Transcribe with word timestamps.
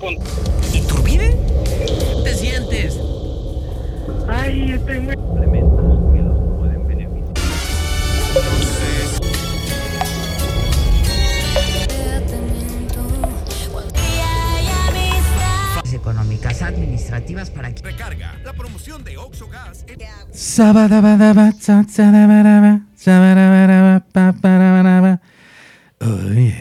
pon... 0.00 0.16
¿Iturbide? 0.72 1.36
¿Te 2.24 2.34
sientes? 2.34 2.98
Ay, 4.28 4.72
estoy 4.72 5.00
muy... 5.00 5.16
económicas 16.06 16.62
administrativas 16.62 17.50
para 17.50 17.74
que 17.74 17.82
Recarga. 17.82 18.38
La 18.44 18.52
promoción 18.52 19.02
de 19.02 19.16
Oxo 19.16 19.48
Gas. 19.48 19.84
Pa- 24.12 24.34
parabaraba. 24.40 25.20
Uy, 26.00 26.54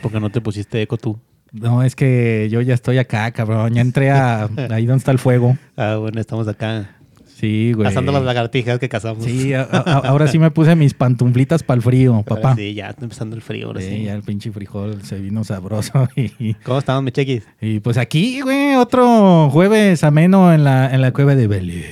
Porque 0.00 0.20
no 0.20 0.30
te 0.30 0.40
pusiste 0.40 0.80
eco 0.80 0.96
tú. 0.96 1.20
No, 1.52 1.82
es 1.82 1.94
que 1.94 2.48
yo 2.50 2.60
ya 2.62 2.74
estoy 2.74 2.98
acá, 2.98 3.30
cabrón. 3.32 3.74
Ya 3.74 3.80
entré 3.82 4.10
a 4.10 4.44
ahí 4.70 4.86
donde 4.86 4.98
está 4.98 5.10
el 5.12 5.18
fuego. 5.18 5.56
Ah, 5.76 5.96
bueno, 6.00 6.20
estamos 6.20 6.48
acá. 6.48 6.96
Sí, 7.36 7.72
güey. 7.72 7.88
Cazando 7.88 8.12
las 8.12 8.22
lagartijas 8.22 8.78
que 8.78 8.88
cazamos. 8.88 9.24
Sí, 9.24 9.52
a- 9.52 9.62
a- 9.62 9.98
ahora 10.08 10.28
sí 10.28 10.38
me 10.38 10.50
puse 10.52 10.76
mis 10.76 10.94
pantuflitas 10.94 11.62
para 11.64 11.76
el 11.78 11.82
frío, 11.82 12.12
Ahora 12.14 12.24
papá. 12.24 12.54
Sí, 12.54 12.72
ya 12.74 12.90
está 12.90 13.02
empezando 13.04 13.34
el 13.34 13.42
frío. 13.42 13.66
Ahora 13.66 13.80
Sí, 13.80 13.88
sí. 13.88 14.04
ya 14.04 14.14
el 14.14 14.22
pinche 14.22 14.52
frijol 14.52 15.02
se 15.02 15.18
vino 15.18 15.42
sabroso. 15.42 16.08
Y, 16.16 16.54
¿Cómo 16.62 16.78
estamos, 16.78 17.02
mi 17.02 17.10
chequis? 17.10 17.42
y 17.60 17.80
pues 17.80 17.98
aquí, 17.98 18.40
güey, 18.42 18.76
otro 18.76 19.50
jueves 19.50 20.04
ameno 20.04 20.54
en 20.54 20.62
la, 20.62 20.94
en 20.94 21.00
la 21.00 21.12
cueva 21.12 21.34
de 21.34 21.48
Belly. 21.48 21.84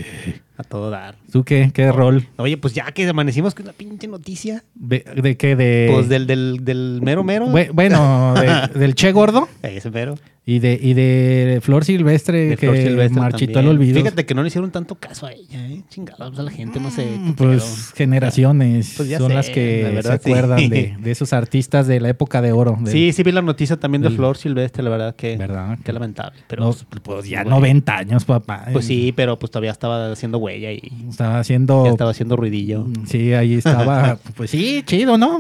A 0.61 0.65
todo 0.65 0.91
dar. 0.91 1.15
¿Tú 1.33 1.43
qué? 1.43 1.71
¿Qué 1.73 1.91
rol? 1.91 2.27
Oye, 2.37 2.59
pues 2.59 2.75
ya 2.75 2.85
que 2.93 3.09
amanecimos 3.09 3.55
con 3.55 3.65
una 3.65 3.73
pinche 3.73 4.07
noticia. 4.09 4.63
¿De, 4.75 5.05
de 5.23 5.37
qué? 5.39 5.57
De, 5.57 5.89
Pues 5.91 6.09
del, 6.11 6.27
del, 6.27 6.59
del 6.65 7.01
mero 7.03 7.25
mero. 7.25 7.47
Bue- 7.47 7.71
Bueno, 7.73 8.35
de- 8.35 8.69
del 8.79 8.95
Che 8.95 9.13
Gordo 9.13 9.49
Ese 9.63 9.91
mero. 9.91 10.17
y 10.45 10.59
de, 10.59 10.79
y 10.81 10.93
de 10.95 11.61
Flor 11.63 11.85
Silvestre 11.85 12.41
De 12.51 12.57
que 12.57 12.67
Flor 12.67 12.77
Silvestre 12.77 13.21
marchitó 13.21 13.61
el 13.61 13.69
olvido. 13.69 13.97
Fíjate 14.01 14.27
que 14.27 14.35
no 14.35 14.43
le 14.43 14.49
hicieron 14.49 14.71
tanto 14.71 14.97
caso 14.97 15.27
a 15.27 15.33
ella, 15.33 15.67
¿eh? 15.67 15.83
Chingados 15.89 16.39
a 16.39 16.43
la 16.43 16.51
gente, 16.51 16.79
no 16.79 16.91
sé. 16.91 17.07
Mm. 17.07 17.33
Pues 17.35 17.93
generaciones 17.97 18.95
Pues 18.97 19.09
son 19.17 19.29
sé, 19.29 19.35
las 19.35 19.47
la 19.49 19.55
que 19.55 20.01
se 20.03 20.03
sí. 20.03 20.09
acuerdan 20.13 20.69
de, 20.69 20.97
de 21.01 21.11
esos 21.11 21.33
artistas 21.33 21.87
de 21.87 22.01
la 22.01 22.09
época 22.11 22.43
de 22.43 22.53
oro. 22.53 22.77
del- 22.81 22.93
Sí, 22.93 23.13
sí 23.13 23.23
vi 23.23 23.33
la 23.33 23.43
noticia 23.43 23.79
también 23.79 24.03
de 24.03 24.11
Flor 24.11 24.37
Silvestre, 24.37 24.83
la 24.83 24.91
verdad 24.91 25.17
que... 25.17 25.37
¿Verdad? 25.37 25.79
Qué 25.85 25.93
lamentable. 25.93 26.41
Pero, 26.49 26.65
No, 26.65 26.75
pues 27.03 27.27
ya 27.29 27.43
bueno. 27.45 27.57
90 27.61 27.97
años, 27.97 28.25
papá. 28.25 28.67
Pues 28.73 28.85
sí, 28.85 29.13
pero 29.17 29.39
pues 29.39 29.51
todavía 29.51 29.71
estaba 29.71 30.11
haciendo 30.13 30.39
huella 30.51 30.73
y 30.73 31.07
Estaba 31.09 31.39
haciendo... 31.39 31.85
ya 31.85 31.91
estaba 31.91 32.11
haciendo 32.11 32.37
ruidillo. 32.37 32.87
Sí, 33.07 33.33
ahí 33.33 33.55
estaba. 33.55 34.19
pues 34.37 34.51
sí, 34.51 34.83
chido, 34.85 35.17
¿no? 35.17 35.39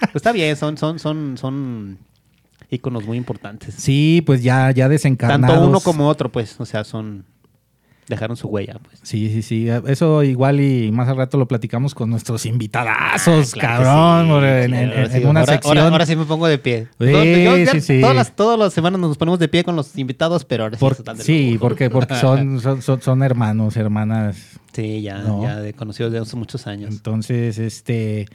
Pues 0.00 0.16
está 0.16 0.32
bien, 0.32 0.56
son, 0.56 0.76
son, 0.76 0.98
son, 0.98 1.36
son 1.36 1.98
íconos 2.70 3.04
muy 3.04 3.18
importantes. 3.18 3.74
Sí, 3.74 4.22
pues 4.24 4.42
ya, 4.42 4.70
ya 4.70 4.88
desencarnados. 4.88 5.56
Tanto 5.56 5.68
uno 5.68 5.80
como 5.80 6.08
otro, 6.08 6.30
pues, 6.30 6.58
o 6.60 6.66
sea, 6.66 6.84
son 6.84 7.24
dejaron 8.10 8.36
su 8.36 8.48
huella, 8.48 8.76
pues. 8.82 8.98
Sí, 9.02 9.30
sí, 9.30 9.40
sí. 9.40 9.68
Eso 9.86 10.22
igual 10.22 10.60
y 10.60 10.92
más 10.92 11.08
al 11.08 11.16
rato 11.16 11.38
lo 11.38 11.48
platicamos 11.48 11.94
con 11.94 12.10
nuestros 12.10 12.44
invitadazos, 12.44 13.52
Ah, 13.54 13.58
Claro 13.58 13.84
cabrón. 13.84 14.26
sí, 14.26 14.30
en, 14.30 14.70
claro, 14.70 14.82
en- 14.84 14.90
ahora 14.90 15.02
en 15.04 15.12
sí, 15.12 15.24
una 15.24 15.40
ahora- 15.40 15.52
sección. 15.54 15.78
Ahora, 15.78 15.90
ahora 15.92 16.06
sí 16.06 16.16
me 16.16 16.24
pongo 16.26 16.46
de 16.46 16.58
pie. 16.58 16.88
Sí, 17.00 17.44
yo- 17.44 17.56
sí, 17.72 17.80
sí. 17.80 18.00
Todas, 18.02 18.16
las, 18.16 18.36
todas 18.36 18.58
las 18.58 18.72
semanas 18.74 19.00
nos 19.00 19.16
ponemos 19.16 19.38
de 19.38 19.48
pie 19.48 19.64
con 19.64 19.76
los 19.76 19.96
invitados, 19.96 20.44
pero 20.44 20.64
ahora 20.64 20.76
sí 20.76 20.80
Por- 20.80 20.96
sí, 21.22 21.56
porque, 21.58 21.88
porque 21.88 22.16
son, 22.16 22.60
son, 22.60 22.82
son, 22.82 23.00
son 23.00 23.22
hermanos, 23.22 23.76
hermanas. 23.76 24.36
Sí, 24.72 25.02
ya, 25.02 25.18
No. 25.18 25.42
ya 25.42 25.58
de 25.60 25.72
conocidos 25.72 26.12
de 26.12 26.18
hace 26.18 26.36
muchos 26.36 26.66
años. 26.66 26.90
Entonces, 26.92 27.58
este. 27.58 28.26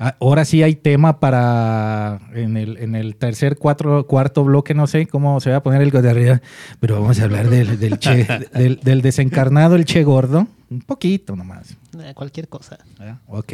A- 0.00 0.16
Ahora 0.20 0.44
sí 0.44 0.62
hay 0.64 0.74
tema 0.74 1.20
para 1.20 2.20
en 2.34 2.56
el, 2.56 2.76
en 2.78 2.94
el 2.96 3.14
tercer 3.16 3.56
cuatro, 3.56 4.06
cuarto 4.06 4.42
bloque, 4.42 4.74
no 4.74 4.86
sé 4.88 5.06
cómo 5.06 5.38
se 5.40 5.50
va 5.50 5.56
a 5.56 5.62
poner 5.62 5.82
el 5.82 5.90
de 5.90 6.10
arriba, 6.10 6.40
pero 6.80 7.00
vamos 7.00 7.20
a 7.20 7.24
hablar 7.24 7.48
del, 7.48 7.78
del, 7.78 7.98
che- 7.98 8.26
del, 8.54 8.80
del 8.80 9.02
desencarnado, 9.02 9.76
el 9.76 9.84
Che 9.84 10.02
Gordo. 10.02 10.48
Un 10.70 10.80
poquito 10.82 11.36
nomás. 11.36 11.76
Eh, 12.02 12.12
cualquier 12.14 12.48
cosa. 12.48 12.78
¿verdad? 12.98 13.18
Ok. 13.28 13.52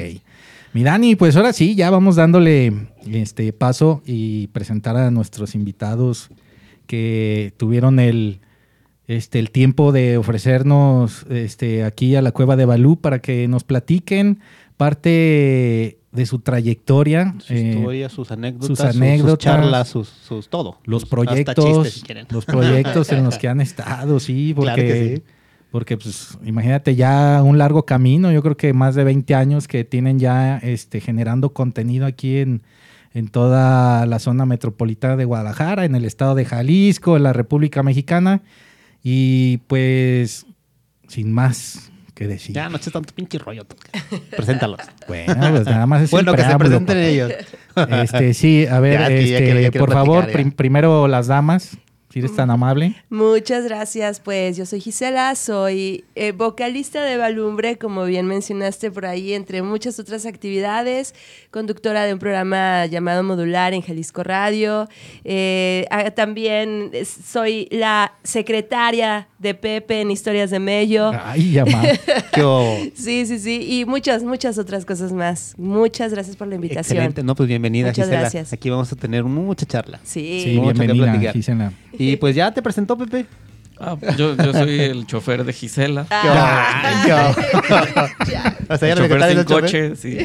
Mi 0.72 0.82
Dani, 0.82 1.16
pues 1.16 1.34
ahora 1.36 1.52
sí, 1.54 1.74
ya 1.74 1.88
vamos 1.90 2.16
dándole 2.16 2.72
este 3.10 3.52
paso 3.54 4.02
y 4.04 4.48
presentar 4.48 4.96
a 4.96 5.10
nuestros 5.10 5.54
invitados 5.54 6.28
que 6.86 7.54
tuvieron 7.56 7.98
el, 7.98 8.40
este, 9.08 9.38
el 9.38 9.50
tiempo 9.50 9.90
de 9.92 10.18
ofrecernos 10.18 11.24
este, 11.30 11.82
aquí 11.84 12.14
a 12.16 12.20
la 12.22 12.32
cueva 12.32 12.56
de 12.56 12.66
Balú 12.66 13.00
para 13.00 13.20
que 13.20 13.48
nos 13.48 13.64
platiquen 13.64 14.40
parte 14.76 15.95
de 16.12 16.24
su 16.26 16.38
trayectoria. 16.38 17.34
Sus 17.38 17.50
eh, 17.50 17.70
historias, 17.74 18.12
sus 18.12 18.30
anécdotas, 18.30 18.66
sus 18.78 18.80
anécdotas, 18.80 19.38
charlas, 19.38 19.88
sus, 19.88 20.08
sus 20.08 20.48
todo. 20.48 20.78
los 20.84 21.02
Sus- 21.02 21.10
proyectos, 21.10 21.64
chistes, 21.92 22.24
si 22.28 22.34
los 22.34 22.44
proyectos 22.46 23.12
en 23.12 23.24
los 23.24 23.38
que 23.38 23.48
han 23.48 23.60
estado, 23.60 24.18
sí, 24.20 24.52
porque, 24.54 24.72
Claro 24.74 24.82
que 24.82 25.16
sí. 25.16 25.22
porque 25.70 25.96
pues 25.98 26.38
imagínate 26.44 26.94
ya 26.96 27.42
un 27.44 27.58
largo 27.58 27.84
camino, 27.84 28.32
yo 28.32 28.42
creo 28.42 28.56
que 28.56 28.72
más 28.72 28.94
de 28.94 29.04
20 29.04 29.34
años 29.34 29.68
que 29.68 29.84
tienen 29.84 30.18
ya 30.18 30.56
este 30.58 31.00
generando 31.00 31.50
contenido 31.52 32.06
aquí 32.06 32.38
en, 32.38 32.62
en 33.12 33.28
toda 33.28 34.06
la 34.06 34.18
zona 34.18 34.46
metropolitana 34.46 35.16
de 35.16 35.24
Guadalajara, 35.26 35.84
en 35.84 35.94
el 35.96 36.04
estado 36.06 36.34
de 36.34 36.44
Jalisco, 36.46 37.16
en 37.16 37.24
la 37.24 37.32
República 37.34 37.82
Mexicana 37.82 38.42
y 39.02 39.58
pues 39.66 40.46
sin 41.08 41.30
más 41.32 41.90
que 42.16 42.26
decir. 42.26 42.54
Ya, 42.56 42.68
no 42.70 42.78
eches 42.78 42.92
tanto 42.92 43.14
pinche 43.14 43.38
rollo. 43.38 43.66
Preséntalos. 44.36 44.80
Bueno, 45.06 45.34
pues 45.50 45.66
nada 45.66 45.86
más 45.86 46.02
es 46.02 46.08
el 46.12 46.16
bueno, 46.16 46.32
que 46.34 46.42
se 46.42 46.58
presenten 46.58 46.98
ellos. 46.98 47.32
Este, 47.76 48.32
sí, 48.34 48.66
a 48.66 48.80
ver, 48.80 48.98
Ya, 49.00 49.06
sí, 49.06 49.12
ya 49.12 49.18
este, 49.20 49.44
quiero- 49.44 49.60
ya 49.60 49.70
quiero 49.70 49.86
por 49.86 49.94
favor, 49.94 50.32
prim- 50.32 50.50
primero 50.52 51.06
las 51.08 51.26
damas, 51.26 51.76
si 52.10 52.20
eres 52.20 52.34
tan 52.34 52.50
amable. 52.50 52.94
Muchas 53.10 53.64
gracias, 53.64 54.20
pues 54.20 54.56
yo 54.56 54.64
soy 54.64 54.80
Gisela, 54.80 55.34
soy 55.34 56.04
eh, 56.14 56.32
vocalista 56.32 57.02
de 57.02 57.16
Balumbre, 57.16 57.76
como 57.78 58.04
bien 58.04 58.26
mencionaste 58.26 58.90
por 58.90 59.06
ahí, 59.06 59.32
entre 59.32 59.62
muchas 59.62 59.98
otras 59.98 60.24
actividades, 60.24 61.14
conductora 61.50 62.04
de 62.04 62.12
un 62.14 62.18
programa 62.18 62.86
llamado 62.86 63.22
Modular 63.22 63.74
en 63.74 63.82
Jalisco 63.82 64.22
Radio, 64.22 64.88
eh, 65.24 65.86
también 66.14 66.90
soy 67.04 67.68
la 67.70 68.12
secretaria 68.22 69.28
de 69.38 69.54
Pepe 69.54 70.00
en 70.00 70.10
Historias 70.10 70.50
de 70.50 70.58
Mello. 70.60 71.10
Ay, 71.24 71.52
llama. 71.52 71.82
Qué 72.32 72.42
hubo. 72.44 72.76
Sí, 72.94 73.26
sí, 73.26 73.38
sí, 73.38 73.66
y 73.80 73.84
muchas, 73.84 74.22
muchas 74.22 74.56
otras 74.58 74.84
cosas 74.84 75.12
más. 75.12 75.54
Muchas 75.58 76.12
gracias 76.12 76.36
por 76.36 76.46
la 76.48 76.54
invitación. 76.54 76.96
Excelente. 76.98 77.22
No, 77.22 77.34
pues 77.34 77.48
bienvenida, 77.48 77.88
Muchas 77.88 78.06
Gisela. 78.06 78.20
gracias. 78.20 78.52
Aquí 78.52 78.70
vamos 78.70 78.90
a 78.92 78.96
tener 78.96 79.24
mucha 79.24 79.66
charla. 79.66 80.00
Sí. 80.04 80.42
Sí, 80.44 80.56
Mucho 80.56 80.72
que 80.72 80.78
bienvenida, 80.86 81.04
platicar. 81.12 81.34
Gisela. 81.34 81.72
Y 81.98 82.05
pues 82.16 82.36
ya 82.36 82.52
te 82.54 82.62
presentó, 82.62 82.96
Pepe. 82.96 83.26
Ah, 83.78 83.96
pues 83.98 84.16
yo, 84.16 84.34
yo 84.36 84.52
soy 84.52 84.78
el 84.80 85.06
chofer 85.06 85.44
de 85.44 85.52
Gisela. 85.52 86.06
Ah. 86.10 87.34
O 88.68 88.76
sea, 88.76 88.88
ya 88.88 88.92
el 88.94 88.98
lo 88.98 89.08
que 89.08 89.14
chofer 89.14 89.28
sin 89.28 89.38
el 89.38 89.44
chofer. 89.44 89.64
coche, 89.64 89.96
sí. 89.96 90.16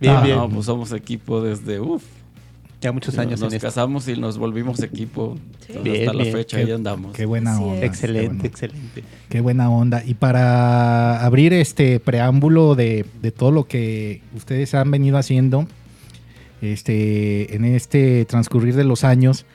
Bien, 0.00 0.14
Ah, 0.16 0.22
bien. 0.22 0.36
No, 0.36 0.48
pues 0.48 0.66
somos 0.66 0.92
equipo 0.92 1.40
desde, 1.40 1.80
uff, 1.80 2.02
Ya 2.80 2.92
muchos 2.92 3.16
años 3.18 3.40
nos 3.40 3.52
en 3.52 3.60
casamos 3.60 4.08
y 4.08 4.16
nos 4.16 4.38
volvimos 4.38 4.82
equipo. 4.82 5.36
Entonces, 5.68 5.82
Bien, 5.84 6.08
hasta 6.08 6.12
la 6.18 6.24
fecha 6.24 6.56
Qué- 6.58 6.64
ahí 6.64 6.72
andamos. 6.72 7.12
Qué 7.14 7.24
buena 7.26 7.52
Así 7.54 7.62
onda. 7.62 7.80
qué 7.80 7.86
Excelente, 7.86 8.46
excelente. 8.46 9.04
Qué 9.28 9.40
buena 9.40 9.70
onda. 9.70 10.02
Y 10.04 10.14
para 10.14 11.24
abrir 11.24 11.52
este 11.52 12.00
preámbulo 12.00 12.74
de, 12.74 13.06
de 13.22 13.30
todo 13.30 13.50
lo 13.52 13.64
que 13.66 14.20
ustedes 14.36 14.74
han 14.74 14.90
venido 14.90 15.16
haciendo 15.16 15.66
este, 16.64 17.54
en 17.54 17.64
este 17.64 18.24
transcurrir 18.24 18.74
de 18.74 18.84
los 18.84 19.04
años, 19.04 19.46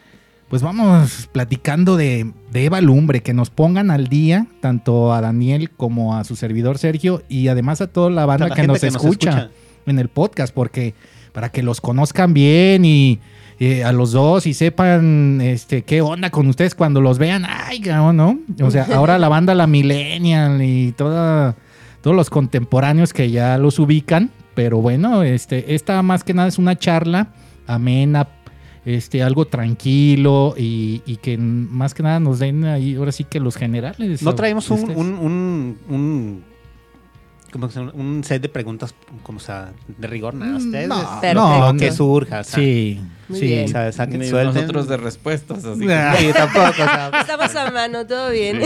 pues 0.50 0.62
vamos 0.62 1.30
platicando 1.32 1.96
de, 1.96 2.32
de 2.52 2.66
Eva 2.66 2.82
Lumbre, 2.82 3.22
que 3.22 3.34
nos 3.34 3.50
pongan 3.50 3.92
al 3.92 4.08
día, 4.08 4.48
tanto 4.62 5.14
a 5.14 5.22
Daniel 5.22 5.70
como 5.70 6.16
a 6.16 6.24
su 6.24 6.36
servidor 6.36 6.78
Sergio, 6.78 7.24
y 7.30 7.48
además 7.50 7.82
a 7.82 7.88
toda 7.88 8.10
la 8.10 8.26
banda 8.26 8.50
la 8.50 8.56
que, 8.56 8.66
nos, 8.68 8.80
que 8.80 8.88
nos 8.88 8.96
escucha 8.96 9.50
en 9.86 10.00
el 10.00 10.10
podcast, 10.10 10.54
porque 10.54 10.96
para 11.34 11.50
que 11.50 11.64
los 11.64 11.82
conozcan 11.82 12.34
bien 12.34 12.84
y 12.84 13.20
eh, 13.60 13.84
a 13.84 13.92
los 13.92 14.14
dos 14.14 14.48
y 14.48 14.54
sepan 14.54 15.42
este 15.42 15.82
qué 15.82 16.02
onda 16.02 16.30
con 16.30 16.48
ustedes 16.48 16.76
cuando 16.76 17.02
los 17.02 17.18
vean, 17.18 17.46
ay, 17.46 17.82
¿no? 17.82 18.40
O 18.62 18.72
sea, 18.72 18.88
ahora 18.94 19.18
la 19.20 19.28
banda 19.28 19.54
La 19.54 19.68
Millennial 19.68 20.62
y 20.62 20.94
toda, 20.94 21.56
todos 22.02 22.16
los 22.16 22.30
contemporáneos 22.30 23.12
que 23.12 23.30
ya 23.30 23.58
los 23.58 23.78
ubican, 23.78 24.32
pero 24.60 24.82
bueno, 24.82 25.24
este, 25.24 25.74
esta 25.74 26.02
más 26.02 26.26
que 26.26 26.34
nada 26.34 26.50
es 26.50 26.58
una 26.58 26.78
charla 26.78 27.30
amena, 27.66 28.28
este, 28.84 29.24
algo 29.24 29.46
tranquilo 29.48 30.54
y, 30.58 31.02
y 31.06 31.16
que 31.16 31.38
más 31.38 31.94
que 31.94 32.04
nada 32.04 32.20
nos 32.20 32.40
den 32.40 32.66
ahí, 32.66 32.96
ahora 32.96 33.14
sí 33.14 33.24
que 33.24 33.40
los 33.40 33.56
generales. 33.56 34.22
No 34.22 34.36
traemos 34.36 34.70
un, 34.70 34.80
Ustedes. 34.80 34.98
un, 34.98 35.14
un, 35.14 35.78
un 35.88 36.44
como 37.54 37.70
son 37.70 37.90
un 37.98 38.22
set 38.26 38.42
de 38.42 38.50
preguntas, 38.50 38.94
como 39.24 39.40
sea, 39.40 39.72
de 39.98 40.08
rigor, 40.10 40.34
nada. 40.34 40.52
Mm, 40.52 40.58
Ustedes, 40.58 40.90
no, 40.90 41.72
no, 41.72 41.80
que 41.80 41.94
surja. 41.94 42.42
O 42.42 42.44
sea, 42.44 42.60
Sí, 42.60 43.00
Muy 43.30 43.40
sí. 43.40 43.46
bien. 43.48 43.68
Saquen, 43.70 44.20
Ni 44.20 44.28
suelten. 44.28 44.56
nosotros 44.56 44.88
de 44.88 44.98
respuestas, 44.98 45.64
así 45.64 45.86
Ah. 45.90 46.16
Sí, 46.18 46.28
tampoco, 46.34 46.70
o 46.72 46.74
sea, 46.74 47.12
Estamos 47.22 47.56
a 47.56 47.72
mano, 47.72 48.06
todo 48.08 48.32
bien. 48.32 48.60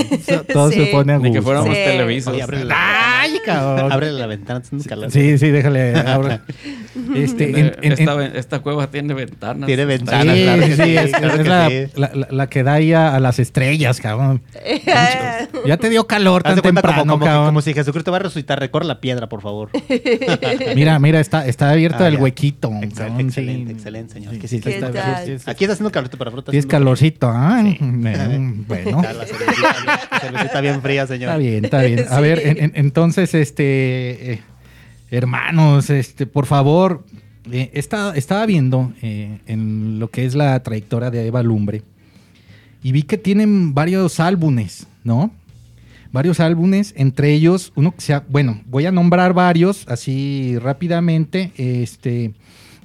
Todo 0.52 0.70
se 0.72 0.86
Sí. 0.86 0.90
pone 0.92 1.14
a 1.14 1.18
que, 1.18 1.24
ni 1.24 1.32
que 1.32 1.40
gusto. 1.40 1.44
fuéramos 1.44 1.70
Sí. 1.76 1.84
televisos. 1.84 2.34
Oye, 2.34 2.42
ábrele 2.44 2.66
la 2.66 3.22
Ay, 3.22 3.40
cabrón. 3.46 3.92
Ábrele 3.92 4.20
la 4.20 4.28
ventana. 4.28 4.62
Sí, 5.10 5.38
sí, 5.38 5.52
déjale. 5.52 5.96
abre. 6.00 6.40
Este, 7.16 7.50
en- 7.60 7.76
en- 7.82 7.92
esta, 7.94 8.12
en- 8.14 8.18
ven- 8.18 8.32
esta 8.36 8.60
cueva 8.60 8.88
tiene 8.88 9.14
ventanas. 9.14 9.66
Tiene 9.68 9.86
ventanas. 9.86 10.36
Sí, 10.36 10.44
claro 10.44 10.62
que 10.62 10.68
sí, 10.68 10.76
sí, 10.76 10.84
sí, 10.84 10.96
es, 10.98 11.12
claro 11.12 11.28
es 11.36 11.42
que 11.42 11.50
la, 11.50 11.70
sí. 11.70 11.86
la- 11.96 12.12
la- 12.14 12.28
la 12.32 12.48
que 12.50 12.64
da 12.64 12.74
ahí 12.74 12.94
a, 12.94 13.16
a 13.16 13.20
las 13.20 13.40
estrellas, 13.40 14.00
cabrón. 14.00 14.42
Ya 15.66 15.78
te 15.78 15.90
dio 15.90 16.08
calor 16.08 16.44
tan 16.44 16.54
cuenta 16.60 16.82
como, 16.82 16.82
temprano, 16.82 17.14
como, 17.14 17.26
cabrón. 17.26 17.46
como 17.48 17.62
si 17.62 17.74
Jesucristo 17.74 18.12
va 18.12 18.18
a 18.18 18.22
resucitar. 18.22 18.60
Recorre 18.60 18.86
la 18.86 19.00
piedra, 19.00 19.28
por 19.28 19.42
favor. 19.42 19.70
Mira, 20.76 21.00
mira, 21.00 21.20
está, 21.20 21.46
está 21.48 21.70
abierto 21.72 22.04
Ah, 22.04 22.08
el 22.08 22.16
ya. 22.16 22.22
huequito. 22.22 22.68
Excelente, 22.70 22.96
cabrón, 22.96 23.18
sí. 23.20 23.26
excelente, 23.28 23.72
excelente, 23.72 24.14
señor. 24.14 24.38
Que 24.40 24.48
sí, 24.58 24.62
¿Qué 24.64 24.76
está- 24.76 24.92
tal? 24.92 25.26
sí, 25.26 25.38
sí, 25.40 25.44
Aquí 25.50 25.64
está 25.64 25.74
haciendo 25.74 25.92
calor, 25.92 26.10
pero 26.18 26.32
fruta. 26.32 26.52
Tienes 26.52 26.66
calorcito, 26.66 27.30
¿ah? 27.30 27.62
Eh, 27.66 27.78
Bueno. 28.68 29.02
Está 29.02 29.14
la 29.14 29.26
cervecita 29.26 29.72
bien- 29.74 29.86
la 30.12 30.20
cervecita 30.20 30.62
bien 30.62 30.82
fría, 30.82 31.08
señor. 31.08 31.30
Está 31.30 31.38
bien, 31.38 31.66
está 31.66 31.82
bien. 31.84 32.06
A 32.10 32.20
ver, 32.20 32.40
en- 32.46 32.64
en- 32.64 32.72
entonces, 32.76 33.34
este, 33.34 34.34
eh, 34.34 34.40
hermanos, 35.12 35.90
este, 35.90 36.26
por 36.26 36.46
favor, 36.46 37.04
eh, 37.52 37.72
estaba, 37.74 38.16
estaba 38.16 38.46
viendo 38.46 38.94
eh, 39.02 39.40
en 39.48 40.00
lo 40.00 40.10
que 40.10 40.26
es 40.26 40.34
la 40.36 40.62
trayectoria 40.64 41.12
de 41.12 41.28
Eva 41.28 41.44
Lumbre 41.44 41.82
y 42.82 42.92
vi 42.92 43.04
que 43.04 43.18
tienen 43.18 43.74
varios 43.74 44.20
álbumes, 44.20 44.88
¿no? 45.04 45.32
Varios 46.12 46.40
álbumes, 46.40 46.94
entre 46.96 47.34
ellos 47.34 47.72
uno 47.76 47.94
que 47.96 48.02
sea, 48.02 48.24
bueno, 48.30 48.62
voy 48.68 48.86
a 48.86 48.92
nombrar 48.92 49.34
varios 49.34 49.86
así 49.88 50.58
rápidamente, 50.62 51.52
este, 51.58 52.34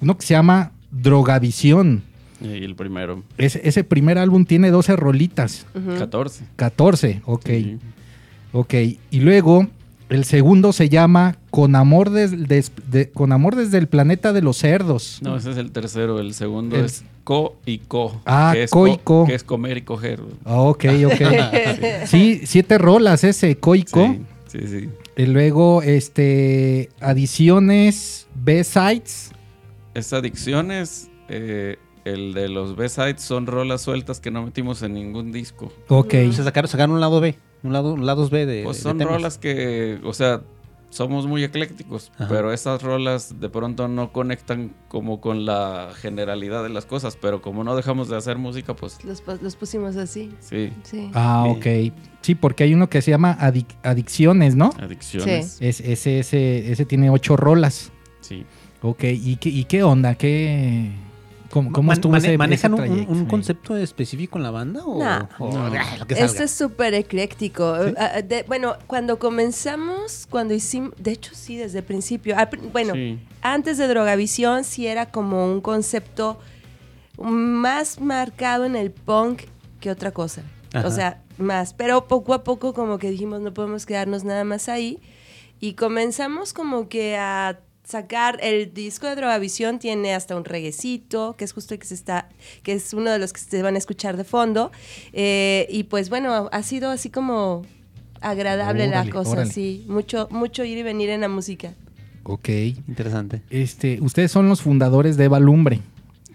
uno 0.01 0.17
que 0.17 0.25
se 0.27 0.35
llama 0.35 0.73
Drogavisión. 0.91 2.03
Y 2.41 2.65
el 2.65 2.77
primero, 2.77 3.25
Ese, 3.37 3.61
ese 3.65 3.83
primer 3.83 4.17
álbum 4.19 4.45
tiene 4.45 4.71
12 4.71 4.95
rolitas, 4.97 5.67
14. 5.75 5.99
14. 5.99 6.45
14, 6.57 7.23
ok. 7.25 7.51
Ok, 8.53 8.75
y 9.11 9.21
luego 9.21 9.67
el 10.09 10.25
segundo 10.25 10.73
se 10.73 10.89
llama 10.89 11.37
Con 11.51 11.75
amor, 11.75 12.11
des- 12.11 12.47
des- 12.49 12.71
de- 12.91 13.11
con 13.11 13.33
amor 13.33 13.57
desde 13.57 13.79
el 13.79 13.89
planeta 13.89 14.33
de 14.33 14.41
los 14.43 14.57
cerdos. 14.59 15.19
No, 15.21 15.37
ese 15.37 15.51
es 15.51 15.57
el 15.57 15.73
tercero. 15.73 16.21
El 16.21 16.33
segundo 16.33 16.77
El- 16.77 16.85
es 16.85 17.05
co 17.25 17.57
y 17.67 17.79
co. 17.79 18.21
Ah, 18.25 18.53
que 18.55 18.63
es 18.63 18.71
co 18.71 18.87
y 18.87 18.97
co. 19.03 19.25
Que 19.27 19.35
es 19.35 19.43
comer 19.43 19.77
y 19.79 19.83
coger. 19.83 20.21
Ah, 20.45 20.61
ok, 20.61 20.85
ok. 21.07 21.21
sí, 22.07 22.43
siete 22.45 22.79
rolas 22.79 23.25
ese, 23.25 23.57
Coico. 23.57 24.17
Sí, 24.47 24.61
sí, 24.61 24.67
sí. 24.69 24.89
Y 25.17 25.27
luego, 25.27 25.83
este, 25.83 26.91
adiciones, 27.01 28.29
B-Sides. 28.37 29.33
Es 29.99 30.13
adicciones. 30.13 31.11
eh, 31.29 31.77
el 32.05 32.33
de 32.33 32.49
los 32.49 32.75
B-sides 32.75 33.21
son 33.21 33.47
rolas 33.47 33.83
sueltas 33.83 34.19
que 34.21 34.31
no 34.31 34.43
metimos 34.43 34.81
en 34.83 34.95
ningún 34.95 35.31
disco. 35.31 35.71
Ok. 35.89 36.13
Se 36.33 36.43
sacaron, 36.45 36.69
sacaron 36.69 36.95
un 36.95 37.01
lado 37.01 37.21
B. 37.21 37.37
Un 37.63 37.73
lado, 37.75 37.93
un 37.93 38.07
lado 38.07 38.27
B 38.31 38.47
de. 38.47 38.63
Pues 38.65 38.79
de 38.79 38.83
son 38.85 38.97
temas. 38.99 39.15
rolas 39.15 39.37
que, 39.37 40.01
o 40.05 40.15
sea, 40.15 40.41
somos 40.91 41.27
muy 41.27 41.45
eclécticos, 41.45 42.11
Ajá. 42.15 42.29
pero 42.29 42.51
esas 42.53 42.83
rolas 42.83 43.39
de 43.41 43.51
pronto 43.51 43.89
no 43.89 44.11
conectan 44.11 44.75
como 44.89 45.21
con 45.21 45.45
la 45.45 45.91
generalidad 45.97 46.63
de 46.63 46.71
las 46.71 46.87
cosas, 46.87 47.19
pero 47.21 47.43
como 47.43 47.63
no 47.63 47.77
dejamos 47.77 48.09
de 48.09 48.17
hacer 48.17 48.39
música, 48.39 48.75
pues 48.75 49.05
Los, 49.05 49.23
pu- 49.23 49.39
los 49.43 49.55
pusimos 49.57 49.97
así. 49.97 50.33
sí, 50.41 50.73
Sí. 50.85 51.11
Ah, 51.13 51.45
Sí. 51.61 51.91
ok. 51.91 51.95
Sí, 52.23 52.35
porque 52.37 52.65
hay 52.65 52.73
uno 52.73 52.89
que 52.89 53.03
se 53.03 53.11
llama 53.11 53.37
Adic- 53.39 53.77
Adicciones, 53.83 54.55
¿no? 54.57 54.71
adicciones. 54.81 55.59
Es, 55.61 55.81
ese, 55.81 56.21
ese, 56.21 56.73
ese 56.73 56.85
tiene 56.87 57.11
ocho 57.11 57.37
rolas. 57.37 57.93
Sí. 58.21 58.47
Ok, 58.83 59.05
¿y 59.05 59.37
qué, 59.37 59.49
y 59.49 59.65
qué 59.65 59.83
onda? 59.83 60.15
¿Qué, 60.15 60.91
¿Cómo, 61.51 61.73
cómo 61.73 61.89
Man- 61.89 61.95
estuvo 61.97 62.13
mane- 62.13 62.29
ese, 62.29 62.39
¿Manejan 62.39 62.75
ese 62.75 63.07
un- 63.09 63.27
concepto 63.27 63.77
específico 63.77 64.39
en 64.39 64.45
la 64.45 64.51
banda? 64.51 64.85
O, 64.85 65.03
No. 65.03 65.29
o- 65.39 65.53
No. 65.53 65.65
ah, 65.79 65.97
lo 65.99 66.07
que 66.07 66.15
Esto 66.15 66.43
es 66.45 66.51
súper 66.51 66.95
ecléctico. 66.95 67.75
Ah, 67.97 68.13
ah, 68.17 68.23
de- 68.23 68.45
bueno, 68.45 68.77
cuando 68.87 69.19
comenzamos, 69.19 70.27
cuando 70.31 70.55
hicimos, 70.55 70.93
de 70.99 71.13
hecho 71.13 71.33
sí, 71.35 71.57
desde 71.57 71.79
el 71.79 71.85
principio. 71.85 72.37
Al 72.39 72.51
pr- 72.51 72.71
bueno, 72.71 72.95
Sí. 72.95 73.19
antes 73.43 73.79
de 73.79 73.89
Drogavisión 73.89 74.63
sí 74.65 74.87
era 74.87 75.07
como 75.07 75.47
un 75.51 75.61
concepto 75.61 76.39
más 77.19 78.01
marcado 78.01 78.65
en 78.65 78.77
el 78.77 78.91
punk 78.93 79.43
que 79.81 79.91
otra 79.91 80.13
cosa. 80.13 80.43
Ajá. 80.73 80.87
O 80.87 80.91
sea, 80.91 81.23
más. 81.39 81.73
Pero 81.75 82.07
poco 82.09 82.35
a 82.35 82.45
poco 82.45 82.75
como 82.75 82.99
que 82.99 83.11
dijimos 83.11 83.41
no 83.41 83.53
podemos 83.55 83.87
quedarnos 83.87 84.23
nada 84.25 84.45
más 84.45 84.69
ahí. 84.69 85.01
Y 85.61 85.73
comenzamos 85.75 86.53
como 86.53 86.89
que 86.89 87.17
a 87.17 87.59
sacar 87.89 88.39
el 88.43 88.75
disco 88.75 89.07
de 89.07 89.17
Drogavisión 89.17 89.79
tiene 89.79 90.15
hasta 90.15 90.37
un 90.37 90.45
reguecito, 90.45 91.37
que 91.39 91.45
es 91.45 91.55
justo 91.55 91.73
el 91.73 91.81
que 91.81 91.87
se 91.87 91.95
está, 91.95 92.29
que 92.63 92.73
es 92.75 92.93
uno 92.93 93.11
de 93.11 93.19
los 93.19 93.33
que 93.33 93.41
se 93.41 93.63
van 93.63 93.77
a 93.77 93.79
escuchar 93.79 94.19
de 94.19 94.25
fondo. 94.25 94.71
Eh, 95.15 95.67
y 95.71 95.85
pues 95.85 96.11
bueno, 96.11 96.51
ha 96.53 96.63
sido 96.63 96.91
así 96.91 97.09
como 97.09 97.65
agradable 98.21 98.89
Órale, 98.89 99.07
la 99.07 99.11
cosa, 99.11 99.31
órale. 99.31 99.51
sí. 99.51 99.87
Mucho, 99.89 100.29
mucho 100.31 100.65
ir 100.65 100.77
y 100.77 100.83
venir 100.83 101.09
en 101.09 101.23
la 101.23 101.29
música. 101.29 101.73
Ok. 102.25 102.51
Interesante. 102.89 103.41
Este, 103.49 103.99
ustedes 104.03 104.31
son 104.31 104.51
los 104.51 104.61
fundadores 104.61 105.17
de 105.17 105.25
Eva 105.25 105.41
Lumbre. 105.41 105.81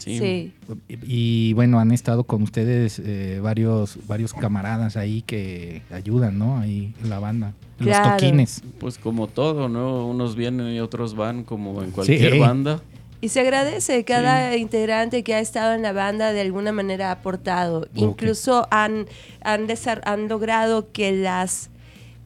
Sí. 0.04 0.18
Sí. 0.20 0.54
Y, 0.88 1.50
y, 1.50 1.54
bueno, 1.54 1.80
han 1.80 1.92
estado 1.92 2.24
con 2.26 2.44
ustedes 2.44 3.00
eh, 3.04 3.40
varios, 3.42 3.98
varios 4.08 4.34
camaradas 4.34 4.98
ahí 4.98 5.22
que 5.22 5.82
ayudan, 5.92 6.38
¿no? 6.38 6.58
Ahí 6.60 6.94
en 7.04 7.10
la 7.10 7.20
banda. 7.20 7.54
Claro. 7.80 8.10
Los 8.12 8.18
toquines. 8.20 8.62
Pues 8.80 8.98
como 8.98 9.28
todo, 9.28 9.70
¿no? 9.70 10.08
Unos 10.08 10.36
vienen 10.36 10.68
y 10.74 10.80
otros 10.80 11.16
van, 11.16 11.44
como 11.44 11.82
en 11.84 11.92
cualquier 11.92 12.34
Sí. 12.34 12.40
banda. 12.40 12.82
Y 13.22 13.30
se 13.30 13.40
agradece 13.40 14.04
cada 14.04 14.58
integrante 14.58 15.24
que 15.24 15.34
ha 15.34 15.40
estado 15.40 15.74
en 15.74 15.82
la 15.82 15.94
banda 15.94 16.34
de 16.34 16.42
alguna 16.42 16.74
manera 16.74 17.08
ha 17.08 17.12
aportado. 17.14 17.88
Incluso 17.96 18.68
han, 18.70 19.06
han, 19.42 19.66
desar- 19.68 20.02
han 20.04 20.28
logrado 20.28 20.92
que 20.92 21.14
las 21.14 21.70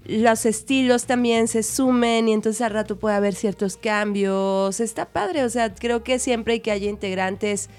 los 0.08 0.46
estilos 0.46 1.06
también 1.06 1.48
se 1.48 1.64
sumen 1.64 2.28
y 2.30 2.34
entonces 2.34 2.62
al 2.62 2.72
rato 2.72 2.98
puede 2.98 3.16
haber 3.16 3.36
ciertos 3.36 3.78
cambios. 3.78 4.80
Está 4.80 5.06
padre, 5.06 5.44
o 5.44 5.50
sea, 5.50 5.74
creo 5.76 6.04
que 6.04 6.18
siempre 6.20 6.62
que 6.62 6.72
haya 6.72 6.90
integrantes 6.90 7.70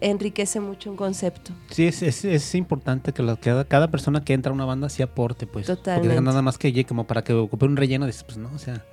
enriquece 0.00 0.58
mucho 0.60 0.90
un 0.90 0.96
concepto. 0.96 1.52
Sí, 1.70 1.86
es, 1.86 2.02
es, 2.02 2.24
es 2.24 2.54
importante 2.54 3.12
que 3.12 3.22
la- 3.22 3.36
cada, 3.36 3.64
cada 3.64 3.88
persona 3.90 4.24
que 4.24 4.32
entra 4.32 4.50
a 4.50 4.54
una 4.54 4.64
banda 4.64 4.88
sí 4.88 5.02
aporte, 5.02 5.46
pues. 5.46 5.66
Totalmente. 5.66 6.08
Porque 6.08 6.20
nada 6.22 6.42
más 6.42 6.58
que 6.58 6.72
llegue 6.72 6.86
como 6.86 7.04
para 7.04 7.22
que 7.22 7.32
ocupe 7.34 7.66
un 7.66 7.76
relleno, 7.76 8.06
dices, 8.06 8.24
pues 8.24 8.36
no, 8.38 8.50
o 8.54 8.58
sea, 8.58 8.84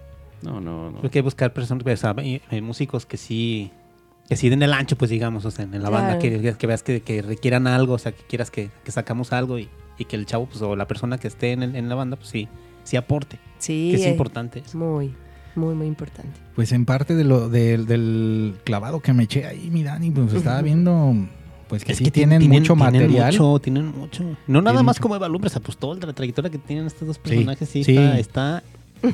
No, 0.44 0.62
no, 0.62 0.92
no. 0.92 1.00
hay 1.02 1.10
que 1.10 1.22
buscar 1.22 1.52
personas, 1.54 1.84
o 1.86 1.98
sea, 1.98 2.14
hay- 2.18 2.42
hay 2.50 2.62
músicos 2.62 3.06
que 3.08 3.18
sí, 3.18 3.72
que 4.30 4.36
sí 4.36 4.50
den 4.50 4.62
el 4.62 4.72
ancho, 4.74 4.96
pues 4.98 5.10
digamos, 5.10 5.46
o 5.46 5.52
sea, 5.52 5.66
en 5.66 5.82
la 5.82 5.90
banda, 5.90 6.20
que, 6.20 6.56
que 6.58 6.68
veas 6.68 6.84
que, 6.84 7.02
que 7.02 7.22
requieran 7.24 7.66
algo, 7.66 7.94
o 7.94 7.98
sea, 7.98 8.12
que 8.12 8.24
quieras 8.24 8.52
que, 8.52 8.70
que 8.84 8.92
sacamos 8.92 9.34
algo 9.34 9.58
y, 9.58 9.70
y 9.98 10.06
que 10.06 10.16
el 10.16 10.26
chavo, 10.26 10.46
pues, 10.48 10.62
o 10.62 10.76
la 10.76 10.88
persona 10.88 11.18
que 11.18 11.28
esté 11.28 11.52
en, 11.54 11.64
el- 11.64 11.76
en 11.76 11.90
la 11.90 11.96
banda, 11.96 12.16
pues 12.18 12.30
sí, 12.30 12.48
sí 12.84 12.98
aporte. 12.98 13.40
Sí. 13.60 13.90
que 13.92 13.98
es 13.98 14.06
eh, 14.06 14.10
importante. 14.12 14.60
eso. 14.66 14.78
Muy, 14.78 15.14
muy, 15.56 15.74
muy 15.74 15.88
importante. 15.88 16.32
Pues 16.56 16.72
en 16.72 16.86
parte 16.86 17.16
de 17.16 17.24
lo, 17.24 17.50
del- 17.50 17.86
del 17.88 18.56
clavado 18.64 19.00
que 19.00 19.14
me 19.14 19.24
eché 19.24 19.46
ahí, 19.46 19.70
mi 19.72 19.84
Dani, 19.84 20.12
pues 20.12 20.34
estaba 20.34 20.62
viendo 20.62 21.14
pues 21.68 21.84
que 21.84 21.92
Es 21.92 21.98
sí 21.98 22.06
que 22.06 22.12
tienen, 22.12 22.40
tienen- 22.40 22.60
mucho 22.62 22.76
tienen 22.76 22.94
material. 23.02 23.32
mucho, 23.34 23.60
tienen 23.60 23.86
mucho. 23.88 24.24
No 24.48 24.62
nada 24.62 24.72
Tienen 24.76 24.86
más 24.86 24.96
mucho. 24.98 25.02
como 25.02 25.16
Eva 25.18 25.28
Lumbre, 25.28 25.48
o 25.48 25.50
sea, 25.50 25.62
pues 25.62 25.78
toda 25.78 25.96
la 26.06 26.14
trayectoria 26.14 26.50
que 26.50 26.60
tienen 26.60 26.86
estos 26.86 27.06
dos 27.08 27.18
Sí, 27.18 27.22
personajes, 27.30 27.68
sí, 27.68 27.84
sí. 27.84 27.98
Está, 27.98 28.20
está 28.20 28.64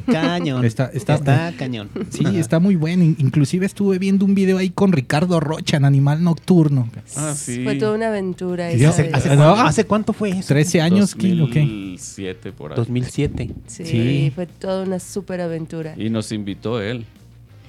cañón. 0.06 0.66
Está- 0.66 0.90
está- 0.94 1.54
cañón. 1.58 1.90
Sí, 2.10 2.24
está 2.38 2.60
muy 2.60 2.75
bueno. 2.75 3.04
In- 3.04 3.16
Inclusive 3.20 3.66
estuve 3.66 3.98
viendo 4.00 4.25
un 4.25 4.36
video 4.36 4.58
ahí 4.58 4.70
con 4.70 4.92
Ricardo 4.92 5.40
Rocha 5.40 5.78
en 5.78 5.86
Animal 5.86 6.24
Nocturno. 6.24 6.90
Ah, 7.16 7.34
sí. 7.36 7.63
Fue 7.63 7.75
toda 7.75 7.96
una 7.96 8.08
aventura. 8.10 8.70
Esa 8.72 8.90
hace- 8.90 9.04
de- 9.04 9.13
¿Hace, 9.13 9.30
¿No? 9.30 9.36
cuánto, 9.36 9.62
hace 9.62 9.86
cuánto 9.86 10.13
fue 10.13 10.30
eso? 10.32 10.48
13 10.48 10.82
años, 10.82 11.16
¿qué? 11.16 11.34
¿o 11.42 11.50
qué? 11.50 11.60
2007 11.62 12.52
por 12.52 12.72
ahí. 12.72 12.78
2007. 12.78 13.50
sí, 13.68 13.86
sí. 13.86 14.32
fue 14.36 14.46
toda 14.48 14.84
una 14.84 15.00
súper 15.00 15.42
aventura. 15.42 15.94
Y 15.98 16.10
nos 16.10 16.32
invitó 16.32 16.82
él. 16.82 17.06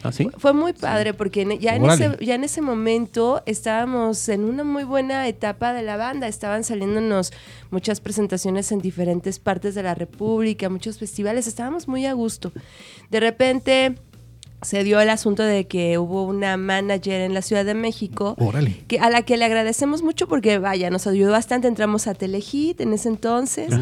¿Ah, 0.04 0.12
sí? 0.12 0.28
Fue 0.38 0.52
muy 0.52 0.74
padre 0.74 1.14
porque 1.14 1.42
en- 1.42 1.58
ya, 1.58 1.74
en 1.74 1.82
Órale. 1.84 2.06
ese, 2.14 2.24
ya 2.24 2.34
en 2.34 2.44
ese 2.44 2.60
momento 2.60 3.42
estábamos 3.46 4.28
en 4.28 4.44
una 4.44 4.62
muy 4.62 4.84
buena 4.84 5.26
etapa 5.26 5.72
de 5.72 5.82
la 5.82 5.96
banda. 5.96 6.28
Estaban 6.28 6.62
saliéndonos 6.62 7.32
muchas 7.70 8.00
presentaciones 8.00 8.70
en 8.70 8.80
diferentes 8.80 9.38
partes 9.38 9.74
de 9.74 9.82
la 9.82 9.94
República, 9.94 10.68
muchos 10.68 10.98
festivales. 10.98 11.46
Estábamos 11.46 11.88
muy 11.88 12.04
a 12.04 12.12
gusto. 12.12 12.52
De 13.10 13.18
repente 13.18 13.94
se 14.64 14.82
dio 14.84 15.00
el 15.00 15.10
asunto 15.10 15.42
de 15.42 15.66
que 15.66 15.98
hubo 15.98 16.24
una 16.24 16.56
manager 16.56 17.20
en 17.20 17.34
la 17.34 17.42
Ciudad 17.42 17.64
de 17.64 17.74
México 17.74 18.34
Órale. 18.38 18.82
que, 18.88 18.98
a 18.98 19.10
la 19.10 19.22
que 19.22 19.36
le 19.36 19.44
agradecemos 19.44 20.02
mucho 20.02 20.26
porque, 20.28 20.58
vaya, 20.58 20.90
nos 20.90 21.06
ayudó 21.06 21.32
bastante. 21.32 21.68
Entramos 21.68 22.06
a 22.06 22.14
Telehit 22.14 22.80
en 22.80 22.92
ese 22.92 23.08
entonces. 23.08 23.72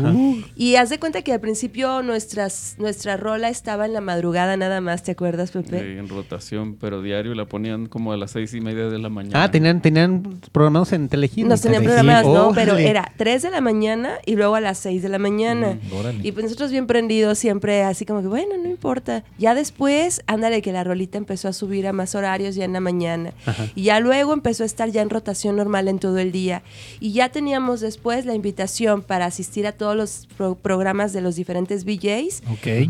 Y 0.56 0.76
haz 0.76 0.90
de 0.90 0.98
cuenta 0.98 1.22
que 1.22 1.32
al 1.32 1.40
principio 1.40 2.02
nuestras, 2.02 2.76
nuestra 2.78 3.16
rola 3.16 3.48
estaba 3.48 3.86
en 3.86 3.92
la 3.92 4.00
madrugada 4.00 4.56
nada 4.56 4.80
más, 4.80 5.02
¿te 5.02 5.12
acuerdas, 5.12 5.50
Pepe? 5.50 5.78
Eh, 5.78 5.98
en 5.98 6.08
rotación, 6.08 6.76
pero 6.80 7.02
diario 7.02 7.34
la 7.34 7.46
ponían 7.46 7.86
como 7.86 8.12
a 8.12 8.16
las 8.16 8.32
seis 8.32 8.54
y 8.54 8.60
media 8.60 8.88
de 8.88 8.98
la 8.98 9.08
mañana. 9.08 9.42
Ah, 9.44 9.50
tenían, 9.50 9.80
tenían 9.80 10.22
programados 10.52 10.92
en 10.92 11.08
Telehit. 11.08 11.46
Nos 11.46 11.60
tenían 11.60 11.82
Telehit. 11.82 11.98
programadas, 11.98 12.26
¿no? 12.26 12.48
Órale. 12.48 12.72
Pero 12.72 12.76
era 12.76 13.12
3 13.16 13.42
de 13.42 13.50
la 13.50 13.60
mañana 13.60 14.14
y 14.26 14.36
luego 14.36 14.54
a 14.54 14.60
las 14.60 14.78
6 14.78 15.02
de 15.02 15.08
la 15.08 15.18
mañana. 15.18 15.78
Mm, 15.90 15.96
órale. 15.96 16.20
y 16.22 16.32
pues 16.32 16.44
nosotros 16.44 16.70
bien 16.70 16.86
prendidos 16.86 17.38
siempre 17.38 17.82
así 17.82 18.04
como 18.04 18.20
que, 18.22 18.28
bueno, 18.28 18.56
no 18.62 18.68
importa. 18.68 19.24
Ya 19.38 19.54
después, 19.54 20.22
ándale, 20.26 20.62
que 20.62 20.71
la 20.72 20.82
rolita 20.84 21.18
empezó 21.18 21.48
a 21.48 21.52
subir 21.52 21.86
a 21.86 21.92
más 21.92 22.14
horarios 22.14 22.54
ya 22.54 22.64
en 22.64 22.72
la 22.72 22.80
mañana. 22.80 23.32
Y 23.74 23.84
ya 23.84 24.00
luego 24.00 24.32
empezó 24.32 24.62
a 24.62 24.66
estar 24.66 24.90
ya 24.90 25.02
en 25.02 25.10
rotación 25.10 25.56
normal 25.56 25.88
en 25.88 25.98
todo 25.98 26.18
el 26.18 26.32
día. 26.32 26.62
Y 27.00 27.12
ya 27.12 27.28
teníamos 27.28 27.80
después 27.80 28.26
la 28.26 28.34
invitación 28.34 29.02
para 29.02 29.26
asistir 29.26 29.66
a 29.66 29.72
todos 29.72 29.94
los 29.96 30.26
pro- 30.36 30.54
programas 30.56 31.12
de 31.12 31.20
los 31.20 31.36
diferentes 31.36 31.84
VJs. 31.84 32.42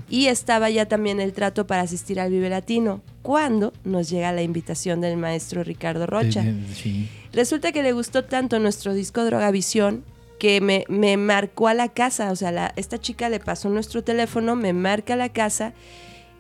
Y 0.09 0.27
estaba 0.27 0.71
ya 0.71 0.87
también 0.87 1.21
el 1.21 1.33
trato 1.33 1.67
para 1.67 1.83
asistir 1.83 2.21
al 2.21 2.31
Vive 2.31 2.49
Latino. 2.49 3.03
Cuando 3.23 3.73
nos 3.85 4.09
llega 4.11 4.33
la 4.33 4.43
invitación 4.43 5.01
del 5.01 5.17
maestro 5.17 5.63
Ricardo 5.63 6.07
Rocha. 6.07 6.43
Sí. 6.75 7.09
Resulta 7.33 7.73
que 7.73 7.83
le 7.83 7.93
gustó 7.93 8.25
tanto 8.25 8.59
nuestro 8.59 8.95
disco 8.95 9.25
Drogavisión 9.25 10.05
que 10.39 10.61
me, 10.61 10.85
me 10.89 11.17
marcó 11.17 11.69
a 11.69 11.75
la 11.75 11.89
casa. 11.89 12.33
O 12.33 12.37
sea, 12.37 12.51
la- 12.51 12.73
esta 12.75 12.99
chica 12.99 13.29
le 13.29 13.39
pasó 13.39 13.69
nuestro 13.69 14.03
teléfono, 14.03 14.57
me 14.57 14.73
marca 14.73 15.15
a 15.15 15.17
la 15.17 15.29
casa 15.29 15.73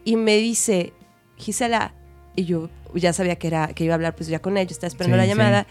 y 0.05 0.17
me 0.17 0.37
dice, 0.39 0.93
Gisela, 1.37 1.95
y 2.37 2.45
yo 2.45 2.69
ya 2.95 3.13
sabía 3.13 3.37
que, 3.37 3.47
era, 3.49 3.69
que 3.69 3.85
iba 3.85 3.95
a 3.95 3.97
hablar 3.97 4.15
pues 4.15 4.29
ya 4.29 4.41
con 4.41 4.57
ella, 4.57 4.71
estaba 4.71 4.89
esperando 4.89 5.17
Sí, 5.17 5.19
la 5.19 5.25
sí. 5.25 5.29
llamada. 5.31 5.67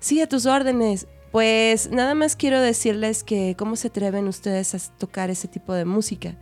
Sí. 0.00 0.20
a 0.20 0.28
tus 0.28 0.46
órdenes. 0.46 1.06
Pues 1.32 1.90
nada 1.90 2.14
más 2.14 2.36
quiero 2.36 2.60
decirles 2.60 3.24
que 3.24 3.56
cómo 3.58 3.74
se 3.74 3.88
atreven 3.88 4.28
ustedes 4.28 4.74
a 4.74 4.78
tocar 4.98 5.30
ese 5.30 5.48
tipo 5.48 5.74
de 5.74 5.84
música. 5.84 6.36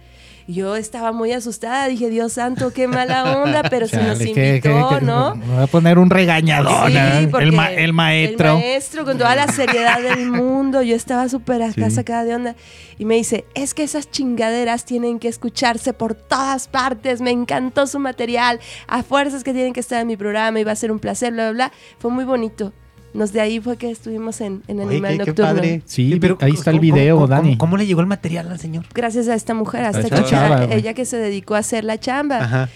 Y 0.47 0.55
yo 0.55 0.77
estaba 0.77 1.13
muy 1.13 1.33
asustada, 1.33 1.87
dije, 1.89 2.09
Dios 2.11 2.33
santo, 2.33 2.73
qué 2.73 2.89
mala 2.89 3.39
onda, 3.43 3.63
pero 3.71 3.87
se 3.87 4.03
nos 4.03 4.19
que- 4.19 4.25
invitó, 4.29 4.89
que- 4.91 4.99
que- 4.99 5.05
¿no? 5.05 5.35
Me 5.37 5.57
va 5.57 5.63
a 5.65 5.67
poner 5.67 5.99
un 5.99 6.11
regañador. 6.11 6.91
Sí, 6.91 7.27
porque 7.31 7.45
el, 7.47 7.53
ma- 7.53 7.71
el 7.73 7.93
maestro. 7.93 8.49
El 8.49 8.55
maestro, 8.59 9.05
con 9.05 9.19
toda 9.19 9.35
la 9.37 9.47
seriedad 9.49 10.01
del 10.01 10.31
mundo. 10.33 10.83
Yo 10.83 10.97
estaba 10.97 11.29
súper 11.29 11.63
acá 11.63 11.89
Sí. 11.91 11.97
sacada 11.97 12.25
de 12.25 12.35
onda. 12.35 12.57
Y 12.99 13.05
me 13.05 13.15
dice, 13.15 13.45
es 13.55 13.75
que 13.75 13.83
esas 13.83 14.11
chingaderas 14.11 14.85
tienen 14.85 15.19
que 15.19 15.29
escucharse 15.29 15.93
por 15.93 16.15
todas 16.15 16.69
partes. 16.69 17.21
Me 17.21 17.31
encantó 17.31 17.87
su 17.87 17.99
material. 17.99 18.61
A 18.87 19.03
fuerzas 19.03 19.45
que 19.45 19.53
tienen 19.53 19.73
que 19.73 19.81
estar 19.81 20.01
en 20.01 20.07
mi 20.07 20.17
programa. 20.17 20.59
Y 20.61 20.65
va 20.65 20.73
a 20.73 20.77
ser 20.77 20.91
un 20.93 20.99
placer, 20.99 21.33
bla, 21.33 21.45
bla, 21.51 21.53
bla. 21.69 21.73
Fue 21.99 22.11
muy 22.11 22.25
bonito. 22.25 22.73
Nos 23.15 23.33
de 23.33 23.41
ahí 23.41 23.61
fue 23.61 23.77
que 23.77 23.91
estuvimos 23.91 24.41
en, 24.41 24.63
en 24.69 24.79
Oye, 24.81 24.89
Animal 24.89 25.13
qué, 25.13 25.19
qué 25.19 25.27
Nocturno. 25.27 25.53
padre. 25.55 25.83
Sí, 25.85 26.17
pero 26.21 26.39
ahí 26.41 26.53
está 26.53 26.71
el 26.71 26.77
¿cómo- 26.79 26.81
video, 26.95 27.15
cómo- 27.17 27.27
Dani. 27.29 27.43
¿cómo, 27.51 27.59
cómo 27.59 27.77
le 27.77 27.87
llegó 27.87 28.01
el 28.01 28.07
material 28.07 28.51
al 28.51 28.59
señor? 28.59 28.85
Gracias 28.95 29.29
a 29.29 29.35
esta 29.35 29.53
mujer, 29.55 29.85
a 29.85 29.91
esta 29.91 30.25
chava, 30.25 30.65
ella 30.65 30.95
que 30.95 31.05
se 31.05 31.19
dedicó 31.19 31.55
a 31.55 31.59
hacer 31.59 31.85
la 31.85 31.99
chamba. 32.01 32.39
Ajá. 32.43 32.69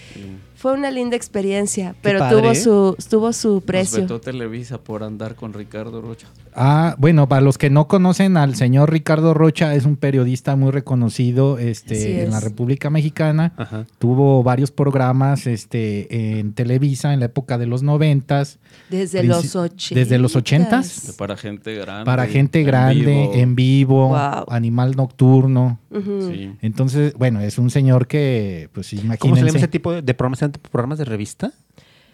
Fue 0.57 0.73
una 0.73 0.89
linda 0.91 1.15
experiencia, 1.15 1.93
pero 2.01 2.27
tuvo 2.29 2.51
¿eh? 2.51 2.55
su 2.55 2.95
tuvo 3.09 3.31
su 3.31 3.53
Nos 3.55 3.63
precio. 3.63 4.01
vetó 4.01 4.19
Televisa 4.19 4.79
por 4.79 5.03
andar 5.03 5.35
con 5.35 5.53
Ricardo 5.53 6.01
Rocha. 6.01 6.27
Ah, 6.59 6.95
bueno, 6.97 7.29
para 7.29 7.41
los 7.41 7.59
que 7.59 7.69
no 7.69 7.87
conocen 7.87 8.35
al 8.37 8.55
señor 8.55 8.91
Ricardo 8.91 9.35
Rocha, 9.35 9.75
es 9.75 9.85
un 9.85 9.95
periodista 9.95 10.55
muy 10.55 10.71
reconocido 10.71 11.59
este, 11.59 12.23
en 12.23 12.31
la. 12.31 12.39
República 12.39 12.89
Mexicana. 12.89 13.53
Ajá. 13.57 13.85
Tuvo 13.99 14.41
varios 14.41 14.71
programas 14.71 15.45
este, 15.45 16.39
en 16.39 16.53
Televisa 16.53 17.13
en 17.13 17.19
la 17.19 17.27
época 17.27 17.57
de 17.59 17.67
los 17.67 17.83
noventas. 17.83 18.57
Desde 18.89 19.21
los 19.23 19.55
80. 19.55 19.99
desde 19.99 20.17
los 20.17 20.35
80s. 20.35 21.15
Para 21.17 21.37
gente 21.37 21.75
grande. 21.75 22.05
Para 22.05 22.25
gente 22.25 22.61
en 22.61 22.65
grande, 22.65 23.05
vivo. 23.05 23.33
en 23.35 23.55
vivo, 23.55 24.07
Wow. 24.09 24.45
animal 24.49 24.95
nocturno. 24.95 25.79
Sí. 25.91 26.51
Entonces, 26.61 27.13
bueno, 27.13 27.41
es 27.41 27.57
un 27.57 27.69
señor 27.69 28.07
que, 28.07 28.69
pues 28.73 28.87
¿Cómo 28.89 29.01
se 29.01 29.07
llama 29.07 29.15
imagínense. 29.25 29.57
ese 29.57 29.67
tipo 29.67 29.91
de, 29.91 30.01
de 30.01 30.13
programas? 30.13 30.47
¿Eran 30.57 30.71
programas 30.71 30.97
de 30.99 31.05
revista? 31.05 31.53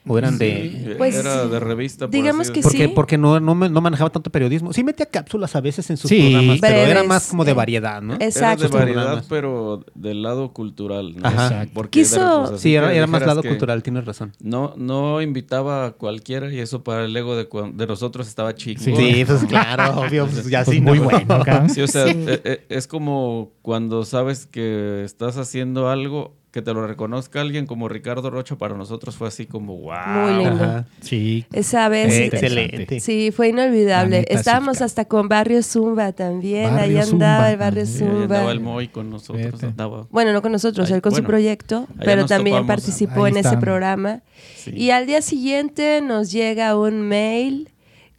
¿O 0.06 0.18
eran 0.18 0.38
de...? 0.38 0.70
Sí, 0.70 0.94
Pues, 0.98 1.16
era 1.16 1.48
de 1.48 1.60
revista. 1.62 2.08
por 2.08 2.12
digamos 2.14 2.50
así 2.50 2.52
que. 2.52 2.62
Porque, 2.62 2.78
sí. 2.88 2.92
porque 2.94 3.18
no, 3.18 3.40
no, 3.40 3.56
me- 3.56 3.70
no 3.70 3.80
manejaba 3.80 4.10
tanto 4.10 4.30
periodismo. 4.32 4.74
Sí 4.74 4.84
metía 4.84 5.06
cápsulas 5.06 5.56
a 5.56 5.62
veces 5.62 5.90
en 5.90 5.96
sus 5.96 6.10
Sí. 6.10 6.20
programas, 6.30 6.58
pero 6.60 6.76
era 6.76 6.86
Breves, 6.90 7.08
más 7.08 7.28
como 7.28 7.46
de 7.46 7.52
eh, 7.52 7.54
variedad, 7.54 8.02
¿no? 8.02 8.16
es- 8.16 8.36
Era 8.36 8.52
Exacto. 8.52 8.64
de 8.68 8.78
variedad, 8.80 9.24
pero 9.30 9.86
del 9.96 10.22
lado 10.22 10.52
cultural. 10.52 11.16
¿no? 11.16 11.26
Ajá. 11.26 11.46
Exacto. 11.48 11.72
Porque 11.74 12.02
Quiso- 12.02 12.48
pues, 12.50 12.60
Sí, 12.60 12.76
era, 12.76 12.94
era 12.94 13.08
más 13.08 13.26
lado 13.26 13.42
cultural, 13.44 13.82
tienes 13.82 14.04
razón. 14.04 14.34
No, 14.42 14.74
no 14.76 15.22
invitaba 15.22 15.86
a 15.86 15.92
cualquiera 15.94 16.52
y 16.52 16.60
eso 16.60 16.84
para 16.84 17.06
el 17.06 17.16
ego 17.16 17.38
de, 17.38 17.48
nosotros 17.88 18.28
estaba 18.28 18.54
chico. 18.56 18.82
Sí. 18.84 18.94
Sí, 18.94 19.24
pues 19.26 19.46
claro, 19.46 20.02
obvio. 20.02 20.26
Pues, 20.28 20.50
ya 20.50 20.66
Pues 20.66 20.76
sí, 20.76 20.82
muy 20.82 21.00
¿no? 21.00 21.06
bueno, 21.06 21.34
acá. 21.36 21.70
Sí, 21.70 21.82
o 21.82 21.88
sea, 21.88 22.08
Sí. 22.12 22.26
e- 22.28 22.42
e- 22.44 22.66
es 22.68 22.88
como 22.88 23.54
cuando 23.62 24.04
sabes 24.04 24.48
que 24.48 25.06
estás 25.06 25.38
haciendo 25.38 25.88
algo 25.90 26.36
que 26.54 26.62
te 26.62 26.72
lo 26.72 26.86
reconozca 26.86 27.42
alguien 27.42 27.66
como 27.66 27.90
Ricardo 27.90 28.30
Rocha, 28.30 28.56
para 28.60 28.78
nosotros 28.78 29.16
fue 29.16 29.28
así 29.28 29.48
como 29.48 29.76
wow. 29.76 29.94
Muy 30.06 30.46
lindo. 30.46 30.64
Ajá. 30.64 30.86
Sí. 31.02 31.46
Esa 31.52 31.90
vez. 31.90 32.32
Excelente. 32.32 33.00
Sí, 33.00 33.32
fue 33.32 33.50
inolvidable. 33.50 34.24
Estábamos 34.30 34.84
hasta 34.84 35.06
con 35.06 35.28
Barrio 35.28 35.64
Zumba 35.64 36.12
también. 36.12 36.76
Barrio 36.76 36.84
ahí 36.84 36.98
andaba 36.98 37.06
Zumba 37.08 37.52
el 37.52 37.58
Barrio 37.58 37.82
ahí 37.82 37.88
Zumba. 37.88 38.22
andaba 38.22 38.52
el 38.52 38.60
Moy 38.60 38.88
con 38.90 39.10
nosotros. 39.10 39.64
Andaba. 39.64 40.06
Bueno, 40.12 40.32
no 40.32 40.44
con 40.44 40.52
nosotros, 40.52 40.92
él 40.92 41.02
con 41.02 41.16
su 41.16 41.24
proyecto, 41.24 41.88
pero 42.06 42.28
también 42.28 42.58
topamos. 42.58 42.68
participó 42.68 43.24
Ahí 43.24 43.32
en 43.32 43.38
ese 43.40 43.58
programa. 43.58 44.22
Sí. 44.56 44.74
Y 44.76 44.92
al 44.92 45.08
día 45.08 45.24
siguiente 45.24 46.02
nos 46.02 46.32
llega 46.32 46.78
un 46.78 47.02
mail, 47.02 47.70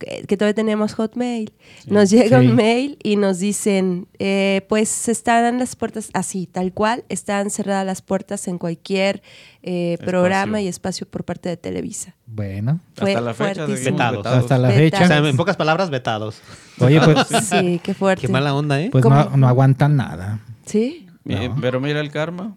que, 0.04 0.24
que 0.26 0.36
todavía 0.36 0.54
tenemos 0.54 0.94
Hotmail, 0.94 1.52
nos 1.86 2.10
llega 2.10 2.40
Sí. 2.40 2.46
un 2.46 2.54
mail 2.56 2.98
y 3.02 3.16
nos 3.16 3.38
dicen, 3.38 4.06
eh, 4.18 4.64
pues 4.68 5.08
están 5.08 5.58
las 5.58 5.76
puertas 5.76 6.10
así, 6.14 6.46
tal 6.46 6.72
cual, 6.72 7.04
están 7.08 7.50
cerradas 7.50 7.86
las 7.86 8.02
puertas 8.02 8.46
en 8.48 8.58
cualquier 8.58 9.22
eh, 9.62 9.96
programa 10.04 10.60
y 10.60 10.68
espacio 10.68 11.06
por 11.08 11.24
parte 11.24 11.48
de 11.48 11.56
Televisa. 11.56 12.14
Bueno, 12.26 12.80
Fue 12.96 13.10
Hasta 13.10 13.20
la 13.20 13.34
fecha 13.34 13.66
Vetados. 13.66 13.84
vetados. 13.84 14.26
hasta 14.26 14.58
la 14.58 14.68
Vetados. 14.68 14.92
O 14.92 15.04
fecha. 15.04 15.06
sea, 15.22 15.28
en 15.30 15.36
pocas 15.36 15.56
palabras, 15.56 15.90
vetados. 15.90 16.40
Oye, 16.80 17.00
pues, 17.00 17.26
Sí, 17.48 17.80
qué 17.82 17.94
fuerte. 17.94 18.26
Qué 18.26 18.32
mala 18.32 18.54
onda, 18.54 18.80
¿eh? 18.80 18.88
pues 18.92 19.04
no, 19.04 19.36
no 19.36 19.48
aguantan 19.48 19.96
nada. 19.96 20.40
¿Sí? 20.66 21.06
Mi- 21.24 21.48
Pero 21.60 21.80
mira 21.80 22.00
el 22.00 22.10
karma. 22.10 22.56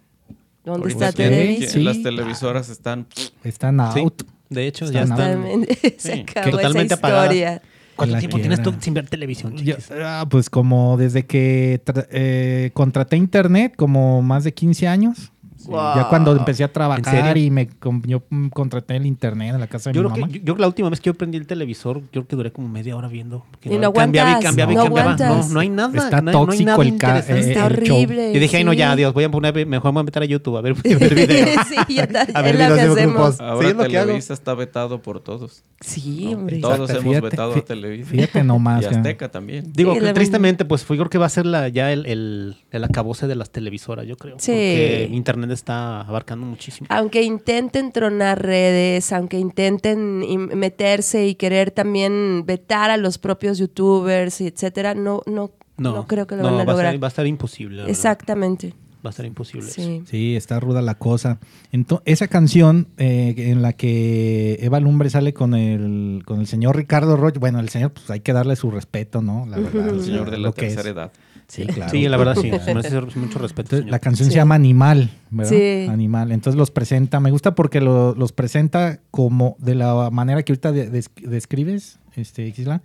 ¿Dónde 0.64 0.82
Ahorita 0.82 1.08
está 1.08 1.16
Televisa? 1.22 1.72
Sí. 1.72 1.82
Las 1.82 2.02
televisoras 2.02 2.68
están... 2.68 3.06
Están 3.42 3.78
Sí. 3.94 4.00
out. 4.00 4.22
De 4.50 4.66
hecho, 4.66 4.84
Está 4.86 5.00
ya 5.00 5.06
nada. 5.06 5.28
están. 5.30 5.42
Totalmente. 5.42 5.94
Se 5.98 6.12
Sí. 6.14 6.20
acabó 6.28 6.50
Totalmente 6.50 6.94
esa 6.94 7.08
historia. 7.08 7.62
¿Cuánto 7.96 8.12
La 8.14 8.18
tiempo 8.20 8.38
tienes 8.38 8.58
tú 8.60 8.70
quiebra. 8.70 8.80
sin 8.84 8.94
ver 8.94 9.08
televisión, 9.08 9.56
Yo- 9.56 9.74
ah, 10.02 10.24
pues 10.30 10.48
como 10.50 10.96
desde 10.96 11.26
que 11.26 11.80
eh, 12.12 12.70
contraté 12.72 13.16
internet, 13.16 13.74
como 13.76 14.22
más 14.22 14.44
de 14.44 14.54
15 14.54 14.86
años. 14.86 15.32
Ya 15.70 16.06
cuando 16.08 16.34
empecé 16.36 16.64
a 16.64 16.72
trabajar 16.72 17.36
y 17.36 17.50
me 17.50 17.68
yo 18.04 18.22
contraté 18.52 18.96
el 18.96 19.06
internet 19.06 19.54
en 19.54 19.60
la 19.60 19.66
casa 19.66 19.90
de 19.90 19.94
Yo 19.96 20.02
mi 20.02 20.08
creo, 20.08 20.14
que, 20.14 20.20
mamá. 20.22 20.32
yo, 20.32 20.38
yo 20.38 20.44
creo 20.44 20.54
que 20.56 20.60
la 20.62 20.66
última 20.68 20.90
vez 20.90 21.00
que 21.00 21.06
yo 21.10 21.14
prendí 21.14 21.36
el 21.38 21.46
televisor, 21.46 22.00
yo 22.00 22.08
creo 22.10 22.26
que 22.26 22.36
duré 22.36 22.52
como 22.52 22.68
media 22.68 22.96
hora 22.96 23.08
viendo. 23.08 23.44
Y 23.62 23.76
no 23.78 23.92
cambiaba 23.92 24.38
y 24.40 24.42
cambiaba 24.42 24.72
y 24.72 24.76
no 24.76 24.84
cambiaba. 24.84 25.16
No, 25.16 25.48
no 25.48 25.60
hay 25.60 25.68
nada. 25.68 25.98
Está 25.98 26.20
no 26.20 26.30
hay- 26.30 26.34
no 26.34 26.40
hay 26.40 26.46
tóxico 26.64 26.84
nada 27.06 27.18
el. 27.28 27.36
Está 27.38 27.66
el 27.66 27.84
show. 27.84 27.96
horrible. 27.96 28.32
Y 28.32 28.38
dije, 28.38 28.56
ay, 28.58 28.64
no, 28.64 28.72
ya, 28.72 28.92
adiós, 28.92 29.12
voy 29.14 29.24
a 29.24 29.30
poner, 29.30 29.54
mejor 29.66 29.92
me 29.92 29.94
voy 29.96 30.00
a 30.00 30.04
meter 30.04 30.22
a 30.22 30.26
YouTube 30.26 30.56
a 30.56 30.60
ver, 30.60 30.72
a 30.78 30.98
ver 30.98 31.14
videos. 31.14 31.66
sí, 31.68 31.94
ya 31.94 32.04
está, 32.04 32.20
A 32.34 32.42
ver 32.42 32.54
es 32.56 32.60
lo 32.68 32.74
videos 32.74 32.78
que 32.78 32.84
de 32.86 32.92
hacemos. 32.92 33.14
grupos. 33.16 33.40
Ahora 33.40 33.60
Sí, 33.62 33.66
es 33.70 33.76
lo 33.76 33.84
que 33.88 33.98
hago. 33.98 34.06
Televisa 34.06 34.34
está 34.34 34.54
vetado 34.54 35.02
por 35.02 35.20
todos. 35.20 35.64
Sí, 35.80 36.32
hombre. 36.34 36.58
Todos 36.60 36.74
Exacto, 36.80 36.92
hemos 37.02 37.10
fíjate, 37.14 37.26
vetado 37.30 37.54
a 37.54 37.60
Televisa. 37.60 38.10
Fíjate 38.10 38.44
nomás. 38.44 38.84
Y 38.84 38.88
que- 38.88 38.94
Azteca 38.96 39.28
también. 39.30 39.72
Digo, 39.72 39.94
que 39.98 40.12
tristemente, 40.12 40.64
pues 40.64 40.84
fue, 40.84 40.96
yo 40.96 41.04
creo 41.04 41.10
que 41.10 41.18
va 41.18 41.26
a 41.26 41.30
ser 41.30 41.46
la, 41.46 41.68
ya 41.68 41.92
el, 41.92 42.06
el, 42.06 42.56
el 42.70 42.84
acabose 42.84 43.26
de 43.26 43.34
las 43.36 43.50
televisoras, 43.50 44.06
yo 44.06 44.16
creo. 44.16 44.36
Sí. 44.38 44.50
Porque 44.52 45.08
Internet 45.12 45.50
está 45.58 46.00
abarcando 46.00 46.46
muchísimo. 46.46 46.86
Aunque 46.90 47.22
intenten 47.22 47.92
tronar 47.92 48.42
redes, 48.42 49.12
aunque 49.12 49.38
intenten 49.38 50.20
meterse 50.58 51.26
y 51.26 51.34
querer 51.34 51.70
también 51.70 52.44
vetar 52.46 52.90
a 52.90 52.96
los 52.96 53.18
propios 53.18 53.58
youtubers, 53.58 54.40
y 54.40 54.46
etcétera, 54.46 54.94
no, 54.94 55.22
no, 55.26 55.50
no, 55.76 56.06
creo 56.06 56.26
que 56.26 56.36
lo 56.36 56.42
no, 56.42 56.48
van 56.50 56.60
a 56.60 56.64
va 56.64 56.72
lograr. 56.72 56.92
ser- 56.92 57.02
va 57.02 57.06
a 57.06 57.08
estar 57.08 57.26
imposible. 57.26 57.76
verdad. 57.78 57.90
Exactamente. 57.90 58.74
Va 59.04 59.10
a 59.10 59.12
estar 59.12 59.26
imposible. 59.26 59.68
eso. 59.68 59.80
Sí. 59.80 60.02
Sí, 60.06 60.34
está 60.34 60.58
ruda 60.58 60.82
la 60.82 60.96
cosa. 60.96 61.38
Entonces, 61.70 62.02
esa 62.14 62.26
canción 62.26 62.88
eh, 62.96 63.32
en 63.36 63.62
la 63.62 63.72
que 63.72 64.58
Eva 64.60 64.80
Lumbre 64.80 65.08
sale 65.08 65.32
con 65.32 65.54
el, 65.54 66.24
con 66.26 66.40
el 66.40 66.48
señor 66.48 66.76
Ricardo 66.76 67.16
Rocha, 67.16 67.38
bueno, 67.38 67.60
el 67.60 67.68
señor, 67.68 67.92
pues 67.92 68.10
hay 68.10 68.20
que 68.20 68.32
darle 68.32 68.56
su 68.56 68.72
respeto, 68.72 69.22
¿no? 69.22 69.46
La 69.46 69.58
verdad. 69.58 69.90
El 69.90 70.02
señor 70.02 70.30
de 70.32 70.38
la 70.38 70.50
tercera 70.50 70.88
edad. 70.90 71.12
Sí, 71.48 71.66
claro. 71.66 71.90
Sí, 71.90 72.06
la 72.08 72.16
verdad 72.18 72.34
sí. 72.40 72.50
Se 72.64 72.74
merece 72.74 73.00
mucho 73.16 73.38
respeto. 73.38 73.76
Entonces, 73.76 73.90
la 73.90 73.98
canción 73.98 74.26
Sí. 74.26 74.32
se 74.32 74.36
llama 74.36 74.54
Animal, 74.54 75.10
¿verdad? 75.30 75.50
Sí. 75.50 75.86
Animal. 75.90 76.30
Entonces 76.32 76.58
los 76.58 76.70
presenta, 76.70 77.20
me 77.20 77.30
gusta 77.30 77.54
porque 77.54 77.80
lo- 77.80 78.14
los 78.14 78.32
presenta 78.32 79.00
como 79.10 79.56
de 79.58 79.74
la 79.74 80.10
manera 80.10 80.42
que 80.42 80.52
ahorita 80.52 80.72
de- 80.72 80.90
des- 80.90 81.10
describes, 81.22 81.98
este, 82.16 82.52
Xisla, 82.52 82.82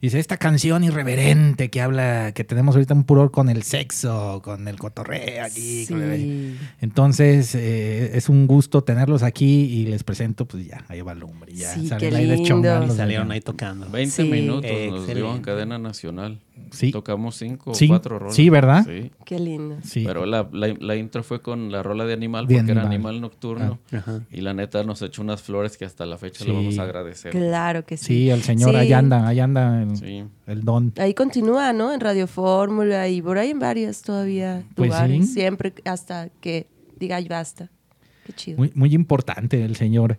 Dice, 0.00 0.18
esta 0.18 0.36
canción 0.36 0.84
irreverente 0.84 1.70
que 1.70 1.80
habla, 1.80 2.32
que 2.32 2.44
tenemos 2.44 2.74
ahorita 2.74 2.94
un 2.94 3.04
puror 3.04 3.30
con 3.30 3.48
el 3.48 3.62
sexo, 3.62 4.40
con 4.44 4.68
el 4.68 4.78
cotorreo 4.78 5.44
aquí. 5.44 5.86
con 5.88 6.02
el- 6.02 6.16
Sí. 6.16 6.56
Entonces, 6.80 7.54
eh, 7.54 8.12
es 8.16 8.28
un 8.28 8.46
gusto 8.46 8.82
tenerlos 8.82 9.22
aquí 9.22 9.64
y 9.64 9.86
les 9.86 10.04
presento, 10.04 10.44
pues 10.46 10.66
ya, 10.66 10.84
ahí 10.88 11.00
va 11.00 11.14
Lumbre. 11.14 11.52
Ya 11.54 11.72
Sí, 11.74 11.88
salen 11.88 12.10
qué 12.10 12.16
ahí 12.16 12.26
de 12.26 12.34
lindo. 12.36 12.48
chongalos 12.48 12.90
de 12.90 12.96
Salieron 12.96 13.26
allá. 13.26 13.34
ahí 13.34 13.40
tocando. 13.40 13.88
20 13.90 14.22
Sí. 14.22 14.28
minutos 14.28 14.62
nos 14.70 14.80
dio 14.80 14.88
en 14.88 14.94
Excelente. 14.96 15.42
cadena 15.42 15.78
nacional. 15.78 16.40
Sí. 16.72 16.90
Tocamos 16.90 17.36
cinco 17.36 17.74
Sí, 17.74 17.84
o 17.84 17.88
cuatro 17.88 18.18
rolas. 18.18 18.34
sí, 18.34 18.48
¿verdad? 18.50 18.84
Sí. 18.86 19.10
Qué 19.24 19.38
lindo. 19.38 19.76
Sí. 19.84 20.04
Pero 20.06 20.26
la, 20.26 20.48
la- 20.52 20.74
la 20.78 20.96
intro 20.96 21.22
fue 21.22 21.40
con 21.40 21.70
la 21.70 21.82
rola 21.82 22.04
de 22.06 22.12
Animal, 22.14 22.46
De 22.46 22.56
porque 22.56 22.72
era 22.72 22.80
Animal. 22.82 22.94
Animal 22.96 23.20
Nocturno. 23.20 23.78
Ajá. 23.92 24.20
Y 24.32 24.40
la 24.40 24.52
neta 24.54 24.82
nos 24.82 25.00
echó 25.02 25.22
unas 25.22 25.42
flores 25.42 25.76
que 25.76 25.84
hasta 25.84 26.06
la 26.06 26.18
fecha 26.18 26.40
Sí. 26.44 26.50
le 26.50 26.56
vamos 26.56 26.78
a 26.78 26.82
agradecer. 26.82 27.30
Claro 27.32 27.84
que 27.84 27.96
sí. 27.96 28.06
Sí, 28.06 28.30
el 28.30 28.42
señor, 28.42 28.70
Sí. 28.70 28.76
ahí 28.76 28.92
anda, 28.92 29.28
ahí 29.28 29.38
anda 29.40 29.82
el, 29.82 29.95
Sí. 29.96 30.24
el 30.46 30.64
don. 30.64 30.92
Ahí 30.98 31.14
continúa, 31.14 31.72
¿no? 31.72 31.92
En 31.92 32.00
Radio 32.00 32.26
Fórmula 32.26 33.08
y 33.08 33.20
por 33.22 33.38
ahí 33.38 33.50
en 33.50 33.58
varios 33.58 34.02
todavía 34.02 34.62
Pues 34.74 34.88
lugares. 34.90 35.26
sí. 35.28 35.32
Siempre 35.34 35.72
hasta 35.84 36.28
que 36.40 36.66
diga 36.98 37.16
"Ay, 37.16 37.28
basta. 37.28 37.70
Qué 38.26 38.32
chido. 38.32 38.58
Muy, 38.58 38.72
muy 38.74 38.94
importante 38.94 39.64
el 39.64 39.76
señor. 39.76 40.18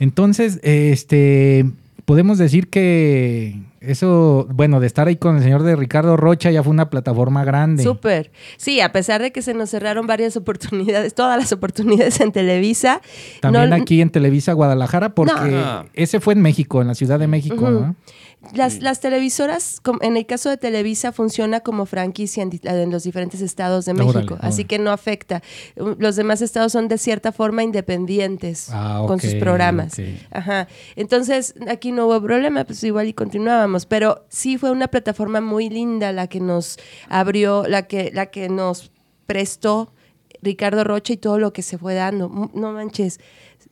Entonces, 0.00 0.60
este, 0.62 1.64
podemos 2.04 2.38
decir 2.38 2.68
que 2.68 3.60
eso, 3.80 4.46
bueno, 4.52 4.78
de 4.80 4.86
estar 4.86 5.08
ahí 5.08 5.16
con 5.16 5.36
el 5.36 5.42
señor 5.42 5.62
de 5.62 5.74
Ricardo 5.76 6.16
Rocha 6.16 6.50
ya 6.50 6.62
fue 6.62 6.70
una 6.72 6.88
plataforma 6.90 7.44
grande. 7.44 7.82
Súper. 7.82 8.30
Sí, 8.56 8.80
a 8.80 8.92
pesar 8.92 9.20
de 9.22 9.32
que 9.32 9.42
se 9.42 9.54
nos 9.54 9.70
cerraron 9.70 10.06
varias 10.06 10.36
oportunidades, 10.36 11.14
todas 11.14 11.36
las 11.38 11.52
oportunidades 11.52 12.20
en 12.20 12.30
Televisa. 12.32 13.00
También 13.40 13.70
no- 13.70 13.76
aquí 13.76 14.00
en 14.00 14.10
Televisa 14.10 14.52
Guadalajara, 14.52 15.14
porque 15.14 15.50
No. 15.50 15.84
ese 15.94 16.20
fue 16.20 16.34
en 16.34 16.42
México, 16.42 16.80
en 16.80 16.88
la 16.88 16.94
Ciudad 16.94 17.18
de 17.18 17.26
México. 17.26 17.70
¿no? 17.70 17.96
Las, 18.54 18.80
las 18.80 19.00
televisoras, 19.00 19.82
en 20.00 20.16
el 20.16 20.24
caso 20.24 20.48
de 20.48 20.56
Televisa, 20.56 21.12
funciona 21.12 21.60
como 21.60 21.86
franquicia 21.86 22.42
en, 22.42 22.90
los 22.90 23.02
diferentes 23.02 23.40
estados 23.40 23.84
de 23.84 23.92
Órale, 23.92 24.12
México, 24.14 24.34
así 24.40 24.46
órale. 24.62 24.66
que 24.66 24.78
no 24.78 24.92
afecta. 24.92 25.42
Uh, 25.76 25.94
Los 25.98 26.14
demás 26.16 26.40
estados 26.40 26.70
son 26.72 26.86
de 26.88 26.98
cierta 26.98 27.32
forma 27.32 27.64
independientes 27.64 28.68
Ah, 28.72 29.04
con 29.06 29.20
sus 29.20 29.34
programas. 29.34 29.94
Ajá. 30.30 30.68
Entonces, 30.94 31.54
aquí 31.68 31.90
no 31.90 32.06
hubo 32.06 32.22
problema, 32.22 32.64
pues 32.64 32.82
igual 32.84 33.08
y 33.08 33.12
continuábamos, 33.12 33.86
pero 33.86 34.24
sí 34.28 34.56
fue 34.56 34.70
una 34.70 34.88
plataforma 34.88 35.40
muy 35.40 35.68
linda 35.68 36.12
la 36.12 36.28
que 36.28 36.40
nos 36.40 36.78
abrió, 37.08 37.64
la 37.66 37.88
que, 37.88 38.10
la 38.14 38.26
que 38.26 38.48
nos 38.48 38.92
prestó 39.26 39.92
Ricardo 40.40 40.84
Rocha 40.84 41.12
y 41.12 41.16
todo 41.16 41.38
lo 41.38 41.52
que 41.52 41.62
se 41.62 41.76
fue 41.78 41.94
dando. 41.94 42.28
No 42.54 42.72
manches, 42.72 43.18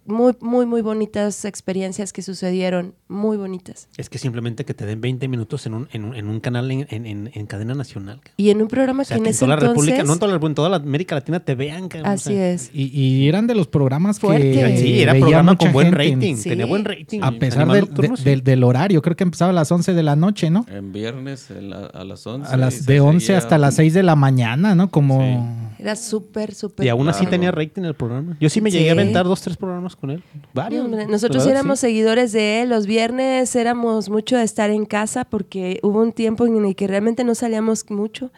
muy, 0.06 0.34
muy, 0.40 0.66
muy 0.66 0.82
bonitas 0.82 1.44
experiencias 1.44 2.12
que 2.12 2.22
sucedieron, 2.22 2.94
muy 3.08 3.36
bonitas. 3.36 3.88
Es 3.96 4.08
que 4.10 4.18
simplemente 4.18 4.64
que 4.64 4.74
te 4.74 4.86
den 4.86 5.00
20 5.00 5.28
minutos 5.28 5.66
en 5.66 5.74
un, 5.74 5.88
en 5.92 6.04
un, 6.04 6.14
en 6.14 6.28
un 6.28 6.40
canal 6.40 6.70
en, 6.70 6.86
en- 6.90 7.06
en- 7.06 7.30
en 7.34 7.46
cadena 7.46 7.74
nacional. 7.74 8.20
Y 8.36 8.50
en 8.50 8.60
un 8.62 8.68
programa 8.68 9.02
O 9.02 9.04
sea, 9.04 9.16
que 9.16 9.22
en 9.22 9.26
ese 9.30 9.40
toda 9.44 9.56
la 9.56 9.66
entonces... 9.66 9.86
República, 9.86 10.04
no 10.04 10.12
en 10.14 10.18
toda 10.18 10.32
la, 10.38 10.46
en 10.46 10.54
toda 10.54 10.68
la 10.68 10.76
América 10.76 11.14
Latina 11.14 11.40
te 11.40 11.54
vean. 11.54 11.84
o 11.84 11.88
Así 12.06 12.30
sea. 12.34 12.50
es. 12.52 12.70
Y, 12.72 12.86
y 12.98 13.28
eran 13.28 13.46
de 13.46 13.54
los 13.54 13.66
programas 13.68 14.18
Fuerte. 14.20 14.52
que 14.52 14.76
Sí, 14.78 15.00
era 15.00 15.14
programa 15.14 15.56
con 15.56 15.72
buen 15.72 15.88
gente. 15.94 16.14
rating. 16.16 16.36
Sí. 16.36 16.48
Tenía 16.50 16.66
buen 16.66 16.84
rating. 16.84 17.20
A 17.22 17.32
pesar 17.32 17.66
del, 17.68 17.80
Nocturno, 17.80 18.10
de- 18.16 18.22
sí. 18.22 18.24
del- 18.24 18.42
del 18.44 18.64
horario, 18.64 19.02
creo 19.02 19.16
que 19.16 19.24
empezaba 19.24 19.50
a 19.50 19.54
las 19.54 19.70
11 19.72 19.92
de 19.94 20.02
la 20.02 20.16
noche, 20.16 20.50
¿no? 20.50 20.64
En 20.68 20.92
viernes 20.92 21.50
en 21.50 21.70
la- 21.70 21.86
a 21.86 22.04
las 22.04 22.26
11. 22.26 22.52
A 22.52 22.56
las 22.56 22.86
de 22.86 23.00
11 23.00 23.26
seguía- 23.26 23.38
hasta 23.38 23.58
las 23.58 23.74
6 23.74 23.94
de 23.94 24.02
la 24.02 24.16
mañana, 24.16 24.74
¿no? 24.74 24.90
Como 24.90 25.66
Era 25.78 25.94
súper, 25.96 26.54
súper... 26.54 26.86
Y 26.86 26.88
aún 26.88 27.08
así 27.08 27.20
Claro. 27.20 27.30
tenía 27.30 27.50
rating 27.52 27.82
el 27.82 27.94
programa. 27.94 28.36
Yo 28.40 28.48
sí 28.48 28.60
me 28.60 28.70
Sí. 28.70 28.78
llegué 28.78 28.90
a 28.90 28.92
aventar 28.92 29.26
dos, 29.26 29.42
tres 29.42 29.56
programas 29.58 29.94
con 30.00 30.10
él. 30.10 30.22
Varios. 30.52 30.88
Nosotros 30.88 31.44
verdad, 31.44 31.60
éramos 31.60 31.80
sí. 31.80 31.86
seguidores 31.86 32.32
de 32.32 32.62
él. 32.62 32.68
Los 32.68 32.86
viernes 32.86 33.54
éramos 33.56 34.08
mucho 34.08 34.36
de 34.36 34.44
estar 34.44 34.70
en 34.70 34.84
casa 34.86 35.24
porque 35.24 35.80
hubo 35.82 36.00
un 36.00 36.12
tiempo 36.12 36.46
en 36.46 36.64
el 36.64 36.76
que 36.76 36.86
realmente 36.86 37.24
no 37.24 37.34
salíamos 37.34 37.88
mucho 37.90 38.30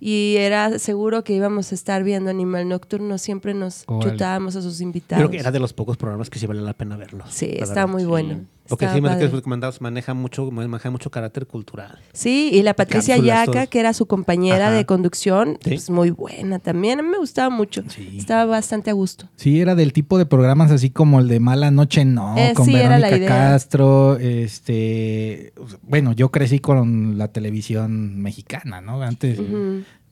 y 0.00 0.36
era 0.38 0.78
seguro 0.78 1.24
que 1.24 1.32
íbamos 1.34 1.72
a 1.72 1.74
estar 1.74 2.04
viendo 2.04 2.30
Animal 2.30 2.68
Nocturno. 2.68 3.18
Siempre 3.18 3.54
nos 3.54 3.84
Órale. 3.86 4.12
chutábamos 4.12 4.56
a 4.56 4.62
sus 4.62 4.80
invitados. 4.80 5.20
Creo 5.20 5.30
que 5.30 5.38
era 5.38 5.50
de 5.50 5.60
los 5.60 5.72
pocos 5.72 5.96
programas 5.96 6.30
que 6.30 6.38
sí 6.38 6.46
vale 6.46 6.60
la 6.62 6.72
pena 6.74 6.96
verlos. 6.96 7.28
Sí, 7.30 7.46
está 7.50 7.66
verdad. 7.74 7.88
muy 7.88 8.04
bueno. 8.04 8.40
Porque 8.68 8.84
Estaba 8.86 9.14
sí, 9.18 9.28
que 9.30 9.42
comentabas, 9.42 9.80
maneja 9.80 10.14
mucho, 10.14 10.50
maneja 10.50 10.90
mucho 10.90 11.10
carácter 11.10 11.46
cultural. 11.46 11.98
Sí, 12.12 12.50
y 12.52 12.62
la 12.62 12.74
Patricia 12.74 13.14
Cápsulas, 13.16 13.46
Yaca, 13.46 13.66
que 13.66 13.80
era 13.80 13.92
su 13.92 14.06
compañera 14.06 14.68
Ajá. 14.68 14.76
de 14.76 14.84
conducción, 14.86 15.58
Sí. 15.62 15.70
pues 15.70 15.90
muy 15.90 16.10
buena 16.10 16.58
también. 16.58 16.98
A 17.00 17.02
mí 17.02 17.08
me 17.08 17.18
gustaba 17.18 17.50
mucho. 17.50 17.82
Sí. 17.88 18.16
Estaba 18.18 18.44
bastante 18.44 18.90
a 18.90 18.92
gusto. 18.94 19.28
Sí, 19.36 19.60
era 19.60 19.74
del 19.74 19.92
tipo 19.92 20.18
de 20.18 20.26
programas 20.26 20.70
así 20.70 20.90
como 20.90 21.20
el 21.20 21.28
de 21.28 21.40
Mala 21.40 21.70
Noche 21.70 22.04
No, 22.04 22.36
Eh, 22.36 22.52
con 22.54 22.66
sí, 22.66 22.72
Verónica. 22.72 23.26
Castro, 23.26 24.16
este, 24.18 25.52
bueno, 25.82 26.12
yo 26.12 26.30
crecí 26.30 26.58
con 26.58 27.18
la 27.18 27.28
televisión 27.28 28.20
mexicana, 28.20 28.80
¿no? 28.80 29.00
Antes 29.02 29.38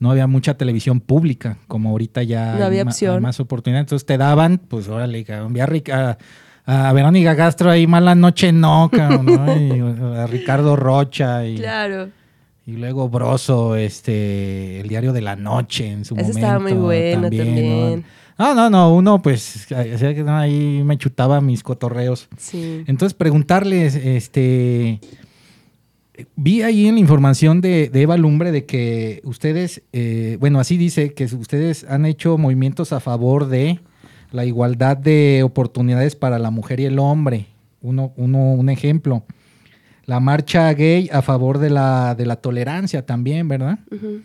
no 0.00 0.10
había 0.10 0.26
mucha 0.26 0.54
televisión 0.54 1.00
pública, 1.00 1.58
como 1.68 1.90
ahorita 1.90 2.22
ya 2.22 2.56
No 2.56 2.64
había 2.64 2.82
opción. 2.82 3.14
hay 3.16 3.20
más 3.20 3.40
oportunidades, 3.40 3.84
entonces 3.86 4.06
te 4.06 4.18
daban, 4.18 4.58
pues 4.58 4.88
órale, 4.88 5.24
cabrón, 5.24 5.52
vi 5.52 5.60
a, 5.60 5.66
Ric- 5.66 6.16
a- 6.66 6.92
Verónica 6.92 7.36
Castro 7.36 7.70
ahí 7.70 7.86
Mala 7.86 8.14
Noche 8.14 8.52
No, 8.52 8.90
cabrón, 8.92 9.26
¿no? 9.26 9.56
Y 9.56 10.16
a 10.18 10.26
Ricardo 10.26 10.76
Rocha 10.76 11.46
y, 11.46 11.56
Claro. 11.56 12.08
y 12.66 12.72
luego 12.72 13.08
Broso, 13.08 13.76
este, 13.76 14.80
el 14.80 14.88
diario 14.88 15.12
de 15.12 15.20
la 15.22 15.36
noche 15.36 15.90
en 15.90 16.04
su 16.04 16.14
Ese 16.14 16.22
momento. 16.24 16.38
estaba 16.38 16.58
muy 16.60 16.72
bueno 16.72 17.22
¿no? 17.22 17.36
también. 17.36 18.04
No, 18.38 18.52
no, 18.54 18.68
no, 18.68 18.92
uno 18.94 19.22
pues 19.22 19.66
no, 19.70 20.36
ahí 20.36 20.82
me 20.84 20.98
chutaba 20.98 21.40
mis 21.40 21.62
cotorreos. 21.62 22.28
Sí. 22.36 22.82
Entonces 22.88 23.14
preguntarles, 23.14 23.94
este, 23.94 24.98
vi 26.34 26.62
ahí 26.62 26.86
en 26.88 26.94
la 26.94 27.00
información 27.00 27.60
de, 27.60 27.90
de 27.90 28.02
Eva 28.02 28.16
Lumbre 28.16 28.50
de 28.50 28.64
que 28.66 29.20
ustedes, 29.24 29.82
eh, 29.92 30.36
bueno, 30.40 30.58
así 30.58 30.76
dice 30.76 31.12
que 31.14 31.24
ustedes 31.26 31.84
han 31.88 32.06
hecho 32.06 32.36
movimientos 32.36 32.92
a 32.92 32.98
favor 32.98 33.46
de 33.46 33.78
la 34.34 34.44
igualdad 34.44 34.96
de 34.96 35.42
oportunidades 35.44 36.16
para 36.16 36.38
la 36.38 36.50
mujer 36.50 36.80
y 36.80 36.84
el 36.86 36.98
hombre. 36.98 37.46
Uno, 37.80 38.12
uno, 38.16 38.52
un 38.52 38.68
ejemplo. 38.68 39.24
La 40.06 40.20
marcha 40.20 40.70
gay 40.74 41.08
a 41.12 41.22
favor 41.22 41.58
de 41.58 41.70
la, 41.70 42.14
de 42.14 42.26
la 42.26 42.36
tolerancia 42.36 43.06
también, 43.06 43.48
¿verdad? 43.48 43.78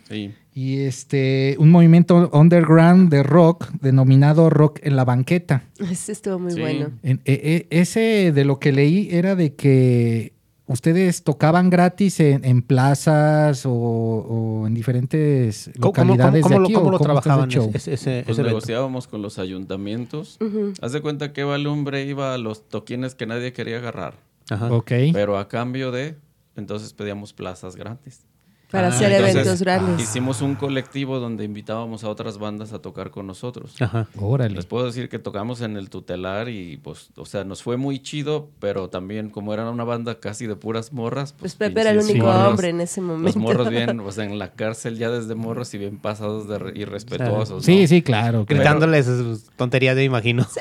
Sí. 0.10 0.32
Y 0.54 0.80
este, 0.80 1.56
un 1.60 1.70
movimiento 1.72 2.30
underground 2.34 3.10
de 3.10 3.24
rock 3.24 3.70
denominado 3.82 4.50
Rock 4.50 4.80
en 4.84 4.96
la 4.98 5.06
Banqueta. 5.06 5.64
Ese 5.80 6.12
estuvo 6.12 6.38
muy 6.40 6.52
Sí. 6.52 6.60
bueno. 6.60 6.90
En- 7.04 7.22
e- 7.24 7.68
e- 7.70 7.80
ese 7.80 8.34
de 8.34 8.44
lo 8.46 8.60
que 8.60 8.74
leí 8.74 9.08
era 9.12 9.36
de 9.36 9.54
que 9.56 10.34
ustedes 10.70 11.24
tocaban 11.24 11.70
gratis 11.70 12.20
en, 12.20 12.46
en 12.46 12.62
plazas 12.62 13.66
o, 13.66 13.72
o 13.74 14.68
en 14.68 14.74
diferentes 14.74 15.70
¿Cómo, 15.80 15.94
cómo, 15.94 16.12
localidades 16.14 16.44
cómo 16.44 16.54
de 16.56 16.60
lo, 16.60 16.66
aquí. 16.66 16.74
cómo 16.74 16.88
¿o 16.88 16.92
lo 16.92 16.98
cómo 16.98 17.20
está 17.20 17.20
ese 17.20 17.22
trabajaban 17.24 17.50
show? 17.50 17.72
ese, 17.74 17.94
ese, 17.94 17.94
Pues 17.94 18.06
ese 18.06 18.20
evento? 18.42 18.44
negociábamos 18.44 19.08
con 19.08 19.22
los 19.22 19.40
ayuntamientos. 19.40 20.38
Haz 20.82 20.92
de 20.94 21.02
cuenta 21.02 21.34
que 21.34 21.42
Eva 21.42 21.58
Lumbre 21.58 22.06
iba 22.06 22.34
a 22.34 22.38
los 22.38 22.68
toquines 22.70 23.16
que 23.16 23.26
nadie 23.26 23.52
quería 23.54 23.78
agarrar. 23.78 24.14
Ajá. 24.50 24.72
Ok. 24.72 24.92
Pero 25.14 25.38
a 25.38 25.48
cambio 25.48 25.92
de, 25.92 26.16
entonces 26.56 26.94
pedíamos 26.94 27.34
plazas 27.34 27.76
gratis. 27.76 28.26
Para 28.72 28.88
Ah, 28.88 28.90
hacer 28.92 29.12
Entonces, 29.12 29.36
eventos 29.36 29.60
grandes. 29.62 30.02
Hicimos 30.04 30.42
un 30.44 30.54
colectivo 30.54 31.20
donde 31.20 31.44
invitábamos 31.44 32.04
a 32.04 32.10
otras 32.10 32.38
bandas 32.38 32.72
a 32.72 32.80
tocar 32.80 33.10
con 33.10 33.26
nosotros. 33.26 33.76
Ajá. 33.82 34.08
Órale. 34.16 34.54
Les 34.56 34.66
puedo 34.68 34.86
decir 34.86 35.10
que 35.10 35.18
tocamos 35.18 35.62
en 35.62 35.76
el 35.76 35.90
tutelar 35.90 36.50
y 36.50 36.78
pues, 36.78 37.10
o 37.16 37.26
sea, 37.26 37.44
nos 37.44 37.64
fue 37.64 37.78
muy 37.78 38.00
chido, 38.00 38.50
pero 38.60 38.88
también 38.90 39.32
como 39.32 39.56
era 39.56 39.68
una 39.70 39.84
banda 39.86 40.20
casi 40.20 40.46
de 40.46 40.56
puras 40.56 40.94
morras. 40.94 41.34
Pues 41.34 41.56
Pues, 41.56 41.70
Pepe 41.70 41.82
era 41.82 41.90
el 41.92 41.98
único 42.00 42.28
morros- 42.28 42.48
hombre 42.50 42.70
en 42.70 42.82
ese 42.82 43.02
Los 43.02 43.10
momento. 43.10 43.40
morros 43.40 43.70
bien, 43.70 44.00
o 44.06 44.12
sea, 44.12 44.26
en 44.26 44.38
la 44.38 44.52
cárcel 44.52 44.98
ya 45.00 45.10
desde 45.10 45.34
morros 45.34 45.74
y 45.74 45.80
bien 45.80 45.98
pasados 45.98 46.48
de 46.48 46.60
re- 46.60 46.74
irrespetuosos. 46.80 47.66
Sí, 47.66 47.82
¿no? 47.82 47.88
sí, 47.88 48.02
claro. 48.04 48.46
claro. 48.46 48.60
Gritándoles 48.62 49.06
sus 49.08 49.46
tonterías, 49.56 49.96
yo 49.96 50.04
imagino. 50.04 50.44
Sí, 50.44 50.60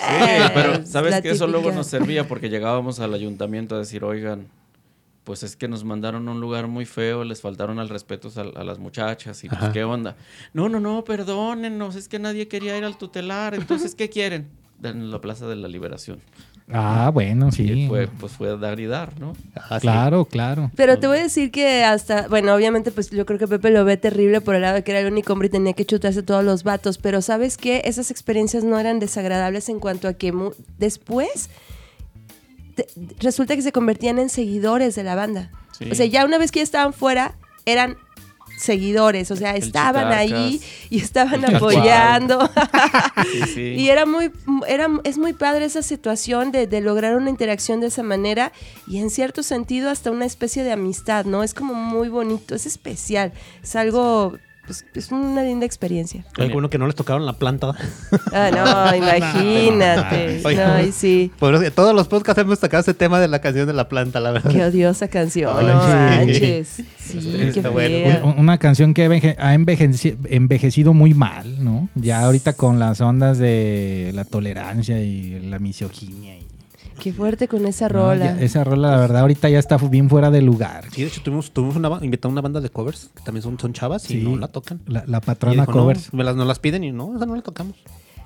pero 0.55 0.87
sabes 0.87 1.11
la 1.11 1.21
que 1.21 1.31
eso 1.31 1.47
luego 1.47 1.73
nos 1.73 1.87
servía 1.89 2.27
porque 2.27 2.49
llegábamos 2.49 3.01
al 3.01 3.13
ayuntamiento 3.13 3.75
a 3.75 3.79
decir, 3.81 4.03
oigan, 4.05 4.47
pues 5.29 5.43
es 5.43 5.57
que 5.57 5.69
nos 5.69 5.85
mandaron 5.85 6.27
a 6.27 6.33
un 6.33 6.41
lugar 6.41 6.69
muy 6.69 6.87
feo, 6.87 7.23
les 7.23 7.43
faltaron 7.43 7.79
al 7.79 7.91
respeto 7.91 8.31
a, 8.35 8.61
a 8.61 8.65
las 8.65 8.79
muchachas 8.79 9.45
y 9.45 9.49
pues 9.51 9.61
Ajá. 9.61 9.73
qué 9.73 9.85
onda. 9.85 10.17
No, 10.55 10.71
no, 10.71 10.81
no, 10.81 11.05
perdónennos, 11.05 11.97
es 11.97 12.09
que 12.09 12.19
nadie 12.19 12.49
quería 12.49 12.79
ir 12.79 12.85
al 12.85 12.97
tutelar, 12.97 13.55
entonces 13.55 13.95
¿qué 13.95 14.09
quieren? 14.09 14.49
En 14.83 15.11
la 15.11 15.21
Plaza 15.21 15.47
de 15.47 15.57
la 15.57 15.69
Liberación. 15.69 16.21
Ah, 16.73 17.11
bueno, 17.13 17.49
Y 17.49 17.53
sí. 17.53 17.85
fue, 17.89 18.09
pues 18.09 18.33
fue 18.33 18.57
dar 18.59 18.81
y 18.81 18.87
dar, 18.87 19.21
¿no? 19.21 19.35
Ajá, 19.55 19.81
sí. 19.81 19.83
Claro, 19.87 20.25
claro. 20.25 20.71
Pero 20.77 20.99
te 20.99 21.07
voy 21.07 21.19
a 21.19 21.23
decir 21.25 21.51
que 21.51 21.85
hasta, 21.85 22.27
bueno, 22.29 22.55
obviamente 22.55 22.91
pues 22.91 23.11
yo 23.11 23.27
creo 23.27 23.39
que 23.39 23.47
Pepe 23.49 23.71
lo 23.71 23.85
ve 23.85 23.99
terrible 23.99 24.41
por 24.41 24.55
el 24.55 24.63
lado 24.63 24.77
de 24.77 24.83
que 24.85 24.93
era 24.93 25.01
el 25.01 25.13
único 25.13 25.33
hombre 25.35 25.49
y 25.49 25.51
tenía 25.51 25.75
que 25.75 25.85
chutarse 25.85 26.23
todos 26.23 26.43
los 26.45 26.63
vatos, 26.65 26.97
pero 26.97 27.21
¿sabes 27.21 27.59
qué? 27.59 27.83
Esas 27.85 28.11
experiencias 28.11 28.65
no 28.65 28.79
eran 28.79 28.99
desagradables 28.99 29.69
en 29.69 29.79
cuanto 29.79 30.09
a 30.09 30.15
que 30.15 30.33
mu- 30.33 30.53
después 30.79 31.51
resulta 33.19 33.57
que 33.57 33.63
se 33.63 33.73
convertían 33.73 34.19
en 34.19 34.29
seguidores 34.29 34.95
de 34.95 35.05
la 35.05 35.15
banda. 35.15 35.51
Sí. 35.79 35.91
O 35.91 35.95
sea, 35.95 36.07
ya 36.07 36.25
una 36.25 36.39
vez 36.39 36.51
que 36.51 36.61
ya 36.61 36.65
estaban 36.65 36.93
fuera, 36.93 37.37
eran 37.65 37.97
seguidores, 38.59 39.31
o 39.31 39.37
sea, 39.37 39.57
El 39.57 39.63
estaban 39.63 40.13
ahí 40.13 40.61
y 40.91 41.01
estaban 41.01 41.45
apoyando. 41.45 42.51
Sí, 43.33 43.43
sí. 43.55 43.61
Y 43.77 43.91
era 43.91 44.07
muy, 44.07 44.31
era, 44.69 44.89
es 45.05 45.19
muy 45.19 45.33
padre 45.33 45.65
esa 45.65 45.83
situación 45.83 46.53
de, 46.53 46.67
de 46.67 46.81
lograr 46.81 47.17
una 47.17 47.31
interacción 47.31 47.81
de 47.81 47.89
esa 47.89 48.03
manera 48.03 48.53
y 48.87 48.99
en 48.99 49.11
cierto 49.11 49.43
sentido 49.43 49.91
hasta 49.91 50.11
una 50.11 50.25
especie 50.25 50.63
de 50.65 50.73
amistad, 50.73 51.25
¿no? 51.25 51.43
Es 51.43 51.53
como 51.53 51.75
muy 51.75 52.09
bonito, 52.09 52.55
es 52.55 52.65
especial, 52.65 53.33
es 53.63 53.77
algo, 53.77 54.39
pues, 54.69 54.85
es 54.95 55.11
una 55.11 55.43
linda 55.43 55.67
experiencia. 55.67 56.25
Alguno 56.37 56.71
que 56.71 56.79
no 56.79 56.87
les 56.87 56.95
tocaron 56.95 57.25
la 57.27 57.33
planta. 57.33 57.75
Ah, 58.33 58.51
no, 58.53 58.97
imagínate. 59.05 60.41
Oye, 60.45 60.57
No, 60.57 60.81
y 60.81 60.93
sí. 60.93 61.33
Por 61.39 61.71
todos 61.71 61.95
los 61.95 62.07
podcasts 62.07 62.41
hemos 62.41 62.59
sacado 62.59 62.83
ese 62.83 62.95
tema 62.95 63.19
de 63.19 63.29
la 63.29 63.41
canción 63.41 63.67
de 63.67 63.73
la 63.73 63.89
planta, 63.89 64.21
la 64.21 64.31
verdad. 64.31 64.51
Qué 64.53 64.63
odiosa 64.63 65.09
canción, 65.09 65.53
Ay, 65.59 65.67
no 65.67 65.83
sí. 65.83 65.89
manches. 65.89 66.69
Sí, 66.99 67.51
qué 67.55 67.69
bueno. 67.69 68.35
Una 68.37 68.59
canción 68.59 68.93
que 68.95 69.05
ha 69.05 69.55
envejeci- 69.55 70.17
envejecido 70.29 70.93
muy 70.95 71.15
mal, 71.15 71.65
¿no? 71.65 71.89
Ya 71.95 72.21
ahorita 72.21 72.53
con 72.53 72.79
las 72.79 73.01
ondas 73.01 73.39
de 73.39 74.13
la 74.15 74.25
tolerancia 74.25 75.01
y 75.01 75.41
la 75.49 75.59
misoginia. 75.59 76.35
Qué 77.01 77.13
fuerte 77.13 77.47
con 77.49 77.65
esa 77.67 77.89
No, 77.89 77.95
rola. 78.01 78.37
ya- 78.37 78.41
esa 78.41 78.65
rola, 78.65 78.91
la 78.93 78.97
verdad, 78.99 79.21
ahorita 79.23 79.49
ya 79.49 79.59
está 79.59 79.77
bien 79.77 80.09
fuera 80.09 80.31
de 80.31 80.43
lugar. 80.43 80.85
Sí, 80.93 81.03
de 81.03 81.09
hecho 81.09 81.23
tuvimos, 81.23 81.51
tuvimos 81.53 81.77
una, 81.77 81.89
invitado 82.03 82.29
a 82.31 82.33
una 82.33 82.41
banda 82.41 82.61
de 82.61 82.71
covers, 82.71 83.11
que 83.15 83.23
también 83.23 83.43
son, 83.43 83.59
son 83.59 83.73
chavas 83.73 84.11
y 84.11 84.17
no 84.17 84.37
la 84.37 84.49
tocan. 84.49 84.81
La, 84.87 85.05
la 85.07 85.21
patrona 85.21 85.63
dijo, 85.63 85.73
no, 85.73 85.79
covers. 85.83 86.13
me 86.13 86.25
las, 86.25 86.35
nos 86.37 86.47
las 86.47 86.59
piden 86.59 86.85
y 86.85 86.93
no, 86.93 87.15
esa 87.17 87.27
no 87.27 87.37
la 87.37 87.43
tocamos. 87.43 87.77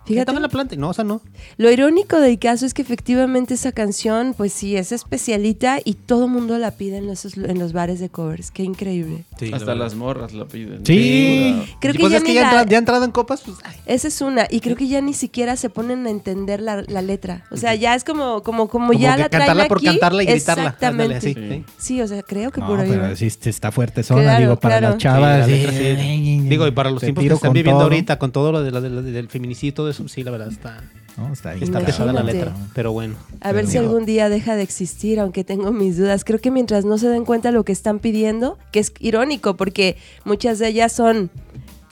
Fíjate. 0.04 0.32
La 0.40 0.48
planta 0.48 0.74
y 0.74 0.78
no, 0.78 0.90
esa 0.90 1.04
no. 1.04 1.20
Lo 1.58 1.70
irónico 1.70 2.18
del 2.18 2.38
caso 2.38 2.66
es 2.66 2.74
que 2.74 2.82
efectivamente 2.82 3.54
esa 3.54 3.70
canción, 3.70 4.34
pues 4.36 4.52
sí, 4.52 4.76
es 4.76 4.90
especialita 4.90 5.78
y 5.84 5.94
todo 5.94 6.26
mundo 6.26 6.58
la 6.58 6.72
pide 6.72 6.96
en 6.96 7.06
los, 7.06 7.24
en 7.36 7.58
los 7.58 7.72
bares 7.72 8.00
de 8.00 8.08
covers. 8.08 8.50
Qué 8.50 8.64
increíble. 8.64 9.24
Hasta 9.52 9.74
las 9.76 9.94
morras 9.94 10.32
la 10.32 10.46
piden. 10.46 10.84
Sí. 10.84 11.54
Pura- 11.56 11.78
Creo 11.80 11.94
Y 11.94 11.96
que 11.96 12.00
pues 12.00 12.10
ya 12.12 12.16
es 12.18 12.22
ni 12.24 12.28
que 12.30 12.34
ya, 12.34 12.42
la- 12.42 12.48
entra- 12.62 12.70
ya 12.70 12.78
entrado 12.78 13.04
en 13.04 13.10
copas, 13.12 13.42
pues 13.42 13.58
ay, 13.64 13.76
Esa 13.86 14.08
es 14.08 14.20
una, 14.20 14.46
y 14.50 14.60
creo 14.60 14.76
que 14.76 14.88
ya 14.88 15.00
ni 15.00 15.12
siquiera 15.14 15.54
se 15.56 15.70
ponen 15.70 16.06
a 16.06 16.10
entender 16.10 16.60
la, 16.60 16.82
la 16.82 17.02
letra. 17.02 17.44
O 17.52 17.56
sea, 17.56 17.74
ya 17.76 17.94
es 17.94 18.02
como, 18.04 18.42
como, 18.42 18.66
como, 18.68 18.88
como 18.88 18.92
ya 18.92 19.14
que 19.16 19.22
la 19.22 19.28
traen 19.28 19.46
cantarla 19.46 19.68
por 19.68 19.78
aquí. 19.78 19.86
cantarla 19.86 20.22
y 20.22 20.26
gritarla. 20.26 20.62
Exactamente. 20.64 21.14
Ándale, 21.16 21.20
sí. 21.20 21.36
así, 21.38 21.64
sí. 21.78 22.00
o 22.02 22.08
sea, 22.08 22.22
creo 22.22 22.50
que 22.50 22.60
No, 22.60 22.66
por 22.66 22.80
ahí. 22.80 22.88
pero 22.90 23.14
sí 23.16 23.26
está 23.26 23.70
fuerte 23.70 24.02
zona, 24.02 24.22
Claro, 24.22 24.40
digo, 24.40 24.56
para 24.60 24.78
claro. 24.78 24.94
las 24.94 25.02
chavas. 25.02 25.46
Sí, 25.46 25.50
la 25.52 25.56
sí, 25.72 25.78
letra, 25.78 26.02
sí. 26.04 26.40
Digo, 26.48 26.66
y 26.66 26.70
para 26.72 26.90
los 26.90 27.00
tiempos 27.00 27.24
que 27.24 27.32
están 27.34 27.52
viviendo 27.52 27.78
todo. 27.78 27.84
ahorita, 27.84 28.18
con 28.18 28.32
todo 28.32 28.50
lo 28.52 28.62
del 28.62 29.28
feminicidio 29.28 29.68
y 29.70 29.72
todo 29.72 29.91
eso, 29.92 30.08
sí, 30.08 30.24
la 30.24 30.30
verdad 30.32 30.48
está, 30.50 30.82
No, 31.16 31.32
está 31.32 31.52
bien 31.52 31.62
está 31.64 31.80
pesada 31.80 32.12
la 32.12 32.22
letra. 32.22 32.52
Pero 32.74 32.92
bueno. 32.92 33.14
A 33.40 33.52
ver 33.52 33.66
si 33.66 33.78
algún 33.78 34.04
día 34.06 34.28
deja 34.28 34.56
de 34.56 34.62
existir, 34.62 35.20
aunque 35.20 35.44
tengo 35.44 35.70
mis 35.70 35.96
dudas. 35.96 36.24
Creo 36.24 36.40
que 36.40 36.50
mientras 36.50 36.84
no 36.84 36.98
se 36.98 37.08
den 37.08 37.24
cuenta 37.24 37.50
lo 37.52 37.64
que 37.64 37.72
están 37.72 37.98
pidiendo, 38.00 38.58
que 38.72 38.80
es 38.80 38.92
irónico, 38.98 39.56
porque 39.56 39.96
muchas 40.24 40.58
de 40.58 40.68
ellas 40.68 40.92
son 40.92 41.30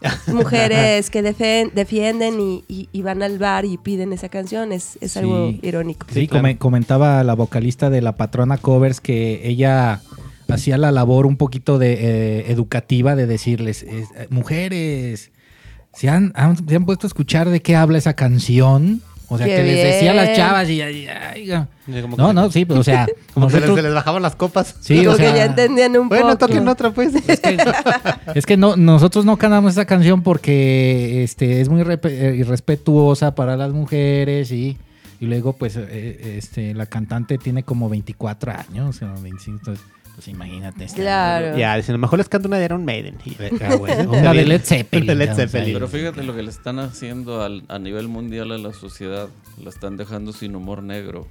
mujeres 0.29 1.11
que 1.11 1.23
defen- 1.23 1.73
defienden 1.73 2.41
y, 2.41 2.65
y- 2.69 2.89
y 2.93 3.03
van 3.03 3.23
al 3.23 3.39
bar 3.39 3.65
y 3.65 3.77
piden 3.79 4.13
esa 4.13 4.29
canción. 4.29 4.73
Es, 4.73 4.97
es 5.01 5.17
algo 5.17 5.53
irónico. 5.63 6.07
Sí, 6.11 6.21
Sí, 6.23 6.29
claro. 6.29 6.49
comentaba 6.59 7.23
la 7.25 7.35
vocalista 7.35 7.91
de 7.91 8.01
la 8.03 8.17
patrona 8.17 8.57
covers 8.59 9.01
que 9.01 9.47
ella 9.47 10.01
hacía 10.49 10.79
la 10.79 10.91
labor 10.91 11.27
un 11.27 11.37
poquito 11.37 11.79
de 11.79 11.93
eh, 11.93 12.51
educativa 12.53 13.15
de 13.15 13.27
decirles, 13.27 13.83
es- 13.83 14.09
eh, 14.17 14.27
mujeres, 14.31 15.31
¿se 15.93 16.09
han, 16.09 16.33
han- 16.35 16.57
se 16.69 16.77
han 16.77 16.85
puesto 16.87 17.07
a 17.07 17.09
escuchar 17.09 17.49
de 17.49 17.61
qué 17.63 17.77
habla 17.77 17.99
esa 17.99 18.15
canción? 18.15 19.03
O 19.33 19.39
sea, 19.39 19.47
¡Qué 19.47 19.55
que 19.57 19.63
les 19.63 19.85
decía 19.95 20.11
a 20.11 20.15
las 20.15 20.25
bien! 20.27 20.37
chavas 20.37 20.69
y, 20.69 20.83
y- 20.83 22.03
como 22.03 22.17
no, 22.17 22.33
no, 22.33 22.51
sí, 22.51 22.65
pues, 22.65 22.81
o 22.81 22.83
sea, 22.83 23.07
Como 23.35 23.47
que 23.47 23.55
nosotros- 23.55 23.77
se 23.77 23.83
les 23.85 23.95
bajaban 23.95 24.23
las 24.23 24.35
copas. 24.35 24.75
Sí, 24.81 24.99
Como 25.05 25.11
o 25.13 25.17
sea, 25.17 25.31
que 25.33 25.39
ya 25.39 25.45
entendían 25.45 25.97
un 25.97 26.09
Bueno, 26.09 26.25
poco. 26.31 26.39
toquen 26.49 26.67
otra, 26.67 26.91
pues. 26.91 27.15
Es 27.15 27.39
que, 27.41 27.57
es 28.35 28.45
que 28.47 28.57
no, 28.57 28.75
nosotros 28.77 29.25
no 29.25 29.37
cantamos 29.37 29.73
esa 29.73 29.85
canción 29.85 30.23
porque 30.25 31.23
este, 31.23 31.61
es 31.61 31.69
muy 31.69 31.83
eh, 31.83 32.35
irrespetuosa 32.39 33.35
para 33.37 33.57
las 33.57 33.73
mujeres 33.73 34.51
y, 34.51 34.77
y 35.21 35.27
luego 35.27 35.53
pues 35.53 35.77
eh, 35.77 36.35
este, 36.37 36.75
la 36.75 36.87
cantante 36.87 37.39
tiene 37.39 37.63
como 37.63 37.89
24 37.89 38.53
años 38.69 39.01
o 39.03 39.23
25, 39.23 39.59
entonces, 39.59 39.85
pues 40.15 40.29
imagínate. 40.29 40.85
está- 40.85 40.97
Claro. 41.01 41.57
Ya, 41.59 41.77
dicen, 41.77 41.93
a 41.95 41.99
lo 41.99 42.01
mejor 42.03 42.19
les 42.19 42.29
canto 42.29 42.49
una 42.49 42.59
de 42.59 42.65
Iron 42.67 42.85
Maiden. 42.85 43.17
Y, 43.25 43.37
ah, 43.65 43.77
bueno, 43.77 44.11
Una 44.19 44.33
de 44.33 44.45
Led 44.47 44.63
Zeppelin. 44.63 45.07
De 45.07 45.15
Led. 45.15 45.49
Pero 45.51 45.89
fíjate 45.89 46.23
lo 46.23 46.35
que 46.35 46.43
le 46.43 46.51
están 46.51 46.79
haciendo 46.79 47.43
al- 47.43 47.65
a 47.69 47.79
nivel 47.79 48.09
mundial 48.09 48.53
a 48.53 48.59
la 48.59 48.73
sociedad. 48.73 49.29
La 49.63 49.71
están 49.71 49.97
dejando 49.97 50.33
sin 50.33 50.55
humor 50.57 50.83
negro. 50.83 51.27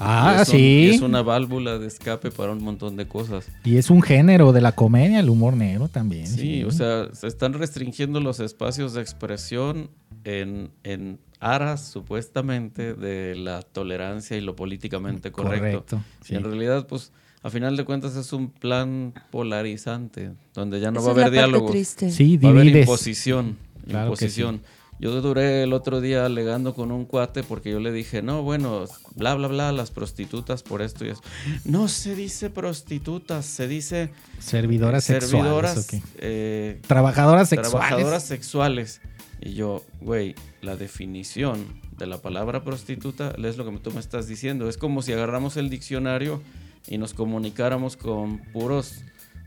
Ah, 0.00 0.34
Y 0.38 0.42
es 0.42 0.48
un- 0.48 0.54
sí. 0.56 0.90
es 0.96 1.00
una 1.02 1.22
válvula 1.22 1.78
de 1.78 1.86
escape 1.86 2.32
para 2.32 2.50
un 2.50 2.64
montón 2.64 2.96
de 2.96 3.06
cosas. 3.06 3.46
Y 3.62 3.76
es 3.76 3.90
un 3.90 4.02
género 4.02 4.52
de 4.52 4.60
la 4.60 4.72
comedia, 4.72 5.20
el 5.20 5.30
humor 5.30 5.54
negro 5.56 5.86
también. 5.86 6.26
Sí, 6.26 6.64
o 6.64 6.72
sea, 6.72 7.06
se 7.12 7.28
están 7.28 7.52
restringiendo 7.52 8.18
los 8.20 8.40
espacios 8.40 8.92
de 8.94 9.02
expresión 9.02 9.90
en, 10.24 10.70
en 10.82 11.20
aras 11.40 11.86
supuestamente 11.88 12.94
de 12.94 13.34
la 13.36 13.62
tolerancia 13.62 14.36
y 14.36 14.40
lo 14.40 14.56
políticamente 14.56 15.30
correcto. 15.32 15.84
Correcto, 15.84 16.02
Y 16.22 16.26
sí. 16.28 16.34
en 16.36 16.44
realidad, 16.44 16.86
pues, 16.86 17.12
a 17.42 17.50
final 17.50 17.76
de 17.76 17.84
cuentas 17.84 18.16
es 18.16 18.32
un 18.32 18.48
plan 18.50 19.12
polarizante, 19.30 20.32
donde 20.54 20.80
ya 20.80 20.90
no 20.90 21.00
Esa 21.00 21.08
va 21.12 21.12
a 21.12 21.20
haber 21.20 21.32
diálogo. 21.32 21.70
triste. 21.70 22.10
Sí, 22.10 22.36
Va 22.38 22.48
a 22.48 22.52
haber 22.52 22.74
imposición. 22.76 23.56
Claro 23.86 24.06
que 24.14 24.24
imposición. 24.24 24.62
Yo 25.00 25.20
duré 25.20 25.64
el 25.64 25.72
otro 25.72 26.00
día 26.00 26.24
alegando 26.24 26.74
con 26.74 26.92
un 26.92 27.04
cuate 27.04 27.42
porque 27.42 27.70
yo 27.70 27.80
le 27.80 27.90
dije, 27.92 28.22
no, 28.22 28.42
bueno, 28.42 28.84
bla, 29.16 29.34
bla, 29.34 29.48
bla, 29.48 29.72
las 29.72 29.90
prostitutas 29.90 30.62
por 30.62 30.82
esto 30.82 31.04
y 31.04 31.08
eso. 31.10 31.20
No 31.64 31.88
se 31.88 32.14
dice 32.14 32.48
prostitutas, 32.50 33.44
se 33.44 33.66
dice 33.68 34.10
Servidoras 34.38 35.04
sexuales. 35.04 35.30
servidoras, 35.30 35.88
eh, 36.18 36.80
Trabajadoras 36.86 37.48
sexuales. 37.48 37.72
trabajadoras 37.88 38.24
sexuales. 38.24 39.00
Y 39.40 39.54
yo, 39.54 39.82
güey, 40.00 40.34
la 40.62 40.76
definición 40.76 41.66
de 41.98 42.06
la 42.06 42.18
palabra 42.18 42.62
prostituta 42.64 43.34
es 43.36 43.56
lo 43.56 43.64
que 43.68 43.76
tú 43.78 43.90
me 43.90 44.00
estás 44.00 44.26
diciendo. 44.28 44.68
Es 44.68 44.78
como 44.78 45.02
si 45.02 45.12
agarramos 45.12 45.56
el 45.56 45.70
diccionario 45.70 46.40
y 46.86 46.98
nos 46.98 47.14
comunicáramos 47.14 47.96
con 47.96 48.38
puros, 48.52 49.02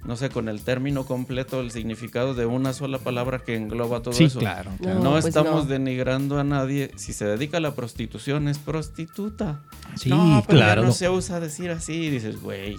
no 0.08 0.16
sé, 0.16 0.30
con 0.30 0.48
el 0.50 0.62
término 0.62 1.06
completo, 1.06 1.60
el 1.62 1.70
significado 1.72 2.34
de 2.34 2.46
una 2.46 2.74
sola 2.74 2.98
palabra 2.98 3.40
que 3.40 3.56
engloba 3.56 4.02
todo 4.02 4.14
Sí, 4.14 4.24
eso. 4.24 4.40
claro. 4.40 4.72
No, 4.72 4.78
claro. 4.78 5.00
No, 5.02 5.12
pues 5.12 5.26
estamos 5.26 5.66
no. 5.66 5.70
denigrando 5.70 6.40
a 6.40 6.44
nadie. 6.46 6.92
Si 6.96 7.12
se 7.14 7.26
dedica 7.26 7.58
a 7.58 7.60
la 7.60 7.76
prostitución, 7.76 8.48
es 8.48 8.58
prostituta. 8.58 9.60
Sí, 9.96 10.10
no, 10.10 10.44
pero 10.48 10.60
ya 10.60 10.66
claro. 10.66 10.84
no 10.84 10.92
se 10.94 11.10
usa 11.10 11.40
decir 11.42 11.70
así. 11.72 11.94
Y 12.06 12.10
dices, 12.10 12.42
güey, 12.42 12.78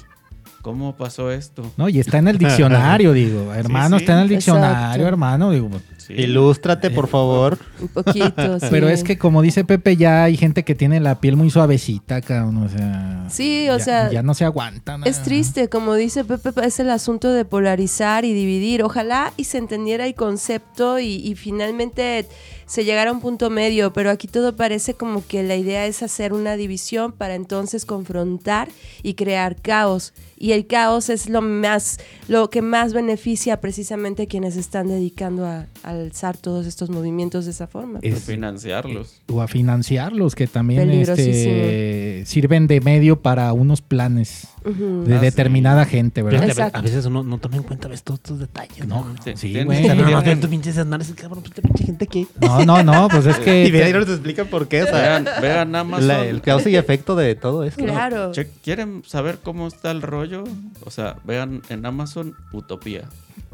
¿cómo 0.62 0.96
pasó 0.96 1.30
esto? 1.30 1.70
No, 1.76 1.88
y 1.90 2.00
está 2.00 2.18
en 2.18 2.28
el 2.28 2.38
diccionario, 2.38 3.12
digo. 3.14 3.52
Hermano, 3.52 3.98
sí. 3.98 4.04
está 4.04 4.14
en 4.14 4.20
el 4.20 4.28
diccionario, 4.30 4.76
Exacto. 4.86 5.06
hermano. 5.06 5.50
Digo, 5.50 5.68
Sí. 6.08 6.14
Ilústrate, 6.14 6.90
por 6.90 7.06
favor. 7.06 7.58
Un 7.80 7.88
poquito, 7.88 8.58
sí. 8.58 8.66
Pero 8.70 8.88
es 8.88 9.04
que 9.04 9.18
como 9.18 9.42
dice 9.42 9.64
Pepe, 9.64 9.96
ya 9.96 10.24
hay 10.24 10.36
gente 10.36 10.64
que 10.64 10.74
tiene 10.74 10.98
la 11.00 11.20
piel 11.20 11.36
muy 11.36 11.50
suavecita, 11.50 12.20
cabrón. 12.22 12.56
O 12.64 12.68
sea. 12.68 13.26
Sí, 13.28 13.68
o 13.68 13.76
ya- 13.78 13.84
sea, 13.84 14.10
Ya 14.10 14.22
no 14.22 14.34
se 14.34 14.44
aguanta. 14.44 14.96
¿no? 14.98 15.04
Es 15.04 15.22
triste, 15.22 15.68
como 15.68 15.94
dice 15.94 16.24
Pepe, 16.24 16.50
es 16.64 16.80
el 16.80 16.90
asunto 16.90 17.30
de 17.30 17.44
polarizar 17.44 18.24
y 18.24 18.32
dividir. 18.32 18.82
Ojalá 18.82 19.32
y 19.36 19.44
se 19.44 19.58
entendiera 19.58 20.06
el 20.06 20.14
concepto 20.14 20.98
y, 20.98 21.16
y 21.16 21.34
finalmente 21.34 22.26
se 22.68 22.84
llegara 22.84 23.10
a 23.10 23.12
un 23.12 23.20
punto 23.20 23.50
medio, 23.50 23.92
pero 23.92 24.10
aquí 24.10 24.28
todo 24.28 24.54
parece 24.54 24.94
como 24.94 25.26
que 25.26 25.42
la 25.42 25.56
idea 25.56 25.86
es 25.86 26.02
hacer 26.04 26.32
una 26.32 26.54
división 26.56 27.10
para 27.10 27.34
entonces 27.34 27.84
confrontar 27.84 28.68
y 29.02 29.14
crear 29.14 29.56
caos. 29.60 30.12
Y 30.40 30.52
el 30.52 30.68
caos 30.68 31.08
es 31.10 31.28
lo 31.28 31.42
más, 31.42 31.98
lo 32.28 32.48
que 32.48 32.62
más 32.62 32.92
beneficia 32.92 33.60
precisamente 33.60 34.22
a 34.22 34.26
quienes 34.26 34.54
están 34.56 34.86
dedicando 34.86 35.44
a, 35.46 35.66
a 35.82 35.90
alzar 35.90 36.36
todos 36.36 36.64
estos 36.66 36.90
movimientos 36.90 37.44
de 37.46 37.50
esa 37.50 37.66
forma. 37.66 37.98
Es- 38.02 38.22
financiarlos. 38.22 39.20
O 39.26 39.40
a 39.40 39.48
financiarlos, 39.48 40.36
que 40.36 40.46
también 40.46 40.90
este, 40.90 42.22
sirven 42.24 42.68
de 42.68 42.80
medio 42.80 43.20
para 43.20 43.52
unos 43.52 43.82
planes 43.82 44.46
de 44.64 45.14
Ah, 45.14 45.18
sí. 45.18 45.24
determinada 45.24 45.84
gente, 45.86 46.22
¿verdad? 46.22 46.42
A 46.42 46.46
ve- 46.46 46.52
Exacto. 46.52 46.78
a 46.78 46.82
veces 46.82 47.06
uno 47.06 47.22
no 47.22 47.38
toma 47.38 47.56
en 47.56 47.62
cuenta 47.62 47.88
ves 47.88 48.02
todos 48.02 48.18
estos 48.20 48.38
detalles. 48.38 48.86
No, 48.86 49.06
Sí, 49.24 49.32
sí, 49.34 49.64
güey. 49.64 49.88
No, 49.88 49.94
no, 49.94 50.34
no, 50.36 50.48
pinches 50.50 50.76
análisis, 50.78 51.14
cabrón, 51.14 51.42
pues, 51.42 51.54
pinche 51.66 51.84
gente 51.84 52.04
aquí. 52.04 52.28
No, 52.40 52.57
no, 52.64 52.82
no, 52.82 53.08
pues 53.08 53.26
es 53.26 53.38
que. 53.40 53.66
Y 53.66 53.72
mira, 53.72 53.86
ahí 53.86 53.92
no 53.92 54.00
nos 54.00 54.08
explican 54.10 54.46
por 54.48 54.68
qué. 54.68 54.82
O 54.82 54.86
sea, 54.86 54.94
Vean, 55.20 55.28
vean 55.40 55.74
Amazon. 55.76 56.08
la- 56.08 56.24
el 56.26 56.40
causa 56.42 56.68
y 56.70 56.76
efecto 56.76 57.16
de 57.16 57.34
todo 57.34 57.64
eso. 57.64 57.76
Claro. 57.76 58.32
¿Quieren 58.62 59.02
saber 59.06 59.38
cómo 59.42 59.66
está 59.68 59.90
el 59.90 60.02
rollo? 60.02 60.44
O 60.84 60.90
sea, 60.90 61.16
vean 61.24 61.62
en 61.68 61.86
Amazon 61.86 62.34
Utopía, 62.52 63.08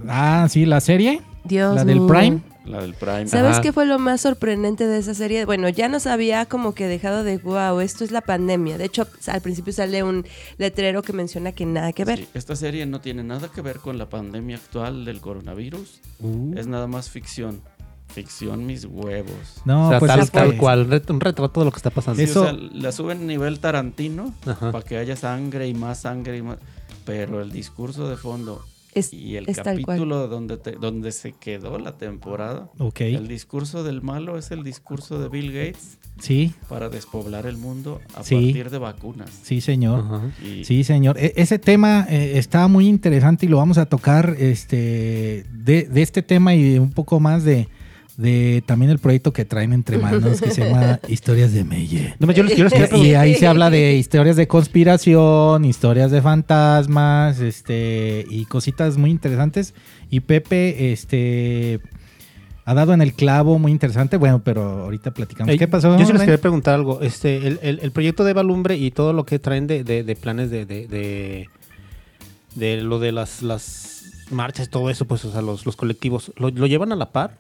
Ah, 0.09 0.47
sí, 0.51 0.67
la 0.67 0.81
serie. 0.81 1.23
Dios 1.45 1.75
la 1.75 1.85
del 1.85 2.01
mío. 2.01 2.09
Prime. 2.09 2.41
la 2.65 2.81
del 2.81 2.95
Prime. 2.95 3.29
¿Sabes 3.29 3.53
Ajá. 3.53 3.61
qué 3.61 3.71
fue 3.73 3.85
lo 3.85 3.99
más 3.99 4.23
sorprendente 4.23 4.87
de 4.87 4.99
esa 4.99 5.13
serie? 5.13 5.45
Bueno, 5.45 5.69
ya 5.69 5.89
nos 5.89 6.07
había 6.07 6.47
como 6.47 6.75
que 6.75 6.87
dejado 6.89 7.23
de 7.23 7.37
wow, 7.37 7.81
esto 7.81 8.03
es 8.03 8.11
la 8.11 8.23
pandemia. 8.23 8.79
De 8.79 8.87
hecho, 8.87 9.07
al 9.27 9.41
principio 9.43 9.73
sale 9.75 10.03
un 10.03 10.25
letrero 10.57 11.03
que 11.03 11.13
menciona 11.13 11.53
que 11.53 11.67
nada 11.67 11.93
que 11.93 12.07
ver. 12.07 12.21
Sí, 12.21 12.29
esta 12.33 12.57
serie 12.57 12.87
no 12.87 13.01
tiene 13.03 13.23
nada 13.23 13.49
que 13.55 13.61
ver 13.61 13.79
con 13.79 13.99
la 13.99 14.09
pandemia 14.09 14.57
actual 14.57 15.05
del 15.05 15.21
coronavirus. 15.21 16.01
Uh. 16.21 16.55
Es 16.59 16.67
nada 16.67 16.87
más 16.87 17.11
ficción. 17.11 17.61
Ficción 18.15 18.65
mis 18.65 18.85
huevos. 18.85 19.61
No, 19.65 19.87
o 19.87 19.91
sea, 19.91 19.99
pues 19.99 20.09
tal, 20.11 20.21
es 20.21 20.31
que- 20.31 20.39
tal 20.39 20.57
cual, 20.57 20.83
un 20.83 20.91
ret- 20.91 21.11
un 21.11 21.21
retrato 21.21 21.61
de 21.61 21.67
lo 21.67 21.73
que 21.73 21.79
está 21.79 21.91
pasando. 21.91 22.17
Sí, 22.19 22.25
Eso- 22.31 22.43
o 22.43 22.45
sea, 22.45 22.53
la 22.53 22.93
suben 22.93 23.27
nivel 23.27 23.59
Tarantino 23.59 24.33
Ajá. 24.47 24.71
para 24.73 24.85
que 24.85 24.97
haya 24.99 25.17
sangre 25.17 25.67
y 25.69 25.75
más 25.75 26.03
sangre 26.03 26.39
y 26.39 26.43
más. 26.43 26.59
Pero 27.05 27.43
el 27.43 27.51
discurso 27.53 28.09
de 28.09 28.17
fondo 28.17 28.65
Es, 28.97 29.13
Y 29.13 29.37
el 29.37 29.47
capítulo 29.47 30.29
donde, 30.29 30.57
te- 30.57 30.77
donde 30.77 31.11
se 31.11 31.33
quedó 31.33 31.81
la 31.81 31.99
temporada, 31.99 32.71
Ok. 32.79 33.01
el 33.01 33.27
discurso 33.27 33.83
del 33.83 34.03
malo 34.03 34.39
es 34.39 34.53
el 34.53 34.63
discurso 34.63 35.19
de 35.19 35.29
Bill 35.29 35.49
Gates 35.53 35.99
Sí, 36.21 36.55
para 36.69 36.89
despoblar 36.89 37.45
el 37.47 37.57
mundo 37.57 38.01
a 38.15 38.23
Sí. 38.23 38.37
partir 38.37 38.71
de 38.71 38.79
vacunas. 38.79 39.31
sí, 39.43 39.61
señor. 39.61 40.05
Sí, 40.63 40.85
señor. 40.85 41.19
E- 41.19 41.33
ese 41.35 41.59
tema 41.59 42.07
eh, 42.09 42.39
está 42.39 42.69
muy 42.69 42.87
interesante 42.87 43.47
y 43.47 43.49
lo 43.49 43.57
vamos 43.57 43.79
a 43.79 43.87
tocar 43.87 44.37
este, 44.39 45.45
de, 45.53 45.89
de 45.91 46.03
este 46.03 46.23
tema 46.23 46.55
y 46.55 46.79
un 46.79 46.93
poco 46.93 47.19
más 47.19 47.43
de, 47.43 47.67
de 48.17 48.63
también 48.67 48.91
el 48.91 48.99
proyecto 48.99 49.33
que 49.33 49.45
traen 49.45 49.73
entre 49.73 49.99
manos 49.99 50.41
que 50.41 50.51
se 50.51 50.65
llama 50.69 51.01
Historias 51.09 51.53
de 51.53 51.65
Meye. 51.65 52.15
No, 52.19 52.31
yo 52.33 52.43
les, 52.45 52.59
les 52.59 52.73
quería 52.73 52.97
Y 52.97 53.15
ahí 53.15 53.35
se 53.35 53.47
habla 53.47 53.71
de 53.71 53.95
historias 53.95 54.37
de 54.37 54.47
conspiración, 54.47 55.65
historias 55.65 56.11
de 56.11 56.23
fantasmas, 56.23 57.41
este, 57.41 58.25
y 58.29 58.45
cositas 58.45 58.97
muy 58.99 59.11
interesantes. 59.11 59.75
Y 60.11 60.21
Pepe, 60.21 60.93
este, 60.93 61.81
ha 62.65 62.75
dado 62.75 62.95
en 62.95 63.03
el 63.03 63.15
clavo 63.15 63.59
muy 63.59 63.73
interesante. 63.73 64.17
Bueno, 64.17 64.43
pero 64.45 64.83
ahorita 64.85 65.13
platicamos. 65.13 65.57
¿Qué 65.57 65.67
pasó? 65.69 65.99
Yo 65.99 66.07
sí 66.07 66.13
les 66.13 66.23
quería 66.23 66.41
preguntar 66.41 66.75
algo. 66.75 67.01
Este, 67.01 67.47
el, 67.47 67.59
el- 67.63 67.81
el 67.83 67.91
proyecto 67.91 68.23
de 68.25 68.33
Balumbre 68.33 68.77
y 68.77 68.91
todo 68.93 69.13
lo 69.13 69.25
que 69.27 69.39
traen 69.41 69.67
de, 69.67 69.83
de- 69.83 70.05
de 70.05 70.17
planes 70.17 70.51
de, 70.51 70.65
de, 70.67 70.87
de, 70.87 71.49
de 72.55 72.77
lo 72.83 73.01
de 73.01 73.11
las, 73.13 73.43
las 73.43 74.05
marchas 74.31 74.69
y 74.69 74.71
todo 74.71 74.89
eso, 74.89 75.05
pues, 75.07 75.25
o 75.25 75.33
sea, 75.33 75.43
los, 75.43 75.67
los 75.67 75.75
colectivos, 75.77 76.33
¿lo, 76.37 76.51
lo 76.51 76.67
llevan 76.67 76.93
a 76.93 76.97
la 76.97 77.11
par? 77.11 77.39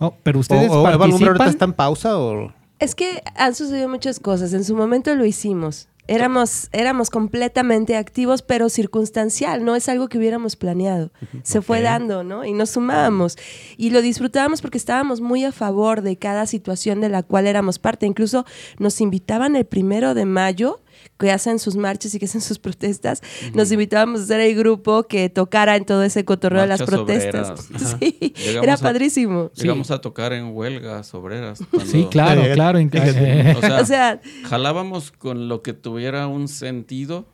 Oh, 0.00 0.14
pero 0.22 0.38
¿O, 0.38 0.40
ustedes 0.40 0.70
o 0.70 0.82
Balumbre 0.82 1.28
ahorita 1.28 1.44
participan. 1.44 1.48
está 1.48 1.64
en 1.66 1.72
pausa 1.74 2.18
o...? 2.18 2.52
Es 2.78 2.94
que 2.94 3.22
han 3.36 3.54
sucedido 3.54 3.88
muchas 3.88 4.18
cosas. 4.18 4.54
En 4.54 4.64
su 4.64 4.74
momento 4.74 5.14
lo 5.14 5.26
hicimos. 5.26 5.88
Éramos, 6.06 6.68
éramos 6.72 7.08
completamente 7.08 7.94
activos, 7.94 8.42
pero 8.42 8.68
circunstancial, 8.68 9.64
no 9.64 9.76
es 9.76 9.88
algo 9.88 10.08
que 10.08 10.18
hubiéramos 10.18 10.56
planeado. 10.56 11.12
Se 11.44 11.62
fue 11.62 11.82
dando, 11.82 12.24
¿no? 12.24 12.44
Y 12.44 12.52
nos 12.52 12.70
sumábamos. 12.70 13.36
Y 13.76 13.90
lo 13.90 14.02
disfrutábamos 14.02 14.60
porque 14.60 14.78
estábamos 14.78 15.20
muy 15.20 15.44
a 15.44 15.52
favor 15.52 16.00
de 16.00 16.16
cada 16.16 16.46
situación 16.46 17.00
de 17.00 17.10
la 17.10 17.22
cual 17.22 17.46
éramos 17.46 17.78
parte. 17.78 18.06
Incluso 18.06 18.44
nos 18.78 19.00
invitaban 19.00 19.54
el 19.54 19.66
primero 19.66 20.14
de 20.14 20.24
mayo, 20.24 20.80
que 21.20 21.30
hacen 21.30 21.58
sus 21.60 21.76
marchas 21.76 22.14
y 22.14 22.18
que 22.18 22.24
hacen 22.24 22.40
sus 22.40 22.58
protestas, 22.58 23.22
nos 23.54 23.70
invitábamos 23.70 24.22
a 24.22 24.26
ser 24.26 24.40
el 24.40 24.56
grupo 24.56 25.04
que 25.04 25.28
tocara 25.28 25.76
en 25.76 25.84
todo 25.84 26.02
ese 26.02 26.24
cotorreo 26.24 26.62
de 26.62 26.66
las 26.68 26.82
protestas. 26.82 27.68
Sí, 28.00 28.32
era 28.58 28.74
a- 28.74 28.76
padrísimo. 28.78 29.50
llegamos 29.54 29.90
a 29.90 30.00
tocar 30.00 30.32
en 30.32 30.46
huelgas 30.56 31.12
obreras. 31.14 31.62
cuando- 31.70 31.90
Sí, 31.90 32.06
claro, 32.10 32.42
Eh, 32.42 32.52
claro. 32.54 32.78
eh, 32.78 32.88
eh, 32.92 33.54
O 33.56 33.60
sea, 33.60 33.80
O 33.82 33.84
sea, 33.84 34.20
jalábamos 34.48 35.12
con 35.12 35.48
lo 35.48 35.62
que 35.62 35.72
tuviera 35.74 36.26
un 36.26 36.48
sentido 36.48 37.26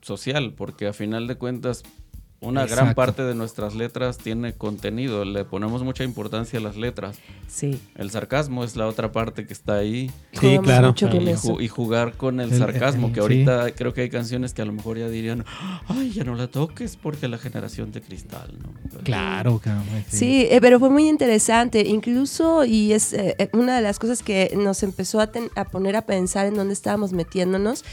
social, 0.00 0.54
porque 0.56 0.86
a 0.86 0.92
final 0.92 1.26
de 1.26 1.36
cuentas 1.36 1.82
una 2.40 2.62
gran 2.66 2.78
Exacto. 2.80 2.94
parte 2.96 3.22
de 3.22 3.34
nuestras 3.34 3.74
letras 3.74 4.18
tiene 4.18 4.52
contenido, 4.52 5.24
le 5.24 5.44
ponemos 5.44 5.82
mucha 5.82 6.04
importancia 6.04 6.58
a 6.58 6.62
las 6.62 6.76
letras. 6.76 7.18
sí. 7.48 7.80
El 7.96 8.10
sarcasmo 8.10 8.62
es 8.62 8.76
la 8.76 8.86
otra 8.86 9.10
parte 9.10 9.46
que 9.46 9.52
está 9.54 9.76
ahí 9.76 10.10
Sí, 10.32 10.38
jugamos 10.40 10.64
claro. 10.64 10.86
mucho 10.88 11.08
con 11.10 11.22
y, 11.22 11.30
eso. 11.30 11.54
ju- 11.56 11.62
y 11.64 11.68
jugar 11.68 12.12
con 12.14 12.40
el, 12.40 12.52
El- 12.52 12.58
sarcasmo, 12.58 13.06
el- 13.06 13.12
que 13.14 13.16
sí. 13.16 13.22
ahorita 13.22 13.70
creo 13.74 13.94
que 13.94 14.02
hay 14.02 14.10
canciones 14.10 14.52
que 14.52 14.60
a 14.62 14.64
lo 14.66 14.72
mejor 14.72 14.98
ya 14.98 15.08
dirían, 15.08 15.44
ay, 15.88 16.12
ya 16.12 16.24
no 16.24 16.34
la 16.34 16.48
toques 16.48 16.96
porque 16.96 17.26
la 17.28 17.38
generación 17.38 17.90
de 17.92 18.02
cristal, 18.02 18.52
¿no? 18.62 18.98
claro, 19.02 19.58
cabrón, 19.58 19.84
Sí, 20.08 20.46
eh, 20.50 20.58
pero 20.60 20.78
fue 20.78 20.90
muy 20.90 21.08
interesante. 21.08 21.80
Incluso, 21.86 22.64
y 22.64 22.92
es 22.92 23.12
eh, 23.12 23.34
eh, 23.38 23.48
una 23.54 23.76
de 23.76 23.82
las 23.82 23.98
cosas 23.98 24.22
que 24.22 24.52
nos 24.56 24.82
empezó 24.82 25.20
a, 25.20 25.28
ten- 25.28 25.50
a 25.54 25.64
poner 25.64 25.96
a 25.96 26.02
pensar 26.02 26.46
en 26.46 26.54
dónde 26.54 26.74
estábamos 26.74 27.12
metiéndonos, 27.12 27.84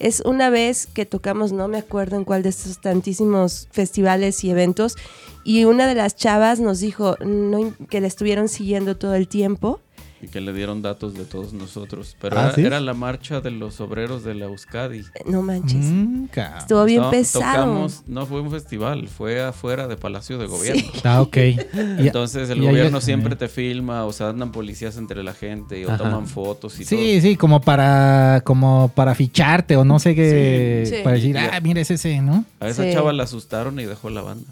es 0.00 0.20
una 0.24 0.50
vez 0.50 0.86
que 0.86 1.06
tocamos, 1.06 1.52
no 1.52 1.68
me 1.68 1.78
acuerdo 1.78 2.16
en 2.16 2.24
cuál 2.24 2.42
de 2.42 2.48
estos 2.48 2.80
tantísimos 2.80 3.68
festivales 3.70 3.91
y 3.98 4.50
eventos, 4.50 4.96
y 5.44 5.64
una 5.64 5.86
de 5.86 5.94
las 5.94 6.16
chavas 6.16 6.60
nos 6.60 6.80
dijo 6.80 7.16
no, 7.24 7.74
que 7.88 8.00
la 8.00 8.06
estuvieron 8.06 8.48
siguiendo 8.48 8.96
todo 8.96 9.14
el 9.14 9.28
tiempo. 9.28 9.80
Y 10.22 10.28
que 10.28 10.40
le 10.40 10.52
dieron 10.52 10.82
datos 10.82 11.14
de 11.14 11.24
todos 11.24 11.52
nosotros. 11.52 12.16
Pero 12.20 12.38
Ah, 12.38 12.44
era, 12.46 12.54
¿sí? 12.54 12.64
era 12.64 12.78
la 12.80 12.94
marcha 12.94 13.40
de 13.40 13.50
los 13.50 13.80
obreros 13.80 14.22
de 14.22 14.34
la 14.36 14.44
Euskadi. 14.44 15.00
Eh, 15.00 15.24
No 15.26 15.42
manches. 15.42 15.84
Mm. 15.84 16.26
Estuvo 16.58 16.84
bien 16.84 17.02
No, 17.02 17.10
pesado. 17.10 17.42
Tocamos, 17.64 18.02
no 18.06 18.24
fue 18.26 18.40
un 18.40 18.50
festival, 18.50 19.08
fue 19.08 19.42
afuera 19.42 19.88
de 19.88 19.96
Palacio 19.96 20.38
de 20.38 20.46
Gobierno. 20.46 20.84
Ah, 21.02 21.20
ok. 21.22 21.36
Entonces 21.98 22.48
el 22.50 22.62
gobierno 22.62 23.00
siempre 23.00 23.34
te 23.34 23.48
filma, 23.48 24.04
o 24.04 24.12
sea, 24.12 24.28
andan 24.28 24.52
policías 24.52 24.96
entre 24.96 25.24
la 25.24 25.34
gente 25.34 25.84
o 25.86 25.88
Ajá. 25.90 25.98
toman 25.98 26.26
fotos 26.28 26.74
y 26.78 26.84
todo. 26.84 26.98
Sí, 27.00 27.20
sí, 27.20 27.36
como 27.36 27.60
para, 27.60 28.42
como 28.44 28.92
para 28.94 29.16
ficharte 29.16 29.76
o 29.76 29.84
no 29.84 29.98
sé 29.98 30.14
qué, 30.14 30.84
Sí. 30.86 30.96
Sí. 30.98 31.02
para 31.02 31.16
decir, 31.16 31.36
ah, 31.36 31.58
mira, 31.60 31.80
es 31.80 31.90
ese, 31.90 32.20
¿no? 32.20 32.44
A 32.60 32.68
esa 32.68 32.84
Sí. 32.84 32.92
chava 32.92 33.12
la 33.12 33.24
asustaron 33.24 33.80
y 33.80 33.84
dejó 33.86 34.08
la 34.08 34.22
banda. 34.22 34.46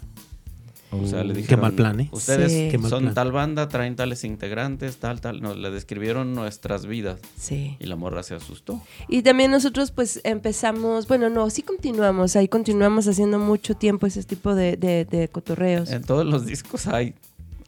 O 0.93 1.07
sea, 1.07 1.23
le 1.23 1.41
Qué 1.43 1.55
mal 1.55 1.71
plan, 1.73 1.99
¿eh? 2.01 2.09
Ustedes 2.11 2.51
Sí. 2.51 2.67
Qué 2.69 2.77
mal 2.77 2.89
son 2.89 3.03
plan. 3.03 3.13
tal 3.13 3.31
banda, 3.31 3.69
traen 3.69 3.95
tales 3.95 4.23
integrantes, 4.25 4.97
tal, 4.97 5.21
tal. 5.21 5.41
No, 5.41 5.53
le 5.53 5.71
describieron 5.71 6.33
nuestras 6.35 6.85
vidas 6.85 7.19
Sí. 7.37 7.77
y 7.79 7.85
la 7.85 7.95
morra 7.95 8.23
se 8.23 8.35
asustó. 8.35 8.81
Y 9.07 9.21
también 9.21 9.51
nosotros 9.51 9.91
pues 9.91 10.19
empezamos, 10.25 11.07
bueno, 11.07 11.29
no, 11.29 11.49
sí 11.49 11.61
continuamos, 11.61 12.35
ahí 12.35 12.47
continuamos 12.49 13.07
haciendo 13.07 13.39
mucho 13.39 13.75
tiempo 13.75 14.05
ese 14.05 14.23
tipo 14.23 14.53
de, 14.53 14.75
de- 14.75 15.05
de 15.05 15.27
cotorreos. 15.29 15.89
En 15.91 16.03
todos 16.03 16.25
los 16.25 16.45
discos 16.45 16.87
hay, 16.87 17.13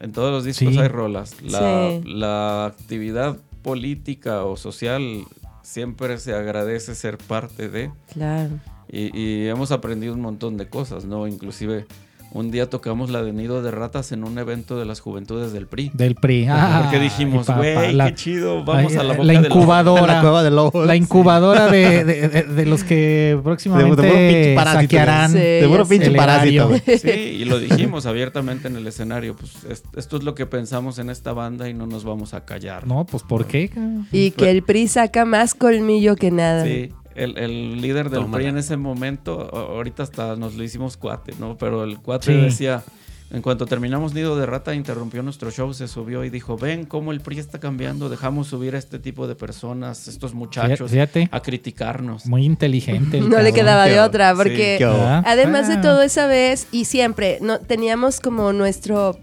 en 0.02 0.12
todos 0.12 0.32
los 0.32 0.44
discos 0.44 0.74
Sí. 0.74 0.80
hay 0.80 0.88
rolas. 0.90 1.42
La, 1.42 1.60
Sí. 2.04 2.10
la 2.10 2.66
actividad 2.66 3.38
política 3.62 4.44
o 4.44 4.58
social 4.58 5.24
siempre 5.62 6.18
se 6.18 6.34
agradece 6.34 6.94
ser 6.94 7.18
parte 7.18 7.70
de. 7.70 7.90
Claro. 8.14 8.60
Y, 8.92 9.18
y 9.18 9.48
hemos 9.48 9.72
aprendido 9.72 10.14
un 10.14 10.20
montón 10.22 10.58
de 10.58 10.68
cosas, 10.68 11.06
¿no? 11.06 11.26
Inclusive 11.26 11.86
un 12.34 12.50
día 12.52 12.70
tocamos 12.70 13.10
la 13.12 13.22
de 13.22 13.32
Nido 13.32 13.62
de 13.62 13.70
Ratas 13.72 14.12
en 14.12 14.24
un 14.24 14.38
evento 14.40 14.78
de 14.80 14.86
las 14.86 15.00
juventudes 15.00 15.54
del 15.54 15.68
PRI. 15.68 15.92
Del 15.94 16.16
PRI. 16.16 16.48
Ah, 16.50 16.80
Porque 16.84 17.00
dijimos, 17.00 17.48
güey, 17.48 17.94
la- 17.94 18.08
qué 18.08 18.16
chido, 18.16 18.64
vamos 18.66 18.92
ay, 18.92 18.98
a 18.98 19.04
la 19.04 19.10
la 19.10 19.14
boca 19.14 19.28
de 19.28 19.34
la- 19.42 19.48
incubadora. 19.48 20.08
La 20.14 20.22
cueva 20.22 20.44
de 20.44 20.52
lobos. 20.52 20.88
La 20.88 20.96
incubadora 20.96 21.68
de, 21.68 22.04
de- 22.04 22.28
de- 22.30 22.44
de 22.44 22.66
los 22.66 22.84
que 22.84 23.40
próximamente 23.44 24.02
De- 24.02 24.08
de 24.08 24.14
puro 24.14 24.28
pinche 24.28 24.56
parásito, 24.56 24.82
saquearán 24.82 25.32
Sí, 25.32 25.38
De 25.38 25.68
puro 25.68 25.86
pinche 25.86 26.08
el 26.08 26.16
parásito. 26.16 26.64
erario. 26.70 26.82
güey. 26.86 26.98
Sí, 27.00 27.10
y 27.10 27.46
lo 27.46 27.60
dijimos 27.60 28.06
abiertamente 28.06 28.68
en 28.68 28.76
el 28.78 28.88
escenario, 28.88 29.36
pues 29.36 29.64
es- 29.70 29.84
esto 29.96 30.18
es 30.18 30.24
lo 30.24 30.34
que 30.36 30.46
pensamos 30.46 30.98
en 31.00 31.10
esta 31.10 31.34
banda 31.34 31.70
y 31.70 31.74
no 31.74 31.86
nos 31.86 32.04
vamos 32.04 32.34
a 32.34 32.46
callar. 32.46 32.88
No, 32.88 33.06
pues 33.06 33.24
¿por 33.24 33.46
qué? 33.46 33.70
Y 34.12 34.32
que 34.32 34.50
el 34.50 34.64
PRI 34.64 34.88
saca 34.88 35.26
más 35.26 35.54
colmillo 35.54 36.16
que 36.16 36.32
nada. 36.32 36.66
Sí, 36.66 36.90
el, 37.16 37.38
el 37.38 37.82
líder 37.82 38.10
del 38.10 38.22
Tómala. 38.22 38.38
PRI 38.38 38.46
en 38.48 38.58
ese 38.58 38.78
momento, 38.78 39.50
ahorita 39.54 40.04
hasta 40.04 40.36
nos 40.36 40.56
lo 40.56 40.64
hicimos 40.64 40.98
cuate, 40.98 41.34
¿no? 41.40 41.58
Pero 41.58 41.84
el 41.84 42.00
cuate 42.00 42.26
Sí. 42.28 42.34
decía, 42.42 42.84
en 43.32 43.42
cuanto 43.42 43.66
terminamos 43.66 44.14
Nido 44.14 44.38
de 44.38 44.46
Rata, 44.46 44.76
interrumpió 44.76 45.24
nuestro 45.24 45.50
show, 45.50 45.74
se 45.74 45.88
subió 45.88 46.24
y 46.24 46.30
dijo, 46.30 46.56
ven 46.58 46.86
cómo 46.86 47.12
el 47.12 47.20
PRI 47.22 47.40
está 47.40 47.60
cambiando, 47.60 48.08
dejamos 48.10 48.48
subir 48.48 48.76
a 48.76 48.78
este 48.78 49.00
tipo 49.00 49.28
de 49.28 49.34
personas, 49.36 50.08
estos 50.08 50.34
muchachos, 50.36 50.92
Fíjate, 50.92 51.30
a 51.32 51.40
criticarnos. 51.42 52.26
muy 52.28 52.46
inteligente. 52.46 53.18
el 53.18 53.30
No 53.30 53.42
le 53.42 53.52
quedaba 53.54 53.86
de 53.86 54.00
otra, 54.02 54.32
sí, 54.32 54.38
porque 54.38 54.80
Ah, 54.86 55.24
además 55.26 55.68
de 55.68 55.76
ah. 55.76 55.82
todo 55.82 56.02
esa 56.04 56.28
vez 56.28 56.68
y 56.72 56.86
siempre 56.86 57.40
no 57.42 57.60
teníamos 57.60 58.20
como 58.20 58.54
nuestro 58.54 59.18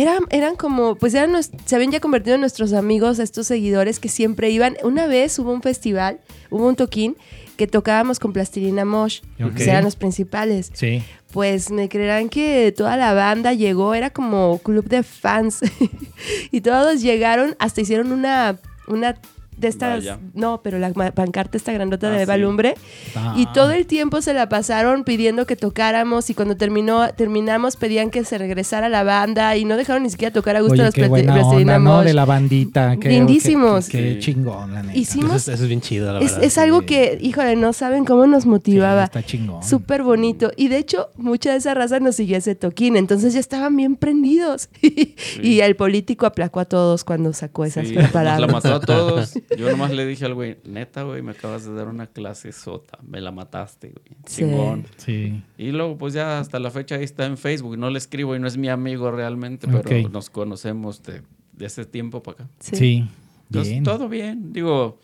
eran, 0.00 0.24
eran 0.30 0.56
como, 0.56 0.94
pues 0.96 1.14
eran 1.14 1.32
se 1.42 1.74
habían 1.76 1.90
ya 1.92 2.00
convertido 2.00 2.34
en 2.34 2.40
nuestros 2.40 2.72
amigos, 2.72 3.18
estos 3.18 3.46
seguidores 3.46 3.98
que 4.00 4.08
siempre 4.08 4.50
iban. 4.50 4.76
Una 4.82 5.06
vez 5.06 5.38
hubo 5.38 5.52
un 5.52 5.62
festival, 5.62 6.20
hubo 6.50 6.66
un 6.68 6.76
toquín 6.76 7.16
que 7.56 7.66
tocábamos 7.66 8.18
con 8.18 8.32
Plastilina 8.32 8.84
Mosh, 8.84 9.20
Ok. 9.44 9.54
que 9.54 9.64
eran 9.64 9.84
los 9.84 9.96
principales. 9.96 10.70
Sí. 10.72 11.02
Pues 11.32 11.70
me 11.70 11.88
creerán 11.88 12.28
que 12.28 12.72
toda 12.76 12.96
la 12.96 13.12
banda 13.14 13.52
llegó, 13.52 13.94
era 13.94 14.10
como 14.10 14.58
club 14.58 14.86
de 14.88 15.02
fans. 15.02 15.60
y 16.50 16.60
todos 16.62 17.02
llegaron, 17.02 17.56
hasta 17.58 17.80
hicieron 17.82 18.12
una, 18.12 18.58
una 18.88 19.16
de 19.60 19.68
estas, 19.68 19.98
Vaya. 19.98 20.18
no, 20.34 20.62
pero 20.62 20.78
la 20.78 20.92
pancarta 20.92 21.56
esta 21.56 21.72
grandota 21.72 22.08
Ah, 22.08 22.10
de 22.12 22.20
sí. 22.20 22.26
Balumbre. 22.26 22.74
Ah. 23.14 23.34
Y 23.36 23.46
todo 23.52 23.72
el 23.72 23.86
tiempo 23.86 24.22
se 24.22 24.32
la 24.34 24.48
pasaron 24.48 25.04
pidiendo 25.04 25.46
que 25.46 25.56
tocáramos 25.56 26.30
y 26.30 26.34
cuando 26.34 26.56
terminó, 26.56 27.08
terminamos 27.14 27.76
pedían 27.76 28.10
que 28.10 28.24
se 28.24 28.38
regresara 28.38 28.88
la 28.88 29.04
banda 29.04 29.56
y 29.56 29.64
no 29.64 29.76
dejaron 29.76 30.02
ni 30.02 30.10
siquiera 30.10 30.32
tocar 30.32 30.56
a 30.56 30.60
gusto 30.60 30.74
Oye, 30.74 30.84
los 30.84 30.94
qué 30.94 31.08
buena 31.08 31.34
onda, 31.46 31.78
¿no? 31.78 32.02
De 32.02 32.14
la 32.14 32.24
bandita. 32.24 32.96
qué- 32.96 33.10
Lindísimos. 33.10 33.88
Qué, 33.88 33.98
qué 33.98 34.14
Sí. 34.14 34.18
chingón, 34.20 34.72
la 34.74 34.82
neta. 34.82 34.98
Hicimos- 34.98 35.36
Eso, 35.36 35.36
es- 35.36 35.48
eso 35.56 35.62
es 35.64 35.68
bien 35.68 35.80
chido, 35.80 36.12
la 36.12 36.20
Es, 36.20 36.32
verdad. 36.32 36.44
es 36.44 36.58
algo 36.58 36.82
que, 36.86 37.18
híjole, 37.20 37.56
no 37.56 37.72
saben 37.72 38.04
cómo 38.04 38.26
nos 38.26 38.44
Sí, 38.44 38.48
motivaba. 38.48 39.04
está 39.04 39.22
chingón. 39.22 39.62
Súper 39.62 40.02
bonito. 40.02 40.50
Y 40.56 40.68
de 40.68 40.78
hecho, 40.78 41.10
mucha 41.16 41.50
de 41.52 41.58
esa 41.58 41.74
raza 41.74 42.00
nos 42.00 42.16
siguió 42.16 42.36
ese 42.38 42.54
toquín. 42.54 42.96
Entonces 42.96 43.34
ya 43.34 43.40
estaban 43.40 43.76
bien 43.76 43.96
prendidos. 43.96 44.68
y 45.42 45.60
el 45.60 45.76
político 45.76 46.26
aplacó 46.26 46.60
a 46.60 46.64
todos 46.64 47.04
cuando 47.04 47.32
sacó 47.32 47.64
esas 47.64 47.88
Sí, 47.88 47.94
nos 47.94 48.10
palabras. 48.10 48.40
la 48.40 48.46
mató 48.46 48.74
a 48.74 48.80
todos. 48.80 49.34
Yo 49.56 49.70
nomás 49.70 49.90
le 49.92 50.06
dije 50.06 50.24
al 50.24 50.34
güey, 50.34 50.58
neta, 50.64 51.02
güey, 51.02 51.22
me 51.22 51.32
acabas 51.32 51.64
de 51.64 51.74
dar 51.74 51.88
una 51.88 52.06
clase 52.06 52.52
sota. 52.52 52.98
Me 53.06 53.20
la 53.20 53.32
mataste, 53.32 53.88
güey. 53.88 54.16
Sí. 54.26 54.42
Chingón. 54.42 54.84
Sí. 54.96 55.42
Y 55.58 55.72
luego, 55.72 55.98
pues 55.98 56.14
ya 56.14 56.38
hasta 56.38 56.58
la 56.58 56.70
fecha 56.70 56.96
ahí 56.96 57.04
está 57.04 57.26
en 57.26 57.36
Facebook. 57.36 57.76
No 57.76 57.90
le 57.90 57.98
escribo 57.98 58.36
y 58.36 58.38
no 58.38 58.46
es 58.46 58.56
mi 58.56 58.68
amigo 58.68 59.10
realmente, 59.10 59.66
pero 59.68 60.08
nos 60.08 60.30
conocemos 60.30 61.02
de, 61.02 61.22
de 61.52 61.66
ese 61.66 61.84
tiempo 61.84 62.22
para 62.22 62.44
acá. 62.44 62.50
Sí. 62.60 62.76
Sí. 62.76 63.08
Entonces, 63.46 63.72
Bien. 63.72 63.84
todo 63.84 64.08
bien. 64.08 64.52
Digo, 64.52 65.00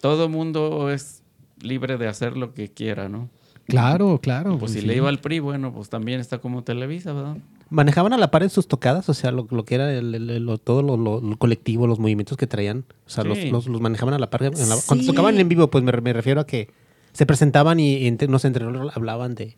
todo 0.00 0.28
mundo 0.28 0.90
es 0.90 1.22
libre 1.60 1.98
de 1.98 2.08
hacer 2.08 2.36
lo 2.36 2.54
que 2.54 2.68
quiera, 2.70 3.08
¿no? 3.08 3.28
Claro, 3.66 4.18
claro. 4.20 4.58
Pues 4.58 4.72
si 4.72 4.80
sí. 4.80 4.86
le 4.86 4.96
iba 4.96 5.08
al 5.08 5.20
PRI, 5.20 5.40
bueno, 5.40 5.72
pues 5.72 5.88
también 5.88 6.18
está 6.18 6.38
como 6.38 6.64
Televisa, 6.64 7.12
¿verdad? 7.12 7.36
¿Manejaban 7.72 8.12
a 8.12 8.18
la 8.18 8.30
par 8.30 8.42
en 8.42 8.50
sus 8.50 8.68
tocadas? 8.68 9.08
O 9.08 9.14
sea, 9.14 9.32
lo, 9.32 9.46
lo 9.50 9.64
que 9.64 9.74
era 9.74 9.92
el, 9.92 10.14
el- 10.14 10.30
el- 10.30 10.44
lo- 10.46 10.58
todo 10.58 10.82
lo, 10.82 10.96
lo- 10.96 11.20
lo 11.20 11.36
colectivo, 11.38 11.86
los 11.86 11.98
movimientos 11.98 12.36
que 12.36 12.46
traían. 12.46 12.84
O 13.06 13.10
sea, 13.10 13.24
los, 13.24 13.38
Sí. 13.38 13.50
los, 13.50 13.66
los 13.66 13.80
manejaban 13.80 14.14
a 14.14 14.18
la 14.18 14.30
par. 14.30 14.44
en 14.44 14.52
la- 14.68 14.76
Cuando 14.86 15.02
Sí. 15.02 15.06
tocaban 15.06 15.38
en 15.38 15.48
vivo, 15.48 15.70
pues 15.70 15.82
me, 15.82 15.92
me 15.92 16.12
refiero 16.12 16.40
a 16.40 16.46
que 16.46 16.68
se 17.12 17.26
presentaban 17.26 17.80
y 17.80 18.06
entre, 18.06 18.28
no 18.28 18.38
sé, 18.38 18.46
entre 18.48 18.64
hablaban 18.94 19.34
de, 19.34 19.56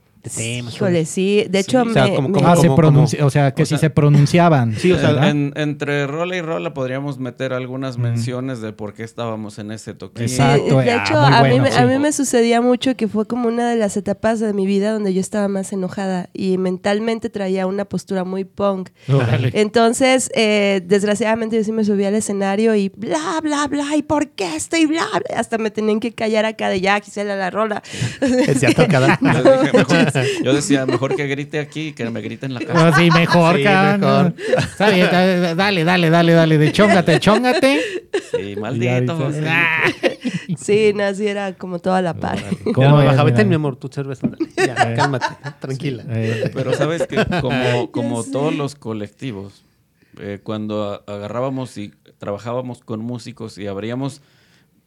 Híjole, 0.74 1.04
sí. 1.06 1.44
De 1.48 1.60
hecho, 1.60 1.82
O 1.82 1.90
sea, 1.92 2.04
me- 2.06 2.14
como- 2.14 2.28
me- 2.28 2.34
como- 2.34 2.48
Ah, 2.48 2.56
se 2.56 2.70
pronuncia, 2.70 3.26
o 3.26 3.30
sea, 3.30 3.52
que 3.52 3.62
o 3.62 3.66
si 3.66 3.70
sea- 3.70 3.78
se 3.78 3.90
pronunciaban. 3.90 4.74
Sí, 4.78 4.92
o 4.92 4.98
sea, 4.98 5.28
entre 5.30 6.06
rola 6.06 6.36
y 6.36 6.40
rola 6.42 6.74
podríamos 6.74 7.18
meter 7.18 7.52
algunas 7.52 7.98
menciones 7.98 8.60
de 8.60 8.72
por 8.72 8.94
qué 8.94 9.02
estábamos 9.04 9.58
en 9.58 9.70
ese 9.72 9.94
toquín. 9.94 10.24
Exacto. 10.24 10.78
de 10.78 10.94
hecho, 10.96 11.18
a, 11.18 11.42
mí, 11.42 11.48
bueno, 11.50 11.62
me- 11.64 11.70
sí. 11.72 11.78
a 11.78 11.86
mí 11.86 11.98
me 11.98 12.12
sucedía 12.12 12.60
mucho 12.60 12.96
que 12.96 13.08
fue 13.08 13.26
como 13.26 13.48
una 13.48 13.68
de 13.70 13.76
las 13.76 13.96
etapas 13.96 14.40
de 14.40 14.52
mi 14.52 14.66
vida 14.66 14.92
donde 14.92 15.12
yo 15.14 15.20
estaba 15.20 15.48
más 15.48 15.72
enojada 15.72 16.28
y 16.32 16.58
mentalmente 16.58 17.30
traía 17.30 17.66
una 17.66 17.84
postura 17.84 18.24
muy 18.24 18.44
punk. 18.44 18.90
Entonces, 19.52 20.30
eh, 20.34 20.82
desgraciadamente 20.84 21.56
yo 21.56 21.64
sí 21.64 21.72
me 21.72 21.84
subía 21.84 22.08
al 22.08 22.14
escenario 22.14 22.74
y 22.74 22.90
bla, 22.96 23.40
bla, 23.42 23.66
bla, 23.68 23.96
¿y 23.96 24.02
por 24.02 24.28
qué 24.30 24.56
estoy 24.56 24.86
bla, 24.86 25.06
bla? 25.12 25.38
Hasta 25.38 25.58
me 25.58 25.70
tenían 25.70 26.00
que 26.00 26.12
callar 26.12 26.44
acá 26.44 26.68
de 26.68 26.80
ya, 26.80 27.00
Gisela, 27.00 27.36
la 27.36 27.50
rola. 27.50 27.82
Decía 28.20 28.72
tocada. 28.74 29.18
Yo, 29.20 29.62
dije, 29.62 29.76
mejor- 29.78 30.12
yo 30.44 30.52
decía, 30.54 30.86
mejor 30.86 31.16
que 31.16 31.26
grite 31.26 31.58
aquí 31.60 31.92
que 31.92 32.08
me 32.10 32.20
grite 32.20 32.46
en 32.46 32.54
la 32.54 32.60
casa. 32.60 32.88
Ah, 32.88 32.92
sí, 32.96 33.10
mejor, 33.10 33.56
Sí, 33.56 33.64
cabrón. 33.64 34.34
Está 34.58 34.90
bien, 34.90 35.08
da- 35.10 35.54
dale, 35.54 35.84
dale, 35.84 36.10
dale, 36.10 36.32
dale, 36.32 36.58
de 36.58 36.72
chóngate, 36.72 37.20
chóngate. 37.20 37.80
Sí, 38.36 38.56
maldito. 38.56 39.32
sí. 39.32 39.40
Ah. 39.46 39.82
Sí, 40.58 40.92
no, 40.94 41.04
así 41.04 41.26
era 41.26 41.54
como 41.54 41.78
toda 41.78 42.00
la 42.02 42.14
par. 42.14 42.38
¿Cómo 42.74 42.96
Ya, 42.98 43.04
es, 43.04 43.10
baja, 43.10 43.24
vete, 43.24 43.38
mira? 43.38 43.48
mi 43.48 43.54
amor, 43.56 43.76
tu 43.76 43.88
cerveza. 43.88 44.28
Ya, 44.56 44.74
cálmate, 44.96 45.26
tranquila. 45.60 46.04
Eh, 46.08 46.50
Pero 46.54 46.74
sabes 46.74 47.06
que 47.06 47.16
como, 47.40 47.90
como 47.90 48.24
todos 48.24 48.54
los 48.54 48.74
colectivos, 48.74 49.62
eh, 50.18 50.38
cuando 50.42 51.02
agarrábamos 51.06 51.76
y 51.78 51.92
trabajábamos 52.18 52.80
con 52.82 53.00
músicos 53.00 53.58
y 53.58 53.66
abríamos 53.66 54.22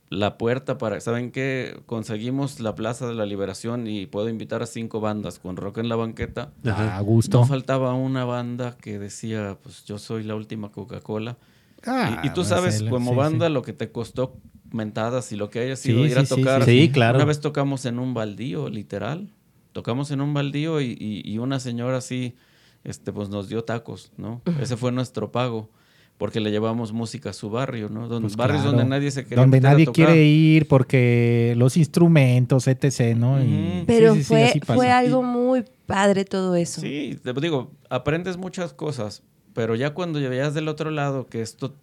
la 0.09 0.37
puerta 0.37 0.77
para, 0.77 0.99
¿saben 1.01 1.31
qué? 1.31 1.79
Conseguimos 1.85 2.59
la 2.61 2.75
Plaza 2.75 3.07
de 3.07 3.13
la 3.13 3.25
Liberación 3.25 3.87
y 3.87 4.05
puedo 4.05 4.29
invitar 4.29 4.63
a 4.63 4.65
cinco 4.65 5.01
bandas 5.01 5.39
con 5.39 5.57
rock 5.57 5.79
en 5.79 5.89
la 5.89 5.95
banqueta. 5.97 6.53
a 6.65 6.99
gusto. 7.01 7.39
No 7.39 7.45
faltaba 7.45 7.93
una 7.93 8.23
banda 8.23 8.77
que 8.77 8.99
decía, 8.99 9.57
pues 9.61 9.83
yo 9.85 9.97
soy 9.99 10.23
la 10.23 10.35
última 10.35 10.71
Coca-Cola. 10.71 11.37
Ah, 11.85 12.21
y, 12.23 12.27
y 12.27 12.29
tú 12.33 12.43
sabes, 12.43 12.83
como 12.83 13.11
sí, 13.11 13.17
banda, 13.17 13.47
sí. 13.47 13.53
lo 13.53 13.61
que 13.61 13.73
te 13.73 13.91
costó 13.91 14.37
mentadas 14.71 15.31
y 15.31 15.35
lo 15.35 15.49
que 15.49 15.59
haya 15.59 15.75
sido 15.75 16.03
Sí, 16.05 16.11
ir 16.11 16.17
a 16.17 16.25
sí, 16.25 16.35
sí, 16.35 16.41
tocar. 16.41 16.63
sí. 16.63 16.81
Sí, 16.83 16.89
claro. 16.91 17.17
Una 17.17 17.25
vez 17.25 17.39
tocamos 17.39 17.85
en 17.85 17.99
un 17.99 18.13
baldío, 18.13 18.69
literal. 18.69 19.29
Tocamos 19.73 20.09
en 20.11 20.21
un 20.21 20.33
baldío 20.33 20.81
y, 20.81 20.97
y- 20.99 21.21
y 21.29 21.37
una 21.37 21.59
señora 21.59 21.97
así, 21.97 22.35
este, 22.83 23.11
pues 23.13 23.29
nos 23.29 23.47
dio 23.49 23.63
tacos, 23.63 24.11
¿no? 24.17 24.41
Ese 24.59 24.75
fue 24.77 24.91
nuestro 24.91 25.31
pago. 25.31 25.69
Porque 26.17 26.39
le 26.39 26.49
llevamos 26.49 26.93
música 26.93 27.29
a 27.29 27.33
su 27.33 27.51
barrio, 27.51 27.89
¿no? 27.89 28.07
Donde, 28.07 28.25
Pues 28.25 28.35
barrios 28.35 28.63
claro. 28.63 28.77
donde 28.77 28.89
nadie 28.89 29.11
se 29.11 29.23
quería 29.23 29.37
Donde 29.37 29.57
meter 29.57 29.67
a 29.67 29.71
nadie 29.73 29.85
tocar. 29.85 30.05
quiere 30.07 30.23
ir 30.25 30.67
porque 30.67 31.53
los 31.57 31.77
instrumentos, 31.77 32.67
etc., 32.67 33.15
¿no? 33.15 33.37
Pero 33.85 34.15
sí, 34.15 34.23
sí, 34.23 34.25
fue, 34.25 34.61
fue 34.65 34.89
algo 34.91 35.21
muy 35.21 35.63
padre 35.85 36.25
todo 36.25 36.55
eso. 36.55 36.81
Sí, 36.81 37.19
te 37.23 37.33
digo, 37.33 37.71
aprendes 37.89 38.35
muchas 38.37 38.73
cosas, 38.73 39.21
pero 39.53 39.75
ya 39.75 39.93
cuando 39.93 40.19
veas 40.19 40.53
del 40.55 40.67
otro 40.69 40.89
lado 40.89 41.27
que 41.27 41.41
esto, 41.41 41.75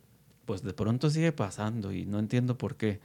pues 0.46 0.62
de 0.62 0.72
pronto 0.72 1.10
sigue 1.10 1.30
pasando 1.30 1.92
y 1.92 2.04
no 2.04 2.18
entiendo 2.18 2.58
por 2.58 2.74
qué. 2.74 2.98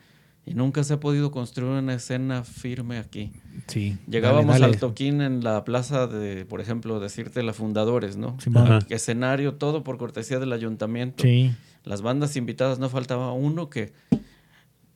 Y 0.49 0.55
nunca 0.55 0.83
se 0.83 0.93
ha 0.95 0.99
podido 0.99 1.29
construir 1.31 1.71
una 1.71 1.93
escena 1.93 2.43
firme 2.43 2.97
aquí. 2.97 3.31
Sí. 3.67 3.97
Llegábamos 4.07 4.47
Dale, 4.47 4.62
dale. 4.62 4.73
al 4.73 4.79
toquín 4.79 5.21
en 5.21 5.43
la 5.43 5.63
plaza 5.63 6.07
de, 6.07 6.45
por 6.45 6.59
ejemplo, 6.59 6.99
decirte 6.99 7.43
la 7.43 7.53
Fundadores, 7.53 8.17
¿no? 8.17 8.35
Ajá. 8.55 8.79
Escenario, 8.89 9.53
todo 9.55 9.83
por 9.83 9.97
cortesía 9.97 10.39
del 10.39 10.51
ayuntamiento. 10.51 11.23
Sí. 11.23 11.51
Las 11.85 12.01
bandas 12.01 12.35
invitadas 12.35 12.79
no 12.79 12.89
faltaba 12.89 13.31
uno 13.31 13.69
que... 13.69 13.93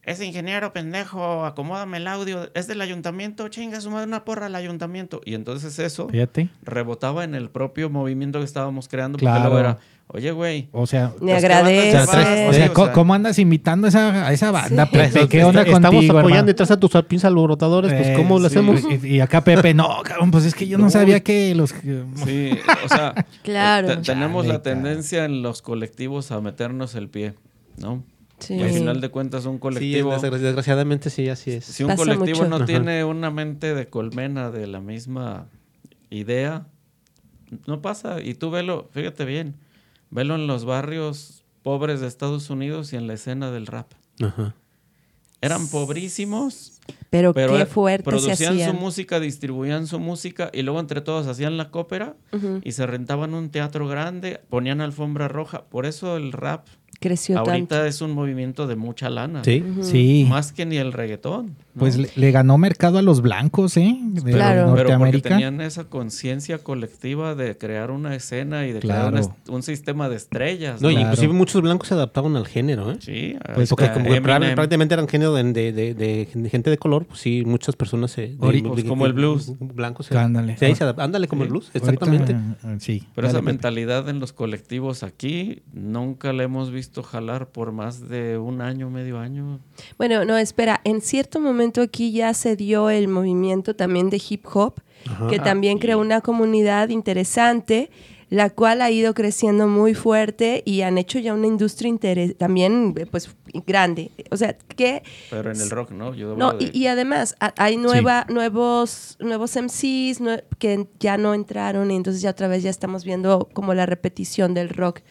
Ese 0.05 0.25
ingeniero 0.25 0.73
pendejo, 0.73 1.45
acomódame 1.45 1.95
el 1.97 2.07
audio. 2.07 2.49
Es 2.55 2.67
del 2.67 2.81
ayuntamiento, 2.81 3.47
chinga 3.47 3.79
su 3.79 3.89
madre 3.89 4.05
una 4.07 4.25
porra 4.25 4.47
al 4.47 4.55
ayuntamiento. 4.55 5.21
Y 5.23 5.33
entonces 5.33 5.79
eso 5.79 6.09
Fíjate. 6.09 6.49
rebotaba 6.63 7.23
en 7.23 7.35
el 7.35 7.49
propio 7.49 7.89
movimiento 7.89 8.39
que 8.39 8.45
estábamos 8.45 8.89
creando. 8.89 9.17
Claro. 9.17 9.35
Porque 9.43 9.47
luego 9.49 9.59
era, 9.59 9.77
oye, 10.07 10.31
güey. 10.31 10.67
O 10.73 10.85
sea, 10.87 11.13
Me 11.21 11.31
pues, 11.31 11.41
¿qué 11.41 11.47
bandas 11.47 11.61
agradece. 11.61 11.87
o 11.87 11.91
sea, 11.91 11.99
vas? 12.05 12.09
traes- 12.11 12.49
o 12.49 12.51
Sí, 12.51 12.57
sea, 12.59 12.69
o 12.69 12.73
co- 12.73 12.83
sea, 12.83 12.93
¿cómo 12.93 13.13
andas 13.13 13.39
invitando 13.39 13.87
a 13.87 13.89
esa, 13.89 14.27
a 14.27 14.33
esa 14.33 14.51
banda, 14.51 14.85
Pepe? 14.91 15.29
¿Qué 15.29 15.41
onda 15.45 15.61
Estamos 15.61 15.91
contigo, 15.91 16.11
apoyando 16.19 16.27
hermano? 16.27 16.45
detrás 16.47 16.71
a 16.71 16.77
tus 16.81 16.91
pinzas 17.07 17.29
alborotadores, 17.29 17.93
pues 17.93 18.07
Eh, 18.09 18.13
¿cómo 18.17 18.39
lo 18.39 18.49
sí, 18.49 18.57
hacemos? 18.57 18.81
Y, 19.03 19.07
y 19.07 19.19
acá 19.21 19.41
Pepe, 19.41 19.73
no, 19.73 19.87
cabrón, 20.03 20.31
pues 20.31 20.43
es 20.43 20.53
que 20.53 20.67
yo 20.67 20.77
no, 20.77 20.83
No. 20.83 20.89
sabía 20.89 21.21
que 21.21 21.55
los... 21.55 21.69
Sí, 22.25 22.59
o 22.83 22.89
sea, 22.89 23.13
Claro. 23.43 23.87
te- 23.87 23.97
tenemos 24.01 24.43
Chale, 24.43 24.53
la 24.57 24.61
tendencia 24.63 25.23
en 25.23 25.41
los 25.41 25.61
colectivos 25.61 26.33
a 26.33 26.41
meternos 26.41 26.93
el 26.95 27.07
pie, 27.07 27.35
¿no? 27.77 28.03
Sí. 28.43 28.55
Y 28.55 28.61
al 28.63 28.71
final 28.71 29.01
de 29.01 29.09
cuentas 29.09 29.45
un 29.45 29.55
Sí, 29.55 29.59
colectivo... 29.59 30.11
desgra- 30.13 30.37
desgraciadamente 30.37 31.09
sí, 31.09 31.29
así 31.29 31.51
es. 31.51 31.65
Si 31.65 31.83
un 31.83 31.89
Pasa 31.89 32.03
colectivo 32.03 32.39
mucho. 32.39 32.49
no 32.49 32.55
Ajá. 32.57 32.65
tiene 32.65 33.03
una 33.03 33.31
mente 33.31 33.73
de 33.73 33.87
colmena 33.87 34.51
de 34.51 34.67
la 34.67 34.79
misma 34.81 35.47
idea, 36.09 36.67
no 37.67 37.81
pasa. 37.81 38.21
Y 38.21 38.33
tú 38.35 38.51
velo, 38.51 38.89
fíjate 38.91 39.25
bien, 39.25 39.55
velo 40.09 40.35
en 40.35 40.47
los 40.47 40.65
barrios 40.65 41.43
pobres 41.61 42.01
de 42.01 42.07
Estados 42.07 42.49
Unidos 42.49 42.93
y 42.93 42.97
en 42.97 43.07
la 43.07 43.13
escena 43.13 43.49
del 43.51 43.67
rap. 43.67 43.91
Ajá. 44.21 44.53
Eran 45.41 45.67
pobrísimos, 45.67 46.79
Pero, 47.09 47.33
pero 47.33 47.55
qué 47.57 47.63
eh, 47.63 47.65
fuerte 47.65 48.03
se 48.05 48.09
producían 48.09 48.37
su 48.55 48.61
hacían. 48.61 48.75
música, 48.79 49.19
distribuían 49.19 49.87
su 49.87 49.99
música 49.99 50.49
y 50.53 50.61
luego 50.61 50.79
entre 50.79 51.01
todos 51.01 51.27
hacían 51.27 51.57
la 51.57 51.69
cópera 51.69 52.15
Ujú. 52.31 52.61
y 52.63 52.71
se 52.71 52.85
rentaban 52.87 53.33
un 53.33 53.49
teatro 53.49 53.87
grande, 53.89 54.39
ponían 54.49 54.79
alfombra 54.79 55.27
roja. 55.27 55.65
Por 55.65 55.85
eso 55.85 56.15
el 56.15 56.31
rap 56.31 56.67
Creció 57.03 57.39
ahorita 57.39 57.75
tanto. 57.75 57.85
es 57.85 58.01
un 58.01 58.11
movimiento 58.11 58.65
de 58.65 58.75
mucha 58.77 59.09
lana. 59.09 59.43
Sí. 59.43 59.63
Sí, 59.81 60.25
Más 60.29 60.53
que 60.53 60.65
ni 60.65 60.77
el 60.77 60.93
reggaetón. 60.93 61.55
Pues 61.77 61.97
le, 61.97 62.09
le 62.15 62.31
ganó 62.31 62.57
mercado 62.57 62.97
a 62.97 63.01
los 63.01 63.21
blancos, 63.21 63.77
¿eh? 63.77 63.97
De 63.99 64.31
Claro. 64.31 64.61
Pero 64.61 64.67
porque 64.75 64.83
Norteamérica. 64.91 65.29
tenían 65.29 65.61
esa 65.61 65.85
conciencia 65.85 66.57
colectiva 66.59 67.35
de 67.35 67.57
crear 67.57 67.91
una 67.91 68.15
escena 68.15 68.67
y 68.67 68.71
de 68.73 68.79
Claro. 68.79 69.11
crear 69.11 69.29
un, 69.49 69.63
sistema 69.63 70.09
de 70.09 70.15
estrellas. 70.17 70.81
No, 70.81 70.89
y 70.89 70.93
Claro. 70.93 71.07
inclusive 71.09 71.33
muchos 71.33 71.61
blancos 71.61 71.87
se 71.87 71.93
adaptaban 71.93 72.35
al 72.35 72.45
género, 72.47 72.91
¿eh? 72.91 72.97
Sí, 72.99 73.35
Pues 73.55 73.69
Porque 73.69 73.91
como 73.91 74.09
prácticamente 74.21 74.93
eran 74.93 75.07
género 75.07 75.33
de, 75.33 75.43
de- 75.53 75.71
de- 75.71 75.93
de- 75.93 76.27
de 76.33 76.49
gente 76.49 76.69
de 76.69 76.77
color, 76.77 77.05
pues 77.05 77.19
sí, 77.19 77.43
muchas 77.45 77.75
personas 77.75 78.11
se... 78.11 78.21
de- 78.29 78.37
Ori- 78.37 78.61
de- 78.61 78.69
Pues 78.69 78.83
de- 78.83 78.89
como 78.89 79.05
el 79.05 79.13
blues. 79.13 79.53
Blancos. 79.59 80.07
se- 80.07 80.17
Ándale. 80.17 80.57
Se 80.57 80.71
adap- 80.73 81.01
ándale 81.01 81.27
como 81.27 81.43
el 81.43 81.49
blues, 81.49 81.71
exactamente. 81.73 82.33
eh, 82.33 82.75
sí. 82.79 83.07
Pero 83.15 83.27
esa 83.27 83.37
Dale, 83.37 83.45
mentalidad 83.45 84.09
en 84.09 84.19
los 84.19 84.33
colectivos 84.33 85.03
aquí 85.03 85.63
nunca 85.73 86.33
la 86.33 86.43
hemos 86.43 86.71
visto 86.71 87.03
jalar 87.03 87.47
por 87.49 87.71
más 87.71 88.07
de 88.09 88.37
un 88.37 88.61
año, 88.61 88.89
medio 88.89 89.19
año. 89.19 89.59
Bueno, 89.97 90.25
no, 90.25 90.37
espera, 90.37 90.81
en 90.83 91.01
cierto 91.01 91.39
momento 91.39 91.62
aquí 91.81 92.11
ya 92.11 92.33
se 92.33 92.55
dio 92.55 92.89
el 92.89 93.07
movimiento 93.07 93.75
también 93.75 94.09
de 94.09 94.21
hip 94.29 94.45
hop, 94.53 94.75
Ajá. 95.07 95.27
que 95.27 95.39
también 95.39 95.79
creó 95.79 95.99
una 95.99 96.21
comunidad 96.21 96.89
interesante, 96.89 97.89
la 98.29 98.49
cual 98.49 98.81
ha 98.81 98.89
ido 98.89 99.13
creciendo 99.13 99.67
muy 99.67 99.93
fuerte 99.93 100.63
y 100.65 100.81
han 100.81 100.97
hecho 100.97 101.19
ya 101.19 101.35
una 101.35 101.45
industria 101.45 101.91
interes- 101.91 102.35
también 102.35 102.93
pues 103.11 103.29
grande. 103.67 104.09
O 104.31 104.37
sea, 104.37 104.57
que 104.75 105.03
Pero 105.29 105.51
en 105.51 105.61
el 105.61 105.69
rock, 105.69 105.91
¿no? 105.91 106.15
Yo 106.15 106.35
no, 106.35 106.53
de- 106.53 106.71
y, 106.73 106.79
y 106.79 106.87
además 106.87 107.35
hay 107.57 107.77
nueva, 107.77 108.25
nuevos, 108.29 109.17
nuevos 109.19 109.55
MCs 109.55 110.19
nue- 110.19 110.43
que 110.57 110.87
ya 110.99 111.17
no 111.17 111.35
entraron 111.35 111.91
y 111.91 111.95
entonces 111.95 112.23
ya 112.23 112.31
otra 112.31 112.47
vez 112.47 112.63
ya 112.63 112.71
estamos 112.71 113.03
viendo 113.05 113.49
como 113.53 113.75
la 113.75 113.85
repetición 113.85 114.55
del 114.55 114.69
rock. 114.69 115.01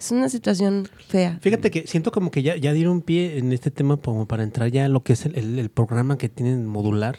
Es 0.00 0.10
una 0.10 0.28
situación 0.30 0.88
fea. 1.08 1.38
Fíjate 1.42 1.70
que 1.70 1.86
siento 1.86 2.10
como 2.10 2.30
que 2.30 2.42
ya, 2.42 2.56
ya 2.56 2.72
dieron 2.72 3.02
pie 3.02 3.36
en 3.38 3.52
este 3.52 3.70
tema 3.70 3.98
como 3.98 4.26
para 4.26 4.42
entrar 4.42 4.70
ya 4.70 4.86
en 4.86 4.92
lo 4.94 5.02
que 5.02 5.12
es 5.12 5.26
el, 5.26 5.36
el- 5.36 5.58
el 5.58 5.68
programa 5.68 6.16
que 6.16 6.28
tienen 6.30 6.66
modular. 6.66 7.18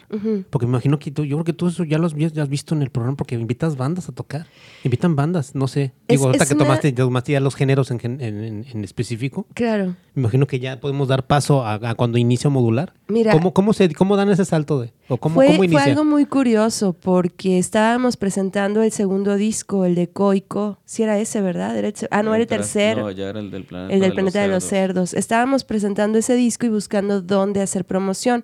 Porque 0.50 0.66
me 0.66 0.72
imagino 0.72 0.98
que 0.98 1.12
tú, 1.12 1.24
yo 1.24 1.38
creo 1.38 1.46
que 1.46 1.54
tú 1.54 1.68
eso 1.68 1.84
ya 1.84 2.00
lo 2.00 2.08
has, 2.08 2.16
ya 2.16 2.42
has 2.42 2.50
visto 2.50 2.74
en 2.74 2.82
el 2.82 2.90
programa 2.90 3.16
porque 3.18 3.36
invitas 3.36 3.78
bandas 3.78 4.10
a 4.10 4.12
tocar. 4.14 4.48
Invitan 4.84 5.16
bandas, 5.16 5.54
no 5.54 5.68
sé. 5.68 5.84
Es- 6.08 6.18
Digo, 6.18 6.26
ahorita 6.26 6.44
es 6.44 6.50
que 6.50 6.56
una- 6.56 6.64
tomaste, 6.66 6.92
tomaste 6.92 7.32
ya 7.34 7.40
los 7.40 7.54
géneros 7.56 7.92
en, 7.92 8.00
gen- 8.00 8.20
en- 8.20 8.44
en- 8.44 8.66
en 8.74 8.84
específico, 8.84 9.46
Claro. 9.54 9.96
me 10.16 10.22
imagino 10.24 10.48
que 10.48 10.60
ya 10.60 10.80
podemos 10.80 11.08
dar 11.08 11.28
paso 11.28 11.64
a, 11.64 11.76
a 11.76 11.94
cuando 11.96 12.18
inicia 12.18 12.50
modular. 12.50 12.94
Mira, 13.08 13.32
¿Cómo, 13.32 13.54
cómo, 13.54 13.74
se, 13.74 13.94
¿Cómo 13.94 14.16
dan 14.18 14.30
ese 14.30 14.44
salto 14.46 14.80
de? 14.82 14.92
¿O 15.08 15.18
cómo, 15.18 15.36
fue, 15.36 15.48
cómo 15.58 15.70
fue 15.70 15.82
algo 15.82 16.04
muy 16.06 16.26
curioso 16.26 16.94
porque 16.94 17.60
estábamos 17.60 18.18
presentando 18.18 18.82
el 18.82 18.92
segundo 18.92 19.36
disco, 19.36 19.86
el 19.86 19.94
de 19.96 20.10
Coico. 20.10 20.80
Si 20.86 21.04
era 21.04 21.20
ese, 21.20 21.42
¿verdad? 21.42 21.78
Era 21.78 21.90
el 21.90 21.94
ah, 22.10 22.24
no, 22.24 22.30
era 22.30 22.38
el 22.38 22.42
El 22.44 22.48
tercero. 22.48 22.71
Hacer 22.72 22.98
No, 22.98 23.12
ya 23.12 23.30
era 23.30 23.40
el 23.40 23.52
del 23.52 23.64
planeta. 23.66 23.94
el 23.94 24.00
del 24.00 24.10
de 24.10 24.16
planeta 24.16 24.42
de 24.42 24.48
los 24.48 24.64
cerdos. 24.64 25.14
Estábamos 25.14 25.64
presentando 25.64 26.18
ese 26.18 26.36
disco 26.36 26.66
y 26.66 26.70
buscando 26.70 27.22
dónde 27.22 27.62
hacer 27.62 27.86
promoción. 27.86 28.44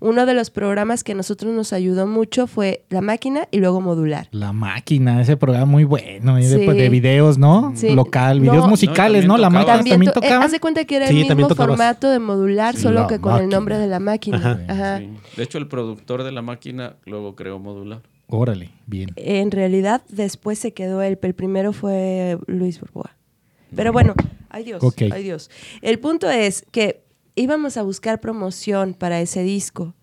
Uno 0.00 0.26
de 0.26 0.34
los 0.34 0.50
programas 0.50 1.02
que 1.02 1.10
a 1.12 1.14
nosotros 1.16 1.52
nos 1.52 1.72
ayudó 1.72 2.06
mucho 2.06 2.46
fue 2.46 2.84
La 2.88 3.00
Máquina 3.00 3.48
y 3.50 3.58
luego 3.58 3.80
Modular. 3.80 4.28
La 4.30 4.52
máquina, 4.52 5.20
ese 5.20 5.36
programa 5.36 5.66
muy 5.66 5.82
bueno, 5.84 6.38
y 6.38 6.44
de, 6.44 6.58
Sí. 6.58 6.62
pues, 6.64 6.76
de 6.76 6.88
videos, 6.88 7.36
¿no? 7.36 7.72
Sí. 7.74 7.90
Local, 7.94 8.36
No. 8.44 8.52
videos 8.52 8.68
musicales, 8.68 9.24
No, 9.26 9.34
¿no? 9.34 9.38
La 9.38 9.50
máquina 9.50 9.74
También, 9.76 9.94
también 9.94 10.10
eh, 10.10 10.14
tocaba. 10.14 10.44
haz 10.44 10.52
de 10.52 10.60
cuenta 10.60 10.84
que 10.84 10.96
era 10.96 11.08
Sí, 11.08 11.22
el 11.22 11.34
mismo 11.36 11.48
formato 11.54 12.08
de 12.10 12.18
Modular, 12.20 12.76
Sí, 12.76 12.82
solo 12.82 13.06
que 13.08 13.18
con 13.18 13.42
el 13.42 13.48
nombre 13.48 13.76
de 13.78 13.88
La 13.88 13.98
Máquina. 13.98 14.36
Ajá. 14.38 14.60
Ajá. 14.68 14.98
Sí. 14.98 15.08
De 15.36 15.42
hecho, 15.42 15.58
el 15.58 15.66
productor 15.66 16.22
de 16.22 16.30
la 16.32 16.42
máquina 16.42 16.94
luego 17.04 17.34
creó 17.34 17.58
modular. 17.58 18.00
Órale, 18.28 18.70
bien. 18.86 19.10
En 19.16 19.50
realidad, 19.50 20.02
después 20.10 20.58
se 20.58 20.72
quedó 20.74 21.02
él, 21.02 21.16
pero 21.18 21.30
el 21.30 21.34
primero 21.34 21.72
fue 21.72 22.38
Luis 22.46 22.78
Burboa. 22.78 23.16
Pero 23.74 23.92
bueno, 23.92 24.14
ay 24.50 24.64
Dios, 24.64 24.82
ay 25.12 25.22
Dios. 25.22 25.50
El 25.82 25.98
punto 25.98 26.30
es 26.30 26.64
que 26.70 27.02
íbamos 27.34 27.76
a 27.76 27.82
buscar 27.82 28.20
promoción 28.20 28.94
para 28.94 29.20
ese 29.20 29.42
disco. 29.42 29.94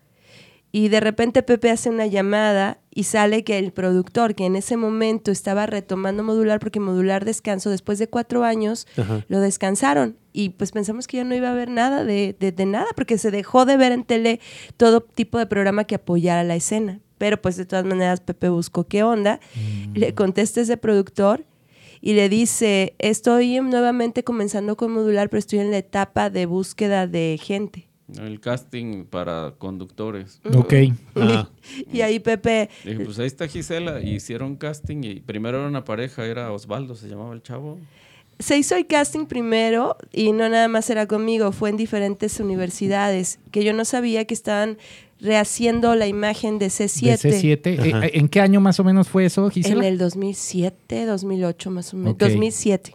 Y 0.72 0.90
de 0.90 1.00
repente 1.00 1.42
Pepe 1.42 1.70
hace 1.72 1.90
una 1.90 2.06
llamada 2.06 2.80
y 2.94 3.04
sale 3.04 3.46
que 3.46 3.58
el 3.58 3.72
productor, 3.72 4.36
que 4.36 4.46
en 4.46 4.58
ese 4.58 4.76
momento 4.76 5.32
estaba 5.32 5.66
retomando 5.68 6.22
modular, 6.22 6.60
porque 6.60 6.82
modular 6.82 7.24
descanso, 7.24 7.70
después 7.70 7.98
de 7.98 8.10
cuatro 8.10 8.44
años, 8.44 8.86
Ajá. 8.98 9.24
lo 9.30 9.40
descansaron. 9.40 10.18
Y 10.34 10.50
pues 10.50 10.74
pensamos 10.74 11.08
que 11.08 11.16
ya 11.18 11.24
no 11.24 11.34
iba 11.34 11.48
a 11.48 11.52
haber 11.52 11.70
nada 11.70 12.04
de, 12.04 12.36
de- 12.38 12.52
de 12.52 12.66
nada, 12.66 12.88
porque 12.94 13.18
se 13.18 13.32
dejó 13.32 13.66
de 13.66 13.78
ver 13.78 13.94
en 13.94 14.04
tele 14.04 14.42
todo 14.76 15.00
tipo 15.00 15.38
de 15.40 15.46
programa 15.46 15.86
que 15.86 15.96
apoyara 15.96 16.44
la 16.44 16.58
escena. 16.58 17.00
Pero 17.18 17.42
pues 17.42 17.56
de 17.56 17.66
todas 17.66 17.86
maneras 17.86 18.20
Pepe 18.20 18.50
buscó 18.50 18.84
qué 18.86 19.02
onda, 19.04 19.40
le 19.94 20.14
contesta 20.14 20.60
ese 20.60 20.76
productor 20.76 21.46
y 22.06 22.14
le 22.14 22.30
dice, 22.30 22.94
estoy 23.00 23.60
nuevamente 23.62 24.24
comenzando 24.24 24.78
con 24.78 24.92
modular, 24.92 25.28
pero 25.28 25.40
estoy 25.40 25.58
en 25.58 25.72
la 25.72 25.80
etapa 25.80 26.30
de 26.30 26.46
búsqueda 26.46 27.08
de 27.08 27.40
gente. 27.42 27.88
El 28.20 28.40
casting 28.40 29.06
para 29.06 29.56
conductores. 29.58 30.40
Ok. 30.54 30.74
Ah. 31.16 31.50
Y 31.92 32.02
ahí 32.02 32.20
Pepe, 32.20 32.70
Dije, 32.84 33.06
pues 33.06 33.18
ahí 33.18 33.26
está 33.26 33.48
Gisela. 33.48 34.02
Y 34.02 34.16
hicieron 34.16 34.58
casting 34.58 35.04
y 35.04 35.22
primero 35.22 35.58
era 35.58 35.68
una 35.68 35.84
pareja, 35.84 36.26
era 36.26 36.52
Osvaldo, 36.52 36.94
se 36.94 37.08
llamaba 37.08 37.34
el 37.34 37.42
chavo. 37.42 37.80
Se 38.40 38.58
hizo 38.58 38.76
el 38.76 38.86
casting 38.88 39.26
primero 39.26 39.98
y 40.12 40.32
no 40.32 40.48
nada 40.50 40.68
más 40.68 40.90
era 40.90 41.06
conmigo, 41.08 41.52
fue 41.52 41.70
en 41.70 41.78
diferentes 41.78 42.40
universidades, 42.40 43.40
que 43.52 43.64
yo 43.64 43.74
no 43.74 43.86
sabía 43.86 44.26
que 44.26 44.34
estaban 44.34 44.78
rehaciendo 45.22 45.96
la 45.96 46.08
imagen 46.08 46.60
de 46.60 46.68
C7. 46.68 47.22
De 47.22 47.62
C7. 47.62 47.80
Ajá. 47.96 48.06
Eh, 48.08 48.12
¿En 48.16 48.28
qué 48.28 48.42
año 48.42 48.60
más 48.60 48.80
o 48.80 48.84
menos 48.84 49.08
fue 49.08 49.26
eso, 49.26 49.46
En 49.46 49.52
Gisela? 49.52 49.88
el 49.88 49.98
2007, 49.98 51.06
2008 51.06 51.72
más 51.72 51.94
o 51.94 51.98
menos. 51.98 52.14
Ok. 52.14 52.20
2007. 52.22 52.94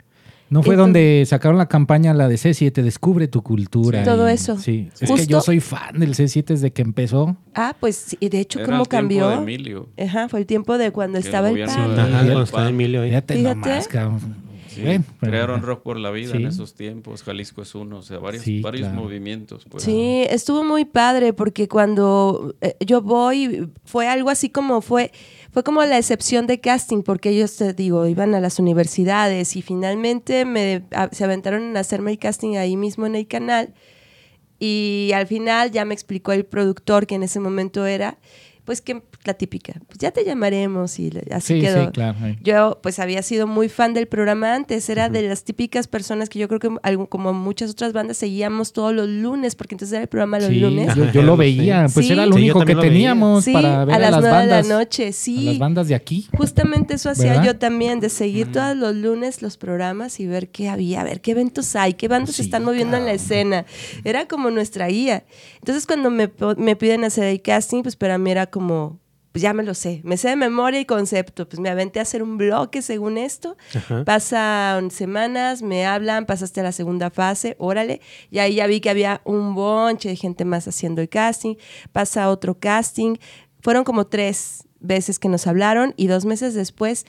¿No 0.51 0.62
fue 0.64 0.74
entonces- 0.74 0.78
donde 0.95 1.24
sacaron 1.26 1.59
la 1.59 1.66
campaña, 1.68 2.12
la 2.12 2.26
de 2.28 2.34
C7, 2.36 2.82
Descubre 2.82 3.28
tu 3.28 3.41
cultura? 3.43 4.01
Sí. 4.01 4.05
Todo 4.05 4.28
y- 4.28 4.32
eso. 4.32 4.59
Sí, 4.59 4.88
es 4.93 5.01
que 5.01 5.07
Justo- 5.07 5.26
yo 5.30 5.41
soy 5.41 5.61
fan 5.61 5.99
del 6.01 6.14
C7 6.14 6.55
desde 6.55 6.72
que 6.72 6.82
empezó. 6.82 7.36
Ah, 7.55 7.74
pues 7.78 7.95
sí, 7.97 8.16
y 8.20 8.28
de 8.28 8.41
hecho, 8.41 8.59
Era 8.59 8.66
¿cómo 8.66 8.82
el 8.82 8.88
tiempo 8.88 8.97
cambió? 8.97 9.28
de 9.30 9.36
Emilio. 9.36 9.88
Ajá, 9.97 10.28
fue 10.28 10.41
el 10.41 10.47
tiempo 10.47 10.76
de 10.76 10.91
cuando 10.91 11.20
Que 11.20 11.24
estaba 11.26 11.49
el 11.51 11.64
PAN. 11.64 11.70
el 11.70 12.11
cuando 12.11 12.43
está 12.43 12.57
pan. 12.59 12.68
Emilio 12.68 13.03
ahí. 13.03 13.11
Fíjate, 13.11 13.34
Fíjate. 13.36 13.55
nomás, 13.55 13.88
cabrón. 13.88 14.49
Sí, 14.81 15.01
crearon 15.20 15.62
Rock 15.62 15.83
por 15.83 15.99
la 15.99 16.11
Vida 16.11 16.33
Sí. 16.33 16.37
en 16.39 16.47
esos 16.47 16.74
tiempos. 16.74 17.22
Jalisco 17.22 17.62
es 17.62 17.74
uno, 17.74 17.99
o 17.99 18.03
sea, 18.03 18.18
varios, 18.18 18.45
Sí, 18.45 18.61
varios 18.61 18.89
claro. 18.89 19.03
movimientos. 19.03 19.64
Pues. 19.70 19.83
Sí, 19.85 20.24
estuvo 20.28 20.64
muy 20.64 20.85
padre 20.85 21.33
porque 21.33 21.68
cuando 21.68 22.55
eh, 22.61 22.76
yo 22.85 23.03
voy 23.03 23.68
fue 23.85 24.09
algo 24.09 24.31
así 24.31 24.51
como 24.51 24.81
fue 24.81 25.12
fue 25.53 25.64
como 25.64 25.83
la 25.85 25.99
excepción 25.99 26.47
de 26.47 26.61
casting 26.61 27.03
porque 27.03 27.31
ellos 27.31 27.57
te 27.57 27.72
digo 27.74 28.07
iban 28.07 28.35
a 28.35 28.41
las 28.41 28.59
universidades 28.61 29.57
y 29.57 29.62
finalmente 29.62 30.45
me 30.45 30.85
a- 30.93 31.09
se 31.12 31.24
aventaron 31.24 31.62
en 31.64 31.76
hacerme 31.76 32.12
el 32.12 32.18
casting 32.18 32.57
ahí 32.57 32.76
mismo 32.76 33.07
en 33.07 33.16
el 33.16 33.26
canal 33.26 33.74
y 34.59 35.11
al 35.14 35.26
final 35.26 35.70
ya 35.70 35.85
me 35.85 35.95
explicó 35.95 36.33
el 36.33 36.45
productor 36.45 37.07
que 37.07 37.14
en 37.14 37.22
ese 37.22 37.41
momento 37.41 37.87
era 37.87 38.18
pues 38.71 38.81
que 38.81 39.03
la 39.25 39.35
típica 39.35 39.73
pues 39.89 39.99
ya 39.99 40.12
te 40.12 40.25
llamaremos 40.25 41.01
y 41.01 41.11
así 41.33 41.55
Sí, 41.55 41.61
quedó 41.61 41.87
sí, 41.87 41.91
claro. 41.91 42.16
yo 42.41 42.79
pues 42.81 43.01
había 43.01 43.21
sido 43.23 43.49
muy 43.49 43.68
fan 43.68 43.95
del 43.95 44.07
programa 44.07 44.55
antes, 44.55 44.89
era 44.89 45.09
de 45.09 45.23
las 45.23 45.43
típicas 45.43 45.89
personas 45.89 46.29
que 46.29 46.39
yo 46.39 46.47
creo 46.47 46.61
que 46.61 46.71
algo, 46.85 47.09
como 47.09 47.33
muchas 47.33 47.71
otras 47.73 47.93
bandas 47.93 48.16
seguíamos 48.18 48.73
todos 48.73 48.95
los 48.95 49.09
lunes, 49.09 49.57
porque 49.57 49.75
entonces 49.75 49.95
era 49.95 50.03
el 50.03 50.09
programa 50.09 50.39
los 50.39 50.51
Sí, 50.51 50.61
lunes. 50.61 50.95
yo, 50.95 51.11
yo 51.11 51.23
lo 51.23 51.37
veía, 51.37 51.87
pues 51.93 52.07
Sí. 52.07 52.12
era 52.12 52.27
lo 52.27 52.37
único 52.37 52.64
que 52.64 52.75
lo 52.77 52.81
teníamos 52.81 53.43
Sí, 53.45 53.53
para 53.53 53.85
ver 53.85 53.95
a 53.95 53.97
a, 53.97 54.01
las 54.01 54.11
las 54.12 54.21
nueve 54.21 54.37
de 54.43 54.47
la 54.47 54.55
bandas. 54.59 54.68
noche, 54.68 55.09
A 55.09 55.41
las 55.43 55.59
bandas 55.59 55.89
de 55.89 55.95
aquí. 55.97 56.29
Justamente 56.37 56.95
eso 56.95 57.11
hacía 57.11 57.31
¿Verdad? 57.33 57.45
yo 57.47 57.59
también, 57.59 57.99
de 57.99 58.09
seguir 58.09 58.53
todos 58.53 58.77
los 58.77 58.95
lunes 58.95 59.43
los 59.43 59.57
programas 59.57 60.21
y 60.21 60.27
ver 60.29 60.49
qué 60.51 60.68
había, 60.68 61.03
ver 61.03 61.21
qué 61.23 61.33
eventos 61.33 61.75
hay, 61.75 61.95
qué 61.95 62.07
bandas 62.07 62.37
se 62.37 62.43
están 62.43 62.64
moviendo 62.64 62.97
en 62.97 63.05
la 63.05 63.12
escena. 63.14 63.66
Era 64.05 64.29
como 64.29 64.53
nuestra 64.53 64.87
guía. 64.87 65.25
Entonces 65.59 65.87
cuando 65.89 66.11
me, 66.11 66.31
me 66.57 66.77
piden 66.77 67.03
hacer 67.03 67.25
el 67.25 67.43
casting, 67.43 67.83
pues 67.83 67.97
para 67.97 68.16
mí 68.16 68.31
era 68.31 68.47
como, 68.47 68.60
pues 69.33 69.43
ya 69.43 69.53
me 69.53 69.63
lo 69.63 69.75
sé, 69.75 70.01
me 70.03 70.17
sé 70.17 70.29
de 70.29 70.37
memoria 70.37 70.81
y 70.81 70.85
concepto, 70.85 71.49
pues 71.49 71.61
me 71.61 71.69
aventé 71.69 72.01
a 72.01 72.03
hacer 72.03 72.23
un 72.23 72.37
bloque 72.37 72.83
según 72.83 73.17
esto. 73.17 73.57
Ajá. 73.75 74.05
Pasan 74.05 74.91
semanas, 74.91 75.63
me 75.63 75.87
hablan, 75.87 76.27
pasaste 76.27 76.61
a 76.61 76.65
la 76.65 76.73
segunda 76.73 77.11
fase, 77.11 77.55
órale. 77.59 78.01
Y 78.31 78.41
ahí 78.41 78.57
ya 78.57 78.67
vi 78.67 78.81
que 78.81 78.91
había 78.91 79.21
un 79.25 79.55
bonche 79.55 80.09
de 80.09 80.17
gente 80.17 80.45
más 80.45 80.67
haciendo 80.67 81.01
el 81.01 81.09
casting. 81.09 81.55
Pasa 81.93 82.29
otro 82.29 82.59
casting. 82.59 83.17
Fueron 83.63 83.85
como 83.85 84.07
tres 84.07 84.65
veces 84.81 85.19
que 85.21 85.29
nos 85.29 85.47
hablaron 85.47 85.95
y 85.97 86.09
dos 86.09 86.25
meses 86.25 86.55
después 86.55 87.07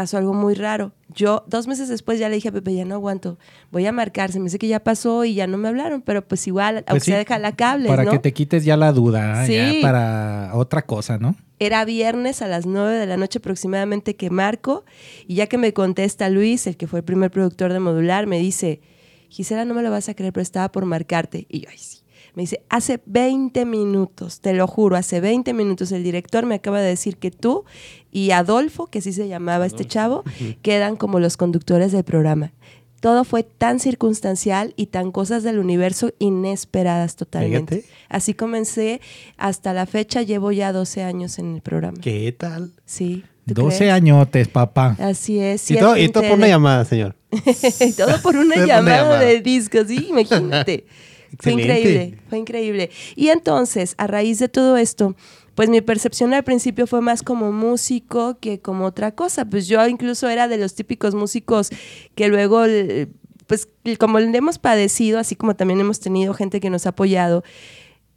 pasó 0.00 0.16
algo 0.16 0.32
muy 0.32 0.54
raro. 0.54 0.92
Yo 1.14 1.44
dos 1.46 1.66
meses 1.66 1.90
después 1.90 2.18
ya 2.18 2.30
le 2.30 2.36
dije 2.36 2.48
a 2.48 2.52
Pepe, 2.52 2.74
ya 2.74 2.86
no 2.86 2.94
aguanto, 2.94 3.38
voy 3.70 3.84
a 3.84 3.92
marcar. 3.92 4.32
Se 4.32 4.38
me 4.38 4.44
dice 4.46 4.58
que 4.58 4.66
ya 4.66 4.80
pasó 4.82 5.26
y 5.26 5.34
ya 5.34 5.46
no 5.46 5.58
me 5.58 5.68
hablaron, 5.68 6.00
pero 6.00 6.26
pues 6.26 6.46
igual, 6.46 6.76
Pues 6.76 6.84
aunque 6.88 7.00
sí, 7.04 7.10
sea 7.10 7.18
deja 7.18 7.38
la 7.38 7.54
cable, 7.54 7.86
Para 7.90 8.04
¿no? 8.04 8.12
que 8.12 8.18
te 8.18 8.32
quites 8.32 8.64
ya 8.64 8.78
la 8.78 8.92
duda, 8.92 9.44
Sí. 9.44 9.56
ya 9.56 9.72
para 9.82 10.52
otra 10.54 10.86
cosa, 10.86 11.18
¿no? 11.18 11.36
Era 11.58 11.84
viernes 11.84 12.40
a 12.40 12.48
las 12.48 12.64
9 12.64 12.96
de 12.96 13.04
la 13.04 13.18
noche 13.18 13.40
aproximadamente 13.40 14.16
que 14.16 14.30
marco 14.30 14.86
y 15.26 15.34
ya 15.34 15.48
que 15.48 15.58
me 15.58 15.74
contesta 15.74 16.30
Luis, 16.30 16.66
el 16.66 16.78
que 16.78 16.86
fue 16.86 17.00
el 17.00 17.04
primer 17.04 17.30
productor 17.30 17.74
de 17.74 17.80
Modular, 17.80 18.26
me 18.26 18.38
dice, 18.38 18.80
Gisela, 19.28 19.66
no 19.66 19.74
me 19.74 19.82
lo 19.82 19.90
vas 19.90 20.08
a 20.08 20.14
creer, 20.14 20.32
pero 20.32 20.40
estaba 20.42 20.72
por 20.72 20.86
marcarte. 20.86 21.44
Y 21.50 21.60
yo, 21.60 21.68
ay, 21.70 21.76
sí. 21.76 21.98
Me 22.40 22.44
dice, 22.44 22.62
hace 22.70 23.02
20 23.04 23.66
minutos, 23.66 24.40
te 24.40 24.54
lo 24.54 24.66
juro, 24.66 24.96
hace 24.96 25.20
20 25.20 25.52
minutos 25.52 25.92
el 25.92 26.02
director 26.02 26.46
me 26.46 26.54
acaba 26.54 26.80
de 26.80 26.88
decir 26.88 27.18
que 27.18 27.30
tú 27.30 27.66
y 28.10 28.30
Adolfo, 28.30 28.86
que 28.86 29.00
así 29.00 29.12
se 29.12 29.28
llamaba 29.28 29.66
este 29.66 29.84
chavo, 29.84 30.24
quedan 30.62 30.96
como 30.96 31.20
los 31.20 31.36
conductores 31.36 31.92
del 31.92 32.02
programa. 32.02 32.54
Todo 33.00 33.24
fue 33.24 33.42
tan 33.42 33.78
circunstancial 33.78 34.72
y 34.76 34.86
tan 34.86 35.12
cosas 35.12 35.42
del 35.42 35.58
universo 35.58 36.14
inesperadas 36.18 37.14
totalmente. 37.14 37.82
Fíjate. 37.82 37.94
Así 38.08 38.32
comencé, 38.32 39.02
hasta 39.36 39.74
la 39.74 39.84
fecha 39.84 40.22
llevo 40.22 40.50
ya 40.50 40.72
12 40.72 41.02
años 41.02 41.38
en 41.38 41.56
el 41.56 41.60
programa. 41.60 41.98
¿Qué 42.00 42.32
tal? 42.32 42.72
Sí. 42.86 43.22
¿tú 43.46 43.52
12 43.64 43.76
crees? 43.76 43.92
años, 43.92 44.26
papá. 44.50 44.96
Así 44.98 45.40
es. 45.40 45.70
Y 45.70 45.76
todo, 45.76 45.94
y 45.98 46.08
todo 46.12 46.22
por 46.22 46.38
una 46.38 46.48
llamada, 46.48 46.86
señor. 46.86 47.16
Y 47.32 47.92
todo 47.92 48.18
por 48.22 48.36
una 48.36 48.54
Por 48.54 48.62
una 48.62 48.66
llamada 48.66 48.96
llamada. 49.02 49.20
de 49.20 49.42
disco, 49.42 49.76
sí, 49.86 50.06
imagínate. 50.08 50.86
fue 51.38 51.52
increíble, 51.52 52.18
fue 52.28 52.38
increíble. 52.38 52.90
Y 53.16 53.28
entonces, 53.28 53.94
a 53.98 54.06
raíz 54.06 54.38
de 54.38 54.48
todo 54.48 54.76
esto, 54.76 55.14
pues 55.54 55.68
mi 55.68 55.80
percepción 55.80 56.32
al 56.34 56.44
principio 56.44 56.86
fue 56.86 57.00
más 57.00 57.22
como 57.22 57.52
músico 57.52 58.38
que 58.40 58.60
como 58.60 58.84
otra 58.86 59.14
cosa. 59.14 59.44
Pues 59.44 59.66
yo 59.68 59.86
incluso 59.86 60.28
era 60.28 60.48
de 60.48 60.56
los 60.58 60.74
típicos 60.74 61.14
músicos 61.14 61.70
que 62.14 62.28
luego, 62.28 62.64
eh, 62.64 63.08
pues 63.46 63.68
como 63.98 64.18
le 64.20 64.36
hemos 64.36 64.58
padecido, 64.58 65.18
así 65.18 65.36
como 65.36 65.56
también 65.56 65.80
hemos 65.80 66.00
tenido 66.00 66.34
gente 66.34 66.60
que 66.60 66.70
nos 66.70 66.86
ha 66.86 66.90
apoyado, 66.90 67.42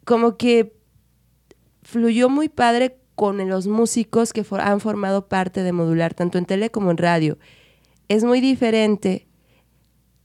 como 0.05 0.37
que 0.37 0.73
fluyó 1.81 2.29
muy 2.29 2.49
padre 2.49 2.97
con 3.15 3.47
los 3.49 3.67
músicos 3.67 4.33
que 4.33 4.43
for- 4.43 4.61
han 4.61 4.79
formado 4.79 5.27
parte 5.27 5.63
de 5.63 5.71
Modular, 5.71 6.13
tanto 6.13 6.37
en 6.37 6.45
tele 6.45 6.71
como 6.71 6.91
en 6.91 6.97
radio. 6.97 7.37
Es 8.09 8.23
muy 8.23 8.41
diferente 8.41 9.27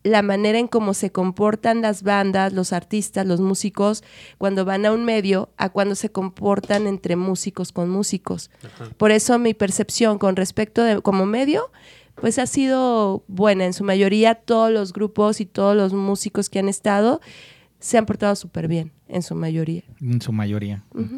la 0.04 0.22
manera 0.22 0.58
en 0.58 0.68
cómo 0.68 0.94
se 0.94 1.10
comportan 1.10 1.82
las 1.82 2.02
bandas, 2.02 2.52
los 2.52 2.72
artistas, 2.72 3.26
los 3.26 3.40
músicos, 3.40 4.04
cuando 4.38 4.64
van 4.64 4.86
a 4.86 4.92
un 4.92 5.04
medio, 5.04 5.50
a 5.56 5.68
cuando 5.70 5.94
se 5.94 6.10
comportan 6.10 6.86
entre 6.86 7.16
músicos 7.16 7.72
con 7.72 7.90
músicos. 7.90 8.50
Por 8.96 9.10
eso 9.10 9.38
mi 9.38 9.54
percepción 9.54 10.18
con 10.18 10.36
respecto 10.36 10.82
de 10.84 11.02
como 11.02 11.26
medio, 11.26 11.70
pues 12.14 12.38
ha 12.38 12.46
sido 12.46 13.24
buena. 13.28 13.64
En 13.66 13.72
su 13.74 13.84
mayoría 13.84 14.34
todos 14.36 14.70
los 14.70 14.92
grupos 14.92 15.40
y 15.40 15.46
todos 15.46 15.76
los 15.76 15.92
músicos 15.92 16.48
que 16.48 16.58
han 16.60 16.68
estado 16.68 17.20
se 17.80 17.98
han 17.98 18.06
portado 18.06 18.34
súper 18.36 18.66
bien, 18.68 18.92
en 19.08 19.22
su 19.22 19.34
mayoría. 19.34 19.82
En 20.00 20.20
su 20.20 20.32
mayoría. 20.32 20.84
ok. 20.94 21.16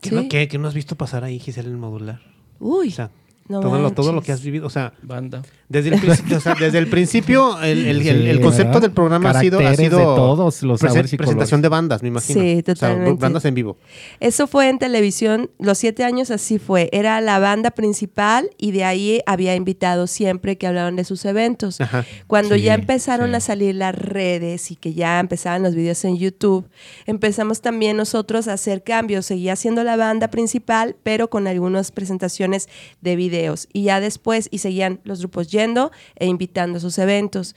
¿Qué, 0.00 0.10
Sí. 0.10 0.14
no, 0.14 0.28
qué- 0.28 0.46
qué 0.48 0.58
no 0.58 0.68
has 0.68 0.74
visto 0.74 0.96
pasar 0.96 1.24
ahí, 1.24 1.38
Gisela, 1.38 1.66
en 1.68 1.74
el 1.74 1.80
modular? 1.80 2.20
Uy, 2.60 2.88
O 2.88 2.92
sea, 2.92 3.10
No 3.48 3.60
todo, 3.60 3.78
lo, 3.78 3.90
todo 3.92 4.12
lo 4.12 4.22
que 4.22 4.30
has 4.32 4.42
vivido. 4.42 4.66
O 4.66 4.70
sea, 4.70 4.92
Banda. 5.02 5.42
Desde 5.68 5.90
el 5.94 6.00
principio, 6.00 6.36
o 6.38 6.40
sea, 6.40 6.54
desde 6.54 6.78
el 6.78 6.86
principio 6.88 7.60
el, 7.62 7.86
el- 7.86 8.02
Sí, 8.02 8.08
el- 8.08 8.26
el 8.28 8.40
concepto 8.40 8.68
¿verdad? 8.74 8.82
del 8.82 8.92
programa 8.92 9.30
ha 9.30 9.40
sido, 9.40 9.58
ha 9.60 9.74
sido 9.74 9.98
de 9.98 10.04
todos 10.04 10.62
los 10.62 10.80
presen- 10.80 11.16
presentación 11.16 11.60
de 11.62 11.68
bandas, 11.68 12.02
me 12.02 12.08
imagino. 12.08 12.40
Sí, 12.40 12.50
O 12.60 12.64
sea, 12.64 12.74
totalmente. 12.74 13.20
bandas 13.20 13.44
en 13.44 13.54
vivo. 13.54 13.76
Eso 14.20 14.46
fue 14.46 14.68
en 14.68 14.78
televisión, 14.78 15.50
los 15.58 15.78
siete 15.78 16.04
años 16.04 16.30
así 16.30 16.58
fue. 16.58 16.88
Era 16.92 17.20
la 17.20 17.38
banda 17.38 17.70
principal 17.70 18.50
y 18.58 18.70
de 18.72 18.84
ahí 18.84 19.20
había 19.26 19.54
invitados 19.54 20.10
siempre 20.10 20.56
que 20.56 20.66
hablaban 20.66 20.96
de 20.96 21.04
sus 21.04 21.24
eventos. 21.24 21.80
Ajá. 21.80 22.04
Cuando 22.26 22.54
Sí, 22.54 22.62
ya 22.62 22.74
empezaron 22.74 23.30
sí. 23.30 23.36
a 23.36 23.40
salir 23.40 23.74
las 23.74 23.94
redes 23.94 24.70
y 24.70 24.76
que 24.76 24.94
ya 24.94 25.20
empezaban 25.20 25.62
los 25.62 25.74
videos 25.74 26.04
en 26.04 26.16
YouTube, 26.16 26.68
empezamos 27.06 27.60
también 27.60 27.96
nosotros 27.96 28.48
a 28.48 28.54
hacer 28.54 28.82
cambios. 28.82 29.26
Seguía 29.26 29.56
siendo 29.56 29.84
la 29.84 29.96
banda 29.96 30.28
principal, 30.28 30.96
pero 31.02 31.28
con 31.30 31.46
algunas 31.46 31.90
presentaciones 31.92 32.68
de 33.00 33.16
videos. 33.16 33.68
Y 33.72 33.82
ya 33.84 34.00
después, 34.00 34.48
y 34.50 34.58
seguían 34.58 35.00
los 35.04 35.18
grupos 35.20 35.48
yendo 35.58 35.90
e 36.16 36.26
invitando 36.26 36.78
a 36.78 36.80
sus 36.80 36.98
eventos. 36.98 37.54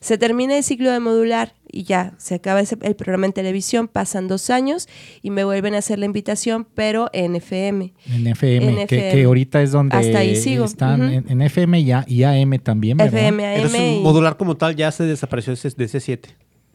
Se 0.00 0.18
termina 0.18 0.56
el 0.56 0.62
ciclo 0.62 0.90
de 0.92 1.00
modular 1.00 1.54
y 1.70 1.82
ya 1.82 2.12
se 2.18 2.34
acaba 2.36 2.60
ese- 2.60 2.78
el 2.82 2.94
programa 2.94 3.26
en 3.26 3.32
televisión, 3.32 3.88
pasan 3.88 4.28
dos 4.28 4.48
años 4.50 4.88
y 5.22 5.30
me 5.30 5.44
vuelven 5.44 5.74
a 5.74 5.78
hacer 5.78 5.98
la 5.98 6.04
invitación, 6.06 6.66
pero 6.74 7.10
en 7.12 7.36
FM. 7.36 7.92
En 8.10 8.26
FM, 8.26 8.66
En 8.82 8.86
que, 8.86 8.96
FM. 8.96 9.10
que 9.12 9.24
ahorita 9.24 9.62
es 9.62 9.72
donde 9.72 9.96
Hasta 9.96 10.18
ahí 10.18 10.36
sigo. 10.36 10.64
están 10.64 11.02
Ujú. 11.02 11.10
en, 11.12 11.24
en 11.28 11.42
FM 11.42 11.80
y, 11.80 11.92
A- 11.92 12.04
y 12.06 12.22
AM 12.22 12.58
también, 12.58 12.96
¿verdad? 12.96 13.14
FM, 13.18 13.44
AM. 13.46 13.56
Entonces, 13.56 13.80
y- 13.98 14.02
modular 14.02 14.36
como 14.36 14.56
tal 14.56 14.76
ya 14.76 14.90
se 14.92 15.04
desapareció 15.04 15.54
de 15.54 15.84
ese 15.84 16.00
7. 16.00 16.28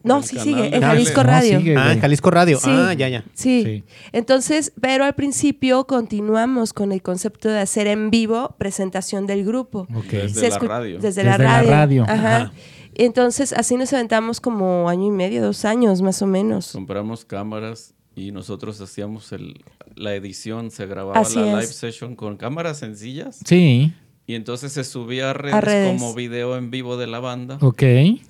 No, 0.04 0.22
sí 0.22 0.36
canal 0.36 0.44
sigue, 0.44 0.76
en. 0.76 0.82
Jalisco 0.82 1.22
No, 1.22 1.28
Radio. 1.30 1.58
sigue. 1.58 1.76
Ah, 1.76 1.92
en 1.92 2.00
Jalisco 2.00 2.30
Radio. 2.30 2.58
Sí. 2.60 2.70
Ah, 2.70 2.92
ya, 2.92 3.08
ya. 3.08 3.24
Sí. 3.34 3.62
Sí. 3.64 3.84
Entonces, 4.12 4.72
pero 4.80 5.04
al 5.04 5.14
principio 5.14 5.86
continuamos 5.86 6.72
con 6.72 6.92
el 6.92 7.02
concepto 7.02 7.48
de 7.48 7.58
hacer 7.58 7.86
en 7.88 8.10
vivo 8.10 8.54
presentación 8.58 9.26
del 9.26 9.44
grupo. 9.44 9.88
Ok. 9.94 10.04
Desde 10.10 10.40
Se 10.40 10.50
la 10.50 10.58
radio. 10.58 10.98
Desde, 11.00 11.24
la 11.24 11.32
Desde 11.32 11.44
la 11.44 11.56
radio. 11.62 11.70
radio. 11.70 12.02
Ajá. 12.04 12.36
Ajá. 12.36 12.52
Entonces, 12.96 13.52
así 13.52 13.76
nos 13.76 13.92
aventamos 13.92 14.40
como 14.40 14.88
año 14.88 15.06
y 15.06 15.10
medio, 15.10 15.42
dos 15.42 15.64
años 15.64 16.00
más 16.02 16.22
o 16.22 16.26
menos. 16.26 16.70
Compramos 16.72 17.24
cámaras 17.24 17.94
y 18.14 18.30
nosotros 18.30 18.80
hacíamos 18.80 19.32
el, 19.32 19.64
la 19.96 20.14
edición, 20.14 20.70
se 20.70 20.86
grababa 20.86 21.18
Así 21.18 21.36
la 21.40 21.46
es. 21.46 21.52
live 21.54 21.66
session 21.66 22.14
con 22.14 22.36
cámaras 22.36 22.78
sencillas 22.78 23.40
Sí, 23.44 23.92
y 24.26 24.36
entonces 24.36 24.72
se 24.72 24.84
subía 24.84 25.30
a 25.30 25.32
redes, 25.34 25.60
redes. 25.62 25.88
como 26.00 26.14
video 26.14 26.56
en 26.56 26.70
vivo 26.70 26.96
de 26.96 27.06
la 27.06 27.20
banda 27.20 27.58
ok. 27.60 27.82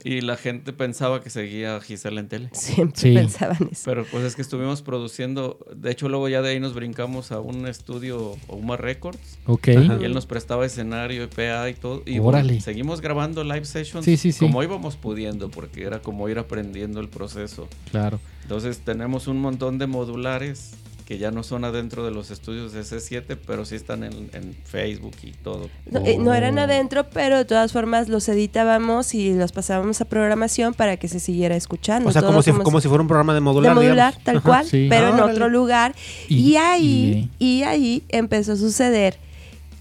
y 0.02 0.20
la 0.22 0.36
gente 0.36 0.72
pensaba 0.72 1.22
que 1.22 1.30
seguía 1.30 1.76
a 1.76 1.80
Gisela 1.80 2.18
en 2.20 2.28
tele. 2.28 2.48
Siempre 2.52 3.00
Sí. 3.00 3.14
pensaban 3.14 3.68
eso. 3.70 3.82
Pero 3.84 4.04
pues 4.10 4.24
es 4.24 4.34
que 4.34 4.42
estuvimos 4.42 4.82
produciendo, 4.82 5.58
de 5.74 5.92
hecho 5.92 6.08
luego 6.08 6.28
ya 6.28 6.42
de 6.42 6.50
ahí 6.50 6.58
nos 6.58 6.74
brincamos 6.74 7.30
a 7.30 7.38
un 7.38 7.68
estudio, 7.68 8.36
Uma 8.48 8.76
Records, 8.76 9.38
Ok. 9.46 9.68
Ajá. 9.68 9.98
y 10.00 10.04
él 10.04 10.14
nos 10.14 10.26
prestaba 10.26 10.66
escenario, 10.66 11.30
PA 11.30 11.70
y 11.70 11.74
todo. 11.74 12.02
Y 12.06 12.18
Órale. 12.18 12.48
bueno, 12.48 12.60
seguimos 12.60 13.00
grabando 13.00 13.44
live 13.44 13.64
sessions 13.64 14.04
Sí, 14.04 14.16
sí, 14.16 14.32
sí. 14.32 14.40
como 14.40 14.62
íbamos 14.64 14.96
pudiendo, 14.96 15.48
porque 15.50 15.84
era 15.84 16.00
como 16.00 16.28
ir 16.28 16.38
aprendiendo 16.40 16.98
el 17.00 17.08
proceso. 17.08 17.68
Claro. 17.92 18.18
Entonces 18.42 18.80
tenemos 18.80 19.28
un 19.28 19.40
montón 19.40 19.78
de 19.78 19.86
modulares 19.86 20.72
que 21.04 21.18
ya 21.18 21.30
no 21.30 21.42
son 21.42 21.64
adentro 21.64 22.04
de 22.04 22.10
los 22.10 22.30
estudios 22.30 22.72
de 22.72 22.80
C7, 22.80 23.36
pero 23.46 23.64
sí 23.66 23.74
están 23.74 24.04
en, 24.04 24.30
en 24.32 24.56
Facebook 24.64 25.14
y 25.22 25.32
todo. 25.32 25.68
No, 25.90 26.00
eh, 26.00 26.16
no 26.18 26.32
eran 26.32 26.58
adentro, 26.58 27.10
pero 27.10 27.36
de 27.36 27.44
todas 27.44 27.72
formas 27.72 28.08
los 28.08 28.26
editábamos 28.28 29.14
y 29.14 29.34
los 29.34 29.52
pasábamos 29.52 30.00
a 30.00 30.06
programación 30.06 30.72
para 30.72 30.96
que 30.96 31.08
se 31.08 31.20
siguiera 31.20 31.56
escuchando. 31.56 32.08
O 32.08 32.12
sea, 32.12 32.22
como 32.22 32.40
si, 32.42 32.52
como 32.52 32.80
si 32.80 32.88
fuera 32.88 33.02
un 33.02 33.08
programa 33.08 33.34
de 33.34 33.36
de 33.36 33.40
modular. 33.42 33.74
modular, 33.74 33.94
digamos. 34.14 34.24
tal 34.24 34.36
Ajá. 34.38 34.44
cual, 34.48 34.66
sí. 34.66 34.86
pero 34.88 35.06
Ah, 35.06 35.10
en 35.10 35.14
órale. 35.16 35.32
otro 35.32 35.48
lugar. 35.50 35.94
Y- 36.28 36.52
Y, 36.52 36.56
ahí, 36.56 37.30
y 37.38 37.62
ahí 37.64 38.02
empezó 38.08 38.52
a 38.52 38.56
suceder 38.56 39.18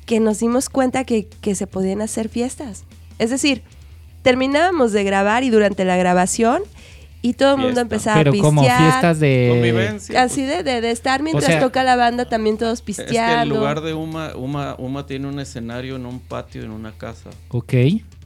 que 0.05 0.19
nos 0.19 0.39
dimos 0.39 0.67
cuenta 0.69 1.05
que, 1.05 1.27
que 1.27 1.55
se 1.55 1.67
podían 1.67 2.01
hacer 2.01 2.27
fiestas. 2.27 2.83
Es 3.17 3.29
decir, 3.29 3.61
terminábamos 4.23 4.91
de 4.91 5.03
grabar 5.05 5.43
y 5.43 5.49
durante 5.49 5.85
la 5.85 5.95
grabación 5.97 6.63
y 7.23 7.33
todo 7.33 7.55
el 7.55 7.61
mundo 7.61 7.81
empezaba 7.81 8.17
Pero 8.17 8.31
a 8.33 8.37
como 8.37 8.61
pistear. 8.61 8.81
fiestas 8.91 9.19
de... 9.19 9.47
Convivencia. 9.49 10.21
Así 10.21 10.43
de, 10.43 10.61
de, 10.61 10.81
de 10.81 10.91
estar 10.91 11.23
mientras 11.23 11.45
sea- 11.51 11.59
toca 11.61 11.83
la 11.83 11.95
banda, 11.95 12.25
también 12.25 12.57
todos 12.59 12.79
Es 12.79 12.81
que 12.85 12.91
el 12.91 12.97
pisteando. 13.07 13.55
lugar 13.55 13.81
de 13.81 13.93
Uma, 13.93 14.35
Uma, 14.35 14.75
Uma 14.77 15.05
tiene 15.07 15.27
un 15.27 15.39
escenario 15.39 15.95
en 15.95 16.05
un 16.05 16.19
patio, 16.19 16.61
en 16.63 16.69
una 16.71 16.91
casa. 16.91 17.29
Ok. 17.49 17.73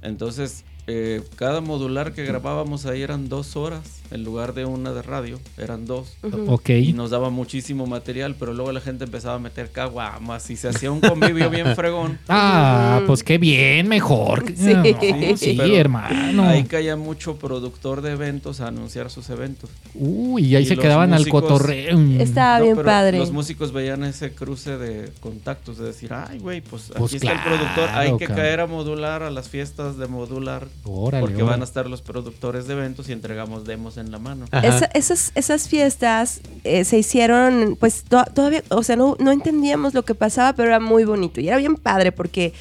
Entonces, 0.01 0.65
eh, 0.87 1.21
cada 1.35 1.61
modular 1.61 2.11
que 2.13 2.25
grabábamos 2.25 2.85
ahí 2.85 3.01
eran 3.01 3.29
dos 3.29 3.55
horas, 3.55 4.01
en 4.11 4.23
lugar 4.23 4.53
de 4.53 4.65
una 4.65 4.91
de 4.93 5.01
radio, 5.01 5.39
eran 5.57 5.85
dos. 5.85 6.17
Ok. 6.47 6.69
Y 6.69 6.93
nos 6.93 7.09
daba 7.11 7.29
muchísimo 7.29 7.85
material, 7.87 8.35
pero 8.39 8.53
luego 8.53 8.71
la 8.71 8.81
gente 8.81 9.03
empezaba 9.05 9.35
a 9.35 9.39
meter 9.39 9.71
caguamas 9.71 10.49
y 10.49 10.55
se 10.55 10.69
hacía 10.69 10.91
un 10.91 11.01
convivio 11.01 11.49
bien 11.49 11.75
fregón. 11.75 12.17
Ah, 12.29 13.01
pues 13.07 13.23
qué 13.23 13.37
bien, 13.37 13.87
mejor. 13.87 14.45
Sí. 14.55 14.73
No, 14.73 15.37
sí, 15.37 15.75
hermano. 15.75 16.43
Ahí 16.43 16.63
caía 16.63 16.95
mucho 16.95 17.37
productor 17.37 18.01
de 18.01 18.11
eventos 18.11 18.61
a 18.61 18.67
anunciar 18.67 19.09
sus 19.09 19.29
eventos. 19.29 19.69
Uy, 19.95 20.45
y 20.45 20.55
ahí 20.55 20.63
Y 20.63 20.67
se 20.67 20.77
quedaban 20.77 21.13
al 21.13 21.27
cotorreo. 21.27 21.99
Estaba 22.19 22.59
No, 22.59 22.65
bien 22.65 22.77
padre. 22.83 23.17
Los 23.17 23.31
músicos 23.31 23.71
veían 23.71 24.03
ese 24.03 24.33
cruce 24.33 24.77
de 24.77 25.11
contactos, 25.19 25.77
de 25.77 25.85
decir, 25.85 26.13
ay, 26.13 26.39
güey, 26.39 26.61
pues, 26.61 26.91
Pues 26.95 27.13
aquí 27.13 27.15
está 27.17 27.33
el 27.33 27.39
productor, 27.43 27.89
hay 27.93 28.17
que 28.17 28.27
caer 28.27 28.59
a 28.61 28.67
modular, 28.67 29.23
a 29.23 29.31
las 29.31 29.49
fiestas 29.49 29.97
de 29.97 30.07
modular, 30.07 30.67
Órale, 30.83 31.21
porque 31.21 31.35
órale. 31.37 31.49
van 31.51 31.61
a 31.61 31.63
estar 31.65 31.89
los 31.89 32.01
productores 32.01 32.67
de 32.67 32.73
eventos 32.73 33.09
y 33.09 33.13
entregamos 33.13 33.65
demos 33.65 33.96
en 33.97 34.11
la 34.11 34.19
mano. 34.19 34.45
Esa- 34.51 34.85
esas, 34.93 35.31
esas 35.35 35.67
fiestas 35.69 36.41
eh, 36.63 36.83
se 36.83 36.97
hicieron, 36.97 37.77
pues 37.79 38.03
to- 38.03 38.25
todavía, 38.33 38.63
o 38.69 38.83
sea, 38.83 38.95
no, 38.95 39.15
no 39.19 39.31
entendíamos 39.31 39.93
lo 39.93 40.03
que 40.03 40.15
pasaba, 40.15 40.53
pero 40.53 40.69
era 40.69 40.79
muy 40.79 41.03
bonito 41.05 41.41
y 41.41 41.47
era 41.47 41.57
bien 41.57 41.75
padre 41.75 42.11
porque 42.11 42.53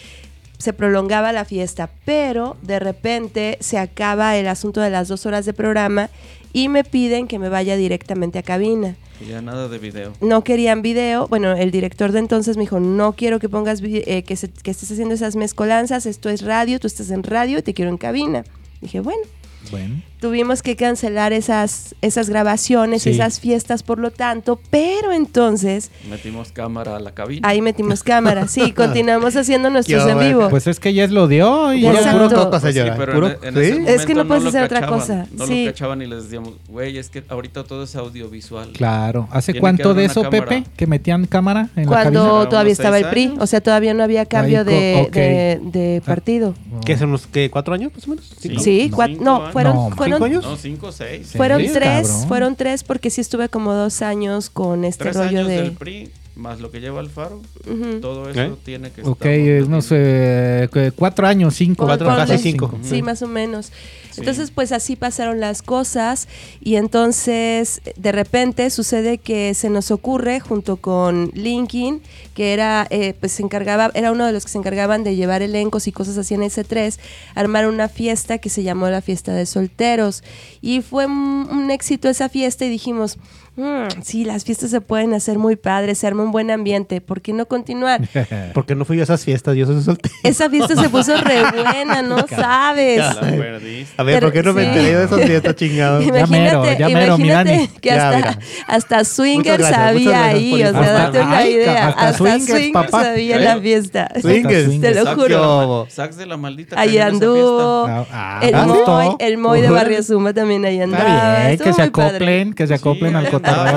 se 0.59 0.73
prolongaba 0.73 1.33
la 1.33 1.45
fiesta, 1.45 1.91
pero 2.05 2.57
de 2.63 2.79
repente 2.79 3.59
se 3.61 3.79
acaba 3.79 4.37
el 4.37 4.49
asunto 4.49 4.81
de 4.81 4.89
las 4.91 5.09
dos 5.09 5.27
horas 5.27 5.45
de 5.45 5.53
programa 5.53 6.09
y 6.55 6.69
me 6.71 6.83
piden 6.85 7.27
que 7.29 7.39
me 7.39 7.51
vaya 7.51 7.77
directamente 7.77 8.39
a 8.39 8.43
cabina. 8.43 8.97
Y 9.21 9.27
ya 9.31 9.43
nada 9.43 9.69
de 9.69 9.79
video. 9.79 10.13
No 10.21 10.45
querían 10.45 10.81
video. 10.83 11.27
Bueno, 11.29 11.53
el 11.55 11.71
director 11.71 12.13
de 12.13 12.19
entonces 12.21 12.57
me 12.57 12.63
dijo, 12.63 12.81
no 12.81 13.13
quiero 13.13 13.39
que 13.39 13.49
pongas, 13.51 13.81
eh, 13.83 14.23
que, 14.25 14.37
se- 14.37 14.49
que 14.51 14.71
estés 14.71 14.91
haciendo 14.91 15.15
esas 15.15 15.37
mezcolanzas, 15.37 16.07
esto 16.07 16.29
es 16.31 16.41
radio, 16.43 16.81
tú 16.81 16.87
estás 16.87 17.11
en 17.11 17.23
radio 17.23 17.59
y 17.59 17.63
te 17.63 17.75
quiero 17.75 17.91
en 17.91 17.99
cabina. 17.99 18.45
Dije, 18.81 19.01
bueno, 19.01 19.23
Bueno. 19.71 20.01
Tuvimos 20.21 20.63
que 20.63 20.77
cancelar 20.77 21.33
esas, 21.33 21.95
esas 22.01 22.29
grabaciones, 22.31 23.03
Sí. 23.03 23.11
esas 23.11 23.39
fiestas, 23.41 23.83
por 23.83 23.99
lo 23.99 24.11
tanto, 24.11 24.59
pero 24.71 25.13
entonces 25.13 25.91
Metimos 26.09 26.53
cámara 26.53 26.97
a 26.97 27.01
la 27.01 27.13
cabina. 27.13 27.47
ahí 27.49 27.61
metimos 27.61 28.03
cámara, 28.03 28.49
sí, 28.49 28.73
continuamos 28.77 29.37
haciendo 29.37 29.69
nuestros 29.71 30.09
en 30.09 30.19
vivo. 30.19 30.49
Pues 30.49 30.67
es 30.67 30.81
que 30.81 30.93
ya 30.95 31.05
es 31.05 31.11
lo 31.11 31.29
de 31.29 31.43
hoy. 31.43 31.83
Puro- 31.83 32.01
ya. 32.01 32.13
puro 32.13 32.31
coco, 32.31 32.51
Pues 32.61 32.75
sí, 32.75 32.81
Puro- 33.13 33.29
en, 33.43 33.49
en 33.49 33.55
¿sí? 33.55 33.83
ese 33.83 33.95
Es 33.95 34.07
que 34.07 34.15
no 34.15 34.27
puedes 34.27 34.45
hacer 34.47 34.65
otra 34.65 34.87
cosa, 34.87 35.27
No 35.33 35.47
sí. 35.47 35.65
lo 35.67 35.73
cachaban 35.73 36.01
y 36.03 36.07
les 36.07 36.25
decíamos, 36.25 36.55
güey, 36.69 36.97
es 36.99 37.09
que 37.11 37.23
ahorita 37.29 37.65
todo 37.65 37.85
es 37.85 37.95
audiovisual. 37.97 38.71
Claro. 38.73 39.29
¿Hace 39.31 39.53
Tiene 39.53 39.61
cuánto 39.61 39.95
de 39.95 40.07
eso, 40.07 40.23
cámara. 40.23 40.47
Pepe? 40.47 40.65
Que 40.77 40.87
metían 40.87 41.27
cámara 41.27 41.69
en 41.77 41.85
la 41.85 41.89
Cuando 41.91 42.25
cabina. 42.27 42.49
todavía 42.49 42.71
¿Unos 42.71 42.79
estaba 42.79 42.99
el 42.99 43.07
PRI, 43.09 43.35
o 43.39 43.47
sea, 43.47 43.61
todavía 43.61 43.95
no 43.95 44.03
había 44.03 44.25
cambio 44.27 44.65
de, 44.65 45.09
de- 45.13 45.61
de 45.63 46.03
partido. 46.05 46.55
¿Qué 46.85 46.97
son 46.97 47.11
unos 47.11 47.27
qué, 47.27 47.51
cuatro 47.51 47.75
años 47.75 47.93
más 47.95 48.07
o 48.07 48.11
menos? 48.11 48.25
Sí. 48.39 48.57
Sí, 48.59 48.91
No. 49.21 49.51
fueron, 49.53 49.75
No, 49.77 49.91
fueron, 50.11 50.19
¿Cinco 50.19 50.25
años? 50.25 50.45
No, 50.45 50.57
cinco 50.57 50.93
seis. 50.93 51.33
Fueron 51.37 51.61
Sí, 51.63 51.71
tres, 51.73 52.09
cabrón. 52.09 52.29
fueron 52.29 52.57
tres 52.57 52.85
porque 52.85 53.11
sí 53.11 53.21
estuve 53.21 53.49
como 53.49 53.73
dos 53.75 54.03
años 54.03 54.51
con 54.51 54.85
este 54.85 55.05
Tres 55.05 55.17
rollo 55.17 55.29
años 55.29 55.49
de... 55.49 55.63
del 55.63 55.73
PRI, 55.73 56.11
más 56.37 56.61
lo 56.61 56.71
que 56.71 56.81
lleva 56.81 57.01
Alfaro, 57.01 57.41
Ujú. 57.67 58.01
todo 58.01 58.29
eso 58.31 58.41
¿Eh? 58.41 58.55
tiene 58.65 58.91
que 58.91 59.03
Ok, 59.03 59.25
estar... 59.25 59.31
es, 59.33 59.69
no 59.69 59.81
sé, 59.83 60.69
que 60.73 60.93
cuatro 60.95 61.27
años, 61.27 61.55
cinco. 61.55 61.87
Cuatro, 61.87 62.07
casi 62.09 62.39
cinco. 62.39 62.79
Sí, 62.83 63.03
más 63.03 63.23
o 63.23 63.27
menos. 63.27 63.73
Entonces, 64.19 64.51
pues 64.51 64.73
así 64.73 64.97
pasaron 64.97 65.41
las 65.41 65.63
cosas 65.63 66.29
y 66.61 66.77
entonces 66.77 67.81
de 67.97 68.13
repente 68.13 68.71
sucede 68.71 69.19
que 69.19 69.55
se 69.55 69.71
nos 69.71 69.91
ocurre 69.91 70.41
junto 70.41 70.77
con 70.77 71.31
Linkin, 71.35 72.03
que 72.35 72.53
era, 72.53 72.87
eh, 72.91 73.15
pues 73.19 73.33
se 73.33 73.43
encargaba, 73.43 73.91
era 73.95 74.13
uno 74.13 74.27
de 74.27 74.33
los 74.33 74.45
que 74.45 74.51
se 74.51 74.59
encargaban 74.59 75.05
de 75.05 75.17
llevar 75.17 75.43
elencos 75.43 75.87
y 75.87 75.93
cosas 75.93 76.19
así 76.19 76.35
en 76.35 76.43
S3, 76.43 76.99
armar 77.35 77.69
una 77.69 77.89
fiesta 77.89 78.39
que 78.39 78.49
se 78.49 78.63
llamó 78.63 78.89
la 78.89 79.03
fiesta 79.03 79.35
de 79.35 79.47
solteros. 79.47 80.23
Y 80.61 80.81
fue 80.83 81.07
un 81.07 81.71
éxito 81.71 82.09
esa 82.09 82.29
fiesta 82.29 82.65
y 82.65 82.69
dijimos, 82.69 83.19
"Mm, 83.57 84.03
sí, 84.03 84.25
las 84.25 84.45
fiestas 84.45 84.71
se 84.71 84.81
pueden 84.81 85.15
hacer 85.15 85.39
muy 85.39 85.57
padres, 85.57 85.99
se 85.99 86.07
arma 86.07 86.23
un 86.23 86.31
buen 86.33 86.51
ambiente, 86.51 87.01
¿por 87.01 87.21
qué 87.23 87.33
no 87.33 87.47
continuar? 87.47 88.03
Porque 88.55 88.75
no 88.75 88.85
fui 88.85 89.01
a 89.01 89.03
esas 89.03 89.25
fiestas, 89.25 89.57
yo 89.57 89.67
soy 89.67 89.83
soltero. 89.83 90.15
Esa 90.23 90.51
fiesta 90.51 90.77
se 90.81 90.89
puso 90.89 91.17
re 91.17 91.43
buena, 91.51 92.03
no 92.03 92.19
sabes. 92.29 92.99
La 92.99 93.21
perdiste. 93.21 93.95
A 93.97 94.03
ver, 94.03 94.23
¿por 94.23 94.33
qué 94.33 94.43
no 94.43 94.53
me 94.53 94.63
Sí. 94.63 94.69
enteré 94.69 94.97
de 94.99 95.05
esas 95.05 95.21
fiestas, 95.23 95.55
chingado? 95.57 96.01
Ya 96.03 96.13
mero, 96.13 96.27
Imagínate, 96.27 96.77
ya 96.79 96.89
mero, 96.89 97.15
imagínate 97.17 97.71
que 97.81 97.89
Ya, 97.89 98.09
hasta, 98.11 98.39
hasta 98.67 99.05
swingers 99.05 99.59
gracias, 99.59 99.79
había 99.79 100.25
ahí, 100.27 100.55
o 100.65 100.71
sea, 100.73 100.93
date 100.93 101.21
una 101.21 101.37
Ay, 101.39 101.53
idea. 101.55 101.89
hasta 101.89 102.09
Hasta, 102.09 102.19
swingers, 102.19 102.47
swingers, 102.51 102.73
papá. 102.91 103.11
había 103.11 103.37
en 103.37 103.45
la 103.45 103.59
fiesta. 103.61 104.09
Swingers. 104.21 104.81
Te 104.81 104.95
lo 104.95 105.15
juro. 105.15 105.85
la. 105.85 105.91
Sax 105.91 106.17
de 106.17 106.27
la 106.27 106.37
maldita 106.37 106.79
Ahí 106.79 106.99
anduvo. 106.99 107.87
fiesta. 107.87 108.07
Ah, 108.13 108.41
El 108.43 108.55
Moy, 108.57 108.67
gustó. 108.77 109.17
el 109.19 109.39
Moy 109.39 109.61
de. 109.63 109.71
Barrio 109.71 110.03
Zumba 110.03 110.33
también 110.33 110.65
ahí 110.65 110.81
andaba. 110.81 111.05
Está 111.05 111.39
bien, 111.41 111.51
Estuvo 111.53 111.67
que 111.69 111.73
se 111.75 111.83
acoplen, 111.83 112.53
que 112.55 112.67
se 112.67 112.75
acoplen 112.75 113.17
al 113.17 113.29
ahí 113.47 113.75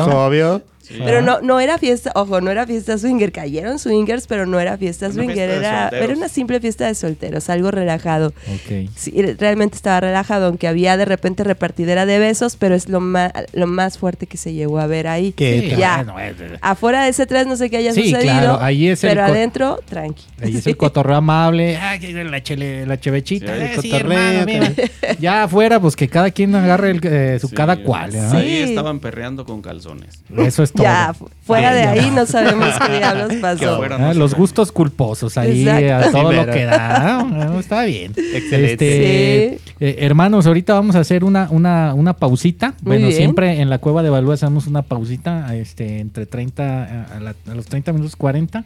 Pues, 0.59 0.61
Pero 0.97 1.21
no, 1.21 1.39
no 1.41 1.59
era 1.59 1.77
fiesta, 1.77 2.11
ojo, 2.15 2.41
no 2.41 2.49
era 2.51 2.65
fiesta 2.65 2.97
swinger. 2.97 3.31
Cayeron 3.31 3.77
swingers, 3.79 4.25
pero 4.27 4.45
no 4.45 4.59
era 4.59 4.77
fiesta 4.77 5.05
Una 5.05 5.13
swinger. 5.15 5.49
fiesta 5.49 5.87
era, 5.89 5.89
era 5.89 6.13
una 6.15 6.29
simple 6.29 6.59
fiesta 6.59 6.87
de 6.87 6.95
solteros, 6.95 7.49
algo 7.49 7.71
relajado. 7.71 8.27
Ok. 8.47 8.89
Sí, 8.95 9.11
realmente 9.37 9.75
estaba 9.75 9.99
relajado, 10.01 10.47
aunque 10.47 10.67
había 10.67 10.97
de 10.97 11.05
repente 11.05 11.43
repartidera 11.43 12.05
de 12.05 12.17
besos, 12.19 12.55
pero 12.57 12.75
es 12.75 12.89
lo 12.89 12.99
más, 13.01 13.31
lo 13.53 13.67
más 13.67 13.97
fuerte 13.97 14.25
que 14.27 14.37
se 14.37 14.53
llegó 14.53 14.79
a 14.79 14.87
ver 14.87 15.07
ahí. 15.07 15.31
Que 15.31 15.59
Sí, 15.69 15.75
ya. 15.77 16.03
bueno, 16.03 16.15
Afuera 16.61 17.03
de 17.03 17.09
ese 17.09 17.25
3 17.25 17.45
no 17.47 17.55
sé 17.55 17.69
qué 17.69 17.77
haya 17.77 17.93
Sí, 17.93 18.05
sucedido, 18.05 18.21
claro, 18.33 18.59
ahí 18.61 18.87
es 18.87 19.03
el 19.03 19.09
pero 19.11 19.25
co- 19.25 19.31
adentro, 19.31 19.79
tranqui. 19.87 20.23
Ahí 20.41 20.55
es 20.57 20.65
el 20.67 20.77
cotorreo 20.77 21.17
amable. 21.17 21.73
La, 21.73 22.41
chele, 22.43 22.85
la 22.85 22.99
chevechita. 22.99 23.47
Sí, 23.55 23.61
Eh, 23.61 23.71
el 23.75 23.81
sí, 23.81 23.89
cotorreo, 23.89 24.19
hermano. 24.19 24.75
Ya 25.19 25.43
afuera, 25.43 25.79
pues 25.79 25.95
que 25.95 26.07
cada 26.07 26.31
quien 26.31 26.55
agarre 26.55 26.91
el, 26.91 26.99
eh, 27.03 27.37
su 27.39 27.47
Sí, 27.49 27.55
cada 27.55 27.77
cual. 27.83 28.11
¿no? 28.15 28.31
Ahí 28.37 28.49
Sí. 28.63 28.69
estaban 28.69 28.99
perreando 28.99 29.45
con 29.45 29.61
calzones. 29.61 30.23
Eso 30.37 30.63
es 30.63 30.71
todo. 30.71 30.78
Ya, 30.83 31.13
fu- 31.13 31.29
fuera 31.43 31.73
de 31.73 31.81
ya. 31.83 31.91
ahí 31.91 32.11
no 32.11 32.25
sabemos 32.25 32.69
qué 32.85 32.93
diablos 32.97 33.33
pasó. 33.41 33.81
Ah, 33.83 34.13
los 34.13 34.33
gustos 34.35 34.71
culposos 34.71 35.37
ahí 35.37 35.67
Exacto. 35.67 36.07
a 36.17 36.21
todo 36.21 36.31
lo 36.33 36.45
que 36.45 36.65
da. 36.65 37.19
Ah, 37.19 37.57
está 37.59 37.83
bien. 37.85 38.11
Excelente. 38.15 39.53
Este, 39.53 39.59
eh, 39.79 39.95
hermanos, 39.99 40.45
ahorita 40.45 40.73
vamos 40.73 40.95
a 40.95 40.99
hacer 40.99 41.23
una, 41.23 41.47
una, 41.51 41.93
una 41.93 42.13
pausita. 42.13 42.69
Muy 42.81 42.91
bueno, 42.97 43.07
bien. 43.07 43.17
siempre 43.17 43.61
en 43.61 43.69
la 43.69 43.77
cueva 43.79 44.03
de 44.03 44.09
Balúa 44.09 44.35
hacemos 44.35 44.67
una 44.67 44.81
pausita 44.81 45.55
este, 45.55 45.99
entre 45.99 46.25
30 46.25 47.05
a, 47.15 47.19
la- 47.19 47.35
a 47.49 47.55
los 47.55 47.65
30 47.65 47.91
minutos 47.93 48.15
40 48.15 48.63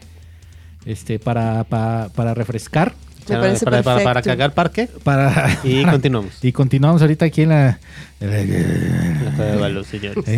este, 0.85 1.19
para, 1.19 1.63
para, 1.63 2.09
para 2.15 2.33
refrescar. 2.33 2.93
Me 3.29 3.37
parece 3.37 3.65
para, 3.65 3.83
para, 3.83 4.03
para 4.03 4.21
cagar 4.21 4.53
parque 4.53 4.89
Para, 5.03 5.59
y 5.63 5.83
continuamos. 5.89 6.33
y 6.41 6.51
continuamos 6.51 7.01
ahorita 7.01 7.25
aquí 7.25 7.43
en 7.43 7.49
la. 7.49 7.79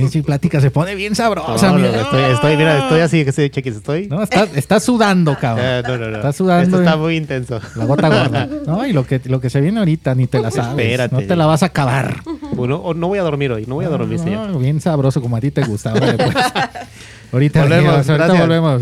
sí, 0.09 0.21
plática 0.21 0.61
se 0.61 0.71
pone 0.71 0.95
bien 0.95 1.15
sabrosa. 1.15 1.67
No, 1.67 1.77
no, 1.77 1.87
mira. 1.87 2.01
estoy, 2.01 2.23
estoy, 2.33 2.57
mira, 2.57 2.79
estoy 2.79 2.99
así, 3.01 3.23
que 3.23 3.29
estoy, 3.29 3.49
cheques, 3.49 3.75
estoy. 3.77 4.07
No, 4.07 4.23
está, 4.23 4.47
está 4.55 4.79
sudando, 4.79 5.37
cabrón. 5.39 5.65
Eh, 5.67 5.83
no, 5.85 5.97
no, 5.97 6.09
no. 6.09 6.15
Está 6.17 6.33
sudando. 6.33 6.63
Esto 6.63 6.79
está 6.79 6.97
muy 6.97 7.15
intenso. 7.15 7.59
La 7.75 7.85
gota 7.85 8.09
gorda. 8.09 8.47
No, 8.65 8.85
y 8.85 8.93
lo 8.93 9.05
que, 9.05 9.21
lo 9.25 9.39
que 9.39 9.49
se 9.49 9.61
viene 9.61 9.79
ahorita 9.79 10.15
ni 10.15 10.27
te 10.27 10.39
la 10.39 10.49
sabes. 10.49 10.85
Espérate. 10.85 11.15
No 11.15 11.21
te 11.21 11.35
la 11.35 11.45
vas 11.45 11.61
a 11.63 11.67
acabar. 11.67 12.21
Bueno, 12.53 12.77
o 12.77 12.93
no 12.93 13.07
voy 13.07 13.19
a 13.19 13.23
dormir 13.23 13.51
hoy, 13.51 13.65
no 13.67 13.75
voy 13.75 13.85
a 13.85 13.89
dormir, 13.89 14.17
No, 14.19 14.23
señor. 14.23 14.49
no, 14.49 14.59
bien 14.59 14.81
sabroso 14.81 15.21
como 15.21 15.35
a 15.35 15.41
ti 15.41 15.51
te 15.51 15.63
gusta. 15.63 15.93
Órale, 15.93 16.17
pues. 16.17 16.35
ahorita 17.31 17.61
Volvemos, 17.61 18.09
ahorita 18.09 18.33
volvemos. 18.33 18.81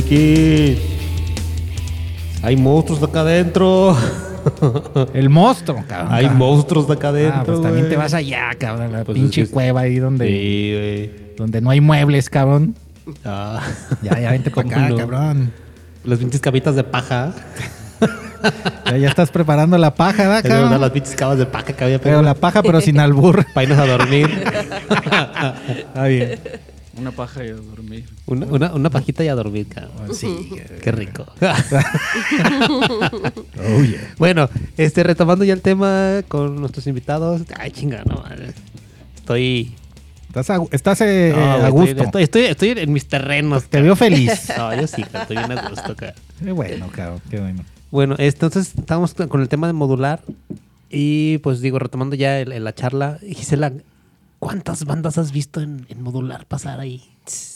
Va. 0.00 0.08
Chequis. 0.08 0.78
Hay 2.42 2.56
monstruos 2.56 3.00
de 3.00 3.06
acá 3.06 3.20
adentro. 3.20 3.96
El 5.12 5.28
monstruo, 5.28 5.84
cabrón. 5.86 6.12
Hay 6.12 6.22
cabrón. 6.24 6.38
monstruos 6.38 6.86
de 6.86 6.94
acá 6.94 7.08
adentro. 7.08 7.40
Ah, 7.40 7.44
pues 7.44 7.62
también 7.62 7.88
te 7.88 7.96
vas 7.96 8.14
allá, 8.14 8.50
cabrón. 8.58 8.94
a 8.94 8.98
La 8.98 9.04
Pues 9.04 9.18
pinche 9.18 9.42
es 9.42 9.48
que- 9.48 9.54
cueva 9.54 9.80
ahí 9.82 9.98
donde, 9.98 10.26
Sí, 10.26 11.34
donde 11.36 11.60
no 11.60 11.70
hay 11.70 11.80
muebles, 11.80 12.30
cabrón. 12.30 12.74
Ah. 13.24 13.60
Ya, 14.02 14.18
ya 14.20 14.30
vente 14.30 14.50
para 14.50 14.62
¿Cómo 14.68 14.76
acá, 14.76 14.88
no? 14.88 14.96
cabrón. 14.96 15.52
Las 16.04 16.18
pinches 16.18 16.40
cabitas 16.40 16.74
de 16.76 16.84
paja. 16.84 17.32
Ya, 18.86 18.96
ya 18.96 19.08
estás 19.08 19.30
preparando 19.32 19.76
la 19.78 19.92
paja, 19.94 20.28
¿verdad, 20.28 20.78
las 20.78 20.90
pinches 20.92 21.16
cabas 21.16 21.38
de 21.38 21.46
paja 21.46 21.72
que 21.72 21.84
había 21.84 22.00
Pero 22.00 22.22
la 22.22 22.34
paja, 22.34 22.62
pero 22.62 22.80
sin 22.80 23.00
albur. 23.00 23.44
Para 23.54 23.64
irnos 23.64 23.78
a 23.80 23.86
dormir. 23.86 24.30
Está 25.68 26.04
bien. 26.04 26.38
Una 26.98 27.12
paja 27.12 27.44
y 27.44 27.48
a 27.48 27.54
dormir. 27.54 28.04
Una, 28.26 28.46
una, 28.46 28.74
una 28.74 28.90
pajita 28.90 29.22
y 29.24 29.28
a 29.28 29.34
dormir, 29.34 29.68
cabrón. 29.68 30.14
Sí. 30.14 30.50
Qué 30.82 30.90
rico. 30.92 31.26
Oh, 32.70 33.82
yeah. 33.82 34.14
bueno, 34.18 34.48
este, 34.76 35.02
retomando 35.02 35.44
ya 35.44 35.52
el 35.52 35.60
tema 35.60 36.22
con 36.28 36.56
nuestros 36.60 36.86
invitados. 36.86 37.42
Ay, 37.56 37.70
chinga, 37.70 38.02
no 38.04 38.16
madre. 38.22 38.52
Estoy. 39.16 39.74
Estás, 40.28 40.50
a, 40.50 40.58
estás 40.70 41.00
eh, 41.00 41.32
no, 41.34 41.42
a 41.52 41.68
gusto. 41.70 42.02
Estoy, 42.02 42.22
estoy, 42.22 42.42
estoy 42.44 42.68
en 42.70 42.92
mis 42.92 43.06
terrenos. 43.08 43.64
Te 43.64 43.80
veo 43.82 43.96
feliz. 43.96 44.52
No, 44.56 44.74
yo 44.74 44.86
sí, 44.86 45.02
cabrón, 45.02 45.22
estoy 45.22 45.36
bien 45.38 45.52
a 45.58 45.68
gusto, 45.70 45.96
cabrón. 45.96 46.14
Qué 46.44 46.52
bueno, 46.52 46.88
cabrón. 46.92 47.20
Qué 47.30 47.40
bueno. 47.40 47.64
Bueno, 47.90 48.14
entonces 48.18 48.72
estamos 48.78 49.14
con 49.14 49.40
el 49.40 49.48
tema 49.48 49.66
de 49.66 49.72
modular. 49.72 50.20
Y 50.90 51.38
pues 51.38 51.60
digo, 51.60 51.78
retomando 51.78 52.16
ya 52.16 52.38
el- 52.40 52.52
el- 52.52 52.64
la 52.64 52.74
charla, 52.74 53.18
Gisela, 53.26 53.72
¿cuántas 54.38 54.84
bandas 54.84 55.18
has 55.18 55.32
visto 55.32 55.60
en, 55.60 55.86
en 55.88 56.02
modular 56.02 56.46
pasar 56.46 56.80
ahí? 56.80 57.02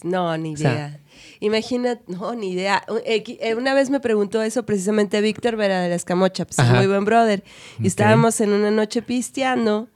No, 0.03 0.37
ni 0.37 0.55
O 0.55 0.57
sea- 0.57 0.73
idea. 0.73 0.99
Imagina, 1.41 1.99
no, 2.07 2.35
ni 2.35 2.53
idea. 2.53 2.85
Eh, 3.05 3.55
Una 3.57 3.75
vez 3.75 3.91
me 3.91 4.01
preguntó 4.01 4.43
eso 4.43 4.65
precisamente 4.65 5.21
Víctor 5.21 5.57
Vera 5.57 5.81
de 5.81 5.89
la 5.89 5.95
Escamocha, 5.95 6.45
pues 6.47 6.59
muy 6.71 6.87
buen 6.87 7.05
brother. 7.05 7.43
Y 7.81 7.87
estábamos 7.87 8.41
en 8.41 8.53
una 8.53 8.71
noche 8.71 9.03
pisteando 9.03 9.89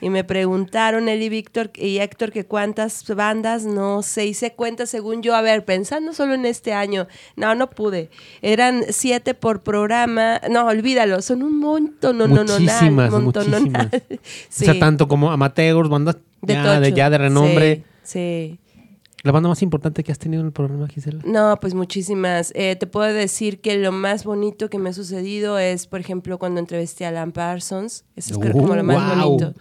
y 0.00 0.10
me 0.10 0.24
preguntaron 0.24 1.08
él 1.08 1.22
y 1.22 1.28
Víctor 1.28 1.70
y 1.74 1.98
Héctor 1.98 2.32
que 2.32 2.46
cuántas 2.46 3.04
bandas, 3.14 3.64
no 3.64 4.02
sé, 4.02 4.26
hice 4.26 4.52
cuenta 4.54 4.86
según 4.86 5.22
yo, 5.22 5.34
a 5.34 5.42
ver, 5.42 5.64
pensando 5.64 6.12
solo 6.14 6.34
en 6.34 6.46
este 6.46 6.72
año, 6.72 7.06
no, 7.36 7.54
no 7.54 7.68
pude. 7.70 8.10
Eran 8.40 8.84
siete 8.90 9.34
por 9.34 9.62
programa, 9.62 10.40
no, 10.50 10.66
olvídalo, 10.66 11.20
son 11.20 11.42
un 11.42 11.58
montón, 11.58 12.16
no, 12.18 12.26
no, 12.28 12.42
no, 12.44 12.58
Muchísimas, 12.58 13.10
montón, 13.10 13.50
muchísimas. 13.50 13.88
Sí, 14.48 14.64
O 14.68 14.72
sea, 14.72 14.78
tanto 14.78 15.08
como 15.08 15.30
amateurs, 15.30 15.88
bandas 15.88 16.16
de 16.42 16.54
ya, 16.54 16.80
de, 16.80 16.92
ya 16.92 17.10
de 17.10 17.18
renombre. 17.18 17.84
Sí, 18.02 18.58
sí. 18.58 18.58
La 19.24 19.30
banda 19.30 19.48
más 19.48 19.62
importante 19.62 20.02
que 20.02 20.10
has 20.10 20.18
tenido 20.18 20.40
en 20.40 20.48
el 20.48 20.52
programa, 20.52 20.88
Gisela. 20.88 21.20
No, 21.24 21.56
pues 21.60 21.74
muchísimas. 21.74 22.52
Eh, 22.56 22.74
te 22.74 22.88
puedo 22.88 23.12
decir 23.12 23.60
que 23.60 23.78
lo 23.78 23.92
más 23.92 24.24
bonito 24.24 24.68
que 24.68 24.78
me 24.78 24.90
ha 24.90 24.92
sucedido 24.92 25.58
es, 25.60 25.86
por 25.86 26.00
ejemplo, 26.00 26.38
cuando 26.38 26.58
entrevisté 26.58 27.04
a 27.06 27.10
Alan 27.10 27.30
Parsons. 27.30 28.04
Eso 28.16 28.32
es 28.34 28.38
creo 28.40 28.52
como 28.52 28.74
lo 28.74 28.82
más 28.82 28.96
Oh, 28.96 29.16
wow. 29.28 29.38
bonito. 29.38 29.54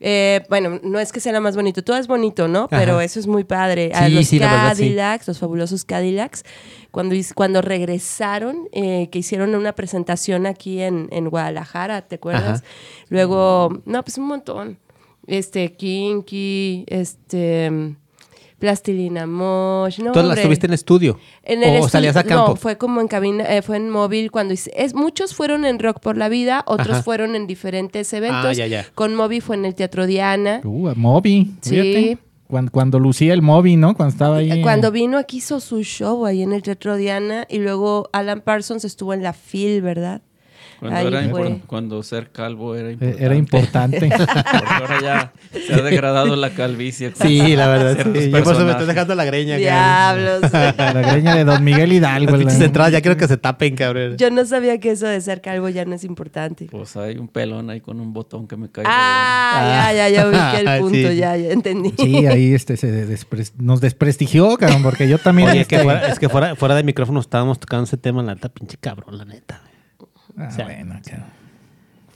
Eh, 0.00 0.42
bueno, 0.48 0.80
no 0.84 1.00
es 1.00 1.12
que 1.12 1.18
sea 1.20 1.32
lo 1.32 1.40
más 1.40 1.56
bonito, 1.56 1.82
todo 1.82 1.96
es 1.96 2.06
bonito, 2.06 2.46
¿no? 2.48 2.68
Pero 2.68 2.94
Ajá. 2.94 3.04
eso 3.04 3.18
es 3.20 3.26
muy 3.26 3.42
padre. 3.44 3.90
A 3.92 4.08
los 4.08 4.26
sí, 4.28 4.38
la 4.38 4.46
verdad, 4.50 4.74
sí. 4.76 4.84
Cadillacs, 4.84 5.26
los 5.28 5.38
fabulosos 5.38 5.84
Cadillacs, 5.84 6.44
cuando, 6.92 7.14
cuando 7.34 7.60
regresaron, 7.62 8.68
eh, 8.72 9.08
que 9.10 9.18
hicieron 9.18 9.54
una 9.56 9.74
presentación 9.74 10.46
aquí 10.46 10.80
en, 10.80 11.08
en 11.10 11.28
Guadalajara, 11.28 12.02
¿te 12.02 12.14
acuerdas? 12.14 12.60
Ajá. 12.60 12.68
Luego, 13.08 13.82
no, 13.86 14.02
pues 14.04 14.16
un 14.18 14.28
montón. 14.28 14.78
Este, 15.28 15.72
Kinky, 15.74 16.84
este, 16.88 17.94
Plastilina 18.58 19.26
Mosh, 19.26 20.00
no, 20.00 20.10
¿Tú 20.12 20.20
las 20.22 20.40
tuviste 20.42 20.66
en 20.66 20.72
estudio? 20.72 21.18
En 21.44 21.62
el 21.62 21.68
¿O 21.68 21.72
estudio- 21.74 21.88
salías 21.90 22.16
a 22.16 22.24
campo? 22.24 22.48
No, 22.50 22.56
fue 22.56 22.76
como 22.76 23.00
en 23.00 23.06
cabina, 23.06 23.44
eh, 23.44 23.62
fue 23.62 23.76
en 23.76 23.88
móvil 23.90 24.32
cuando 24.32 24.54
hice. 24.54 24.72
Es, 24.74 24.94
muchos 24.94 25.34
fueron 25.34 25.64
en 25.64 25.78
Rock 25.78 26.00
por 26.00 26.16
la 26.16 26.28
Vida, 26.28 26.64
otros 26.66 26.88
Ajá. 26.88 27.02
fueron 27.04 27.36
en 27.36 27.46
diferentes 27.46 28.12
eventos. 28.12 28.46
Ah, 28.46 28.52
ya, 28.54 28.66
ya. 28.66 28.86
Con 28.96 29.14
Moby 29.14 29.40
fue 29.40 29.54
en 29.56 29.64
el 29.64 29.74
Teatro 29.76 30.06
Diana. 30.06 30.60
Uh, 30.64 30.92
Moby. 30.96 31.52
Sí. 31.60 31.70
fíjate. 31.70 32.18
Cuando, 32.48 32.72
cuando 32.72 32.98
lucía 32.98 33.34
el 33.34 33.42
Moby, 33.42 33.76
¿no? 33.76 33.94
Cuando 33.94 34.10
estaba 34.12 34.38
ahí. 34.38 34.62
Cuando 34.62 34.90
vino 34.90 35.18
aquí 35.18 35.36
hizo 35.36 35.60
su 35.60 35.82
show 35.84 36.24
ahí 36.24 36.42
en 36.42 36.54
el 36.54 36.62
Teatro 36.62 36.96
Diana 36.96 37.46
y 37.50 37.58
luego 37.58 38.08
Alan 38.14 38.40
Parsons 38.40 38.86
estuvo 38.86 39.12
en 39.12 39.22
la 39.22 39.34
FIL, 39.34 39.82
¿verdad? 39.82 40.22
Cuando, 40.78 40.96
Ahí 40.96 41.06
era 41.08 41.28
fue. 41.30 41.60
cuando 41.66 42.02
ser 42.04 42.30
calvo 42.30 42.76
era 42.76 42.90
eh, 42.90 42.92
importante. 42.92 43.24
era 43.24 43.34
importante. 43.34 44.08
Porque 44.08 44.74
ahora 44.74 44.98
ya 45.02 45.32
se 45.66 45.74
ha 45.74 45.82
degradado 45.82 46.36
la 46.36 46.50
calvicie. 46.50 47.12
Sí, 47.20 47.56
la 47.56 47.66
verdad. 47.66 48.06
Sí. 48.14 48.30
Yo 48.30 48.42
por 48.44 48.54
eso 48.54 48.64
me 48.64 48.70
estoy 48.70 48.86
dejando 48.86 49.14
la 49.16 49.24
greña. 49.24 49.56
Diablos. 49.56 50.42
la 50.52 50.92
greña 51.12 51.34
de 51.34 51.44
Don 51.44 51.64
Miguel 51.64 51.92
Hidalgo. 51.92 52.36
Las 52.36 52.60
entradas 52.60 52.92
ya 52.92 53.00
quiero 53.00 53.16
que 53.16 53.26
se 53.26 53.36
tapen, 53.36 53.74
cabrón. 53.74 54.16
Yo 54.18 54.30
no 54.30 54.44
sabía 54.44 54.78
que 54.78 54.92
eso 54.92 55.06
de 55.06 55.20
ser 55.20 55.40
calvo 55.40 55.68
ya 55.68 55.84
no 55.84 55.96
es 55.96 56.04
importante. 56.04 56.66
Pues 56.70 56.96
hay 56.96 57.16
un 57.18 57.26
pelón 57.26 57.70
ahí 57.70 57.80
con 57.80 58.00
un 58.00 58.12
botón 58.12 58.46
que 58.46 58.56
me 58.56 58.70
cae. 58.70 58.84
Ah, 58.86 59.90
ya, 59.92 60.08
ya, 60.08 60.08
ya 60.10 60.26
ubiqué 60.28 60.60
el 60.60 60.68
Ah, 60.68 60.78
punto, 60.78 60.94
sí. 61.08 61.16
ya, 61.16 61.36
ya 61.36 61.50
entendí. 61.50 61.92
Sí, 61.98 62.26
ahí 62.26 62.54
este, 62.54 62.76
se 62.76 62.92
despre- 63.08 63.50
nos 63.58 63.80
desprestigió, 63.80 64.56
cabrón, 64.56 64.82
porque 64.84 65.08
yo 65.08 65.18
también. 65.18 65.48
Oye, 65.50 65.62
es 65.62 65.66
que, 65.66 65.76
este- 65.76 65.84
fuera, 65.84 66.06
es 66.08 66.18
que 66.18 66.28
fuera, 66.28 66.54
fuera 66.56 66.74
de 66.76 66.82
micrófono 66.84 67.18
estábamos 67.20 67.58
tocando 67.58 67.84
ese 67.84 67.96
tema, 67.96 68.22
la 68.22 68.34
neta, 68.34 68.48
pinche 68.48 68.76
cabrón, 68.80 69.18
la 69.18 69.24
neta. 69.24 69.60
Ah, 70.38 70.48
o 70.48 70.50
sea, 70.54 70.64
bueno, 70.66 70.94
cabrón. 71.04 71.38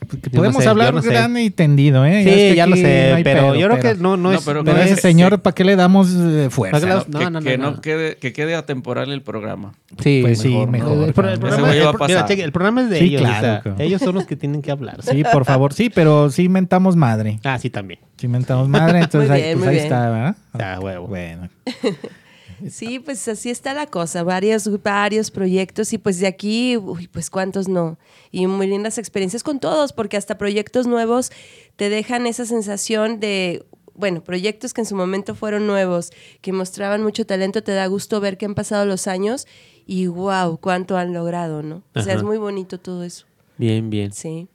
Porque 0.05 0.29
Yo 0.29 0.35
no 0.35 0.41
podemos 0.41 0.63
sé, 0.63 0.69
hablar 0.69 0.93
no 0.93 1.01
sé. 1.01 1.09
gran 1.11 1.37
y 1.37 1.49
tendido, 1.49 2.05
¿eh? 2.05 2.23
Sí, 2.23 2.29
Es 2.29 2.35
que 2.35 2.55
ya 2.57 2.67
lo 2.67 2.75
sé, 2.75 3.13
no 3.17 3.23
pero 3.23 3.39
pedo, 3.39 3.55
yo 3.55 3.67
creo 3.67 3.77
que 3.77 3.81
pero- 3.89 3.99
no, 4.01 4.17
no, 4.17 4.31
No, 4.31 4.33
es. 4.37 4.43
pero 4.43 4.61
Pero 4.65 4.75
que- 4.77 4.83
ese 4.83 4.93
es- 4.95 4.99
señor, 5.01 5.41
¿para 5.41 5.55
qué 5.55 5.63
le 5.63 5.77
damos 5.77 6.13
eh, 6.13 6.49
fuerza? 6.51 6.77
¿Para 6.81 6.99
qué 7.03 7.09
le 7.09 7.17
Que, 7.19 7.23
No, 7.23 7.29
no, 7.29 7.41
que 7.41 7.57
no, 7.57 7.79
quede, 7.81 8.17
que 8.17 8.33
quede 8.33 8.53
atemporal 8.55 9.11
el 9.13 9.21
programa. 9.21 9.75
Sí, 10.01 10.19
Pues 10.21 10.39
sí, 10.41 10.49
mejor. 10.49 10.69
mejor, 10.71 11.07
El, 11.07 11.13
programa, 11.13 12.81
es 12.81 12.89
de 12.89 12.99
Sí, 12.99 13.05
ellos. 13.05 13.21
o 13.21 13.23
claro, 13.25 13.41
sea, 13.41 13.61
claro. 13.61 13.77
ellos 13.79 14.01
son 14.01 14.15
los 14.15 14.25
que 14.25 14.35
tienen 14.35 14.61
que 14.61 14.71
hablar. 14.71 14.97
Sí, 15.01 15.23
por 15.31 15.45
favor, 15.45 15.71
sí, 15.73 15.89
pero 15.89 16.29
sí 16.29 16.49
mentamos 16.49 16.97
madre. 16.97 17.39
Ah, 17.45 17.57
sí, 17.57 17.69
también. 17.69 18.01
Sí 18.17 18.27
mentamos 18.27 18.67
madre, 18.67 18.99
entonces 19.03 19.31
ahí, 19.31 19.41
bien, 19.41 19.57
pues 19.57 19.69
ahí 19.69 19.75
bien. 19.75 19.85
está, 19.85 20.09
¿verdad? 20.09 20.35
Ah, 20.53 20.79
huevo. 20.81 21.07
Bueno. 21.07 21.47
Sí, 22.69 22.99
pues 22.99 23.27
así 23.27 23.49
está 23.49 23.73
la 23.73 23.87
cosa, 23.87 24.23
varios, 24.23 24.81
varios 24.81 25.31
proyectos 25.31 25.93
y 25.93 25.97
pues 25.97 26.19
de 26.19 26.27
aquí, 26.27 26.77
uy, 26.77 27.07
pues 27.07 27.29
cuántos 27.29 27.67
no. 27.67 27.97
Y 28.31 28.47
muy 28.47 28.67
lindas 28.67 28.97
experiencias 28.97 29.43
con 29.43 29.59
todos, 29.59 29.93
porque 29.93 30.17
hasta 30.17 30.37
proyectos 30.37 30.87
nuevos 30.87 31.31
te 31.75 31.89
dejan 31.89 32.27
esa 32.27 32.45
sensación 32.45 33.19
de, 33.19 33.65
bueno, 33.95 34.23
proyectos 34.23 34.73
que 34.73 34.81
en 34.81 34.87
su 34.87 34.95
momento 34.95 35.35
fueron 35.35 35.67
nuevos, 35.67 36.11
que 36.41 36.51
mostraban 36.51 37.03
mucho 37.03 37.25
talento, 37.25 37.63
te 37.63 37.73
da 37.73 37.85
gusto 37.87 38.19
ver 38.19 38.37
que 38.37 38.45
han 38.45 38.55
pasado 38.55 38.85
los 38.85 39.07
años 39.07 39.47
y 39.85 40.07
wow, 40.07 40.57
cuánto 40.59 40.97
han 40.97 41.13
logrado, 41.13 41.61
¿no? 41.63 41.83
O 41.93 42.01
sea, 42.01 42.15
es 42.15 42.23
muy 42.23 42.37
bonito 42.37 42.79
todo 42.79 43.03
eso. 43.03 43.25
Bien, 43.57 43.89
bien. 43.89 44.11
Sí. 44.11 44.47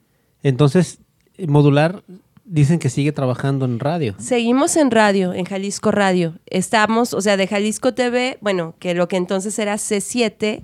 Entonces, 0.43 0.99
modular, 1.47 2.03
dicen 2.49 2.79
que 2.79 2.89
sigue 2.89 3.11
trabajando 3.11 3.65
en 3.65 3.79
radio. 3.79 4.15
Seguimos 4.17 4.75
en 4.75 4.91
radio, 4.91 5.33
en 5.33 5.45
Jalisco 5.45 5.91
Radio. 5.91 6.33
Estamos, 6.47 7.13
o 7.13 7.21
sea, 7.21 7.37
de 7.37 7.47
Jalisco 7.47 7.93
TV, 7.93 8.37
bueno, 8.41 8.75
que 8.79 8.95
lo 8.95 9.07
que 9.07 9.17
entonces 9.17 9.57
era 9.59 9.75
C7, 9.75 10.63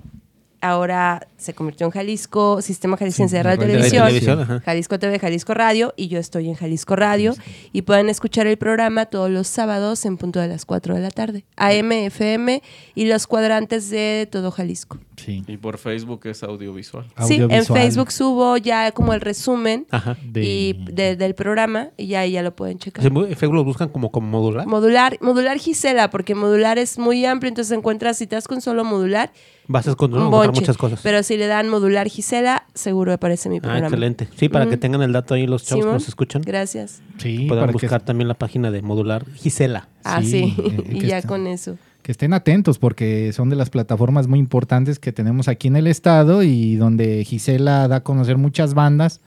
ahora 0.60 1.28
se 1.46 1.54
convirtió 1.54 1.86
en 1.86 1.90
Jalisco, 1.92 2.60
Sistema 2.60 2.96
Jalisciense 2.96 3.32
Sí, 3.32 3.36
de 3.38 3.42
Radio 3.42 3.64
y 3.64 3.66
Televisión. 3.88 4.60
Jalisco 4.64 4.98
TV, 4.98 5.18
Jalisco 5.18 5.54
Radio, 5.54 5.94
y 5.96 6.08
yo 6.08 6.18
estoy 6.18 6.48
en 6.48 6.54
Jalisco 6.54 6.96
Radio, 6.96 7.34
y 7.72 7.82
pueden 7.82 8.08
escuchar 8.10 8.46
el 8.46 8.58
programa 8.58 9.06
todos 9.06 9.30
los 9.30 9.46
sábados 9.48 10.04
en 10.04 10.16
punto 10.18 10.40
de 10.40 10.48
las 10.48 10.64
4 10.66 10.94
de 10.94 11.00
la 11.00 11.10
tarde, 11.10 11.44
AM, 11.56 11.92
FM 11.92 12.62
y 12.94 13.06
los 13.06 13.26
cuadrantes 13.26 13.88
de 13.90 14.28
todo 14.30 14.50
Jalisco. 14.50 14.98
Sí. 15.16 15.42
Y 15.46 15.56
por 15.56 15.78
Facebook 15.78 16.20
es 16.26 16.42
audiovisual. 16.42 17.06
Sí, 17.26 17.36
en. 17.36 17.64
Facebook 17.64 18.12
subo 18.12 18.58
ya 18.58 18.92
como 18.92 19.14
el 19.14 19.20
resumen 19.22 19.86
Ajá. 19.90 20.16
De- 20.22 20.44
y 20.44 20.72
de- 20.92 21.16
del 21.16 21.34
programa, 21.34 21.88
y 21.96 22.08
ya 22.08 22.20
ahí 22.20 22.32
ya 22.32 22.42
lo 22.42 22.54
pueden 22.54 22.78
checar. 22.78 23.04
En 23.06 23.14
Facebook 23.36 23.54
lo 23.54 23.64
buscan 23.64 23.88
como, 23.88 24.10
como 24.10 24.28
modular. 24.28 24.66
Modular, 24.66 25.16
modular 25.22 25.58
Gisela, 25.58 26.10
porque 26.10 26.34
modular 26.34 26.78
es 26.78 26.98
muy 26.98 27.24
amplio, 27.24 27.48
entonces 27.48 27.76
encuentras, 27.76 28.18
si 28.18 28.26
te 28.26 28.34
das 28.36 28.46
con 28.48 28.60
solo 28.60 28.84
modular, 28.84 29.32
Vas 29.68 29.88
a 29.88 29.90
encontrar, 29.92 30.22
muchas 30.52 30.76
cosas. 30.76 31.00
Pero 31.02 31.22
si 31.24 31.35
le 31.36 31.46
dan 31.46 31.68
modular 31.68 32.08
Gisela, 32.08 32.64
seguro 32.74 33.12
aparece 33.12 33.48
mi 33.48 33.58
ah, 33.58 33.62
programa. 33.62 33.86
excelente. 33.86 34.28
Sí, 34.36 34.48
para 34.48 34.68
que 34.68 34.76
tengan 34.76 35.02
el 35.02 35.12
dato 35.12 35.34
ahí 35.34 35.46
los 35.46 35.64
chavos 35.64 35.86
que 35.86 35.92
nos 35.92 36.08
escuchan. 36.08 36.42
Gracias. 36.42 37.02
Sí, 37.18 37.48
que, 37.48 37.66
buscar 37.72 38.02
también 38.02 38.28
la 38.28 38.34
página 38.34 38.70
de 38.70 38.82
modular 38.82 39.24
Gisela. 39.34 39.88
Ah, 40.04 40.20
Sí, 40.22 40.30
sí. 40.30 40.54
eh, 40.58 40.84
y 40.92 41.00
ya 41.06 41.18
está- 41.18 41.28
con 41.28 41.46
eso. 41.46 41.76
que 42.02 42.12
estén 42.12 42.32
atentos 42.32 42.78
porque 42.78 43.32
son 43.32 43.48
de 43.50 43.56
las 43.56 43.70
plataformas 43.70 44.28
muy 44.28 44.38
importantes 44.38 44.98
que 44.98 45.12
tenemos 45.12 45.48
aquí 45.48 45.68
en 45.68 45.76
el 45.76 45.86
estado 45.86 46.42
y 46.42 46.76
donde 46.76 47.24
Gisela 47.24 47.88
da 47.88 47.96
a 47.96 48.02
conocer 48.02 48.36
muchas 48.36 48.74
bandas. 48.74 49.20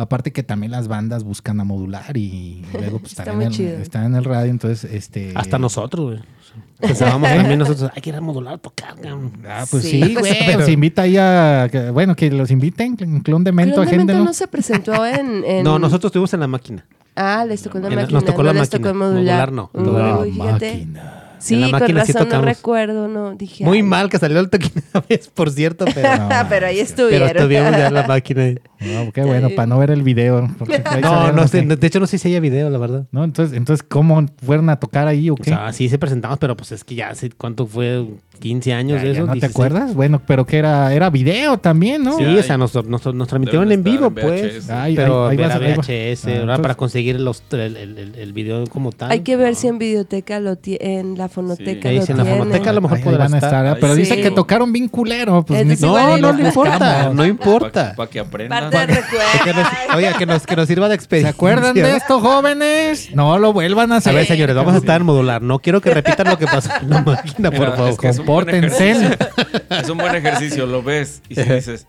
Aparte 0.00 0.32
que 0.32 0.42
también 0.42 0.72
las 0.72 0.88
bandas 0.88 1.24
buscan 1.24 1.60
a 1.60 1.64
modular 1.64 2.16
y 2.16 2.64
luego 2.72 2.98
pues 3.00 3.12
Está 3.12 3.22
están, 3.24 3.36
muy 3.36 3.44
en 3.46 3.50
el, 3.52 3.56
chido. 3.56 3.78
están 3.78 4.04
en 4.06 4.14
el 4.14 4.24
radio, 4.24 4.50
entonces 4.50 4.90
este 4.92 5.32
Hasta 5.34 5.58
nosotros, 5.58 6.06
güey. 6.06 6.20
Pensábamos 6.80 7.28
también 7.28 7.58
nosotros, 7.58 7.90
hay 7.94 8.00
que 8.02 8.08
ir 8.10 8.16
a 8.16 8.20
modular 8.20 8.54
a 8.54 8.58
tocar. 8.58 8.94
cabrón". 8.96 9.32
Ah, 9.46 9.64
pues 9.70 9.82
Sí. 9.84 10.02
sí, 10.02 10.14
güey. 10.14 10.36
Pero- 10.46 10.60
Los 10.60 10.68
invita 10.68 11.02
ahí 11.02 11.16
a. 11.18 11.68
bueno, 11.92 12.16
que 12.16 12.30
los 12.30 12.50
inviten. 12.50 12.96
Clon 12.96 13.44
de 13.44 13.52
Mento, 13.52 13.76
Clon 13.82 13.88
de 13.90 13.96
Mento 13.98 14.24
no 14.24 14.32
se 14.32 14.48
presentó 14.48 15.04
en, 15.06 15.44
en- 15.44 15.62
No, 15.64 15.78
nosotros 15.78 16.10
estuvimos 16.10 16.32
en 16.34 16.40
la 16.40 16.46
máquina. 16.48 16.84
Ah, 17.14 17.44
les 17.46 17.62
tocó 17.62 17.76
en 17.78 17.82
la 17.84 17.88
En 17.90 17.94
máquina. 17.96 18.16
nos 18.16 18.24
tocó 18.24 18.38
no 18.38 18.44
la 18.44 18.52
les 18.54 18.62
máquina. 18.62 18.78
tocó 18.78 18.88
en 18.90 18.96
modular. 18.96 19.52
Modular 19.52 19.52
no, 19.52 19.70
Uy, 19.74 19.84
todavía 19.84 20.32
fíjate. 20.32 20.72
máquina. 20.72 21.16
Sí, 21.38 21.54
En 21.54 21.60
la 21.62 21.70
con 21.70 21.80
máquina 21.80 22.04
sí 22.04 22.12
razón 22.12 22.28
no 22.28 22.42
recuerdo, 22.42 23.08
no. 23.08 23.34
Dije, 23.34 23.64
Muy 23.64 23.78
ay. 23.78 23.82
mal 23.82 24.08
que 24.10 24.18
salió 24.18 24.38
el 24.40 24.50
toquín 24.50 24.72
una 24.94 25.04
vez, 25.08 25.28
por 25.28 25.50
cierto, 25.50 25.84
pero, 25.94 26.16
No, 26.28 26.28
pero 26.48 26.66
ahí 26.66 26.80
estuvieron. 26.80 27.28
pero 27.28 27.40
estuvimos 27.40 27.70
ya 27.72 27.86
en 27.88 27.94
la 27.94 28.06
máquina. 28.06 28.42
No, 28.80 29.12
qué 29.12 29.22
bueno, 29.22 29.50
para 29.50 29.66
no 29.66 29.78
ver 29.78 29.90
el 29.90 30.02
video. 30.02 30.48
No, 31.02 31.32
no 31.32 31.46
sé, 31.48 31.62
de 31.62 31.86
hecho 31.86 32.00
no 32.00 32.06
sé 32.06 32.18
si 32.18 32.28
haya 32.28 32.40
video, 32.40 32.70
la 32.70 32.78
verdad. 32.78 33.04
No, 33.12 33.24
entonces, 33.24 33.56
entonces, 33.56 33.84
¿cómo 33.88 34.24
fueron 34.44 34.68
a 34.70 34.76
tocar 34.76 35.06
ahí 35.08 35.30
o 35.30 35.34
O 35.34 35.36
qué? 35.36 35.50
sea, 35.50 35.72
sí 35.72 35.88
se 35.88 35.98
presentamos, 35.98 36.38
pero 36.38 36.56
pues 36.56 36.72
es 36.72 36.84
que 36.84 36.94
ya 36.94 37.10
hace 37.10 37.30
cuánto 37.30 37.66
fue, 37.66 38.06
15 38.40 38.72
años 38.72 38.96
Ya, 39.02 39.08
de 39.08 39.12
ya 39.14 39.18
eso. 39.18 39.26
¿No 39.26 39.32
te 39.32 39.40
16. 39.40 39.54
acuerdas? 39.54 39.94
Bueno, 39.94 40.22
pero 40.26 40.46
que 40.46 40.56
era, 40.56 40.92
era 40.94 41.10
video 41.10 41.58
también, 41.58 42.02
¿no? 42.02 42.16
Sí, 42.16 42.24
Sí, 42.24 42.36
o 42.38 42.42
sea, 42.42 42.56
nos, 42.56 42.74
nos, 42.86 43.14
nos 43.14 43.28
transmitieron 43.28 43.70
en 43.70 43.82
vivo, 43.84 44.06
en 44.06 44.14
pues. 44.14 44.70
Ay, 44.70 44.96
pero 44.96 45.26
ahí- 45.26 45.32
ahí 45.32 45.36
ver 45.36 45.76
vas. 45.76 45.86
VHS, 45.86 46.26
Ah, 46.26 46.30
entonces- 46.36 46.60
para 46.62 46.74
conseguir 46.74 47.20
los, 47.20 47.42
el, 47.52 47.60
el, 47.76 47.98
el- 47.98 48.14
el 48.14 48.32
video 48.32 48.64
como 48.66 48.92
tal. 48.92 49.10
Hay 49.10 49.20
que 49.20 49.36
ver 49.36 49.54
si 49.56 49.66
en 49.68 49.78
videoteca 49.78 50.40
lo 50.40 50.56
en 50.64 51.18
la 51.18 51.28
fonoteca 51.28 51.92
lo 51.92 52.02
sí, 52.02 52.12
en 52.12 52.18
la 52.18 52.24
fonoteca 52.24 52.70
a 52.70 52.72
lo 52.72 52.80
mejor 52.80 52.98
Ahí 52.98 53.04
podrá 53.04 53.18
van 53.24 53.34
a 53.34 53.38
estar. 53.38 53.66
¿eh? 53.66 53.78
pero 53.80 53.92
Ahí 53.92 53.98
dice 53.98 54.14
sí. 54.14 54.22
que 54.22 54.30
tocaron 54.30 54.72
bien 54.72 54.88
culero. 54.88 55.44
Pues, 55.44 55.80
No, 55.80 55.92
no, 55.92 56.16
lo 56.16 56.32
no 56.32 56.46
importa, 56.46 56.78
buscamos. 56.78 57.14
no 57.14 57.26
importa. 57.26 57.94
Para 57.96 58.10
que 58.10 58.20
aprendan. 58.20 58.69
Que 58.70 58.86
recuerdo. 58.86 59.62
nos- 59.62 59.96
oiga, 59.96 60.12
que 60.18 60.26
nos, 60.26 60.46
que 60.46 60.56
nos 60.56 60.66
sirva 60.68 60.88
de 60.88 60.92
¿Se 60.92 60.96
experiencia. 60.96 61.30
acuerdan 61.34 61.74
de 61.74 61.96
esto, 61.96 62.20
jóvenes? 62.20 63.14
No 63.14 63.38
lo 63.38 63.52
vuelvan 63.52 63.92
a 63.92 63.96
A 63.96 63.98
hacer. 63.98 64.14
ver, 64.14 64.26
señores, 64.26 64.54
vamos 64.56 64.74
a 64.74 64.78
estar 64.78 65.00
en 65.00 65.06
modular. 65.06 65.42
No 65.42 65.58
quiero 65.58 65.80
que 65.80 65.92
repitan 65.92 66.28
lo 66.28 66.38
que 66.38 66.46
pasó 66.46 66.70
en 66.80 66.90
la 66.90 67.02
máquina, 67.02 67.50
por 67.50 67.76
favor. 67.76 67.90
es 67.90 67.98
que 67.98 68.08
es 68.08 68.18
un 68.18 68.26
buen 68.26 68.46
compórtense. 68.46 68.90
ejercicio. 68.90 69.28
Es 69.70 69.88
un 69.88 69.98
buen 69.98 70.14
ejercicio, 70.14 70.66
lo 70.66 70.82
ves 70.82 71.22
y 71.28 71.34
si 71.34 71.42
dices, 71.42 71.86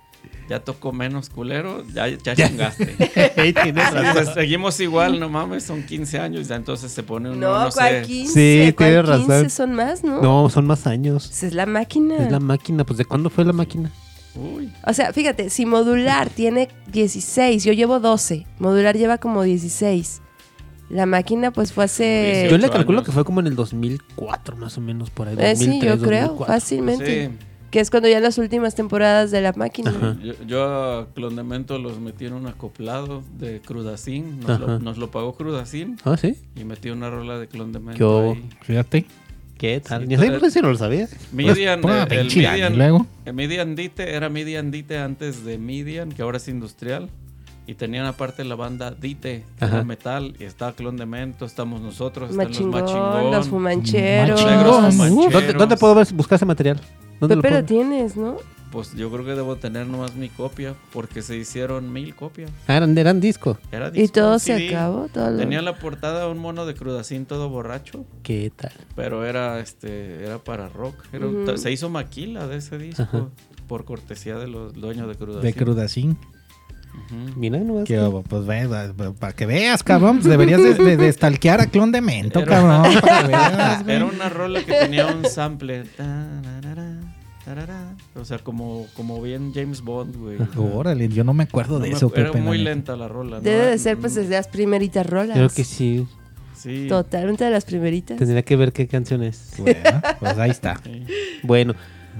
ya 0.49 0.59
tocó 0.59 0.91
menos 0.91 1.29
culero, 1.29 1.83
ya, 1.93 2.07
ya 2.07 2.35
chingaste. 2.35 2.95
Si 3.41 3.71
razón. 3.71 4.03
dices, 4.03 4.33
seguimos 4.33 4.79
igual, 4.81 5.19
no 5.19 5.29
mames, 5.29 5.63
son 5.63 5.83
15 5.83 6.19
años, 6.19 6.47
ya 6.49 6.55
entonces 6.55 6.91
se 6.91 7.03
pone 7.03 7.29
uno, 7.29 7.39
No, 7.39 7.63
no, 7.65 7.69
¿cuál 7.71 8.01
sé. 8.01 8.01
15? 8.07 8.33
Sí, 8.33 8.73
¿Cuál 8.73 8.89
tienes 8.89 9.05
15 9.17 9.33
razón. 9.33 9.49
son 9.49 9.73
más, 9.75 10.03
¿no? 10.03 10.21
No, 10.21 10.49
son 10.49 10.65
más 10.67 10.87
años. 10.87 11.27
Pues 11.27 11.43
es 11.43 11.53
la 11.53 11.65
máquina. 11.65 12.17
Es 12.25 12.31
la 12.31 12.39
máquina. 12.39 12.83
Pues, 12.83 12.97
¿de 12.97 13.05
cuándo 13.05 13.29
fue 13.29 13.45
la 13.45 13.53
máquina? 13.53 13.91
Uy, 14.35 14.71
O 14.85 14.93
sea, 14.93 15.11
fíjate, 15.13 15.49
si 15.49 15.65
modular 15.65 16.29
tiene 16.29 16.69
16, 16.91 17.63
yo 17.63 17.73
llevo 17.73 17.99
12, 17.99 18.45
modular 18.59 18.95
lleva 18.97 19.17
como 19.17 19.43
16. 19.43 20.21
La 20.89 21.05
máquina 21.05 21.51
pues 21.51 21.71
fue 21.71 21.85
hace... 21.85 22.47
Yo 22.49 22.57
le 22.57 22.69
calculo 22.69 22.99
años. 22.99 23.05
que 23.07 23.11
fue 23.13 23.23
como 23.23 23.39
en 23.39 23.47
el 23.47 23.55
2004, 23.55 24.57
más 24.57 24.77
o 24.77 24.81
menos, 24.81 25.09
por 25.09 25.27
ahí. 25.29 25.35
Eh, 25.39 25.55
sí, 25.55 25.65
2003, 25.65 25.99
yo 25.99 26.05
creo, 26.05 26.21
2004. 26.27 26.53
fácilmente. 26.53 27.29
sí. 27.29 27.37
Que 27.71 27.79
es 27.79 27.89
cuando 27.89 28.09
ya 28.09 28.19
las 28.19 28.37
últimas 28.37 28.75
temporadas 28.75 29.31
de 29.31 29.39
la 29.39 29.53
máquina. 29.53 30.17
Yo, 30.21 30.33
yo 30.45 30.63
a 30.99 31.07
Clondemento 31.13 31.79
los 31.79 32.01
metí 32.01 32.25
en 32.25 32.33
un 32.33 32.47
acoplado 32.47 33.23
de 33.37 33.61
Crudacín, 33.61 34.41
nos, 34.41 34.59
lo, 34.59 34.65
Ajá. 34.65 34.79
nos 34.79 34.97
lo 34.97 35.09
pagó 35.09 35.35
Crudacín 35.35 35.95
¿Ah, 36.03 36.17
sí? 36.17 36.35
y 36.57 36.65
metí 36.65 36.89
una 36.89 37.09
rola 37.09 37.39
de 37.39 37.47
¿Qué 37.47 37.55
Clondemento 37.55 38.09
hubo? 38.09 38.33
ahí. 38.33 38.49
Fíjate. 38.63 39.05
¿Qué 39.61 39.79
tal? 39.79 40.07
Sí, 40.07 40.15
Yo 40.17 40.39
por 40.39 40.49
si 40.49 40.59
no 40.59 40.69
lo 40.71 40.75
sabía. 40.75 41.07
Midian, 41.31 41.81
Pues, 41.81 41.93
el, 41.95 42.07
ponga 42.07 42.15
el 42.15 42.25
Midian, 42.25 42.77
luego. 42.79 43.05
el 43.25 43.33
Midian 43.35 43.75
Dite 43.75 44.15
era 44.15 44.27
Midian 44.27 44.71
Dite 44.71 44.97
antes 44.97 45.45
de 45.45 45.59
Midian, 45.59 46.11
que 46.11 46.23
ahora 46.23 46.37
es 46.37 46.47
industrial. 46.47 47.11
Y 47.67 47.75
tenían 47.75 48.07
aparte 48.07 48.43
la 48.43 48.55
banda 48.55 48.89
Dite, 48.89 49.43
que 49.59 49.65
era 49.65 49.83
metal, 49.83 50.33
y 50.39 50.45
estaba 50.45 50.71
Clon 50.73 50.97
de 50.97 51.05
Mento, 51.05 51.45
estamos 51.45 51.79
nosotros, 51.79 52.31
están 52.31 52.47
los 52.47 52.59
Machingón, 52.59 52.81
Machingón. 52.81 53.31
los 53.31 53.49
fumancheros. 53.49 54.43
Machingón. 54.43 55.29
¿Dónde, 55.31 55.53
dónde 55.53 55.77
puedo 55.77 55.93
ver, 55.93 56.07
buscar 56.15 56.37
ese 56.37 56.45
material? 56.47 56.81
¿Dónde 57.19 57.35
Pepe 57.35 57.51
lo 57.51 57.59
lo 57.59 57.63
tienes, 57.65 58.17
¿no? 58.17 58.37
Pues 58.71 58.95
yo 58.95 59.11
creo 59.11 59.25
que 59.25 59.31
debo 59.35 59.57
tener 59.57 59.85
nomás 59.87 60.15
mi 60.15 60.29
copia, 60.29 60.75
porque 60.93 61.21
se 61.21 61.35
hicieron 61.35 61.91
mil 61.91 62.15
copias. 62.15 62.49
Ah, 62.67 62.77
eran, 62.77 62.97
eran 62.97 63.19
disco. 63.19 63.57
Era 63.71 63.89
Y 63.89 64.01
disco, 64.03 64.13
todo 64.21 64.39
se 64.39 64.69
acabó. 64.69 65.09
Todo 65.13 65.31
lo- 65.31 65.37
Tenía 65.37 65.61
la 65.61 65.77
portada 65.77 66.27
un 66.29 66.37
mono 66.37 66.65
de 66.65 66.73
crudacín 66.73 67.25
todo 67.25 67.49
borracho, 67.49 68.05
¿Qué 68.23 68.49
tal? 68.55 68.71
pero 68.95 69.25
era 69.25 69.59
este 69.59 70.23
era 70.23 70.37
para 70.39 70.69
rock. 70.69 70.95
Era. 71.11 71.57
Se 71.57 71.69
hizo 71.71 71.89
maquila 71.89 72.47
de 72.47 72.57
ese 72.57 72.77
disco 72.77 73.03
Ajá. 73.03 73.27
por 73.67 73.83
cortesía 73.83 74.37
de 74.37 74.47
los 74.47 74.73
dueños 74.73 75.07
de 75.09 75.15
crudacín. 75.15 75.41
De 75.41 75.53
Crudacín. 75.53 76.17
Mira, 77.37 77.57
no 77.59 77.83
Que, 77.85 77.97
pues, 78.27 78.45
ve, 78.45 78.67
para 79.19 79.33
que 79.33 79.45
veas, 79.45 79.81
cabrón. 79.81 80.17
Pues 80.17 80.29
deberías 80.29 80.61
de, 80.61 80.73
de, 80.75 80.97
de 80.97 81.11
stalkear 81.13 81.61
a 81.61 81.67
Clon 81.67 81.91
de 81.91 82.01
Mento, 82.01 82.39
Era- 82.39 82.49
cabrón. 82.49 83.01
para 83.01 83.21
que 83.21 83.27
veas, 83.27 83.83
güey. 83.83 83.95
Era 83.97 84.05
una 84.05 84.29
rola 84.29 84.63
que 84.63 84.73
tenía 84.73 85.07
un 85.07 85.25
sample. 85.25 85.83
O 88.15 88.25
sea, 88.25 88.39
como, 88.39 88.85
como 88.95 89.21
bien 89.21 89.51
James 89.53 89.81
Bond, 89.81 90.15
güey. 90.17 90.37
Órale, 90.73 91.07
yo 91.09 91.23
no 91.23 91.33
me 91.33 91.43
acuerdo 91.43 91.77
No 91.79 91.83
de 91.85 91.89
me- 91.91 91.95
eso, 91.97 92.11
era 92.15 92.31
muy 92.33 92.57
lenta 92.57 92.95
la 92.95 93.07
rola. 93.07 93.37
¿no? 93.37 93.41
Debe 93.41 93.65
de 93.67 93.77
ser 93.77 93.97
pues 93.97 94.15
desde 94.15 94.31
las 94.35 94.47
primeritas 94.47 95.05
rolas. 95.05 95.35
Creo 95.37 95.49
que 95.49 95.63
sí. 95.63 96.07
Sí. 96.55 96.85
Totalmente 96.87 97.43
de 97.43 97.49
las 97.51 97.65
primeritas. 97.65 98.17
Tendría 98.17 98.43
que 98.43 98.55
ver 98.55 98.71
qué 98.71 98.87
canción 98.87 99.23
es. 99.23 99.53
Bueno, 99.57 100.01
pues 100.19 100.37
ahí 100.37 100.51
está. 100.51 100.79
sí. 100.83 101.05
Bueno. 101.43 101.73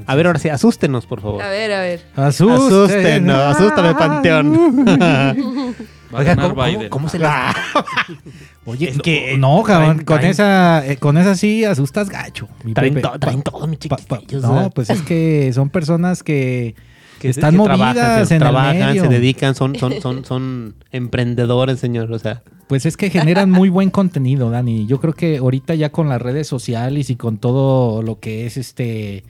A 0.08 0.16
ver, 0.16 0.26
ahora 0.26 0.40
sí, 0.40 0.48
asústenos, 0.50 1.06
por 1.06 1.22
favor. 1.22 1.42
A 1.44 1.50
ver, 1.50 1.72
a 1.74 1.82
ver. 1.82 2.02
Asústenos, 2.16 3.38
asústame, 3.38 3.94
Panteón. 3.94 5.76
Va 6.14 6.18
a 6.18 6.22
Oiga, 6.22 6.36
ganar 6.36 6.52
¿cómo, 6.54 6.64
Biden. 6.66 6.78
cómo, 6.80 6.90
cómo 6.90 7.10
se 7.10 7.20
le... 7.20 7.28
Oye, 8.66 8.90
Es 8.90 8.98
no, 8.98 9.02
que, 9.04 9.38
no, 9.38 9.64
cabrón, 9.64 9.98
traen- 10.00 10.06
con 10.06 10.20
traen- 10.20 10.30
esa, 10.32 10.86
eh, 10.88 10.98
con 10.98 11.18
esa 11.18 11.36
sí 11.36 11.64
asustas 11.66 12.10
gacho. 12.10 12.48
mi 12.64 12.74
Traen, 12.74 12.94
Pepe. 12.96 13.08
to- 13.08 13.20
traen 13.20 13.42
todo, 13.42 13.66
mi 13.68 13.78
pa- 13.78 13.98
pa- 13.98 14.18
chiquitillos. 14.18 14.44
no, 14.44 14.54
o 14.56 14.60
sea. 14.62 14.70
pues 14.70 14.90
es 14.90 15.02
que 15.02 15.52
son 15.54 15.70
personas 15.70 16.22
que, 16.24 16.76
que 17.20 17.30
Están 17.30 17.56
movidas 17.56 17.78
trabajan, 17.96 18.26
se, 18.28 18.36
en 18.36 18.42
el 18.42 18.48
trabajan, 18.48 18.78
medio. 18.80 19.02
se 19.04 19.08
dedican, 19.10 19.56
son, 19.56 19.76
son, 19.76 19.94
son, 20.02 20.26
son 20.26 20.76
emprendedores, 20.92 21.80
señor. 21.80 22.12
O 22.12 22.20
sea, 22.20 22.42
Pues 22.68 22.86
es 22.86 22.98
que 22.98 23.10
generan 23.10 23.50
muy 23.52 23.70
buen 23.70 23.90
contenido, 23.90 24.50
Dani. 24.50 24.86
Yo 24.88 25.00
creo 25.00 25.14
que 25.14 25.38
ahorita 25.38 25.76
ya 25.76 25.92
con 25.92 26.10
las 26.10 26.22
redes 26.22 26.48
sociales 26.48 27.10
y 27.10 27.16
con 27.16 27.38
todo 27.38 28.02
lo 28.04 28.20
que 28.20 28.46
es 28.46 28.58
este, 28.58 29.24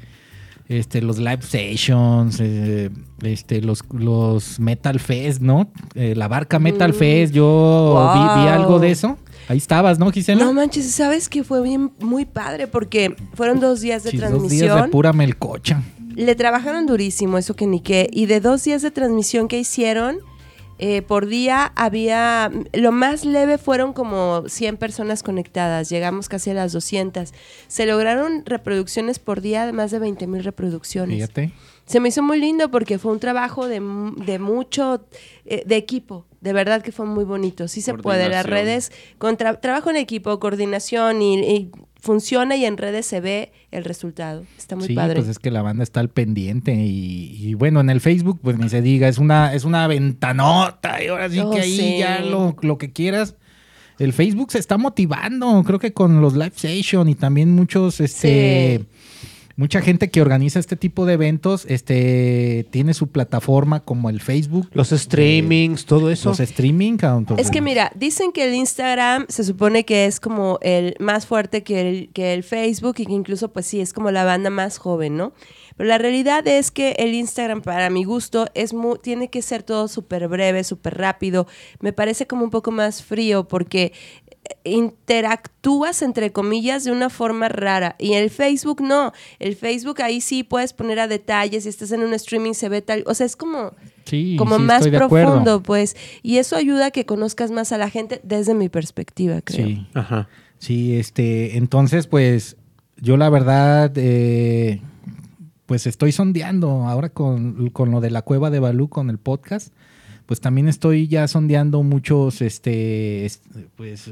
este 0.67 1.01
los 1.01 1.17
live 1.19 1.41
sessions, 1.41 2.37
eh, 2.41 2.89
este, 3.23 3.61
los, 3.61 3.83
los 3.93 4.59
Metal 4.59 4.99
Fest, 4.99 5.41
¿no? 5.41 5.69
Eh, 5.95 6.15
la 6.15 6.27
barca 6.27 6.59
Metal 6.59 6.91
Mm. 6.91 6.95
Fest, 6.95 7.33
yo 7.33 8.11
vi, 8.13 8.47
algo 8.47 8.79
de 8.79 8.91
eso. 8.91 9.17
Ahí 9.47 9.57
estabas, 9.57 9.99
¿no, 9.99 10.11
Gisela? 10.11 10.43
No 10.45 10.53
manches, 10.53 10.89
¿sabes 10.91 11.27
que 11.29 11.43
fue 11.43 11.61
bien 11.61 11.91
muy 11.99 12.25
padre? 12.25 12.67
Porque 12.67 13.15
fueron 13.33 13.59
dos 13.59 13.81
días 13.81 14.03
de 14.03 14.11
Sí, 14.11 14.17
dos 14.17 14.29
transmisión. 14.29 14.61
días 14.61 14.83
de 14.85 14.89
pura 14.89 15.13
melcocha. 15.13 15.81
Le 16.15 16.35
trabajaron 16.35 16.85
durísimo, 16.85 17.37
eso 17.37 17.55
que 17.55 17.67
ni 17.67 17.79
qué. 17.81 18.09
Y 18.11 18.25
de 18.27 18.39
dos 18.39 18.63
días 18.63 18.81
de 18.81 18.91
transmisión 18.91 19.47
que 19.47 19.59
hicieron, 19.59 20.17
eh, 20.77 21.01
por 21.01 21.27
día 21.27 21.71
había, 21.75 22.51
lo 22.73 22.91
más 22.91 23.23
leve 23.25 23.57
fueron 23.57 23.93
como 23.93 24.43
100 24.47 24.77
personas 24.77 25.21
conectadas, 25.23 25.89
llegamos 25.89 26.27
casi 26.27 26.49
a 26.49 26.53
las 26.53 26.71
200. 26.73 27.33
Se 27.67 27.85
lograron 27.85 28.43
reproducciones 28.45 29.19
por 29.19 29.41
día 29.41 29.65
de 29.65 29.73
más 29.73 29.91
de 29.91 29.99
20 29.99 30.27
mil 30.27 30.43
reproducciones. 30.43 31.15
Fíjate. 31.15 31.51
Se 31.91 31.99
me 31.99 32.09
hizo 32.09 32.23
muy 32.23 32.39
lindo 32.39 32.71
porque 32.71 32.97
fue 32.97 33.11
un 33.11 33.19
trabajo 33.19 33.67
de, 33.67 33.79
de 34.25 34.39
mucho, 34.39 35.05
eh, 35.45 35.63
de 35.65 35.75
equipo. 35.75 36.25
De 36.39 36.53
verdad 36.53 36.81
que 36.81 36.91
fue 36.91 37.05
muy 37.05 37.23
bonito. 37.23 37.67
Sí 37.67 37.81
se 37.81 37.93
puede. 37.93 38.27
Las 38.29 38.45
redes, 38.45 38.91
con 39.17 39.37
tra- 39.37 39.59
trabajo 39.59 39.89
en 39.91 39.97
equipo, 39.97 40.39
coordinación 40.39 41.21
y, 41.21 41.37
y 41.39 41.71
funciona 41.99 42.55
y 42.55 42.65
en 42.65 42.77
redes 42.77 43.05
se 43.05 43.21
ve 43.21 43.51
el 43.69 43.83
resultado. 43.83 44.43
Está 44.57 44.75
muy 44.75 44.87
sí, 44.87 44.95
padre. 44.95 45.15
pues 45.17 45.27
es 45.27 45.37
que 45.37 45.51
la 45.51 45.61
banda 45.61 45.83
está 45.83 45.99
al 45.99 46.09
pendiente 46.09 46.73
y, 46.73 47.35
y 47.39 47.53
bueno, 47.53 47.79
en 47.79 47.91
el 47.91 48.01
Facebook, 48.01 48.39
pues 48.41 48.57
ni 48.57 48.69
se 48.69 48.81
diga, 48.81 49.07
es 49.07 49.19
una, 49.19 49.53
es 49.53 49.65
una 49.65 49.85
ventanota 49.87 51.03
y 51.03 51.07
ahora 51.07 51.29
sí 51.29 51.39
Oh, 51.39 51.51
que 51.51 51.59
ahí 51.61 51.77
sí. 51.77 51.97
ya 51.99 52.21
lo, 52.21 52.55
lo 52.61 52.77
que 52.79 52.91
quieras. 52.91 53.35
El 53.99 54.13
Facebook 54.13 54.51
se 54.51 54.57
está 54.57 54.79
motivando, 54.79 55.61
creo 55.63 55.77
que 55.77 55.93
con 55.93 56.21
los 56.21 56.33
live 56.33 56.53
session 56.55 57.07
y 57.07 57.13
también 57.13 57.51
muchos, 57.51 57.99
este, 57.99 58.79
Sí. 58.79 58.85
Mucha 59.55 59.81
gente 59.81 60.09
que 60.09 60.21
organiza 60.21 60.59
este 60.59 60.75
tipo 60.75 61.05
de 61.05 61.13
eventos, 61.13 61.65
este, 61.67 62.65
tiene 62.71 62.93
su 62.93 63.07
plataforma 63.07 63.81
como 63.81 64.09
el 64.09 64.21
Facebook, 64.21 64.69
los 64.73 64.89
streamings, 64.89 65.85
todo 65.85 66.09
eso. 66.11 66.29
los 66.29 66.39
streaming. 66.39 66.97
Es 67.37 67.51
que 67.51 67.61
mira, 67.61 67.91
dicen 67.95 68.31
que 68.31 68.47
el 68.47 68.53
Instagram 68.55 69.25
se 69.29 69.43
supone 69.43 69.85
que 69.85 70.05
es 70.05 70.19
como 70.19 70.59
el 70.61 70.95
más 70.99 71.25
fuerte 71.25 71.63
que 71.63 71.81
el, 71.89 72.09
que 72.13 72.33
el 72.33 72.43
Facebook 72.43 72.95
y 72.99 73.05
que 73.05 73.13
incluso 73.13 73.51
pues 73.51 73.65
sí, 73.65 73.81
es 73.81 73.93
como 73.93 74.11
la 74.11 74.23
banda 74.23 74.49
más 74.49 74.77
joven, 74.77 75.17
¿no? 75.17 75.33
Pero 75.77 75.87
la 75.87 75.97
realidad 75.97 76.45
es 76.47 76.69
que 76.69 76.91
el 76.99 77.13
Instagram 77.13 77.61
para 77.61 77.89
mi 77.89 78.03
gusto 78.03 78.47
es 78.53 78.73
mu- 78.73 78.97
tiene 78.97 79.29
que 79.29 79.41
ser 79.41 79.63
todo 79.63 79.87
súper 79.87 80.27
breve, 80.27 80.63
súper 80.63 80.97
rápido. 80.97 81.47
Me 81.79 81.93
parece 81.93 82.27
como 82.27 82.43
un 82.43 82.51
poco 82.51 82.71
más 82.71 83.01
frío 83.03 83.47
porque 83.47 83.93
interactúas 84.63 86.01
entre 86.01 86.31
comillas 86.31 86.83
de 86.83 86.91
una 86.91 87.09
forma 87.09 87.49
rara 87.49 87.95
y 87.99 88.13
el 88.13 88.29
Facebook 88.29 88.81
no, 88.81 89.11
el 89.39 89.55
Facebook 89.55 90.01
ahí 90.01 90.21
sí 90.21 90.43
puedes 90.43 90.73
poner 90.73 90.99
a 90.99 91.07
detalles, 91.07 91.63
si 91.63 91.69
estás 91.69 91.91
en 91.91 92.01
un 92.01 92.13
streaming 92.13 92.53
se 92.53 92.69
ve 92.69 92.81
tal, 92.81 93.03
o 93.07 93.13
sea, 93.13 93.25
es 93.25 93.35
como 93.35 93.73
sí, 94.05 94.35
como 94.37 94.57
sí, 94.57 94.63
más 94.63 94.87
profundo, 94.87 95.61
pues. 95.63 95.95
Y 96.21 96.37
eso 96.37 96.55
ayuda 96.55 96.87
a 96.87 96.91
que 96.91 97.05
conozcas 97.05 97.51
más 97.51 97.71
a 97.71 97.77
la 97.77 97.89
gente 97.89 98.21
desde 98.23 98.53
mi 98.53 98.69
perspectiva, 98.69 99.41
creo. 99.41 99.67
Sí. 99.67 99.87
Ajá. 99.93 100.27
Sí, 100.57 100.95
este, 100.97 101.57
entonces, 101.57 102.07
pues, 102.07 102.57
yo 102.97 103.17
la 103.17 103.29
verdad, 103.29 103.91
eh, 103.95 104.81
pues 105.65 105.87
estoy 105.87 106.11
sondeando 106.11 106.87
ahora 106.87 107.09
con, 107.09 107.69
con 107.71 107.91
lo 107.91 107.99
de 107.99 108.11
la 108.11 108.21
cueva 108.21 108.49
de 108.49 108.59
Balú, 108.59 108.89
con 108.89 109.09
el 109.09 109.17
podcast, 109.17 109.73
pues 110.31 110.39
también 110.39 110.69
estoy 110.69 111.09
ya 111.09 111.27
sondeando 111.27 111.83
muchos, 111.83 112.41
este, 112.41 113.25
es- 113.25 113.41
pues, 113.75 114.09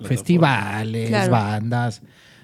festivales, 0.00 1.08
Claro. 1.08 1.32
bandas, 1.32 2.00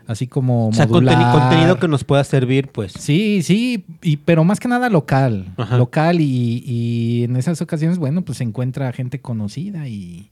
así 0.07 0.27
como 0.27 0.69
O 0.69 0.73
sea, 0.75 0.87
modular. 0.87 1.17
conteni- 1.17 1.33
contenido 1.33 1.79
que 1.79 1.89
nos 1.89 2.05
pueda 2.05 2.23
servir, 2.25 2.69
pues. 2.69 2.93
Sí, 2.93 3.43
sí, 3.43 3.87
y, 4.03 4.19
pero 4.19 4.45
más 4.45 4.61
que 4.61 4.69
nada 4.69 4.91
local, 4.91 5.47
Ajá. 5.57 5.79
local 5.79 6.21
y, 6.21 6.63
y 6.67 7.25
en 7.25 7.37
esas 7.37 7.61
ocasiones, 7.63 7.97
bueno, 7.99 8.21
pues 8.23 8.37
se 8.39 8.45
encuentra 8.45 8.93
gente 8.93 9.19
conocida 9.21 9.89
y, 9.89 10.31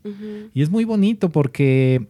y 0.52 0.60
es 0.62 0.68
muy 0.68 0.84
bonito 0.84 1.30
porque 1.30 2.08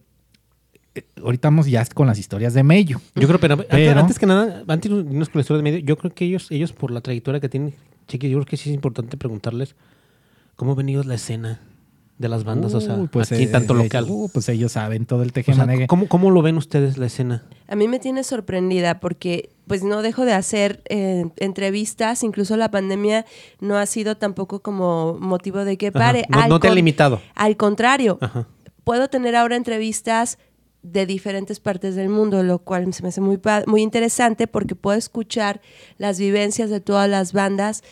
eh, 0.97 1.05
ahorita 1.23 1.49
vamos 1.49 1.67
ya 1.69 1.85
con 1.87 2.09
las 2.09 2.19
historias 2.19 2.53
de 2.55 2.65
Mello. 2.65 3.01
Yo 3.15 3.29
creo, 3.29 3.39
pero, 3.39 3.55
antes- 3.55 3.69
Pero- 3.71 4.01
antes 4.01 4.19
que 4.19 4.27
nada, 4.27 4.65
antes 4.67 4.91
de 4.91 4.99
irnos 4.99 5.29
con 5.29 5.39
la 5.39 5.43
historia 5.43 5.63
de 5.63 5.71
medio, 5.71 5.79
yo 5.87 5.97
creo 5.97 6.13
que 6.13 6.25
ellos, 6.25 6.51
ellos 6.51 6.73
por 6.73 6.91
la 6.91 7.01
trayectoria 7.01 7.41
que 7.41 7.49
tienen, 7.49 7.75
chiqui, 8.09 8.29
yo 8.29 8.39
creo 8.39 8.47
que 8.47 8.57
sí 8.57 8.71
es 8.71 8.75
importante 8.75 9.17
preguntarles 9.17 9.77
cómo 10.59 10.73
ha 10.73 10.75
venido 10.75 11.05
la 11.05 11.15
escena 11.15 11.61
de 12.19 12.29
las 12.29 12.43
bandas, 12.43 12.75
o 12.75 12.81
sea, 12.81 12.97
Uy, 12.97 13.07
pues, 13.07 13.31
aquí 13.31 13.45
eh, 13.45 13.47
tanto 13.47 13.75
eh, 13.75 13.85
local. 13.85 14.07
uh, 14.09 14.29
pues 14.35 14.49
ellos 14.49 14.73
saben 14.73 15.07
todo 15.07 15.23
el 15.23 15.29
O 15.29 15.33
sea, 15.33 15.45
tejemaneje. 15.45 15.87
¿cómo, 15.87 16.09
¿Cómo 16.09 16.33
lo 16.33 16.43
ven 16.43 16.57
ustedes 16.57 16.99
la 16.99 17.07
escena? 17.07 17.45
A 17.69 17.77
mí 17.77 17.87
me 17.87 18.01
tiene 18.01 18.25
sorprendida 18.25 18.99
porque 18.99 19.51
pues 19.69 19.85
no 19.85 20.03
dejo 20.03 20.25
de 20.25 20.33
hacer 20.33 20.83
eh, 20.89 21.27
entrevistas, 21.37 22.25
incluso 22.25 22.57
la 22.57 22.73
pandemia 22.73 23.25
no 23.61 23.77
ha 23.77 23.87
sido 23.87 24.17
tampoco 24.17 24.61
como 24.61 25.17
motivo 25.21 25.65
de 25.65 25.77
que 25.79 25.89
Ajá. 25.89 25.99
pare. 26.01 26.25
No, 26.29 26.41
Al 26.41 26.49
no 26.49 26.59
te 26.59 26.67
ha 26.67 26.75
limitado. 26.75 27.21
Al 27.37 27.57
contrario, 27.57 28.19
Ajá. 28.21 28.49
puedo 28.83 29.07
tener 29.07 29.37
ahora 29.37 29.55
entrevistas 29.55 30.39
de 30.83 31.07
diferentes 31.07 31.61
partes 31.61 31.95
del 31.95 32.09
mundo, 32.09 32.43
lo 32.43 32.59
cual 32.59 32.93
se 32.93 33.05
me 33.05 33.11
hace 33.11 33.21
muy, 33.21 33.39
muy 33.67 33.83
interesante 33.83 34.49
porque 34.49 34.75
puedo 34.75 34.99
escuchar 34.99 35.61
las 35.99 36.19
vivencias 36.19 36.69
de 36.69 36.81
todas 36.81 37.09
las 37.09 37.33
bandas. 37.33 37.85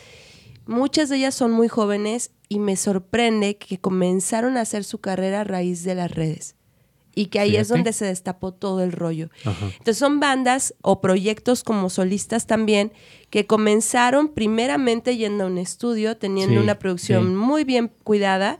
Muchas 0.67 1.09
de 1.09 1.17
ellas 1.17 1.35
son 1.35 1.51
muy 1.51 1.67
jóvenes 1.67 2.31
y 2.49 2.59
me 2.59 2.75
sorprende 2.75 3.57
que 3.57 3.79
comenzaron 3.79 4.57
a 4.57 4.61
hacer 4.61 4.83
su 4.83 4.99
carrera 4.99 5.41
a 5.41 5.43
raíz 5.43 5.83
de 5.83 5.95
las 5.95 6.11
redes. 6.11 6.55
Y 7.15 7.27
que 7.27 7.39
ahí 7.39 7.55
es 7.55 7.67
donde 7.67 7.93
se 7.93 8.05
destapó 8.05 8.53
todo 8.53 8.83
el 8.83 8.91
rollo. 8.91 9.29
Ajá. 9.43 9.65
Entonces 9.65 9.97
son 9.97 10.19
bandas 10.19 10.75
o 10.83 11.01
proyectos 11.01 11.63
como 11.63 11.89
solistas 11.89 12.45
también 12.45 12.91
que 13.31 13.47
comenzaron 13.47 14.29
primeramente 14.29 15.17
yendo 15.17 15.45
a 15.45 15.47
un 15.47 15.57
estudio, 15.57 16.15
teniendo 16.17 16.57
Sí, 16.59 16.63
una 16.63 16.77
producción 16.77 17.23
sí. 17.23 17.29
muy 17.31 17.63
bien 17.63 17.91
cuidada 18.03 18.59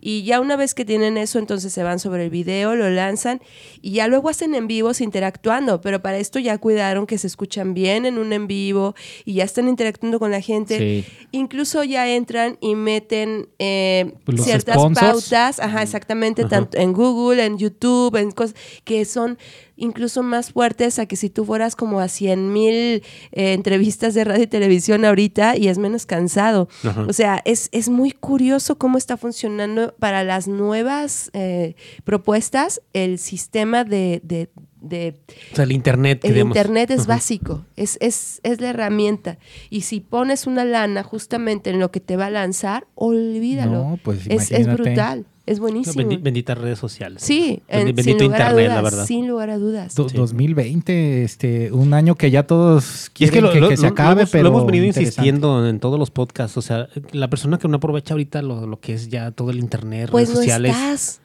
y 0.00 0.22
ya 0.22 0.40
una 0.40 0.56
vez 0.56 0.74
que 0.74 0.84
tienen 0.84 1.16
eso, 1.16 1.38
entonces 1.38 1.72
se 1.72 1.82
van 1.82 1.98
sobre 1.98 2.24
el 2.24 2.30
video, 2.30 2.76
lo 2.76 2.88
lanzan 2.90 3.40
y 3.82 3.92
ya 3.92 4.06
luego 4.06 4.28
hacen 4.28 4.54
en 4.54 4.66
vivos 4.68 5.00
interactuando, 5.00 5.80
pero 5.80 6.00
para 6.02 6.18
esto 6.18 6.38
ya 6.38 6.58
cuidaron 6.58 7.06
que 7.06 7.18
se 7.18 7.26
escuchan 7.26 7.74
bien 7.74 8.06
en 8.06 8.18
un 8.18 8.32
en 8.32 8.46
vivo 8.46 8.94
y 9.24 9.34
ya 9.34 9.44
están 9.44 9.68
interactuando 9.68 10.18
con 10.18 10.30
la 10.30 10.40
gente. 10.40 10.78
Sí. 10.78 11.04
Incluso 11.32 11.82
ya 11.84 12.08
entran 12.08 12.58
y 12.60 12.74
meten 12.74 13.48
eh, 13.58 14.14
Pues 14.24 14.44
ciertas 14.44 14.76
sponsors. 14.76 15.06
pautas, 15.06 15.60
ajá, 15.60 15.82
exactamente, 15.82 16.44
tanto 16.44 16.78
en 16.78 16.92
Google, 16.92 17.44
en 17.44 17.58
YouTube, 17.58 18.16
en 18.16 18.30
cosas 18.30 18.54
que 18.84 19.04
son 19.04 19.38
incluso 19.78 20.22
más 20.22 20.52
fuertes 20.52 20.98
a 20.98 21.06
que 21.06 21.16
si 21.16 21.30
tú 21.30 21.44
fueras 21.44 21.76
como 21.76 22.00
a 22.00 22.08
100 22.08 22.52
mil 22.52 22.74
eh, 22.74 23.52
entrevistas 23.54 24.12
de 24.14 24.24
radio 24.24 24.42
y 24.42 24.46
televisión 24.48 25.04
ahorita 25.04 25.56
y 25.56 25.68
es 25.68 25.78
menos 25.78 26.04
cansado. 26.04 26.68
Ajá. 26.84 27.06
O 27.08 27.12
sea, 27.12 27.40
es, 27.44 27.68
es 27.72 27.88
muy 27.88 28.10
curioso 28.12 28.76
cómo 28.76 28.98
está 28.98 29.16
funcionando 29.16 29.94
para 29.98 30.24
las 30.24 30.48
nuevas 30.48 31.30
eh, 31.32 31.74
propuestas 32.04 32.82
el 32.92 33.18
sistema 33.18 33.84
de, 33.84 34.20
de- 34.24 34.50
de 34.80 35.20
O 35.52 35.56
sea, 35.56 35.64
el 35.64 35.72
internet. 35.72 36.24
el 36.24 36.34
digamos. 36.34 36.56
internet 36.56 36.90
es 36.92 37.00
Ajá. 37.00 37.08
básico, 37.14 37.64
es, 37.74 37.98
es, 38.00 38.40
es 38.44 38.60
la 38.60 38.70
herramienta. 38.70 39.38
Y 39.70 39.80
si 39.80 39.98
pones 39.98 40.46
una 40.46 40.64
lana 40.64 41.02
justamente 41.02 41.70
en 41.70 41.80
lo 41.80 41.90
que 41.90 41.98
te 41.98 42.16
va 42.16 42.26
a 42.26 42.30
lanzar, 42.30 42.86
olvídalo. 42.94 43.72
No, 43.72 43.98
pues 44.02 44.20
es, 44.28 44.52
es 44.52 44.66
brutal, 44.72 45.26
es 45.50 45.60
buenísimo. 45.60 45.94
bendi- 46.08 46.22
benditas 46.22 46.56
redes 46.58 46.78
sociales. 46.78 47.22
sí, 47.22 47.62
en- 47.68 47.86
bendito 47.86 48.02
sin 48.02 48.12
lugar 48.18 48.40
internet, 48.40 48.48
a 48.48 48.52
dudas, 48.52 48.74
la 48.76 48.82
verdad. 48.82 49.06
sin 49.06 49.28
lugar 49.28 49.50
a 49.50 49.58
dudas. 49.58 49.94
Do- 49.94 50.08
Sí. 50.08 50.16
2020, 50.16 51.24
este, 51.24 51.72
un 51.72 51.94
año 51.94 52.14
que 52.14 52.30
ya 52.30 52.46
todos 52.46 53.10
Y 53.18 53.24
es 53.24 53.30
que 53.30 53.38
quieren 53.40 53.44
lo, 53.44 53.52
que, 53.52 53.60
lo- 53.60 53.68
que 53.68 53.76
se 53.76 53.86
acabe, 53.86 54.14
lo 54.14 54.20
hemos, 54.22 54.30
pero 54.30 54.42
lo 54.44 54.48
hemos 54.50 54.66
venido 54.66 54.84
insistiendo 54.86 55.66
en 55.66 55.80
todos 55.80 55.98
los 55.98 56.10
podcasts. 56.10 56.56
O 56.56 56.62
sea, 56.62 56.88
la 57.12 57.28
persona 57.30 57.58
que 57.58 57.68
no 57.68 57.76
aprovecha 57.76 58.14
ahorita 58.14 58.42
lo, 58.42 58.66
lo 58.66 58.80
que 58.80 58.94
es 58.94 59.08
ya 59.08 59.30
todo 59.30 59.50
el 59.50 59.58
internet, 59.58 60.08
Pues 60.10 60.28
redes 60.28 60.30
no 60.36 60.42
sociales. 60.42 60.72
estás, 60.76 61.20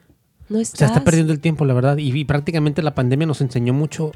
no 0.48 0.58
O 0.58 0.60
estás. 0.60 0.78
sea, 0.78 0.86
está 0.88 1.04
perdiendo 1.04 1.32
el 1.32 1.40
tiempo, 1.40 1.64
la 1.64 1.74
verdad. 1.74 1.96
Y, 1.98 2.12
y 2.18 2.24
prácticamente 2.24 2.82
la 2.82 2.94
pandemia 2.94 3.26
nos 3.26 3.40
enseñó 3.40 3.72
mucho 3.72 4.12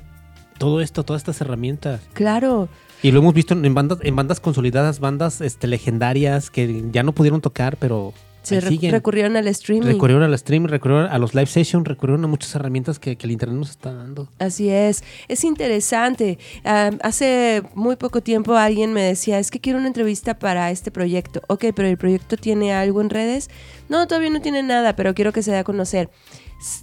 todo 0.58 0.80
esto, 0.80 1.04
todas 1.04 1.20
estas 1.22 1.40
herramientas. 1.40 2.00
Claro, 2.14 2.68
Y 3.00 3.12
lo 3.12 3.20
hemos 3.20 3.32
visto 3.32 3.54
en 3.54 3.74
bandas, 3.74 3.98
en 4.02 4.16
bandas 4.16 4.40
consolidadas, 4.40 4.98
bandas 4.98 5.40
este, 5.40 5.68
legendarias 5.68 6.50
que 6.50 6.84
ya 6.90 7.04
no 7.04 7.12
pudieron 7.12 7.40
tocar, 7.40 7.76
pero 7.76 8.12
se 8.48 8.60
re- 8.60 8.90
recurrieron 8.90 9.36
al 9.36 9.46
streaming. 9.48 9.86
Recurrieron 9.86 10.22
al 10.22 10.38
stream, 10.38 10.66
recurrieron 10.66 11.10
a 11.10 11.18
los 11.18 11.34
live 11.34 11.46
sessions, 11.46 11.86
recurrieron 11.86 12.24
a 12.24 12.28
muchas 12.28 12.54
herramientas 12.54 12.98
que, 12.98 13.16
que 13.16 13.26
el 13.26 13.32
internet 13.32 13.58
nos 13.58 13.70
está 13.70 13.92
dando. 13.92 14.28
Así 14.38 14.68
es, 14.68 15.02
es 15.28 15.44
interesante. 15.44 16.38
Hace 16.64 17.62
muy 17.74 17.96
poco 17.96 18.20
tiempo 18.20 18.54
alguien 18.54 18.92
me 18.92 19.02
decía, 19.02 19.38
es 19.38 19.50
que 19.50 19.60
quiero 19.60 19.78
una 19.78 19.88
entrevista 19.88 20.38
para 20.38 20.70
este 20.70 20.90
proyecto. 20.90 21.42
Ok, 21.48 21.66
pero 21.74 21.88
el 21.88 21.96
proyecto 21.96 22.36
tiene 22.36 22.72
algo 22.72 23.00
en 23.00 23.10
redes. 23.10 23.50
No, 23.88 24.06
todavía 24.06 24.30
no 24.30 24.40
tiene 24.40 24.62
nada, 24.62 24.96
pero 24.96 25.14
quiero 25.14 25.32
que 25.32 25.42
se 25.42 25.50
dé 25.50 25.58
a 25.58 25.64
conocer. 25.64 26.10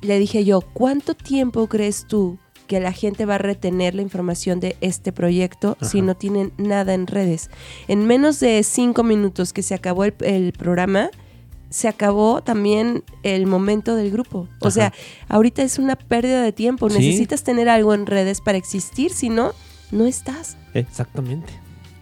Le 0.01 0.19
dije 0.19 0.45
yo, 0.45 0.61
¿cuánto 0.61 1.15
tiempo 1.15 1.67
crees 1.67 2.05
tú 2.07 2.39
que 2.67 2.79
la 2.79 2.91
gente 2.91 3.25
va 3.25 3.35
a 3.35 3.37
retener 3.37 3.93
la 3.93 4.01
información 4.01 4.59
de 4.59 4.75
este 4.81 5.11
proyecto 5.11 5.77
si 5.81 6.01
no 6.01 6.15
tienen 6.15 6.51
nada 6.57 6.95
en 6.95 7.05
redes. 7.05 7.51
En 7.87 8.07
menos 8.07 8.39
de 8.39 8.63
cinco 8.63 9.03
minutos 9.03 9.53
que 9.53 9.61
se 9.61 9.75
acabó 9.75 10.03
el, 10.03 10.15
el 10.21 10.51
programa, 10.51 11.11
se 11.69 11.87
acabó 11.87 12.41
también 12.41 13.03
el 13.23 13.47
momento 13.47 13.95
del 13.95 14.11
grupo. 14.11 14.47
O 14.59 14.67
Ajá. 14.67 14.71
sea, 14.71 14.93
ahorita 15.29 15.61
es 15.63 15.77
una 15.79 15.95
pérdida 15.95 16.41
de 16.41 16.51
tiempo. 16.51 16.89
Sí. 16.89 16.97
Necesitas 16.99 17.43
tener 17.43 17.69
algo 17.69 17.93
en 17.93 18.05
redes 18.05 18.41
para 18.41 18.57
existir, 18.57 19.11
si 19.11 19.29
no, 19.29 19.51
no 19.91 20.05
estás. 20.05 20.57
Exactamente. 20.73 21.51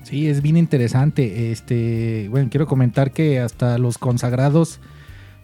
Sí, 0.03 0.27
es 0.27 0.41
bien 0.41 0.57
interesante. 0.57 1.51
Este, 1.51 2.27
bueno, 2.29 2.49
quiero 2.51 2.67
comentar 2.67 3.11
que 3.11 3.39
hasta 3.39 3.77
los 3.77 3.97
consagrados, 3.97 4.79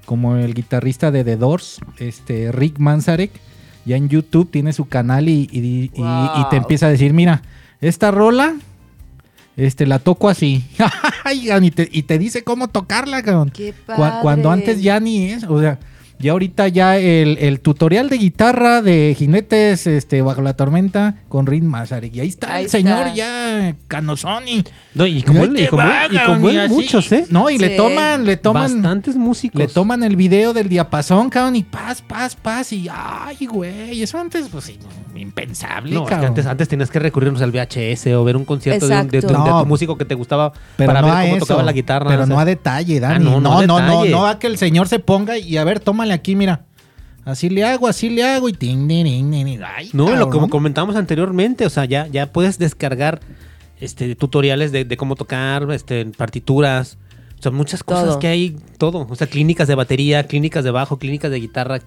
como 0.05 0.35
el 0.35 0.53
guitarrista 0.53 1.11
de 1.11 1.23
The 1.23 1.37
Doors, 1.37 1.79
este, 1.97 2.51
Rick 2.51 2.77
Manzarek, 2.79 3.31
ya 3.85 3.95
en 3.95 4.09
YouTube 4.09 4.51
tiene 4.51 4.73
su 4.73 4.85
canal 4.85 5.29
y, 5.29 5.47
y- 5.51 5.59
y- 5.59 5.91
y 5.95 6.01
Wow. 6.01 6.49
te 6.49 6.57
empieza 6.57 6.87
a 6.87 6.89
decir, 6.89 7.13
mira, 7.13 7.41
esta 7.81 8.11
rola, 8.11 8.55
este, 9.65 9.85
la 9.85 9.99
toco 9.99 10.29
así. 10.29 10.63
Y, 11.31 11.71
te, 11.71 11.87
y 11.91 12.03
te 12.03 12.17
dice 12.17 12.43
cómo 12.43 12.69
tocarla, 12.69 13.21
cabrón. 13.21 13.51
Qué 13.51 13.73
Cu- 13.85 13.93
Cuando 14.21 14.49
padre. 14.49 14.61
antes 14.61 14.81
ya 14.81 14.99
ni 14.99 15.25
es, 15.31 15.43
o 15.43 15.59
sea, 15.59 15.77
ya 16.19 16.31
ahorita 16.33 16.67
ya 16.67 16.97
el, 16.97 17.37
el 17.39 17.59
tutorial 17.61 18.09
de 18.09 18.17
guitarra 18.17 18.81
de 18.81 19.15
jinetes 19.17 19.87
este, 19.87 20.21
bajo 20.21 20.41
la 20.41 20.53
tormenta 20.55 21.15
con 21.29 21.45
Rick 21.47 21.63
Manzarek. 21.63 22.13
Y 22.15 22.19
ahí 22.19 22.27
está 22.29 22.55
Ahí 22.55 22.65
el 22.65 22.69
señor 22.69 23.07
está. 23.07 23.13
ya 23.15 23.75
canosoni. 23.87 24.63
No, 24.95 25.05
y 25.05 25.21
como 25.23 25.43
él, 25.43 25.59
y 25.59 25.67
como, 25.67 25.83
y 26.11 26.17
como 26.25 26.49
él, 26.49 26.59
así. 26.59 26.73
muchos, 26.73 27.11
¿eh? 27.11 27.25
No, 27.29 27.49
y 27.49 27.57
le 27.57 27.69
Sí. 27.69 27.77
toman, 27.77 28.25
le 28.25 28.37
toman, 28.37 28.73
Bastantes 28.73 29.15
músicos. 29.15 29.59
le 29.59 29.67
toman 29.67 30.03
el 30.03 30.15
video 30.15 30.53
del 30.53 30.67
diapasón, 30.67 31.29
cabrón, 31.29 31.55
y 31.55 31.63
paz, 31.63 32.01
paz, 32.01 32.35
paz, 32.35 32.73
y 32.73 32.87
ay, 32.91 33.45
güey, 33.45 34.01
eso 34.01 34.19
antes, 34.19 34.47
pues, 34.49 34.65
sí, 34.65 34.77
impensable, 35.15 35.93
No, 35.93 36.03
es 36.03 36.09
que 36.09 36.15
antes, 36.15 36.45
antes 36.45 36.67
tenías 36.67 36.89
que 36.89 36.99
recurrir 36.99 37.29
al 37.41 37.51
VHS 37.51 38.07
o 38.15 38.23
ver 38.23 38.35
un 38.37 38.45
concierto 38.45 38.87
de, 38.87 38.95
un- 38.95 39.07
de 39.07 39.21
tu, 39.21 39.27
Exacto. 39.27 39.43
de 39.43 39.49
tu 39.49 39.55
No. 39.57 39.65
músico 39.65 39.97
que 39.97 40.05
te 40.05 40.15
gustaba 40.15 40.51
pero 40.75 40.87
para 40.87 41.01
no 41.01 41.07
ver 41.07 41.23
cómo 41.25 41.35
eso, 41.37 41.45
tocaba 41.45 41.63
la 41.63 41.71
guitarra. 41.73 42.07
Pero 42.09 42.23
o 42.23 42.25
sea. 42.25 42.33
no 42.35 42.39
a 42.41 42.45
detalle, 42.45 42.99
Dani. 42.99 43.15
Ah, 43.15 43.19
no, 43.19 43.39
no, 43.41 43.61
no 43.61 43.67
no, 43.67 43.79
no, 43.79 44.05
no, 44.05 44.27
a 44.27 44.39
que 44.39 44.47
el 44.47 44.57
señor 44.57 44.87
se 44.87 44.99
ponga 44.99 45.37
y 45.37 45.57
a 45.57 45.63
ver, 45.63 45.79
aquí, 46.11 46.35
mira. 46.35 46.65
Así 47.25 47.49
le 47.49 47.63
hago, 47.63 47.87
así 47.87 48.09
le 48.09 48.23
hago 48.23 48.49
y 48.49 48.53
ting, 48.53 48.87
ting, 48.87 49.05
ting, 49.05 49.31
ting, 49.31 49.45
ting. 49.45 49.59
Ay, 49.63 49.89
No, 49.93 50.15
lo 50.15 50.29
como 50.29 50.49
comentamos 50.49 50.95
anteriormente, 50.95 51.65
o 51.65 51.69
sea, 51.69 51.85
ya, 51.85 52.07
ya 52.07 52.31
puedes 52.31 52.57
descargar 52.57 53.19
este 53.79 54.15
tutoriales 54.15 54.71
de, 54.71 54.85
de 54.85 54.97
cómo 54.97 55.15
tocar, 55.15 55.69
este, 55.71 56.05
partituras, 56.05 56.97
o 57.39 57.41
sea, 57.41 57.51
muchas 57.51 57.83
cosas 57.83 58.05
Todo. 58.05 58.19
que 58.19 58.27
hay, 58.27 58.57
todo, 58.77 59.07
o 59.09 59.15
sea, 59.15 59.27
clínicas 59.27 59.67
de 59.67 59.75
batería, 59.75 60.23
clínicas 60.23 60.63
de 60.63 60.71
bajo, 60.71 60.97
clínicas 60.97 61.31
de 61.31 61.39
guitarra. 61.39 61.79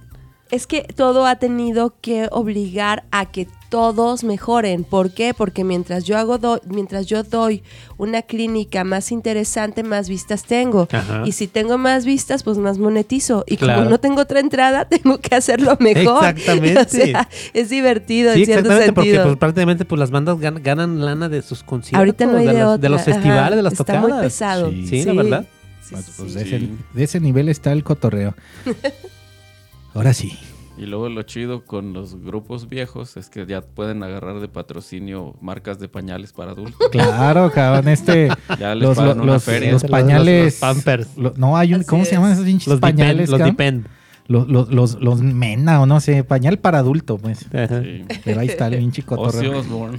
Es 0.51 0.67
que 0.67 0.83
todo 0.83 1.27
ha 1.27 1.37
tenido 1.37 1.95
que 2.01 2.29
obligar 2.31 3.05
a 3.11 3.27
que 3.27 3.49
todos 3.73 4.23
mejoren. 4.23 4.85
¿Por 4.85 5.13
qué? 5.13 5.33
Porque 5.33 5.65
mientras 5.65 6.05
yo 6.05 6.19
hago 6.19 6.37
do- 6.37 6.61
mientras 6.69 7.07
yo 7.07 7.23
doy 7.23 7.63
una 7.97 8.21
clínica 8.21 8.85
más 8.85 9.11
interesante, 9.11 9.83
más 9.83 10.11
vistas 10.11 10.45
tengo. 10.45 10.89
Ajá. 10.93 11.23
Y 11.25 11.33
si 11.33 11.47
tengo 11.47 11.79
más 11.79 12.05
vistas, 12.05 12.43
pues 12.43 12.59
más 12.59 12.77
monetizo. 12.77 13.45
Y 13.47 13.57
Claro. 13.57 13.79
como 13.79 13.91
no 13.91 13.99
tengo 13.99 14.21
otra 14.21 14.41
entrada, 14.41 14.85
tengo 14.91 15.19
que 15.21 15.35
hacerlo 15.35 15.79
mejor. 15.81 16.23
Exactamente. 16.23 16.81
O 16.83 16.89
sea, 16.89 17.29
es 17.55 17.71
divertido 17.71 18.35
Sí, 18.35 18.41
en 18.41 18.45
cierto 18.45 18.61
exactamente, 18.69 18.93
porque 18.93 19.11
sentido. 19.11 19.25
pues, 19.25 19.39
prácticamente 19.39 19.85
pues 19.87 19.99
las 19.99 20.11
bandas 20.11 20.37
gan- 20.37 20.63
ganan 20.63 21.03
lana 21.03 21.31
de 21.31 21.41
sus 21.41 21.63
conciertos, 21.63 21.99
Ahorita 21.99 22.27
no 22.27 22.37
hay 22.37 22.47
de, 22.49 22.53
los, 22.53 22.63
otra. 22.65 22.77
de 22.79 22.89
los 22.91 23.01
Ajá. 23.01 23.13
festivales, 23.15 23.57
de 23.57 23.63
las 23.63 23.73
Está 23.73 23.85
tocadas. 23.85 24.11
muy 24.11 24.23
pesado. 24.23 24.71
Sí. 24.71 24.87
Sí, 24.87 25.05
la 25.05 25.13
verdad. 25.15 25.47
Sí, 25.83 25.95
Pues, 25.95 26.05
sí, 26.05 26.13
pues, 26.19 26.33
sí. 26.33 26.39
de, 26.39 26.45
Sí. 26.45 26.55
ese, 26.57 26.69
de 26.93 27.05
ese 27.05 27.21
nivel 27.21 27.49
está 27.49 27.73
el 27.73 27.83
cotorreo. 27.85 28.35
Ahora 29.95 30.13
sí. 30.13 30.39
Y 30.83 30.87
luego 30.87 31.09
lo 31.09 31.23
chido 31.23 31.65
con 31.65 31.93
los 31.93 32.17
grupos 32.23 32.69
viejos 32.69 33.17
es 33.17 33.31
que 33.31 33.47
ya 33.47 33.61
pueden 33.61 34.03
agarrar 34.03 34.41
de 34.41 34.49
patrocinio 34.49 35.35
marcas 35.41 35.79
de 35.79 35.89
pañales 35.89 36.33
para 36.33 36.53
adultos. 36.53 36.89
Claro, 36.91 37.51
cabrón, 37.53 37.89
este. 37.89 38.29
Ya 38.59 38.75
les 38.75 38.89
los, 38.89 38.97
pagan 38.97 39.17
los, 39.19 39.25
una 39.25 39.33
los- 39.35 39.45
feria. 39.45 39.73
los 39.73 39.83
Los- 39.83 39.91
pañales. 39.91 40.45
los 40.45 40.55
Pampers. 40.61 41.17
lo- 41.17 41.35
no, 41.37 41.57
hay 41.57 41.75
un. 41.75 41.81
Así 41.81 41.89
¿Cómo 41.89 42.05
se 42.05 42.13
llaman 42.13 42.31
es. 42.33 42.39
esos 42.39 42.47
pinches 42.47 42.69
Los 42.69 42.81
pañales? 42.81 43.31
Depend, 43.31 43.41
los? 43.41 43.51
Depend. 43.51 43.87
Los, 44.29 44.49
los, 44.49 44.71
los, 44.73 45.01
los 45.01 45.21
Mena 45.23 45.81
o 45.83 45.87
no 45.87 46.01
sé, 46.01 46.25
pañal 46.25 46.59
para 46.59 46.79
adulto, 46.79 47.19
pues. 47.19 47.39
Sí. 47.41 48.05
Pero 48.25 48.41
ahí 48.41 48.49
está 48.49 48.69
el 48.69 48.79
pinche 48.79 49.03
Ozzy 49.03 49.09
cotorreo. 49.09 49.59
Osbourne. 49.61 49.99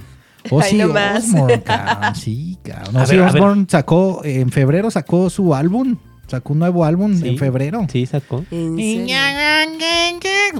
Ozzy. 0.50 0.80
Osbourne, 0.82 1.62
cabrón. 1.62 2.14
Sí, 2.14 2.58
cabrón. 2.62 2.96
Ozzy. 2.96 3.18
Osbourne 3.18 3.66
sacó, 3.68 4.20
en 4.24 4.50
febrero 4.50 4.90
sacó 4.90 5.30
su 5.30 5.54
álbum. 5.54 5.96
Sacó 6.26 6.52
un 6.54 6.58
nuevo 6.60 6.84
álbum 6.84 7.14
Sí. 7.18 7.28
en 7.28 7.38
febrero. 7.38 7.86
Sí, 7.90 8.06
sacó. 8.06 8.44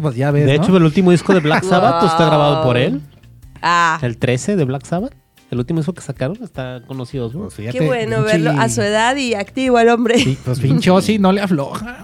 Pues 0.01 0.17
ya 0.17 0.31
ves, 0.31 0.47
De 0.47 0.57
¿no? 0.59 0.63
hecho, 0.65 0.77
el 0.77 0.83
último 0.85 1.11
disco 1.11 1.33
de 1.35 1.41
Black 1.41 1.65
Sabbath 1.69 2.05
está 2.05 2.27
grabado 2.27 2.63
por 2.65 2.77
él. 2.77 3.01
Ah, 3.63 3.99
El 4.03 4.19
13 4.19 4.57
de 4.57 4.65
Black 4.65 4.85
Sabbath. 4.85 5.15
El 5.51 5.59
último 5.59 5.79
disco 5.81 5.95
que 5.95 6.01
sacaron 6.03 6.39
está 6.43 6.83
conocido. 6.87 7.31
¿no? 7.33 7.49
Pues 7.49 7.55
qué 7.73 7.81
bueno 7.87 8.19
pinche- 8.19 8.25
verlo 8.25 8.51
a 8.61 8.69
su 8.69 8.83
edad 8.83 9.15
y 9.17 9.35
activo 9.35 9.79
el 9.79 9.89
hombre. 9.89 10.19
Sí, 10.19 10.37
pues 10.45 10.59
pinche 10.59 10.91
Ozzy 10.91 11.19
no 11.19 11.33
le 11.33 11.41
afloja. 11.43 11.99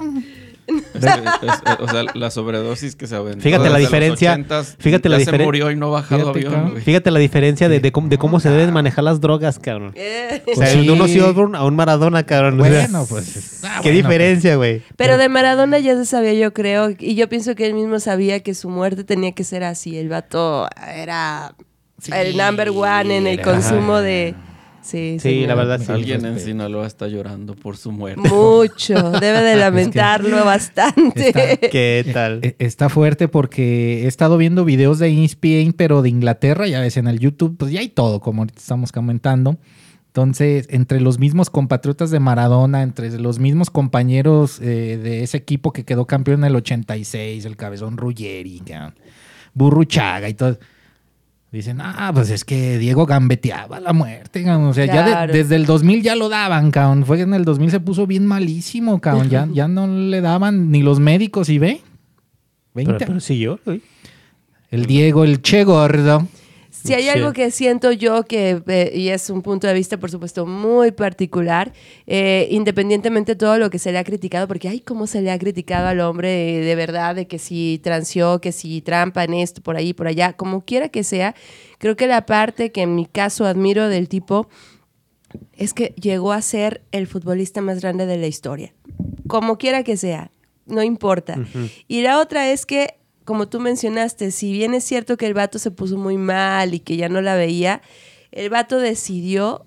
Es- 0.95 1.05
es- 1.05 1.05
es- 1.05 1.81
o 1.81 1.89
sea, 1.89 2.05
la 2.15 2.31
sobredosis 2.31 2.97
que 2.97 3.07
se 3.07 3.17
aventó. 3.17 3.43
Fíjate 3.43 3.69
la 3.71 3.79
diferencia, 3.79 4.37
80s, 4.37 4.77
fíjate 4.79 5.09
la 5.09 5.19
ya 5.19 5.25
se 5.25 5.31
diferen- 5.33 5.45
murió 5.45 5.71
y 5.71 5.77
no 5.77 5.87
ha 5.89 5.91
bajado 6.01 6.33
Fíjate, 6.35 6.47
avión. 6.57 6.71
güey. 6.73 6.83
Fíjate 6.83 7.11
la 7.11 7.19
diferencia 7.19 7.69
de, 7.69 7.81
de 7.81 7.93
cómo, 7.93 8.09
de 8.09 8.19
cómo 8.19 8.41
se 8.41 8.51
deben 8.51 8.73
manejar 8.73 9.05
las 9.05 9.21
drogas, 9.21 9.59
cabrón. 9.59 9.93
Eh. 9.97 10.43
O 10.47 10.55
sea, 10.57 10.69
de 10.69 10.91
un 10.91 10.97
sí. 10.97 11.01
Ozzy 11.03 11.21
Osbourne 11.21 11.57
a 11.59 11.65
un 11.65 11.77
Maradona, 11.77 12.25
cabrón. 12.25 12.59
Bueno, 12.59 13.07
pues. 13.09 13.61
ah, 13.65 13.81
Qué 13.83 13.91
bueno, 13.91 14.09
diferencia, 14.09 14.57
güey. 14.57 14.83
Pero 14.97 15.17
de 15.19 15.29
Maradona 15.29 15.79
ya 15.79 15.95
se 15.97 16.05
sabía, 16.07 16.33
yo 16.35 16.53
creo, 16.53 16.91
y 16.99 17.15
yo 17.15 17.29
pienso 17.29 17.55
que 17.55 17.67
él 17.67 17.75
mismo 17.75 17.99
sabía 18.01 18.41
que 18.41 18.55
su 18.55 18.69
muerte 18.69 19.05
tenía 19.05 19.33
que 19.33 19.45
ser 19.45 19.65
así. 19.65 19.97
El 19.99 20.09
vato 20.09 20.69
era 20.95 21.55
Sí, 22.01 22.13
el 22.15 22.37
number 22.37 22.71
one 22.71 23.17
en 23.19 23.27
el 23.27 23.41
era- 23.41 23.43
consumo 23.43 23.99
de... 23.99 24.35
Sí, 24.83 25.19
Sí, 25.21 25.47
la 25.47 25.55
verdad, 25.55 25.81
sí. 25.85 25.93
Alguien 25.93 26.19
en 26.25 26.35
respeto. 26.35 26.47
Sinaloa 26.47 26.87
está 26.87 27.07
llorando 27.07 27.55
por 27.55 27.77
su 27.77 27.93
muerte. 27.93 28.29
Mucho, 28.29 29.11
debe 29.21 29.43
de 29.43 29.57
lamentarlo 29.57 30.45
bastante. 30.45 31.29
Está- 31.29 31.69
¿Qué 31.71 32.05
tal? 32.13 32.41
Eh, 32.43 32.57
Está 32.59 32.89
fuerte 32.89 33.29
porque 33.29 34.05
he 34.05 34.07
estado 34.07 34.37
viendo 34.39 34.65
videos 34.65 34.99
de 34.99 35.09
ESPN, 35.25 35.73
pero 35.77 36.03
de 36.03 36.09
Inglaterra, 36.09 36.67
ya 36.67 36.81
ves, 36.81 36.97
en 36.97 37.09
el 37.09 37.19
YouTube, 37.19 37.57
pues 37.59 37.73
ya 37.73 37.81
hay 37.81 37.89
todo, 37.91 38.21
como 38.21 38.45
estamos 38.45 38.91
comentando. 38.93 39.59
Entonces, 40.07 40.67
entre 40.71 41.01
los 41.01 41.21
mismos 41.21 41.51
compatriotas 41.51 42.11
de 42.11 42.19
Maradona, 42.19 42.83
entre 42.83 43.11
los 43.21 43.39
mismos 43.39 43.71
compañeros 43.71 44.61
eh, 44.61 44.99
de 45.01 45.23
ese 45.23 45.37
equipo 45.37 45.73
que 45.73 45.85
quedó 45.85 46.07
campeón 46.07 46.41
en 46.41 46.47
el 46.47 46.57
86, 46.57 47.45
el 47.45 47.57
cabezón 47.57 47.97
Ruggeri, 47.97 48.61
Burruchaga 49.55 50.29
y 50.29 50.35
todo. 50.35 50.59
Dicen, 51.53 51.81
ah, 51.81 52.13
pues 52.15 52.31
es 52.31 52.45
que 52.45 52.79
Diego 52.79 53.07
gambeteaba 53.07 53.81
la 53.81 53.93
muerte, 53.93 54.45
cabrón. 54.45 54.69
O 54.69 54.75
sea, 54.75 54.87
ya 54.87 55.05
de- 55.27 55.33
desde 55.33 55.57
el 55.57 55.67
2000 55.67 56.01
ya 56.03 56.15
lo 56.15 56.29
daban, 56.29 56.71
cabrón. 56.71 57.05
Fue 57.05 57.17
que 57.17 57.25
en 57.25 57.35
el 57.35 57.45
2000 57.45 57.71
se 57.73 57.81
puso 57.81 58.07
bien 58.07 58.25
malísimo, 58.25 59.01
cabrón. 59.01 59.29
Ya, 59.31 59.49
ya 59.53 59.67
no 59.69 59.89
le 59.89 60.21
daban 60.21 60.71
ni 60.71 60.83
los 60.83 61.01
médicos, 61.01 61.49
¿y 61.49 61.59
ve? 61.59 61.81
20. 62.75 62.93
Pero, 62.95 63.07
pero 63.07 63.21
sí 63.21 63.39
yo. 63.41 63.59
El 64.71 64.87
Diego, 64.87 65.25
el 65.25 65.43
Che 65.43 65.65
Gordo. 65.65 66.29
Si 66.83 66.95
hay 66.95 67.03
Sí. 67.03 67.09
algo 67.11 67.33
que 67.33 67.51
siento 67.51 67.93
yo 67.93 68.25
que, 68.25 68.63
eh, 68.67 68.93
y 68.95 69.09
es 69.09 69.29
un 69.29 69.43
punto 69.43 69.67
de 69.67 69.75
vista, 69.75 69.99
por 69.99 70.11
supuesto, 70.11 70.47
muy 70.47 70.93
particular, 70.93 71.73
eh, 72.07 72.49
independientemente 72.51 73.33
de 73.33 73.37
todo 73.37 73.59
lo 73.59 73.69
que 73.71 73.79
se 73.79 73.93
le 73.93 73.99
ha 73.99 74.05
criticado, 74.05 74.49
porque 74.49 74.69
ay, 74.69 74.81
cómo 74.81 75.07
se 75.07 75.21
le 75.21 75.31
ha 75.31 75.39
criticado 75.39 75.89
al 75.89 76.01
hombre 76.01 76.29
de 76.31 76.75
verdad, 76.75 77.15
de 77.15 77.27
que 77.27 77.39
si 77.39 77.81
transió, 77.83 78.41
que 78.41 78.53
si 78.53 78.81
trampa 78.81 79.25
en 79.25 79.35
esto, 79.35 79.61
por 79.61 79.77
ahí, 79.77 79.93
por 79.93 80.07
allá, 80.07 80.33
como 80.33 80.65
quiera 80.65 80.89
que 80.89 81.05
sea, 81.05 81.35
creo 81.79 81.97
que 81.97 82.07
la 82.07 82.25
parte 82.27 82.73
que 82.73 82.83
en 82.83 82.95
mi 82.95 83.05
caso 83.07 83.45
admiro 83.47 83.89
del 83.89 84.09
tipo 84.09 84.49
es 85.53 85.75
que 85.75 85.95
llegó 86.01 86.33
a 86.33 86.41
ser 86.43 86.83
el 86.93 87.07
futbolista 87.07 87.61
más 87.61 87.81
grande 87.81 88.07
de 88.07 88.17
la 88.17 88.27
historia. 88.27 88.73
Como 89.29 89.59
quiera 89.59 89.83
que 89.85 89.97
sea, 89.97 90.31
no 90.67 90.83
importa. 90.83 91.37
Y 91.89 92.03
la 92.03 92.19
otra 92.21 92.51
es 92.51 92.65
que, 92.67 92.95
como 93.31 93.47
tú 93.49 93.61
mencionaste, 93.61 94.33
si 94.33 94.51
bien 94.51 94.75
es 94.75 94.83
cierto 94.83 95.17
que 95.17 95.25
el 95.29 95.35
vato 95.35 95.61
se 95.61 95.71
puso 95.71 95.97
muy 95.97 96.17
mal 96.17 96.75
y 96.75 96.81
que 96.81 96.97
ya 96.97 97.09
no 97.09 97.21
la 97.21 97.37
veía, 97.37 97.81
el 98.33 98.51
vato 98.51 98.79
decidió 98.81 99.65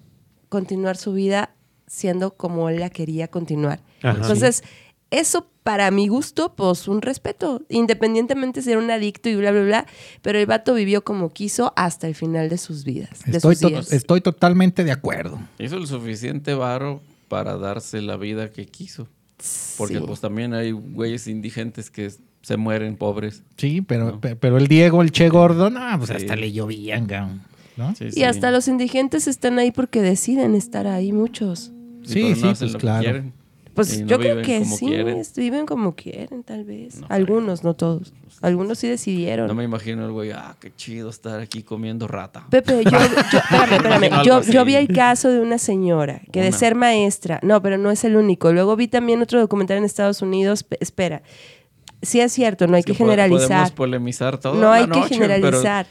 continuar 0.49 0.97
su 0.97 1.13
vida 1.13 1.55
siendo 1.87 2.35
como 2.35 2.67
él 2.67 2.81
la 2.81 2.89
quería 2.89 3.29
continuar. 3.29 3.79
Ajá. 4.01 4.17
Entonces, 4.17 4.65
eso 5.11 5.47
para 5.63 5.91
mi 5.91 6.09
gusto, 6.09 6.53
pues 6.57 6.89
un 6.89 7.01
respeto, 7.01 7.61
independientemente 7.69 8.59
de 8.59 8.65
ser 8.65 8.77
un 8.77 8.91
adicto 8.91 9.29
y 9.29 9.35
bla, 9.37 9.51
bla, 9.51 9.61
bla, 9.63 9.85
pero 10.21 10.39
el 10.39 10.45
vato 10.45 10.73
vivió 10.73 11.05
como 11.05 11.29
quiso 11.31 11.71
hasta 11.77 12.05
el 12.09 12.15
final 12.15 12.49
de 12.49 12.57
sus 12.57 12.83
vidas, 12.83 13.21
de 13.25 13.37
Estoy, 13.37 13.55
sus 13.55 13.61
to- 13.61 13.69
días. 13.69 13.93
estoy 13.93 14.19
totalmente 14.19 14.83
de 14.83 14.91
acuerdo. 14.91 15.39
Hizo 15.57 15.77
el 15.77 15.87
suficiente 15.87 16.53
varo 16.53 17.01
para 17.29 17.55
darse 17.55 18.01
la 18.01 18.17
vida 18.17 18.51
que 18.51 18.65
quiso. 18.65 19.07
Porque 19.77 19.99
Sí. 19.99 20.03
pues 20.05 20.19
también 20.19 20.53
hay 20.53 20.71
güeyes 20.73 21.27
indigentes 21.27 21.89
que 21.89 22.11
se 22.43 22.57
mueren 22.57 22.95
pobres. 22.97 23.41
Sí, 23.57 23.81
pero, 23.81 24.11
No. 24.11 24.21
pe- 24.21 24.35
pero 24.35 24.57
el 24.57 24.67
Diego, 24.67 25.01
el 25.01 25.11
Che 25.11 25.29
Gordo, 25.29 25.71
no, 25.71 25.97
pues 25.97 26.09
Sí. 26.11 26.15
hasta 26.17 26.35
le 26.35 26.51
llovían. 26.51 27.07
¿no? 27.75 27.95
Sí, 27.95 28.05
Y 28.05 28.11
sí. 28.11 28.23
hasta 28.23 28.51
los 28.51 28.67
indigentes 28.67 29.27
están 29.27 29.57
ahí 29.57 29.71
porque 29.71 30.03
deciden 30.03 30.53
estar 30.53 30.85
ahí 30.85 31.11
muchos. 31.11 31.71
Sí, 32.03 32.35
Sí, 32.35 32.41
no 32.43 32.53
pues 32.53 32.75
claro. 32.75 33.23
Pues 33.73 33.99
no 34.01 34.05
yo 34.05 34.19
creo 34.19 34.43
que 34.43 34.63
sí, 34.65 34.85
quieren. 34.85 35.23
viven 35.35 35.65
como 35.65 35.95
quieren, 35.95 36.43
tal 36.43 36.63
vez. 36.63 36.99
No, 36.99 37.07
Algunos, 37.09 37.63
no 37.63 37.73
todos. 37.73 38.13
Algunos 38.41 38.77
sí 38.77 38.87
decidieron. 38.87 39.47
No 39.47 39.55
me 39.55 39.63
imagino 39.63 40.05
el 40.05 40.11
güey, 40.11 40.29
ah, 40.31 40.55
qué 40.59 40.71
chido 40.75 41.09
estar 41.09 41.39
aquí 41.39 41.63
comiendo 41.63 42.07
rata. 42.07 42.45
Pepe, 42.51 42.83
yo, 42.83 42.91
yo- 42.91 42.97
espérame, 43.39 43.73
espérame. 43.73 44.51
Yo, 44.51 44.65
vi 44.65 44.75
el 44.75 44.89
caso 44.89 45.29
de 45.29 45.39
una 45.39 45.57
señora 45.57 46.21
que 46.31 46.41
de 46.43 46.51
ser 46.51 46.75
maestra, 46.75 47.39
no, 47.41 47.63
pero 47.63 47.79
no 47.79 47.89
es 47.89 48.03
el 48.03 48.15
único. 48.15 48.53
Luego 48.53 48.75
vi 48.75 48.87
también 48.87 49.21
otro 49.23 49.39
documental 49.39 49.77
en 49.77 49.85
Estados 49.85 50.21
Unidos. 50.21 50.61
Pe- 50.63 50.77
espera, 50.79 51.23
sí 52.03 52.19
es 52.19 52.31
cierto, 52.31 52.67
no 52.67 52.75
hay 52.75 52.81
Es 52.81 52.85
que 52.85 52.93
po- 52.93 52.99
Podemos 53.05 53.25
generalizar. 53.41 53.73
polemizar 53.75 54.37
todo. 54.37 54.53
No 54.61 54.71
hay 54.71 54.87
que 54.87 55.01
generalizar. 55.03 55.87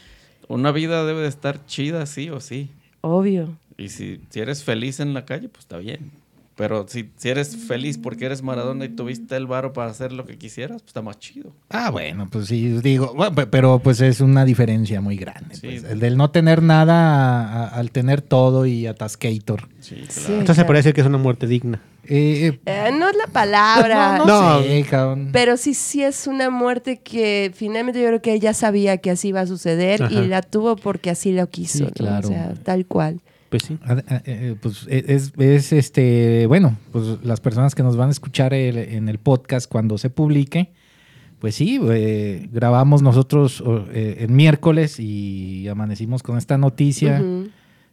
una 0.47 0.71
vida 0.71 1.05
debe 1.05 1.21
de 1.21 1.27
estar 1.27 1.65
chida, 1.65 2.05
sí 2.05 2.29
o 2.29 2.39
sí. 2.39 2.69
Obvio. 3.01 3.49
Y 3.77 3.89
si, 3.89 4.21
si 4.29 4.39
eres 4.39 4.63
feliz 4.63 4.99
en 4.99 5.13
la 5.13 5.25
calle, 5.25 5.49
pues 5.49 5.61
está 5.65 5.77
bien. 5.77 6.11
Pero 6.55 6.85
si, 6.87 7.09
si 7.17 7.29
eres 7.29 7.55
feliz 7.57 7.97
porque 7.97 8.25
eres 8.25 8.43
Maradona 8.43 8.85
y 8.85 8.89
tuviste 8.89 9.35
el 9.35 9.47
varo 9.47 9.73
para 9.73 9.89
hacer 9.89 10.11
lo 10.11 10.25
que 10.25 10.37
quisieras, 10.37 10.81
pues 10.83 10.89
está 10.89 11.01
más 11.01 11.17
chido. 11.17 11.51
Ah, 11.69 11.89
bueno, 11.89 12.27
pues 12.31 12.45
sí, 12.47 12.67
digo, 12.81 13.13
bueno, 13.15 13.33
pe- 13.33 13.47
pero 13.47 13.79
pues 13.79 14.01
es 14.01 14.21
una 14.21 14.45
diferencia 14.45 15.01
muy 15.01 15.17
grande. 15.17 15.55
Sí. 15.55 15.61
pues. 15.63 15.83
El 15.85 15.99
del 15.99 16.15
no 16.15 16.29
tener 16.29 16.61
nada 16.61 16.93
a- 17.41 17.63
a- 17.63 17.67
al 17.69 17.89
tener 17.89 18.21
todo 18.21 18.67
y 18.67 18.85
atascator. 18.85 19.67
Sí, 19.79 20.03
Sí. 20.07 20.19
claro. 20.21 20.33
Entonces 20.41 20.55
se 20.57 20.65
puede 20.65 20.77
decir 20.79 20.93
que 20.93 21.01
es 21.01 21.07
una 21.07 21.17
muerte 21.17 21.47
digna. 21.47 21.81
Eh, 22.05 22.47
eh, 22.47 22.59
Eh, 22.65 22.91
no 22.99 23.09
es 23.09 23.15
la 23.15 23.27
palabra. 23.27 24.17
no, 24.19 24.25
No. 24.27 24.61
sé, 24.61 24.85
cabrón. 24.89 25.29
Pero 25.31 25.57
sí, 25.57 25.73
sí 25.73 26.03
es 26.03 26.27
una 26.27 26.49
muerte 26.51 26.97
que 26.99 27.51
finalmente 27.55 27.99
yo 28.01 28.07
creo 28.09 28.21
que 28.21 28.33
ella 28.33 28.53
sabía 28.53 28.97
que 28.97 29.09
así 29.09 29.29
iba 29.29 29.41
a 29.41 29.47
suceder 29.47 30.03
Ajá. 30.03 30.13
y 30.13 30.27
la 30.27 30.41
tuvo 30.41 30.75
porque 30.75 31.09
así 31.09 31.31
lo 31.31 31.49
quiso. 31.49 31.77
Sí, 31.79 31.83
¿no? 31.85 31.91
claro. 31.91 32.27
O 32.27 32.31
sea, 32.31 32.53
tal 32.61 32.85
cual. 32.85 33.21
Pues 33.53 33.63
sí. 33.63 33.77
Ah, 33.85 34.01
ah, 34.07 34.21
eh, 34.25 34.55
pues 34.59 34.87
e- 34.89 35.05
es, 35.09 35.31
es, 35.37 35.73
este, 35.73 36.47
bueno, 36.47 36.75
pues 36.91 37.23
las 37.23 37.39
personas 37.39 37.75
que 37.75 37.83
nos 37.83 37.95
van 37.97 38.09
a 38.09 38.11
escuchar 38.11 38.53
el- 38.53 38.77
en 38.77 39.09
el 39.09 39.19
podcast 39.19 39.69
cuando 39.71 39.97
se 39.99 40.09
publique, 40.09 40.71
pues 41.39 41.53
sí, 41.55 41.79
eh, 41.91 42.49
grabamos 42.51 43.01
nosotros 43.03 43.63
eh, 43.93 44.17
el 44.21 44.29
miércoles 44.31 44.99
y 44.99 45.67
amanecimos 45.67 46.23
con 46.23 46.37
esta 46.37 46.57
noticia 46.57 47.21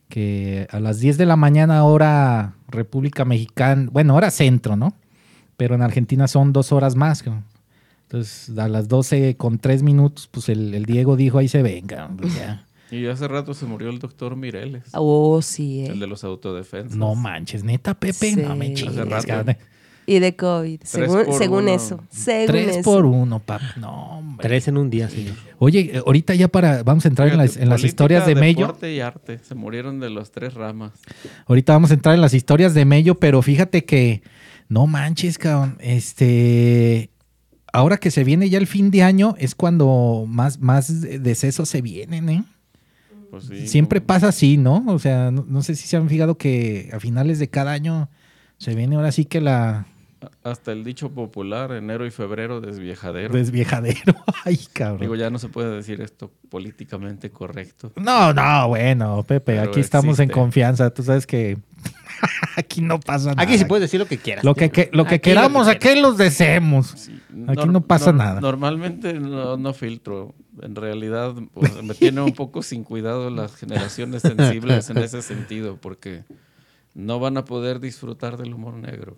que 0.08 0.66
a 0.70 0.80
las 0.80 0.98
10 1.00 1.18
de 1.18 1.26
la 1.26 1.36
mañana 1.36 1.84
hora 1.84 2.54
República 2.68 3.24
Mexicana, 3.24 3.88
bueno, 3.92 4.14
hora 4.16 4.30
centro, 4.30 4.76
¿no? 4.76 4.94
Pero 5.56 5.74
en 5.74 5.82
Argentina 5.82 6.26
son 6.26 6.52
dos 6.54 6.72
horas 6.72 6.96
más. 6.96 7.22
Entonces, 8.04 8.56
a 8.58 8.66
las 8.68 8.88
12 8.88 9.36
con 9.36 9.58
3 9.58 9.82
minutos, 9.82 10.26
pues 10.32 10.48
el, 10.48 10.74
el 10.74 10.84
Diego 10.86 11.16
dijo, 11.16 11.38
ahí 11.38 11.48
se 11.48 11.62
venga. 11.62 12.10
pues 12.16 12.34
ya. 12.34 12.64
Y 12.90 13.06
hace 13.06 13.28
rato 13.28 13.54
se 13.54 13.66
murió 13.66 13.90
el 13.90 13.98
doctor 13.98 14.34
Mireles, 14.36 14.84
Oh, 14.94 15.40
sí. 15.42 15.80
eh. 15.82 15.86
el 15.92 16.00
de 16.00 16.06
los 16.06 16.24
autodefensas. 16.24 16.96
No 16.96 17.14
manches, 17.14 17.62
neta, 17.64 17.94
Pepe, 17.94 18.12
Sí. 18.32 18.36
no 18.36 18.56
me 18.56 18.66
Hace 18.66 18.74
chingues, 18.74 19.08
rato. 19.08 19.26
cabrón. 19.26 19.56
Y 20.06 20.18
de 20.18 20.34
COVID, 20.34 20.80
según, 20.82 21.32
según 21.38 21.68
eso. 21.68 22.02
Según 22.10 22.46
Tres 22.46 22.76
eso. 22.78 22.82
por 22.90 23.04
uno, 23.04 23.38
pap. 23.38 23.60
No, 23.76 24.18
hombre. 24.18 24.42
Tres 24.48 24.66
en 24.66 24.76
un 24.76 24.90
día, 24.90 25.08
señor. 25.08 25.36
Oye, 25.58 25.90
eh, 25.94 26.02
ahorita 26.04 26.34
ya 26.34 26.48
para, 26.48 26.82
vamos 26.82 27.04
a 27.04 27.08
entrar 27.08 27.28
en 27.28 27.36
las, 27.36 27.56
en 27.56 27.68
las 27.68 27.84
historias 27.84 28.26
de 28.26 28.34
Mello. 28.34 28.66
Deporte 28.66 28.92
y 28.92 28.98
arte. 28.98 29.38
Se 29.38 29.54
murieron 29.54 30.00
de 30.00 30.10
las 30.10 30.32
tres 30.32 30.54
ramas. 30.54 30.92
Ahorita 31.46 31.74
vamos 31.74 31.92
a 31.92 31.94
entrar 31.94 32.16
en 32.16 32.20
las 32.22 32.34
historias 32.34 32.74
de 32.74 32.84
Mello, 32.86 33.20
pero 33.20 33.40
fíjate 33.40 33.84
que 33.84 34.22
no 34.68 34.88
manches, 34.88 35.38
cabrón. 35.38 35.76
Este, 35.80 37.10
ahora 37.72 37.98
que 37.98 38.10
se 38.10 38.24
viene 38.24 38.48
ya 38.48 38.58
el 38.58 38.66
fin 38.66 38.90
de 38.90 39.04
año 39.04 39.36
es 39.38 39.54
cuando 39.54 40.24
más, 40.26 40.58
más 40.58 41.00
decesos 41.22 41.68
se 41.68 41.82
vienen, 41.82 42.28
¿eh? 42.30 42.44
Pues 43.30 43.44
sí, 43.44 43.68
Siempre 43.68 44.00
pasa 44.00 44.28
así, 44.28 44.56
¿no? 44.56 44.84
O 44.88 44.98
sea, 44.98 45.30
no, 45.30 45.44
no 45.48 45.62
sé 45.62 45.76
si 45.76 45.86
se 45.86 45.96
han 45.96 46.08
fijado 46.08 46.36
que 46.36 46.90
a 46.92 46.98
finales 47.00 47.38
de 47.38 47.48
cada 47.48 47.72
año 47.72 48.08
se 48.58 48.74
viene 48.74 48.96
ahora 48.96 49.12
sí 49.12 49.24
que 49.24 49.40
la 49.40 49.86
Hasta 50.42 50.72
el 50.72 50.84
dicho 50.84 51.10
popular, 51.10 51.72
enero 51.72 52.04
y 52.06 52.10
febrero 52.10 52.60
desviejadero. 52.60 53.32
desviejadero. 53.32 54.14
Ay, 54.44 54.58
cabrón. 54.72 55.00
Digo, 55.00 55.14
ya 55.14 55.30
no 55.30 55.38
se 55.38 55.48
puede 55.48 55.74
decir 55.74 56.00
esto 56.00 56.30
políticamente 56.50 57.30
correcto. 57.30 57.92
No, 57.96 58.32
no, 58.34 58.68
bueno, 58.68 59.22
Pepe, 59.22 59.52
Pero 59.56 59.70
aquí 59.70 59.80
estamos 59.80 60.18
en 60.18 60.28
confianza. 60.28 60.90
Tú 60.90 61.02
sabes 61.04 61.26
que 61.26 61.56
aquí 62.56 62.82
no 62.82 63.00
pasa 63.00 63.30
nada. 63.30 63.42
Aquí 63.42 63.56
sí 63.56 63.64
puedes 63.64 63.82
decir 63.82 63.98
lo 64.00 64.06
que 64.06 64.18
quieras. 64.18 64.44
Lo 64.44 64.54
que, 64.54 64.70
que- 64.70 64.90
lo 64.92 65.04
que 65.06 65.14
Aquí 65.16 65.30
queramos, 65.30 65.66
que 65.68 65.72
aquí 65.88 66.00
los 66.00 66.18
deseemos. 66.18 66.88
Sí, 66.96 67.18
Aquí 67.46 67.66
no 67.68 67.80
pasa 67.80 68.12
nada. 68.12 68.40
Normalmente 68.40 69.14
no, 69.14 69.56
no 69.56 69.72
filtro. 69.72 70.34
En 70.62 70.74
realidad 70.74 71.34
pues, 71.54 71.82
me 71.82 71.94
tiene 71.94 72.20
un 72.20 72.32
poco 72.32 72.62
sin 72.62 72.84
cuidado 72.84 73.30
las 73.30 73.54
generaciones 73.56 74.22
sensibles 74.22 74.90
en 74.90 74.98
ese 74.98 75.22
sentido, 75.22 75.76
porque 75.80 76.24
no 76.94 77.18
van 77.20 77.36
a 77.36 77.44
poder 77.44 77.80
disfrutar 77.80 78.36
del 78.36 78.54
humor 78.54 78.74
negro. 78.74 79.16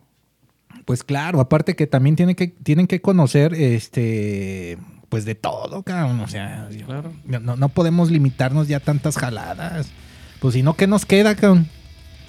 Pues 0.84 1.04
claro, 1.04 1.40
aparte 1.40 1.76
que 1.76 1.86
también 1.86 2.16
tienen 2.16 2.34
que, 2.34 2.48
tienen 2.48 2.86
que 2.86 3.00
conocer 3.00 3.54
este 3.54 4.78
pues 5.08 5.26
de 5.26 5.34
todo, 5.34 5.82
cabrón. 5.82 6.20
O 6.20 6.28
sea, 6.28 6.70
Claro. 6.86 7.12
no, 7.26 7.56
no 7.56 7.68
podemos 7.68 8.10
limitarnos 8.10 8.66
ya 8.68 8.78
a 8.78 8.80
tantas 8.80 9.18
jaladas. 9.18 9.88
Pues 10.40 10.54
si 10.54 10.62
no, 10.62 10.74
¿qué 10.74 10.86
nos 10.86 11.04
queda, 11.04 11.34
cabrón? 11.36 11.68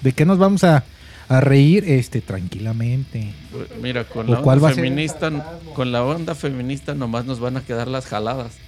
¿De 0.02 0.12
qué 0.12 0.26
nos 0.26 0.36
vamos 0.38 0.64
a, 0.64 0.84
a 1.28 1.40
reír 1.40 1.84
este 1.86 2.20
tranquilamente? 2.20 3.32
Mira, 3.80 4.04
con 4.04 4.28
¿O 4.28 4.32
la 4.32 4.40
onda 4.40 4.70
feminista, 4.70 5.30
con 5.74 5.92
la 5.92 6.04
onda 6.04 6.34
feminista 6.34 6.94
nomás 6.94 7.24
nos 7.24 7.40
van 7.40 7.56
a 7.56 7.62
quedar 7.62 7.88
las 7.88 8.04
jaladas. 8.04 8.58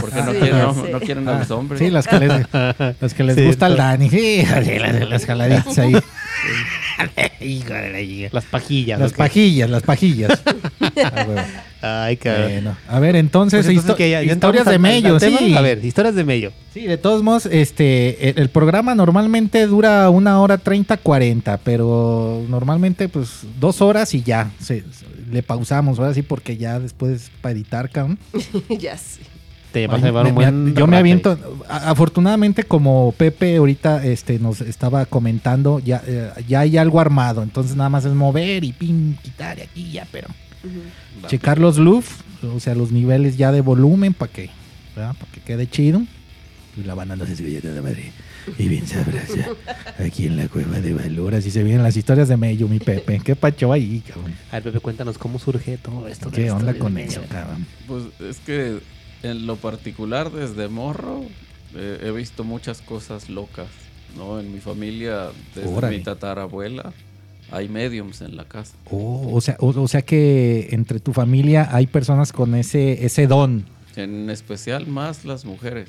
Porque 0.00 0.16
no, 0.22 0.32
Sí, 0.32 0.38
quieren, 0.38 0.92
no, 0.92 1.00
quieren 1.00 1.28
a 1.28 1.38
los 1.38 1.50
hombres. 1.50 1.78
Sí, 1.78 1.90
las 1.90 2.06
que 2.06 2.18
les, 2.18 2.32
las 3.00 3.14
que 3.14 3.24
les 3.24 3.36
Sí, 3.36 3.44
gusta 3.46 3.66
el 3.68 3.76
Dani. 3.76 4.10
Sí, 4.10 4.44
sí, 4.64 4.78
las, 4.78 5.08
las 5.08 5.24
jaladitas 5.26 5.78
ahí. 5.78 5.94
Hijo 7.40 7.72
de 7.74 7.90
la 7.90 8.00
hija. 8.00 8.28
Las 8.32 8.44
pajillas. 8.44 8.98
Las 9.00 9.12
pajillas, 9.12 9.70
las 9.70 9.82
pajillas. 9.82 10.42
Ah. 11.86 12.04
Ay, 12.06 12.16
cabrón. 12.16 12.50
Bueno, 12.50 12.76
a 12.88 12.98
ver, 12.98 13.14
entonces, 13.16 13.58
Pues 13.66 13.68
entonces 13.68 13.90
histo- 13.92 13.96
que 13.96 14.08
ya- 14.08 14.22
ya 14.22 14.32
historias 14.32 14.64
de 14.64 14.78
Mello, 14.78 15.18
tema. 15.18 15.38
sí. 15.38 15.54
A 15.54 15.60
ver, 15.60 15.84
historias 15.84 16.14
de 16.14 16.24
Mello. 16.24 16.50
Sí, 16.72 16.86
de 16.86 16.96
todos 16.96 17.22
modos, 17.22 17.44
este, 17.46 18.30
el, 18.30 18.38
el 18.38 18.48
programa 18.48 18.94
normalmente 18.94 19.66
dura 19.66 20.08
una 20.08 20.40
hora 20.40 20.56
30, 20.56 20.96
40, 20.96 21.58
pero 21.58 22.42
normalmente 22.48 23.08
pues 23.10 23.40
dos 23.60 23.82
horas 23.82 24.14
y 24.14 24.22
ya, 24.22 24.50
se- 24.60 24.80
se- 24.80 25.04
le 25.30 25.42
pausamos, 25.42 25.98
ahora 25.98 26.14
sí, 26.14 26.22
porque 26.22 26.56
ya 26.56 26.78
después 26.78 27.30
para 27.42 27.52
editar, 27.52 27.90
cabrón. 27.90 28.18
ya 28.78 28.96
sé. 28.96 29.20
Te 29.74 29.88
vas 29.88 29.96
Ay, 29.96 30.02
a 30.02 30.06
llevar 30.06 30.24
me- 30.24 30.30
un 30.30 30.36
me- 30.36 30.44
buen 30.50 30.74
yo 30.76 30.86
me 30.86 30.96
aviento, 30.98 31.36
afortunadamente 31.68 32.62
como 32.62 33.12
Pepe 33.18 33.56
ahorita 33.56 34.04
este, 34.06 34.38
nos 34.38 34.60
estaba 34.60 35.04
comentando, 35.04 35.80
ya, 35.80 36.00
eh, 36.06 36.30
ya 36.46 36.60
hay 36.60 36.76
algo 36.78 37.00
armado, 37.00 37.42
entonces 37.42 37.74
nada 37.74 37.88
más 37.90 38.04
es 38.04 38.12
mover 38.14 38.62
y 38.62 38.72
pin, 38.72 39.18
quitar 39.20 39.58
y 39.58 39.62
aquí 39.62 39.90
ya, 39.90 40.06
pero 40.12 40.28
checar 41.26 41.58
los 41.58 41.76
loops, 41.78 42.08
o 42.54 42.60
sea, 42.60 42.74
los 42.76 42.92
niveles 42.92 43.36
ya 43.36 43.50
de 43.50 43.60
volumen 43.62 44.14
para 44.14 44.30
que, 44.32 44.50
¿verdad? 44.94 45.14
para 45.18 45.32
que 45.32 45.40
quede 45.40 45.68
chido. 45.68 46.02
Y 46.76 46.82
la 46.84 46.94
banda 46.94 47.14
no 47.16 47.24
se 47.24 47.36
sube 47.36 47.60
de 47.60 47.80
madre. 47.80 48.12
Y 48.58 48.66
bien 48.68 48.84
sabrosa. 48.86 49.46
Aquí 50.04 50.26
en 50.26 50.36
la 50.36 50.48
cueva 50.48 50.80
de 50.80 50.92
Valor. 50.92 51.36
Así 51.36 51.52
se 51.52 51.62
vienen 51.62 51.84
las 51.84 51.96
historias 51.96 52.26
de 52.28 52.36
Mello, 52.36 52.66
mi 52.66 52.80
Pepe. 52.80 53.20
¿Qué 53.24 53.36
pacho 53.36 53.72
ahí, 53.72 54.02
cabrón? 54.06 54.34
A 54.50 54.54
ver, 54.56 54.64
Pepe, 54.64 54.80
cuéntanos 54.80 55.16
cómo 55.16 55.38
surge 55.38 55.78
todo 55.78 56.08
esto. 56.08 56.30
¿Qué 56.32 56.50
onda 56.50 56.74
con 56.74 56.98
eso, 56.98 57.20
cabrón? 57.30 57.64
Pues 57.86 58.02
es 58.28 58.38
que 58.40 58.80
en 59.24 59.46
lo 59.46 59.56
particular, 59.56 60.30
desde 60.30 60.68
morro, 60.68 61.24
eh, 61.74 62.00
he 62.02 62.10
visto 62.10 62.44
muchas 62.44 62.80
cosas 62.80 63.28
locas. 63.28 63.68
¿no? 64.16 64.40
En 64.40 64.52
mi 64.52 64.60
familia, 64.60 65.30
desde 65.54 65.68
Órale. 65.68 65.98
mi 65.98 66.04
tatarabuela, 66.04 66.92
hay 67.50 67.68
mediums 67.68 68.20
en 68.20 68.36
la 68.36 68.44
casa. 68.44 68.76
Oh, 68.90 69.30
o, 69.32 69.40
sea, 69.40 69.56
o, 69.60 69.68
o 69.68 69.88
sea 69.88 70.02
que 70.02 70.68
entre 70.70 71.00
tu 71.00 71.12
familia 71.12 71.68
hay 71.72 71.86
personas 71.86 72.32
con 72.32 72.54
ese, 72.54 73.04
ese 73.04 73.26
don. 73.26 73.64
En 73.96 74.30
especial 74.30 74.86
más 74.86 75.24
las 75.24 75.44
mujeres. 75.44 75.88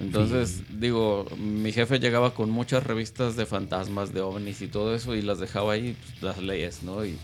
Entonces, 0.00 0.62
digo, 0.78 1.26
mi 1.38 1.72
jefe 1.72 1.98
llegaba 1.98 2.34
con 2.34 2.50
muchas 2.50 2.84
revistas 2.84 3.34
de 3.36 3.46
fantasmas, 3.46 4.12
de 4.12 4.20
ovnis 4.20 4.60
y 4.60 4.66
todo 4.68 4.94
eso 4.94 5.14
y 5.14 5.22
las 5.22 5.38
dejaba 5.38 5.72
ahí, 5.72 5.96
pues, 5.98 6.22
las 6.22 6.38
leyes, 6.42 6.82
¿no? 6.82 7.04
Y 7.04 7.16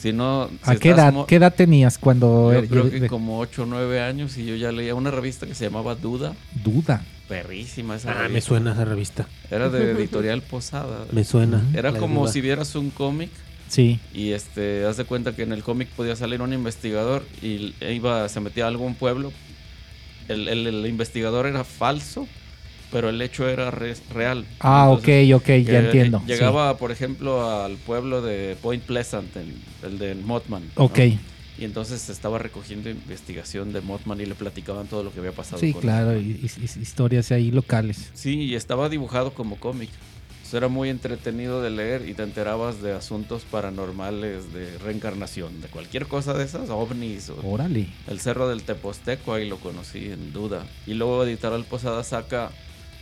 si 0.00 0.12
no... 0.12 0.48
si 0.64 0.70
¿A 0.70 0.76
qué 0.76 0.90
edad, 0.90 1.12
mo- 1.12 1.26
qué 1.26 1.36
edad 1.36 1.54
tenías 1.54 1.98
cuando 1.98 2.52
Yo 2.52 2.60
er- 2.60 2.68
creo 2.68 2.84
de- 2.84 3.00
que 3.00 3.06
como 3.08 3.38
8 3.40 3.62
o 3.64 3.66
9 3.66 4.00
años 4.00 4.36
y 4.38 4.46
yo 4.46 4.56
ya 4.56 4.72
leía 4.72 4.94
una 4.94 5.10
revista 5.10 5.46
que 5.46 5.54
se 5.54 5.64
llamaba 5.66 5.94
Duda. 5.94 6.34
duda? 6.64 7.04
Perrísima 7.28 7.96
esa 7.96 8.10
Ah, 8.10 8.14
me 8.22 8.28
revista. 8.28 8.48
suena 8.48 8.72
esa 8.72 8.84
revista. 8.84 9.28
Era 9.50 9.68
de 9.68 9.92
editorial 9.92 10.42
Posada. 10.42 11.04
Me 11.12 11.22
suena. 11.24 11.64
Era 11.74 11.92
como 11.92 12.22
duda. 12.22 12.32
si 12.32 12.40
vieras 12.40 12.74
un 12.74 12.90
cómic 12.90 13.30
Sí. 13.68 14.00
y 14.12 14.30
este, 14.32 14.84
haz 14.84 14.96
de 14.96 15.04
cuenta 15.04 15.36
que 15.36 15.42
en 15.42 15.52
el 15.52 15.62
cómic 15.62 15.88
podía 15.90 16.16
salir 16.16 16.42
un 16.42 16.52
investigador 16.52 17.22
y 17.40 17.72
iba, 17.88 18.28
se 18.28 18.40
metía 18.40 18.64
a 18.64 18.68
algún 18.68 18.94
pueblo. 18.96 19.32
El, 20.28 20.48
el- 20.48 20.66
el 20.66 20.86
investigador 20.86 21.46
era 21.46 21.62
falso, 21.64 22.26
pero 22.90 23.08
el 23.08 23.20
hecho 23.22 23.48
era 23.48 23.70
re- 23.70 23.94
real. 24.12 24.44
Ah, 24.60 24.88
Entonces, 24.92 25.32
ok, 25.34 25.40
ok, 25.42 25.46
ya 25.66 25.78
entiendo. 25.80 26.20
sí. 26.20 26.26
Llegaba, 26.32 26.76
por 26.76 26.90
ejemplo, 26.90 27.48
al 27.62 27.76
pueblo 27.76 28.22
de 28.22 28.56
Point 28.60 28.82
Pleasant, 28.84 29.34
el, 29.36 29.54
el 29.82 29.98
de 29.98 30.14
Mothman. 30.14 30.62
¿no? 30.76 30.84
Ok. 30.84 30.98
Y 31.58 31.64
entonces 31.64 32.08
estaba 32.08 32.38
recogiendo 32.38 32.88
investigación 32.88 33.72
de 33.72 33.80
Mothman 33.82 34.20
y 34.20 34.24
le 34.26 34.34
platicaban 34.34 34.86
todo 34.86 35.04
lo 35.04 35.12
que 35.12 35.18
había 35.20 35.32
pasado. 35.32 35.58
Sí, 35.60 35.72
con 35.72 35.82
claro, 35.82 36.18
y- 36.18 36.40
y- 36.42 36.80
historias 36.80 37.30
ahí 37.32 37.50
locales. 37.50 38.10
Sí, 38.14 38.40
y 38.40 38.54
estaba 38.54 38.88
dibujado 38.88 39.32
como 39.34 39.56
cómic. 39.56 39.90
Pues 40.40 40.54
era 40.54 40.66
muy 40.68 40.88
entretenido 40.88 41.62
de 41.62 41.70
leer 41.70 42.08
y 42.08 42.14
te 42.14 42.24
enterabas 42.24 42.82
de 42.82 42.92
asuntos 42.92 43.42
paranormales, 43.48 44.52
de 44.52 44.78
reencarnación, 44.78 45.60
de 45.60 45.68
cualquier 45.68 46.06
cosa 46.06 46.34
de 46.34 46.44
esas, 46.44 46.70
ovnis. 46.70 47.30
O 47.30 47.36
Órale. 47.46 47.86
el 48.08 48.20
Cerro 48.20 48.48
del 48.48 48.62
Teposteco, 48.62 49.32
ahí 49.34 49.48
lo 49.48 49.58
conocí 49.58 50.06
en 50.10 50.32
duda. 50.32 50.66
Y 50.88 50.94
luego 50.94 51.22
Editorial 51.24 51.64
Posada 51.64 52.02
saca, 52.02 52.50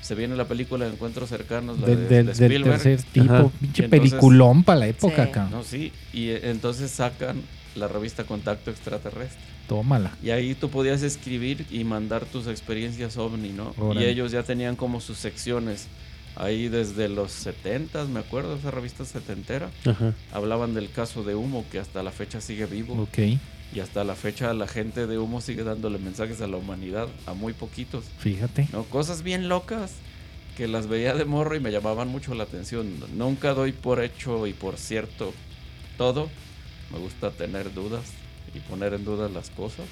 se 0.00 0.14
viene 0.14 0.36
la 0.36 0.46
película 0.46 0.84
de 0.86 0.92
Encuentros 0.92 1.28
Cercanos, 1.28 1.78
la 1.80 1.86
Del, 1.86 1.96
de, 1.96 2.02
del- 2.02 2.26
de 2.26 2.32
del 2.32 2.52
Spielberg. 2.52 2.82
tercer 2.82 3.02
tipo. 3.12 3.50
Pinche 3.60 3.84
entonces- 3.84 4.10
peliculón 4.10 4.64
para 4.64 4.80
la 4.80 4.86
época, 4.88 5.26
Sí. 5.26 5.30
cabrón. 5.32 5.50
No, 5.52 5.62
sí, 5.64 5.92
y 6.12 6.28
eh, 6.28 6.40
entonces 6.50 6.90
sacan 6.90 7.42
la 7.74 7.88
revista 7.88 8.24
Contacto 8.24 8.70
Extraterrestre. 8.70 9.40
Tómala. 9.68 10.16
Y 10.22 10.30
ahí 10.30 10.54
tú 10.54 10.70
podías 10.70 11.02
escribir 11.02 11.66
y 11.70 11.84
mandar 11.84 12.24
tus 12.24 12.46
experiencias 12.46 13.16
ovni, 13.18 13.50
¿no? 13.50 13.74
Órale. 13.78 14.06
Y 14.06 14.08
ellos 14.10 14.32
ya 14.32 14.42
tenían 14.42 14.76
como 14.76 15.00
sus 15.00 15.18
secciones. 15.18 15.88
Ahí 16.36 16.68
desde 16.68 17.08
los 17.08 17.32
70 17.32 18.04
me 18.06 18.20
acuerdo, 18.20 18.54
esa 18.56 18.70
revista 18.70 19.04
setentera. 19.04 19.70
Ajá. 19.84 20.14
Hablaban 20.32 20.72
del 20.72 20.90
caso 20.90 21.22
de 21.24 21.34
Humo, 21.34 21.64
que 21.70 21.80
hasta 21.80 22.02
la 22.02 22.12
fecha 22.12 22.40
sigue 22.40 22.64
vivo. 22.66 22.94
Ok. 23.02 23.18
Y 23.74 23.80
hasta 23.80 24.02
la 24.04 24.14
fecha 24.14 24.52
la 24.54 24.66
gente 24.66 25.06
de 25.06 25.18
Humo 25.18 25.40
sigue 25.40 25.62
dándole 25.62 25.98
mensajes 25.98 26.40
a 26.40 26.46
la 26.46 26.56
humanidad, 26.56 27.08
a 27.26 27.34
muy 27.34 27.52
poquitos. 27.52 28.04
Fíjate. 28.18 28.66
¿no? 28.72 28.84
Cosas 28.84 29.22
bien 29.22 29.48
locas 29.48 29.92
que 30.56 30.66
las 30.68 30.86
veía 30.86 31.14
de 31.14 31.24
morro 31.24 31.54
y 31.54 31.60
me 31.60 31.70
llamaban 31.70 32.08
mucho 32.08 32.34
la 32.34 32.44
atención. 32.44 32.94
Nunca 33.16 33.52
doy 33.54 33.72
por 33.72 34.02
hecho 34.02 34.46
y 34.46 34.52
por 34.54 34.78
cierto 34.78 35.32
todo. 35.98 36.28
Me 36.90 36.98
gusta 36.98 37.30
tener 37.30 37.74
dudas 37.74 38.04
y 38.54 38.60
poner 38.60 38.94
en 38.94 39.04
duda 39.04 39.28
las 39.28 39.50
cosas 39.50 39.84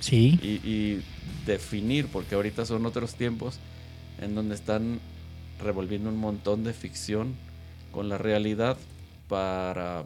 Sí. 0.00 0.38
y, 0.42 0.68
y 0.68 1.02
definir, 1.46 2.08
porque 2.08 2.34
ahorita 2.34 2.66
son 2.66 2.84
otros 2.84 3.14
tiempos 3.14 3.58
en 4.20 4.34
donde 4.34 4.56
están 4.56 4.98
revolviendo 5.62 6.10
un 6.10 6.16
montón 6.18 6.64
de 6.64 6.72
ficción 6.74 7.34
con 7.92 8.08
la 8.08 8.18
realidad 8.18 8.76
para, 9.28 10.04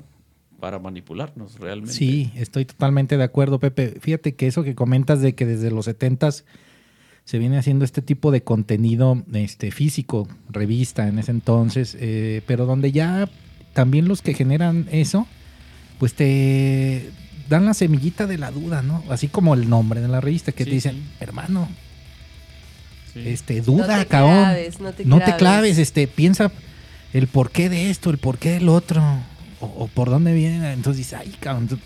para 0.60 0.78
manipularnos 0.78 1.58
realmente. 1.58 1.92
Sí, 1.94 2.32
estoy 2.34 2.64
totalmente 2.64 3.16
de 3.16 3.24
acuerdo, 3.24 3.58
Pepe. 3.60 3.96
Fíjate 4.00 4.34
que 4.34 4.46
eso 4.46 4.62
que 4.64 4.74
comentas 4.74 5.20
de 5.20 5.34
que 5.34 5.46
desde 5.46 5.70
los 5.70 5.86
70s 5.86 6.44
se 7.24 7.38
viene 7.38 7.58
haciendo 7.58 7.84
este 7.84 8.02
tipo 8.02 8.30
de 8.30 8.42
contenido 8.42 9.22
este, 9.34 9.70
físico, 9.70 10.26
revista 10.50 11.06
en 11.08 11.18
ese 11.18 11.30
entonces, 11.30 11.96
eh, 12.00 12.42
pero 12.46 12.64
donde 12.66 12.90
ya 12.90 13.28
también 13.74 14.08
los 14.08 14.22
que 14.22 14.34
generan 14.34 14.88
eso, 14.90 15.26
pues 15.98 16.14
te 16.14 17.10
dan 17.48 17.66
la 17.66 17.74
semillita 17.74 18.26
de 18.26 18.38
la 18.38 18.50
duda, 18.50 18.82
¿no? 18.82 19.04
Así 19.10 19.28
como 19.28 19.54
el 19.54 19.68
nombre 19.68 20.00
de 20.00 20.08
la 20.08 20.20
revista, 20.20 20.52
que 20.52 20.64
Sí, 20.64 20.70
te 20.70 20.74
dicen, 20.76 20.94
sí. 20.96 21.02
hermano, 21.20 21.68
Sí. 23.12 23.22
este, 23.26 23.60
duda, 23.62 23.96
no 23.96 24.02
te 24.02 24.06
cabrón. 24.06 24.32
claves, 24.44 24.80
no 24.80 24.92
te 24.92 25.04
no 25.04 25.16
te 25.18 25.22
claves. 25.24 25.38
claves, 25.38 25.78
este, 25.78 26.06
piensa 26.08 26.50
el 27.12 27.26
porqué 27.26 27.68
de 27.68 27.90
esto, 27.90 28.10
el 28.10 28.18
porqué 28.18 28.50
del 28.50 28.68
otro, 28.68 29.02
o, 29.60 29.66
o 29.66 29.86
por 29.88 30.10
dónde 30.10 30.32
viene. 30.34 30.72
Entonces 30.72 30.98
dices, 30.98 31.18
ay, 31.20 31.34
cabrón. 31.40 31.68
tú- 31.68 31.78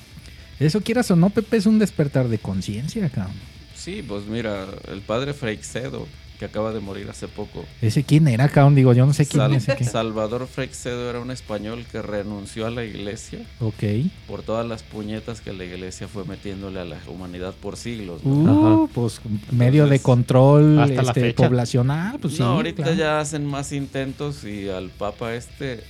Eso 0.61 0.81
quieras 0.81 1.11
o 1.11 1.16
no, 1.16 1.31
Pepe, 1.31 1.57
es 1.57 1.66
un 1.66 1.78
despertar 1.78 2.28
de 2.28 2.39
conciencia, 2.39 3.09
cabrón. 3.11 3.35
Sí, 3.74 4.05
pues 4.07 4.27
mira, 4.27 4.66
el 4.93 5.01
padre 5.01 5.35
Freixedo, 5.35 6.07
que 6.39 6.44
acaba 6.47 6.73
de 6.73 6.81
morir 6.81 7.09
hace 7.11 7.27
poco. 7.28 7.65
Ese 7.81 8.03
quién 8.05 8.27
era, 8.28 8.49
cabrón, 8.49 8.74
digo, 8.77 8.93
yo 8.94 9.07
no 9.07 9.12
sé 9.12 9.27
quién 9.27 9.40
Sal- 9.43 9.55
es. 9.55 9.69
ese 9.69 9.77
que- 9.77 9.85
Salvador 9.85 10.47
Freixedo 10.47 11.09
era 11.11 11.19
un 11.20 11.31
español 11.32 11.85
que 11.90 12.01
renunció 12.03 12.66
a 12.66 12.70
la 12.70 12.85
iglesia 12.85 13.40
Ok. 13.61 13.82
por 14.28 14.43
todas 14.43 14.66
las 14.66 14.82
puñetas 14.85 15.40
que 15.40 15.53
la 15.53 15.65
iglesia 15.65 16.07
fue 16.09 16.24
metiéndole 16.24 16.78
a 16.81 16.85
la 16.85 16.99
humanidad 17.09 17.55
por 17.55 17.77
siglos. 17.77 18.24
¿no? 18.24 18.31
Uh, 18.32 18.85
Ajá. 18.85 18.93
pues 18.94 19.20
medio 19.51 19.86
de 19.86 19.99
control 20.01 20.78
hasta 20.81 21.03
la 21.03 21.11
este, 21.11 21.20
fecha. 21.20 21.47
poblacional, 21.49 22.19
pues 22.20 22.35
sí. 22.35 22.40
no, 22.40 22.47
ahorita 22.51 22.82
claro. 22.85 22.99
ya 22.99 23.20
hacen 23.20 23.44
más 23.47 23.73
intentos 23.73 24.44
y 24.44 24.69
al 24.69 24.90
Papa 24.90 25.35
este 25.35 25.82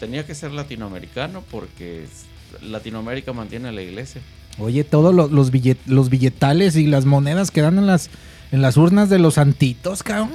tenía 0.00 0.26
que 0.26 0.34
ser 0.34 0.50
latinoamericano 0.50 1.44
porque 1.50 2.06
Latinoamérica 2.62 3.32
mantiene 3.32 3.68
a 3.68 3.72
la 3.72 3.82
iglesia. 3.82 4.20
Oye, 4.58 4.82
todos 4.82 5.14
lo- 5.14 5.28
los, 5.28 5.52
billet- 5.52 5.78
los 5.86 6.10
billetales 6.10 6.74
y 6.76 6.86
las 6.86 7.04
monedas 7.04 7.50
que 7.52 7.60
dan 7.60 7.78
en 7.78 7.86
las, 7.86 8.10
en 8.50 8.62
las 8.62 8.76
urnas 8.76 9.08
de 9.08 9.18
los 9.20 9.34
santitos, 9.34 10.02
cabrón. 10.02 10.30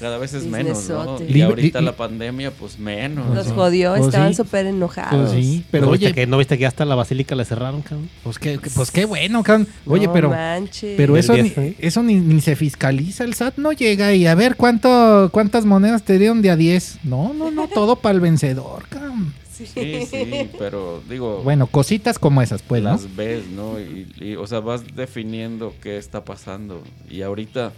Cada 0.00 0.16
vez 0.18 0.32
es 0.34 0.44
menos, 0.46 0.88
¿no? 0.88 1.18
Y 1.28 1.42
ahorita 1.42 1.80
la 1.82 1.92
pandemia, 1.94 2.50
pues 2.50 2.78
menos. 2.78 3.26
Los 3.34 3.44
Pues 3.48 3.54
jodió, 3.54 3.92
Pues 3.94 4.06
estaban 4.06 4.30
sí. 4.34 4.42
súper 4.42 4.64
enojados. 4.66 5.30
Pues 5.32 5.44
sí, 5.44 5.64
pero 5.70 5.86
¿No 5.86 5.92
oye, 5.92 6.06
viste 6.06 6.14
que, 6.22 6.26
¿No 6.26 6.38
viste 6.38 6.56
que 6.58 6.66
hasta 6.66 6.84
la 6.86 6.94
basílica 6.94 7.34
le 7.34 7.44
cerraron, 7.44 7.82
cabrón? 7.82 8.08
pues 8.24 8.38
qué, 8.38 8.58
pues 8.74 8.90
qué 8.90 9.04
bueno, 9.04 9.42
cabrón. 9.42 9.68
Oye, 9.86 10.06
No 10.06 10.12
pero... 10.14 10.30
manches. 10.30 10.94
Pero 10.96 11.16
eso, 11.18 11.34
ni, 11.36 11.48
¿eh? 11.50 11.76
eso 11.78 12.02
ni, 12.02 12.14
ni 12.16 12.40
se 12.40 12.56
fiscaliza, 12.56 13.24
el 13.24 13.34
SAT 13.34 13.58
no 13.58 13.72
llega 13.72 14.14
y 14.14 14.26
a 14.26 14.34
ver 14.34 14.56
cuánto, 14.56 15.28
cuántas 15.32 15.66
monedas 15.66 16.02
te 16.02 16.18
dieron 16.18 16.40
de 16.42 16.50
a 16.50 16.56
10. 16.56 17.00
No, 17.04 17.34
no, 17.34 17.50
no, 17.50 17.68
todo 17.68 17.96
para 17.96 18.14
el 18.14 18.20
vencedor, 18.20 18.84
cabrón. 18.88 19.34
Sí. 19.52 19.66
Sí, 19.66 20.06
sí, 20.10 20.48
pero 20.58 21.02
digo, 21.10 21.42
Bueno, 21.44 21.66
cositas 21.66 22.18
como 22.18 22.40
esas, 22.40 22.62
pues, 22.62 22.82
¿no? 22.82 22.92
las 22.92 23.14
ves, 23.14 23.42
¿no? 23.54 23.78
Y, 23.78 24.06
y, 24.18 24.34
o 24.36 24.46
sea, 24.46 24.60
vas 24.60 24.82
definiendo 24.96 25.74
qué 25.82 25.98
está 25.98 26.24
pasando. 26.24 26.82
Y 27.10 27.20
ahorita 27.20 27.72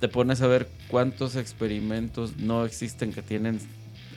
te 0.00 0.08
pones 0.08 0.40
a 0.42 0.46
ver 0.46 0.68
cuántos 0.88 1.36
experimentos 1.36 2.36
no 2.38 2.64
existen 2.64 3.12
que 3.12 3.22
tienen 3.22 3.58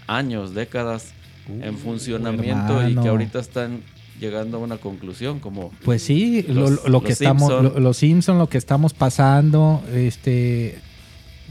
años, 0.07 0.53
décadas 0.53 1.13
en 1.61 1.77
funcionamiento 1.77 2.87
y 2.87 2.95
que 2.95 3.07
ahorita 3.07 3.39
están 3.39 3.81
llegando 4.19 4.57
a 4.57 4.59
una 4.59 4.77
conclusión, 4.77 5.39
como 5.39 5.71
Pues 5.83 6.03
sí, 6.03 6.43
lo, 6.47 6.69
Los- 6.69 6.87
lo 6.87 7.01
que 7.01 7.09
los 7.09 7.21
estamos, 7.21 7.49
Simpson. 7.49 7.63
lo- 7.63 7.79
los 7.79 7.97
Simpson, 7.97 8.37
lo 8.37 8.47
que 8.47 8.57
estamos 8.59 8.93
pasando, 8.93 9.83
este, 9.93 10.77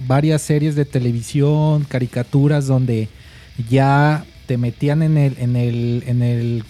varias 0.06 0.42
series 0.42 0.76
de 0.76 0.84
televisión, 0.84 1.84
caricaturas 1.88 2.66
donde 2.68 3.08
ya 3.68 4.24
te 4.46 4.56
metían 4.56 5.02
en 5.02 5.18
el, 5.18 5.36
en 5.38 5.56
el, 5.56 6.04
en 6.06 6.22
el, 6.22 6.64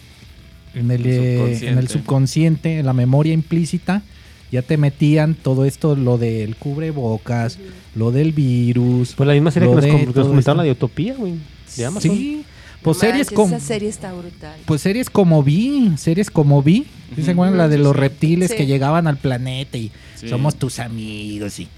en 0.75 0.91
el, 0.91 1.07
eh, 1.07 1.35
en 1.35 1.41
el 1.79 1.89
subconsciente. 1.89 1.93
subconsciente, 1.93 2.79
en 2.79 2.87
la 2.87 2.93
memoria 2.95 3.33
implícita, 3.35 4.03
ya 4.51 4.63
te 4.63 4.77
metían 4.77 5.35
todo 5.35 5.65
esto, 5.65 5.95
lo 5.97 6.19
del 6.19 6.57
cubrebocas, 6.57 7.59
lo 7.95 8.11
del 8.13 8.33
virus. 8.33 9.15
Pues 9.15 9.27
la 9.27 9.35
misma 9.35 9.51
serie 9.51 9.69
que 9.69 9.75
nos, 9.75 9.87
com- 9.87 10.13
comentaron, 10.25 10.57
la 10.59 10.63
de 10.65 10.71
Utopía, 10.73 11.15
güey. 11.15 11.35
De 11.77 11.85
Amazon. 11.87 12.11
Sí, 12.17 12.45
pues 12.83 12.97
No 12.97 13.01
series 13.01 13.31
como 13.31 13.57
Esa 13.57 13.67
serie 13.67 13.89
está 13.89 14.13
brutal. 14.13 14.57
pues 14.65 14.81
series 14.81 15.11
como 15.11 15.43
Vi, 15.43 15.93
series 15.99 16.31
como 16.31 16.63
Vi, 16.63 16.87
¿sí 17.15 17.17
se 17.17 17.21
Ujú. 17.23 17.31
acuerdan? 17.33 17.59
La 17.59 17.69
de 17.69 17.77
Sí, 17.77 17.83
los 17.83 17.93
sí. 17.93 17.99
reptiles 18.01 18.51
Sí. 18.51 18.57
que 18.57 18.67
llegaban 18.67 19.07
al 19.07 19.19
planeta 19.19 19.77
y 19.79 19.93
Sí. 20.17 20.29
somos 20.29 20.57
tus 20.57 20.79
amigos 20.81 21.61
y, 21.61 21.69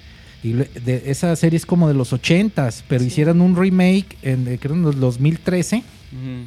y 0.45 0.53
de 0.53 1.03
esa 1.07 1.35
serie 1.37 1.57
es 1.57 1.67
como 1.67 1.89
de 1.89 1.95
los 1.95 2.13
ochentas, 2.13 2.85
pero 2.89 3.05
hicieron 3.05 3.41
un 3.41 3.55
remake 3.57 4.17
en 4.23 4.57
creo 4.59 4.75
en 4.77 4.85
el 4.87 4.99
2013 5.01 5.77
ujú, 5.79 6.47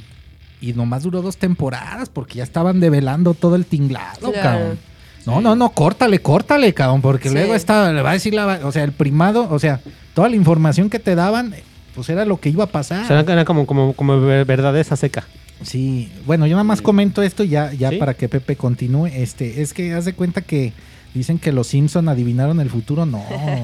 y 0.62 0.74
nomás 0.74 1.04
duró 1.04 1.22
dos 1.22 1.38
temporadas 1.38 2.10
porque 2.10 2.36
ya 2.36 2.44
estaban 2.44 2.80
develando 2.80 3.34
todo 3.34 3.56
el 3.56 3.66
tinglado, 3.66 4.32
Claro. 4.32 4.42
cabrón. 4.42 4.80
No, 5.26 5.42
no, 5.42 5.56
no, 5.56 5.70
córtale, 5.72 6.20
córtale, 6.20 6.74
cabrón, 6.74 7.02
porque 7.02 7.30
Sí. 7.30 7.36
luego 7.36 7.56
está, 7.56 7.92
le 7.92 8.02
va 8.02 8.12
a 8.12 8.14
decir 8.14 8.34
la, 8.34 8.60
o 8.64 8.72
sea, 8.72 8.84
el 8.84 8.92
primado, 8.92 9.48
o 9.50 9.60
sea, 9.60 9.80
toda 10.14 10.30
la 10.30 10.36
información 10.36 10.90
que 10.90 11.00
te 11.00 11.16
daban, 11.16 11.54
pues 11.96 12.10
era 12.10 12.26
lo 12.26 12.40
que 12.40 12.50
iba 12.50 12.66
a 12.66 12.68
pasar. 12.68 13.04
O 13.04 13.08
sea, 13.08 13.20
era, 13.22 13.46
como, 13.46 13.66
como, 13.66 13.94
como 13.94 14.20
ver- 14.22 14.46
verdad 14.46 14.78
esa 14.78 14.96
seca. 14.96 15.26
Sí, 15.62 16.12
bueno, 16.26 16.46
yo 16.48 16.52
nada 16.52 16.64
más 16.66 16.82
comento 16.82 17.22
esto 17.24 17.44
ya, 17.44 17.72
ya 17.74 17.90
¿Sí? 17.90 17.98
para 17.98 18.14
que 18.14 18.28
Pepe 18.30 18.56
continúe. 18.56 19.08
Este, 19.08 19.62
es 19.62 19.74
que 19.74 19.94
haz 19.94 20.04
de 20.06 20.14
cuenta 20.14 20.42
que 20.42 20.74
dicen 21.16 21.40
que 21.40 21.52
los 21.52 21.68
Simpson 21.68 22.08
adivinaron 22.10 22.60
el 22.60 22.70
futuro. 22.70 23.06
No, 23.06 23.24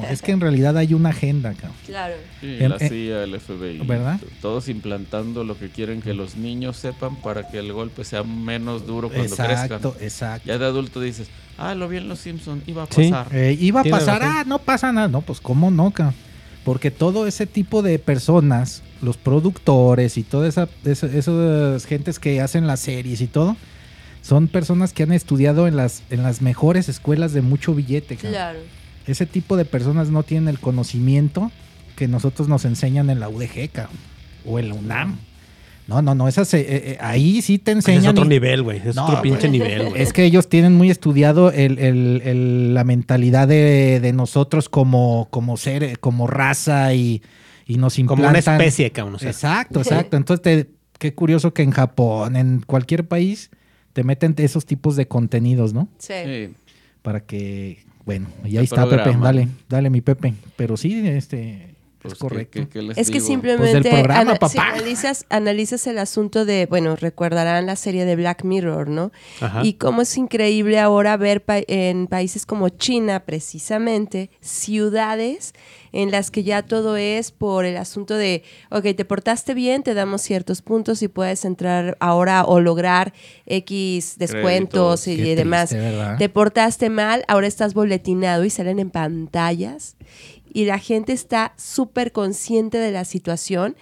es 0.10 0.22
que 0.24 0.32
en 0.32 0.40
realidad 0.42 0.76
hay 0.78 0.94
una 0.96 1.10
agenda, 1.10 1.54
cabrón. 1.54 1.78
Claro. 1.86 2.16
sí, 2.40 2.58
En- 2.60 2.70
la 2.70 2.80
CIA, 2.80 3.24
el 3.24 3.40
FBI, 3.40 3.80
¿Verdad? 3.86 4.20
todos 4.42 4.68
implantando 4.70 5.44
lo 5.44 5.58
que 5.58 5.70
quieren 5.70 6.02
que 6.02 6.14
los 6.14 6.36
niños 6.38 6.78
sepan 6.78 7.16
para 7.18 7.48
que 7.50 7.60
el 7.60 7.72
golpe 7.74 8.04
sea 8.04 8.24
menos 8.24 8.88
duro 8.88 9.10
cuando 9.10 9.26
Exacto, 9.28 9.92
crezcan. 9.92 10.04
exacto. 10.04 10.48
Ya 10.48 10.58
de 10.58 10.66
adulto 10.66 11.00
dices, 11.02 11.28
ah, 11.58 11.76
lo 11.76 11.88
vi 11.88 11.98
en 11.98 12.08
Los 12.10 12.20
Simpson, 12.20 12.64
iba 12.66 12.84
a 12.84 12.88
Sí. 12.90 13.10
pasar. 13.12 13.28
Eh, 13.36 13.58
iba 13.60 13.82
a 13.82 13.84
pasar, 13.84 14.22
ah, 14.24 14.44
no 14.48 14.58
pasa 14.60 14.92
nada. 14.92 15.08
No, 15.08 15.22
pues 15.22 15.40
cómo 15.42 15.70
no, 15.70 15.92
cabrón. 15.92 16.16
Porque 16.64 16.92
todo 16.92 17.26
ese 17.28 17.48
tipo 17.48 17.82
de 17.82 17.98
personas, 18.00 18.84
los 19.02 19.18
productores 19.18 20.18
y 20.18 20.24
todas 20.24 20.50
esa, 20.50 20.70
esa- 20.86 21.08
esas 21.08 21.86
gentes 21.86 22.20
que 22.20 22.40
hacen 22.40 22.68
las 22.68 22.80
series 22.82 23.20
y 23.22 23.28
todo, 23.28 23.58
son 24.22 24.48
personas 24.48 24.94
que 24.94 25.04
han 25.04 25.12
estudiado 25.12 25.68
en 25.68 25.76
las, 25.76 26.04
en 26.10 26.24
las 26.24 26.42
mejores 26.42 26.90
escuelas 26.90 27.34
de 27.34 27.42
mucho 27.42 27.74
billete, 27.74 28.16
cabrón. 28.16 28.32
Claro. 28.34 28.60
ese 29.08 29.26
tipo 29.26 29.58
de 29.58 29.66
personas 29.66 30.10
no 30.10 30.24
tienen 30.24 30.48
el 30.48 30.60
conocimiento 30.60 31.52
que 31.96 32.08
nosotros 32.08 32.48
nos 32.48 32.66
enseñan 32.66 33.10
en 33.10 33.20
la 33.20 33.30
UDG, 33.30 33.70
cabrón, 33.72 33.98
o 34.46 34.60
en 34.60 34.70
la 34.70 34.76
UNAM. 34.76 35.18
No, 35.88 36.02
no, 36.02 36.14
no, 36.16 36.28
esas, 36.28 36.54
eh, 36.54 36.66
eh, 36.70 36.98
ahí 37.02 37.42
sí 37.42 37.58
te 37.58 37.72
Ese 37.72 37.80
enseñan. 37.80 38.04
es 38.04 38.10
otro 38.12 38.26
y- 38.26 38.30
nivel, 38.30 38.62
güey. 38.64 38.78
Es 38.86 38.96
No, 38.96 39.06
otro 39.08 39.22
pinche 39.24 39.50
nivel, 39.50 39.90
güey. 39.90 40.02
Es 40.02 40.14
que 40.14 40.24
ellos 40.24 40.48
tienen 40.48 40.74
muy 40.76 40.90
estudiado 40.92 41.52
el- 41.52 41.80
el- 41.80 42.22
el- 42.24 42.74
la 42.76 42.84
mentalidad 42.84 43.48
de, 43.48 44.00
de 44.00 44.14
nosotros 44.14 44.70
como, 44.70 45.28
como 45.32 45.58
ser, 45.58 46.00
como 46.00 46.28
raza 46.28 46.94
y, 46.94 47.22
y 47.66 47.78
nos 47.78 47.96
como 47.96 48.14
implantan. 48.14 48.56
una 48.56 48.64
especie, 48.64 48.92
cabrón. 48.92 49.16
O 49.16 49.20
sea, 49.20 49.32
Exacto, 49.32 49.80
exacto. 49.82 50.16
Entonces, 50.16 50.42
te- 50.44 50.70
qué 51.00 51.14
curioso 51.14 51.54
que 51.54 51.64
en 51.64 51.72
Japón, 51.72 52.36
en 52.36 52.62
cualquier 52.66 53.08
país, 53.08 53.50
te 53.94 54.04
meten 54.04 54.36
esos 54.38 54.66
tipos 54.66 54.96
de 54.96 55.08
contenidos, 55.08 55.74
¿no? 55.74 55.88
Sí. 55.98 56.14
Sí. 56.26 56.54
para 57.02 57.22
que 57.22 57.84
bueno 58.06 58.28
y 58.44 58.58
ahí 58.58 58.64
está 58.64 58.88
Pepe 58.90 59.16
dale 59.20 59.48
dale 59.70 59.90
mi 59.90 60.02
Pepe 60.02 60.34
pero 60.56 60.76
sí 60.78 61.08
este 61.08 61.71
Pues, 62.02 62.14
es 62.14 62.20
¿qué- 62.20 62.24
correcto. 62.28 62.60
qué- 62.62 62.68
qué 62.70 62.82
les 62.82 62.98
Es 62.98 63.08
que 63.08 63.16
digo? 63.20 63.26
simplemente 63.28 63.72
Pues 63.74 63.84
del 63.84 63.94
programa, 63.94 64.22
ana- 64.22 64.34
si 64.34 64.40
papá. 64.58 64.70
analizas, 64.74 65.26
analizas 65.30 65.86
el 65.88 66.00
asunto 66.00 66.46
de, 66.46 66.66
bueno, 66.66 66.96
recordarán 66.96 67.66
la 67.68 67.76
serie 67.76 68.06
de 68.06 68.16
Black 68.16 68.44
Mirror, 68.44 68.90
¿no? 68.90 69.12
Ajá. 69.40 69.62
Y 69.64 69.74
cómo 69.74 70.02
es 70.02 70.18
increíble 70.18 70.80
ahora 70.80 71.16
ver 71.18 71.44
pa- 71.44 71.62
en 71.68 72.08
países 72.08 72.46
como 72.48 72.70
China, 72.70 73.24
precisamente, 73.26 74.30
ciudades 74.40 75.54
en 75.92 76.10
las 76.10 76.32
que 76.32 76.44
ya 76.44 76.64
todo 76.64 76.96
es 76.96 77.32
por 77.32 77.66
el 77.66 77.76
asunto 77.76 78.16
de, 78.16 78.44
ok, 78.70 78.84
te 78.96 79.04
portaste 79.04 79.54
bien, 79.54 79.84
te 79.84 79.94
damos 79.94 80.22
ciertos 80.22 80.62
puntos 80.62 81.02
y 81.04 81.08
puedes 81.10 81.44
entrar 81.44 81.98
ahora 82.00 82.46
o 82.46 82.62
lograr 82.62 83.14
X 83.46 84.16
descuentos 84.18 85.04
Créditos. 85.04 85.08
y, 85.08 85.18
Qué 85.18 85.36
demás. 85.36 85.70
triste, 85.70 85.86
¿verdad? 85.92 86.18
Te 86.18 86.30
portaste 86.30 86.90
mal, 86.90 87.26
ahora 87.28 87.48
estás 87.48 87.74
boletinado 87.74 88.46
y 88.46 88.50
salen 88.50 88.80
en 88.80 88.90
pantallas 88.90 89.98
y 90.54 90.66
la 90.66 90.80
gente 90.80 91.14
está 91.14 91.54
súper 91.58 92.12
consciente 92.12 92.78
de 92.78 92.92
la 92.92 93.06
situación 93.06 93.78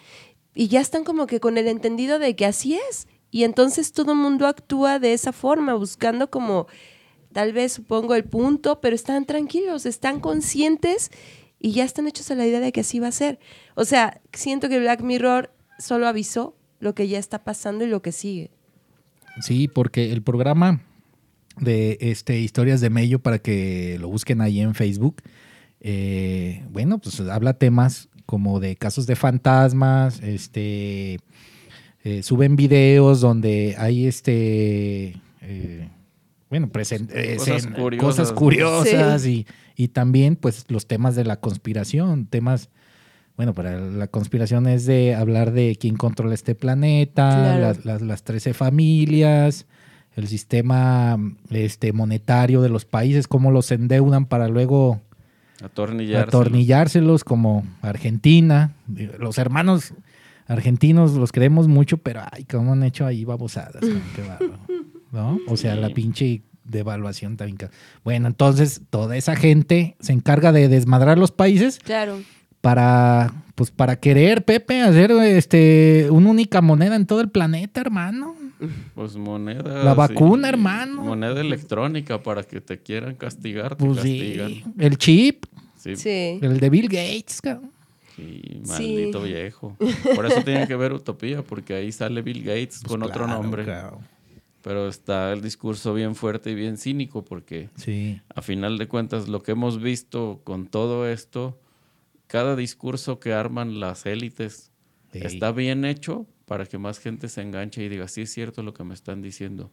y 0.53 0.67
ya 0.67 0.81
están 0.81 1.03
como 1.03 1.25
que 1.25 1.39
con 1.39 1.57
el 1.57 1.67
entendido 1.67 2.19
de 2.19 2.35
que 2.35 2.45
así 2.45 2.79
es. 2.89 3.07
Y 3.31 3.43
entonces 3.43 3.91
todo 3.91 4.13
el 4.13 4.17
mundo 4.17 4.47
actúa 4.47 4.99
de 4.99 5.13
esa 5.13 5.31
forma, 5.31 5.73
buscando 5.75 6.29
como 6.29 6.67
tal 7.31 7.53
vez 7.53 7.73
supongo 7.73 8.15
el 8.15 8.23
punto, 8.23 8.81
pero 8.81 8.95
están 8.95 9.25
tranquilos, 9.25 9.85
están 9.85 10.19
conscientes 10.19 11.11
y 11.59 11.71
ya 11.71 11.83
están 11.83 12.07
hechos 12.07 12.29
a 12.31 12.35
la 12.35 12.45
idea 12.45 12.59
de 12.59 12.71
que 12.71 12.81
así 12.81 12.99
va 12.99 13.07
a 13.07 13.11
ser. 13.11 13.39
O 13.75 13.85
sea, 13.85 14.21
siento 14.33 14.69
que 14.69 14.79
Black 14.79 15.01
Mirror 15.01 15.51
solo 15.79 16.07
avisó 16.07 16.55
lo 16.79 16.93
que 16.95 17.07
ya 17.07 17.19
está 17.19 17.43
pasando 17.43 17.83
y 17.83 17.87
lo 17.87 18.01
que 18.01 18.11
sigue. 18.11 18.51
Sí, 19.41 19.67
porque 19.67 20.11
el 20.11 20.21
programa 20.21 20.81
de 21.59 21.97
este 22.01 22.39
Historias 22.39 22.81
de 22.81 22.89
Mello, 22.89 23.19
para 23.19 23.39
que 23.39 23.97
lo 23.99 24.09
busquen 24.09 24.41
ahí 24.41 24.59
en 24.59 24.75
Facebook, 24.75 25.21
eh, 25.81 26.63
bueno, 26.71 26.99
pues 26.99 27.19
habla 27.21 27.53
temas 27.53 28.09
como 28.25 28.59
de 28.59 28.75
casos 28.75 29.07
de 29.07 29.15
fantasmas, 29.15 30.21
este, 30.21 31.19
eh, 32.03 32.23
suben 32.23 32.55
videos 32.55 33.21
donde 33.21 33.75
hay 33.77 34.05
este, 34.07 35.15
eh, 35.41 35.89
bueno, 36.49 36.67
presen- 36.71 37.09
eh, 37.13 37.35
Cosas 37.37 37.65
escen- 38.31 38.35
curiosas, 38.35 39.25
y, 39.25 39.45
y 39.75 39.87
también 39.89 40.35
pues 40.35 40.65
los 40.69 40.87
temas 40.87 41.15
de 41.15 41.25
la 41.25 41.37
conspiración, 41.39 42.25
temas... 42.25 42.69
Bueno, 43.37 43.53
para 43.53 43.79
la 43.79 44.07
conspiración 44.07 44.67
es 44.67 44.85
de 44.85 45.15
hablar 45.15 45.53
de 45.53 45.77
quién 45.79 45.95
controla 45.95 46.33
este 46.33 46.55
planeta, 46.55 47.29
Claro. 47.37 47.61
las, 47.61 47.85
las, 47.85 48.01
las 48.01 48.23
13 48.23 48.53
familias, 48.53 49.65
el 50.17 50.27
sistema 50.27 51.17
este, 51.49 51.93
monetario 51.93 52.61
de 52.61 52.67
los 52.67 52.83
países, 52.83 53.29
cómo 53.29 53.49
los 53.51 53.71
endeudan 53.71 54.25
para 54.25 54.49
luego 54.49 54.99
Atornillárselo. 55.63 56.27
atornillárselos, 56.39 57.23
como 57.23 57.65
Argentina. 57.81 58.73
Los 59.19 59.37
hermanos 59.37 59.93
argentinos 60.47 61.13
los 61.13 61.31
queremos 61.31 61.67
mucho, 61.67 61.97
pero 61.97 62.21
ay, 62.31 62.43
cómo 62.45 62.73
han 62.73 62.83
hecho 62.83 63.05
ahí 63.05 63.23
babosadas. 63.25 63.81
qué 64.15 64.21
bárbaro, 64.21 64.59
¿No? 65.11 65.39
O 65.47 65.57
sea, 65.57 65.75
Sí. 65.75 65.81
la 65.81 65.89
pinche 65.89 66.41
devaluación 66.63 67.35
también. 67.37 67.57
Bueno, 68.03 68.27
entonces 68.27 68.81
toda 68.89 69.17
esa 69.17 69.35
gente 69.35 69.95
se 69.99 70.13
encarga 70.13 70.51
de 70.51 70.67
desmadrar 70.67 71.17
los 71.17 71.31
países 71.31 71.79
Claro. 71.79 72.19
para 72.61 73.33
pues 73.55 73.71
para 73.71 73.97
querer 73.97 74.45
Pepe 74.45 74.81
hacer 74.81 75.11
este 75.11 76.07
una 76.11 76.29
única 76.29 76.61
moneda 76.61 76.95
en 76.95 77.05
todo 77.05 77.21
el 77.21 77.29
planeta, 77.29 77.81
hermano. 77.81 78.35
Pues 78.93 79.15
moneda. 79.15 79.83
La 79.83 79.91
sí, 79.93 79.97
vacuna, 79.97 80.49
hermano. 80.49 81.01
Moneda 81.03 81.39
electrónica 81.41 82.21
para 82.21 82.43
que 82.43 82.59
te 82.61 82.77
quieran 82.81 83.15
castigar, 83.15 83.75
te 83.75 83.85
Pues 83.85 83.97
castigan. 83.97 84.47
sí, 84.49 84.63
el 84.77 84.97
chip, 84.97 85.45
Sí, 85.79 85.95
sí. 85.95 86.01
Sí. 86.01 86.39
el 86.45 86.59
de 86.59 86.69
Bill 86.69 86.87
Gates, 86.89 87.41
cabrón. 87.41 87.71
maldito 88.67 89.21
viejo. 89.23 89.77
Por 90.15 90.25
eso 90.25 90.43
tienen 90.43 90.67
que 90.67 90.75
ver 90.75 90.93
Utopía, 90.93 91.41
porque 91.41 91.73
ahí 91.73 91.91
sale 91.91 92.21
Bill 92.21 92.43
Gates 92.43 92.81
con 92.85 93.01
otro 93.03 93.19
Pues 93.19 93.27
Claro, 93.27 93.41
nombre. 93.43 93.65
cabrón. 93.65 93.99
Pero 94.61 94.89
está 94.89 95.31
el 95.31 95.41
discurso 95.41 95.93
bien 95.93 96.15
fuerte 96.15 96.51
y 96.51 96.55
bien 96.55 96.77
cínico, 96.77 97.23
porque 97.23 97.69
Sí. 97.75 98.19
a 98.35 98.41
final 98.41 98.77
de 98.77 98.87
cuentas 98.89 99.29
lo 99.29 99.41
que 99.41 99.53
hemos 99.53 99.81
visto 99.81 100.41
con 100.43 100.67
todo 100.67 101.07
esto, 101.07 101.57
cada 102.27 102.55
discurso 102.57 103.19
que 103.21 103.31
arman 103.33 103.79
las 103.79 104.05
élites 104.05 104.71
está 105.13 105.51
bien 105.53 105.85
hecho 105.85 106.27
para 106.45 106.65
que 106.65 106.77
más 106.77 106.99
gente 106.99 107.29
se 107.29 107.41
enganche 107.41 107.83
y 107.83 107.89
diga, 107.89 108.07
sí 108.09 108.21
es 108.23 108.33
cierto 108.33 108.61
lo 108.63 108.73
que 108.73 108.83
me 108.83 108.93
están 108.93 109.21
diciendo. 109.21 109.71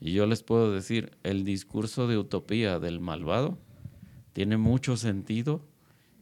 Y 0.00 0.12
yo 0.14 0.26
les 0.26 0.42
puedo 0.42 0.72
decir, 0.72 1.12
el 1.22 1.44
discurso 1.44 2.08
de 2.08 2.16
utopía 2.16 2.78
del 2.80 3.00
malvado 3.00 3.58
tiene 4.32 4.56
mucho 4.56 4.96
sentido 4.96 5.62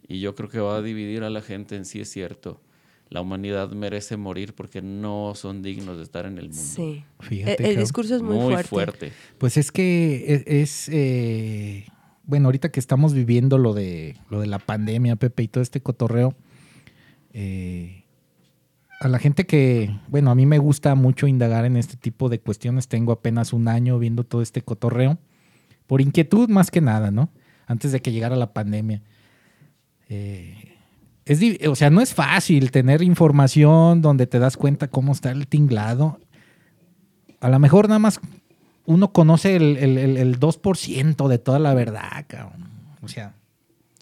y 0.08 0.20
yo 0.20 0.34
creo 0.34 0.48
que 0.48 0.58
va 0.60 0.76
a 0.76 0.82
dividir 0.82 1.22
a 1.22 1.30
la 1.30 1.42
gente 1.42 1.76
en 1.76 1.84
sí 1.84 2.00
es 2.00 2.10
cierto. 2.10 2.60
La 3.08 3.20
humanidad 3.20 3.70
merece 3.72 4.16
morir 4.16 4.54
porque 4.54 4.82
no 4.82 5.32
son 5.34 5.62
dignos 5.62 5.96
de 5.96 6.04
estar 6.04 6.26
en 6.26 6.38
el 6.38 6.48
mundo. 6.50 6.62
Sí. 6.62 7.04
Fíjate, 7.20 7.64
el, 7.64 7.70
el 7.72 7.76
discurso 7.78 8.14
es 8.14 8.22
muy, 8.22 8.36
Muy 8.36 8.52
fuerte. 8.52 8.68
fuerte. 8.68 9.12
Pues 9.38 9.56
es 9.56 9.72
que 9.72 10.24
es, 10.28 10.44
es, 10.46 10.88
eh, 10.92 11.86
bueno, 12.24 12.46
ahorita 12.46 12.70
que 12.70 12.78
estamos 12.78 13.12
viviendo 13.12 13.58
lo 13.58 13.74
de 13.74 14.16
lo 14.30 14.40
de 14.40 14.46
la 14.46 14.60
pandemia, 14.60 15.16
Pepe, 15.16 15.42
y 15.42 15.48
todo 15.48 15.62
este 15.62 15.80
cotorreo, 15.80 16.36
eh, 17.32 18.04
a 19.00 19.08
la 19.08 19.18
gente 19.18 19.46
que, 19.46 19.90
bueno, 20.08 20.30
a 20.30 20.34
mí 20.34 20.46
me 20.46 20.58
gusta 20.58 20.94
mucho 20.94 21.26
indagar 21.26 21.64
en 21.64 21.76
este 21.76 21.96
tipo 21.96 22.28
de 22.28 22.38
cuestiones. 22.38 22.86
Tengo 22.86 23.12
apenas 23.12 23.52
un 23.52 23.66
año 23.66 23.98
viendo 23.98 24.24
todo 24.24 24.42
este 24.42 24.62
cotorreo, 24.62 25.18
por 25.86 26.00
inquietud 26.00 26.48
más 26.48 26.70
que 26.70 26.80
nada, 26.80 27.10
¿no? 27.10 27.30
Antes 27.70 27.92
de 27.92 28.02
que 28.02 28.10
llegara 28.10 28.34
la 28.34 28.52
pandemia. 28.52 29.00
Eh, 30.08 30.76
es, 31.24 31.40
o 31.68 31.76
sea, 31.76 31.88
no 31.90 32.00
es 32.00 32.14
fácil 32.14 32.72
tener 32.72 33.00
información 33.02 34.02
donde 34.02 34.26
te 34.26 34.40
das 34.40 34.56
cuenta 34.56 34.88
cómo 34.88 35.12
está 35.12 35.30
el 35.30 35.46
tinglado. 35.46 36.18
A 37.40 37.48
lo 37.48 37.58
mejor 37.60 37.86
nada 37.88 38.00
más 38.00 38.20
uno 38.86 39.12
conoce 39.12 39.54
el, 39.54 39.76
el, 39.76 39.98
el- 39.98 40.16
el 40.16 40.40
2% 40.40 41.28
de 41.28 41.38
toda 41.38 41.58
la 41.60 41.74
verdad, 41.74 42.24
cabrón. 42.26 42.68
O 43.02 43.08
sea, 43.08 43.34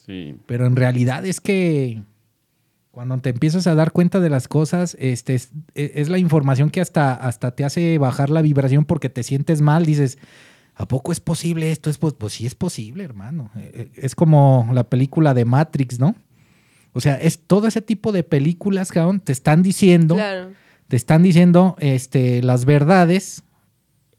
Sí. 0.06 0.36
pero 0.46 0.64
en 0.66 0.74
realidad 0.74 1.26
es 1.26 1.42
que 1.42 2.02
cuando 2.90 3.18
te 3.18 3.28
empiezas 3.28 3.66
a 3.66 3.74
dar 3.74 3.92
cuenta 3.92 4.20
de 4.20 4.30
las 4.30 4.48
cosas, 4.48 4.96
este, 4.98 5.34
es, 5.34 5.50
es 5.74 6.08
la 6.08 6.16
información 6.16 6.70
que 6.70 6.80
hasta, 6.80 7.12
hasta 7.12 7.50
te 7.50 7.66
hace 7.66 7.98
bajar 7.98 8.30
la 8.30 8.40
vibración 8.40 8.86
porque 8.86 9.10
te 9.10 9.22
sientes 9.22 9.60
mal. 9.60 9.84
Dices, 9.84 10.16
¿a 10.78 10.86
poco 10.88 11.12
es 11.12 11.20
posible 11.20 11.70
esto? 11.70 11.90
Es, 11.90 11.98
pos- 11.98 12.14
pues 12.14 12.32
sí 12.32 12.46
es 12.46 12.54
posible, 12.54 13.04
hermano. 13.04 13.50
Eh, 13.56 13.70
eh, 13.74 13.90
Es 13.96 14.14
como 14.14 14.70
la 14.72 14.84
película 14.84 15.34
de 15.34 15.44
Matrix, 15.44 15.98
¿no? 16.00 16.14
O 16.94 17.00
sea, 17.00 17.16
es 17.16 17.38
todo 17.46 17.66
ese 17.68 17.82
tipo 17.82 18.12
de 18.12 18.22
películas, 18.22 18.90
cabrón, 18.90 19.20
te 19.20 19.32
están 19.32 19.62
diciendo 19.62 20.14
Claro. 20.14 20.52
te 20.88 20.96
están 20.96 21.22
diciendo 21.22 21.76
este, 21.80 22.42
las 22.42 22.64
verdades 22.64 23.42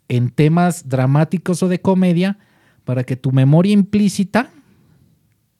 en 0.07 0.29
temas 0.29 0.87
dramáticos 0.87 1.63
o 1.63 1.67
de 1.67 1.81
comedia 1.81 2.37
para 2.83 3.03
que 3.03 3.15
tu 3.15 3.31
memoria 3.31 3.73
implícita, 3.73 4.51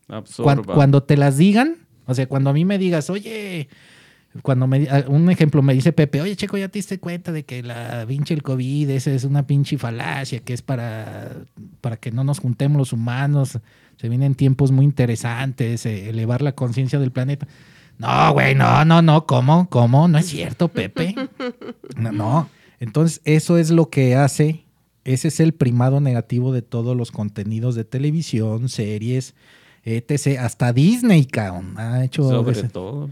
cuan- 0.07 0.19
Absorba. 0.19 0.73
cuando 0.75 1.03
te 1.03 1.17
las 1.17 1.37
digan, 1.37 1.77
o 2.05 2.13
sea, 2.13 2.27
cuando 2.27 2.49
a 2.51 2.53
mí 2.53 2.65
me 2.65 2.77
digas, 2.77 3.09
oye, 3.09 3.69
cuando 4.43 4.67
me, 4.67 4.87
un 5.07 5.29
ejemplo 5.29 5.61
me 5.61 5.73
dice 5.73 5.91
Pepe, 5.91 6.21
oye, 6.21 6.35
Checo, 6.35 6.57
ya 6.57 6.67
te 6.69 6.79
diste 6.79 6.99
cuenta 6.99 7.31
de 7.31 7.43
que 7.45 7.63
la 7.63 8.05
pinche 8.07 8.33
el 8.33 8.43
COVID, 8.43 8.89
esa 8.91 9.11
es 9.11 9.23
una 9.23 9.47
pinche 9.47 9.77
falacia, 9.77 10.39
que 10.41 10.53
es 10.53 10.61
para, 10.61 11.31
para 11.81 11.97
que 11.97 12.11
no 12.11 12.23
nos 12.23 12.39
juntemos 12.39 12.77
los 12.77 12.93
humanos, 12.93 13.57
se 13.97 14.07
vienen 14.09 14.35
tiempos 14.35 14.71
muy 14.71 14.85
interesantes, 14.85 15.85
eh, 15.85 16.09
elevar 16.09 16.41
la 16.41 16.51
conciencia 16.53 16.99
del 16.99 17.11
planeta. 17.11 17.47
No, 17.97 18.31
güey, 18.33 18.55
no, 18.55 18.85
no, 18.85 19.01
no, 19.01 19.25
¿cómo? 19.25 19.67
¿Cómo? 19.69 20.07
No 20.07 20.17
es 20.19 20.27
cierto, 20.27 20.69
Pepe. 20.69 21.15
No, 21.97 22.11
no. 22.11 22.49
Entonces, 22.79 23.19
eso 23.25 23.57
es 23.57 23.71
lo 23.71 23.89
que 23.89 24.15
hace, 24.15 24.63
ese 25.03 25.27
es 25.27 25.39
el 25.41 25.53
primado 25.53 25.99
negativo 25.99 26.53
de 26.53 26.61
todos 26.61 26.95
los 26.95 27.11
contenidos 27.11 27.75
de 27.75 27.83
televisión, 27.83 28.69
series, 28.69 29.33
etc. 29.83 30.37
Hasta 30.39 30.71
Disney, 30.71 31.25
cabrón, 31.25 31.73
ha 31.77 32.05
hecho... 32.05 32.23
Sobre 32.29 32.51
ese- 32.59 32.69
todo. 32.69 33.09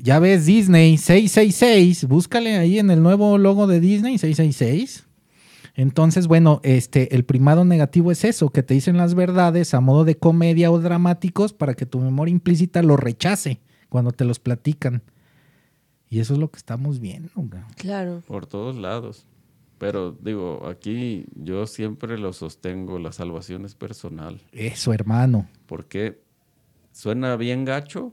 Ya 0.00 0.18
ves 0.18 0.46
Disney 0.46 0.96
666, 0.96 2.06
búscale 2.06 2.56
ahí 2.56 2.78
en 2.78 2.90
el 2.90 3.02
nuevo 3.02 3.38
logo 3.38 3.66
de 3.66 3.80
Disney 3.80 4.18
666. 4.18 5.06
Entonces, 5.74 6.26
bueno, 6.26 6.60
este 6.62 7.14
el 7.14 7.24
primado 7.24 7.64
negativo 7.64 8.12
es 8.12 8.24
eso, 8.24 8.50
que 8.50 8.62
te 8.62 8.74
dicen 8.74 8.96
las 8.96 9.14
verdades 9.14 9.74
a 9.74 9.80
modo 9.80 10.04
de 10.04 10.16
comedia 10.16 10.70
o 10.70 10.78
dramáticos 10.78 11.52
para 11.52 11.74
que 11.74 11.86
tu 11.86 11.98
memoria 11.98 12.32
implícita 12.32 12.82
lo 12.82 12.96
rechace 12.96 13.60
cuando 13.88 14.12
te 14.12 14.24
los 14.24 14.38
platican. 14.38 15.02
Y 16.10 16.20
eso 16.20 16.34
es 16.34 16.40
lo 16.40 16.50
que 16.50 16.58
estamos 16.58 17.00
viendo. 17.00 17.30
Claro. 17.76 18.22
Por 18.26 18.46
todos 18.46 18.76
lados. 18.76 19.26
Pero 19.78 20.12
digo, 20.12 20.66
aquí 20.68 21.24
yo 21.34 21.66
siempre 21.66 22.18
lo 22.18 22.32
sostengo, 22.32 22.98
la 22.98 23.12
salvación 23.12 23.64
es 23.64 23.74
personal. 23.74 24.40
Eso, 24.52 24.92
hermano. 24.92 25.48
Porque 25.66 26.22
suena 26.92 27.34
bien 27.36 27.64
gacho, 27.64 28.12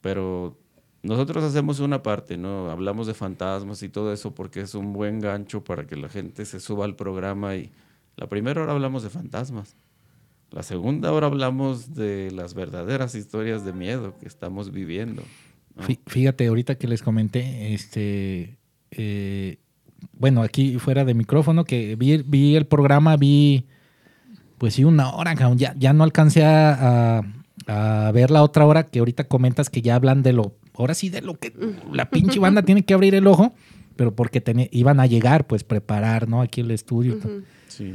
pero 0.00 0.58
nosotros 1.06 1.44
hacemos 1.44 1.80
una 1.80 2.02
parte, 2.02 2.36
¿no? 2.36 2.70
Hablamos 2.70 3.06
de 3.06 3.14
fantasmas 3.14 3.82
y 3.82 3.88
todo 3.88 4.12
eso 4.12 4.34
porque 4.34 4.60
es 4.60 4.74
un 4.74 4.92
buen 4.92 5.20
gancho 5.20 5.62
para 5.62 5.86
que 5.86 5.96
la 5.96 6.08
gente 6.08 6.44
se 6.44 6.58
suba 6.58 6.84
al 6.84 6.96
programa 6.96 7.54
y 7.54 7.70
la 8.16 8.28
primera 8.28 8.62
hora 8.62 8.72
hablamos 8.72 9.02
de 9.04 9.10
fantasmas. 9.10 9.76
La 10.50 10.62
segunda 10.62 11.12
hora 11.12 11.28
hablamos 11.28 11.94
de 11.94 12.30
las 12.32 12.54
verdaderas 12.54 13.14
historias 13.14 13.64
de 13.64 13.72
miedo 13.72 14.14
que 14.18 14.26
estamos 14.26 14.72
viviendo. 14.72 15.22
Fíjate, 16.06 16.46
ahorita 16.46 16.76
que 16.76 16.88
les 16.88 17.02
comenté, 17.02 17.74
este, 17.74 18.56
eh, 18.90 19.58
bueno, 20.12 20.42
aquí 20.42 20.78
fuera 20.78 21.04
de 21.04 21.14
micrófono, 21.14 21.64
que 21.64 21.94
vi, 21.96 22.56
el 22.56 22.66
programa, 22.66 23.16
vi, 23.16 23.66
pues 24.58 24.74
sí, 24.74 24.84
una 24.84 25.10
hora, 25.10 25.34
ya, 25.54 25.74
ya 25.76 25.92
no 25.92 26.02
alcancé 26.02 26.44
a 26.44 27.22
ver 28.14 28.30
la 28.30 28.42
otra 28.42 28.64
hora 28.64 28.84
que 28.84 29.00
ahorita 29.00 29.24
comentas 29.24 29.68
que 29.68 29.82
ya 29.82 29.96
hablan 29.96 30.22
de 30.22 30.32
lo, 30.32 30.54
ahora 30.78 30.94
sí 30.94 31.08
de 31.08 31.22
lo 31.22 31.34
que 31.38 31.52
la 31.92 32.08
pinche 32.10 32.38
banda 32.38 32.62
tiene 32.62 32.84
que 32.84 32.94
abrir 32.94 33.14
el 33.14 33.26
ojo, 33.26 33.54
pero 33.96 34.14
porque 34.14 34.42
iban 34.72 35.00
a 35.00 35.06
llegar, 35.06 35.46
pues 35.46 35.64
preparar, 35.64 36.28
¿no? 36.28 36.42
Aquí 36.42 36.60
el 36.60 36.70
estudio. 36.70 37.16
y. 37.16 37.44
Sí. 37.68 37.94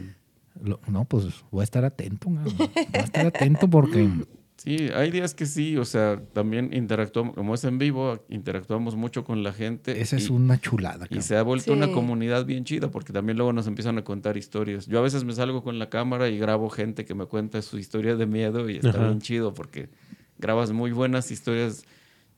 Lo- 0.64 0.80
no, 0.88 1.06
pues 1.06 1.26
voy 1.50 1.62
a 1.62 1.64
estar 1.64 1.86
atento, 1.86 2.30
voy 2.30 2.70
a 2.94 2.98
estar 3.00 3.26
atento 3.26 3.70
porque... 3.70 4.10
Sí, 4.58 4.78
hay 4.94 5.10
días 5.10 5.34
que 5.34 5.48
sí, 5.48 5.76
o 5.78 5.86
sea, 5.86 6.22
también 6.34 6.70
interactuamos, 6.72 7.34
como 7.34 7.56
es 7.56 7.64
en 7.64 7.80
vivo, 7.80 8.24
interactuamos 8.30 8.96
mucho 8.96 9.24
con 9.24 9.42
la 9.42 9.54
gente. 9.54 10.00
Esa 10.00 10.18
es 10.18 10.30
y- 10.30 10.32
una 10.32 10.60
chulada. 10.62 11.06
Y 11.06 11.08
cabrón. 11.08 11.24
se 11.24 11.36
ha 11.36 11.42
vuelto 11.42 11.72
Sí. 11.74 11.78
una 11.80 11.92
comunidad 11.92 12.46
bien 12.46 12.64
chida 12.64 12.92
porque 12.92 13.12
también 13.12 13.38
luego 13.38 13.54
nos 13.54 13.66
empiezan 13.66 13.98
a 13.98 14.04
contar 14.04 14.38
historias. 14.38 14.86
Yo 14.86 15.00
a 15.00 15.02
veces 15.02 15.24
me 15.24 15.34
salgo 15.34 15.64
con 15.64 15.80
la 15.80 15.90
cámara 15.90 16.30
y 16.30 16.38
grabo 16.38 16.70
gente 16.70 17.06
que 17.06 17.16
me 17.16 17.26
cuenta 17.26 17.60
su 17.64 17.80
historia 17.80 18.16
de 18.16 18.28
miedo 18.28 18.70
y 18.70 18.76
está 18.76 18.90
Ajá. 18.90 19.06
bien 19.08 19.20
chido 19.20 19.52
porque 19.56 19.90
grabas 20.38 20.72
muy 20.72 20.92
buenas 20.92 21.32
historias 21.32 21.84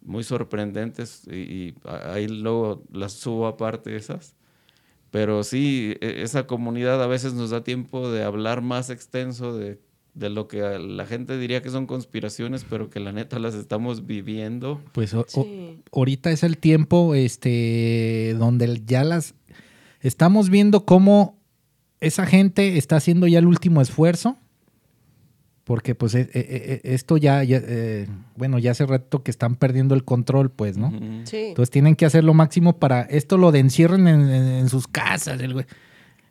muy 0.06 0.24
sorprendentes 0.24 1.28
y, 1.28 1.74
ahí 1.86 2.28
luego 2.28 2.84
las 2.92 3.14
subo 3.14 3.48
aparte 3.48 3.96
esas. 3.96 4.36
Pero 5.12 5.44
sí, 5.44 5.96
e- 6.02 6.24
esa 6.24 6.48
comunidad 6.48 7.02
a 7.04 7.08
veces 7.08 7.34
nos 7.34 7.52
da 7.52 7.64
tiempo 7.64 8.10
de 8.12 8.24
hablar 8.24 8.62
más 8.62 8.90
extenso 8.90 9.56
de, 9.56 9.80
de 10.16 10.30
lo 10.30 10.48
que 10.48 10.62
la 10.80 11.06
gente 11.06 11.38
diría 11.38 11.62
que 11.62 11.70
son 11.70 11.86
conspiraciones, 11.86 12.66
pero 12.68 12.90
que 12.90 13.00
la 13.00 13.12
neta 13.12 13.38
las 13.40 13.54
estamos 13.54 14.06
viviendo. 14.08 14.82
Pues 14.92 15.14
o- 15.14 15.26
o- 15.36 15.76
ahorita 15.92 16.32
es 16.32 16.44
el 16.44 16.58
tiempo 16.58 17.14
este 17.16 18.36
donde 18.40 18.82
ya 18.86 19.04
las 19.04 19.36
estamos 20.02 20.50
viendo 20.50 20.86
cómo 20.86 21.40
esa 22.02 22.26
gente 22.26 22.78
está 22.78 22.98
haciendo 22.98 23.28
ya 23.28 23.40
el 23.40 23.46
último 23.48 23.82
esfuerzo 23.82 24.38
porque 25.64 25.96
pues 25.96 26.14
e- 26.16 26.30
e- 26.34 26.82
e- 26.84 26.94
esto 26.94 27.16
ya, 27.18 27.44
ya, 27.44 27.62
eh, 27.64 28.08
bueno 28.36 28.60
ya 28.60 28.72
hace 28.72 28.86
rato 28.86 29.24
que 29.24 29.32
están 29.32 29.56
perdiendo 29.56 29.96
el 29.96 30.04
control 30.04 30.52
pues 30.52 30.78
no. 30.78 30.92
Sí. 31.24 31.38
entonces 31.50 31.70
tienen 31.72 31.96
que 31.96 32.06
hacer 32.06 32.24
lo 32.24 32.34
máximo 32.34 32.78
para 32.80 33.04
esto 33.04 33.38
lo 33.38 33.52
de 33.52 33.60
encierren 33.60 34.08
en, 34.08 34.22
en- 34.30 34.48
en 34.48 34.70
sus 34.70 34.88
casas 34.88 35.40
el 35.40 35.54
güey. 35.54 35.66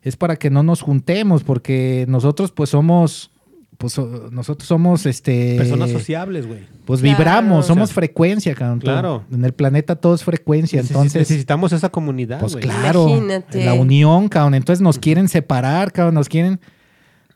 es 0.02 0.16
para 0.16 0.36
que 0.36 0.50
no 0.50 0.62
nos 0.62 0.82
juntemos 0.82 1.44
porque 1.44 2.04
nosotros 2.08 2.52
pues 2.52 2.70
somos 2.70 3.30
pues 3.78 3.94
so- 3.94 4.28
nosotros 4.30 4.68
somos 4.68 5.06
este 5.06 5.56
Personas 5.56 5.90
sociables, 5.90 6.46
güey. 6.46 6.60
pues 6.84 7.00
Claro. 7.00 7.16
vibramos, 7.18 7.66
somos 7.66 7.84
O 7.84 7.86
sea, 7.86 7.94
frecuencia, 7.94 8.54
cabrón. 8.54 8.78
Claro. 8.80 9.24
En 9.32 9.44
el 9.44 9.54
planeta 9.54 9.96
todo 9.96 10.14
es 10.14 10.22
frecuencia, 10.22 10.80
entonces, 10.80 11.16
necesitamos 11.16 11.72
esa 11.72 11.88
comunidad, 11.88 12.38
pues 12.38 12.54
claro, 12.56 13.08
Imagínate. 13.08 13.64
la 13.64 13.72
unión, 13.74 14.28
cabrón. 14.28 14.54
Entonces 14.54 14.82
nos 14.82 14.98
quieren 15.00 15.26
separar, 15.28 15.90
cabrón, 15.90 16.14
nos 16.14 16.28
quieren 16.28 16.60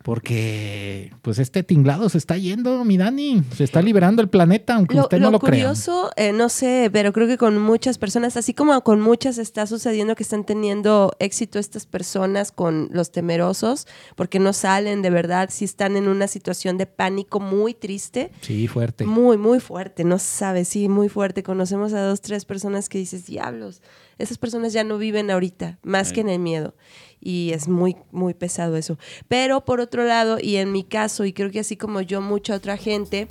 porque 0.07 1.13
pues 1.21 1.41
este 1.41 1.65
tinglado 1.65 2.09
se 2.09 2.19
está 2.19 2.37
yendo, 2.39 2.85
mi 2.85 2.97
Dani, 2.97 3.43
se 3.57 3.65
está 3.65 3.83
liberando 3.83 4.23
el 4.23 4.29
planeta, 4.29 4.77
aunque 4.77 4.95
Lo, 4.95 5.03
usted 5.03 5.19
lo 5.19 5.25
no 5.27 5.31
lo 5.33 5.39
crea. 5.41 5.51
curioso, 5.65 6.11
eh, 6.17 6.33
no 6.33 6.49
sé, 6.49 6.91
pero 6.93 7.13
creo 7.13 7.27
que 7.27 7.37
con 7.37 7.59
muchas 7.59 7.99
personas, 7.99 8.37
así 8.37 8.55
como 8.55 8.81
con 8.83 9.01
muchas 9.01 9.37
está 9.37 9.67
sucediendo 9.67 10.15
que 10.15 10.23
están 10.23 10.45
teniendo 10.45 11.13
éxito 11.19 11.59
estas 11.59 11.87
personas 11.87 12.53
con 12.53 12.89
los 12.93 13.11
temerosos, 13.11 13.89
porque 14.15 14.39
no 14.39 14.53
salen 14.53 15.03
de 15.03 15.11
verdad, 15.11 15.49
si 15.51 15.65
están 15.65 15.97
en 15.97 16.07
una 16.07 16.29
situación 16.29 16.79
de 16.79 16.87
pánico 16.87 17.41
muy 17.41 17.75
triste, 17.75 18.31
Sí, 18.43 18.69
fuerte. 18.69 19.05
muy, 19.07 19.37
muy 19.37 19.59
fuerte, 19.59 20.05
no 20.05 20.21
sabes, 20.21 20.69
sí, 20.69 20.89
muy 20.89 21.09
fuerte. 21.09 21.43
Conocemos 21.43 21.93
a 21.93 22.01
dos, 22.01 22.21
tres 22.21 22.45
personas 22.45 22.89
que 22.89 22.99
dices, 22.99 23.27
diablos, 23.27 23.83
esas 24.19 24.39
personas 24.39 24.73
ya 24.73 24.83
no 24.85 24.97
viven 24.99 25.31
ahorita, 25.31 25.79
más 25.83 26.13
que 26.13 26.21
en 26.23 26.29
el 26.31 26.39
miedo. 26.39 26.75
Y 27.21 27.53
es 27.53 27.69
muy, 27.69 27.97
muy 28.13 28.35
pesado 28.35 28.77
eso. 28.77 28.99
Pero 29.29 29.65
por 29.65 29.81
otro 29.81 30.05
lado, 30.05 30.39
y 30.41 30.57
en 30.57 30.73
mi 30.73 30.85
caso, 30.85 31.25
y 31.25 31.33
creo 31.33 31.51
que 31.51 31.61
así 31.61 31.77
como 31.77 32.01
yo, 32.01 32.21
mucha 32.21 32.55
otra 32.55 32.77
gente, 32.77 33.29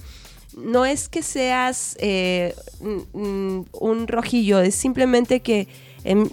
no 0.58 0.86
es 0.86 1.10
que 1.10 1.22
seas 1.22 1.98
eh, 2.00 2.56
un 3.12 4.08
rojillo, 4.08 4.60
es 4.60 4.76
simplemente 4.76 5.42
que 5.42 5.68
em, 6.04 6.30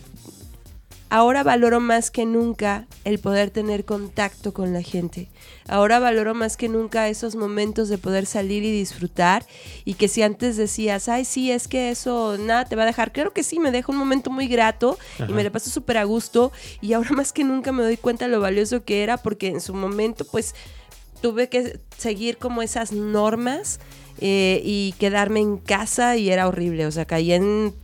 ahora 1.13 1.43
valoro 1.43 1.79
más 1.79 2.11
que 2.11 2.25
nunca 2.25 2.87
el 3.05 3.19
poder 3.19 3.51
tener 3.51 3.85
contacto 3.85 4.55
con 4.55 4.73
la 4.73 4.81
gente. 4.81 5.29
Ahora 5.69 5.99
valoro 5.99 6.35
más 6.35 6.57
que 6.57 6.71
nunca 6.71 7.07
esos 7.07 7.37
momentos 7.37 7.91
de 7.91 7.99
poder 7.99 8.25
salir 8.25 8.65
y 8.65 8.73
disfrutar 8.73 9.45
y 9.85 9.93
que 9.93 10.09
si 10.09 10.23
antes 10.23 10.57
decías, 10.57 11.11
ay, 11.11 11.27
sí, 11.27 11.53
es 11.53 11.69
que 11.69 11.91
eso 11.91 12.39
nada 12.39 12.65
te 12.65 12.77
va 12.77 12.85
a 12.85 12.87
dejar, 12.87 13.13
claro 13.13 13.35
que 13.35 13.43
sí, 13.43 13.59
me 13.59 13.71
deja 13.71 13.93
un 13.93 13.99
momento 13.99 14.31
muy 14.31 14.49
grato 14.49 14.99
y 15.29 15.35
me 15.35 15.45
la 15.45 15.53
paso 15.53 15.69
súper 15.69 15.99
a 15.99 16.05
gusto 16.05 16.51
y 16.81 16.95
ahora 16.95 17.11
más 17.11 17.35
que 17.35 17.45
nunca 17.45 17.73
me 17.73 17.83
doy 17.83 17.99
cuenta 17.99 18.27
lo 18.27 18.41
valioso 18.41 18.83
que 18.83 19.03
era 19.03 19.19
porque 19.19 19.49
en 19.49 19.61
su 19.61 19.75
momento 19.75 20.25
pues 20.25 20.55
tuve 21.21 21.51
que 21.51 21.79
seguir 21.99 22.39
como 22.39 22.63
esas 22.63 22.91
normas 22.91 23.81
eh, 24.19 24.63
y 24.65 24.95
quedarme 24.99 25.41
en 25.41 25.59
casa 25.59 26.17
y 26.17 26.31
era 26.31 26.49
horrible, 26.49 26.87
o 26.87 26.91
sea, 26.91 27.05
caí 27.05 27.35
en 27.35 27.75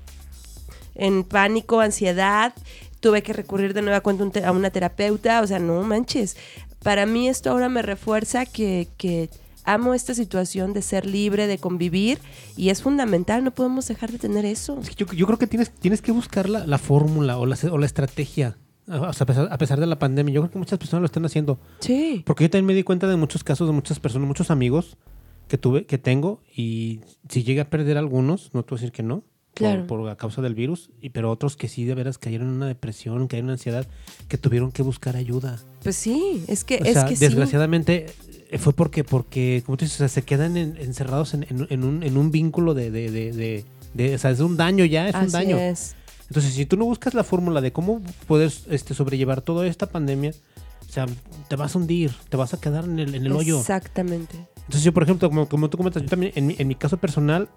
en 0.98 1.22
pánico, 1.22 1.80
ansiedad, 1.80 2.52
tuve 3.00 3.22
que 3.22 3.32
recurrir 3.32 3.74
de 3.74 3.82
nueva 3.82 4.00
cuenta 4.00 4.46
a 4.46 4.52
una 4.52 4.70
terapeuta, 4.70 5.40
o 5.40 5.46
sea, 5.46 5.58
no 5.58 5.82
manches. 5.82 6.36
Para 6.82 7.06
mí 7.06 7.28
esto 7.28 7.50
ahora 7.50 7.68
me 7.68 7.82
refuerza 7.82 8.46
que, 8.46 8.88
que 8.96 9.30
amo 9.64 9.94
esta 9.94 10.14
situación 10.14 10.72
de 10.72 10.82
ser 10.82 11.04
libre, 11.06 11.46
de 11.46 11.58
convivir, 11.58 12.18
y 12.56 12.70
es 12.70 12.82
fundamental, 12.82 13.44
no 13.44 13.50
podemos 13.50 13.86
dejar 13.86 14.10
de 14.10 14.18
tener 14.18 14.44
eso. 14.44 14.80
Yo, 14.96 15.06
yo 15.06 15.26
creo 15.26 15.38
que 15.38 15.46
tienes, 15.46 15.70
tienes 15.70 16.02
que 16.02 16.12
buscar 16.12 16.48
la, 16.48 16.66
la 16.66 16.78
fórmula 16.78 17.38
o 17.38 17.46
la, 17.46 17.56
o 17.70 17.78
la 17.78 17.86
estrategia. 17.86 18.56
O 18.86 19.12
sea, 19.12 19.24
a 19.24 19.26
pesar, 19.26 19.48
a 19.50 19.58
pesar 19.58 19.80
de 19.80 19.86
la 19.86 19.98
pandemia, 19.98 20.34
yo 20.34 20.40
creo 20.40 20.50
que 20.50 20.58
muchas 20.58 20.78
personas 20.78 21.02
lo 21.02 21.06
están 21.06 21.26
haciendo. 21.26 21.58
Sí. 21.80 22.22
Porque 22.24 22.44
yo 22.44 22.50
también 22.50 22.66
me 22.66 22.74
di 22.74 22.82
cuenta 22.82 23.06
de 23.06 23.16
muchos 23.16 23.44
casos 23.44 23.68
de 23.68 23.74
muchas 23.74 24.00
personas, 24.00 24.26
muchos 24.26 24.50
amigos 24.50 24.96
que 25.48 25.58
tuve, 25.58 25.84
que 25.84 25.98
tengo, 25.98 26.42
y 26.54 27.00
si 27.28 27.42
llegué 27.42 27.60
a 27.60 27.70
perder 27.70 27.98
algunos, 27.98 28.50
no 28.54 28.62
te 28.62 28.70
voy 28.70 28.78
a 28.78 28.80
decir 28.80 28.92
que 28.92 29.02
no, 29.02 29.24
Claro. 29.58 29.86
por, 29.86 30.08
a 30.08 30.16
causa 30.16 30.40
del 30.42 30.54
virus, 30.54 30.90
y 31.00 31.10
pero 31.10 31.30
otros 31.30 31.56
que 31.56 31.68
sí 31.68 31.84
de 31.84 31.94
veras 31.94 32.16
cayeron 32.18 32.48
en 32.48 32.54
una 32.54 32.66
depresión, 32.66 33.26
cayeron 33.28 33.50
en 33.50 33.54
ansiedad, 33.54 33.86
que 34.28 34.38
tuvieron 34.38 34.72
que 34.72 34.82
buscar 34.82 35.16
ayuda. 35.16 35.58
Pues 35.82 35.96
sí, 35.96 36.44
es 36.48 36.64
que, 36.64 36.76
O 36.76 36.84
es 36.84 36.92
sea, 36.94 37.06
que 37.06 37.16
sí. 37.16 37.24
desgraciadamente 37.24 38.06
eh, 38.50 38.58
fue 38.58 38.72
porque, 38.72 39.04
porque, 39.04 39.62
como 39.66 39.76
tú 39.76 39.84
dices, 39.84 39.96
o 39.96 39.98
sea, 39.98 40.08
se 40.08 40.22
quedan 40.22 40.56
en- 40.56 40.76
encerrados 40.78 41.34
en, 41.34 41.42
en- 41.50 41.66
en 41.70 41.84
un, 41.84 42.02
en 42.02 42.16
un 42.16 42.30
vínculo 42.30 42.72
de, 42.74 42.90
de, 42.90 43.64
de, 43.94 44.14
o 44.14 44.18
sea, 44.18 44.30
es 44.30 44.40
un 44.40 44.56
daño 44.56 44.84
ya, 44.84 45.08
es 45.08 45.14
un 45.14 45.30
daño. 45.30 45.58
es. 45.58 45.94
Entonces, 46.28 46.52
si 46.54 46.66
tú 46.66 46.76
no 46.76 46.84
buscas 46.84 47.14
la 47.14 47.24
fórmula 47.24 47.60
de 47.60 47.72
cómo 47.72 48.00
puedes 48.26 48.64
este, 48.70 48.94
sobrellevar 48.94 49.40
toda 49.40 49.66
esta 49.66 49.86
pandemia, 49.86 50.32
o 50.88 50.92
sea, 50.92 51.06
te 51.48 51.56
vas 51.56 51.74
a 51.74 51.78
hundir, 51.78 52.12
te 52.28 52.36
vas 52.36 52.52
a 52.54 52.60
quedar 52.60 52.84
en 52.84 52.98
el, 52.98 53.14
en 53.14 53.26
el 53.26 53.32
hoyo. 53.32 53.58
Exactamente. 53.60 54.36
Entonces, 54.58 54.84
yo, 54.84 54.92
por 54.92 55.02
ejemplo, 55.02 55.28
como, 55.30 55.48
como 55.48 55.70
tú 55.70 55.78
comentas, 55.78 56.02
yo 56.02 56.08
también, 56.08 56.32
en 56.34 56.46
mi, 56.46 56.54
en 56.58 56.68
mi 56.68 56.74
caso 56.74 56.98
personal, 56.98 57.48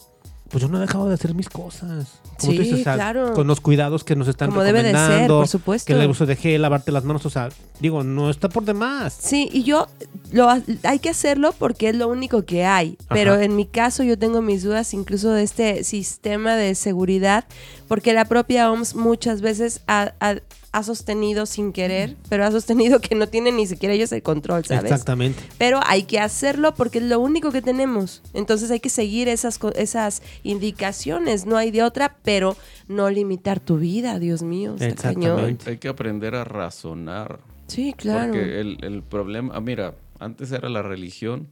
pues 0.51 0.61
yo 0.61 0.67
no 0.67 0.77
he 0.77 0.81
dejado 0.81 1.07
de 1.07 1.13
hacer 1.13 1.33
mis 1.33 1.49
cosas. 1.49 2.07
Como 2.39 2.51
Sí, 2.51 2.57
tú 2.57 2.63
dices, 2.63 2.81
o 2.81 2.83
sea, 2.83 2.93
claro. 2.95 3.33
con 3.33 3.47
los 3.47 3.61
cuidados 3.61 4.03
que 4.03 4.15
nos 4.15 4.27
están 4.27 4.49
Como 4.49 4.63
debe 4.63 4.79
de 4.83 4.91
ser, 4.91 4.95
recomendando, 4.99 5.37
por 5.39 5.47
supuesto. 5.47 5.87
Que 5.93 6.01
el 6.03 6.09
uso 6.09 6.25
de 6.25 6.35
gel, 6.35 6.61
lavarte 6.61 6.91
las 6.91 7.03
manos, 7.03 7.25
o 7.25 7.29
sea, 7.29 7.49
digo, 7.79 8.03
no 8.03 8.29
está 8.29 8.49
por 8.49 8.65
demás. 8.65 9.15
Sí, 9.19 9.49
y 9.51 9.63
yo 9.63 9.87
lo 10.31 10.49
ha- 10.49 10.61
hay 10.83 10.99
que 10.99 11.09
hacerlo 11.09 11.53
porque 11.57 11.89
es 11.89 11.95
lo 11.95 12.07
único 12.07 12.43
que 12.45 12.65
hay. 12.65 12.97
Pero 13.09 13.39
en 13.39 13.55
mi 13.55 13.65
caso 13.65 14.03
yo 14.03 14.17
tengo 14.17 14.41
mis 14.41 14.63
dudas 14.63 14.93
incluso 14.93 15.31
de 15.31 15.43
este 15.43 15.83
sistema 15.83 16.55
de 16.55 16.75
seguridad, 16.75 17.45
porque 17.87 18.13
la 18.13 18.25
propia 18.25 18.71
OMS 18.71 18.95
muchas 18.95 19.41
veces 19.41 19.81
ha, 19.87 20.13
ha- 20.19 20.35
ha 20.73 20.83
sostenido 20.83 21.45
sin 21.45 21.73
querer, 21.73 22.15
pero 22.29 22.45
ha 22.45 22.51
sostenido 22.51 23.01
que 23.01 23.13
no 23.15 23.27
tienen 23.27 23.57
ni 23.57 23.67
siquiera 23.67 23.93
ellos 23.93 24.11
el 24.13 24.23
control, 24.23 24.63
¿sabes? 24.63 24.85
Exactamente. 24.91 25.43
Pero 25.57 25.81
hay 25.85 26.03
que 26.03 26.19
hacerlo 26.19 26.73
porque 26.75 26.99
es 26.99 27.05
lo 27.05 27.19
único 27.19 27.51
que 27.51 27.61
tenemos. 27.61 28.21
Entonces 28.33 28.71
hay 28.71 28.79
que 28.79 28.87
seguir 28.89 29.27
esas, 29.27 29.57
co- 29.57 29.73
esas 29.73 30.21
indicaciones, 30.43 31.45
no 31.45 31.57
hay 31.57 31.71
de 31.71 31.83
otra, 31.83 32.15
pero 32.23 32.55
no 32.87 33.09
limitar 33.09 33.59
tu 33.59 33.77
vida, 33.79 34.19
Dios 34.19 34.43
mío. 34.43 34.75
Exactamente. 34.79 35.69
Hay 35.71 35.77
que 35.77 35.89
aprender 35.89 36.35
a 36.35 36.43
razonar. 36.43 37.39
Sí, 37.67 37.93
claro. 37.93 38.31
Porque 38.31 38.59
el, 38.61 38.77
el 38.81 39.01
problema, 39.03 39.53
ah, 39.55 39.59
mira, 39.61 39.95
antes 40.19 40.51
era 40.51 40.69
la 40.69 40.81
religión 40.83 41.47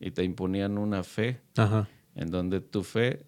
y 0.00 0.10
te 0.10 0.24
imponían 0.24 0.78
una 0.78 1.02
fe 1.04 1.40
Ajá. 1.56 1.88
en 2.14 2.30
donde 2.30 2.60
tu 2.60 2.82
fe 2.82 3.25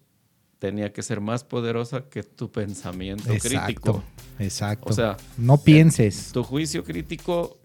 tenía 0.59 0.91
que 0.91 1.01
ser 1.01 1.21
más 1.21 1.43
poderosa 1.43 2.03
que 2.09 2.21
tu 2.23 2.51
pensamiento 2.51 3.31
Exacto, 3.31 3.65
crítico. 3.65 4.03
exacto. 4.39 4.89
O 4.89 4.93
sea, 4.93 5.17
no 5.37 5.57
pienses. 5.57 6.31
Tu 6.33 6.43
juicio 6.43 6.83
crítico 6.83 7.57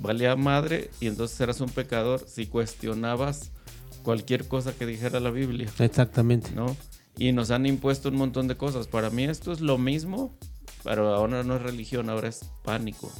valía 0.00 0.34
madre 0.36 0.90
y 1.00 1.06
entonces 1.06 1.38
eras 1.40 1.60
un 1.60 1.68
pecador 1.70 2.24
si 2.26 2.46
cuestionabas 2.46 3.50
cualquier 4.02 4.48
cosa 4.48 4.72
que 4.72 4.86
dijera 4.86 5.20
la 5.20 5.30
Biblia, 5.30 5.68
Exactamente. 5.78 6.50
¿no? 6.54 6.76
Y 7.18 7.32
nos 7.32 7.50
han 7.50 7.66
impuesto 7.66 8.08
un 8.08 8.16
montón 8.16 8.48
de 8.48 8.56
cosas. 8.56 8.86
Para 8.86 9.10
mí 9.10 9.24
esto 9.24 9.52
es 9.52 9.60
lo 9.60 9.76
mismo, 9.76 10.34
pero 10.84 11.14
ahora 11.14 11.42
no 11.42 11.56
es 11.56 11.62
religión, 11.62 12.08
ahora 12.08 12.28
es 12.28 12.40
pánico. 12.62 13.12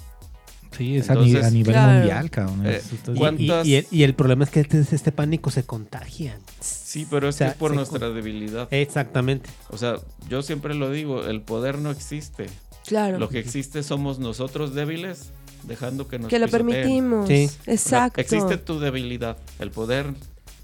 Sí, 0.77 0.97
es 0.97 1.11
a 1.11 1.15
ni- 1.15 1.27
Entonces, 1.29 1.45
a, 1.45 1.51
nivel 1.51 1.73
Claro. 1.73 1.93
mundial, 1.99 2.31
cabrón. 2.31 2.63
Eh, 2.67 2.83
Y, 3.15 3.19
¿Cuántas- 3.19 3.67
y- 3.67 3.71
y 3.71 3.75
el, 3.77 3.87
y 3.91 4.03
el 4.03 4.15
problema 4.15 4.45
es 4.45 4.51
que 4.51 4.61
este, 4.61 4.79
este 4.81 5.13
pánico 5.13 5.51
se 5.51 5.65
contagia. 5.65 6.39
Sí, 6.61 7.07
pero 7.11 7.29
es 7.29 7.35
O 7.37 7.39
sea, 7.39 7.47
que 7.49 7.53
es 7.53 7.59
por 7.59 7.75
nuestra 7.75 8.11
debilidad. 8.11 8.69
Exactamente. 8.71 9.51
O 9.71 9.79
sea, 9.79 9.97
yo 10.29 10.43
siempre 10.43 10.75
lo 10.75 10.91
digo, 10.91 11.25
el 11.27 11.41
poder 11.41 11.79
no 11.79 11.91
existe. 11.91 12.47
Claro. 12.87 13.19
Lo 13.19 13.29
que 13.29 13.39
existe 13.39 13.83
somos 13.83 14.19
nosotros 14.19 14.75
débiles, 14.75 15.31
dejando 15.65 16.07
que 16.09 16.19
nos 16.19 16.29
que 16.29 16.39
lo 16.39 16.47
pisoteen. 16.47 16.67
permitimos. 16.69 17.29
Sí. 17.29 17.47
O 17.47 17.65
sea, 17.65 17.75
Exacto. 17.75 18.21
existe 18.21 18.57
tu 18.59 18.79
debilidad. 18.79 19.37
El 19.59 19.71
poder 19.71 20.15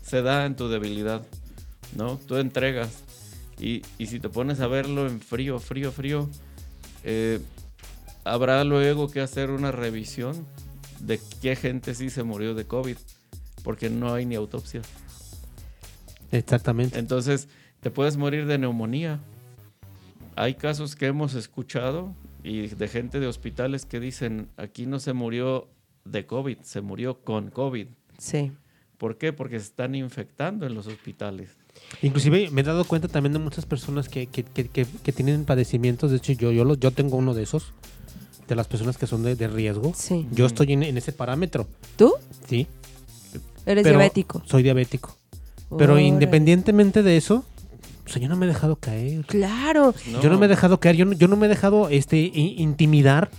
se 0.06 0.22
da 0.22 0.46
en 0.46 0.54
tu 0.56 0.68
debilidad. 0.68 1.22
¿No? 1.96 2.18
Tú 2.26 2.36
entregas. 2.36 2.88
Y, 3.60 3.82
y 3.98 4.06
si 4.06 4.18
te 4.20 4.28
pones 4.28 4.60
a 4.60 4.66
verlo 4.66 5.06
en 5.06 5.20
frío, 5.20 5.58
frío, 5.60 5.92
frío, 5.92 6.28
eh, 7.04 7.40
habrá 8.24 8.64
luego 8.64 9.10
que 9.10 9.20
hacer 9.20 9.50
una 9.50 9.70
revisión 9.72 10.46
de 11.00 11.20
qué 11.42 11.54
gente 11.56 11.94
sí 11.94 12.10
se 12.10 12.22
murió 12.22 12.54
de 12.54 12.66
COVID. 12.66 12.96
Porque 13.62 13.88
no 13.88 14.12
hay 14.12 14.26
ni 14.26 14.34
autopsia. 14.34 14.82
Exactamente. 16.32 16.98
Entonces, 16.98 17.48
te 17.80 17.90
puedes 17.90 18.16
morir 18.16 18.46
de 18.46 18.58
neumonía. 18.58 19.20
Hay 20.36 20.54
casos 20.54 20.96
que 20.96 21.06
hemos 21.06 21.34
escuchado 21.34 22.14
y 22.42 22.66
de 22.68 22.88
gente 22.88 23.20
de 23.20 23.26
hospitales 23.26 23.86
que 23.86 24.00
dicen, 24.00 24.48
aquí 24.56 24.86
no 24.86 24.98
se 24.98 25.12
murió 25.12 25.68
de 26.04 26.26
COVID, 26.26 26.58
se 26.62 26.80
murió 26.80 27.20
con 27.20 27.50
COVID. 27.50 27.86
Sí. 28.18 28.52
¿Por 28.98 29.16
qué? 29.16 29.32
Porque 29.32 29.58
se 29.58 29.66
están 29.66 29.94
infectando 29.94 30.66
en 30.66 30.74
los 30.74 30.86
hospitales. 30.86 31.50
Inclusive 32.02 32.50
me 32.50 32.60
he 32.60 32.64
dado 32.64 32.84
cuenta 32.84 33.08
también 33.08 33.32
de 33.32 33.38
muchas 33.38 33.64
personas 33.66 34.08
que, 34.08 34.26
que, 34.26 34.44
que- 34.44 34.68
que- 34.68 34.86
que 34.86 35.12
tienen 35.12 35.44
padecimientos. 35.44 36.10
De 36.10 36.18
hecho, 36.18 36.32
yo, 36.32 36.52
yo, 36.52 36.64
lo- 36.64 36.74
yo 36.76 36.90
tengo 36.90 37.16
uno 37.16 37.32
de 37.34 37.42
esos, 37.44 37.72
de 38.48 38.54
las 38.54 38.66
personas 38.68 38.96
que 38.98 39.06
son 39.06 39.22
de, 39.22 39.36
de 39.36 39.48
riesgo. 39.48 39.92
Sí. 39.96 40.26
Yo 40.32 40.46
estoy 40.46 40.72
en, 40.72 40.82
en 40.82 40.96
ese 40.98 41.12
parámetro, 41.12 41.66
¿Tú? 41.96 42.12
sí. 42.48 42.66
Eres 43.66 43.82
pero 43.84 43.98
diabético. 43.98 44.42
Soy 44.46 44.62
diabético. 44.62 45.16
Pero 45.78 45.94
Órale. 45.94 46.06
independientemente 46.06 47.02
de 47.02 47.16
eso, 47.16 47.44
o 48.06 48.08
sea, 48.10 48.20
yo 48.20 48.28
no 48.28 48.36
me 48.36 48.44
he 48.44 48.48
dejado 48.48 48.76
caer. 48.76 49.24
Claro. 49.24 49.94
Yo 50.22 50.28
no 50.28 50.38
me 50.38 50.44
he 50.46 50.48
dejado 50.48 50.78
caer, 50.78 50.96
yo 50.96 51.06
no, 51.06 51.12
yo 51.14 51.26
no 51.28 51.36
me 51.36 51.46
he 51.46 51.48
dejado 51.48 51.88
este, 51.88 52.18
intimidar 52.34 53.30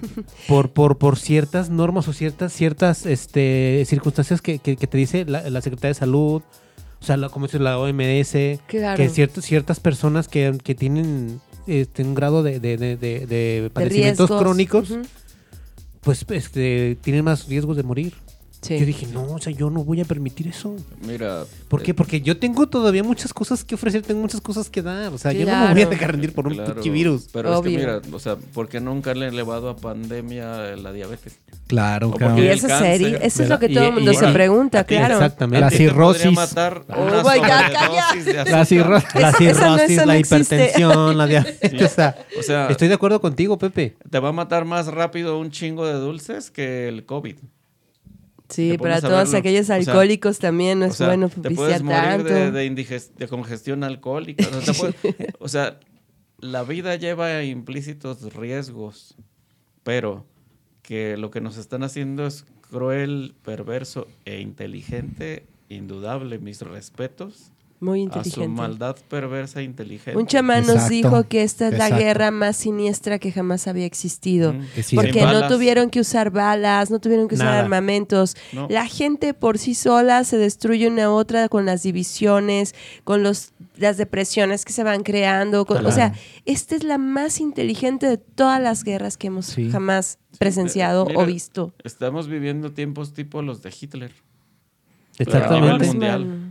por, 0.48 0.70
por, 0.70 0.96
por 0.98 1.18
ciertas 1.18 1.68
normas 1.70 2.08
o 2.08 2.12
ciertas, 2.14 2.52
ciertas 2.52 3.04
este, 3.06 3.84
circunstancias 3.86 4.40
que, 4.40 4.58
que- 4.58 4.76
que 4.76 4.86
te 4.86 4.96
dice 4.98 5.24
la, 5.26 5.48
la 5.50 5.60
Secretaría 5.60 5.90
de 5.90 5.94
Salud, 5.94 6.42
o 7.00 7.04
sea, 7.04 7.16
la, 7.18 7.28
como 7.28 7.46
dice 7.46 7.58
la 7.58 7.78
OMS, 7.78 8.34
Claro. 8.66 8.96
que 8.96 9.08
ciertos, 9.10 9.44
ciertas 9.44 9.78
personas 9.80 10.26
que, 10.28 10.56
que 10.64 10.74
tienen 10.74 11.40
este, 11.66 12.02
un 12.02 12.14
grado 12.14 12.42
de, 12.42 12.60
de, 12.60 12.76
de, 12.76 12.96
de- 12.96 13.26
de 13.26 13.60
De 13.62 13.70
padecimientos 13.70 14.30
crónicos, 14.30 14.94
pues 16.00 16.24
este, 16.30 16.96
tienen 17.02 17.24
más 17.24 17.46
riesgos 17.48 17.76
de 17.76 17.82
morir. 17.82 18.12
Sí. 18.64 18.78
Yo 18.78 18.86
dije, 18.86 19.06
no, 19.12 19.24
o 19.24 19.38
sea, 19.38 19.52
yo 19.52 19.68
no 19.68 19.84
voy 19.84 20.00
a 20.00 20.06
permitir 20.06 20.48
eso. 20.48 20.74
Mira, 21.06 21.44
¿Por 21.68 21.82
qué? 21.82 21.90
eh, 21.90 21.94
Porque 21.94 22.22
yo 22.22 22.38
tengo 22.38 22.66
todavía 22.66 23.02
muchas 23.04 23.34
cosas 23.34 23.62
que 23.62 23.74
ofrecer, 23.74 24.00
tengo 24.00 24.22
muchas 24.22 24.40
cosas 24.40 24.70
que 24.70 24.80
dar. 24.80 25.12
O 25.12 25.18
sea, 25.18 25.32
yo 25.32 25.44
no 25.44 25.52
me 25.52 25.58
voy 25.58 25.68
a 25.68 25.74
Claro. 25.74 25.90
dejar 25.90 26.10
rendir 26.12 26.32
por 26.32 26.46
un 26.46 26.54
claro, 26.54 26.80
virus. 26.82 27.28
Pero 27.30 27.58
Obvio. 27.58 27.72
es 27.72 27.76
que 27.76 27.92
mira, 27.92 28.00
o 28.16 28.18
sea, 28.18 28.36
¿por 28.36 28.68
qué 28.70 28.80
nunca 28.80 29.12
le 29.12 29.26
han 29.26 29.34
elevado 29.34 29.68
a 29.68 29.76
pandemia 29.76 30.76
la 30.76 30.92
diabetes? 30.92 31.38
Claro, 31.66 32.08
O 32.08 32.12
cabrón. 32.12 32.36
porque 32.36 32.46
Y 32.46 32.48
eso 32.52 32.68
serio. 32.68 33.18
Eso 33.20 33.42
es 33.42 33.48
lo 33.50 33.58
que 33.58 33.68
todo 33.68 33.84
el 33.84 33.92
mundo 33.92 34.12
y- 34.12 34.16
se 34.16 34.28
y- 34.30 34.32
pregunta, 34.32 34.84
claro. 34.84 35.14
Exactamente. 35.14 35.60
La 35.60 35.66
A 35.66 35.70
ti 35.70 35.76
te 35.78 35.90
podría 35.92 36.22
cirrosis. 36.22 36.32
matar 36.32 36.84
Oh 36.96 37.02
una 37.02 37.16
my 37.18 37.38
God, 37.38 37.46
La 37.46 38.64
cirrosis. 38.64 39.14
La 39.14 39.30
no- 39.30 39.36
cirrosis, 39.36 39.96
no 39.98 40.06
la 40.06 40.18
hipertensión, 40.18 41.18
la 41.18 41.26
diabetes. 41.26 41.82
O 41.84 41.88
sea, 41.88 42.16
O 42.38 42.42
sea, 42.42 42.68
estoy 42.68 42.88
de 42.88 42.94
acuerdo 42.94 43.20
contigo, 43.20 43.58
Pepe. 43.58 43.96
te 44.10 44.18
va 44.20 44.30
a 44.30 44.32
matar 44.32 44.64
más 44.64 44.86
rápido 44.86 45.38
un 45.38 45.50
chingo 45.50 45.86
de 45.86 45.94
dulces 45.94 46.50
que 46.50 46.88
el 46.88 47.04
COVID. 47.04 47.36
Sí, 48.54 48.78
para 48.78 49.00
todos 49.00 49.24
verlo. 49.30 49.38
aquellos 49.38 49.62
O 49.64 49.66
sea, 49.66 49.76
alcohólicos 49.76 50.38
también 50.38 50.78
no 50.80 50.86
es 50.86 50.92
o 50.92 50.94
sea, 50.94 51.06
bueno 51.08 51.28
te 51.28 51.50
puedes 51.50 51.82
morir 51.82 52.22
de, 52.24 52.50
de, 52.50 53.02
de 53.16 53.28
congestión 53.28 53.84
alcohólica. 53.84 54.46
O 54.56 54.60
sea, 54.60 54.74
puedes- 54.74 55.34
o 55.38 55.48
sea, 55.48 55.80
la 56.38 56.62
vida 56.62 56.96
lleva 56.96 57.42
implícitos 57.42 58.34
riesgos, 58.34 59.16
pero 59.82 60.26
que 60.82 61.16
lo 61.16 61.30
que 61.30 61.40
nos 61.40 61.56
están 61.56 61.82
haciendo 61.82 62.26
es 62.26 62.44
cruel, 62.68 63.34
perverso 63.42 64.06
e 64.24 64.40
inteligente, 64.40 65.46
indudable, 65.68 66.38
mis 66.38 66.60
respetos 66.60 67.50
Muy 67.80 68.00
a 68.00 68.12
su 68.12 68.18
inteligente. 68.18 68.48
maldad 68.48 68.96
perversa 69.08 69.60
e 69.60 69.64
inteligente. 69.64 70.16
Un 70.18 70.26
chamán 70.26 70.60
nos 70.62 70.70
Exacto, 70.76 70.90
dijo 70.94 71.28
que 71.28 71.42
esta 71.42 71.66
es 71.68 71.72
la 71.76 71.86
exacto. 71.88 72.04
guerra 72.04 72.30
más 72.30 72.56
siniestra 72.56 73.18
que 73.18 73.30
jamás 73.32 73.66
había 73.68 73.84
existido. 73.84 74.54
Mm. 74.54 74.66
Que 74.74 74.82
sí, 74.82 74.96
Porque 74.96 75.12
Sin 75.12 75.22
no 75.22 75.32
balas. 75.34 75.50
tuvieron 75.52 75.90
que 75.90 76.00
usar 76.00 76.30
balas, 76.30 76.90
no 76.90 76.98
tuvieron 76.98 77.28
que 77.28 77.34
usar 77.34 77.48
Nada. 77.48 77.60
armamentos. 77.60 78.36
No. 78.52 78.68
La 78.70 78.86
gente 78.86 79.34
por 79.34 79.58
sí 79.58 79.74
sola 79.74 80.24
se 80.24 80.38
destruye 80.38 80.88
una 80.88 81.04
a 81.04 81.10
otra 81.10 81.48
con 81.50 81.66
las 81.66 81.82
divisiones, 81.82 82.74
con 83.04 83.22
los, 83.22 83.52
las 83.76 83.96
depresiones 83.96 84.64
que 84.64 84.72
se 84.72 84.82
van 84.84 85.02
creando. 85.02 85.66
con- 85.66 85.76
O 85.76 85.80
Claro. 85.80 85.94
sea, 85.94 86.14
esta 86.46 86.76
es 86.76 86.84
la 86.84 86.96
más 86.96 87.38
inteligente 87.40 88.06
de 88.06 88.16
todas 88.16 88.62
las 88.62 88.84
guerras 88.84 89.16
que 89.18 89.26
hemos 89.26 89.46
Sí. 89.46 89.70
jamás 89.70 90.18
presenciado 90.38 91.02
Eh, 91.04 91.08
mira, 91.10 91.20
o 91.20 91.26
visto. 91.26 91.74
Estamos 91.84 92.28
viviendo 92.28 92.72
tiempos 92.72 93.12
tipo 93.12 93.42
los 93.42 93.62
de 93.62 93.72
Hitler. 93.78 94.12
Exactamente. 95.18 95.86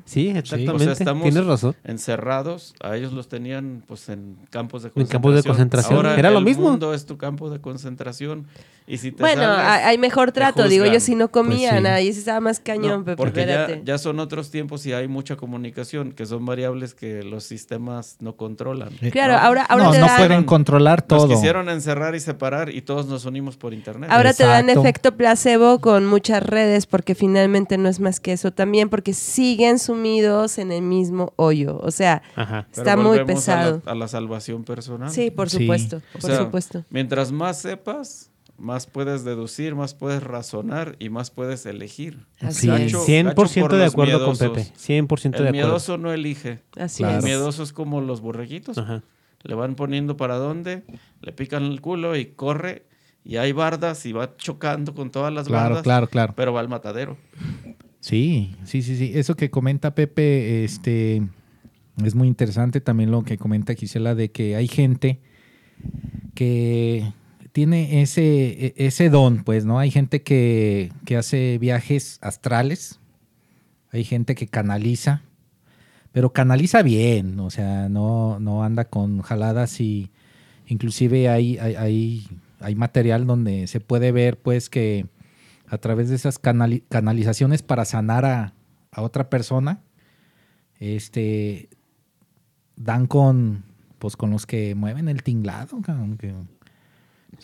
Sí, 0.06 0.27
O 0.34 0.38
exactamente. 0.38 0.84
sea, 0.84 0.94
estamos 0.94 1.23
Tienes 1.23 1.45
razón. 1.45 1.76
encerrados, 1.84 2.73
a 2.81 2.95
ellos 2.98 3.14
los 3.14 3.27
tenían 3.30 3.84
pues 3.88 4.10
en 4.10 4.38
campos 4.49 4.84
de 4.84 4.90
En 4.90 4.94
concentración. 4.94 5.22
campos 5.22 5.35
de 5.35 5.44
concentración. 5.49 5.95
Ahora 5.95 6.18
Era 6.19 6.30
lo 6.31 6.41
mismo. 6.41 6.69
mundo 6.72 6.94
es 6.94 7.06
tu 7.06 7.18
campo 7.18 7.49
de 7.49 7.60
concentración 7.61 8.45
y 8.88 8.97
si 8.97 9.11
te 9.11 9.22
Bueno, 9.23 9.43
hay 9.55 9.97
mejor 9.97 10.31
trato, 10.31 10.68
digo 10.68 10.85
yo, 10.85 10.99
si 10.99 11.15
no 11.15 11.30
comían, 11.30 11.81
Pues 11.81 11.84
sí. 11.84 11.88
ahí 11.88 12.14
sí 12.14 12.19
estaba 12.19 12.39
más 12.39 12.60
cañón, 12.60 12.99
No, 12.99 13.05
Pepe, 13.05 13.18
porque 13.18 13.45
ya, 13.45 13.80
ya 13.84 13.97
son 13.97 14.19
otros 14.19 14.51
tiempos 14.51 14.85
y 14.85 14.93
hay 14.93 15.07
mucha 15.07 15.35
comunicación, 15.35 16.11
que 16.11 16.26
son 16.26 16.45
variables 16.45 16.93
que 16.93 17.23
los 17.23 17.43
sistemas 17.43 18.18
no 18.19 18.35
controlan. 18.35 18.89
Claro, 19.11 19.34
¿no? 19.34 19.39
ahora, 19.39 19.64
ahora 19.64 19.84
no, 19.85 19.91
te 19.91 19.99
no 19.99 20.05
dan, 20.07 20.18
pueden 20.18 20.43
controlar 20.43 20.99
Nos 20.99 21.07
todo. 21.07 21.27
quisieron 21.30 21.69
encerrar 21.69 22.15
y 22.15 22.19
separar 22.19 22.69
y 22.69 22.81
todos 22.81 23.05
nos 23.07 23.26
unimos 23.26 23.57
por 23.57 23.73
internet. 23.73 24.10
ahora 24.11 24.34
te 24.34 24.43
dan 24.43 24.65
Exacto. 24.69 24.81
efecto 24.81 25.15
placebo 25.18 25.80
con 25.80 26.05
muchas 26.05 26.43
redes 26.43 26.85
porque 26.85 27.15
finalmente 27.15 27.77
no 27.77 27.89
es 27.89 27.99
más 27.99 28.19
que 28.19 28.34
eso 28.34 28.51
también 28.51 28.89
porque 28.89 29.14
siguen 29.14 29.80
sumidos 29.80 30.57
en 30.57 30.72
el 30.72 30.81
mismo 30.81 31.34
hoyo. 31.35 31.80
O 31.81 31.91
sea, 31.91 32.22
Ajá. 32.35 32.68
Pero 32.72 32.81
está 32.81 32.97
muy 32.97 33.18
volvemos 33.19 33.47
a 33.49 33.55
la- 33.55 33.61
pesado. 33.64 33.81
A 33.85 33.95
la, 33.95 34.07
salvación 34.07 34.64
personal. 34.64 35.10
Sí, 35.10 35.31
por 35.31 35.49
Sí. 35.49 35.60
supuesto, 35.60 35.97
O 36.15 36.19
por 36.19 36.30
sea, 36.30 36.39
supuesto. 36.39 36.84
Mientras 36.89 37.31
más 37.31 37.60
sepas, 37.61 38.30
más 38.57 38.85
puedes 38.88 39.23
deducir, 39.23 39.75
más 39.75 39.93
puedes 39.93 40.21
razonar 40.23 40.95
y 40.99 41.09
más 41.09 41.31
puedes 41.31 41.65
elegir. 41.65 42.25
Así 42.39 42.67
Sí. 42.67 42.69
es. 42.69 42.93
Gacho- 42.93 43.05
100% 43.05 43.35
gacho 43.35 43.61
por 43.61 43.77
de 43.77 43.85
acuerdo 43.85 44.25
con. 44.25 44.38
Pepe. 44.38 44.71
100% 44.75 45.38
de 45.43 45.43
El 45.49 45.49
acuerdo. 45.49 45.67
miedoso 45.67 45.97
no 45.97 46.11
elige. 46.13 46.59
Así 46.77 46.99
Claro. 46.99 47.13
El 47.13 47.19
es. 47.19 47.25
miedoso 47.25 47.63
es 47.63 47.73
como 47.73 48.01
los 48.01 48.21
borreguitos. 48.21 48.77
Ajá. 48.77 49.03
Le 49.43 49.55
van 49.55 49.75
poniendo 49.75 50.15
para 50.15 50.35
dónde, 50.35 50.84
le 51.21 51.31
pican 51.34 51.63
el 51.63 51.81
culo 51.81 52.15
y 52.15 52.27
corre. 52.27 52.85
Y 53.25 53.38
hay 53.38 53.51
bardas 53.53 54.05
y 54.05 54.11
va 54.11 54.35
chocando 54.38 54.93
con 54.93 55.09
todas 55.11 55.34
las 55.34 55.47
Claro, 55.47 55.63
bardas. 55.69 55.84
claro, 55.84 56.07
claro. 56.07 56.34
Pero 56.35 56.53
va 56.53 56.59
al 56.59 56.69
matadero. 56.69 57.17
Sí, 57.99 58.55
sí, 58.65 58.81
sí, 58.81 58.97
sí. 58.97 59.11
Eso 59.15 59.35
que 59.35 59.49
comenta 59.49 59.95
Pepe, 59.95 60.63
este, 60.65 61.23
es 62.03 62.15
muy 62.15 62.27
interesante 62.27 62.81
también 62.81 63.11
lo 63.11 63.23
que 63.23 63.38
comenta 63.38 63.73
Gisela 63.75 64.13
de 64.15 64.30
que 64.31 64.55
hay 64.57 64.67
gente 64.67 65.21
que 66.35 67.11
tiene 67.53 68.01
ese, 68.01 68.65
e- 68.65 68.73
ese 68.77 69.09
don, 69.09 69.43
pues, 69.43 69.63
¿no? 69.63 69.80
Hay 69.80 69.91
gente 69.91 70.23
que, 70.23 70.91
que 71.05 71.15
hace 71.15 71.57
viajes 71.59 72.17
astrales, 72.21 72.99
hay 73.91 74.03
gente 74.03 74.35
que 74.35 74.47
canaliza, 74.47 75.21
pero 76.11 76.34
canaliza 76.34 76.81
bien, 76.81 77.39
o 77.39 77.51
sea, 77.51 77.89
no, 77.89 78.39
no 78.39 78.63
anda 78.63 78.85
con 78.85 79.21
jaladas 79.21 79.80
y 79.80 80.11
inclusive 80.65 81.30
hay, 81.30 81.59
hay, 81.59 82.27
hay, 82.59 82.75
material 82.75 83.27
donde 83.27 83.67
se 83.67 83.80
puede 83.80 84.11
ver, 84.11 84.39
pues, 84.39 84.69
que 84.69 85.05
a 85.67 85.77
través 85.77 86.09
de 86.09 86.15
esas 86.15 86.41
canali- 86.41 86.84
canalizaciones 86.89 87.61
para 87.61 87.85
sanar 87.85 88.25
a, 88.25 88.53
a 88.91 89.01
otra 89.03 89.30
persona, 89.30 89.84
este, 90.80 91.69
dan 92.75 93.05
con, 93.05 93.63
pues, 93.99 94.17
con 94.17 94.31
los 94.31 94.47
que 94.47 94.73
mueven 94.73 95.07
el 95.07 95.21
tinglado, 95.21 95.80
que 96.17 96.34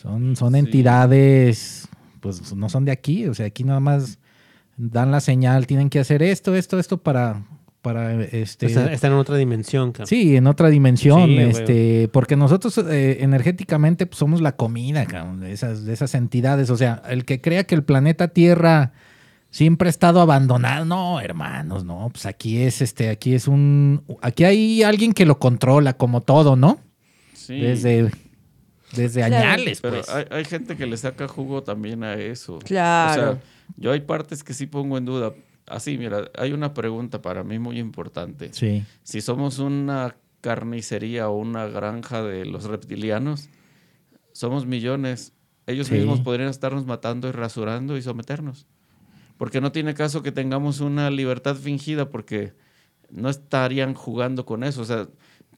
son, 0.00 0.36
son 0.36 0.52
Sí. 0.52 0.58
entidades, 0.58 1.88
pues, 2.20 2.54
no 2.54 2.68
son 2.68 2.84
de 2.84 2.92
aquí, 2.92 3.26
o 3.26 3.34
sea, 3.34 3.46
aquí 3.46 3.64
nada 3.64 3.80
más 3.80 4.18
dan 4.76 5.10
la 5.10 5.20
señal, 5.20 5.66
tienen 5.66 5.90
que 5.90 5.98
hacer 6.00 6.22
esto, 6.22 6.54
esto, 6.54 6.78
esto 6.78 6.98
para, 7.02 7.42
para, 7.82 8.22
este... 8.24 8.66
Está, 8.66 8.92
está 8.92 9.06
en 9.08 9.12
otra 9.14 9.36
dimensión, 9.36 9.92
cabrón. 9.92 10.06
Sí, 10.06 10.36
en 10.36 10.46
otra 10.46 10.68
dimensión, 10.70 11.26
Sí, 11.28 11.34
güey. 11.34 11.50
este, 11.50 12.08
porque 12.12 12.36
nosotros 12.36 12.78
eh, 12.78 13.18
energéticamente 13.20 14.06
pues, 14.06 14.18
somos 14.18 14.40
la 14.40 14.56
comida, 14.56 15.04
cabrón, 15.06 15.40
de 15.40 15.52
esas, 15.52 15.84
de 15.84 15.92
esas 15.92 16.14
entidades. 16.14 16.70
O 16.70 16.76
sea, 16.76 17.02
el 17.08 17.24
que 17.24 17.40
crea 17.40 17.64
que 17.64 17.74
el 17.74 17.82
planeta 17.84 18.28
Tierra 18.28 18.92
siempre 19.50 19.88
ha 19.88 19.90
estado 19.90 20.20
abandonado, 20.20 20.84
no, 20.84 21.20
hermanos, 21.20 21.84
no, 21.84 22.08
pues 22.12 22.24
aquí 22.24 22.58
es, 22.62 22.80
este, 22.80 23.08
aquí 23.10 23.34
es 23.34 23.48
un, 23.48 24.02
aquí 24.22 24.44
hay 24.44 24.82
alguien 24.82 25.12
que 25.12 25.26
lo 25.26 25.38
controla, 25.38 25.94
como 25.94 26.20
todo, 26.22 26.56
¿no? 26.56 26.78
Sí. 27.34 27.58
Desde, 27.60 28.10
desde 28.94 29.20
Claro. 29.20 29.36
añales, 29.36 29.80
Pero 29.80 29.96
pues. 29.96 30.08
hay, 30.08 30.24
hay 30.30 30.44
gente 30.44 30.76
que 30.76 30.86
le 30.86 30.96
saca 30.96 31.28
jugo 31.28 31.62
también 31.62 32.02
a 32.04 32.14
eso. 32.14 32.58
Claro. 32.60 33.10
O 33.10 33.24
sea, 33.34 33.42
yo 33.76 33.92
hay 33.92 34.00
partes 34.00 34.42
que 34.44 34.54
sí 34.54 34.66
pongo 34.66 34.98
en 34.98 35.04
duda. 35.04 35.32
Así, 35.66 35.96
mira, 35.98 36.30
hay 36.36 36.52
una 36.52 36.74
pregunta 36.74 37.22
para 37.22 37.44
mí 37.44 37.58
muy 37.58 37.78
importante. 37.78 38.50
Sí. 38.52 38.84
Si 39.02 39.20
somos 39.20 39.58
una 39.60 40.16
carnicería 40.40 41.28
o 41.28 41.36
una 41.38 41.66
granja 41.66 42.22
de 42.22 42.44
los 42.46 42.64
reptilianos, 42.64 43.48
somos 44.32 44.66
millones. 44.66 45.32
Ellos 45.66 45.86
Sí. 45.88 45.94
mismos 45.94 46.20
podrían 46.20 46.48
estarnos 46.48 46.86
matando 46.86 47.28
y 47.28 47.32
rasurando 47.32 47.96
y 47.96 48.02
someternos. 48.02 48.66
Porque 49.36 49.60
no 49.60 49.70
tiene 49.72 49.94
caso 49.94 50.22
que 50.22 50.32
tengamos 50.32 50.80
una 50.80 51.08
libertad 51.10 51.54
fingida 51.56 52.10
porque 52.10 52.52
no 53.10 53.28
estarían 53.28 53.94
jugando 53.94 54.44
con 54.44 54.64
eso. 54.64 54.82
O 54.82 54.84
sea, 54.84 55.08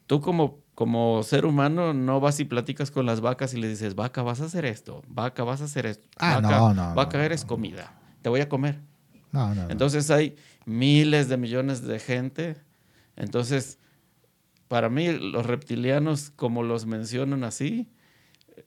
tú 0.07 0.21
como, 0.21 0.61
como 0.75 1.23
ser 1.23 1.45
humano 1.45 1.93
no 1.93 2.21
vas 2.21 2.41
y 2.41 2.45
platicas 2.45 2.91
con 2.91 3.07
las 3.07 3.21
vacas 3.21 3.55
y 3.55 3.61
le 3.61 3.69
dices, 3.69 3.95
vaca, 3.95 4.23
vas 4.23 4.41
a 4.41 4.47
hacer 4.47 4.65
esto, 4.65 5.03
vaca, 5.09 5.45
vas 5.45 5.61
a 5.61 5.65
hacer 5.65 5.87
esto. 5.87 6.09
Ah, 6.19 6.41
vaca, 6.41 6.59
no, 6.59 6.75
no, 6.75 6.95
Vaca, 6.95 7.19
no, 7.19 7.25
eres 7.25 7.45
comida, 7.45 7.93
te 8.23 8.29
voy 8.29 8.41
a 8.41 8.49
comer. 8.49 8.81
No, 9.33 9.55
no, 9.55 9.63
no. 9.63 9.71
Entonces 9.71 10.11
hay 10.11 10.37
miles 10.65 11.29
de 11.29 11.37
millones 11.37 11.83
de 11.83 11.99
gente. 11.99 12.57
Entonces, 13.17 13.79
para 14.69 14.89
mí, 14.89 15.11
los 15.13 15.45
reptilianos, 15.47 16.31
como 16.31 16.63
los 16.63 16.87
mencionan 16.87 17.45
así, 17.45 17.89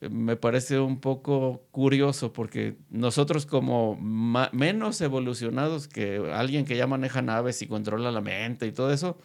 me 0.09 0.35
parece 0.35 0.79
un 0.79 0.99
poco 0.99 1.63
curioso 1.71 2.33
porque 2.33 2.77
nosotros 2.89 3.45
como 3.45 3.97
menos 3.97 5.01
evolucionados 5.01 5.87
que 5.87 6.31
alguien 6.33 6.65
que 6.65 6.77
ya 6.77 6.87
maneja 6.87 7.21
naves 7.21 7.61
y 7.61 7.67
controla 7.67 8.11
la 8.11 8.21
mente 8.21 8.67
y 8.67 8.71
todo 8.71 8.91
eso. 8.91 9.17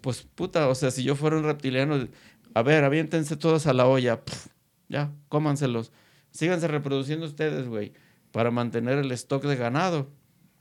Pues 0.00 0.22
puta, 0.22 0.68
o 0.68 0.74
sea, 0.74 0.90
si 0.90 1.02
yo 1.02 1.14
fuera 1.14 1.36
un 1.36 1.44
reptiliano, 1.44 2.06
a 2.54 2.62
ver, 2.62 2.84
aviéntense 2.84 3.36
todos 3.36 3.66
a 3.66 3.72
la 3.72 3.86
olla, 3.86 4.20
ya, 4.88 5.12
cómanselos. 5.28 5.92
Síganse 6.30 6.68
reproduciendo 6.68 7.26
ustedes, 7.26 7.68
güey, 7.68 7.92
para 8.32 8.50
mantener 8.50 8.98
el 8.98 9.10
stock 9.12 9.44
de 9.44 9.56
ganado. 9.56 10.08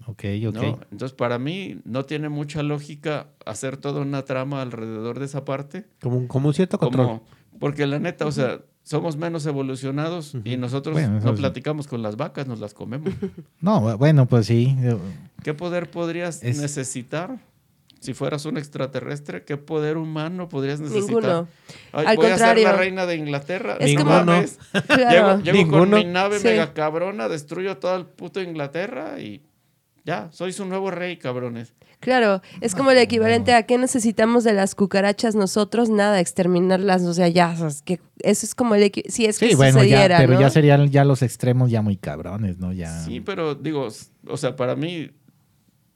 ok, 0.05 0.23
ok. 0.47 0.53
¿no? 0.55 0.79
Entonces, 0.91 1.13
para 1.13 1.37
mí, 1.39 1.79
no 1.85 2.05
tiene 2.05 2.29
mucha 2.29 2.63
lógica 2.63 3.27
hacer 3.45 3.77
toda 3.77 4.01
una 4.01 4.23
trama 4.25 4.61
alrededor 4.61 5.19
de 5.19 5.25
esa 5.25 5.43
parte. 5.45 5.85
Como, 6.01 6.17
un- 6.17 6.27
como 6.27 6.47
un 6.49 6.53
cierto 6.53 6.77
control. 6.77 7.05
Como, 7.07 7.23
porque 7.59 7.85
la 7.87 7.99
neta, 7.99 8.25
o 8.25 8.31
sea, 8.31 8.61
somos 8.83 9.17
menos 9.17 9.45
evolucionados 9.45 10.33
y 10.45 10.55
nosotros 10.55 10.93
Bueno, 10.93 11.19
no 11.19 11.31
sí. 11.35 11.41
platicamos 11.41 11.87
con 11.87 12.01
las 12.01 12.15
vacas, 12.15 12.47
nos 12.47 12.59
las 12.59 12.73
comemos. 12.73 13.09
No, 13.61 13.81
bu- 13.81 13.97
bueno, 13.97 14.25
pues 14.27 14.45
sí. 14.45 14.75
¿Qué 15.43 15.53
poder 15.53 15.89
podrías 15.91 16.41
Es- 16.43 16.59
necesitar 16.59 17.39
si 18.07 18.13
fueras 18.13 18.45
un 18.45 18.57
extraterrestre? 18.57 19.43
¿Qué 19.43 19.57
poder 19.57 19.97
humano 19.97 20.47
podrías 20.47 20.79
necesitar? 20.79 21.09
Ninguno. 21.09 21.47
Ay, 21.91 22.05
Al 22.07 22.15
voy 22.15 22.25
a 22.27 22.29
ser 22.29 22.37
contrario. 22.37 22.63
la 22.63 22.71
reina 22.77 23.05
de 23.05 23.15
Inglaterra. 23.17 23.75
Es 23.81 23.93
No 23.95 23.99
como-. 24.05 24.43
Claro. 24.87 25.41
Llego, 25.41 25.57
llego 25.57 25.71
con 25.71 25.81
Ninguno. 25.89 25.97
mi 25.97 26.05
nave 26.05 26.39
Sí. 26.39 26.47
mega 26.47 26.73
cabrona, 26.73 27.27
destruyo 27.27 27.77
todo 27.77 27.97
el 27.97 28.05
puto 28.05 28.41
Inglaterra 28.41 29.19
y 29.19 29.43
ya, 30.05 30.29
soy 30.31 30.53
su 30.53 30.63
nuevo 30.65 30.89
rey, 30.89 31.17
cabrones. 31.17 31.73
Claro, 31.99 32.41
es 32.61 32.75
como 32.75 32.91
el 32.91 32.97
equivalente 32.99 33.53
a 33.53 33.63
qué 33.63 33.77
necesitamos 33.77 34.43
de 34.45 34.53
las 34.53 34.73
cucarachas 34.73 35.35
nosotros, 35.35 35.89
nada, 35.89 36.21
exterminarlas, 36.21 37.01
o 37.03 37.13
sea, 37.13 37.27
ya, 37.27 37.49
o 37.51 37.57
sea, 37.57 37.67
es 37.67 37.81
que 37.81 37.99
eso 38.19 38.45
es 38.45 38.55
como 38.55 38.75
el 38.75 38.89
si 39.09 39.25
es 39.25 39.37
que 39.39 39.49
Sí, 39.49 39.55
bueno, 39.55 39.79
ya, 39.79 39.83
sucediera, 39.83 40.17
pero 40.19 40.33
¿no? 40.35 40.39
ya 40.39 40.49
serían 40.49 40.89
ya 40.91 41.03
los 41.03 41.23
extremos 41.23 41.71
ya 41.71 41.81
muy 41.81 41.97
cabrones, 41.97 42.57
¿no? 42.59 42.71
Ya. 42.71 42.99
Sí, 43.03 43.19
pero 43.19 43.55
digo, 43.55 43.87
o 44.27 44.37
sea, 44.37 44.55
para 44.55 44.75
mí, 44.77 45.09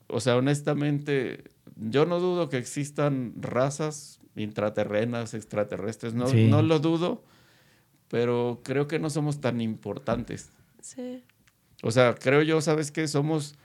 o 0.08 0.20
sea, 0.20 0.36
honestamente, 0.38 1.44
yo 1.82 2.06
no 2.06 2.20
dudo 2.20 2.50
que 2.50 2.58
existan 2.58 3.34
razas 3.40 4.20
intraterrenas, 4.36 5.34
extraterrestres, 5.34 6.14
no, 6.14 6.28
Sí. 6.28 6.48
no 6.48 6.62
lo 6.62 6.80
dudo, 6.80 7.24
pero 8.08 8.62
creo 8.64 8.88
que 8.88 9.00
no 9.00 9.10
somos 9.10 9.42
tan 9.42 9.60
importantes. 9.62 10.52
Sí. 10.82 11.24
O 11.84 11.92
sea, 11.92 12.16
creo 12.16 12.42
yo, 12.42 12.62
¿sabes 12.62 12.92
qué? 12.92 13.08
Somos 13.08 13.56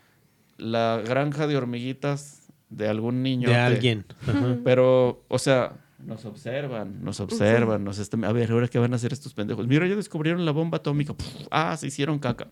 la 0.57 1.03
granja 1.07 1.47
de 1.47 1.57
hormiguitas 1.57 2.49
de 2.71 2.89
algún 2.89 3.23
niño. 3.23 3.49
De 3.49 3.57
alguien. 3.57 4.07
Ajá. 4.27 4.57
Pero, 4.65 5.25
o 5.29 5.39
sea, 5.39 5.77
nos 5.99 6.25
observan, 6.25 7.03
nos 7.05 7.21
observan, 7.21 7.85
nos 7.85 7.99
están... 7.99 8.25
A 8.25 8.33
ver, 8.33 8.51
¿ahora 8.53 8.69
qué 8.69 8.79
van 8.79 8.93
a 8.93 8.97
hacer 8.97 9.13
estos 9.13 9.35
pendejos? 9.35 9.67
Mira, 9.67 9.87
ya 9.87 9.95
descubrieron 9.97 10.45
la 10.45 10.53
bomba 10.53 10.79
atómica. 10.79 11.15
Puf, 11.15 11.27
ah, 11.51 11.77
se 11.77 11.87
hicieron 11.89 12.19
caca. 12.19 12.49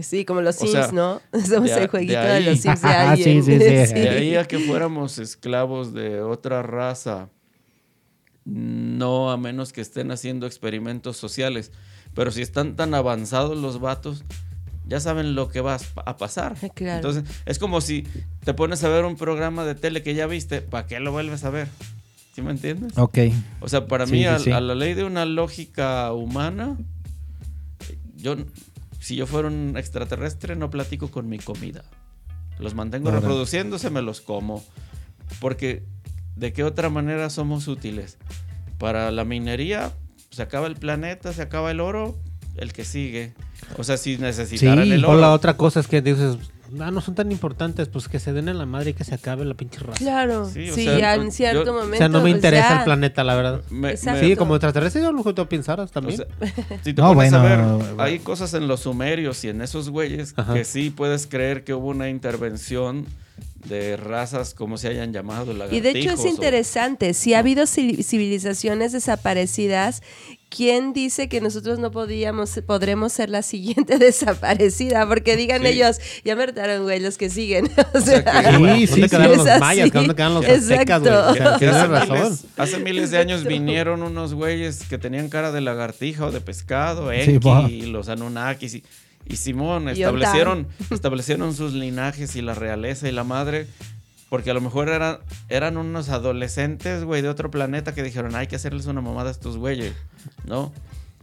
Sí, 0.00 0.24
como 0.24 0.40
los 0.42 0.56
O 0.56 0.60
Sims, 0.60 0.72
sea, 0.72 0.92
¿no? 0.92 1.20
Somos 1.46 1.70
de 1.70 1.82
el 1.82 1.88
jueguito 1.88 2.18
de 2.20 2.40
los 2.40 2.58
Sims 2.60 2.82
de 2.82 2.88
Ah, 2.88 3.10
alguien. 3.12 3.42
sí, 3.42 3.58
sí, 3.58 3.58
sí. 3.86 3.94
De 3.94 4.08
ahí 4.10 4.34
a 4.36 4.44
que 4.44 4.58
fuéramos 4.58 5.18
esclavos 5.18 5.94
de 5.94 6.20
otra 6.20 6.62
raza, 6.62 7.30
no 8.44 9.30
a 9.30 9.36
menos 9.36 9.72
que 9.72 9.80
estén 9.80 10.10
haciendo 10.10 10.46
experimentos 10.46 11.16
sociales. 11.16 11.72
Pero 12.14 12.30
si 12.30 12.42
están 12.42 12.76
tan 12.76 12.94
avanzados 12.94 13.56
los 13.58 13.80
vatos, 13.80 14.24
ya 14.86 15.00
saben 15.00 15.34
lo 15.34 15.48
que 15.48 15.60
va 15.60 15.78
a 16.04 16.16
pasar. 16.16 16.54
Claro. 16.74 16.96
Entonces, 16.96 17.24
es 17.44 17.58
como 17.58 17.80
si 17.80 18.04
te 18.44 18.54
pones 18.54 18.84
a 18.84 18.88
ver 18.88 19.04
un 19.04 19.16
programa 19.16 19.64
de 19.64 19.74
tele 19.74 20.02
que 20.02 20.14
ya 20.14 20.26
viste, 20.26 20.60
¿para 20.62 20.86
qué 20.86 21.00
lo 21.00 21.10
vuelves 21.12 21.44
a 21.44 21.50
ver? 21.50 21.68
¿Sí 22.34 22.42
me 22.42 22.52
entiendes? 22.52 22.96
Ok. 22.96 23.18
O 23.60 23.68
sea, 23.68 23.86
para 23.86 24.06
Sí, 24.06 24.12
mí, 24.12 24.18
sí, 24.20 24.24
a, 24.26 24.38
sí. 24.38 24.50
a 24.52 24.60
la 24.60 24.74
ley 24.74 24.94
de 24.94 25.04
una 25.04 25.24
lógica 25.24 26.12
humana, 26.12 26.76
yo, 28.16 28.36
si 29.06 29.14
yo 29.14 29.26
fuera 29.28 29.46
un 29.46 29.74
extraterrestre, 29.76 30.56
no 30.56 30.68
platico 30.68 31.12
con 31.12 31.28
mi 31.28 31.38
comida. 31.38 31.84
Los 32.58 32.74
mantengo 32.74 33.08
Ahora. 33.10 33.20
reproduciéndose, 33.20 33.88
me 33.90 34.02
los 34.02 34.20
como. 34.20 34.64
Porque, 35.40 35.84
¿de 36.34 36.52
qué 36.52 36.64
otra 36.64 36.90
manera 36.90 37.30
somos 37.30 37.68
útiles? 37.68 38.18
Para 38.78 39.12
la 39.12 39.24
minería, 39.24 39.92
se 40.30 40.42
acaba 40.42 40.66
el 40.66 40.74
planeta, 40.74 41.32
se 41.32 41.42
acaba 41.42 41.70
el 41.70 41.78
oro, 41.78 42.18
el 42.56 42.72
que 42.72 42.84
sigue. 42.84 43.32
O 43.78 43.84
sea, 43.84 43.96
si 43.96 44.18
necesitaran 44.18 44.84
Sí, 44.86 44.92
el 44.92 45.04
O 45.04 45.10
oro. 45.10 45.20
la 45.20 45.32
otra 45.32 45.56
cosa 45.56 45.78
es 45.78 45.86
que 45.86 46.02
dices, 46.02 46.36
ah, 46.80 46.90
no 46.90 47.00
son 47.00 47.14
tan 47.14 47.30
importantes, 47.32 47.88
pues 47.88 48.08
que 48.08 48.18
se 48.18 48.32
den 48.32 48.48
en 48.48 48.58
la 48.58 48.66
madre 48.66 48.90
y 48.90 48.94
que 48.94 49.04
se 49.04 49.14
acabe 49.14 49.44
la 49.44 49.54
pinche 49.54 49.78
raza. 49.80 49.98
Claro, 49.98 50.46
Sí, 50.48 50.66
sí, 50.66 50.70
o 50.70 50.74
sea, 50.90 50.98
ya 50.98 51.14
en 51.14 51.32
cierto 51.32 51.72
momento. 51.72 51.94
O 51.94 51.98
sea, 51.98 52.08
no 52.08 52.18
me 52.18 52.24
pues, 52.24 52.34
interesa 52.36 52.68
ya. 52.70 52.78
el 52.78 52.84
planeta, 52.84 53.24
la 53.24 53.34
verdad. 53.34 53.60
me- 53.70 53.90
Exacto. 53.90 54.20
me- 54.22 54.28
Sí, 54.28 54.36
como 54.36 54.54
extraterrestre, 54.56 55.02
yo 55.02 55.12
lo 55.12 55.34
tú 55.34 55.46
pensaras 55.46 55.90
O 55.90 55.92
también. 55.92 56.18
sea, 56.18 56.26
si 56.84 56.92
te 56.94 57.00
No, 57.02 57.14
pones 57.14 57.32
a 57.32 57.40
bueno, 57.40 57.78
ver, 57.78 57.86
bueno. 57.88 58.02
hay 58.02 58.18
cosas 58.18 58.54
en 58.54 58.68
los 58.68 58.80
sumerios 58.80 59.42
y 59.44 59.48
en 59.48 59.60
esos 59.62 59.90
güeyes 59.90 60.34
Ajá. 60.36 60.54
que 60.54 60.64
sí 60.64 60.90
puedes 60.90 61.26
creer 61.26 61.64
que 61.64 61.74
hubo 61.74 61.88
una 61.88 62.08
intervención 62.08 63.06
de 63.68 63.96
razas, 63.96 64.54
como 64.54 64.78
se 64.78 64.86
hayan 64.88 65.12
llamado, 65.12 65.52
Y 65.72 65.80
de 65.80 65.90
hecho 65.90 66.10
es 66.12 66.20
o- 66.20 66.26
interesante, 66.28 67.12
si 67.14 67.34
ha 67.34 67.40
habido 67.40 67.64
ci- 67.64 68.02
civilizaciones 68.04 68.92
desaparecidas, 68.92 70.02
¿quién 70.48 70.92
dice 70.92 71.28
que 71.28 71.40
nosotros 71.40 71.78
no 71.78 71.90
podíamos, 71.90 72.50
podremos 72.66 73.12
ser 73.12 73.30
la 73.30 73.42
siguiente 73.42 73.98
desaparecida? 73.98 75.06
Porque 75.08 75.36
digan 75.36 75.62
Sí. 75.62 75.68
ellos, 75.68 75.98
ya 76.24 76.36
me 76.36 76.44
hartaron, 76.44 76.82
güey, 76.84 77.00
los 77.00 77.18
que 77.18 77.30
siguen. 77.30 77.66
O 77.94 78.00
sea, 78.00 78.22
sea, 78.22 78.42
que- 78.42 78.56
Sí, 78.56 78.86
¿Dónde 78.86 78.86
sí, 78.86 79.00
quedaron 79.08 79.36
los 79.38 79.46
así. 79.46 79.60
mayas? 79.60 79.90
¿Dónde 79.92 80.14
quedaron 80.14 80.34
los 80.34 80.44
aztecas, 80.46 81.00
güey? 81.02 81.12
O 81.12 81.34
sea, 81.34 81.54
hace, 81.54 81.86
razón. 81.86 82.18
miles, 82.20 82.44
hace 82.56 82.78
miles 82.78 83.10
de 83.10 83.18
años 83.18 83.44
vinieron 83.44 84.02
unos 84.02 84.34
güeyes 84.34 84.84
que 84.88 84.98
tenían 84.98 85.28
cara 85.28 85.52
de 85.52 85.60
lagartija 85.60 86.26
o 86.26 86.30
de 86.32 86.40
pescado, 86.40 87.10
Enki, 87.12 87.48
y 87.68 87.82
los 87.86 88.08
Anunnakis 88.08 88.74
y, 88.74 88.84
y 89.26 89.36
Simón 89.36 89.88
Y 89.88 89.92
establecieron, 89.92 90.68
establecieron 90.90 91.54
sus 91.54 91.72
linajes 91.72 92.36
y 92.36 92.42
la 92.42 92.54
realeza 92.54 93.08
y 93.08 93.12
la 93.12 93.24
madre, 93.24 93.66
porque 94.28 94.50
a 94.50 94.54
lo 94.54 94.60
mejor 94.60 94.88
eran, 94.88 95.18
eran 95.48 95.76
unos 95.76 96.08
adolescentes, 96.08 97.04
güey, 97.04 97.22
de 97.22 97.28
otro 97.28 97.50
planeta 97.50 97.94
que 97.94 98.02
dijeron, 98.02 98.34
hay 98.34 98.46
que 98.48 98.56
hacerles 98.56 98.86
una 98.86 99.00
mamada 99.00 99.28
a 99.28 99.32
estos 99.32 99.56
güeyes, 99.56 99.92
¿no? 100.46 100.72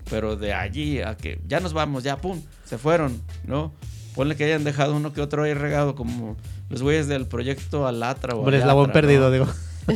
Pero 0.09 0.35
de 0.35 0.53
allí 0.53 1.01
a 1.01 1.15
que 1.15 1.39
ya 1.47 1.59
nos 1.59 1.73
vamos, 1.73 2.03
ya, 2.03 2.17
pum, 2.17 2.39
se 2.65 2.77
fueron, 2.77 3.21
¿no? 3.45 3.71
Ponle 4.15 4.35
que 4.35 4.43
hayan 4.43 4.63
dejado 4.63 4.95
uno 4.95 5.13
que 5.13 5.21
otro 5.21 5.43
ahí 5.43 5.53
regado, 5.53 5.95
como 5.95 6.35
los 6.69 6.81
güeyes 6.83 7.07
del 7.07 7.25
proyecto 7.25 7.87
Alatra 7.87 8.35
o 8.35 8.39
Hombre, 8.39 8.57
Alatra, 8.57 8.65
eslabón 8.71 8.87
¿no? 8.87 8.93
perdido, 8.93 9.31
digo. 9.31 9.47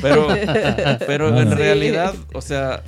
Pero, 0.01 0.27
pero 1.07 1.31
No, 1.31 1.41
en 1.41 1.49
no. 1.49 1.55
realidad, 1.55 2.13
o 2.33 2.41
sea, 2.41 2.83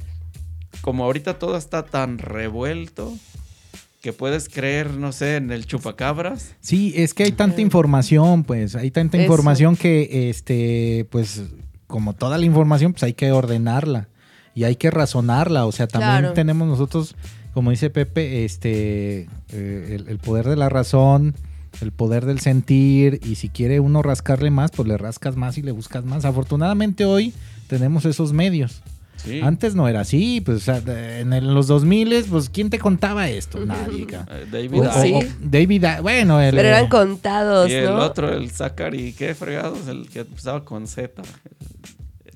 como 0.82 1.04
ahorita 1.04 1.38
todo 1.40 1.58
está 1.58 1.84
tan 1.84 2.18
revuelto 2.18 3.14
que 4.02 4.14
puedes 4.14 4.48
creer, 4.48 4.92
no 4.92 5.12
sé, 5.12 5.36
en 5.36 5.52
el 5.52 5.66
chupacabras. 5.66 6.56
Sí, 6.62 6.94
es 6.96 7.14
que 7.14 7.24
hay 7.24 7.32
tanta 7.34 7.60
información, 7.62 8.44
pues, 8.46 8.76
hay 8.76 8.92
tanta 8.92 9.18
Eso. 9.18 9.24
información 9.26 9.76
que, 9.76 10.30
este, 10.30 11.06
pues, 11.12 11.44
como 11.86 12.14
toda 12.14 12.38
la 12.38 12.46
información, 12.46 12.94
pues 12.94 13.04
hay 13.04 13.14
que 13.14 13.32
ordenarla 13.34 14.08
y 14.60 14.66
hay 14.66 14.76
que 14.76 14.92
razonarla. 14.92 15.66
O 15.66 15.72
sea, 15.72 15.88
también 15.88 16.20
Claro. 16.20 16.34
tenemos 16.34 16.68
nosotros, 16.68 17.16
como 17.54 17.72
dice 17.72 17.90
Pepe, 17.90 18.44
este, 18.44 19.28
eh, 19.54 19.96
el, 19.96 20.08
el 20.10 20.18
poder 20.20 20.48
de 20.50 20.56
la 20.58 20.68
razón, 20.68 21.34
el 21.82 21.92
poder 21.94 22.26
del 22.26 22.40
sentir, 22.42 23.22
y 23.24 23.36
si 23.36 23.48
quiere 23.50 23.80
uno 23.80 24.02
rascarle 24.02 24.50
más, 24.52 24.72
pues 24.72 24.88
le 24.88 24.98
rascas 24.98 25.36
más 25.38 25.58
y 25.58 25.62
le 25.62 25.72
buscas 25.72 26.04
más. 26.04 26.26
Afortunadamente 26.26 27.06
hoy 27.06 27.34
tenemos 27.68 28.04
esos 28.06 28.34
medios. 28.34 28.82
Sí. 29.24 29.42
Antes 29.44 29.76
no 29.76 29.88
era 29.90 30.00
así, 30.02 30.40
pues, 30.42 30.66
en 30.70 31.54
los 31.54 31.68
2000, 31.68 32.24
pues, 32.30 32.50
¿quién 32.50 32.70
te 32.70 32.80
contaba 32.80 33.30
esto? 33.30 33.66
Nadie. 33.66 34.08
Eh, 34.30 34.46
David 34.50 34.82
O- 34.82 35.02
sí. 35.02 35.14
o 35.14 35.20
David, 35.42 35.84
I- 35.84 36.02
bueno, 36.02 36.42
el, 36.42 36.56
Pero 36.56 36.68
eran 36.70 36.86
eh, 36.86 36.90
contados, 36.90 37.70
y 37.70 37.74
el 37.74 37.86
¿no? 37.86 37.98
otro, 37.98 38.34
el 38.34 38.50
Zachary, 38.50 39.12
¿qué 39.14 39.36
fregados? 39.36 39.88
El 39.90 40.08
que 40.10 40.20
empezaba 40.22 40.64
con 40.64 40.88
Z. 40.88 41.22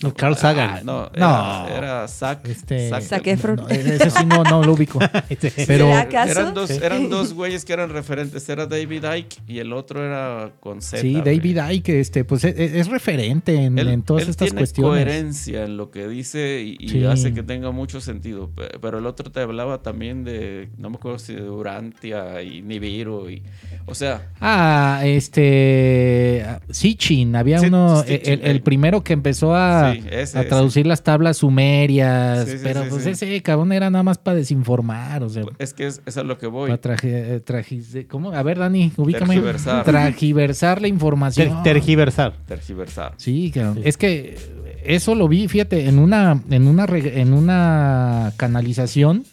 No, 0.04 0.14
Carl 0.14 0.36
Sagan. 0.36 0.70
Ah, 0.70 0.82
no, 0.84 1.10
No. 1.18 1.68
era, 1.68 1.78
era 1.78 2.08
Zac. 2.08 2.48
Este, 2.48 2.90
Zac- 2.92 3.02
Zac 3.02 3.26
Efron. 3.28 3.56
no, 3.56 3.68
ese 3.70 4.10
sí 4.10 4.26
no, 4.26 4.44
no 4.44 4.62
lo 4.64 4.74
ubico. 4.74 5.00
Pero 5.68 5.86
¿Será 5.88 6.02
acaso? 6.02 6.32
Eran 6.42 6.54
dos, 6.54 6.70
eran 6.70 7.10
dos 7.10 7.34
güeyes 7.34 7.66
que 7.66 7.74
eran 7.74 7.90
referentes. 7.90 8.48
Era 8.50 8.66
David 8.66 9.04
Icke 9.18 9.38
y 9.48 9.60
el 9.60 9.74
otro 9.74 10.06
era 10.06 10.52
con 10.60 10.82
Z. 10.82 11.02
sí, 11.02 11.14
güey. 11.14 11.24
David 11.38 11.60
Icke, 11.72 12.00
este, 12.00 12.24
pues 12.26 12.44
es, 12.44 12.56
es 12.58 12.88
referente 12.88 13.56
en, 13.56 13.80
Él, 13.80 13.88
en 13.88 14.04
todas 14.04 14.24
él 14.24 14.30
estas 14.30 14.48
tiene 14.50 14.60
cuestiones. 14.62 14.92
coherencia 15.06 15.64
en 15.66 15.78
lo 15.78 15.90
que 15.92 16.08
dice 16.08 16.62
y, 16.64 16.78
y 16.80 16.90
Sí. 16.90 17.06
hace 17.06 17.34
que 17.34 17.44
tenga 17.44 17.72
mucho 17.72 18.02
sentido. 18.02 18.50
Pe- 18.50 18.78
Pero 18.82 19.00
el 19.00 19.06
otro 19.06 19.32
te 19.32 19.40
hablaba 19.42 19.82
también 19.82 20.24
de, 20.24 20.70
no 20.78 20.90
me 20.90 20.98
acuerdo 20.98 21.20
si 21.20 21.34
de 21.34 21.50
Urantia 21.50 22.42
y 22.42 22.62
Nibiru. 22.62 23.30
Y, 23.30 23.42
o 23.86 23.96
sea, 23.96 24.30
Ah, 24.42 25.02
este. 25.58 26.46
Sitchin, 26.70 27.36
había 27.36 27.60
Sí, 27.60 27.68
uno, 27.68 28.04
Sitchin, 28.04 28.34
el, 28.34 28.42
el 28.48 28.56
eh. 28.58 28.62
primero 28.62 29.04
que 29.04 29.14
empezó 29.14 29.56
a, 29.56 29.93
Sí, 29.93 29.93
ese, 30.10 30.40
a 30.40 30.48
traducir 30.48 30.86
las 30.88 31.04
tablas 31.04 31.38
sumerias. 31.38 32.46
Sí, 32.48 32.58
sí, 32.58 32.64
pero 32.64 32.84
sí, 32.84 32.90
pues 32.90 33.04
sí. 33.04 33.10
ese 33.12 33.42
cabrón 33.42 33.72
era 33.72 33.90
nada 33.90 34.04
más 34.04 34.18
para 34.18 34.38
desinformar, 34.38 35.24
o 35.24 35.30
sea. 35.30 35.44
es 35.60 35.74
que 35.74 35.88
es, 35.88 36.02
es 36.06 36.18
a 36.18 36.24
lo 36.24 36.38
que 36.38 36.48
voy. 36.48 36.70
para 36.70 36.82
traje- 36.82 37.36
eh, 37.36 37.42
trajis- 37.46 38.08
¿Cómo? 38.08 38.32
A 38.32 38.44
ver, 38.44 38.60
Dani, 38.60 38.92
ubícame. 38.98 39.28
Tergiversar. 39.36 39.84
Tragiversar 39.84 40.82
la 40.82 40.88
información. 40.88 41.64
Ter- 41.64 41.74
tergiversar. 41.74 42.34
Tergiversar. 42.48 43.14
Sí, 43.18 43.52
cabrón. 43.54 43.82
Es 43.84 43.98
que 43.98 44.38
eso 44.84 45.16
lo 45.16 45.28
vi, 45.28 45.48
fíjate, 45.48 45.88
en 45.88 46.00
una, 46.00 46.42
en 46.50 46.68
una, 46.68 46.86
en 46.92 47.34
una 47.34 48.34
canalización. 48.38 49.24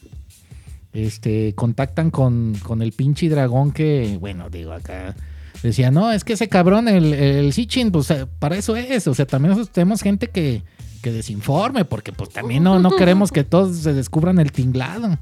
Este, 0.93 1.55
contactan 1.55 2.11
con, 2.11 2.55
con 2.65 2.83
el 2.83 2.91
pinche 2.93 3.29
dragón 3.29 3.71
que, 3.71 4.17
bueno, 4.21 4.51
digo 4.51 4.73
acá. 4.73 5.15
Decía, 5.63 5.91
no, 5.91 6.11
es 6.11 6.25
que 6.25 6.33
ese 6.33 6.49
cabrón, 6.49 6.89
el, 6.89 7.13
el 7.13 7.53
Sitchin, 7.53 7.91
pues 7.91 8.11
eh, 8.11 8.27
para 8.39 8.57
eso 8.57 8.77
es. 8.77 9.07
O 9.07 9.15
sea, 9.15 9.27
también 9.27 9.51
nosotros 9.51 9.73
tenemos 9.73 10.03
gente 10.03 10.29
que, 10.29 10.63
que 11.03 11.13
desinforme, 11.13 11.85
porque 11.85 12.13
pues 12.13 12.31
también 12.31 12.63
no, 12.63 12.79
no 12.79 12.91
queremos 12.97 13.31
que 13.33 13.45
todos 13.45 13.77
se 13.77 13.93
descubran 13.93 14.39
el 14.39 14.53
tinglado. 14.53 15.19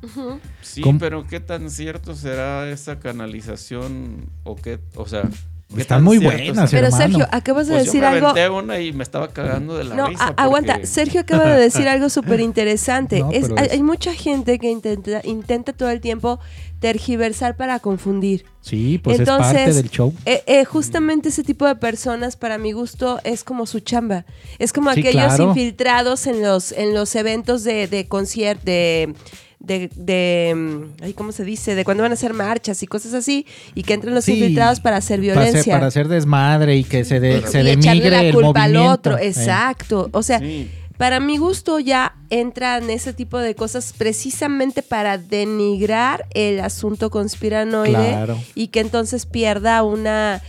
Sí, 0.62 0.80
¿Cómo? 0.80 0.98
pero 0.98 1.26
¿qué 1.26 1.40
tan 1.40 1.70
cierto 1.70 2.14
será 2.14 2.68
esa 2.70 2.98
canalización? 2.98 4.30
O 4.44 4.56
qué, 4.56 4.78
o 4.94 5.06
sea, 5.06 5.22
¿qué 5.22 5.57
Están 5.76 6.02
muy 6.02 6.18
cierto 6.18 6.38
buenas? 6.38 6.70
Pero 6.70 6.86
hermano. 6.86 7.04
Sergio, 7.04 7.28
acabas 7.30 7.66
de 7.66 7.74
Pues 7.74 7.84
decir 7.86 8.00
yo 8.00 8.08
me 8.08 8.14
algo. 8.16 8.28
aventé 8.28 8.48
una 8.48 8.80
y 8.80 8.92
me 8.94 9.02
estaba 9.02 9.28
cagando 9.28 9.76
de 9.76 9.84
la 9.84 9.94
No, 9.96 10.06
risa. 10.06 10.34
a- 10.36 10.42
aguanta. 10.44 10.72
porque- 10.74 10.86
Sergio 10.88 11.20
acaba 11.20 11.44
de 11.44 11.60
decir 11.60 11.86
algo 11.88 12.08
súper 12.08 12.40
interesante. 12.40 13.18
No, 13.20 13.30
es, 13.32 13.50
hay, 13.56 13.66
es- 13.66 13.72
hay 13.72 13.82
mucha 13.82 14.14
gente 14.14 14.58
que 14.58 14.70
intenta, 14.70 15.20
intenta 15.24 15.72
todo 15.74 15.90
el 15.90 16.00
tiempo 16.00 16.40
tergiversar 16.80 17.56
para 17.56 17.80
confundir. 17.80 18.46
Sí, 18.60 18.98
pues 19.02 19.18
Entonces, 19.18 19.48
es 19.52 19.58
parte 19.58 19.72
del 19.74 19.90
show. 19.90 20.14
eh, 20.24 20.42
eh, 20.46 20.64
justamente 20.64 21.28
ese 21.30 21.42
tipo 21.42 21.66
de 21.66 21.74
personas, 21.76 22.36
para 22.36 22.56
mi 22.56 22.72
gusto, 22.72 23.18
es 23.24 23.44
como 23.44 23.66
su 23.66 23.80
chamba. 23.80 24.24
Es 24.58 24.72
como 24.72 24.92
Sí, 24.94 25.00
aquellos 25.00 25.34
claro. 25.34 25.48
infiltrados 25.48 26.26
en 26.26 26.40
los, 26.42 26.72
en 26.72 26.94
los 26.94 27.14
eventos 27.14 27.64
de, 27.64 27.88
de 27.88 28.06
concierto, 28.08 28.62
de, 28.64 29.14
de, 29.60 29.90
de, 29.96 30.54
mm, 30.56 31.02
ay, 31.04 31.12
¿cómo 31.14 31.32
se 31.32 31.44
dice? 31.44 31.74
De 31.74 31.84
cuando 31.84 32.02
van 32.02 32.12
a 32.12 32.14
hacer 32.14 32.32
marchas 32.32 32.82
y 32.82 32.86
cosas 32.86 33.12
así, 33.14 33.44
y 33.74 33.82
que 33.82 33.94
entran 33.94 34.14
los 34.14 34.24
Sí, 34.24 34.32
infiltrados 34.34 34.80
para 34.80 34.96
hacer 34.98 35.18
Para 35.20 35.22
violencia. 35.34 35.60
hacer, 35.60 35.72
para 35.72 35.86
hacer 35.86 36.08
desmadre 36.08 36.76
y 36.76 36.84
que 36.84 37.04
se, 37.04 37.20
de- 37.20 37.42
se 37.46 37.62
y 37.62 37.68
echarle 37.68 37.76
demigre 37.76 38.10
la 38.10 38.22
el 38.22 38.34
culpa 38.34 38.62
al 38.64 38.76
otro. 38.76 39.18
Eh. 39.18 39.26
Exacto. 39.28 40.08
O 40.12 40.22
sea, 40.22 40.38
Sí. 40.38 40.70
para 40.96 41.18
mi 41.20 41.38
gusto 41.38 41.78
ya 41.80 42.14
entran 42.30 42.88
ese 42.90 43.12
tipo 43.12 43.38
de 43.38 43.54
cosas 43.54 43.94
precisamente 43.96 44.82
para 44.82 45.18
denigrar 45.18 46.26
el 46.34 46.60
asunto 46.60 47.10
conspiranoide 47.10 47.90
Claro. 48.10 48.38
y 48.54 48.68
que 48.68 48.80
entonces 48.80 49.26
pierda 49.26 49.82
una 49.82 50.42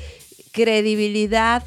credibilidad 0.52 1.64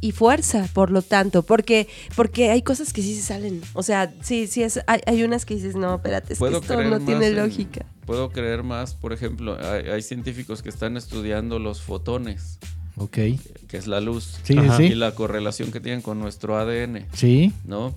y 0.00 0.12
fuerza, 0.12 0.68
por 0.72 0.90
lo 0.90 1.02
tanto, 1.02 1.42
porque 1.42 1.88
porque 2.14 2.50
hay 2.50 2.62
cosas 2.62 2.92
que 2.92 3.02
sí 3.02 3.14
se 3.16 3.22
salen, 3.22 3.60
o 3.74 3.82
sea, 3.82 4.14
sí, 4.22 4.46
sí 4.46 4.62
es, 4.62 4.80
hay, 4.86 5.00
hay 5.06 5.22
unas 5.24 5.44
que 5.44 5.54
dices, 5.54 5.74
no, 5.74 5.96
espérate, 5.96 6.32
es 6.34 6.38
que 6.38 6.46
esto 6.48 6.82
no 6.84 7.00
tiene 7.00 7.28
en- 7.28 7.36
lógica. 7.36 7.84
Puedo 8.06 8.30
creer 8.30 8.62
más, 8.62 8.94
por 8.94 9.12
ejemplo, 9.12 9.58
hay, 9.60 9.88
hay 9.90 10.02
científicos 10.02 10.62
que 10.62 10.68
están 10.68 10.96
estudiando 10.96 11.58
los 11.58 11.82
fotones, 11.82 12.58
Ok. 12.96 13.12
que 13.68 13.76
es 13.76 13.86
la 13.86 14.00
luz, 14.00 14.38
Sí, 14.44 14.56
Ajá. 14.56 14.76
sí, 14.76 14.84
y 14.84 14.94
la 14.94 15.14
correlación 15.14 15.70
que 15.72 15.80
tienen 15.80 16.00
con 16.00 16.18
nuestro 16.18 16.56
ADN, 16.56 17.06
Sí. 17.12 17.52
¿no? 17.64 17.94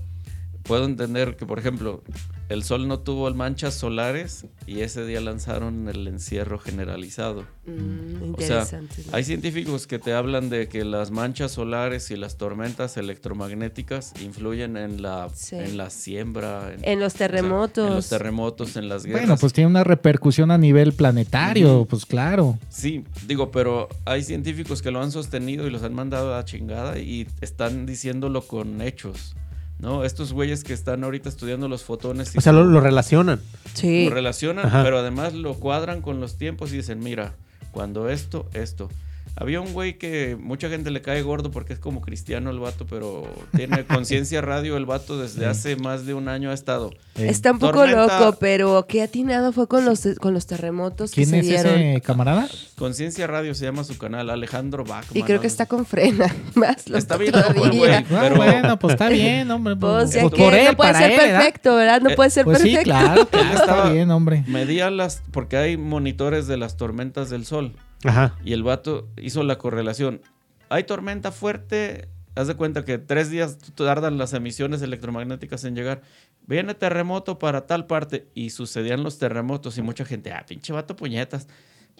Puedo 0.64 0.86
entender 0.86 1.36
que, 1.36 1.46
por 1.46 1.60
ejemplo, 1.60 2.04
el 2.50 2.64
Sol 2.64 2.88
no 2.88 3.00
tuvo 3.00 3.32
manchas 3.34 3.74
solares 3.74 4.46
y 4.68 4.82
ese 4.82 5.06
día 5.06 5.22
lanzaron 5.22 5.88
el 5.88 6.08
encierro 6.08 6.60
generalizado. 6.60 7.46
Mm, 7.66 8.34
O 8.36 8.42
sea, 8.42 8.68
hay 9.12 9.24
científicos 9.24 9.88
que 9.88 10.00
te 10.00 10.14
hablan 10.14 10.50
de 10.50 10.68
que 10.68 10.84
las 10.86 11.12
manchas 11.12 11.52
solares 11.54 12.12
y 12.12 12.16
las 12.16 12.38
tormentas 12.38 12.98
electromagnéticas 12.98 14.14
influyen 14.22 14.78
en 14.78 15.02
la, 15.02 15.30
Sí. 15.34 15.56
en 15.56 15.78
la 15.78 15.90
siembra, 15.90 16.74
en 16.82 17.00
los 17.00 17.14
o 17.14 17.18
sea, 17.18 17.28
terremotos. 17.28 17.88
en 17.88 17.96
los 17.96 18.10
terremotos, 18.10 18.76
en 18.76 18.90
las 18.90 19.06
guerras. 19.06 19.22
Bueno, 19.22 19.38
pues 19.38 19.54
tiene 19.54 19.68
una 19.70 19.84
repercusión 19.84 20.52
a 20.52 20.58
nivel 20.58 20.94
planetario, 20.94 21.86
pues 21.90 22.06
claro. 22.06 22.58
Sí, 22.70 23.04
digo, 23.28 23.52
pero 23.52 23.88
hay 24.06 24.24
científicos 24.24 24.82
que 24.82 24.92
lo 24.92 25.02
han 25.02 25.12
sostenido 25.12 25.68
y 25.68 25.72
los 25.72 25.84
han 25.84 25.94
mandado 25.94 26.34
a 26.34 26.38
la 26.38 26.46
chingada 26.46 27.00
y 27.00 27.28
están 27.42 27.86
diciéndolo 27.86 28.42
con 28.46 28.82
hechos. 28.82 29.36
¿No? 29.82 30.06
Estos 30.06 30.32
güeyes 30.32 30.64
que 30.64 30.74
están 30.74 31.04
ahorita 31.04 31.28
estudiando 31.28 31.68
los 31.68 31.84
fotones 31.84 32.34
y 32.36 32.38
O 32.38 32.42
sea, 32.42 32.54
lo, 32.54 32.64
lo 32.64 32.80
relacionan. 32.80 33.42
sí. 33.74 34.06
lo 34.08 34.14
relacionan, 34.16 34.68
Ajá. 34.68 34.84
pero 34.84 35.00
además 35.00 35.34
lo 35.34 35.56
cuadran 35.56 36.02
con 36.02 36.20
los 36.22 36.38
tiempos 36.38 36.72
y 36.72 36.78
dicen, 36.78 37.00
mira, 37.00 37.34
cuando 37.72 38.10
esto, 38.10 38.48
esto. 38.54 38.90
Había 39.36 39.62
un 39.62 39.74
güey 39.74 39.98
que 39.98 40.38
mucha 40.40 40.70
gente 40.70 40.92
le 40.92 41.02
cae 41.02 41.22
gordo 41.22 41.52
porque 41.52 41.74
es 41.74 41.80
como 41.80 42.02
cristiano 42.02 42.50
el 42.52 42.60
vato, 42.60 42.86
pero 42.86 43.24
tiene 43.56 43.86
conciencia 43.88 44.42
radio 44.42 44.78
el 44.78 44.86
vato 44.86 45.18
desde 45.18 45.46
hace 45.46 45.76
más 45.78 46.06
de 46.06 46.14
un 46.14 46.28
año 46.28 46.52
ha 46.52 46.54
estado. 46.54 46.92
Eh, 47.16 47.28
Está 47.30 47.52
un 47.54 47.60
poco 47.60 47.80
Tormenta- 47.80 48.20
loco, 48.20 48.38
pero 48.40 48.86
qué 48.88 49.02
atinado 49.02 49.52
fue 49.54 49.68
con 49.68 49.86
los, 49.86 50.08
con 50.20 50.34
los 50.34 50.46
terremotos 50.48 51.12
que 51.12 51.16
¿Quién 51.24 51.30
se 51.30 51.40
es 51.40 51.46
dieron. 51.48 51.80
ese 51.80 52.02
camarada? 52.02 52.48
Conciencia 52.78 53.26
radio 53.26 53.56
se 53.56 53.66
llama 53.66 53.84
su 53.84 53.98
canal, 53.98 54.30
Alejandro 54.30 54.84
Bachman. 54.84 55.18
Y 55.18 55.24
creo 55.24 55.40
que 55.40 55.48
está 55.48 55.66
con 55.66 55.86
frena. 55.86 56.28
Más 56.56 56.88
loco 56.88 56.98
Está 57.00 57.18
bien 57.18 57.32
güey. 57.56 57.92
Ah, 57.94 58.04
Pero- 58.08 58.36
bueno, 58.36 58.78
pues 58.80 58.94
está 58.94 59.10
bien, 59.10 59.50
hombre. 59.52 59.76
Pues, 59.76 60.12
Pues, 60.12 60.32
que 60.34 60.44
por 60.44 60.54
él, 60.54 60.66
no 60.66 60.78
puede 60.78 60.94
para 60.94 61.00
ser 61.08 61.16
perfecto, 61.18 61.76
¿verdad? 61.76 62.02
No 62.02 62.10
Eh, 62.12 62.16
puede 62.16 62.30
ser 62.30 62.44
Pues 62.46 62.58
sí, 62.60 62.76
perfecto. 62.76 62.84
claro, 62.84 63.26
claro, 63.28 63.46
está 63.50 63.60
estaba- 63.62 63.90
bien, 63.92 64.12
hombre. 64.12 64.44
Medía 64.48 64.92
las, 64.92 65.24
porque 65.32 65.58
hay 65.58 65.78
monitores 65.78 66.48
de 66.48 66.58
las 66.58 66.76
tormentas 66.78 67.30
del 67.30 67.46
sol. 67.46 67.74
Ajá. 68.04 68.38
Y 68.44 68.54
el 68.54 68.64
vato 68.64 69.10
hizo 69.18 69.44
la 69.44 69.58
correlación. 69.58 70.22
Hay 70.70 70.86
tormenta 70.86 71.32
fuerte, 71.32 72.08
haz 72.36 72.48
de 72.48 72.56
cuenta 72.56 72.86
que 72.86 72.98
tres 72.98 73.30
días 73.30 73.58
tardan 73.76 74.18
las 74.18 74.34
emisiones 74.34 74.82
electromagnéticas 74.82 75.64
en 75.66 75.76
llegar. 75.76 76.02
Viene 76.48 76.74
terremoto 76.74 77.40
para 77.40 77.68
tal 77.68 77.88
parte 77.88 78.28
y 78.34 78.52
sucedían 78.52 79.04
los 79.04 79.20
terremotos 79.20 79.78
y 79.78 79.82
mucha 79.82 80.06
gente, 80.06 80.32
ah, 80.32 80.46
pinche 80.48 80.74
vato 80.74 80.96
puñetas. 80.96 81.48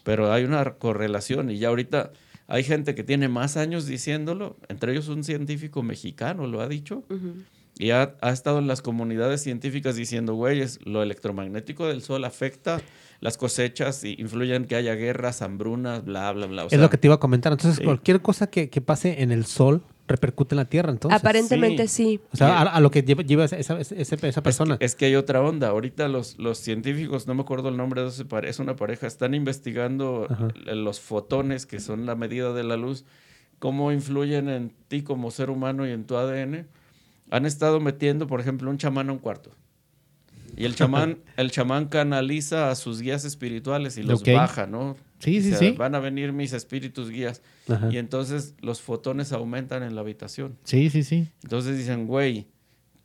Pero 0.04 0.32
hay 0.32 0.46
una 0.46 0.64
correlación 0.76 1.52
y 1.52 1.60
ya 1.60 1.68
ahorita 1.68 2.12
hay 2.48 2.64
gente 2.64 2.96
que 2.96 3.04
tiene 3.04 3.30
más 3.30 3.56
años 3.56 3.86
diciéndolo, 3.86 4.58
entre 4.68 4.92
ellos 4.94 5.08
un 5.08 5.24
científico 5.24 5.84
mexicano 5.84 6.48
lo 6.48 6.62
ha 6.62 6.68
dicho. 6.68 7.04
Y 7.78 7.92
ha, 7.92 8.16
ha 8.22 8.32
estado 8.32 8.60
en 8.60 8.68
las 8.68 8.82
comunidades 8.82 9.42
científicas 9.42 9.96
diciendo, 9.96 10.34
güeyes, 10.34 10.80
lo 10.86 11.02
electromagnético 11.02 11.88
del 11.88 12.02
sol 12.02 12.26
afecta 12.26 12.82
las 13.22 13.38
cosechas 13.38 14.04
y 14.04 14.16
influye 14.20 14.54
en 14.56 14.66
que 14.66 14.76
haya 14.76 14.96
guerras, 14.96 15.42
hambrunas, 15.42 16.04
bla, 16.04 16.32
bla, 16.34 16.48
bla. 16.48 16.66
O 16.66 16.68
es 16.70 16.78
lo 16.80 16.90
que 16.90 16.98
te 16.98 17.08
iba 17.08 17.16
a 17.16 17.20
comentar. 17.20 17.54
Entonces, 17.54 17.78
sí. 17.78 17.84
cualquier 17.86 18.22
cosa 18.22 18.48
que, 18.50 18.70
que 18.70 18.82
pase 18.82 19.22
en 19.22 19.32
el 19.32 19.46
sol 19.46 19.84
repercute 20.08 20.56
en 20.56 20.58
la 20.58 20.66
Tierra, 20.66 20.92
entonces. 20.92 21.18
Aparentemente 21.20 21.88
sí. 21.88 22.20
O 22.34 22.36
sea, 22.36 22.58
a, 22.58 22.62
a 22.64 22.80
lo 22.82 22.92
que 22.92 23.02
lleva, 23.04 23.22
lleva 23.24 23.46
esa, 23.46 23.58
esa, 23.58 23.80
esa- 23.80 24.28
esa 24.28 24.44
persona. 24.44 24.76
Es 24.82 24.96
que 24.96 25.06
hay 25.06 25.16
otra 25.16 25.40
onda. 25.42 25.70
Ahorita 25.70 26.10
los, 26.10 26.38
los 26.38 26.58
científicos, 26.58 27.28
no 27.28 27.34
me 27.36 27.42
acuerdo 27.44 27.70
el 27.70 27.78
nombre 27.78 28.02
de 28.02 28.10
ese 28.10 28.26
pare- 28.26 28.50
es 28.50 28.60
una 28.60 28.76
pareja, 28.76 29.08
están 29.08 29.34
investigando 29.36 30.28
Ajá. 30.30 30.50
los 30.74 31.00
fotones, 31.00 31.66
que 31.66 31.80
son 31.80 32.06
la 32.06 32.16
medida 32.16 32.52
de 32.54 32.64
la 32.64 32.76
luz, 32.76 33.06
cómo 33.60 33.92
influyen 33.94 34.50
en 34.50 34.74
ti 34.88 35.04
como 35.04 35.30
ser 35.32 35.50
humano 35.52 35.88
y 35.88 35.92
en 35.92 36.04
tu 36.06 36.18
ADN. 36.18 36.68
Han 37.30 37.46
estado 37.46 37.80
metiendo, 37.80 38.26
por 38.28 38.42
ejemplo, 38.42 38.70
un 38.70 38.78
chamán 38.80 39.10
a 39.10 39.14
un 39.14 39.20
cuarto. 39.20 39.52
Y 40.62 40.66
el 40.66 40.76
chamán, 40.76 41.18
el 41.38 41.52
chamán 41.52 41.88
canaliza 41.88 42.70
a 42.72 42.76
sus 42.76 43.02
guías 43.02 43.26
espirituales 43.26 43.98
y 43.98 44.04
los 44.04 44.24
baja, 44.24 44.68
¿no? 44.68 44.96
Sí, 45.20 45.40
O 45.40 45.42
sí, 45.42 45.50
sea, 45.50 45.58
sí. 45.58 45.72
Van 45.72 45.96
a 45.96 46.00
venir 46.00 46.34
mis 46.34 46.54
espíritus 46.54 47.10
guías. 47.10 47.42
Ajá. 47.70 47.90
Y 47.92 47.98
entonces 47.98 48.56
los 48.62 48.82
fotones 48.82 49.32
aumentan 49.34 49.84
en 49.84 49.96
la 49.96 50.02
habitación. 50.02 50.58
Sí, 50.64 50.90
sí, 50.90 51.04
sí. 51.04 51.28
Entonces 51.44 51.78
dicen, 51.78 52.08
güey, 52.08 52.48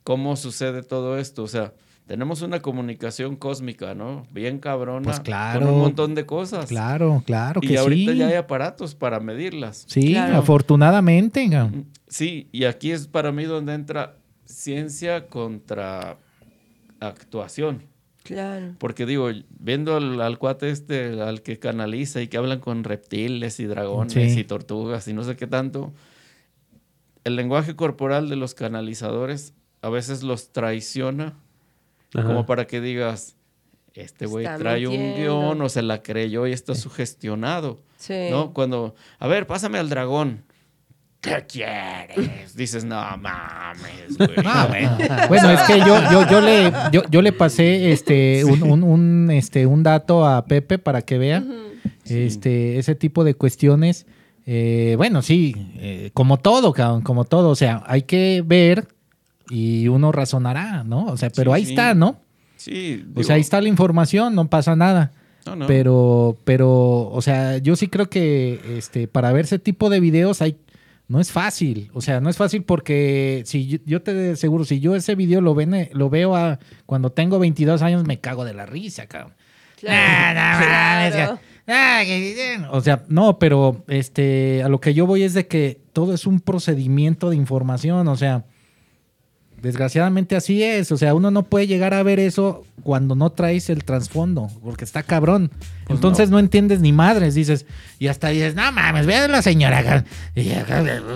¿cómo 0.03 0.35
sucede 0.35 0.81
todo 0.83 1.17
esto? 1.19 1.43
O 1.43 1.47
sea, 1.47 1.73
tenemos 2.07 2.41
una 2.41 2.61
comunicación 2.61 3.35
cósmica, 3.35 3.93
¿no? 3.93 4.25
Bien 4.31 4.59
cabrona. 4.59 5.03
Pues 5.03 5.19
claro. 5.19 5.65
Con 5.65 5.73
un 5.75 5.79
montón 5.81 6.15
de 6.15 6.25
cosas. 6.25 6.67
Claro, 6.67 7.21
claro 7.25 7.59
Y 7.63 7.67
que 7.67 7.77
ahorita 7.77 8.13
sí. 8.13 8.17
ya 8.17 8.27
hay 8.27 8.33
aparatos 8.35 8.95
para 8.95 9.19
medirlas. 9.19 9.83
Sí, 9.87 10.11
Claro. 10.13 10.37
afortunadamente. 10.37 11.47
ga. 11.49 11.69
Sí, 12.07 12.47
y 12.51 12.63
aquí 12.63 12.91
es 12.91 13.07
para 13.07 13.31
mí 13.31 13.43
donde 13.43 13.73
entra 13.73 14.15
ciencia 14.45 15.27
contra 15.27 16.17
actuación. 16.99 17.83
Claro. 18.23 18.73
Porque 18.77 19.05
digo, 19.05 19.29
viendo 19.59 19.95
al, 19.95 20.19
al 20.21 20.37
cuate 20.37 20.69
este, 20.69 21.21
al 21.21 21.41
que 21.41 21.59
canaliza 21.59 22.21
y 22.21 22.27
que 22.27 22.37
hablan 22.37 22.59
con 22.59 22.83
reptiles 22.83 23.59
y 23.61 23.65
dragones 23.65 24.13
Sí. 24.33 24.39
y 24.39 24.43
tortugas 24.43 25.07
y 25.07 25.13
no 25.13 25.23
sé 25.23 25.35
qué 25.37 25.47
tanto, 25.47 25.93
el 27.23 27.35
lenguaje 27.35 27.75
corporal 27.75 28.29
de 28.29 28.35
los 28.35 28.53
canalizadores 28.53 29.53
a 29.81 29.89
veces 29.89 30.23
los 30.23 30.51
traiciona 30.51 31.33
Ajá. 32.13 32.25
como 32.27 32.45
para 32.45 32.67
que 32.67 32.81
digas, 32.81 33.35
este 33.93 34.25
güey 34.25 34.45
trae 34.57 34.87
un 34.87 35.15
guion 35.15 35.61
o 35.61 35.69
se 35.69 35.81
la 35.81 36.03
creyó 36.03 36.47
y 36.47 36.51
está 36.51 36.75
sugestionado. 36.75 37.79
Sí. 37.97 38.27
¿No? 38.29 38.53
Cuando, 38.53 38.93
a 39.19 39.27
ver, 39.27 39.47
pásame 39.47 39.77
al 39.79 39.89
dragón. 39.89 40.43
¿Qué 41.27 41.45
quieres? 41.47 42.55
Dices, 42.55 42.83
no 42.85 42.95
mames, 43.17 44.17
güey. 44.17 44.29
Ah, 44.45 44.65
bueno. 44.69 44.97
Bueno, 45.27 45.49
es 45.51 45.61
que 45.61 45.79
yo, 45.79 45.97
yo, 46.11 46.29
yo 46.29 46.41
le, 46.41 46.71
yo, 46.91 47.01
yo 47.09 47.21
le 47.21 47.31
pasé 47.33 47.91
este 47.91 48.43
un, 48.45 48.63
un, 48.63 48.83
un, 48.83 49.31
este 49.31 49.65
un 49.65 49.83
dato 49.83 50.25
a 50.25 50.45
Pepe 50.45 50.77
para 50.77 51.01
que 51.01 51.17
vea 51.17 51.43
este 52.05 52.77
ese 52.79 52.95
tipo 52.95 53.23
de 53.23 53.33
cuestiones. 53.35 54.05
Eh, 54.45 54.93
bueno, 54.97 55.21
sí, 55.21 55.53
eh, 55.75 56.11
como 56.13 56.37
todo, 56.37 56.71
cabrón, 56.73 57.01
como 57.01 57.25
todo. 57.25 57.49
O 57.49 57.55
sea, 57.55 57.83
hay 57.85 58.03
que 58.03 58.41
ver 58.45 58.87
y 59.49 59.87
uno 59.89 60.11
razonará, 60.11 60.83
¿no? 60.85 61.05
O 61.07 61.17
sea, 61.17 61.29
pero 61.29 61.51
Sí, 61.51 61.55
ahí 61.55 61.65
sí. 61.65 61.71
está, 61.71 61.93
¿no? 61.93 62.21
Sí, 62.55 63.05
O 63.15 63.23
sea, 63.23 63.35
ahí 63.35 63.41
está 63.41 63.61
la 63.61 63.67
información, 63.69 64.33
no 64.35 64.47
pasa 64.49 64.75
nada. 64.75 65.11
no, 65.45 65.55
no. 65.57 65.67
Pero, 65.67 66.37
pero, 66.43 67.09
o 67.09 67.21
sea, 67.21 67.57
yo 67.57 67.75
sí 67.75 67.87
creo 67.87 68.09
que 68.09 68.59
este, 68.77 69.07
para 69.07 69.31
ver 69.33 69.45
ese 69.45 69.59
tipo 69.59 69.89
de 69.89 69.99
videos 69.99 70.41
hay, 70.41 70.57
no 71.07 71.19
es 71.19 71.31
fácil. 71.31 71.89
O 71.93 72.01
sea, 72.01 72.19
no 72.19 72.29
es 72.29 72.37
fácil 72.37 72.63
porque 72.63 73.43
si 73.45 73.67
yo, 73.67 73.77
yo 73.85 74.01
te 74.01 74.31
aseguro, 74.31 74.65
si 74.65 74.79
yo 74.79 74.95
ese 74.95 75.15
video 75.15 75.41
lo, 75.41 75.55
ven, 75.55 75.89
lo 75.93 76.09
veo 76.09 76.35
a, 76.35 76.59
cuando 76.85 77.11
tengo 77.11 77.39
22 77.39 77.81
años, 77.81 78.05
me 78.05 78.19
cago 78.19 78.45
de 78.45 78.53
la 78.53 78.65
risa, 78.65 79.07
cabrón. 79.07 79.33
Claro. 79.79 81.39
O 82.71 82.81
sea, 82.81 83.03
no, 83.09 83.39
pero 83.39 83.83
este, 83.87 84.63
a 84.63 84.69
lo 84.69 84.79
que 84.79 84.93
yo 84.93 85.05
voy 85.05 85.23
es 85.23 85.33
de 85.33 85.47
que 85.47 85.81
todo 85.93 86.13
es 86.13 86.25
un 86.25 86.39
procedimiento 86.39 87.29
de 87.29 87.35
información, 87.35 88.07
o 88.07 88.15
sea, 88.15 88.45
desgraciadamente 89.61 90.35
así 90.35 90.63
es, 90.63 90.91
o 90.91 90.97
sea, 90.97 91.13
uno 91.13 91.29
no 91.29 91.43
puede 91.43 91.67
llegar 91.67 91.93
a 91.93 92.03
ver 92.03 92.19
eso 92.19 92.63
cuando 92.83 93.15
no 93.15 93.31
traes 93.31 93.69
el 93.69 93.83
trasfondo, 93.83 94.49
porque 94.63 94.85
está 94.85 95.03
cabrón. 95.03 95.51
Pues 95.85 95.97
Entonces 95.97 96.29
no. 96.29 96.37
entiendes 96.39 96.79
ni 96.81 96.91
madres, 96.93 97.33
dices, 97.33 97.65
y 97.97 98.07
hasta 98.07 98.27
dices, 98.29 98.55
no 98.55 98.71
mames, 98.71 99.05
ve 99.05 99.15
a 99.15 99.27
la 99.27 99.41
señora. 99.41 100.03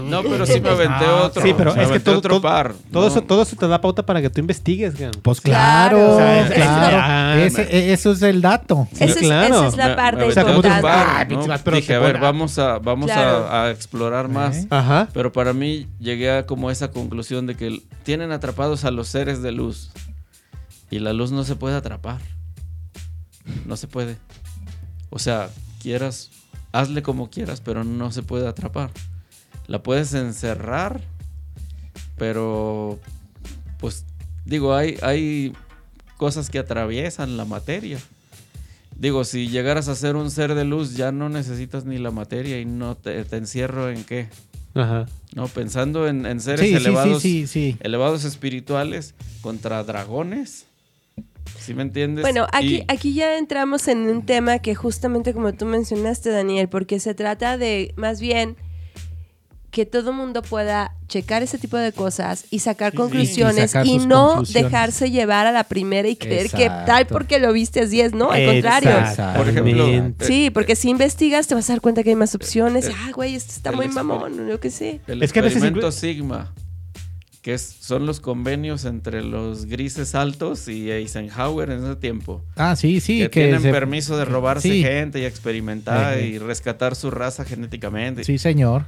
No, 0.04 0.24
pero 0.24 0.46
sí 0.46 0.60
me 0.62 0.70
aventé 0.70 1.06
No, 1.06 1.16
otro. 1.26 1.42
Sí, 1.44 1.54
pero 1.58 1.74
me 1.76 1.82
es 1.82 1.88
que 1.88 1.92
aventé 1.94 2.06
todo, 2.06 2.18
otro 2.18 2.30
todo- 2.36 2.42
par. 2.42 2.74
todo 2.92 3.04
¿no? 3.04 3.08
eso, 3.10 3.22
todo 3.22 3.42
eso 3.44 3.56
te 3.56 3.68
da 3.68 3.80
pauta 3.82 4.06
para 4.06 4.22
que 4.22 4.30
tú 4.30 4.40
investigues, 4.40 4.98
güey. 4.98 5.12
Pues 5.22 5.42
Claro. 5.42 5.98
claro, 5.98 6.14
O 6.16 6.18
sea, 6.18 6.42
es- 6.48 6.54
claro. 6.54 7.40
Ese- 7.42 7.94
eso 7.94 8.12
es 8.12 8.22
el 8.22 8.42
dato. 8.42 8.88
Esa 8.94 9.06
es, 9.06 9.16
claro. 9.18 9.56
esa 9.60 9.68
es 9.68 9.78
la 9.78 9.96
parte 9.96 10.18
me 10.18 10.24
aventé 10.24 10.42
otro 10.42 10.56
importante. 10.56 10.82
par, 10.82 11.22
¿no? 11.24 11.28
pinche 11.30 11.48
vato, 11.48 11.62
pero 11.66 11.78
Dije, 11.78 11.94
a 11.96 12.00
ver, 12.00 12.20
vamos 12.20 12.58
a, 12.60 12.80
vamos 12.80 13.12
Claro. 13.12 13.48
a, 13.48 13.66
a 13.66 13.72
explorar 13.72 14.28
más. 14.28 14.58
¿Eh? 14.58 14.68
Ajá. 14.70 15.08
Pero 15.14 15.32
para 15.32 15.54
mí 15.54 15.88
llegué 16.00 16.32
a 16.32 16.46
como 16.46 16.72
esa 16.72 16.92
conclusión 16.92 17.46
de 17.48 17.56
que 17.56 17.82
tienen 18.04 18.32
atrapados 18.32 18.84
a 18.86 18.92
los 18.92 19.08
seres 19.08 19.42
de 19.42 19.52
luz. 19.52 19.92
Y 20.92 21.00
la 21.00 21.14
luz 21.14 21.32
no 21.32 21.44
se 21.44 21.56
puede 21.56 21.76
atrapar. 21.76 22.22
No 23.66 23.78
se 23.78 23.88
puede. 23.88 24.18
O 25.10 25.18
sea, 25.18 25.50
quieras, 25.82 26.30
hazle 26.72 27.02
como 27.02 27.30
quieras, 27.30 27.62
pero 27.62 27.84
no 27.84 28.12
se 28.12 28.22
puede 28.22 28.48
atrapar. 28.48 28.92
La 29.68 29.82
puedes 29.82 30.14
encerrar, 30.14 31.02
pero 32.18 33.00
pues 33.80 34.06
digo, 34.46 34.76
hay, 34.76 34.98
hay 35.02 35.54
cosas 36.18 36.50
que 36.50 36.60
atraviesan 36.60 37.38
la 37.38 37.46
materia. 37.46 37.98
Digo, 38.98 39.24
si 39.24 39.48
llegaras 39.48 39.88
a 39.88 39.96
ser 39.96 40.16
un 40.16 40.30
ser 40.30 40.54
de 40.54 40.66
luz, 40.66 40.96
ya 40.96 41.12
no 41.12 41.30
necesitas 41.30 41.86
ni 41.86 41.98
la 41.98 42.12
materia 42.12 42.60
y 42.60 42.66
no 42.66 42.96
te, 42.96 43.24
te 43.24 43.38
encierro 43.38 43.90
en 43.90 44.04
qué. 44.04 44.30
Ajá. 44.76 45.08
No, 45.34 45.48
pensando 45.48 46.08
en, 46.08 46.26
en 46.26 46.40
seres 46.40 46.70
sí, 46.70 46.76
elevados, 46.76 47.22
sí, 47.22 47.48
sí. 47.48 47.78
elevados 47.80 48.26
espirituales 48.26 49.16
contra 49.42 49.84
dragones. 49.84 50.68
¿Sí 51.60 51.74
me 51.74 51.84
entiendes? 51.84 52.24
Bueno, 52.24 52.48
aquí, 52.52 52.78
Y- 52.78 52.86
aquí 52.88 53.14
ya 53.14 53.38
entramos 53.38 53.88
en 53.88 54.00
un 54.10 54.26
tema 54.26 54.60
que 54.60 54.74
justamente 54.76 55.34
como 55.34 55.54
tú 55.54 55.66
mencionaste, 55.66 56.30
Daniel, 56.32 56.70
porque 56.70 57.00
se 57.00 57.14
trata 57.14 57.58
de 57.58 57.94
más 57.98 58.20
bien 58.20 58.56
que 59.70 59.86
todo 59.86 60.12
mundo 60.12 60.42
pueda 60.42 60.98
checar 61.08 61.44
ese 61.44 61.58
tipo 61.58 61.78
de 61.78 61.94
cosas 61.94 62.44
y 62.50 62.60
sacar 62.60 62.92
sí. 62.92 62.98
conclusiones 62.98 63.66
Y 63.66 63.68
sacar 63.70 63.86
y 63.88 63.94
sus 64.00 64.06
no 64.08 64.28
conclusiones. 64.28 64.64
dejarse 64.72 65.12
llevar 65.12 65.48
a 65.48 65.54
la 65.54 65.64
primera 65.64 66.10
y 66.10 66.18
creer 66.18 66.50
que 66.50 66.68
tal 66.86 67.08
porque 67.08 67.40
lo 67.40 67.54
viste 67.54 67.80
así 67.80 68.02
es, 68.02 68.14
no, 68.14 68.32
al 68.32 68.46
contrario. 68.46 68.90
Exacto. 68.90 69.40
Por 69.40 69.48
ejemplo, 69.50 69.72
Exactamente. 69.86 70.26
Sí, 70.26 70.50
porque 70.50 70.76
si 70.76 70.90
investigas 70.90 71.48
te 71.48 71.56
vas 71.56 71.70
a 71.70 71.74
dar 71.74 71.82
cuenta 71.82 72.04
que 72.04 72.10
hay 72.10 72.16
más 72.18 72.36
opciones. 72.36 72.88
eh, 72.88 72.94
ah, 72.94 73.12
güey, 73.16 73.34
esto 73.36 73.54
está 73.56 73.72
muy 73.72 73.88
mamón, 73.88 74.46
yo 74.50 74.60
qué 74.60 74.72
sé. 74.72 75.00
El 75.08 75.24
Es 75.24 75.32
que 75.32 75.42
Sigma, 75.92 76.54
que 77.42 77.54
es- 77.56 77.78
son 77.80 78.06
los 78.06 78.20
convenios 78.20 78.86
entre 78.86 79.24
los 79.24 79.66
grises 79.66 80.14
altos 80.16 80.68
y 80.68 80.92
Eisenhower 80.92 81.72
en 81.72 81.84
ese 81.84 81.96
tiempo. 81.96 82.44
Ah, 82.56 82.76
sí, 82.76 83.00
sí. 83.00 83.18
que, 83.20 83.30
que 83.32 83.42
tienen 83.46 83.62
se- 83.62 83.72
permiso 83.72 84.16
de 84.18 84.26
robarse 84.26 84.70
sí. 84.70 84.84
gente 84.84 85.20
y 85.20 85.26
experimentar 85.26 86.20
y 86.22 86.38
rescatar 86.38 86.96
su 86.96 87.10
raza 87.10 87.44
genéticamente. 87.44 88.24
Sí, 88.24 88.38
señor. 88.38 88.86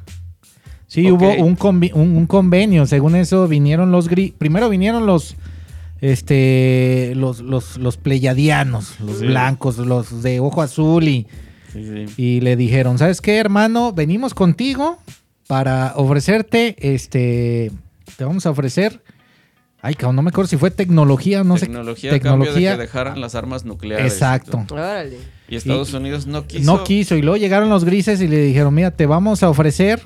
Sí, 0.87 1.09
hubo 1.11 1.33
un, 1.33 1.57
convi- 1.57 1.91
un, 1.95 2.15
un 2.15 2.27
convenio. 2.27 2.85
Según 2.85 3.15
eso, 3.15 3.47
vinieron 3.47 3.91
los 3.91 4.07
gri 4.07 4.35
Primero 4.37 4.69
vinieron 4.69 5.07
los. 5.07 5.35
Este. 6.01 7.13
Los, 7.15 7.39
los, 7.39 7.77
los 7.77 7.97
pleyadianos, 7.97 8.99
los 8.99 9.19
Sí. 9.19 9.25
blancos, 9.25 9.77
los 9.79 10.21
de 10.21 10.39
ojo 10.39 10.61
azul. 10.61 11.07
Y, 11.07 11.25
sí. 11.71 12.05
y 12.17 12.41
le 12.41 12.55
dijeron: 12.55 12.99
¿Sabes 12.99 13.21
qué, 13.21 13.37
hermano? 13.37 13.93
Venimos 13.93 14.33
contigo 14.35 14.99
para 15.47 15.93
ofrecerte. 15.95 16.75
Este. 16.77 17.71
Te 18.17 18.23
vamos 18.25 18.45
a 18.45 18.51
ofrecer. 18.51 19.01
Ay, 19.81 19.95
cabrón, 19.95 20.15
no 20.15 20.21
me 20.21 20.29
acuerdo 20.29 20.47
si 20.47 20.55
fue 20.55 20.71
tecnología, 20.71 21.43
no 21.43 21.55
tecnología, 21.55 22.11
sé. 22.11 22.15
a 22.15 22.19
cambio 22.21 22.53
de 22.53 22.61
que 22.61 22.77
dejaran 22.77 23.19
las 23.19 23.35
armas 23.35 23.65
nucleares. 23.65 24.13
Exacto. 24.13 24.65
Órale. 24.71 25.17
Y 25.49 25.57
Estados 25.57 25.91
Y- 25.91 25.95
Unidos 25.97 26.25
no 26.25 26.47
quiso. 26.47 26.63
No 26.63 26.83
quiso. 26.85 27.15
Y 27.17 27.21
luego 27.21 27.35
llegaron 27.37 27.69
los 27.69 27.83
grises 27.83 28.21
y 28.21 28.27
le 28.29 28.37
dijeron, 28.41 28.73
mira, 28.73 28.91
te 28.91 29.05
vamos 29.05 29.43
a 29.43 29.49
ofrecer... 29.49 30.01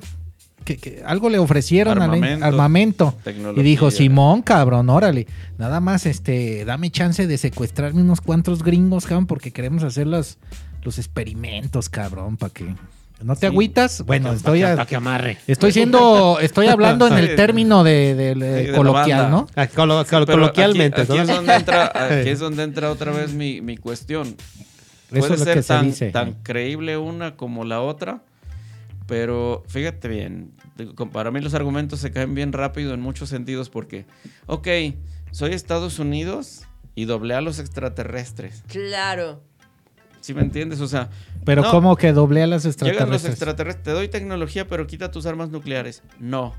Que, 0.64 0.76
que 0.76 1.02
algo 1.06 1.30
le 1.30 1.38
ofrecieron 1.38 1.96
al- 1.98 2.10
Armamento. 2.10 2.44
armamento. 2.44 3.14
Tecnología. 3.24 3.62
Y 3.62 3.64
dijo, 3.64 3.90
Simón, 3.90 4.42
cabrón, 4.42 4.90
órale. 4.90 5.26
Nada 5.56 5.80
más, 5.80 6.04
este, 6.04 6.64
dame 6.66 6.90
chance 6.90 7.26
de 7.26 7.38
secuestrarme 7.38 8.02
unos 8.02 8.20
cuantos 8.20 8.62
gringos, 8.62 9.06
cabrón, 9.06 9.26
porque 9.26 9.50
queremos 9.52 9.82
hacer 9.84 10.06
los, 10.08 10.36
los 10.82 10.98
experimentos, 10.98 11.88
cabrón, 11.88 12.36
para 12.36 12.52
que... 12.52 12.74
¿No 13.22 13.34
te 13.34 13.40
Sí. 13.40 13.46
agüitas? 13.46 14.02
Bueno, 14.02 14.32
estoy, 14.32 14.62
a- 14.62 14.70
Para 14.76 14.86
que 14.86 14.94
amarre. 14.96 15.38
estoy 15.46 15.72
siendo, 15.72 16.38
estoy 16.40 16.68
hablando 16.68 17.06
en 17.08 17.14
el 17.18 17.34
término 17.36 17.82
de, 17.82 18.66
Sí, 18.68 18.72
coloquial. 18.72 19.30
¿no? 19.30 19.46
Ah, 19.56 19.66
colo- 19.66 20.04
colo- 20.06 20.24
Pero 20.26 20.38
coloquialmente. 20.38 21.02
Aquí, 21.02 21.12
aquí 21.12 21.16
¿no? 21.18 21.22
es 21.22 21.28
donde 21.36 21.54
entra, 21.54 21.92
aquí 22.20 22.28
es 22.28 22.38
donde 22.38 22.62
entra 22.62 22.90
otra 22.92 23.10
vez 23.12 23.32
mi, 23.32 23.60
mi 23.60 23.76
cuestión. 23.76 24.28
Eso 25.10 25.18
Puede 25.20 25.36
lo 25.38 25.44
ser 25.44 25.62
se 25.62 25.68
tan, 25.68 25.86
dice. 25.86 26.10
tan 26.10 26.34
creíble 26.42 26.96
una 26.96 27.34
como 27.36 27.64
la 27.64 27.80
otra, 27.80 28.22
pero 29.06 29.64
fíjate 29.66 30.06
bien, 30.08 30.52
para 31.12 31.30
mí 31.30 31.40
los 31.40 31.54
argumentos 31.54 31.98
se 32.00 32.10
caen 32.10 32.34
bien 32.34 32.52
rápido 32.52 32.92
en 32.94 33.00
muchos 33.00 33.28
sentidos 33.30 33.70
porque, 33.70 34.04
ok, 34.46 34.68
soy 35.32 35.54
Estados 35.54 35.98
Unidos 35.98 36.66
y 36.94 37.06
doblé 37.06 37.34
a 37.34 37.40
los 37.40 37.58
extraterrestres. 37.58 38.62
Claro. 38.68 39.42
¿Sí 40.28 40.34
me 40.34 40.42
entiendes? 40.42 40.82
O 40.82 40.86
sea, 40.88 41.08
Pero 41.46 41.62
no, 41.62 41.70
¿cómo 41.70 41.96
que 41.96 42.12
doblea 42.12 42.46
las 42.46 42.64
Llegan 42.64 42.76
los 42.76 42.92
extraterrestres? 43.24 43.32
extraterrestres, 43.32 43.82
te 43.82 43.90
doy 43.92 44.08
tecnología, 44.08 44.68
pero 44.68 44.86
quita 44.86 45.10
tus 45.10 45.24
armas 45.24 45.48
nucleares. 45.48 46.02
No. 46.20 46.52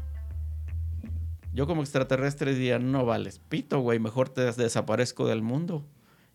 Yo 1.54 1.68
como 1.68 1.84
extraterrestre 1.84 2.56
diría, 2.56 2.80
no 2.80 3.06
vales, 3.06 3.40
pito, 3.48 3.80
güey, 3.82 4.00
mejor 4.00 4.28
te 4.30 4.42
des- 4.42 4.58
desaparezco 4.58 5.28
del 5.28 5.44
mundo. 5.44 5.86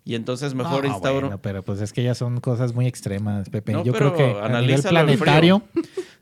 Y 0.05 0.15
entonces 0.15 0.55
mejor 0.55 0.85
No, 0.85 0.93
instauro... 0.93 1.23
bueno, 1.23 1.43
pero 1.43 1.65
pues 1.65 1.81
es 1.81 1.93
que 1.93 2.05
ya 2.05 2.15
son 2.15 2.39
cosas 2.39 2.73
muy 2.73 2.87
extremas, 2.87 3.49
Pepe. 3.49 3.73
No, 3.73 3.83
yo 3.83 3.93
creo 3.95 4.15
que 4.15 4.23
a 4.41 4.61
nivel 4.61 4.81
planetario, 4.81 5.63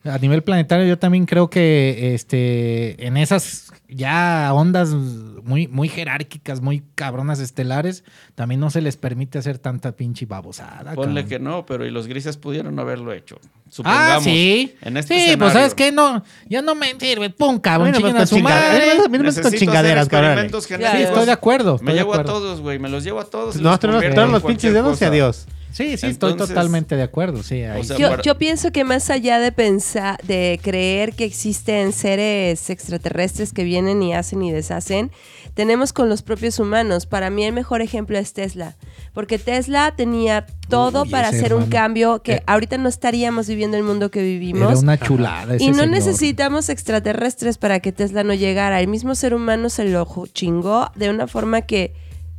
a 0.04 0.16
nivel 0.16 0.42
planetario 0.42 0.86
yo 0.86 0.98
también 0.98 1.26
creo 1.26 1.50
que 1.50 2.14
este 2.14 3.06
en 3.06 3.18
esas 3.18 3.70
ya 3.94 4.50
ondas 4.54 4.90
muy 4.90 5.68
muy 5.68 5.88
jerárquicas, 5.88 6.60
muy 6.60 6.82
cabronas 6.94 7.40
estelares, 7.40 8.04
también 8.34 8.60
no 8.60 8.70
se 8.70 8.80
les 8.80 8.96
permite 8.96 9.38
hacer 9.38 9.58
tanta 9.58 9.92
pinche 9.92 10.26
babosada. 10.26 10.94
Ponle 10.94 11.22
cabrón. 11.22 11.28
que 11.28 11.38
no, 11.38 11.66
pero 11.66 11.86
y 11.86 11.90
los 11.90 12.06
grises 12.06 12.36
pudieron 12.36 12.78
haberlo 12.78 13.12
hecho. 13.12 13.38
Ah, 13.42 13.68
Supongamos. 13.70 14.24
sí. 14.24 14.74
En 14.82 14.96
este 14.96 15.14
sí, 15.14 15.20
escenario. 15.20 15.38
pues 15.38 15.52
sabes 15.54 15.74
qué, 15.74 15.92
no, 15.92 16.22
ya 16.48 16.60
no 16.62 16.74
me 16.74 16.94
sirve. 16.98 17.30
Pum, 17.30 17.58
cabrón, 17.58 17.90
Bueno, 17.92 18.00
pues, 18.10 18.22
a 18.22 18.26
su 18.26 18.38
madre. 18.38 18.92
a 19.04 19.08
me 19.08 19.18
Necesito 19.18 19.48
con 19.48 19.58
chingaderas, 19.58 20.08
cabrón. 20.08 20.48
Sí, 20.50 20.74
estoy 21.02 21.26
de 21.26 21.32
acuerdo. 21.32 21.72
Me 21.72 21.76
estoy 21.76 21.94
de 21.94 21.98
llevo 22.00 22.12
a 22.12 22.16
acuerdo. 22.16 22.32
todos, 22.32 22.60
güey. 22.60 22.78
Me 22.78 22.88
los 22.88 23.02
llevo 23.02 23.20
a 23.20 23.24
todos. 23.24 23.56
No, 23.56 23.78
no 23.82 24.26
los 24.26 24.42
pinches 24.42 24.72
dedos 24.74 24.96
y 24.96 25.00
cosa. 25.00 25.06
adiós. 25.06 25.46
Sí, 25.72 25.96
sí, 25.96 26.06
estoy 26.06 26.36
totalmente 26.36 26.96
de 26.96 27.02
acuerdo. 27.02 27.42
Sí, 27.42 27.62
ahí 27.62 27.80
o 27.80 27.84
sea, 27.84 27.96
sí. 27.96 28.02
Yo, 28.02 28.10
para- 28.10 28.22
yo 28.22 28.36
pienso 28.38 28.72
que 28.72 28.84
más 28.84 29.08
allá 29.10 29.38
de 29.38 29.52
pensar, 29.52 30.20
de 30.22 30.60
creer 30.62 31.14
que 31.14 31.24
existen 31.24 31.92
seres 31.92 32.68
extraterrestres 32.70 33.52
que 33.52 33.64
vienen 33.64 34.02
y 34.02 34.14
hacen 34.14 34.42
y 34.42 34.52
deshacen, 34.52 35.10
tenemos 35.54 35.92
con 35.92 36.08
los 36.08 36.22
propios 36.22 36.58
humanos. 36.58 37.06
Para 37.06 37.30
mí 37.30 37.44
el 37.44 37.52
mejor 37.52 37.82
ejemplo 37.82 38.18
es 38.18 38.32
Tesla, 38.32 38.76
porque 39.14 39.38
Tesla 39.38 39.94
tenía 39.96 40.46
todo 40.68 41.02
Uy, 41.02 41.10
para 41.10 41.28
hacer 41.28 41.54
un 41.54 41.66
cambio 41.66 42.22
que 42.22 42.32
Eh. 42.34 42.42
ahorita 42.46 42.78
no 42.78 42.88
estaríamos 42.88 43.46
viviendo 43.48 43.76
el 43.76 43.82
mundo 43.82 44.10
que 44.10 44.20
Era 44.20 44.28
vivimos. 44.28 44.82
una 44.82 44.98
chulada. 44.98 45.54
ese 45.56 45.64
Y 45.64 45.68
no 45.68 45.74
señor. 45.74 45.88
necesitamos 45.90 46.68
extraterrestres 46.68 47.58
para 47.58 47.80
que 47.80 47.92
Tesla 47.92 48.24
no 48.24 48.34
llegara. 48.34 48.80
El 48.80 48.88
mismo 48.88 49.14
ser 49.14 49.34
humano 49.34 49.68
se 49.70 49.84
lo 49.84 50.06
chingó 50.32 50.90
de 50.94 51.10
una 51.10 51.26
forma 51.26 51.62
que, 51.62 51.94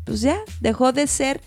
pues 0.05 0.21
ya, 0.21 0.37
dejó 0.61 0.91
de 0.91 1.07
ser 1.07 1.41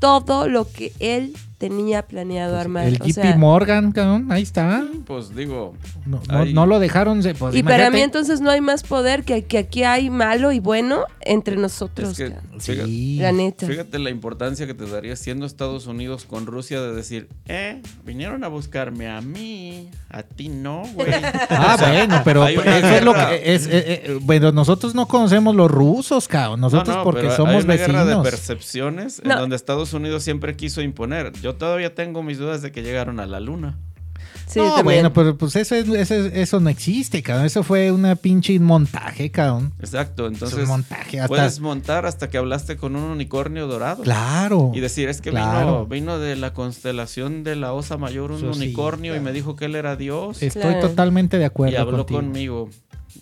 todo 0.00 0.48
lo 0.48 0.66
que 0.68 0.92
él 0.98 1.34
tenía 1.58 2.02
planeado 2.02 2.58
armar. 2.58 2.86
El 2.88 2.94
O 2.94 3.04
JP 3.04 3.12
sea, 3.12 3.36
Morgan, 3.36 3.92
cabrón, 3.92 4.32
ahí 4.32 4.42
está. 4.42 4.82
Pues 5.06 5.36
digo, 5.36 5.74
No, 6.06 6.20
no- 6.28 6.38
Ahí. 6.40 6.54
no 6.54 6.66
lo 6.66 6.78
dejaron. 6.80 7.20
Pues, 7.38 7.54
y 7.54 7.62
para 7.62 7.90
mí 7.90 8.00
entonces 8.00 8.40
no 8.40 8.50
hay 8.50 8.62
más 8.62 8.82
poder 8.82 9.24
que, 9.24 9.44
que 9.44 9.58
aquí 9.58 9.84
hay 9.84 10.08
malo 10.10 10.52
y 10.52 10.58
bueno 10.58 11.04
entre 11.20 11.56
nosotros. 11.56 12.18
es 12.18 12.30
que, 12.30 12.36
Sí. 12.60 13.16
La 13.20 13.32
neta. 13.32 13.66
fíjate 13.66 13.98
la 13.98 14.10
importancia 14.10 14.66
que 14.66 14.74
te 14.74 14.86
daría 14.86 15.16
siendo 15.16 15.46
Estados 15.46 15.86
Unidos 15.86 16.24
con 16.24 16.46
Rusia 16.46 16.80
de 16.80 16.94
decir, 16.94 17.28
eh, 17.46 17.80
vinieron 18.04 18.44
a 18.44 18.48
buscarme 18.48 19.08
a 19.08 19.20
mí, 19.20 19.88
a 20.08 20.22
ti 20.22 20.48
no, 20.48 20.82
güey. 20.94 21.10
Ah, 21.50 21.74
O 21.74 21.78
sea, 21.78 21.92
bueno, 21.92 22.20
pero 22.24 22.46
es 22.46 23.02
lo 23.02 23.12
que 23.14 23.54
es, 23.54 23.66
eh, 23.66 23.70
eh, 23.72 24.18
bueno, 24.22 24.52
nosotros 24.52 24.94
no 24.94 25.06
conocemos 25.06 25.54
los 25.56 25.70
rusos, 25.70 26.28
cabrón. 26.28 26.60
Nosotros 26.60 26.88
No, 26.88 26.96
no, 26.98 27.04
porque 27.04 27.22
pero 27.22 27.36
somos 27.36 27.54
hay 27.56 27.64
una 27.64 27.74
guerra 27.76 27.98
de 28.04 28.14
vecinos. 28.16 28.28
percepciones 28.28 29.22
No. 29.24 29.34
en 29.34 29.40
donde 29.40 29.56
Estados 29.56 29.92
Unidos 29.92 30.22
siempre 30.22 30.56
quiso 30.56 30.82
imponer. 30.82 31.32
Yo 31.40 31.54
todavía 31.54 31.94
tengo 31.94 32.22
mis 32.22 32.38
dudas 32.38 32.62
de 32.62 32.72
que 32.72 32.82
llegaron 32.82 33.20
a 33.20 33.26
la 33.26 33.40
luna. 33.40 33.78
Sí, 34.50 34.58
no, 34.58 34.66
también. 34.74 34.84
bueno, 34.84 35.12
pero 35.12 35.36
pues 35.38 35.54
eso, 35.56 35.74
es- 35.74 35.88
eso, 35.88 36.14
es- 36.14 36.32
eso 36.34 36.60
no 36.60 36.68
existe, 36.68 37.22
cabrón. 37.22 37.46
Eso 37.46 37.62
fue 37.62 37.92
una 37.92 38.16
pinche 38.16 38.58
montaje, 38.58 39.30
cabrón. 39.30 39.72
Exacto, 39.80 40.26
Es 40.26 40.32
entonces 40.34 40.58
un 40.60 40.68
montaje 40.68 41.18
hasta... 41.20 41.28
puedes 41.28 41.60
montar 41.60 42.06
hasta 42.06 42.28
que 42.28 42.38
hablaste 42.38 42.76
con 42.76 42.96
un 42.96 43.04
unicornio 43.04 43.66
dorado. 43.66 44.02
Claro. 44.02 44.72
Y 44.74 44.80
decir, 44.80 45.08
es 45.08 45.20
que 45.20 45.30
Claro. 45.30 45.84
vino, 45.84 45.86
vino 45.86 46.18
de 46.18 46.36
la 46.36 46.52
constelación 46.52 47.44
de 47.44 47.56
la 47.56 47.72
Osa 47.72 47.96
Mayor 47.96 48.30
un 48.32 48.38
Eso 48.38 48.52
sí, 48.54 48.58
unicornio 48.64 49.14
y 49.16 49.20
me 49.20 49.32
dijo 49.32 49.56
que 49.56 49.66
él 49.66 49.74
era 49.76 49.96
Dios. 49.96 50.42
Estoy 50.42 50.62
Claro. 50.62 50.80
totalmente 50.88 51.38
de 51.38 51.44
acuerdo 51.44 51.74
y 51.74 51.76
habló 51.78 51.98
contigo. 52.06 52.20
conmigo. 52.20 52.68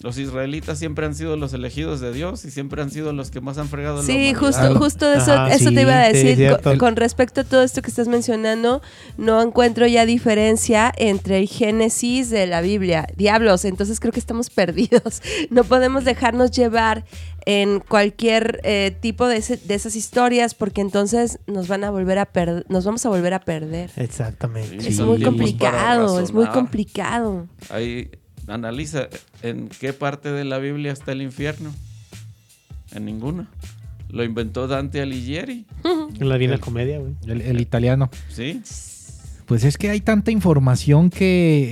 Los 0.02 0.18
israelitas 0.18 0.78
siempre 0.78 1.06
han 1.06 1.14
sido 1.14 1.36
los 1.36 1.52
elegidos 1.54 2.00
de 2.00 2.12
Dios 2.12 2.44
y 2.44 2.50
siempre 2.50 2.82
han 2.82 2.90
sido 2.90 3.12
los 3.12 3.30
que 3.30 3.40
más 3.40 3.58
han 3.58 3.68
fregado 3.68 3.96
la 3.98 4.02
Sí, 4.02 4.12
humanidad. 4.12 4.38
justo, 4.40 4.78
justo 4.78 5.12
eso, 5.12 5.32
Ajá, 5.32 5.54
eso 5.54 5.70
sí, 5.70 5.74
te 5.74 5.80
iba 5.82 5.98
a 6.00 6.08
decir. 6.12 6.56
con, 6.62 6.78
con 6.78 6.96
respecto 6.96 7.40
a 7.40 7.44
todo 7.44 7.62
esto 7.62 7.82
que 7.82 7.88
estás 7.90 8.06
mencionando, 8.08 8.82
no 9.16 9.42
encuentro 9.42 9.86
ya 9.86 10.06
diferencia 10.06 10.92
entre 10.96 11.38
el 11.38 11.48
Génesis 11.48 12.30
de 12.30 12.46
la 12.46 12.60
Biblia. 12.60 13.06
Diablos, 13.16 13.64
entonces 13.64 13.98
creo 14.00 14.12
que 14.12 14.20
estamos 14.20 14.50
perdidos. 14.58 15.22
No 15.50 15.64
podemos 15.64 16.04
dejarnos 16.04 16.50
llevar 16.52 17.04
en 17.46 17.80
cualquier 17.80 18.60
eh, 18.64 18.94
tipo 19.00 19.26
de, 19.26 19.38
ese- 19.38 19.56
de 19.56 19.74
esas 19.74 19.96
historias 19.96 20.54
porque 20.54 20.80
entonces 20.82 21.38
nos 21.46 21.66
van 21.66 21.82
a 21.82 21.90
volver 21.90 22.18
a 22.18 22.26
perder, 22.26 22.66
nos 22.68 22.84
vamos 22.84 23.06
a 23.06 23.08
volver 23.08 23.32
a 23.32 23.40
perder. 23.40 23.90
Exactamente. 23.96 24.80
Sí, 24.82 24.88
es 24.88 25.00
muy 25.00 25.22
complicado, 25.22 26.20
es 26.20 26.32
muy 26.32 26.46
complicado. 26.48 27.46
Ahí 27.70 28.10
analiza 28.54 29.08
en 29.42 29.68
qué 29.68 29.92
parte 29.92 30.30
de 30.32 30.44
la 30.44 30.58
Biblia 30.58 30.92
está 30.92 31.12
el 31.12 31.22
infierno. 31.22 31.72
En 32.92 33.04
ninguna. 33.04 33.48
Lo 34.10 34.24
inventó 34.24 34.66
Dante 34.68 35.02
Alighieri, 35.02 35.66
En 36.18 36.28
la 36.28 36.38
Divina 36.38 36.58
Comedia, 36.58 36.98
güey. 36.98 37.12
El, 37.26 37.42
el 37.42 37.60
italiano. 37.60 38.10
¿sí? 38.30 38.62
Pues 39.46 39.64
es 39.64 39.76
que 39.76 39.90
hay 39.90 40.00
tanta 40.00 40.30
información 40.30 41.10
que, 41.10 41.62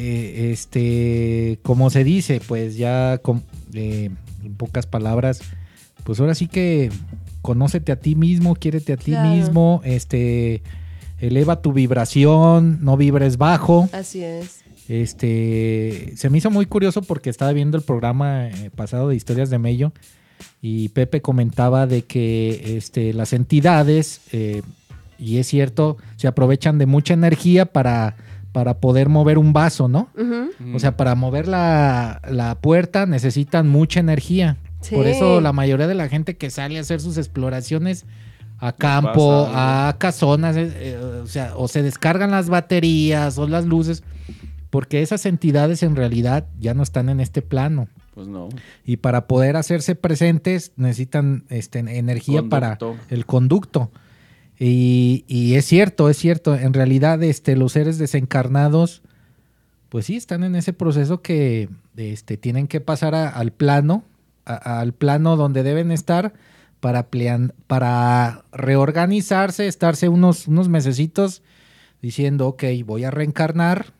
eh, 0.49 0.53
este, 0.53 1.59
como 1.63 1.91
se 1.91 2.05
dice, 2.05 2.41
pues 2.47 2.77
ya 2.77 3.19
con- 3.19 3.43
eh, 3.75 4.11
en 4.45 4.55
pocas 4.55 4.87
palabras, 4.87 5.41
pues 6.05 6.21
ahora 6.21 6.35
sí 6.35 6.47
que 6.47 6.91
conócete 7.43 7.93
a 7.93 7.97
ti 7.97 8.15
mismo, 8.15 8.55
quiérete 8.55 8.93
a 8.93 8.97
ti 8.97 9.11
Claro. 9.13 9.31
mismo, 9.31 9.81
este, 9.85 10.63
eleva 11.19 11.61
tu 11.63 11.73
vibración, 11.73 12.79
no 12.83 12.97
vibres 12.97 13.37
bajo. 13.39 13.89
Así 13.93 14.23
es. 14.23 14.61
Este, 14.89 16.13
se 16.17 16.31
me 16.31 16.39
hizo 16.39 16.51
muy 16.51 16.67
curioso 16.67 17.03
porque 17.03 17.31
estaba 17.31 17.53
viendo 17.53 17.77
el 17.77 17.83
programa 17.83 18.49
eh, 18.49 18.71
pasado 18.75 19.09
de 19.09 19.17
Historias 19.17 19.51
de 19.51 19.59
Mello 19.59 19.93
y 20.63 20.91
Pepe 20.91 21.23
comentaba 21.23 21.87
de 21.87 22.03
que 22.03 22.77
este, 22.77 23.13
las 23.13 23.33
entidades, 23.33 24.21
eh, 24.33 24.63
y 25.19 25.39
es 25.39 25.47
cierto, 25.47 25.97
se 26.17 26.29
aprovechan 26.29 26.79
de 26.79 26.87
mucha 26.87 27.15
energía 27.15 27.67
para, 27.67 28.17
para 28.53 28.79
poder 28.79 29.09
mover 29.09 29.39
un 29.39 29.53
vaso, 29.53 29.89
¿no? 29.89 30.09
O 30.75 30.79
sea, 30.79 30.97
para 30.97 31.15
mover 31.15 31.49
la, 31.49 32.21
la 32.29 32.55
puerta 32.57 33.07
necesitan 33.07 33.69
mucha 33.69 34.01
energía. 34.01 34.57
Sí. 34.81 34.95
Por 34.95 35.07
eso 35.07 35.41
la 35.41 35.53
mayoría 35.53 35.87
de 35.87 35.95
la 35.95 36.09
gente 36.09 36.37
que 36.37 36.51
sale 36.51 36.79
a 36.79 36.81
hacer 36.83 37.01
sus 37.01 37.17
exploraciones 37.17 38.05
a 38.59 38.73
campo, 38.73 39.47
pasa 39.47 39.89
a 39.89 39.99
casonas, 39.99 40.57
eh, 40.57 40.73
eh, 40.75 41.21
o 41.23 41.27
sea, 41.27 41.53
o 41.57 41.69
se 41.69 41.83
descargan 41.83 42.31
las 42.31 42.49
baterías 42.49 43.37
o 43.39 43.47
las 43.47 43.67
luces, 43.67 44.03
porque 44.71 45.03
esas 45.03 45.27
entidades 45.27 45.83
en 45.83 45.97
realidad 45.97 46.47
ya 46.59 46.75
no 46.75 46.83
están 46.83 47.09
en 47.09 47.21
este 47.21 47.43
plano. 47.43 47.89
Pues 48.15 48.29
no. 48.29 48.49
Y 48.85 48.97
para 48.99 49.27
poder 49.27 49.57
hacerse 49.57 49.95
presentes 49.95 50.73
necesitan 50.77 51.45
este, 51.51 51.79
energía 51.81 52.41
para 52.49 52.79
el 53.11 53.27
conducto. 53.27 53.91
Y, 54.59 55.25
y 55.29 55.55
es 55.55 55.67
cierto, 55.67 56.09
es 56.09 56.17
cierto. 56.17 56.55
En 56.55 56.73
realidad, 56.73 57.23
este, 57.23 57.57
los 57.57 57.73
seres 57.73 57.99
desencarnados, 57.99 59.03
pues 59.91 60.07
sí, 60.07 60.17
están 60.17 60.45
en 60.45 60.55
ese 60.57 60.73
proceso 60.73 61.21
que 61.21 61.69
este, 61.97 62.37
tienen 62.39 62.67
que 62.67 62.81
pasar 62.81 63.15
a- 63.15 63.29
al 63.29 63.53
plano, 63.53 64.03
a- 64.47 64.81
al 64.81 64.93
plano 64.95 65.37
donde 65.37 65.63
deben 65.63 65.93
estar 65.93 66.33
para, 66.81 67.11
plean- 67.11 67.53
para 67.67 68.45
reorganizarse, 68.53 69.67
estarse 69.67 70.09
unos, 70.09 70.49
unos 70.49 70.69
mesecitos 70.71 71.43
diciendo, 72.01 72.47
ok, 72.49 72.65
voy 72.85 73.05
a 73.05 73.11
reencarnar, 73.11 73.93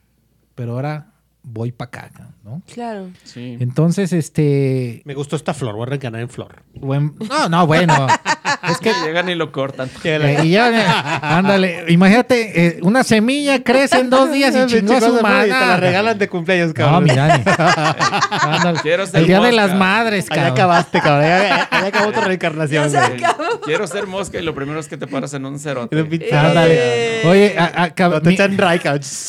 pero 0.57 0.73
ahora 0.73 1.13
voy 1.45 1.71
para 1.71 1.89
acá, 2.09 2.11
¿no? 2.43 2.61
Claro. 2.75 3.11
Sí. 3.23 3.57
Entonces, 3.61 4.13
este, 4.13 5.03
Me 5.05 5.15
gustó 5.15 5.37
esta 5.37 5.55
flor, 5.55 5.75
voy 5.77 5.85
a 5.85 5.87
reencarnar 5.87 6.21
en 6.23 6.29
flor. 6.29 6.65
buen- 6.75 7.15
no, 7.29 7.49
no, 7.49 7.67
bueno, 7.69 7.95
Es 8.71 8.79
que 8.79 8.93
llegan 9.05 9.29
y 9.29 9.35
lo 9.35 9.53
cortan. 9.53 9.89
Eh, 10.05 10.41
y 10.45 10.51
ya, 10.51 10.71
eh, 10.71 11.19
ándale, 11.23 11.85
imagínate, 11.89 12.67
eh, 12.67 12.79
una 12.83 13.03
semilla 13.05 13.63
crece 13.63 13.99
en 13.99 14.09
dos 14.11 14.33
días 14.33 14.55
y 14.55 14.67
chingó 14.67 14.95
a 14.95 15.01
su 15.01 15.07
Y 15.15 15.17
te 15.17 15.23
la 15.23 15.23
madre. 15.23 15.81
regalan 15.81 16.19
de 16.19 16.29
cumpleaños, 16.29 16.69
No, 16.69 16.75
cabrón. 16.75 17.05
mira, 17.05 17.37
ni- 17.39 17.45
ándale. 18.41 18.81
Quiero 18.81 19.07
ser 19.07 19.21
El 19.21 19.27
día 19.27 19.41
de 19.41 19.53
las 19.53 19.75
madres, 19.75 20.27
cabrón. 20.29 20.47
acabaste, 20.53 21.01
cabrón. 21.01 21.25
Allá 21.71 21.87
acabó 21.89 22.13
tu 22.13 22.21
reencarnación, 22.21 22.85
Ya 22.85 22.91
se 22.91 23.09
güey. 23.09 23.25
acabó. 23.25 23.61
Quiero 23.63 23.87
ser 23.87 24.07
mosca 24.07 24.39
y 24.39 24.43
lo 24.43 24.55
primero 24.55 24.79
es 24.79 24.87
que 24.89 24.97
te 24.97 25.07
paras 25.07 25.35
en 25.35 25.45
un 25.45 25.59
cerote. 25.59 25.97
Pinche- 26.05 26.33
Ándale. 26.33 27.23
Oye, 27.27 27.55
a- 27.59 27.93
No 27.99 28.21
te 28.23 28.29
mi, 28.29 28.35
echan 28.35 28.51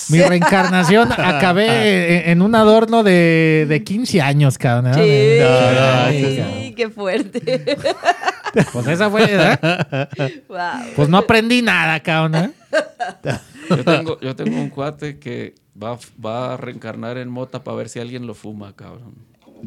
mi 0.10 0.22
reencarnación 0.22 1.12
acabé 1.12 2.24
en, 2.26 2.30
en 2.32 2.42
un 2.42 2.54
adorno 2.56 3.04
de, 3.04 3.66
de 3.68 3.84
15 3.84 4.22
años, 4.22 4.58
cabrón. 4.58 4.94
Sí, 4.94 5.00
no, 5.40 5.50
no, 5.72 6.10
Sí, 6.12 6.18
sí, 6.26 6.38
cabrón. 6.38 6.76
qué 6.76 6.90
fuerte. 6.90 7.78
Pues 8.74 8.88
esa 8.88 9.10
fue, 9.10 9.26
¿verdad? 9.26 10.10
wow. 10.48 10.94
Pues 10.96 11.10
no 11.10 11.18
aprendí 11.18 11.62
nada, 11.62 12.00
cabrón. 12.00 12.36
¿eh? 12.36 12.52
Yo 13.70 13.84
tengo, 13.84 14.20
yo 14.20 14.36
tengo 14.36 14.62
un 14.62 14.70
cuate 14.70 15.20
que 15.20 15.56
va, 15.82 15.98
va 16.24 16.54
a 16.54 16.58
reencarnar 16.58 17.18
en 17.18 17.30
mota 17.30 17.64
para 17.64 17.78
ver 17.78 17.90
si 17.90 18.00
alguien 18.00 18.28
lo 18.28 18.34
fuma, 18.34 18.74
cabrón. 18.76 19.16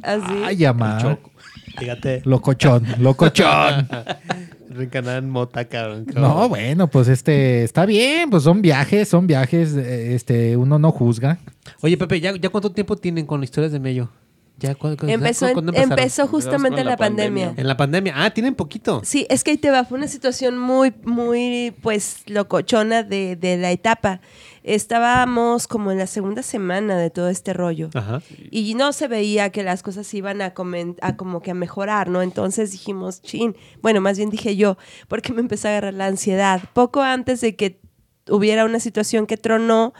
Así. 0.02 0.42
Ay, 0.44 0.64
amá. 0.64 0.98
Choco. 1.00 1.30
Fíjate. 1.78 2.22
Locochón, 2.24 2.86
locochón. 2.98 3.88
Reencarnar 4.68 5.18
en 5.18 5.28
mota, 5.28 5.64
cabrón. 5.64 6.06
No, 6.14 6.48
bueno, 6.48 6.86
pues 6.88 7.08
este, 7.08 7.64
está 7.64 7.86
bien, 7.86 8.30
pues 8.30 8.44
son 8.44 8.62
viajes, 8.62 9.08
son 9.08 9.26
viajes, 9.26 9.74
eh, 9.74 10.14
este, 10.14 10.56
uno 10.56 10.78
no 10.78 10.92
juzga. 10.92 11.38
Oye, 11.80 11.96
Pepe, 11.96 12.20
¿ya, 12.20 12.36
¿ya 12.36 12.48
cuánto 12.50 12.70
tiempo 12.70 12.96
tienen 12.96 13.26
con 13.26 13.42
historias 13.42 13.72
de 13.72 13.80
Mello? 13.80 14.10
¿Ya, 14.60 14.74
cu- 14.74 14.96
cu- 14.96 15.06
Empezó, 15.06 15.52
¿cuándo 15.52 15.72
empezaron? 15.72 15.98
empezó 15.98 16.26
justamente 16.28 16.80
en 16.80 16.84
la 16.86 16.92
la 16.92 16.96
pandemia. 16.96 17.46
pandemia. 17.46 17.60
En 17.62 17.66
la 17.68 17.76
pandemia. 17.76 18.12
Ah, 18.16 18.30
tienen 18.30 18.54
poquito. 18.54 19.00
Sí, 19.04 19.26
es 19.28 19.42
que 19.42 19.50
ahí 19.52 19.56
te 19.56 19.70
va, 19.70 19.84
fue 19.84 19.98
una 19.98 20.06
situación 20.08 20.58
muy, 20.58 20.94
muy, 21.04 21.74
pues, 21.82 22.22
locochona 22.26 23.02
de, 23.02 23.36
de 23.36 23.56
la 23.56 23.70
etapa. 23.72 24.20
Estábamos 24.62 25.66
como 25.66 25.90
en 25.90 25.98
la 25.98 26.06
segunda 26.06 26.42
semana 26.42 26.96
de 26.98 27.10
todo 27.10 27.28
este 27.28 27.52
rollo. 27.52 27.90
Ajá. 27.94 28.22
Y 28.50 28.74
no 28.74 28.92
se 28.92 29.08
veía 29.08 29.50
que 29.50 29.62
las 29.62 29.82
cosas 29.82 30.12
iban 30.14 30.40
a 30.42 30.52
como 30.54 31.42
que 31.42 31.50
a 31.50 31.54
mejorar, 31.54 32.08
¿no? 32.08 32.22
Entonces 32.22 32.70
dijimos, 32.72 33.20
chin, 33.22 33.56
bueno, 33.82 34.00
más 34.00 34.16
bien 34.16 34.30
dije 34.30 34.56
yo, 34.56 34.76
porque 35.08 35.32
me 35.32 35.40
empezó 35.40 35.68
a 35.68 35.72
agarrar 35.72 35.94
la 35.94 36.06
ansiedad. 36.06 36.60
Poco 36.72 37.00
antes 37.02 37.40
de 37.40 37.56
que 37.56 37.80
hubiera 38.28 38.64
una 38.64 38.80
situación 38.80 39.26
que 39.26 39.36
tronó 39.36 39.92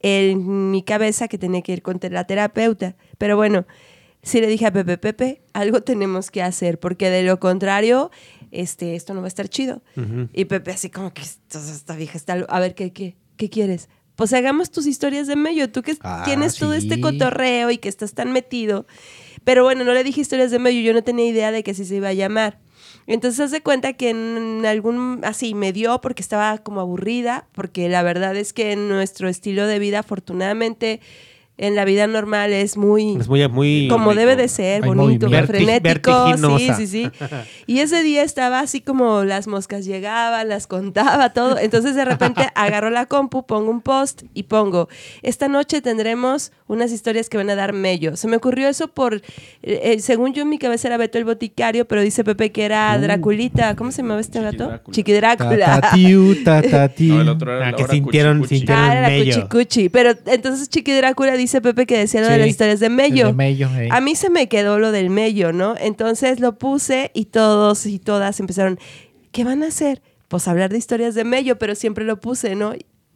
en 0.00 0.70
mi 0.70 0.82
cabeza 0.82 1.26
que 1.28 1.38
tenía 1.38 1.62
que 1.62 1.72
ir 1.72 1.82
con 1.82 1.98
la 2.10 2.24
terapeuta. 2.26 2.96
Pero 3.18 3.36
bueno, 3.36 3.66
sí 4.22 4.40
le 4.40 4.46
dije 4.46 4.66
a 4.66 4.72
Pepe, 4.72 4.98
Pepe, 4.98 5.42
algo 5.52 5.82
tenemos 5.82 6.30
que 6.30 6.42
hacer, 6.42 6.78
porque 6.78 7.10
de 7.10 7.22
lo 7.22 7.38
contrario 7.40 8.10
este, 8.52 8.94
esto 8.96 9.14
no 9.14 9.20
va 9.20 9.26
a 9.26 9.28
estar 9.28 9.48
chido. 9.48 9.82
Y 10.32 10.44
Pepe 10.44 10.70
así 10.72 10.90
como 10.90 11.12
que 11.12 11.22
esta, 11.22 11.96
vieja 11.96 12.18
está... 12.18 12.34
A 12.48 12.60
ver, 12.60 12.74
¿qué, 12.74 12.92
qué, 12.92 13.16
qué 13.36 13.48
quieres? 13.48 13.88
Pues 14.14 14.32
hagamos 14.34 14.70
tus 14.70 14.86
historias 14.86 15.26
de 15.26 15.36
Mello. 15.36 15.70
Tú 15.72 15.82
que 15.82 15.96
Ah, 16.02 16.22
tienes 16.26 16.56
todo 16.56 16.74
este 16.74 16.96
sí. 16.96 17.00
cotorreo 17.00 17.70
y 17.70 17.78
que 17.78 17.88
estás 17.88 18.12
tan 18.12 18.30
metido. 18.30 18.86
Pero 19.42 19.64
bueno, 19.64 19.84
no 19.84 19.94
le 19.94 20.04
dije 20.04 20.20
historias 20.20 20.50
de 20.50 20.58
Mello. 20.58 20.80
Yo 20.82 20.92
no 20.92 21.02
tenía 21.02 21.26
idea 21.26 21.50
de 21.50 21.62
que 21.62 21.70
así 21.70 21.86
se 21.86 21.96
iba 21.96 22.08
a 22.08 22.12
llamar. 22.12 22.60
Entonces, 23.06 23.40
haz 23.40 23.50
de 23.50 23.62
cuenta 23.62 23.94
que 23.94 24.10
en 24.10 24.64
algún... 24.66 25.20
Así, 25.24 25.54
me 25.54 25.72
dio 25.72 26.00
porque 26.02 26.20
estaba 26.20 26.58
como 26.58 26.82
aburrida. 26.82 27.48
Porque 27.52 27.88
la 27.88 28.02
verdad 28.02 28.36
es 28.36 28.52
que 28.52 28.72
en 28.72 28.90
nuestro 28.90 29.30
estilo 29.30 29.66
de 29.66 29.78
vida, 29.78 30.00
afortunadamente, 30.00 31.00
en 31.58 31.76
la 31.76 31.84
vida 31.84 32.06
normal 32.06 32.52
es 32.52 32.76
muy... 32.76 33.16
Es 33.20 33.28
muy, 33.28 33.46
muy 33.48 33.86
como 33.88 34.10
rico. 34.10 34.20
debe 34.20 34.36
de 34.36 34.48
ser, 34.48 34.82
Hay 34.82 34.88
bonito, 34.90 35.28
frenético, 35.28 36.36
sí, 36.58 36.70
sí, 36.76 36.86
sí. 36.86 37.10
Y 37.66 37.80
ese 37.80 38.02
día 38.02 38.22
estaba 38.22 38.60
así 38.60 38.80
como 38.80 39.24
las 39.24 39.46
moscas 39.46 39.84
llegaban, 39.84 40.48
las 40.48 40.66
contaba, 40.66 41.32
todo. 41.32 41.58
Entonces 41.58 41.94
de 41.94 42.04
repente 42.04 42.48
agarro 42.54 42.90
la 42.90 43.06
compu, 43.06 43.44
pongo 43.46 43.70
un 43.70 43.80
post 43.80 44.22
y 44.34 44.44
pongo, 44.44 44.88
esta 45.22 45.48
noche 45.48 45.80
tendremos 45.82 46.52
unas 46.66 46.90
historias 46.90 47.28
que 47.28 47.36
van 47.36 47.50
a 47.50 47.54
dar 47.54 47.72
mello. 47.74 48.16
Se 48.16 48.28
me 48.28 48.36
ocurrió 48.36 48.68
eso 48.68 48.88
por, 48.88 49.16
eh, 49.16 49.22
eh, 49.62 49.98
según 50.00 50.32
yo 50.32 50.42
en 50.42 50.48
mi 50.48 50.58
cabeza 50.58 50.88
era 50.88 50.96
Beto 50.96 51.18
el 51.18 51.24
Boticario, 51.24 51.86
pero 51.86 52.00
dice 52.02 52.24
Pepe 52.24 52.50
que 52.50 52.64
era 52.64 52.96
Draculita. 52.98 53.76
¿Cómo 53.76 53.92
se 53.92 54.02
llamaba 54.02 54.20
este 54.20 54.40
gato? 54.40 54.80
Chiqui 54.90 55.12
Drácula. 55.12 55.66
Tatatiu, 55.80 56.42
tatatiu. 56.42 57.12
No, 57.14 57.20
el 57.20 57.28
otro 57.28 57.54
era 57.56 57.68
Ah, 57.68 57.70
la 57.72 57.76
que 57.76 57.84
sintieron- 57.84 58.38
cuchicuchi. 58.40 58.60
sintieron- 58.66 58.78
Ah, 58.88 58.92
era 58.98 59.08
mello. 59.08 59.34
cuchicuchi. 59.34 59.88
Pero 59.90 60.12
entonces 60.26 60.68
Chiqui 60.70 60.92
Drácula 60.92 61.36
dice 61.42 61.60
Pepe 61.60 61.86
que 61.86 61.98
decía 61.98 62.20
lo 62.22 62.26
de 62.28 62.34
Sí, 62.34 62.40
las 62.40 62.48
historias 62.48 62.80
de 62.80 62.86
el 62.86 62.92
mello. 62.92 63.26
de 63.28 63.32
Mello, 63.34 63.68
eh. 63.76 63.88
A 63.90 64.00
mí 64.00 64.14
se 64.16 64.30
me 64.30 64.48
quedó 64.48 64.78
lo 64.78 64.90
del 64.92 65.10
mello, 65.10 65.52
¿no? 65.52 65.74
Entonces 65.78 66.40
lo 66.40 66.58
puse 66.58 67.10
y 67.14 67.26
todos 67.26 67.86
y 67.86 67.98
todas 67.98 68.40
empezaron, 68.40 68.78
¿qué 69.30 69.44
van 69.44 69.62
a 69.62 69.66
hacer? 69.68 70.02
Pues 70.28 70.48
hablar 70.48 70.70
de 70.70 70.78
historias 70.78 71.14
de 71.14 71.24
mello, 71.24 71.58
pero 71.58 71.74
siempre 71.74 72.04
lo 72.04 72.18
puse, 72.20 72.54
¿no? 72.54 72.72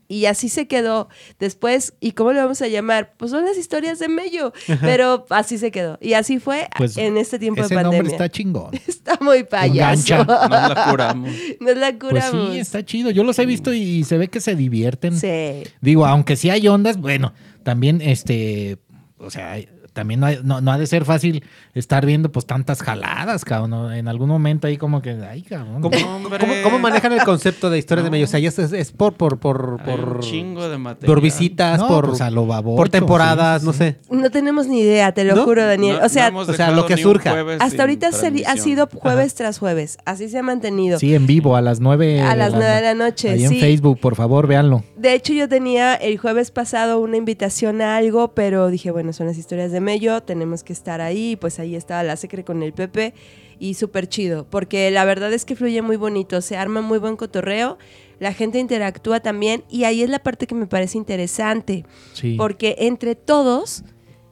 Y 0.09 0.27
así 0.27 0.48
se 0.48 0.69
quedó. 0.69 1.09
Después, 1.40 1.94
¿y 1.98 2.12
cómo 2.12 2.32
le 2.32 2.39
vamos 2.40 2.62
a 2.62 2.69
llamar? 2.69 3.15
Pues 3.16 3.32
son 3.32 3.44
las 3.44 3.59
historias 3.59 3.98
de 3.98 4.07
mello. 4.07 4.53
Pero 4.81 5.27
así 5.31 5.59
se 5.59 5.73
quedó. 5.73 5.98
Y 6.01 6.12
así 6.12 6.39
fue 6.39 6.69
Pues, 6.78 6.97
en 6.97 7.16
este 7.16 7.40
tiempo 7.40 7.62
de 7.62 7.66
Ese 7.66 7.74
pandemia. 7.74 7.98
nombre 7.98 8.12
está 8.15 8.28
chingón. 8.28 8.70
Está 8.86 9.19
muy 9.20 9.43
payaso. 9.43 10.15
Engancha. 10.15 10.19
Nos 10.19 10.51
la 10.77 10.86
curamos. 10.90 11.31
Nos 11.61 11.77
la 11.77 11.86
Pues 11.98 11.98
curamos. 11.98 12.53
sí, 12.53 12.59
está 12.61 12.85
chido. 12.85 13.11
Yo 13.11 13.24
los 13.24 13.36
he 13.40 13.47
visto 13.47 13.73
y 13.74 14.05
se 14.05 14.16
ve 14.16 14.28
que 14.28 14.40
se 14.40 14.55
divierten. 14.55 15.19
Sí. 15.19 15.65
Digo, 15.81 16.07
aunque 16.07 16.36
sí 16.36 16.51
hay 16.51 16.69
ondas, 16.69 16.98
bueno, 16.98 17.32
también 17.67 18.01
este, 18.01 18.79
o 19.19 19.29
sea, 19.29 19.57
también 19.93 20.21
no, 20.21 20.27
hay- 20.27 20.39
no, 20.45 20.61
no 20.61 20.71
ha 20.73 20.79
de 20.79 20.87
ser 20.87 21.07
fácil 21.07 21.43
estar 21.73 22.05
viendo 22.05 22.31
pues 22.31 22.45
tantas 22.45 22.83
jaladas, 22.83 23.47
cabrón. 23.47 23.95
En 23.95 24.09
algún 24.09 24.29
momento 24.29 24.67
ahí 24.67 24.77
como 24.77 25.01
que, 25.01 25.13
ay, 25.13 25.41
cabrón. 25.41 25.81
¿Cómo, 25.81 25.97
Hombre. 26.17 26.39
cómo- 26.39 26.53
cómo 26.63 26.79
manejan 26.79 27.13
el 27.13 27.23
concepto 27.25 27.71
de 27.71 27.79
historias 27.79 28.05
de 28.05 28.11
medio? 28.11 28.27
O 28.27 28.29
sea, 28.29 28.39
ya 28.39 28.51
es, 28.51 28.59
es 28.59 28.93
por, 28.93 29.15
por, 29.15 29.39
por, 29.39 29.81
Hay 29.87 29.95
un 29.95 30.05
por, 30.05 30.21
chingo 30.21 30.69
de 30.69 30.77
material. 30.77 31.07
por 31.07 31.23
visitas, 31.23 31.79
No, 31.81 31.89
por, 31.89 32.09
pues, 32.11 32.21
a 32.21 32.31
lo 32.31 32.47
babocho, 32.47 32.77
por 32.77 32.91
temporadas, 32.91 33.63
sí, 33.63 33.67
no 33.67 33.73
sé. 33.73 33.97
No 34.11 34.31
tenemos 34.31 34.67
ni 34.67 34.81
idea, 34.81 35.13
te 35.13 35.25
lo 35.25 35.35
¿No? 35.35 35.45
juro, 35.45 35.65
Daniel. 35.67 35.99
O 36.05 36.11
sea, 36.11 36.31
o 36.37 36.45
sea, 36.53 36.73
lo 36.73 36.85
que 36.85 36.99
surja. 36.99 37.35
hasta 37.61 37.83
ahorita 37.83 38.09
ha 38.09 38.57
sido 38.59 38.89
jueves 38.93 39.35
tras 39.35 39.59
jueves. 39.59 39.97
Así 40.05 40.29
se 40.29 40.39
ha 40.39 40.43
mantenido. 40.43 40.99
Sí, 40.99 41.15
en 41.15 41.27
vivo 41.27 41.57
a 41.57 41.63
las 41.63 41.81
nueve. 41.81 42.21
A 42.21 42.37
las 42.37 42.53
nueve 42.53 42.67
de 42.75 42.83
la 42.83 42.95
noche, 42.95 43.31
Ahí 43.31 43.39
sí. 43.49 43.55
en 43.55 43.61
Facebook, 43.61 43.99
por 43.99 44.15
favor, 44.15 44.47
véanlo. 44.47 44.85
De 44.97 45.12
hecho, 45.12 45.35
yo 45.35 45.47
tenía 45.48 45.94
el 45.94 46.16
jueves 46.16 46.51
pasado 46.51 47.01
una 47.01 47.18
invitación 47.18 47.82
a 47.82 47.97
algo, 47.97 48.35
pero 48.35 48.70
dije, 48.70 48.90
bueno, 48.90 49.12
son 49.12 49.27
las 49.27 49.36
historias 49.36 49.70
de 49.70 49.81
Mello, 49.81 50.23
tenemos 50.23 50.64
que 50.64 50.73
estar 50.73 51.01
ahí. 51.02 51.36
Pues 51.36 51.59
ahí 51.59 51.77
estaba 51.77 52.02
la 52.02 52.16
secre 52.16 52.44
con 52.44 52.62
el 52.62 52.73
Pepe 52.73 53.12
y 53.59 53.74
súper 53.74 54.09
chido, 54.09 54.47
porque 54.48 54.90
la 54.90 55.05
verdad 55.05 55.32
es 55.32 55.44
que 55.44 55.55
fluye 55.56 55.81
muy 55.82 55.97
bonito, 55.97 56.40
se 56.40 56.56
arma 56.56 56.81
muy 56.82 56.98
buen 56.98 57.16
cotorreo, 57.16 57.78
la 58.20 58.32
gente 58.35 58.59
interactúa 58.59 59.20
también 59.20 59.64
y 59.70 59.85
ahí 59.85 60.02
es 60.02 60.10
la 60.10 60.18
parte 60.18 60.47
que 60.47 60.55
me 60.55 60.66
parece 60.66 60.98
interesante, 60.98 61.85
Sí. 62.12 62.35
porque 62.36 62.77
entre 62.81 63.14
todos, 63.14 63.82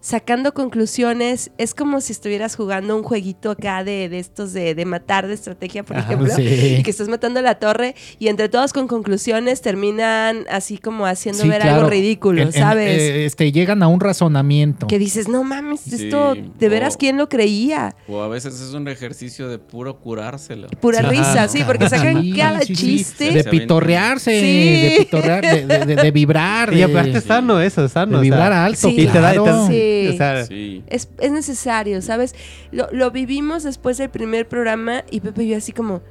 sacando 0.09 0.53
conclusiones, 0.53 1.51
es 1.57 1.73
como 1.75 2.03
si 2.03 2.13
estuvieras 2.13 2.57
jugando 2.57 2.95
un 2.95 3.03
jueguito 3.03 3.51
acá 3.53 3.83
de, 3.85 4.11
de 4.11 4.19
estos 4.19 4.53
de, 4.53 4.75
de 4.75 4.85
matar, 4.85 5.27
de 5.27 5.33
estrategia, 5.33 5.83
por 5.83 5.97
Ajá, 5.97 6.13
ejemplo, 6.13 6.35
sí. 6.37 6.77
y 6.79 6.83
que 6.83 6.91
estás 6.91 7.09
matando 7.09 7.41
la 7.41 7.55
torre 7.55 7.95
y 8.19 8.29
entre 8.29 8.51
todos 8.51 8.75
con 8.75 8.87
conclusiones 8.87 9.63
terminan 9.63 10.45
así 10.51 10.77
como 10.77 11.07
haciendo 11.07 11.43
Sí, 11.45 11.49
ver 11.49 11.63
claro. 11.63 11.77
algo 11.79 11.89
ridículo, 11.91 12.43
En- 12.43 12.49
en- 12.49 12.53
¿sabes? 12.53 13.01
eh, 13.01 13.25
este, 13.25 13.51
llegan 13.51 13.83
a 13.83 13.89
un 13.89 13.99
razonamiento. 13.99 14.89
que 14.89 14.99
dices, 14.99 15.27
no 15.27 15.43
mames, 15.43 15.81
Sí, 15.81 16.05
esto, 16.05 16.35
¿de 16.59 16.69
veras 16.69 16.97
o- 16.97 16.99
quién 16.99 17.17
lo 17.17 17.31
creía? 17.31 17.97
O 18.07 18.21
a 18.21 18.29
veces 18.29 18.61
es 18.61 18.75
un 18.75 18.87
ejercicio 18.89 19.49
de 19.49 19.59
puro 19.59 20.01
curárselo. 20.01 20.69
Pura 20.81 20.99
Sí. 21.01 21.07
risa, 21.07 21.49
sí, 21.49 21.63
porque 21.67 21.89
sacan 21.89 22.21
Sí, 22.21 22.33
cada 22.35 22.61
sí, 22.61 22.75
sí. 22.77 22.85
chiste. 22.99 23.31
De 23.33 23.43
Se 23.43 23.49
pitorrearse, 23.49 24.39
Sí. 24.39 24.47
de 24.83 24.97
pitorrear, 24.99 25.41
de, 25.43 25.67
de- 25.67 25.87
de- 25.87 25.97
de 25.97 26.11
vibrar. 26.11 26.75
Y 26.75 26.83
aparte 26.83 27.23
sano 27.23 27.59
eso, 27.59 27.83
es 27.87 27.93
sano. 27.93 28.19
de 28.19 28.23
vibrar 28.23 28.53
alto, 28.53 28.91
Sí. 28.91 28.97
Y 29.01 29.07
te 29.07 29.19
da, 29.19 29.31
y 29.35 29.39
te- 29.39 29.43
claro. 29.43 29.67
Sí. 30.03 30.09
o 30.15 30.17
sea, 30.17 30.45
Sí. 30.45 30.83
Es, 30.87 31.09
es 31.19 31.33
necesario, 31.33 32.03
¿sabes? 32.03 32.35
Lo, 32.73 32.89
lo 32.93 33.11
vivimos 33.11 33.63
después 33.63 33.99
del 33.99 34.11
primer 34.11 34.49
programa 34.49 35.05
y 35.11 35.21
Pepe 35.21 35.45
y 35.45 35.49
yo 35.49 35.57
así 35.57 35.73
como, 35.73 36.03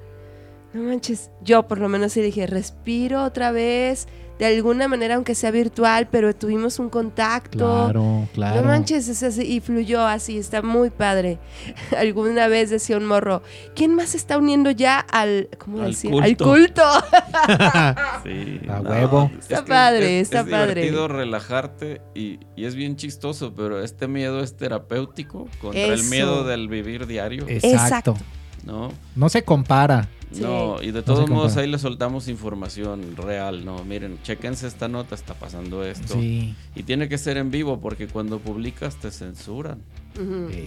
no 0.74 0.82
manches, 0.84 1.30
yo 1.44 1.68
por 1.68 1.80
lo 1.80 1.90
menos 1.90 2.14
sí 2.14 2.22
dije, 2.22 2.48
respiro 2.48 3.24
otra 3.24 3.52
vez, 3.52 4.08
de 4.40 4.46
alguna 4.48 4.88
manera, 4.88 5.16
aunque 5.16 5.36
sea 5.36 5.52
virtual, 5.52 6.08
pero 6.12 6.36
tuvimos 6.36 6.80
un 6.80 6.90
contacto. 6.90 7.58
Claro, 7.86 8.28
claro. 8.34 8.62
No 8.62 8.68
manches, 8.68 9.08
es 9.08 9.22
así, 9.24 9.44
y 9.44 9.60
fluyó 9.60 10.06
así, 10.06 10.38
está 10.38 10.62
muy 10.62 10.90
padre. 10.90 11.38
Alguna 11.98 12.48
vez 12.48 12.70
decía 12.70 12.98
un 12.98 13.06
morro, 13.06 13.42
¿quién 13.76 13.94
más 13.96 14.10
se 14.10 14.18
está 14.18 14.38
uniendo 14.38 14.72
ya 14.72 15.00
al, 15.00 15.50
¿cómo 15.58 15.82
Al 15.82 15.92
decir? 15.92 16.12
culto. 16.12 16.26
Al 16.26 16.36
culto. 16.38 16.84
Sí, 18.24 18.62
A 18.70 18.80
huevo. 18.82 19.32
Está 19.38 19.64
que 19.64 19.70
padre, 19.70 20.20
es, 20.20 20.28
está 20.28 20.42
es 20.42 20.50
padre. 20.50 20.74
divertido 20.82 21.08
relajarte 21.08 22.02
y, 22.16 22.40
y 22.56 22.66
es 22.66 22.76
bien 22.76 22.96
chistoso, 22.96 23.54
pero 23.54 23.84
este 23.84 24.08
miedo 24.08 24.42
es 24.42 24.56
terapéutico 24.56 25.48
contra 25.62 25.84
el 25.94 26.04
miedo 26.06 26.44
del 26.44 26.68
vivir 26.68 27.06
diario, 27.08 27.46
Exacto. 27.48 28.12
Exacto. 28.14 28.18
¿No? 28.66 28.92
No 29.16 29.30
se 29.30 29.44
compara. 29.44 30.08
Sí. 30.32 30.42
No, 30.42 30.82
y 30.82 30.92
de 30.92 31.04
todos 31.04 31.30
modos 31.30 31.44
compara. 31.52 31.62
ahí 31.62 31.72
le 31.72 31.78
soltamos 31.78 32.28
información 32.28 33.16
real, 33.16 33.64
¿no? 33.66 33.84
Miren, 33.84 34.18
chequense 34.24 34.66
esta 34.66 34.88
nota, 34.88 35.14
está 35.14 35.36
pasando 35.36 35.84
esto. 35.84 36.16
Sí. 36.16 36.56
Y 36.76 36.84
tiene 36.84 37.08
que 37.08 37.20
ser 37.20 37.38
en 37.38 37.52
vivo 37.52 37.80
porque 37.80 38.08
cuando 38.08 38.40
publicas 38.40 38.96
te 38.96 39.12
censuran. 39.12 39.80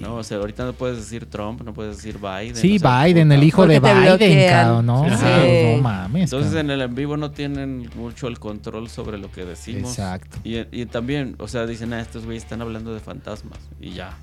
¿no? 0.01 0.17
O 0.17 0.25
sea, 0.25 0.39
ahorita 0.39 0.65
no 0.65 0.73
puedes 0.73 0.97
decir 0.99 1.27
Trump, 1.27 1.63
no 1.63 1.73
puedes 1.73 1.97
decir 1.97 2.19
Biden. 2.19 2.57
Sí, 2.57 2.77
o 2.77 2.79
sea, 2.81 3.05
Biden, 3.05 3.29
puta. 3.29 3.35
el 3.37 3.45
hijo 3.45 3.67
de 3.67 3.81
Biden, 3.81 4.49
cabrón, 4.49 4.87
¿no? 4.87 5.05
Sí. 5.05 5.11
Ajá, 5.13 5.39
No 5.77 5.83
mames. 5.83 6.23
Entonces 6.25 6.53
cabrón. 6.53 6.71
en 6.71 6.81
el 6.81 6.83
en 6.83 6.95
vivo 6.95 7.17
no 7.17 7.31
tienen 7.31 7.91
mucho 7.97 8.29
el 8.29 8.39
control 8.39 8.89
sobre 8.89 9.19
lo 9.19 9.31
que 9.31 9.45
decimos. 9.45 9.91
Exacto. 9.91 10.39
Y, 10.45 10.59
y 10.73 10.87
también, 10.87 11.37
o 11.39 11.49
sea, 11.49 11.67
dicen, 11.67 11.93
ah, 11.93 12.01
estos 12.01 12.25
güeyes 12.25 12.43
están 12.43 12.61
hablando 12.63 12.93
de 12.95 13.01
fantasmas 13.01 13.59
y 13.81 13.91
ya, 13.91 14.17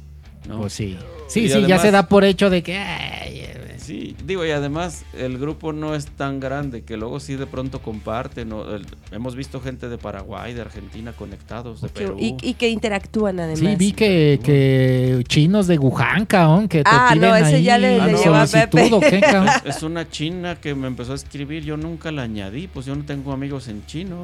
¿no? 0.48 0.60
Pues 0.61 0.74
sí. 0.74 0.98
Sí, 1.28 1.41
Y 1.45 1.49
sí, 1.49 1.65
ya 1.65 1.80
se 1.80 1.90
da 1.91 2.07
por 2.07 2.24
hecho 2.24 2.49
de 2.49 2.61
que. 2.64 2.78
ay, 2.78 3.40
eh, 3.40 3.60
Sí, 3.84 4.15
digo, 4.26 4.45
y 4.45 4.52
además 4.52 5.03
el 5.14 5.38
grupo 5.38 5.74
no 5.74 5.94
es 5.94 6.06
tan 6.06 6.40
grande 6.40 6.84
que 6.84 6.95
luego 6.95 7.20
sí 7.20 7.36
de 7.36 7.45
pronto 7.48 7.82
comparten. 7.82 8.53
o 8.53 8.76
el- 8.76 8.86
hemos 9.11 9.36
visto 9.36 9.60
gente 9.60 9.90
de 9.90 9.98
Paraguay, 9.98 10.53
de 10.53 10.61
Argentina 10.61 11.11
conectados, 11.11 11.82
de 11.82 11.90
Perú. 11.90 12.15
y, 12.18 12.38
y 12.41 12.53
que 12.53 12.70
interactúan 12.70 13.41
además. 13.41 13.60
Sí, 13.60 13.76
vi 13.76 13.91
que, 13.91 14.40
que 14.41 15.24
chinos 15.28 15.68
de 15.68 15.78
Wuhan, 15.80 16.26
cabrón, 16.26 16.70
que 16.70 16.78
te 16.82 16.90
Ah, 16.90 17.14
no, 17.20 17.36
ese 17.36 17.56
ahí 17.57 17.64
ya 17.64 17.78
le- 17.78 17.99
le 17.99 18.14
lleva 18.14 18.44
a 18.44 18.48
Pepe. 18.48 18.90
¿o 18.90 19.02
qué, 19.02 19.20
cabrón? 19.20 19.49
Es 19.65 19.84
una 19.84 20.10
china 20.10 20.56
que 20.61 20.74
me 20.76 20.88
empezó 20.88 21.11
a 21.11 21.15
escribir, 21.15 21.64
yo 21.65 21.76
nunca 21.76 22.10
la 22.14 22.22
añadí, 22.22 22.68
pues 22.68 22.86
yo 22.86 22.95
no 22.95 23.03
tengo 23.03 23.34
amigos 23.34 23.68
en 23.68 23.86
chino. 23.86 24.24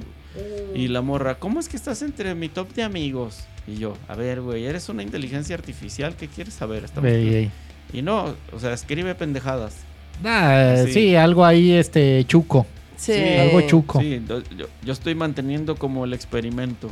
Y 0.75 0.87
la 0.87 1.01
morra, 1.01 1.35
¿cómo 1.39 1.59
es 1.59 1.67
que 1.69 1.77
estás 1.77 2.01
entre 2.01 2.35
mi 2.35 2.49
top 2.49 2.73
de 2.73 2.83
amigos? 2.83 3.39
Y 3.67 3.75
yo, 3.77 3.95
a 4.07 4.15
ver, 4.15 4.41
güey, 4.41 4.65
eres 4.65 4.89
una 4.89 5.03
inteligencia 5.03 5.55
artificial, 5.55 6.15
¿qué 6.15 6.27
quieres 6.27 6.53
saber? 6.53 6.83
Estamos- 6.85 7.09
Ey, 7.09 7.27
ey. 7.35 7.51
Y 7.93 8.01
no, 8.01 8.35
o 8.53 8.59
sea, 8.59 8.73
escribe 8.73 9.15
pendejadas. 9.15 9.75
Ah, 10.23 10.75
Sí. 10.85 10.93
sí. 10.93 11.15
algo 11.15 11.45
ahí, 11.45 11.71
este, 11.73 12.23
chuco. 12.25 12.65
Sí. 12.97 13.13
algo 13.13 13.61
chuco. 13.61 13.99
Sí, 14.01 14.21
yo, 14.27 14.41
yo 14.83 14.93
estoy 14.93 15.15
manteniendo 15.15 15.75
como 15.75 16.03
el 16.05 16.13
experimento. 16.13 16.89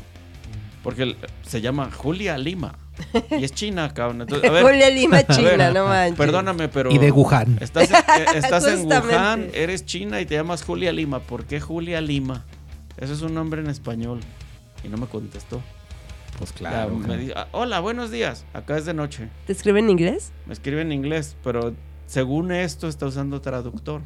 Porque 0.84 1.16
se 1.46 1.60
llama 1.60 1.92
Julia 1.92 2.38
Lima. 2.38 2.76
Y 3.38 3.44
es 3.44 3.52
china, 3.52 3.94
cabrón. 3.94 4.22
Entonces, 4.22 4.50
a 4.50 4.54
ver, 4.54 4.64
Julia 4.64 4.90
Lima 4.90 5.18
ver, 5.18 5.28
China, 5.28 5.72
no 5.72 5.86
manches. 5.88 6.18
Perdóname, 6.18 6.70
pero. 6.70 6.92
Y 6.92 6.98
de 6.98 7.12
Wuhan. 7.12 7.58
Estás, 7.60 7.90
en- 7.92 7.96
eh, 7.98 8.26
estás 8.36 8.66
en. 8.68 8.86
Wuhan, 8.86 9.48
eres 9.54 9.86
china 9.86 10.22
y 10.22 10.26
te 10.26 10.36
llamas 10.36 10.64
Julia 10.64 10.92
Lima. 10.94 11.20
¿Por 11.20 11.44
qué 11.46 11.60
Julia 11.60 12.00
Lima? 12.00 12.46
Eso 12.98 13.14
es 13.14 13.22
un 13.22 13.34
nombre 13.34 13.62
en 13.62 13.68
español. 13.68 14.20
Y 14.84 14.88
no 14.88 14.98
me 14.98 15.08
contestó. 15.08 15.62
Pues 16.38 16.52
Ya 16.52 16.58
claro. 16.58 16.96
me 16.98 17.32
ah, 17.36 17.48
Hola, 17.52 17.80
buenos 17.80 18.12
días. 18.12 18.46
Acá 18.54 18.78
es 18.78 18.86
de 18.86 18.94
noche. 18.94 19.30
¿Te 19.46 19.54
escribe 19.54 19.80
en 19.80 19.90
inglés? 19.90 20.32
Me 20.46 20.54
escribe 20.54 20.82
en 20.82 20.92
inglés, 20.92 21.36
pero 21.44 21.74
según 22.08 22.52
esto 22.52 22.88
está 22.88 23.06
usando 23.06 23.40
traductor. 23.42 24.02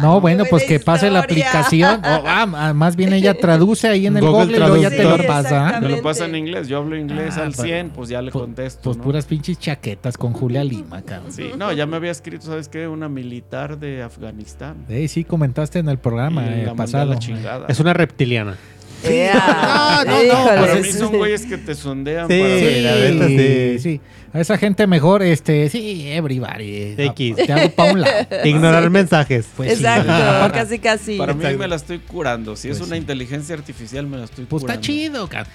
No, 0.00 0.20
bueno, 0.20 0.44
pues 0.48 0.64
que 0.64 0.78
pase 0.80 1.10
la 1.10 1.20
aplicación. 1.20 2.00
O, 2.10 2.22
ah, 2.26 2.72
más 2.74 2.96
bien 2.96 3.12
ella 3.12 3.34
traduce 3.34 3.88
ahí 3.88 4.06
en 4.06 4.16
el 4.16 4.22
Google 4.24 4.44
Google 4.44 4.56
y 4.56 4.58
luego 4.60 4.76
ya 4.76 4.90
te 4.90 5.02
lo 5.02 5.16
Traductor. 5.16 5.26
pasa. 5.26 5.80
Me 5.80 5.88
lo 5.88 6.02
pasa 6.02 6.26
en 6.26 6.36
inglés. 6.36 6.68
Yo 6.68 6.78
hablo 6.78 6.96
inglés 6.96 7.34
Ah, 7.36 7.42
al 7.42 7.52
pues- 7.52 7.66
100, 7.66 7.90
pues 7.90 8.08
ya 8.08 8.22
le 8.22 8.30
Pues- 8.30 8.42
contesto. 8.42 8.80
Pues 8.82 8.96
¿no? 8.96 9.02
puras 9.02 9.26
pinches 9.26 9.58
chaquetas 9.58 10.16
con 10.16 10.32
Julia 10.32 10.62
Lima, 10.64 11.02
cabrón. 11.02 11.32
Sí, 11.32 11.50
no, 11.58 11.72
ya 11.72 11.86
me 11.86 11.96
había 11.96 12.10
escrito, 12.12 12.46
¿sabes 12.46 12.68
qué? 12.68 12.86
Una 12.88 13.08
militar 13.08 13.78
de 13.78 14.02
Afganistán. 14.02 14.84
Sí, 14.88 15.08
sí, 15.08 15.24
comentaste 15.24 15.78
en 15.80 15.88
el 15.88 15.98
programa 15.98 16.44
Y 16.46 16.60
eh, 16.60 16.66
la 16.66 16.74
pasado. 16.74 17.10
la 17.12 17.18
chingada. 17.18 17.66
Es 17.68 17.80
una 17.80 17.92
reptiliana. 17.92 18.56
Ea, 19.04 20.04
No, 20.06 20.12
no, 20.12 20.16
no, 20.16 20.22
híjole, 20.22 20.60
Para 20.60 20.74
sí, 20.76 20.80
mí 20.82 20.92
sí. 20.92 20.98
son 20.98 21.16
güeyes 21.16 21.46
que 21.46 21.58
te 21.58 21.74
sondean 21.74 22.28
Sí, 22.28 22.38
para 22.40 22.58
Sí, 22.58 22.80
la 23.16 23.26
sí. 23.28 23.78
sí. 23.78 24.00
A 24.32 24.40
esa 24.40 24.56
gente 24.58 24.86
mejor, 24.86 25.22
este, 25.22 25.68
sí, 25.70 26.04
everybody. 26.08 26.94
X. 26.96 27.34
Te 27.36 27.52
hago 27.52 27.68
pa' 27.70 27.84
un 27.92 28.00
lado. 28.02 28.14
Ignorar 28.44 28.88
mensajes. 28.90 29.48
Pues 29.56 29.72
sí. 29.76 29.84
Exacto, 29.84 30.52
casi 30.54 30.78
casi. 30.78 31.16
Para 31.18 31.32
mí 31.34 31.40
Exacto. 31.40 31.58
me 31.58 31.66
la 31.68 31.74
estoy 31.76 31.98
curando. 31.98 32.54
Si 32.54 32.68
es 32.68 32.78
Pues 32.78 32.86
una 32.88 32.96
sí. 32.96 33.00
inteligencia 33.00 33.56
artificial, 33.56 34.06
me 34.06 34.18
la 34.18 34.24
estoy 34.24 34.44
Pues 34.44 34.60
curando. 34.62 34.80
está 34.80 34.92
chido, 34.92 35.26
cabrón. 35.28 35.52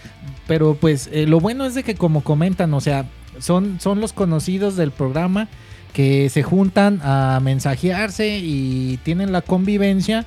Pero 0.47 0.75
pues 0.75 1.09
eh, 1.13 1.25
lo 1.25 1.39
bueno 1.39 1.65
es 1.65 1.73
de 1.73 1.83
que 1.83 1.95
como 1.95 2.21
comentan, 2.21 2.73
o 2.73 2.81
sea, 2.81 3.05
son, 3.39 3.79
son 3.79 4.01
los 4.01 4.11
conocidos 4.11 4.75
del 4.75 4.91
programa 4.91 5.47
que 5.93 6.29
se 6.29 6.43
juntan 6.43 6.99
a 7.01 7.39
mensajearse 7.41 8.39
y 8.41 8.99
tienen 9.03 9.31
la 9.31 9.41
convivencia. 9.41 10.25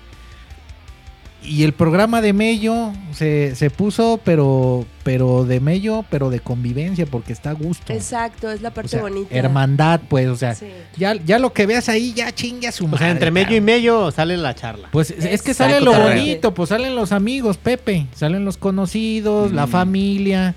Y 1.41 1.63
el 1.63 1.73
programa 1.73 2.21
de 2.21 2.33
Mello 2.33 2.93
se, 3.13 3.55
se 3.55 3.71
puso, 3.71 4.21
pero, 4.25 4.85
pero 5.05 5.45
de 5.45 5.61
Mello, 5.61 6.05
pero 6.11 6.31
de 6.31 6.41
convivencia, 6.41 7.07
porque 7.07 7.33
está 7.33 7.51
a 7.51 7.53
gusto. 7.53 7.93
Exacto, 7.93 8.51
es 8.51 8.61
la 8.61 8.71
O 8.71 8.75
parte 8.75 8.89
sea, 8.91 9.01
bonita. 9.03 9.35
hermandad, 9.35 10.01
pues, 10.09 10.27
o 10.29 10.37
sea, 10.37 10.55
Sí. 10.57 10.67
ya, 10.97 11.15
ya 11.15 11.39
lo 11.39 11.53
que 11.53 11.65
veas 11.67 11.89
ahí, 11.89 12.13
ya 12.13 12.33
chingue 12.33 12.67
a 12.67 12.73
su 12.73 12.85
O 12.85 12.89
madre. 12.89 12.99
sea, 13.05 13.11
entre 13.13 13.31
medio 13.31 13.57
y 13.57 13.61
medio 13.61 14.11
sale 14.11 14.37
la 14.37 14.55
charla. 14.55 14.89
Pues 14.91 15.11
es 15.13 15.41
que 15.43 15.55
sale 15.55 15.81
lo 15.81 15.95
bonito, 15.95 16.53
pues 16.53 16.71
salen 16.71 16.97
los 16.97 17.13
amigos, 17.13 17.57
Pepe, 17.57 18.07
salen 18.15 18.45
los 18.45 18.57
conocidos, 18.57 19.53
la 19.53 19.67
Mm. 19.67 19.71
familia. 19.71 20.55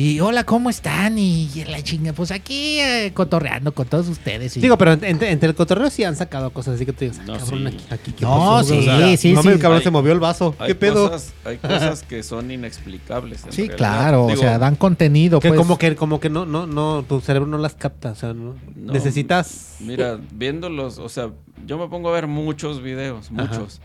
Y 0.00 0.20
hola, 0.20 0.44
¿cómo 0.44 0.70
están? 0.70 1.18
Y, 1.18 1.50
y 1.56 1.64
la 1.64 1.82
chinga, 1.82 2.12
pues 2.12 2.30
aquí 2.30 2.78
eh, 2.78 3.10
cotorreando 3.12 3.74
con 3.74 3.88
todos 3.88 4.06
ustedes. 4.06 4.56
y- 4.56 4.60
Digo, 4.60 4.78
pero 4.78 4.92
entre, 4.92 5.32
entre 5.32 5.48
el 5.48 5.56
cotorreo 5.56 5.90
sí 5.90 6.04
han 6.04 6.14
sacado 6.14 6.50
cosas 6.50 6.76
así 6.76 6.86
que 6.86 6.92
tú 6.92 7.04
dices, 7.04 7.18
ah, 7.22 7.24
No, 7.26 7.36
cabrón, 7.36 7.58
sí. 7.58 7.66
aquí, 7.66 7.84
aquí, 7.90 8.12
¿qué 8.12 8.24
No, 8.24 8.30
pasó, 8.38 8.68
sí, 8.68 8.74
güey? 8.76 8.88
O 8.88 8.98
sea, 9.08 9.16
sí, 9.16 9.32
no 9.32 9.42
sí. 9.42 9.48
el 9.48 9.58
cabrón 9.58 9.78
Hay- 9.78 9.82
se 9.84 9.90
movió 9.90 10.12
el 10.12 10.20
vaso. 10.20 10.54
Hay 10.60 10.68
¿Qué 10.68 10.74
pedo? 10.76 11.10
Cosas, 11.10 11.32
hay 11.44 11.56
cosas 11.58 12.04
que 12.04 12.22
son 12.22 12.48
inexplicables. 12.52 13.44
en 13.46 13.50
sí, 13.50 13.62
realidad. 13.62 13.76
claro, 13.76 14.26
Digo, 14.28 14.38
o 14.38 14.42
sea, 14.44 14.58
dan 14.60 14.76
contenido. 14.76 15.40
Que 15.40 15.48
pues. 15.48 15.58
como 15.58 15.78
que, 15.78 15.96
como 15.96 16.20
que 16.20 16.30
no, 16.30 16.46
no, 16.46 16.68
no, 16.68 17.02
tu 17.02 17.20
cerebro 17.20 17.48
no 17.48 17.58
las 17.58 17.74
capta. 17.74 18.12
O 18.12 18.14
sea, 18.14 18.32
no- 18.34 18.54
No. 18.76 18.92
necesitas. 18.92 19.78
Mira, 19.80 20.20
viéndolos, 20.30 20.98
o 20.98 21.08
sea, 21.08 21.30
yo 21.66 21.76
me 21.76 21.88
pongo 21.88 22.10
a 22.10 22.12
ver 22.12 22.28
muchos 22.28 22.82
videos, 22.82 23.32
muchos. 23.32 23.80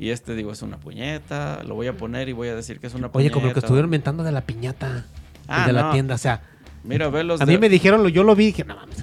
Y 0.00 0.10
este 0.10 0.34
digo, 0.34 0.50
es 0.50 0.62
una 0.62 0.78
puñeta, 0.78 1.62
lo 1.64 1.74
voy 1.74 1.88
a 1.88 1.92
poner 1.94 2.30
y 2.30 2.32
voy 2.32 2.48
a 2.48 2.54
decir 2.54 2.80
que 2.80 2.86
es 2.86 2.94
una 2.94 3.08
Oye, 3.08 3.12
puñeta. 3.12 3.34
como 3.34 3.46
lo 3.48 3.52
que 3.52 3.58
estuvieron 3.60 3.88
inventando 3.88 4.22
de 4.22 4.32
la 4.32 4.40
piñata. 4.40 5.04
Ah, 5.48 5.60
el 5.62 5.66
de 5.66 5.72
la 5.82 5.90
tienda. 5.92 6.14
O 6.14 6.18
sea, 6.18 6.42
Mira, 6.84 7.08
ve 7.08 7.24
los 7.24 7.40
a 7.40 7.44
de- 7.46 7.52
mí 7.52 7.58
me 7.58 7.68
dijeron, 7.68 8.02
lo- 8.02 8.08
yo 8.08 8.22
lo 8.22 8.34
vi 8.36 8.44
y 8.44 8.46
dije, 8.48 8.64
no 8.64 8.76
mames, 8.76 8.98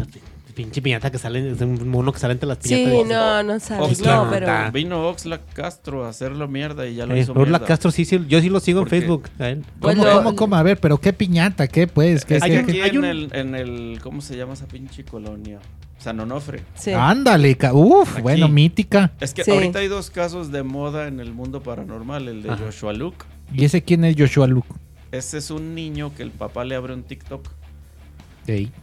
pinche 0.56 0.82
piñata 0.82 1.12
que 1.12 1.18
sale, 1.18 1.52
es 1.52 1.60
un 1.60 1.90
mono 1.90 2.14
que 2.14 2.20
sale 2.20 2.32
entre 2.32 2.48
las 2.48 2.60
piñatas. 2.60 2.94
Sí, 2.94 3.04
no, 3.10 3.44
no. 3.44 3.56
Oxlack, 3.84 4.06
No, 4.06 4.30
pero. 4.32 4.72
Vino 4.72 5.10
Oxlack 5.10 5.42
Castro 5.54 6.06
a 6.06 6.10
hacerlo 6.10 6.48
mierda 6.48 6.88
y 6.88 6.96
ya 6.96 7.06
lo 7.06 7.14
Eh, 7.14 7.20
hizo 7.20 7.36
mierda. 7.36 7.60
Castro, 7.60 7.92
sí, 7.92 8.06
sí, 8.06 8.22
yo 8.30 8.40
sí 8.40 8.48
lo 8.50 8.62
sigo 8.62 8.80
en 8.80 8.88
Facebook. 8.88 9.28
a 9.38 9.50
él. 9.50 9.66
¿Cómo, 9.82 9.94
Bueno, 9.96 10.14
cómo, 10.24 10.36
cómo? 10.38 10.56
A 10.56 10.64
ver, 10.64 10.80
pero 10.80 10.98
qué 10.98 11.12
piñata, 11.12 11.68
qué 11.68 11.88
pues, 11.88 12.24
qué, 12.24 12.40
qué- 12.40 12.58
aquí 12.60 12.80
hay 12.80 12.90
en, 12.92 12.98
un- 13.00 13.04
el, 13.06 13.30
en 13.34 13.54
el, 13.56 14.00
¿cómo 14.02 14.22
se 14.22 14.38
llama 14.38 14.54
esa 14.54 14.66
pinche 14.66 15.04
colonia? 15.04 15.60
San 15.98 16.18
Onofre. 16.22 16.62
Sí. 16.76 16.94
Ándale, 16.94 17.56
ca- 17.58 17.74
uf, 17.74 18.14
Aquí. 18.14 18.22
bueno, 18.22 18.48
mítica. 18.48 19.12
Es 19.20 19.34
que 19.34 19.44
Sí. 19.44 19.52
ahorita 19.52 19.80
hay 19.80 19.88
dos 19.90 20.10
casos 20.10 20.54
de 20.54 20.64
moda 20.64 21.08
en 21.10 21.20
el 21.20 21.34
mundo 21.34 21.64
paranormal, 21.64 22.30
el 22.30 22.44
de 22.44 22.52
Ajá. 22.52 22.64
Joshua 22.66 22.94
Luke. 22.94 23.26
¿Y 23.54 23.66
ese 23.66 23.82
quién 23.84 24.06
es 24.06 24.16
Joshua 24.18 24.48
Luke? 24.48 24.70
Ese 25.18 25.38
es 25.38 25.52
un 25.52 25.76
niño 25.76 26.14
que 26.16 26.24
el 26.24 26.32
papá 26.32 26.66
le 26.66 26.76
abre 26.76 26.94
un 26.94 27.04
TikTok, 27.04 27.48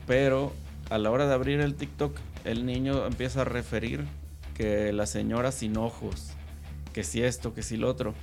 pero 0.06 0.52
a 0.90 0.98
la 0.98 1.10
hora 1.10 1.26
de 1.26 1.34
abrir 1.34 1.60
el 1.60 1.74
TikTok, 1.74 2.16
el 2.44 2.66
niño 2.66 3.06
empieza 3.06 3.42
a 3.42 3.44
referir 3.44 4.04
que 4.54 4.92
la 4.92 5.06
señora 5.06 5.52
sin 5.52 5.76
ojos, 5.76 6.30
que 6.92 7.04
si 7.04 7.22
esto, 7.22 7.54
que 7.54 7.62
si 7.62 7.76
lo 7.76 7.88
otro. 7.88 8.14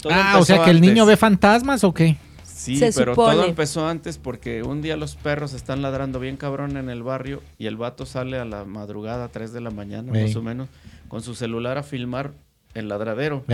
Todo 0.00 0.12
Ah, 0.14 0.36
o 0.38 0.44
sea, 0.44 0.64
que 0.64 0.70
el 0.70 0.80
niño 0.80 1.06
ve 1.06 1.16
fantasmas 1.16 1.82
o 1.84 1.92
qué? 1.94 2.16
Sí, 2.42 2.76
Se 2.78 2.92
pero 2.92 3.14
supone. 3.14 3.34
todo 3.36 3.44
empezó 3.46 3.86
antes 3.88 4.16
porque 4.16 4.62
un 4.62 4.80
día 4.80 4.96
los 4.96 5.16
perros 5.16 5.52
están 5.54 5.82
ladrando 5.82 6.20
bien 6.20 6.36
cabrón 6.36 6.76
en 6.76 6.88
el 6.88 7.02
barrio 7.02 7.42
y 7.58 7.66
el 7.66 7.76
vato 7.76 8.06
sale 8.06 8.38
a 8.38 8.44
la 8.44 8.64
madrugada, 8.64 9.28
3 9.28 9.52
de 9.52 9.60
la 9.60 9.70
mañana 9.70 10.12
más 10.12 10.36
o 10.36 10.42
menos, 10.42 10.68
con 11.08 11.20
su 11.22 11.34
celular 11.34 11.78
a 11.78 11.82
filmar 11.82 12.32
el 12.74 12.88
ladradero. 12.88 13.44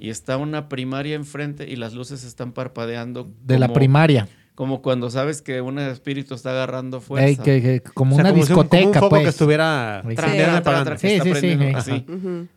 Y 0.00 0.10
está 0.10 0.36
una 0.38 0.68
primaria 0.68 1.14
enfrente 1.14 1.68
y 1.68 1.76
las 1.76 1.92
luces 1.94 2.24
están 2.24 2.52
parpadeando. 2.52 3.30
de 3.44 3.58
la 3.58 3.66
como- 3.68 3.74
primaria. 3.74 4.28
Como 4.54 4.82
cuando 4.82 5.08
sabes 5.10 5.40
que 5.40 5.60
un 5.62 5.78
espíritu 5.78 6.34
está 6.34 6.50
agarrando 6.50 7.00
fuerza. 7.00 7.26
Ey, 7.28 7.36
que, 7.36 7.62
que- 7.62 7.80
como 7.94 8.14
O 8.14 8.18
sea, 8.18 8.24
una 8.24 8.30
como 8.32 8.44
si 8.44 8.52
un- 8.52 8.56
como 8.56 8.62
discoteca, 8.64 8.88
un 8.88 8.94
foco 8.94 9.08
pues. 9.10 9.22
que 9.22 9.28
estuviera 9.30 10.02
Sí. 10.06 10.14
Tra, 10.16 10.62
tra, 10.62 10.84
tra, 10.84 10.96
que 10.96 11.20
Sí, 11.20 11.80
sí. 11.82 12.06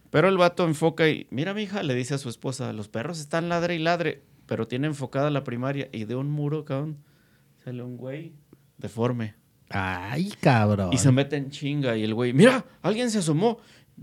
Pero 0.10 0.28
el 0.28 0.38
vato 0.38 0.66
enfoca 0.66 1.08
y, 1.08 1.28
mira, 1.32 1.54
mi 1.54 1.64
hija, 1.64 1.82
le 1.84 1.94
dice 1.96 2.14
a 2.14 2.18
su 2.18 2.30
esposa, 2.30 2.74
los 2.74 2.88
perros 2.90 3.20
están 3.20 3.48
ladre 3.50 3.76
y 3.76 3.80
ladre, 3.80 4.24
pero 4.46 4.68
tiene 4.68 4.88
enfocada 4.88 5.30
la 5.30 5.44
primaria 5.44 5.88
y 5.92 6.04
de 6.06 6.16
un 6.16 6.30
muro, 6.30 6.66
cabrón, 6.66 6.98
sale 7.64 7.82
un 7.84 7.96
güey 7.98 8.34
deforme. 8.78 9.36
Ay, 9.70 10.32
cabrón. 10.42 10.92
Y 10.94 10.98
se 10.98 11.12
mete 11.12 11.36
en 11.38 11.50
chinga 11.52 11.96
y 11.96 12.04
el 12.04 12.14
güey, 12.14 12.34
mira, 12.34 12.66
alguien 12.82 13.10
se 13.12 13.20
asomó. 13.20 13.60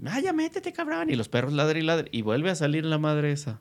Ah, 0.07 0.21
ya 0.21 0.33
métete, 0.33 0.73
cabrón. 0.73 1.11
Y 1.11 1.17
los 1.17 1.29
perros 1.29 1.53
ladre 1.53 1.81
y 1.81 1.83
ladre. 1.83 2.09
Y 2.13 2.23
vuelve 2.23 2.51
a 2.51 2.55
salir 2.55 2.85
la 2.85 2.99
madre 2.99 3.33
esa. 3.33 3.61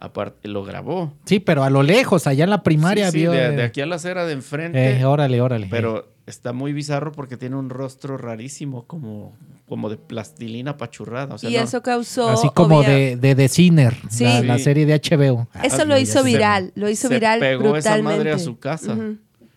Aparte, 0.00 0.46
lo 0.46 0.62
grabó. 0.64 1.12
Sí, 1.24 1.40
pero 1.40 1.64
a 1.64 1.70
lo 1.70 1.82
lejos, 1.82 2.28
allá 2.28 2.44
en 2.44 2.50
la 2.50 2.62
primaria 2.62 3.06
Sí, 3.06 3.12
sí, 3.12 3.18
vio. 3.18 3.32
de, 3.32 3.50
de 3.50 3.62
aquí 3.64 3.80
a 3.80 3.86
la 3.86 3.96
acera 3.96 4.26
de 4.26 4.32
enfrente. 4.34 4.98
eh, 5.00 5.04
órale, 5.04 5.40
órale. 5.40 5.66
Pero 5.68 6.12
está 6.26 6.52
muy 6.52 6.72
bizarro 6.72 7.10
porque 7.10 7.36
tiene 7.36 7.56
un 7.56 7.68
rostro 7.68 8.16
rarísimo, 8.16 8.84
como, 8.86 9.36
como 9.66 9.90
de 9.90 9.96
plastilina 9.96 10.76
pachurrada. 10.76 11.34
O 11.34 11.38
sea, 11.38 11.50
y 11.50 11.54
no- 11.56 11.62
eso 11.62 11.82
causó. 11.82 12.28
Así 12.28 12.48
como 12.54 12.78
obvia- 12.82 12.88
de, 12.90 13.16
de 13.16 13.34
The 13.34 13.48
Sinner, 13.48 13.96
Sí. 14.08 14.24
la, 14.44 14.58
serie 14.60 14.86
de 14.86 14.94
HBO. 14.94 15.48
Eso 15.64 15.82
Ah, 15.82 15.84
lo 15.84 15.98
hizo 15.98 16.22
viral. 16.22 16.70
Lo 16.76 16.88
hizo 16.88 17.08
se 17.08 17.14
viral 17.14 17.40
pegó 17.40 17.74
esa 17.74 17.90
brutalmente. 17.96 18.18
madre 18.18 18.32
a 18.32 18.38
su 18.38 18.56
casa. 18.60 18.96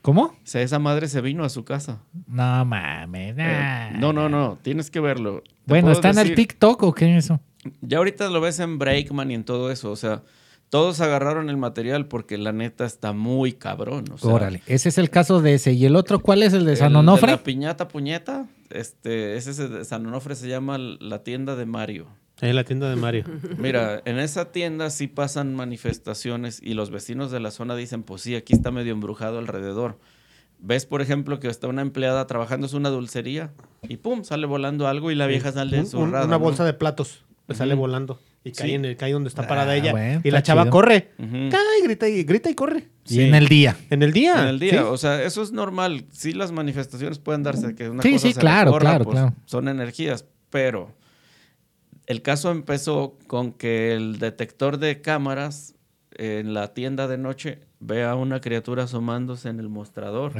¿Cómo? 0.01 0.23
O 0.23 0.35
sea, 0.45 0.63
esa 0.63 0.79
madre 0.79 1.07
se 1.07 1.21
vino 1.21 1.43
a 1.43 1.49
su 1.49 1.63
casa. 1.63 1.99
No 2.25 2.65
mames. 2.65 3.35
Eh, 3.37 3.91
no, 3.99 4.11
no, 4.11 4.27
no. 4.29 4.57
Tienes 4.63 4.89
que 4.89 4.99
verlo. 4.99 5.43
Bueno, 5.71 5.87
puedo 5.87 5.93
¿está 5.99 6.09
en 6.11 6.17
el 6.19 6.23
decir- 6.29 6.35
TikTok 6.35 6.83
o 6.83 6.93
qué 6.93 7.17
es 7.17 7.25
eso? 7.25 7.39
Ya 7.81 7.97
ahorita 7.97 8.29
lo 8.29 8.39
ves 8.41 8.59
en 8.59 8.77
Breakman 8.79 9.31
y 9.31 9.35
en 9.35 9.43
todo 9.43 9.71
eso. 9.71 9.91
O 9.91 9.95
sea, 9.95 10.23
todos 10.69 11.01
agarraron 11.01 11.49
el 11.49 11.57
material 11.57 12.05
porque 12.07 12.37
la 12.37 12.51
neta 12.53 12.85
está 12.85 13.11
muy 13.13 13.53
cabrón. 13.53 14.05
O 14.13 14.17
sea, 14.17 14.31
Órale. 14.33 14.61
Ese 14.67 14.89
es 14.89 14.97
el 14.97 15.09
caso 15.09 15.41
de 15.41 15.55
ese. 15.55 15.73
¿Y 15.73 15.85
el 15.85 15.95
otro 15.95 16.19
cuál 16.19 16.43
es 16.43 16.53
el 16.53 16.65
de 16.65 16.71
el 16.71 16.77
San 16.77 16.93
de 16.93 16.99
Onofre? 16.99 17.31
la 17.31 17.43
piñata 17.43 17.87
puñeta. 17.87 18.47
Este, 18.69 19.35
ese 19.35 19.51
es 19.51 19.59
el 19.59 19.71
de 19.73 19.85
San 19.85 20.05
Onofre 20.05 20.35
se 20.35 20.47
llama 20.47 20.77
la 20.77 21.23
tienda 21.23 21.55
de 21.55 21.65
Mario. 21.65 22.07
En 22.39 22.55
la 22.55 22.63
tienda 22.63 22.89
de 22.89 22.95
Mario. 22.95 23.25
Mira, 23.57 24.01
en 24.05 24.17
esa 24.17 24.51
tienda 24.51 24.89
sí 24.89 25.05
pasan 25.07 25.53
manifestaciones 25.53 26.59
y 26.63 26.73
los 26.73 26.89
vecinos 26.89 27.29
de 27.31 27.39
la 27.39 27.51
zona 27.51 27.75
dicen, 27.75 28.01
pues 28.03 28.21
sí, 28.23 28.35
aquí 28.35 28.53
está 28.53 28.71
medio 28.71 28.93
embrujado 28.93 29.37
alrededor. 29.37 29.99
Ves, 30.63 30.85
por 30.85 31.01
ejemplo, 31.01 31.39
que 31.39 31.47
está 31.47 31.67
una 31.67 31.81
empleada 31.81 32.27
trabajando, 32.27 32.67
es 32.67 32.73
una 32.73 32.89
dulcería, 32.89 33.51
y 33.87 33.97
pum, 33.97 34.23
sale 34.23 34.45
volando 34.45 34.87
algo 34.87 35.09
y 35.11 35.15
la 35.15 35.25
vieja 35.27 35.51
sale 35.51 35.79
un- 35.79 35.87
zurrada. 35.87 36.25
una 36.25 36.37
¿no? 36.37 36.43
bolsa 36.43 36.63
de 36.65 36.73
platos 36.73 37.25
le 37.47 37.55
sale 37.55 37.73
Ujú. 37.73 37.81
volando 37.81 38.19
y 38.43 38.51
cae 38.51 38.67
Sí. 38.67 38.73
en 38.75 38.85
el 38.85 38.95
cae 38.95 39.11
donde 39.11 39.27
está 39.29 39.43
Ah, 39.43 39.47
parada 39.47 39.75
ella 39.75 39.91
bueno, 39.91 40.21
y 40.23 40.29
la 40.31 40.43
chava 40.43 40.61
chido. 40.63 40.71
corre. 40.71 41.09
Cae, 41.17 41.81
grita 41.83 42.07
y 42.07 42.23
grita 42.23 42.49
y 42.49 42.53
corre. 42.55 42.89
Y 43.07 43.13
Sí. 43.15 43.21
en 43.23 43.33
el 43.35 43.47
día. 43.47 43.75
En 43.89 44.03
el 44.03 44.13
día. 44.13 44.39
En 44.43 44.47
el 44.49 44.59
día, 44.59 44.71
¿sí? 44.71 44.77
o 44.77 44.97
sea, 44.97 45.23
eso 45.23 45.41
es 45.41 45.51
normal. 45.51 46.05
Sí, 46.11 46.31
las 46.33 46.51
manifestaciones 46.51 47.17
pueden 47.17 47.41
darse, 47.43 47.73
que 47.75 47.89
una 47.89 48.03
Sí, 48.03 48.13
cosa 48.13 48.27
sí, 48.27 48.33
se 48.33 48.39
claro, 48.39 48.71
recorra, 48.71 48.89
claro, 48.91 49.03
pues, 49.05 49.15
claro. 49.15 49.33
Son 49.45 49.67
energías, 49.67 50.25
pero 50.51 50.93
el 52.05 52.21
caso 52.21 52.51
empezó 52.51 53.17
con 53.27 53.51
que 53.51 53.93
el 53.93 54.19
detector 54.19 54.77
de 54.77 55.01
cámaras 55.01 55.73
en 56.17 56.53
la 56.53 56.73
tienda 56.73 57.07
de 57.07 57.17
noche 57.17 57.59
ve 57.79 58.03
a 58.03 58.15
una 58.15 58.41
criatura 58.41 58.83
asomándose 58.83 59.49
en 59.49 59.59
el 59.59 59.69
mostrador. 59.69 60.33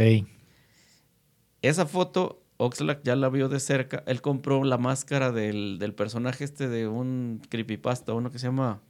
Esa 1.62 1.86
foto, 1.86 2.42
Oxlack 2.58 3.02
ya 3.04 3.16
la 3.16 3.30
vio 3.30 3.50
de 3.50 3.60
cerca. 3.60 4.04
Él 4.08 4.22
compró 4.22 4.64
la 4.64 4.78
máscara 4.78 5.32
del, 5.32 5.78
del 5.80 5.94
personaje 5.94 6.44
este 6.44 6.68
de 6.68 6.88
un 6.88 7.42
creepypasta, 7.50 8.14
uno 8.14 8.32
que 8.32 8.40
se 8.40 8.48
llama 8.48 8.82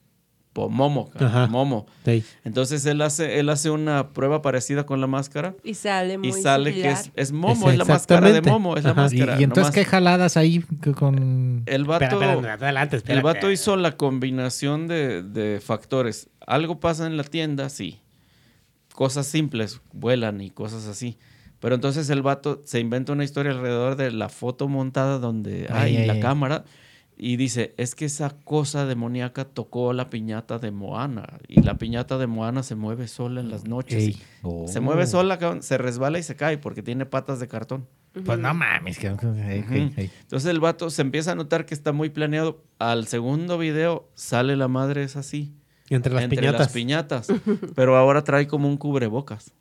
Pomomo. 0.54 1.10
Ajá. 1.18 1.48
Momo. 1.48 1.86
Entonces 2.44 2.86
él 2.86 3.02
hace, 3.02 3.40
él 3.40 3.48
hace 3.50 3.70
una 3.70 4.10
prueba 4.10 4.42
parecida 4.42 4.86
con 4.86 5.00
la 5.00 5.08
máscara 5.08 5.56
Y 5.64 5.76
sale 5.76 6.18
muy 6.18 6.28
y 6.28 6.32
sale 6.34 6.74
que 6.74 6.90
es, 6.90 7.12
es 7.16 7.32
Momo, 7.32 7.68
Es 7.68 7.74
es, 7.74 7.78
la 7.78 7.86
máscara 7.86 8.32
de. 8.32 8.42
Momo, 8.42 8.76
es 8.76 8.84
la 8.84 8.92
Ajá. 8.92 9.04
Máscara. 9.04 9.40
y 9.40 9.44
entonces, 9.44 9.64
nomás 9.64 9.76
¿qué 9.76 9.86
jaladas 9.86 10.36
ahí 10.36 10.64
con...? 10.98 11.64
El 11.66 11.86
vato, 11.86 12.04
Espera, 12.04 12.34
espera, 12.34 12.54
adelante, 12.56 12.98
espera. 12.98 13.16
el 13.18 13.24
vato 13.24 13.50
hizo 13.50 13.78
la 13.78 13.96
combinación 13.96 14.88
de, 14.88 15.24
de 15.24 15.62
factores. 15.62 16.30
Algo 16.48 16.80
pasa 16.80 17.08
en 17.08 17.18
la 17.18 17.24
tienda, 17.24 17.70
sí. 17.70 18.00
Cosas 18.94 19.26
simples, 19.28 19.82
vuelan 19.94 20.42
y 20.42 20.50
cosas 20.50 20.88
así. 20.88 21.18
Pero 21.60 21.76
entonces 21.76 22.10
el 22.10 22.22
vato 22.22 22.62
se 22.66 22.80
inventa 22.80 23.14
una 23.14 23.24
historia 23.24 23.52
alrededor 23.52 23.96
de 23.96 24.12
la 24.12 24.30
foto 24.30 24.68
montada 24.68 25.20
donde 25.20 25.68
Ay, 25.70 25.96
hay 25.96 25.98
ay, 25.98 26.08
la 26.08 26.14
ay. 26.14 26.20
cámara 26.20 26.66
y 27.18 27.36
dice, 27.38 27.76
es 27.78 27.94
que 27.94 28.06
esa 28.06 28.32
cosa 28.44 28.88
demoníaca 28.88 29.46
tocó 29.46 29.94
la 29.94 30.10
piñata 30.10 30.58
de 30.58 30.72
Moana. 30.72 31.38
Y 31.48 31.62
la 31.62 31.76
piñata 31.78 32.18
de 32.18 32.26
Moana 32.26 32.64
se 32.64 32.74
mueve 32.74 33.08
sola 33.08 33.42
en 33.42 33.52
las 33.52 33.66
noches. 33.68 34.04
Ey. 34.04 34.22
Oh. 34.42 34.68
Se 34.68 34.80
mueve 34.80 35.06
sola, 35.06 35.38
se 35.62 35.78
resbala 35.78 36.18
y 36.18 36.24
se 36.24 36.36
cae 36.36 36.58
porque 36.58 36.82
tiene 36.82 37.06
patas 37.06 37.40
de 37.40 37.48
cartón. 37.48 37.88
Pues 38.26 38.40
no 38.40 38.54
mames. 38.56 38.98
que- 38.98 39.08
ey. 39.08 40.10
Entonces 40.22 40.50
el 40.50 40.60
vato 40.60 40.90
se 40.90 41.04
empieza 41.04 41.34
a 41.34 41.36
notar 41.36 41.68
que 41.68 41.76
está 41.76 41.92
muy 41.92 42.10
planeado. 42.10 42.64
Al 42.80 43.06
segundo 43.06 43.60
video 43.60 44.10
sale 44.16 44.56
la 44.58 44.68
madre 44.68 45.04
es 45.04 45.16
así. 45.16 45.54
Entre 45.96 46.14
las 46.14 46.24
entre 46.24 46.40
piñatas. 46.40 46.60
las 46.60 46.72
piñatas. 46.72 47.28
Pero 47.76 47.98
ahora 47.98 48.24
trae 48.24 48.48
como 48.48 48.68
un 48.68 48.78
cubrebocas. 48.78 49.54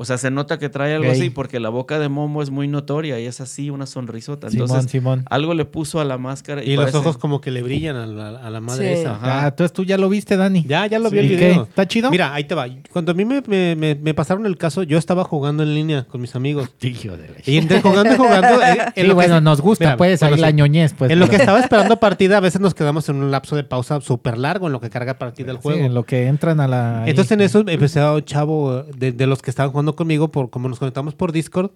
O 0.00 0.04
sea, 0.04 0.16
se 0.16 0.30
nota 0.30 0.58
que 0.60 0.68
trae 0.68 0.94
algo 0.94 1.10
así 1.10 1.28
porque 1.28 1.58
la 1.58 1.70
boca 1.70 1.98
de 1.98 2.08
Momo 2.08 2.40
es 2.40 2.50
muy 2.50 2.68
notoria 2.68 3.18
y 3.18 3.26
es 3.26 3.40
así, 3.40 3.68
una 3.68 3.84
sonrisota. 3.84 4.48
Simón, 4.48 4.68
Entonces, 4.68 4.90
Simón. 4.92 5.24
algo 5.28 5.54
le 5.54 5.64
puso 5.64 6.00
a 6.00 6.04
la 6.04 6.18
máscara. 6.18 6.62
Y, 6.62 6.70
Y 6.70 6.76
los 6.76 6.94
ojos 6.94 7.18
como 7.18 7.40
que 7.40 7.50
le 7.50 7.62
brillan 7.62 7.96
a 7.96 8.06
la, 8.06 8.28
a 8.38 8.48
la 8.48 8.60
madre 8.60 8.94
Sí. 8.94 9.00
esa. 9.00 9.14
Ajá. 9.16 9.44
Ah, 9.44 9.48
entonces 9.48 9.72
tú 9.72 9.84
ya 9.84 9.98
lo 9.98 10.08
viste, 10.08 10.36
Dani. 10.36 10.64
Ya, 10.68 10.86
ya 10.86 11.00
lo 11.00 11.10
vi 11.10 11.16
¿Y 11.16 11.20
el 11.20 11.28
qué? 11.30 11.36
video. 11.48 11.62
¿Está 11.64 11.88
chido? 11.88 12.10
Mira, 12.12 12.32
ahí 12.32 12.44
te 12.44 12.54
va. 12.54 12.66
Cuando 12.92 13.10
a 13.10 13.14
mí 13.14 13.24
me, 13.24 13.42
me- 13.48 13.74
me- 13.74 13.94
me 13.96 14.14
pasaron 14.14 14.46
el 14.46 14.56
caso, 14.56 14.84
yo 14.84 14.98
estaba 14.98 15.24
jugando 15.24 15.64
en 15.64 15.74
línea 15.74 16.04
con 16.04 16.20
mis 16.20 16.36
amigos. 16.36 16.70
Hijo 16.80 17.16
de 17.16 17.28
la 17.28 17.34
Y 17.44 17.56
entre 17.56 17.82
jugando 17.82 18.14
y 18.14 18.16
jugando. 18.16 18.62
eh, 18.62 18.78
en 18.94 19.02
Sí, 19.02 19.08
que- 19.08 19.12
bueno, 19.14 19.40
nos 19.40 19.60
gusta, 19.60 19.84
Mira, 19.84 19.96
pues, 19.96 20.22
ahí 20.22 20.36
la 20.36 20.48
sí. 20.48 20.54
ñoñez, 20.54 20.94
pues. 20.94 21.10
en 21.10 21.18
lo 21.18 21.28
que 21.28 21.36
estaba 21.36 21.58
esperando 21.58 21.98
partida, 21.98 22.36
a 22.36 22.40
veces 22.40 22.60
nos 22.60 22.72
quedamos 22.74 23.08
en 23.08 23.16
un 23.16 23.30
lapso 23.32 23.56
de 23.56 23.64
pausa 23.64 24.00
súper 24.00 24.38
largo 24.38 24.66
en 24.68 24.72
lo 24.72 24.80
que 24.80 24.90
carga 24.90 25.18
partida 25.18 25.50
el 25.50 25.56
Sí, 25.56 25.62
juego. 25.64 25.80
en 25.84 25.92
lo 25.94 26.04
que 26.04 26.26
entran 26.28 26.60
a 26.60 26.68
la... 26.68 27.02
ahí. 27.02 27.10
Entonces 27.10 27.32
en 27.32 27.40
eso 27.40 27.64
empecé 27.66 27.98
a 28.00 28.12
un 28.12 28.22
chavo 28.24 28.84
de, 28.96 29.10
de 29.12 29.26
los 29.26 29.42
que 29.42 29.50
estaban 29.50 29.72
jugando 29.72 29.87
conmigo, 29.96 30.28
por 30.30 30.50
como 30.50 30.68
nos 30.68 30.78
conectamos 30.78 31.14
por 31.14 31.32
Discord, 31.32 31.70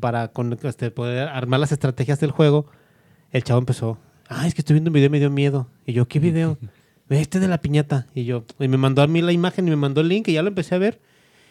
para 0.00 0.28
con- 0.28 0.58
este, 0.62 0.90
poder 0.90 1.28
armar 1.28 1.60
las 1.60 1.72
estrategias 1.72 2.20
del 2.20 2.30
juego, 2.30 2.66
el 3.32 3.42
chavo 3.44 3.58
empezó, 3.58 3.98
ah, 4.28 4.46
es 4.46 4.54
que 4.54 4.60
estoy 4.62 4.74
viendo 4.74 4.90
un 4.90 4.94
video 4.94 5.06
y 5.08 5.10
me 5.10 5.18
dio 5.18 5.30
miedo. 5.30 5.68
Y 5.86 5.92
yo, 5.92 6.06
¿qué 6.08 6.18
video? 6.20 6.58
Ve 7.08 7.20
este 7.20 7.38
de 7.40 7.48
la 7.48 7.58
piñata. 7.58 8.06
Y 8.14 8.24
yo, 8.24 8.44
y 8.58 8.68
me 8.68 8.76
mandó 8.76 9.02
a 9.02 9.06
mí 9.06 9.22
la 9.22 9.32
imagen 9.32 9.66
y 9.66 9.70
me 9.70 9.76
mandó 9.76 10.00
el 10.00 10.08
link 10.08 10.26
y 10.28 10.32
ya 10.32 10.42
lo 10.42 10.48
empecé 10.48 10.74
a 10.74 10.78
ver. 10.78 11.00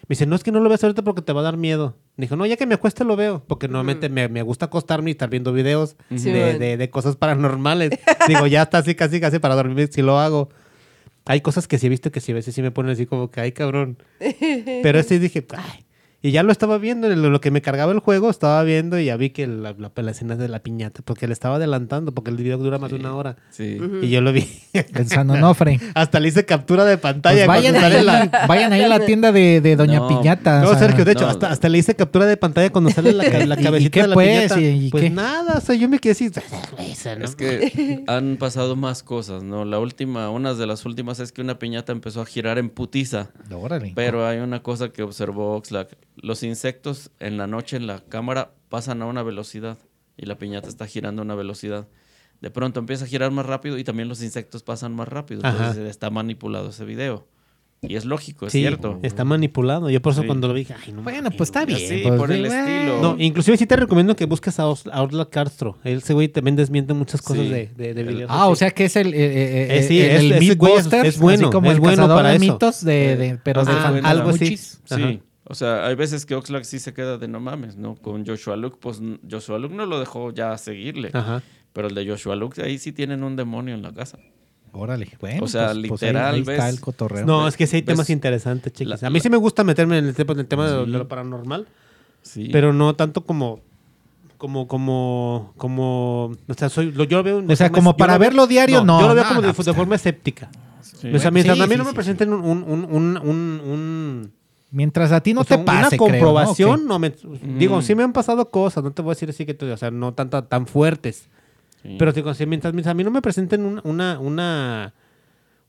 Me 0.07 0.13
dice, 0.13 0.25
no, 0.27 0.35
es 0.35 0.43
que 0.43 0.51
no 0.51 0.59
lo 0.59 0.69
veas 0.69 0.83
ahorita 0.83 1.01
porque 1.01 1.21
te 1.23 1.33
va 1.33 1.39
a 1.39 1.43
dar 1.45 1.57
miedo. 1.57 1.95
Dijo, 2.17 2.35
no, 2.35 2.45
ya 2.45 2.57
que 2.57 2.67
me 2.67 2.75
acueste 2.75 3.03
lo 3.05 3.15
veo. 3.15 3.43
Porque 3.47 3.67
normalmente 3.67 4.07
me, 4.09 4.27
me 4.29 4.43
gusta 4.43 4.65
acostarme 4.65 5.09
y 5.09 5.13
estar 5.13 5.29
viendo 5.31 5.51
videos 5.51 5.95
Sí, 6.15 6.29
de, 6.29 6.39
bueno. 6.43 6.59
de- 6.59 6.77
de 6.77 6.89
cosas 6.91 7.15
paranormales. 7.15 7.89
Digo, 8.27 8.45
ya 8.45 8.63
está 8.63 8.79
así, 8.79 8.93
casi, 8.93 9.19
casi 9.19 9.39
para 9.39 9.55
dormir 9.55 9.89
si 9.91 10.01
lo 10.03 10.19
hago. 10.19 10.49
Hay 11.25 11.41
cosas 11.41 11.67
que 11.67 11.79
sí 11.79 11.87
he 11.87 11.89
visto 11.89 12.11
que 12.11 12.21
sí 12.21 12.31
a 12.31 12.35
veces 12.35 12.53
sí 12.53 12.61
me 12.61 12.71
ponen 12.71 12.91
así 12.91 13.05
como 13.05 13.31
que, 13.31 13.41
ay, 13.41 13.51
cabrón. 13.51 13.97
Pero 14.19 14.99
este 14.99 15.19
dije, 15.19 15.45
ay. 15.57 15.85
Y 16.27 16.31
ya 16.31 16.41
lo 16.41 16.51
estaba 16.51 16.79
viendo, 16.79 17.11
en 17.11 17.21
lo, 17.21 17.39
que 17.39 17.51
me 17.51 17.61
cargaba 17.61 17.91
el 17.91 17.99
juego, 17.99 18.31
estaba 18.31 18.63
viendo 18.63 18.97
y 18.99 19.05
ya 19.05 19.15
vi 19.15 19.29
que 19.29 19.45
la, 19.45 19.75
la, 19.77 19.91
la 19.95 20.09
escena 20.11 20.35
de 20.35 20.47
la 20.47 20.57
piñata, 20.63 21.01
porque 21.05 21.27
le 21.27 21.33
estaba 21.33 21.57
adelantando, 21.57 22.13
porque 22.13 22.31
el 22.31 22.37
video 22.37 22.57
dura 22.57 22.79
más 22.79 22.89
de 22.89 22.95
una 22.97 23.15
hora. 23.15 23.35
Sí. 23.51 23.77
Y 24.01 24.09
yo 24.09 24.21
lo 24.21 24.33
vi. 24.33 24.47
En 24.73 25.07
San 25.07 25.29
Onofre. 25.29 25.79
Hasta 25.93 26.19
le 26.19 26.29
hice 26.29 26.43
captura 26.43 26.83
de 26.83 26.97
Pues 26.97 27.13
pantalla. 27.13 27.45
vayan, 27.45 27.73
cuando 27.75 27.89
sale 27.89 27.99
ahí, 27.99 28.05
la... 28.31 28.45
vayan 28.47 28.73
ahí 28.73 28.81
a 28.81 28.87
la 28.87 28.99
tienda 29.05 29.31
de, 29.31 29.61
de 29.61 29.75
Doña 29.75 29.99
No, 29.99 30.07
Piñata. 30.07 30.61
No, 30.61 30.69
o 30.69 30.71
sea, 30.71 30.79
Sergio, 30.79 31.05
de 31.05 31.11
hecho, 31.11 31.25
no, 31.25 31.29
hasta, 31.29 31.51
hasta 31.51 31.69
le 31.69 31.77
hice 31.77 31.95
captura 31.95 32.25
de 32.25 32.37
pantalla 32.37 32.71
cuando 32.71 32.89
sale 32.89 33.13
la, 33.13 33.23
la 33.45 33.55
¿Y- 33.55 33.59
y 33.59 33.63
cabecita 33.63 33.91
qué 33.91 34.01
de 34.01 34.07
la 34.07 34.13
pues? 34.15 34.27
piñata. 34.53 34.61
¿Y- 34.61 34.85
y 34.87 34.89
pues 34.89 35.03
qué? 35.03 35.09
nada, 35.11 35.59
o 35.59 35.61
sea, 35.61 35.75
yo 35.75 35.87
me 35.87 35.99
quedé 35.99 36.13
así. 36.13 36.31
Es 37.19 37.35
que 37.35 38.03
han 38.07 38.37
pasado 38.37 38.75
más 38.75 39.03
cosas, 39.03 39.43
¿no? 39.43 39.63
La 39.63 39.77
última, 39.79 40.29
una 40.31 40.55
de 40.55 40.65
las 40.65 40.85
últimas 40.87 41.19
es 41.19 41.31
que 41.31 41.41
una 41.41 41.59
piñata 41.59 41.91
empezó 41.91 42.21
a 42.21 42.25
girar 42.25 42.57
en 42.57 42.69
putiza. 42.69 43.29
Órale. 43.51 43.91
Pero 43.95 44.25
hay 44.25 44.39
una 44.39 44.63
cosa 44.63 44.89
que 44.89 45.03
observó 45.03 45.55
Oxlack. 45.55 45.89
Los 46.15 46.43
insectos 46.43 47.11
en 47.19 47.37
la 47.37 47.47
noche 47.47 47.77
en 47.77 47.87
la 47.87 47.99
cámara 47.99 48.51
pasan 48.69 49.01
a 49.01 49.05
una 49.05 49.21
velocidad 49.23 49.77
y 50.17 50.25
la 50.25 50.37
piñata 50.37 50.67
está 50.69 50.87
girando 50.87 51.21
a 51.21 51.25
una 51.25 51.35
velocidad. 51.35 51.87
De 52.41 52.49
pronto 52.51 52.79
empieza 52.79 53.05
a 53.05 53.07
girar 53.07 53.31
más 53.31 53.45
rápido 53.45 53.77
y 53.77 53.83
también 53.83 54.07
los 54.09 54.21
insectos 54.21 54.63
pasan 54.63 54.93
más 54.93 55.07
rápido. 55.07 55.41
Ajá. 55.43 55.57
Entonces 55.57 55.89
está 55.89 56.09
manipulado 56.09 56.69
ese 56.69 56.85
video. 56.85 57.27
Y 57.81 57.97
es 57.97 58.05
lógico, 58.05 58.47
es 58.47 58.51
Sí, 58.53 58.59
cierto. 58.61 58.99
está 59.03 59.25
manipulado. 59.25 59.89
Yo 59.91 60.01
por 60.01 60.13
eso 60.13 60.21
Sí. 60.21 60.27
cuando 60.27 60.47
lo 60.47 60.53
vi, 60.55 60.61
dije, 60.61 60.73
ay, 60.83 60.91
no 60.93 61.03
Bueno, 61.03 61.29
pues 61.29 61.49
está 61.49 61.65
güey". 61.65 61.75
bien. 61.75 61.89
Sí, 61.89 61.99
pues, 62.07 62.17
por 62.19 62.31
el 62.31 62.45
bueno. 62.47 62.65
estilo. 62.67 63.01
No, 63.01 63.15
inclusive 63.21 63.57
sí 63.57 63.67
te 63.67 63.75
recomiendo 63.75 64.15
que 64.15 64.25
busques 64.25 64.59
a, 64.59 64.67
Os- 64.67 64.87
a 64.87 65.03
Orla 65.03 65.25
Castro. 65.29 65.77
Él, 65.83 65.97
ese 65.97 66.13
güey 66.13 66.27
también 66.29 66.55
desmiente 66.55 66.93
muchas 66.93 67.21
cosas 67.21 67.43
Sí. 67.43 67.49
de, 67.49 67.93
de, 67.93 68.03
videos. 68.03 68.31
Ah, 68.31 68.43
así. 68.45 68.51
o 68.53 68.55
sea 68.55 68.71
que 68.71 68.85
es 68.85 68.95
el, 68.95 69.13
eh, 69.13 69.17
eh, 69.17 69.77
Eh, 69.79 69.83
sí, 69.83 69.99
el, 70.01 70.09
es- 70.09 70.19
el 70.21 70.31
es- 70.31 70.39
Mythbusters, 70.39 71.07
es 71.09 71.19
bueno, 71.19 71.51
como 71.51 71.67
es 71.67 71.75
el 71.75 71.79
bueno 71.81 72.07
para 72.07 72.29
de 72.29 72.35
eso. 72.37 72.53
mitos, 72.53 72.83
de, 72.83 73.17
de- 73.17 73.37
pero 73.43 73.63
de 73.65 73.71
Ah, 73.73 73.99
algo 74.05 74.29
así. 74.29 74.57
Sí. 74.57 75.21
O 75.47 75.55
sea, 75.55 75.85
hay 75.85 75.95
veces 75.95 76.25
que 76.25 76.35
Oxlack 76.35 76.63
sí 76.63 76.79
se 76.79 76.93
queda 76.93 77.17
de 77.17 77.27
no 77.27 77.39
mames, 77.39 77.77
¿no? 77.77 77.95
Con 77.95 78.25
Joshua 78.25 78.55
Luke, 78.55 78.77
pues 78.79 78.99
Joshua 79.29 79.59
Luke 79.59 79.73
no 79.75 79.85
lo 79.85 79.99
dejó 79.99 80.31
ya 80.31 80.57
seguirle. 80.57 81.11
Ajá. 81.13 81.41
Pero 81.73 81.87
el 81.87 81.95
de 81.95 82.07
Joshua 82.07 82.35
Luke, 82.35 82.61
ahí 82.63 82.77
sí 82.77 82.91
tienen 82.91 83.23
un 83.23 83.35
demonio 83.35 83.75
en 83.75 83.81
la 83.81 83.91
casa. 83.93 84.17
Órale, 84.71 85.09
bueno. 85.21 85.43
O 85.43 85.47
sea, 85.47 85.71
pues- 85.73 85.87
pues 85.87 86.03
ahí- 86.03 86.07
literal, 86.09 86.35
ahí, 86.35 86.41
está 86.41 86.51
ves- 86.51 86.73
el 86.73 86.79
cotorreo. 86.81 87.25
No, 87.25 87.47
es 87.47 87.55
que 87.57 87.65
sí 87.67 87.77
hay 87.77 87.81
¿Ves? 87.81 87.93
temas 87.95 88.09
interesantes, 88.09 88.73
chicos. 88.73 89.01
La- 89.01 89.07
a 89.07 89.09
mí 89.09 89.19
la- 89.19 89.23
sí 89.23 89.29
me 89.29 89.37
gusta 89.37 89.63
meterme 89.63 89.97
en 89.99 90.05
el 90.07 90.15
tema, 90.15 90.33
en 90.33 90.39
el 90.39 90.47
tema 90.47 90.67
de, 90.67 90.75
lo, 90.75 90.85
Sí. 90.85 90.91
de 90.91 90.97
lo 90.97 91.07
paranormal, 91.07 91.67
Sí. 92.21 92.49
pero 92.51 92.73
no 92.73 92.95
tanto 92.95 93.23
como 93.25 93.61
como 94.37 94.67
como 94.67 95.53
como 95.55 96.25
o 96.47 96.53
sea, 96.57 96.67
soy 96.67 96.91
lo, 96.91 97.05
yo 97.05 97.17
lo 97.17 97.23
veo 97.23 97.41
de 97.41 97.53
O 97.53 97.55
sea, 97.55 97.67
forma- 97.67 97.77
como 97.77 97.97
para 97.97 98.17
verlo 98.17 98.47
diario, 98.47 98.83
no, 98.83 98.99
Yo 98.99 99.07
lo 99.07 99.15
veo 99.15 99.23
no, 99.23 99.29
como 99.29 99.41
no, 99.41 99.47
de, 99.47 99.53
pues, 99.53 99.65
de 99.65 99.73
forma 99.73 99.95
escéptica. 99.95 100.49
Sí. 100.81 101.09
o 101.13 101.19
sea, 101.19 101.31
mientras 101.31 101.55
sí, 101.57 101.63
a 101.63 101.67
mí 101.67 101.73
sí, 101.73 101.77
no 101.77 101.85
me 101.85 101.93
presenten 101.93 102.33
un, 102.33 102.43
un, 102.63 102.63
un- 102.85 103.17
un- 103.17 104.31
Mientras 104.75 105.13
a 105.13 105.21
ti 105.21 105.33
no 105.33 105.41
o 105.41 105.43
sea, 105.45 105.57
te 105.57 105.63
pase, 105.63 105.79
una 105.79 105.87
creo, 105.89 105.99
¿no? 105.99 106.05
comprobación, 106.11 106.85
no 106.85 106.99
me, 106.99 107.13
digo, 107.57 107.77
Mm. 107.77 107.81
sí 107.81 107.95
me 107.95 108.03
han 108.03 108.11
pasado 108.11 108.49
cosas, 108.51 108.83
no 108.83 108.91
te 108.91 109.01
voy 109.01 109.11
a 109.11 109.15
decir 109.15 109.29
así 109.29 109.45
que, 109.45 109.55
o 109.71 109.77
sea, 109.77 109.89
no 109.89 110.13
tan, 110.13 110.29
tan, 110.29 110.47
tan 110.49 110.67
fuertes. 110.67 111.29
Sí. 111.81 111.95
Pero 111.97 112.11
digo, 112.11 112.33
si 112.33 112.45
mientras, 112.45 112.73
a 112.85 112.93
mí 112.93 113.03
no 113.05 113.09
me 113.11 113.21
presenten 113.21 113.63
un- 113.65 113.79
una, 113.85 114.19
una, 114.19 114.93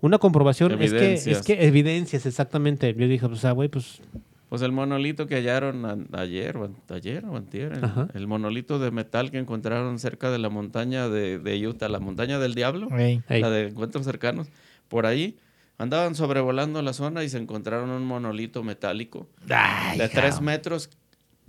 una 0.00 0.18
comprobación, 0.18 0.72
es 0.72 0.78
que, 0.78 0.84
es 0.84 0.92
Evidencias. 0.92 1.42
que 1.46 1.66
evidencias, 1.66 2.26
exactamente. 2.26 2.92
Yo 2.98 3.06
dije, 3.06 3.24
o 3.26 3.36
sea, 3.36 3.52
güey, 3.52 3.68
pues, 3.68 4.00
Pues 4.48 4.62
el 4.62 4.72
monolito 4.72 5.26
que 5.26 5.34
hallaron 5.36 5.84
ayer, 6.12 6.56
o 6.56 6.64
an- 6.64 6.76
ayer 6.90 7.24
o 7.26 7.36
antier, 7.36 7.80
el, 8.14 8.26
monolito 8.26 8.78
de 8.78 8.90
metal 8.90 9.30
que 9.30 9.38
encontraron 9.38 9.98
cerca 10.00 10.30
de 10.32 10.38
la 10.38 10.48
montaña 10.50 11.08
de, 11.08 11.38
de 11.38 11.66
Utah, 11.68 11.88
la 11.88 11.98
montaña 12.00 12.38
del 12.38 12.54
diablo, 12.54 12.88
la 12.90 13.50
de 13.50 13.68
encuentros 13.68 14.04
cercanos, 14.04 14.48
por 14.88 15.04
ahí 15.06 15.36
andaban 15.78 16.14
sobrevolando 16.14 16.80
la 16.82 16.92
zona 16.92 17.22
y 17.24 17.28
se 17.28 17.38
encontraron 17.38 17.90
un 17.90 18.04
monolito 18.04 18.62
metálico 18.62 19.28
Ay, 19.48 19.98
de 19.98 20.08
tres 20.08 20.40
metros 20.40 20.90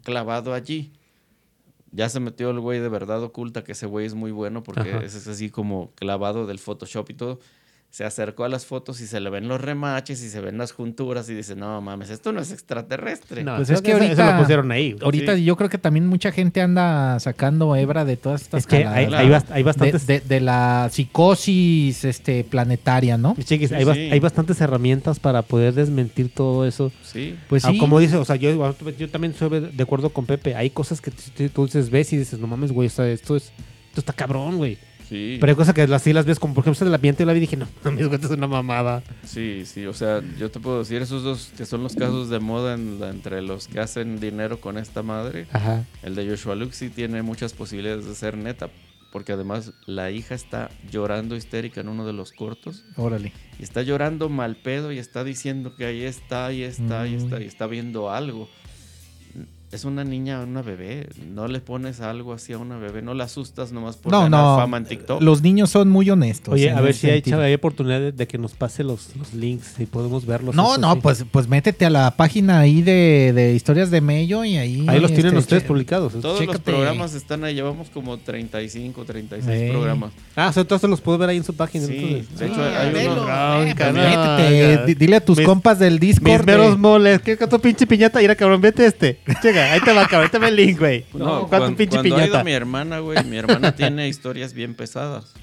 clavado 0.03 0.53
allí. 0.53 0.93
Ya 1.91 2.09
se 2.09 2.19
metió 2.19 2.49
el 2.49 2.59
güey 2.59 2.79
de 2.79 2.89
verdad 2.89 3.23
oculta, 3.23 3.63
que 3.63 3.71
ese 3.71 3.85
güey 3.85 4.05
es 4.05 4.13
muy 4.13 4.31
bueno 4.31 4.61
porque 4.63 4.91
Ajá. 4.91 5.05
ese 5.05 5.17
es 5.17 5.27
así 5.27 5.49
como 5.49 5.91
clavado 5.95 6.45
del 6.45 6.59
Photoshop 6.59 7.09
y 7.09 7.13
todo. 7.13 7.39
Se 7.89 8.03
acercó 8.03 8.43
a 8.43 8.49
las 8.49 8.65
fotos 8.65 8.99
y 9.01 9.07
se 9.07 9.19
le 9.21 9.29
ven 9.29 9.47
los 9.47 9.59
remaches 9.59 10.21
y 10.21 10.29
se 10.29 10.39
ven 10.41 10.57
las 10.57 10.71
junturas 10.73 11.29
y 11.29 11.33
dice, 11.33 11.55
no 11.55 11.81
mames, 11.81 12.09
esto 12.11 12.31
no 12.33 12.41
es 12.41 12.51
extraterrestre. 12.51 13.43
no, 13.43 13.55
Pues 13.55 13.69
es 13.69 13.81
que 13.81 13.91
eso- 13.91 13.97
eso 14.03 14.05
ahorita- 14.21 14.33
lo 14.35 14.41
pusieron 14.41 14.71
ahí. 14.71 14.95
Ahorita 15.01 15.35
Sí. 15.35 15.45
yo 15.45 15.55
creo 15.55 15.69
que 15.69 15.77
también 15.77 16.05
mucha 16.05 16.31
gente 16.31 16.61
anda 16.61 17.19
sacando 17.19 17.75
hebra 17.75 18.05
de 18.05 18.17
todas 18.17 18.41
estas 18.43 18.59
Es 18.59 18.67
que 18.67 18.85
hay, 18.85 19.05
jaladas. 19.05 19.13
hay, 19.19 19.29
bast- 19.29 19.51
hay 19.51 19.63
bastantes, 19.63 20.05
de, 20.05 20.19
de- 20.19 20.27
de 20.27 20.39
la 20.41 20.89
psicosis 20.91 22.03
este, 22.05 22.43
planetaria, 22.43 23.17
¿no? 23.17 23.35
chiquis, 23.43 23.69
Sí, 23.69 23.75
hay, 23.75 23.83
bas- 23.85 23.95
sí. 23.95 24.09
hay 24.11 24.19
bastantes 24.19 24.59
herramientas 24.61 25.19
para 25.19 25.41
poder 25.41 25.73
desmentir 25.73 26.29
todo 26.33 26.65
eso. 26.67 26.91
Sí. 27.03 27.35
Pues 27.49 27.65
Ah, 27.65 27.71
sí. 27.71 27.77
Como 27.77 27.99
dice, 27.99 28.17
o 28.17 28.25
sea, 28.25 28.35
yo, 28.35 28.51
yo 28.97 29.09
también 29.09 29.31
estoy 29.31 29.59
de 29.71 29.83
acuerdo 29.83 30.09
con 30.09 30.25
Pepe. 30.25 30.55
Hay 30.55 30.69
cosas 30.69 31.01
que 31.01 31.11
tú 31.49 31.65
dices, 31.65 31.89
ves 31.89 32.13
y 32.13 32.17
dices, 32.17 32.37
no 32.37 32.47
mames, 32.47 32.71
güey, 32.71 32.87
o 32.87 32.91
sea, 32.91 33.07
esto, 33.09 33.35
es, 33.35 33.45
esto 33.89 34.01
está 34.01 34.13
cabrón, 34.13 34.57
güey. 34.57 34.77
Sí, 35.09 35.37
Pero 35.39 35.51
hay 35.51 35.55
cosas 35.55 35.73
que 35.73 35.81
así 35.83 36.11
las 36.11 36.25
ves, 36.25 36.37
como 36.39 36.53
por 36.53 36.63
ejemplo 36.63 36.87
la 36.89 36.97
piñata, 36.97 37.19
yo 37.19 37.25
la 37.27 37.33
vi 37.33 37.37
y 37.37 37.41
dije, 37.41 37.55
no 37.57 37.67
mames, 37.83 38.01
esto 38.11 38.27
es 38.27 38.31
una 38.33 38.47
mamada. 38.47 39.03
sí, 39.23 39.63
sí. 39.65 39.85
O 39.85 39.93
sea, 39.93 40.21
yo 40.37 40.51
te 40.51 40.59
puedo 40.59 40.79
decir, 40.79 41.01
esos 41.01 41.23
dos 41.23 41.51
que 41.57 41.65
son 41.65 41.83
los 41.83 41.95
casos 41.95 42.29
de 42.29 42.39
moda 42.39 42.73
en 42.73 42.99
la- 42.99 43.09
entre 43.09 43.41
los 43.41 43.67
que 43.67 43.79
hacen 43.79 44.19
dinero 44.19 44.59
con 44.59 44.77
esta 44.77 45.03
madre. 45.03 45.47
Ajá. 45.53 45.85
El 46.03 46.15
de 46.15 46.27
Joshua 46.29 46.55
Luke 46.55 46.73
sí 46.73 46.89
tiene 46.89 47.21
muchas 47.21 47.53
posibilidades 47.53 48.05
de 48.05 48.15
ser 48.15 48.35
neta. 48.37 48.69
Porque 49.09 49.31
además 49.31 49.71
la 49.85 50.11
hija 50.11 50.35
está 50.35 50.69
llorando 50.91 51.37
histérica 51.37 51.79
en 51.79 51.87
uno 51.87 52.05
de 52.05 52.11
los 52.11 52.33
cortos. 52.33 52.83
Órale. 52.97 53.31
Y 53.57 53.63
está 53.63 53.81
llorando 53.81 54.27
mal 54.27 54.57
pedo 54.57 54.91
y 54.91 54.99
está 54.99 55.23
diciendo 55.23 55.73
que 55.77 55.85
ahí 55.85 56.03
está, 56.03 56.47
ahí 56.47 56.61
está, 56.63 57.01
ahí 57.03 57.15
está, 57.15 57.41
y 57.41 57.45
está 57.45 57.67
viendo 57.67 58.11
algo. 58.11 58.49
Es 59.69 59.83
una 59.83 60.05
niña, 60.05 60.39
una 60.43 60.61
bebé. 60.61 61.09
No 61.29 61.49
le 61.49 61.59
pones 61.59 61.99
algo 61.99 62.31
así 62.31 62.53
a 62.53 62.57
una 62.57 62.77
bebé. 62.77 63.01
No 63.01 63.13
la 63.13 63.25
asustas 63.25 63.73
nomás 63.73 63.97
por 63.97 64.13
No, 64.13 64.21
ganar 64.21 64.39
no. 64.41 64.55
fama 64.55 64.77
en 64.77 64.85
TikTok. 64.85 65.21
Los 65.21 65.41
niños 65.41 65.69
son 65.69 65.89
muy 65.89 66.09
honestos. 66.09 66.53
Oye, 66.53 66.71
a 66.71 66.79
ver 66.79 66.93
si 66.93 67.07
hay, 67.07 67.15
sentido. 67.15 67.41
hay 67.41 67.53
oportunidad 67.53 67.99
de, 67.99 68.11
de 68.13 68.27
que 68.27 68.37
nos 68.37 68.53
pase 68.53 68.85
los, 68.85 69.13
los 69.17 69.33
links 69.33 69.77
y 69.79 69.85
podemos 69.85 70.25
verlos. 70.25 70.55
No, 70.55 70.77
no, 70.77 70.93
sí. 70.93 70.99
pues, 71.03 71.25
pues 71.29 71.49
métete 71.49 71.85
a 71.85 71.89
la 71.89 72.15
página 72.15 72.59
ahí 72.61 72.81
de, 72.81 73.33
de 73.35 73.55
historias 73.55 73.91
de 73.91 73.99
Mello 73.99 74.45
y 74.45 74.55
ahí. 74.55 74.85
Ahí 74.87 75.01
los 75.01 75.11
tienen 75.11 75.27
este, 75.33 75.39
ustedes 75.39 75.63
che- 75.63 75.67
publicados. 75.67 76.13
Todos 76.13 76.45
los 76.45 76.59
programas 76.59 77.13
están 77.13 77.43
ahí. 77.43 77.53
Llevamos 77.55 77.89
como 77.89 78.15
35, 78.17 79.03
36 79.03 79.49
Ey. 79.63 79.69
programas. 79.71 80.11
Ah, 80.37 80.47
o 80.47 80.53
sea, 80.53 80.61
entonces 80.61 80.89
los 80.89 81.01
puedo 81.01 81.17
ver 81.17 81.27
ahí 81.31 81.37
en 81.37 81.43
su 81.43 81.53
página. 81.53 81.87
Sí, 81.87 81.93
entonces. 82.21 82.39
de 82.39 82.45
hecho, 82.47 82.55
Ah, 82.61 82.81
hay 82.83 82.93
velo, 82.93 83.11
unos... 83.11 83.27
eh, 83.67 83.73
pues 83.77 83.93
no, 83.93 84.01
métete, 84.01 84.85
di- 84.85 84.95
dile 84.95 85.15
a 85.17 85.25
tus 85.25 85.37
Mis- 85.39 85.45
compas 85.45 85.77
del 85.77 85.93
Mis 85.95 85.99
Discord. 85.99 86.45
meros 86.45 86.71
de- 86.71 86.77
moles. 86.77 87.21
¿Qué 87.21 87.35
tu 87.35 87.59
pinche 87.59 87.85
piñata? 87.85 88.19
Mira, 88.21 88.33
cabrón, 88.33 88.61
vete 88.61 88.85
este. 88.85 89.19
Llega, 89.43 89.66
ahí 89.67 89.79
te 89.81 89.93
va, 89.93 90.03
cabrón. 90.07 90.23
Ahí 90.23 90.29
te 90.31 90.39
va 90.39 90.47
el 90.49 90.55
link, 90.55 90.79
güey. 90.79 91.05
No, 91.13 91.47
¿cuál 91.47 91.61
tu 91.61 91.65
cuan- 91.67 91.75
pinche 91.75 91.97
cuando 91.97 92.15
ha 92.17 92.25
ido 92.27 92.43
mi 92.43 92.51
hermana, 92.51 92.99
güey, 92.99 93.23
mi 93.25 93.37
hermana 93.37 93.75
tiene 93.75 94.07
historias 94.07 94.53
bien 94.53 94.75
pesadas. 94.75 95.33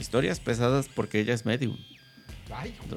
historias 0.00 0.38
pesadas 0.40 0.88
porque 0.94 1.20
ella 1.20 1.34
es 1.34 1.44
medium. 1.44 1.76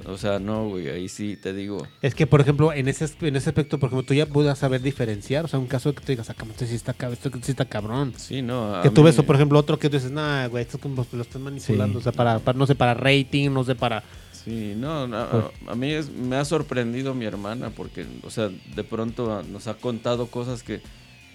O 0.05 0.17
sea, 0.17 0.39
no, 0.39 0.69
güey, 0.69 0.87
ahí 0.89 1.09
sí 1.09 1.35
te 1.35 1.53
digo. 1.53 1.85
Es 2.01 2.15
que, 2.15 2.25
por 2.25 2.39
ejemplo, 2.39 2.71
en 2.71 2.87
ese, 2.87 3.09
en 3.21 3.35
ese 3.35 3.49
aspecto, 3.49 3.79
por 3.79 3.87
ejemplo, 3.89 4.05
tú 4.05 4.13
ya 4.13 4.25
puedas 4.25 4.57
saber 4.59 4.81
diferenciar. 4.81 5.43
O 5.43 5.47
sea, 5.49 5.59
un 5.59 5.67
caso 5.67 5.89
de 5.89 5.95
que 5.95 6.01
tú 6.01 6.07
digas, 6.13 6.29
acá, 6.29 6.45
esto 6.49 6.65
sí 6.65 6.75
está, 6.75 6.95
esto 7.11 7.29
sí 7.41 7.51
está 7.51 7.65
cabrón. 7.65 8.13
Sí, 8.15 8.41
no. 8.41 8.79
Que 8.81 8.89
tú 8.89 9.01
mí- 9.01 9.05
ves, 9.07 9.19
o 9.19 9.23
por 9.23 9.35
ejemplo, 9.35 9.59
otro 9.59 9.77
que 9.77 9.89
tú 9.89 9.97
dices, 9.97 10.11
nah, 10.11 10.47
güey, 10.47 10.63
esto 10.63 10.77
como 10.79 11.05
lo 11.11 11.21
están 11.21 11.41
manipulando. 11.41 11.99
Sí. 11.99 11.99
O 11.99 12.03
sea, 12.03 12.11
para, 12.13 12.39
para, 12.39 12.57
no 12.57 12.65
sé, 12.65 12.75
para 12.75 12.93
rating, 12.93 13.49
no 13.51 13.63
sé, 13.65 13.75
para. 13.75 14.03
Sí, 14.43 14.73
no, 14.75 15.07
no, 15.07 15.17
a, 15.17 15.51
a 15.67 15.75
mí 15.75 15.91
es- 15.91 16.09
me 16.09 16.35
ha 16.35 16.45
sorprendido 16.45 17.13
mi 17.13 17.25
hermana 17.25 17.69
porque, 17.69 18.05
o 18.23 18.29
sea, 18.31 18.49
de 18.75 18.83
pronto 18.83 19.43
nos 19.51 19.67
ha 19.67 19.75
contado 19.75 20.27
cosas 20.27 20.63
que 20.63 20.81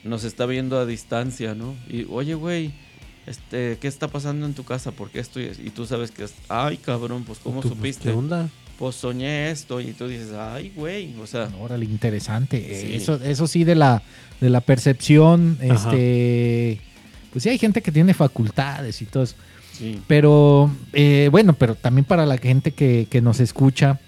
nos 0.05 0.25
está 0.25 0.47
viendo 0.47 0.79
a 0.79 0.87
distancia, 0.87 1.55
¿no? 1.55 1.75
Y, 1.89 2.07
oye, 2.11 2.35
güey, 2.35 2.73
este, 3.27 3.79
¿qué 3.81 3.89
está 3.89 4.09
pasando 4.09 4.47
en 4.47 4.55
tu 4.55 4.65
casa? 4.65 4.93
¿Por 4.93 5.11
qué 5.11 5.21
estoy? 5.21 5.51
Y 5.65 5.71
tú 5.71 5.87
sabes 5.87 6.11
que 6.11 6.25
es, 6.25 6.35
ay, 6.49 6.77
cabrón, 6.77 7.25
pues, 7.25 7.39
¿cómo 7.41 7.61
tú, 7.61 7.69
supiste? 7.71 8.05
¿Qué 8.05 8.11
onda? 8.17 8.49
Pues 8.79 8.95
soñé 8.97 9.51
esto 9.51 9.81
y 9.81 9.93
tú 9.93 10.07
dices, 10.07 10.33
ay, 10.33 10.73
güey, 10.77 11.15
o 11.21 11.27
sea, 11.27 11.49
Órale, 11.61 11.85
interesante. 11.87 12.59
Sí. 12.83 12.95
Eso, 12.97 13.15
eso 13.23 13.47
sí, 13.47 13.65
de 13.65 13.75
la, 13.75 14.03
de 14.41 14.51
la 14.51 14.61
percepción, 14.61 15.59
Ajá. 15.63 15.75
este. 15.91 16.81
Pues 17.33 17.43
sí, 17.43 17.49
hay 17.51 17.59
gente 17.59 17.83
que 17.83 17.91
tiene 17.93 18.15
facultades 18.15 19.01
y 19.03 19.07
todo 19.07 19.23
eso. 19.23 19.35
Sí. 19.79 20.01
Pero, 20.07 20.71
eh, 20.93 21.29
bueno, 21.31 21.53
pero 21.55 21.75
también 21.75 22.05
para 22.05 22.27
la 22.27 22.39
gente 22.39 22.73
que, 22.73 23.07
que 23.11 23.21
nos 23.21 23.41
escucha, 23.41 24.01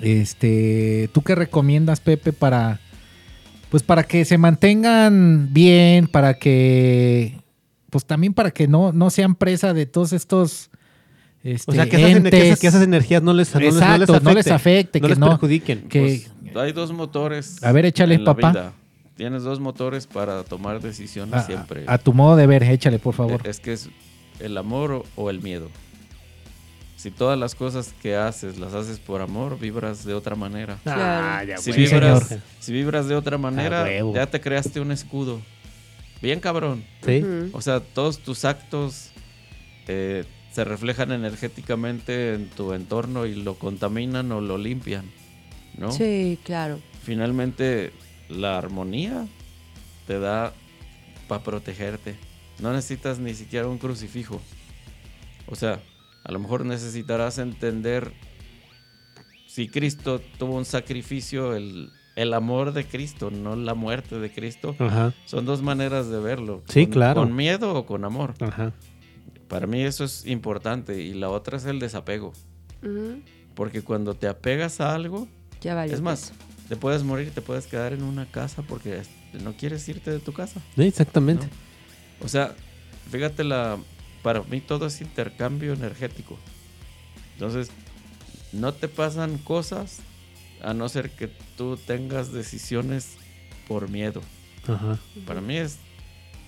este, 0.00 1.08
¿tú 1.12 1.22
qué 1.22 1.34
recomiendas, 1.34 2.00
Pepe, 2.00 2.32
para, 2.32 2.80
pues 3.70 3.82
para 3.82 4.02
que 4.04 4.24
se 4.24 4.38
mantengan 4.38 5.48
bien, 5.52 6.06
para 6.06 6.34
que, 6.34 7.40
pues 7.90 8.04
también 8.04 8.34
para 8.34 8.50
que 8.50 8.68
no, 8.68 8.92
no 8.92 9.10
sean 9.10 9.34
presa 9.34 9.72
de 9.74 9.86
todos 9.86 10.12
estos, 10.12 10.70
este, 11.42 11.70
O 11.70 11.74
sea, 11.74 11.88
que 11.88 11.96
esas, 11.96 12.10
que 12.10 12.16
entes? 12.16 12.58
que 12.60 12.66
esas 12.66 12.82
energías 12.82 13.22
no 13.22 13.32
les, 13.32 13.52
no 13.54 13.60
les- 13.60 13.74
Exacto, 13.74 14.20
no 14.20 14.32
les 14.34 14.48
afecte, 14.48 15.00
no 15.00 15.04
que 15.06 15.08
les 15.10 15.18
no- 15.18 15.28
perjudiquen. 15.30 15.88
que, 15.88 16.00
Pues, 16.00 16.56
hay 16.56 16.72
dos 16.72 16.92
motores. 16.92 17.62
A 17.62 17.72
ver, 17.72 17.86
échale, 17.86 18.14
en 18.16 18.24
la 18.24 18.34
papá. 18.34 18.50
vida. 18.50 18.72
Tienes 19.16 19.44
dos 19.44 19.60
motores 19.60 20.06
para 20.06 20.42
tomar 20.44 20.80
decisiones 20.82 21.34
a, 21.34 21.42
siempre. 21.46 21.84
a 21.86 21.96
tu 21.96 22.12
modo 22.12 22.36
de 22.36 22.46
ver, 22.46 22.62
échale, 22.64 22.98
por 22.98 23.14
favor. 23.14 23.40
Es 23.48 23.60
que 23.60 23.72
es 23.72 23.88
el 24.40 24.56
amor 24.58 24.92
o- 24.92 25.04
o 25.16 25.30
el 25.30 25.40
miedo. 25.42 25.70
Si 26.96 27.10
todas 27.10 27.38
las 27.38 27.54
cosas 27.54 27.94
que 28.02 28.16
haces 28.16 28.58
las 28.58 28.74
haces 28.74 28.98
por 28.98 29.20
amor, 29.20 29.58
vibras 29.58 30.04
de 30.04 30.14
otra 30.14 30.34
manera. 30.34 30.78
Ah, 30.86 31.44
ya, 31.46 31.58
Si, 31.58 31.70
vibras, 31.72 32.26
señor. 32.28 32.42
si 32.58 32.72
vibras 32.72 33.06
de 33.06 33.14
otra 33.14 33.36
manera, 33.38 33.82
huevo. 33.84 34.14
ya 34.14 34.26
te 34.26 34.40
creaste 34.40 34.80
un 34.80 34.90
escudo. 34.92 35.40
Bien 36.22 36.40
cabrón. 36.40 36.84
Sí. 37.04 37.22
O 37.52 37.60
sea, 37.60 37.80
todos 37.80 38.18
tus 38.20 38.44
actos 38.46 39.10
eh, 39.88 40.24
se 40.52 40.64
reflejan 40.64 41.12
energéticamente 41.12 42.34
en 42.34 42.48
tu 42.48 42.72
entorno 42.72 43.26
y 43.26 43.34
lo 43.34 43.54
contaminan 43.56 44.32
o 44.32 44.40
lo 44.40 44.56
limpian. 44.58 45.04
¿No? 45.76 45.92
Sí, 45.92 46.38
claro. 46.42 46.80
Finalmente, 47.04 47.92
la 48.30 48.56
armonía 48.56 49.26
te 50.06 50.18
da 50.18 50.54
para 51.28 51.42
protegerte. 51.44 52.16
No 52.60 52.72
necesitas 52.72 53.18
ni 53.18 53.34
siquiera 53.34 53.66
un 53.68 53.78
crucifijo. 53.78 54.40
O 55.48 55.54
sea, 55.56 55.80
a 56.24 56.32
lo 56.32 56.38
mejor 56.38 56.64
necesitarás 56.64 57.38
entender 57.38 58.12
si 59.46 59.68
Cristo 59.68 60.20
tuvo 60.38 60.56
un 60.56 60.64
sacrificio, 60.64 61.54
el, 61.54 61.90
el 62.16 62.34
amor 62.34 62.72
de 62.72 62.84
Cristo, 62.84 63.30
no 63.30 63.56
la 63.56 63.74
muerte 63.74 64.18
de 64.18 64.30
Cristo. 64.32 64.74
Ajá, 64.78 65.14
Son 65.24 65.44
dos 65.46 65.62
maneras 65.62 66.08
de 66.08 66.18
verlo. 66.18 66.62
Sí, 66.68 66.84
con- 66.84 66.92
claro. 66.92 67.20
Con 67.22 67.34
miedo 67.36 67.74
o 67.74 67.86
con 67.86 68.04
amor. 68.04 68.34
ajá. 68.40 68.72
Para 69.48 69.66
mí 69.68 69.82
eso 69.82 70.02
es 70.04 70.26
importante. 70.26 71.00
Y 71.02 71.14
la 71.14 71.28
otra 71.30 71.56
es 71.58 71.64
el 71.66 71.78
desapego. 71.78 72.32
Porque 73.54 73.82
cuando 73.82 74.14
te 74.14 74.26
apegas 74.28 74.80
a 74.80 74.94
algo, 74.94 75.28
Ya 75.60 75.74
vale. 75.74 75.92
es 75.94 76.00
más, 76.00 76.32
te 76.68 76.76
puedes 76.76 77.04
morir, 77.04 77.30
te 77.30 77.40
puedes 77.40 77.66
quedar 77.66 77.92
en 77.92 78.02
una 78.02 78.26
casa 78.26 78.62
porque 78.62 79.02
no 79.44 79.52
quieres 79.54 79.88
irte 79.88 80.10
de 80.10 80.18
tu 80.18 80.32
casa. 80.32 80.60
Sí, 80.76 80.82
exactamente. 80.82 81.48
O 82.20 82.28
sea, 82.28 82.54
fíjate 83.10 83.44
la 83.44 83.78
para 84.22 84.42
mí 84.42 84.60
todo 84.60 84.86
es 84.86 85.00
intercambio 85.00 85.72
energético. 85.72 86.36
Entonces, 87.34 87.70
no 88.52 88.72
te 88.74 88.88
pasan 88.88 89.38
cosas 89.38 90.00
a 90.62 90.74
no 90.74 90.88
ser 90.88 91.10
que 91.10 91.28
tú 91.56 91.76
tengas 91.76 92.32
decisiones 92.32 93.16
por 93.68 93.88
miedo. 93.90 94.22
Ajá. 94.66 94.98
Para 95.26 95.40
mí 95.40 95.56
es 95.56 95.78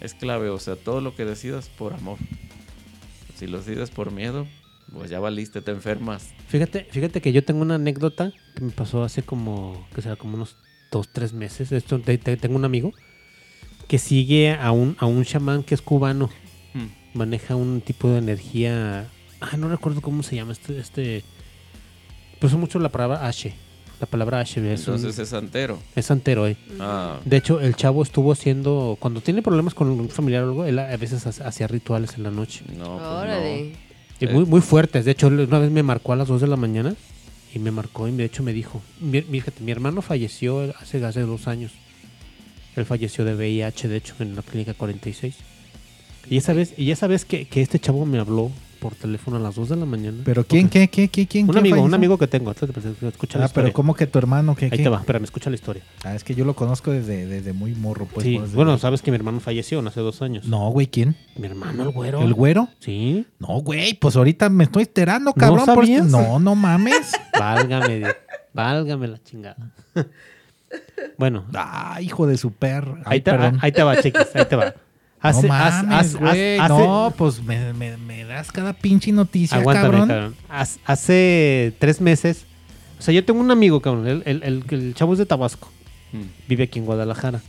es 0.00 0.14
clave, 0.14 0.48
o 0.48 0.58
sea, 0.58 0.76
todo 0.76 1.00
lo 1.00 1.14
que 1.16 1.24
decidas 1.24 1.68
por 1.68 1.92
amor. 1.92 2.18
Si 3.36 3.46
lo 3.46 3.58
decides 3.58 3.90
por 3.90 4.10
miedo, 4.12 4.46
pues 4.92 5.10
ya 5.10 5.20
valiste, 5.20 5.60
te 5.60 5.70
enfermas. 5.72 6.30
Fíjate, 6.48 6.86
fíjate 6.90 7.20
que 7.20 7.32
yo 7.32 7.44
tengo 7.44 7.62
una 7.62 7.74
anécdota 7.76 8.32
que 8.56 8.62
me 8.62 8.70
pasó 8.72 9.02
hace 9.04 9.22
como, 9.22 9.86
que 9.94 10.02
será 10.02 10.16
como 10.16 10.34
unos 10.34 10.56
dos, 10.90 11.08
tres 11.12 11.32
meses. 11.32 11.70
Esto, 11.72 12.00
te- 12.00 12.18
te- 12.18 12.36
tengo 12.36 12.56
un 12.56 12.64
amigo 12.64 12.92
que 13.88 13.98
sigue 13.98 14.52
a 14.52 14.70
un, 14.70 14.96
a 15.00 15.06
un 15.06 15.24
chamán 15.24 15.62
que 15.64 15.74
es 15.74 15.82
cubano. 15.82 16.30
Maneja 17.14 17.56
un 17.56 17.80
tipo 17.80 18.08
de 18.10 18.18
energía. 18.18 19.08
Ah, 19.40 19.56
no 19.56 19.68
recuerdo 19.68 20.00
cómo 20.02 20.22
se 20.22 20.36
llama 20.36 20.52
este. 20.52 20.78
este 20.78 21.24
pues 22.38 22.52
mucho 22.52 22.78
la 22.78 22.90
palabra 22.90 23.26
H. 23.26 23.52
La 24.00 24.06
palabra 24.06 24.38
H 24.40 24.60
es, 24.72 24.86
un- 24.86 24.94
Entonces 24.94 25.18
es 25.18 25.28
santero. 25.30 25.78
es 25.96 26.06
santero, 26.06 26.46
eh. 26.46 26.56
Ah, 26.78 27.18
De 27.24 27.36
hecho, 27.38 27.58
el 27.60 27.74
chavo 27.74 28.02
estuvo 28.02 28.30
haciendo. 28.30 28.96
Cuando 29.00 29.20
tiene 29.20 29.42
problemas 29.42 29.74
con 29.74 29.88
un 29.88 30.08
familiar 30.08 30.44
o 30.44 30.48
algo, 30.48 30.64
él 30.66 30.78
a 30.78 30.96
veces 30.96 31.26
ha- 31.26 31.48
hacía 31.48 31.66
rituales 31.66 32.14
en 32.16 32.22
la 32.22 32.30
noche. 32.30 32.62
no, 32.76 32.98
pues 32.98 33.08
Órale. 33.08 33.72
Y 34.20 34.26
muy, 34.26 34.44
muy 34.44 34.60
fuertes. 34.60 35.04
De 35.04 35.10
hecho, 35.12 35.28
una 35.28 35.58
vez 35.58 35.70
me 35.72 35.82
marcó 35.82 36.12
a 36.12 36.16
las 36.16 36.28
2 36.28 36.40
de 36.42 36.46
la 36.46 36.56
mañana 36.56 36.94
y 37.54 37.58
me 37.58 37.70
marcó 37.70 38.06
y 38.06 38.12
de 38.12 38.24
hecho 38.26 38.42
me 38.42 38.52
dijo, 38.52 38.82
fíjate, 39.30 39.62
mi 39.62 39.72
hermano 39.72 40.02
falleció 40.02 40.72
hace, 40.80 41.04
hace 41.04 41.20
dos 41.22 41.48
años. 41.48 41.72
Él 42.78 42.86
falleció 42.86 43.24
de 43.24 43.34
VIH, 43.34 43.88
de 43.88 43.96
hecho, 43.96 44.14
en 44.20 44.36
la 44.36 44.42
clínica 44.42 44.74
46. 44.74 45.36
Y 46.30 46.36
esa 46.36 46.52
vez, 46.52 46.74
y 46.76 46.90
esa 46.90 47.06
vez 47.06 47.24
que, 47.24 47.46
que 47.46 47.62
este 47.62 47.78
chavo 47.78 48.04
me 48.06 48.18
habló 48.18 48.50
por 48.78 48.94
teléfono 48.94 49.36
a 49.36 49.40
las 49.40 49.56
2 49.56 49.70
de 49.70 49.76
la 49.76 49.86
mañana. 49.86 50.18
Pero 50.24 50.44
¿quién, 50.44 50.68
qué, 50.68 50.88
qué, 50.88 51.08
qué, 51.08 51.26
quién? 51.26 51.46
Un 51.46 51.52
quién 51.52 51.58
amigo, 51.58 51.82
un 51.82 51.94
amigo 51.94 52.16
que 52.16 52.26
tengo. 52.26 52.52
Escucha 52.52 53.38
la 53.38 53.46
Ah, 53.46 53.50
pero. 53.52 53.72
¿cómo 53.72 53.94
que 53.94 54.06
tu 54.06 54.18
hermano? 54.18 54.54
¿Qué, 54.54 54.66
Ahí 54.66 54.70
qué? 54.70 54.82
te 54.84 54.88
va, 54.88 54.98
espérame, 54.98 55.24
escucha 55.24 55.50
la 55.50 55.56
historia. 55.56 55.82
Ah, 56.04 56.14
es 56.14 56.22
que 56.24 56.34
yo 56.34 56.44
lo 56.44 56.54
conozco 56.54 56.92
desde, 56.92 57.26
desde 57.26 57.52
muy 57.52 57.74
morro, 57.74 58.06
pues. 58.06 58.24
sí, 58.24 58.40
bueno, 58.54 58.78
sabes 58.78 59.02
que 59.02 59.10
mi 59.10 59.16
hermano 59.16 59.40
falleció 59.40 59.80
hace 59.86 60.00
dos 60.00 60.22
años. 60.22 60.46
No, 60.46 60.70
güey, 60.70 60.86
¿quién? 60.86 61.16
Mi 61.36 61.46
hermano, 61.46 61.82
el 61.84 61.90
güero. 61.90 62.22
¿El 62.22 62.34
güero? 62.34 62.68
Sí. 62.78 63.26
No, 63.38 63.60
güey, 63.60 63.94
pues 63.94 64.16
ahorita 64.16 64.48
me 64.48 64.64
estoy 64.64 64.82
enterando, 64.84 65.32
cabrón. 65.32 65.66
por 65.66 65.86
sabías? 65.86 66.06
No, 66.06 66.38
no 66.38 66.54
mames. 66.54 67.12
Válgame. 67.38 68.04
Válgame 68.52 69.08
la 69.08 69.22
chingada. 69.22 69.72
Bueno, 71.16 71.44
ah, 71.54 71.98
hijo 72.00 72.26
de 72.26 72.36
su 72.36 72.52
perro. 72.52 72.98
Ahí 73.04 73.20
te, 73.20 73.30
perdón. 73.30 73.58
ahí 73.62 73.72
te 73.72 73.82
va, 73.82 73.96
chiquis, 74.00 74.26
ahí 74.34 74.44
te 74.44 74.56
va. 74.56 74.74
Hace, 75.20 75.48
no 75.48 75.54
hace- 75.54 75.86
mames, 75.86 76.06
hace- 76.14 76.18
güey. 76.18 76.58
hace- 76.58 76.68
no, 76.74 77.14
pues 77.16 77.42
me, 77.42 77.72
me- 77.72 77.96
me 77.96 78.24
das 78.24 78.52
cada 78.52 78.72
pinche 78.72 79.10
noticia, 79.12 79.56
aguántame, 79.58 79.88
cabrón. 79.90 80.08
cabrón. 80.08 80.34
Hace, 80.48 80.80
hace 80.84 81.74
tres 81.78 82.00
meses, 82.00 82.44
o 82.98 83.02
sea, 83.02 83.12
yo 83.14 83.24
tengo 83.24 83.40
un 83.40 83.50
amigo, 83.50 83.80
cabrón, 83.80 84.06
el, 84.06 84.22
el- 84.26 84.42
el- 84.42 84.64
el 84.68 84.94
chavo 84.94 85.12
es 85.14 85.18
de 85.18 85.26
Tabasco, 85.26 85.68
Mm. 86.12 86.22
vive 86.48 86.64
aquí 86.64 86.78
en 86.78 86.84
Guadalajara. 86.86 87.40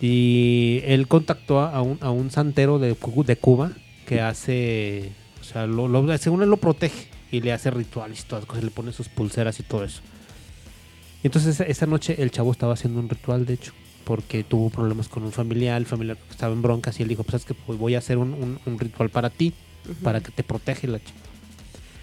Y 0.00 0.80
él 0.84 1.06
contactó 1.06 1.60
a 1.60 1.80
un, 1.80 1.98
a 2.00 2.10
un 2.10 2.30
santero 2.30 2.78
de, 2.78 2.96
de 3.26 3.36
Cuba 3.36 3.70
que 4.06 4.20
hace, 4.20 5.12
o 5.40 5.44
sea, 5.44 5.66
lo, 5.66 5.86
lo- 5.88 6.18
según 6.18 6.42
él 6.42 6.50
lo 6.50 6.56
protege 6.56 7.06
y 7.30 7.40
le 7.40 7.52
hace 7.52 7.70
rituales 7.70 8.20
y 8.20 8.24
todas 8.24 8.42
las 8.42 8.48
cosas, 8.48 8.64
le 8.64 8.70
pone 8.70 8.92
sus 8.92 9.08
pulseras 9.08 9.58
y 9.60 9.62
todo 9.62 9.84
eso. 9.84 10.02
Y 11.22 11.28
entonces 11.28 11.60
esa, 11.60 11.86
noche 11.86 12.20
el 12.22 12.30
chavo 12.30 12.50
estaba 12.52 12.72
haciendo 12.74 12.98
un 13.00 13.08
ritual, 13.08 13.46
de 13.46 13.54
hecho, 13.54 13.72
porque 14.04 14.42
tuvo 14.44 14.70
problemas 14.70 15.08
con 15.08 15.22
un 15.22 15.30
familiar, 15.32 15.76
el 15.80 15.86
familiar 15.86 16.16
estaba 16.30 16.52
en 16.52 16.62
broncas 16.62 16.98
y 16.98 17.02
él 17.04 17.08
dijo, 17.08 17.22
pues 17.22 17.42
es 17.42 17.44
que 17.46 17.54
pues, 17.54 17.78
voy 17.78 17.94
a 17.94 17.98
hacer 17.98 18.18
un, 18.18 18.34
un- 18.34 18.58
un 18.66 18.78
ritual 18.78 19.08
para 19.10 19.30
ti, 19.30 19.52
para 20.02 20.20
que 20.20 20.30
te 20.32 20.42
protege 20.42 20.86
la 20.88 20.98
chica. 20.98 21.12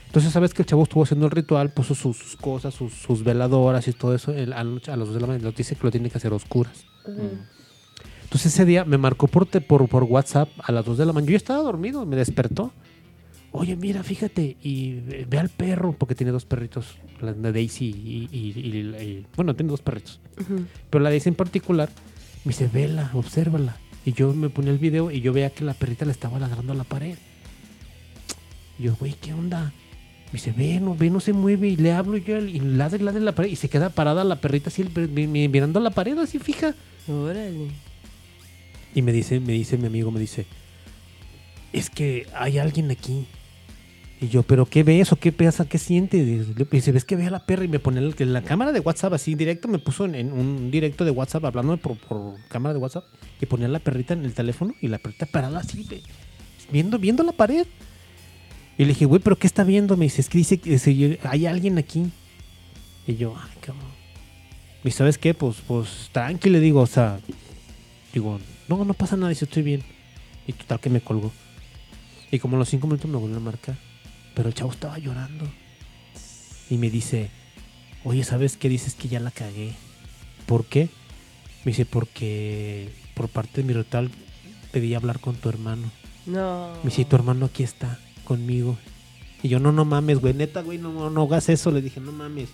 Entonces, 0.08 0.32
sabes 0.32 0.54
que 0.56 0.64
el 0.64 0.66
chavo 0.66 0.84
estuvo 0.84 1.04
haciendo 1.04 1.26
el 1.28 1.32
ritual, 1.32 1.72
puso 1.72 1.94
sus, 1.94 2.18
sus 2.18 2.36
cosas, 2.36 2.74
sus, 2.74 2.94
sus 2.94 3.24
veladoras 3.24 3.88
y 3.88 3.94
todo 3.94 4.16
eso. 4.16 4.34
él 4.34 4.54
a, 4.54 4.64
las 4.64 4.82
2 4.98 5.14
de 5.14 5.20
la 5.22 5.28
mañana 5.28 5.52
dice 5.56 5.76
que 5.76 5.84
lo 5.84 5.92
tiene 5.92 6.10
que 6.10 6.18
hacer 6.18 6.32
a 6.32 6.36
oscuras. 6.36 6.86
Entonces, 8.24 8.54
ese 8.54 8.66
día 8.66 8.86
me 8.86 8.98
marcó 8.98 9.28
por, 9.28 9.48
por, 9.48 9.88
por 9.88 10.04
WhatsApp 10.04 10.50
a 10.64 10.72
las 10.72 10.86
2 10.86 10.98
de 10.98 11.06
la 11.06 11.14
mañana. 11.14 11.32
Yo 11.32 11.38
estaba 11.38 11.62
dormido, 11.62 12.06
me 12.06 12.16
despertó. 12.16 12.72
Oye, 13.52 13.76
mira, 13.76 14.04
fíjate, 14.04 14.58
y 14.62 15.00
ve, 15.28 15.40
al 15.40 15.50
perro, 15.50 15.94
porque 15.94 16.14
tiene 16.14 16.32
dos 16.32 16.46
perritos, 16.46 16.98
la 17.20 17.34
Daisy 17.34 17.86
y, 17.86 18.30
y- 18.32 18.52
y- 18.60 18.80
y- 18.80 19.26
Bueno, 19.36 19.56
tiene 19.56 19.72
dos 19.72 19.82
perritos. 19.82 20.20
Pero 20.90 21.04
la 21.04 21.10
Daisy 21.10 21.30
en 21.30 21.36
particular, 21.36 21.90
me 22.46 22.50
dice, 22.52 22.68
vela, 22.72 23.10
obsérvala. 23.14 23.78
Y 24.06 24.14
yo 24.14 24.34
me 24.34 24.50
ponía 24.50 24.72
el 24.72 24.78
video 24.78 25.10
y 25.12 25.22
yo 25.22 25.34
veía 25.34 25.50
que 25.50 25.64
la 25.64 25.74
perrita 25.74 26.06
le 26.06 26.12
estaba 26.12 26.40
ladrando 26.40 26.74
a 26.74 26.76
la 26.76 26.84
pared. 26.84 27.18
Y 28.78 28.84
yo, 28.84 28.96
güey, 28.96 29.14
¿qué 29.20 29.34
onda? 29.34 29.74
Me 30.28 30.34
dice, 30.34 30.52
ve, 30.56 30.80
no, 30.80 30.96
ve, 30.96 31.10
no 31.10 31.20
se 31.20 31.34
mueve. 31.34 31.70
Y 31.70 31.76
le 31.76 31.92
hablo 31.92 32.18
yo 32.18 32.38
y 32.38 32.60
ladra 32.60 32.98
en 33.12 33.26
la 33.26 33.34
pared. 33.34 33.50
Y 33.50 33.56
se 33.56 33.68
queda 33.68 33.90
parada 33.90 34.24
la 34.24 34.40
perrita 34.40 34.70
así, 34.70 34.84
mirando 34.84 35.80
a 35.80 35.82
la 35.82 35.90
pared 35.90 36.18
así 36.20 36.38
fija. 36.40 36.76
Órale. 37.08 37.68
Y 38.94 39.02
me 39.02 39.12
dice, 39.12 39.40
me 39.40 39.54
dice 39.54 39.78
mi 39.78 39.88
amigo, 39.88 40.12
me 40.12 40.20
dice, 40.20 40.46
es 41.74 41.90
que 41.90 42.28
hay 42.36 42.58
alguien 42.60 42.90
aquí. 42.92 43.26
Y 44.22 44.28
yo, 44.28 44.44
¿pero 44.44 44.66
qué 44.66 44.84
ves 44.84 45.14
o 45.14 45.16
qué 45.16 45.32
pasa? 45.32 45.68
¿Qué 45.68 45.78
sientes? 45.78 46.20
Y 46.20 46.66
dice, 46.72 46.92
¿ves 46.92 47.06
que 47.06 47.16
ve 47.16 47.28
a 47.28 47.30
la 47.30 47.46
perra? 47.46 47.64
Y 47.64 47.70
me 47.70 47.80
pone 47.80 48.02
la 48.02 48.42
cámara 48.42 48.74
de 48.74 48.82
WhatsApp 48.82 49.14
así 49.14 49.34
directo, 49.36 49.70
me 49.70 49.80
puso 49.80 50.06
en, 50.06 50.34
un 50.34 50.72
directo 50.72 51.06
de 51.06 51.12
WhatsApp 51.12 51.46
hablando 51.46 51.78
por, 51.78 51.98
cámara 52.50 52.74
de 52.74 52.80
WhatsApp 52.80 53.06
y 53.40 53.46
ponía 53.46 53.70
la 53.70 53.80
perrita 53.80 54.14
en 54.14 54.26
el 54.26 54.34
teléfono 54.34 54.74
y 54.82 54.90
la 54.90 54.98
perrita 54.98 55.26
parada 55.26 55.60
así, 55.60 55.88
viendo, 56.70 57.00
viendo 57.00 57.24
la 57.24 57.32
pared. 57.32 57.66
Y 58.78 58.84
le 58.84 58.90
dije, 58.90 59.06
güey, 59.06 59.22
¿pero 59.22 59.38
qué 59.38 59.48
está 59.48 59.64
viendo? 59.64 59.96
Me 59.96 60.06
dice, 60.06 60.20
es 60.20 60.28
que 60.28 60.38
dice 60.38 60.58
que 60.58 61.20
hay 61.24 61.46
alguien 61.46 61.78
aquí. 61.78 62.12
Y 63.08 63.16
yo, 63.16 63.36
ay, 63.38 63.58
cabrón. 63.62 63.92
Y 64.84 64.92
¿sabes 64.92 65.18
qué? 65.18 65.34
Pues, 65.34 65.58
pues, 65.66 66.10
tranqui, 66.12 66.50
le 66.50 66.60
digo, 66.60 66.82
o 66.82 66.88
sea, 66.88 67.20
digo, 68.14 68.40
no, 68.68 68.84
no 68.84 68.94
pasa 68.94 69.16
nada, 69.16 69.30
dice, 69.30 69.46
estoy 69.46 69.64
bien. 69.64 69.84
Y 70.46 70.54
total 70.54 70.80
que 70.82 70.90
me 70.90 71.00
colgó. 71.00 71.32
Y 72.32 72.40
como 72.40 72.58
a 72.58 72.60
los 72.60 72.70
cinco 72.70 72.88
minutos 72.88 73.10
me 73.10 73.18
volvió 73.18 73.38
a 73.38 73.42
marcar. 73.42 73.89
Pero 74.40 74.48
el 74.48 74.56
chavo 74.56 74.72
estaba 74.72 74.98
llorando. 74.98 75.46
Y 76.70 76.78
me 76.78 76.90
dice, 76.90 77.30
oye, 78.06 78.24
¿sabes 78.24 78.56
qué? 78.56 78.70
Dices 78.70 78.96
que 78.96 79.10
ya 79.10 79.20
la 79.20 79.32
cagué. 79.32 79.74
¿Por 80.46 80.64
qué? 80.64 80.88
Me 81.66 81.74
dice, 81.74 81.86
porque 81.86 82.88
por 83.16 83.28
parte 83.28 83.62
de 83.62 83.68
mi 83.68 83.74
ritual 83.74 84.10
pedí 84.72 84.94
hablar 84.94 85.20
con 85.20 85.36
tu 85.36 85.50
hermano. 85.50 85.92
No. 86.26 86.72
Me 86.84 86.90
dice, 86.90 87.02
"Y 87.02 87.06
tu 87.06 87.18
hermano 87.18 87.48
aquí 87.48 87.64
está, 87.64 88.00
conmigo. 88.24 88.78
Y 89.44 89.50
yo, 89.50 89.60
no, 89.60 89.74
no 89.74 89.84
mames, 89.84 90.20
güey, 90.20 90.34
neta, 90.34 90.62
güey, 90.62 90.78
no, 90.78 90.94
no, 90.94 91.10
no 91.10 91.24
hagas 91.24 91.50
eso. 91.50 91.70
Le 91.70 91.82
dije, 91.82 92.00
no 92.00 92.14
mames. 92.14 92.48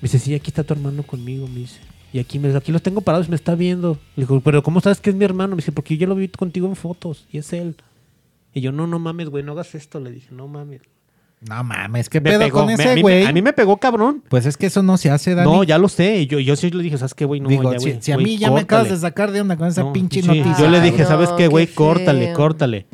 Me 0.00 0.08
dice, 0.08 0.18
sí, 0.18 0.34
aquí 0.34 0.48
está 0.48 0.64
tu 0.64 0.72
hermano 0.72 1.02
conmigo, 1.02 1.46
me 1.46 1.60
dice. 1.60 1.80
Y 2.10 2.20
aquí, 2.20 2.38
me, 2.38 2.56
aquí 2.56 2.72
los 2.72 2.80
tengo 2.80 3.02
parados 3.02 3.26
y 3.26 3.30
me 3.30 3.36
está 3.36 3.54
viendo. 3.54 3.98
Le 4.16 4.24
digo, 4.24 4.40
pero 4.40 4.62
¿cómo 4.62 4.80
sabes 4.80 5.02
que 5.02 5.10
es 5.10 5.16
mi 5.16 5.26
hermano? 5.26 5.56
Me 5.56 5.60
dice, 5.60 5.72
porque 5.72 5.98
yo 5.98 6.06
lo 6.06 6.14
vi 6.14 6.28
contigo 6.28 6.66
en 6.66 6.74
fotos 6.74 7.26
y 7.30 7.36
es 7.36 7.52
él. 7.52 7.76
Y 8.54 8.60
yo, 8.60 8.72
no, 8.72 8.86
no 8.86 8.98
mames, 8.98 9.28
güey, 9.28 9.42
no 9.44 9.52
hagas 9.52 9.74
esto. 9.74 10.00
Le 10.00 10.10
dije, 10.12 10.28
no 10.30 10.48
mames. 10.48 10.80
No 11.46 11.62
mames, 11.62 12.08
¿qué 12.08 12.20
Me 12.22 12.30
pedo 12.30 12.38
pegó, 12.40 12.58
con 12.60 12.68
me- 12.68 12.74
ese 12.74 12.94
mí- 12.94 13.02
güey? 13.02 13.24
A 13.26 13.32
mí 13.32 13.42
me 13.42 13.52
pegó, 13.52 13.76
cabrón. 13.76 14.22
Pues 14.30 14.46
es 14.46 14.56
que 14.56 14.66
eso 14.66 14.82
no 14.82 14.96
se 14.96 15.10
hace, 15.10 15.34
Dani. 15.34 15.50
No, 15.50 15.62
ya 15.64 15.76
lo 15.76 15.88
sé. 15.90 16.26
Yo, 16.26 16.38
yo 16.38 16.56
sí 16.56 16.70
le 16.70 16.82
dije, 16.82 16.96
¿sabes 16.96 17.12
qué, 17.12 17.26
güey? 17.26 17.40
No, 17.40 17.50
Digo, 17.50 17.70
ya, 17.70 17.78
si, 17.80 17.90
güey, 17.90 18.02
si 18.02 18.12
a 18.12 18.16
mí 18.16 18.38
ya 18.38 18.50
me 18.50 18.60
acabas 18.60 18.88
de 18.88 18.96
sacar 18.96 19.30
de 19.30 19.42
onda 19.42 19.56
con 19.58 19.66
esa 19.68 19.82
No, 19.82 19.92
pinche 19.92 20.22
sí, 20.22 20.26
noticia. 20.28 20.56
Yo 20.58 20.70
le 20.70 20.80
dije, 20.80 21.02
Ay, 21.02 21.08
¿sabes 21.08 21.30
no, 21.30 21.36
qué, 21.36 21.48
güey? 21.48 21.66
Córtale, 21.66 22.32
córtale. 22.32 22.86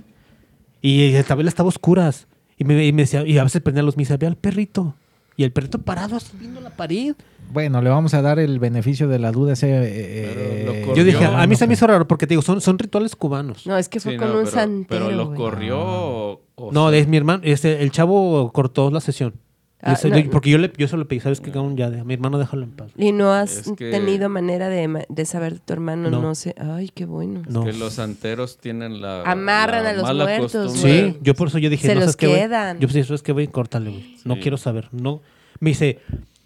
Y 0.82 1.12
esta 1.14 1.34
vez 1.36 1.46
estaba 1.46 1.68
a 1.68 1.68
oscuras. 1.68 2.26
Y 2.58 2.64
me, 2.64 2.84
y 2.84 2.92
me 2.92 3.02
decía, 3.02 3.24
y 3.26 3.38
a 3.38 3.44
veces 3.44 3.62
prendía 3.62 3.82
los 3.82 3.96
mis 3.96 4.08
ve 4.18 4.26
al 4.26 4.36
perrito. 4.36 4.96
Y 5.36 5.44
el 5.44 5.52
perrito 5.52 5.78
parado 5.78 6.16
así 6.16 6.32
viendo 6.38 6.60
la 6.60 6.70
pared. 6.70 7.14
Bueno, 7.52 7.82
le 7.82 7.90
vamos 7.90 8.14
a 8.14 8.22
dar 8.22 8.38
el 8.38 8.58
beneficio 8.58 9.08
de 9.08 9.18
la 9.18 9.32
duda 9.32 9.50
a 9.50 9.52
ese. 9.54 9.68
eh, 9.70 10.32
Pero 10.34 10.64
lo 10.72 10.78
eh, 10.78 10.82
corrió. 10.82 10.96
Yo 10.96 11.04
dije, 11.04 11.24
a 11.24 11.46
mí 11.46 11.56
se 11.56 11.64
me 11.64 11.68
no, 11.68 11.72
hizo 11.74 11.86
raro 11.86 12.06
porque 12.06 12.26
te 12.26 12.32
digo, 12.32 12.42
son, 12.42 12.60
son 12.60 12.78
rituales 12.78 13.16
cubanos. 13.16 13.66
No, 13.66 13.76
es 13.76 13.88
que 13.88 14.00
fue 14.00 14.12
Sí, 14.12 14.18
con 14.18 14.28
no, 14.28 14.34
un 14.38 14.44
pero, 14.44 14.50
santero. 14.56 15.06
Pero 15.06 15.16
lo 15.16 15.26
güey. 15.26 15.36
corrió 15.38 15.78
o, 15.80 16.42
o 16.54 16.72
No, 16.72 16.90
sea, 16.90 16.98
es 16.98 17.08
mi 17.08 17.16
hermano. 17.16 17.40
Este, 17.44 17.82
el 17.82 17.90
chavo 17.90 18.50
cortó 18.52 18.90
la 18.90 19.00
sesión. 19.00 19.34
Ah, 19.82 19.94
Ese- 19.94 20.10
no. 20.10 20.18
yo- 20.18 20.30
porque 20.30 20.50
yo, 20.50 20.58
le, 20.58 20.70
yo 20.76 20.86
se 20.88 20.96
lo 20.98 21.08
pedí, 21.08 21.20
¿sabes 21.20 21.40
qué? 21.40 21.50
Cabrón? 21.50 21.74
Ya, 21.74 21.88
de- 21.88 22.00
a 22.00 22.04
mi 22.04 22.12
hermano 22.12 22.38
déjalo 22.38 22.64
en 22.64 22.72
paz. 22.72 22.90
Y 22.98 23.12
no 23.12 23.32
has 23.32 23.66
Es 23.66 23.72
que- 23.78 23.90
tenido 23.90 24.28
manera 24.28 24.68
de, 24.68 25.06
de 25.08 25.24
saber 25.24 25.54
de 25.54 25.58
tu 25.60 25.72
hermano, 25.72 26.10
No. 26.10 26.20
no. 26.20 26.34
sé. 26.34 26.54
Ay, 26.58 26.90
qué 26.94 27.06
bueno. 27.06 27.40
No. 27.48 27.64
que 27.64 27.72
los 27.72 27.94
santeros 27.94 28.58
tienen 28.58 29.00
la. 29.00 29.22
Amarran 29.22 29.84
la 29.84 29.90
a 29.90 29.92
los 29.94 30.02
mala 30.02 30.24
muertos, 30.24 30.52
costumbre. 30.72 31.12
Sí, 31.12 31.18
yo 31.22 31.34
por 31.34 31.48
eso 31.48 31.56
yo 31.58 31.70
dije, 31.70 31.86
Se 31.86 31.94
no 31.94 32.00
los 32.00 32.02
sabes 32.04 32.16
qué, 32.16 32.26
güey? 32.26 32.40
quedan. 32.40 32.78
Yo 32.78 32.88
pues, 32.88 33.06
¿sabes 33.06 33.22
qué, 33.22 33.32
güey? 33.32 33.48
Córtale, 33.48 33.88
güey. 33.90 34.16
No 34.26 34.34
Sí. 34.34 34.40
quiero 34.42 34.58
saber. 34.58 34.88
No. 34.92 35.22
Me 35.60 35.70
dice, 35.70 35.98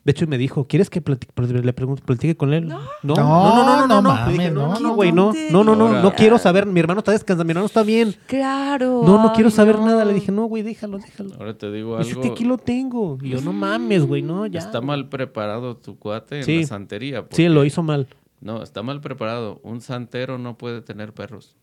de 0.05 0.10
hecho, 0.10 0.26
me 0.26 0.36
dijo, 0.39 0.66
¿quieres 0.66 0.90
que 0.90 1.02
plati- 1.02 1.26
pl- 1.32 1.62
le 1.62 1.72
pregunte, 1.72 2.02
platique 2.05 2.36
con 2.36 2.52
él? 2.52 2.68
No, 2.68 2.78
no, 3.02 3.14
no, 3.14 3.86
no, 3.86 3.86
no, 3.86 4.02
no, 4.02 4.28
dije, 4.31 4.51
no, 4.51 4.68
no. 4.74 4.81
no, 4.81 4.94
güey, 4.94 5.12
no, 5.12 5.32
no, 5.51 5.64
no, 5.64 5.74
no, 5.74 6.02
no 6.02 6.12
quiero 6.14 6.36
saber. 6.39 6.66
Mi 6.66 6.81
hermano 6.81 6.98
está 7.01 7.12
descansando, 7.12 7.44
mi 7.44 7.52
hermano 7.52 7.66
está 7.66 7.82
bien. 7.82 8.14
Claro. 8.26 9.02
No, 9.05 9.22
no 9.22 9.32
quiero 9.32 9.51
saber 9.51 9.78
no. 9.78 9.86
nada. 9.86 10.05
Le 10.05 10.12
dije, 10.12 10.31
no, 10.31 10.44
güey, 10.44 10.62
déjalo, 10.62 10.98
déjalo. 10.98 11.31
Ahora 11.39 11.56
te 11.56 11.70
digo 11.72 11.97
Dice 11.98 12.10
algo. 12.10 12.22
que 12.22 12.28
aquí 12.28 12.44
lo 12.44 12.59
tengo. 12.59 13.16
Y 13.22 13.31
yo, 13.31 13.40
no 13.40 13.52
mames, 13.55 14.06
güey, 14.06 14.20
no, 14.22 14.44
ya. 14.47 14.60
Está 14.60 14.81
mal 14.81 15.09
preparado 15.09 15.76
tu 15.78 15.98
cuate 15.98 16.40
en 16.43 16.60
la 16.60 16.66
santería. 16.66 17.24
Sí, 17.31 17.48
lo 17.48 17.64
hizo 17.64 17.82
mal. 17.82 18.06
No, 18.40 18.62
está 18.62 18.82
mal 18.82 19.01
preparado. 19.01 19.60
Un 19.62 19.81
santero 19.81 20.36
no 20.36 20.59
puede 20.59 20.82
tener 20.82 21.14
perros. 21.14 21.56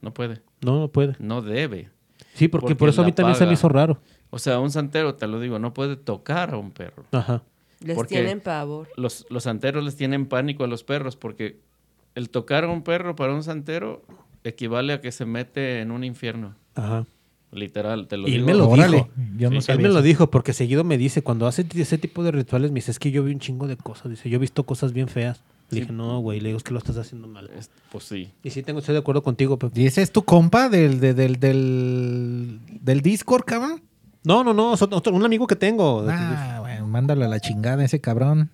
No 0.00 0.14
puede. 0.14 0.42
No, 0.60 0.78
no 0.80 0.88
puede. 0.88 1.16
No 1.18 1.42
debe. 1.42 1.90
Sí, 2.34 2.46
porque, 2.46 2.66
Porque 2.66 2.76
por 2.76 2.88
eso 2.88 3.02
a 3.02 3.04
mí 3.04 3.10
también 3.12 3.36
se 3.36 3.46
me 3.46 3.52
hizo 3.54 3.68
raro. 3.68 3.98
O 4.30 4.38
sea, 4.38 4.60
un 4.60 4.70
santero, 4.70 5.14
te 5.14 5.26
lo 5.26 5.40
digo, 5.40 5.58
no 5.58 5.72
puede 5.74 5.96
tocar 5.96 6.52
a 6.54 6.56
un 6.58 6.70
perro. 6.70 7.04
Ajá. 7.12 7.42
Les 7.80 7.96
Porque- 7.96 8.16
tienen 8.16 8.40
pavor. 8.40 8.88
Los, 8.96 9.24
los 9.30 9.44
santeros 9.44 9.84
les 9.84 9.96
tienen 9.96 10.26
pánico 10.26 10.64
a 10.64 10.66
los 10.66 10.82
perros 10.84 11.16
porque 11.16 11.60
el 12.14 12.28
tocar 12.30 12.64
a 12.64 12.68
un 12.68 12.82
perro 12.82 13.14
para 13.16 13.32
un 13.34 13.42
santero 13.42 14.02
equivale 14.44 14.92
a 14.92 15.00
que 15.00 15.12
se 15.12 15.24
mete 15.24 15.80
en 15.80 15.90
un 15.90 16.04
infierno. 16.04 16.54
Ajá. 16.74 17.06
Literal, 17.50 18.08
te 18.08 18.18
lo 18.18 18.28
Y 18.28 18.32
él 18.32 18.36
digo. 18.38 18.46
me 18.46 18.54
lo 18.54 18.68
Órale, 18.68 18.96
dijo. 18.98 19.08
Yo 19.38 19.50
no 19.50 19.60
Sí, 19.62 19.72
Él 19.72 19.78
me 19.80 19.88
lo 19.88 20.02
dijo 20.02 20.30
porque 20.30 20.52
seguido 20.52 20.84
me 20.84 20.98
dice, 20.98 21.22
cuando 21.22 21.46
hace 21.46 21.64
ese 21.74 21.96
tipo 21.96 22.22
de 22.22 22.30
rituales, 22.32 22.70
me 22.72 22.76
dice, 22.76 22.90
es 22.90 22.98
que 22.98 23.10
yo 23.10 23.24
vi 23.24 23.32
un 23.32 23.38
chingo 23.40 23.66
de 23.66 23.76
cosas. 23.78 24.10
Dice, 24.10 24.28
yo 24.28 24.36
he 24.36 24.40
visto 24.40 24.64
cosas 24.64 24.92
bien 24.92 25.08
feas. 25.08 25.40
Le 25.70 25.76
Sí. 25.76 25.80
dije, 25.80 25.92
no, 25.92 26.18
güey, 26.20 26.40
le 26.40 26.48
digo, 26.48 26.58
es 26.58 26.64
que 26.64 26.72
lo 26.72 26.78
estás 26.78 26.96
haciendo 26.98 27.26
mal. 27.28 27.48
Es- 27.56 27.70
pues 27.90 28.04
sí. 28.04 28.30
Y 28.42 28.50
sí, 28.50 28.62
tengo, 28.62 28.80
estoy 28.80 28.94
de 28.94 28.98
acuerdo 28.98 29.22
contigo, 29.22 29.58
Pepe. 29.58 29.80
¿Y 29.80 29.86
ese 29.86 30.02
es 30.02 30.12
tu 30.12 30.24
compa 30.24 30.68
del, 30.68 31.00
de- 31.00 31.14
del, 31.14 31.38
del, 31.40 32.58
del 32.82 33.00
Discord, 33.00 33.44
cabrón? 33.44 33.82
No, 34.24 34.44
no, 34.44 34.52
no, 34.52 34.74
es 34.74 34.82
otro- 34.82 34.98
otro- 34.98 35.14
un 35.14 35.24
amigo 35.24 35.46
que 35.46 35.56
tengo. 35.56 36.04
Ah, 36.08 36.58
bueno, 36.60 36.86
mándalo 36.86 37.24
a 37.24 37.28
la 37.28 37.40
chingada 37.40 37.84
ese 37.84 38.00
cabrón. 38.00 38.50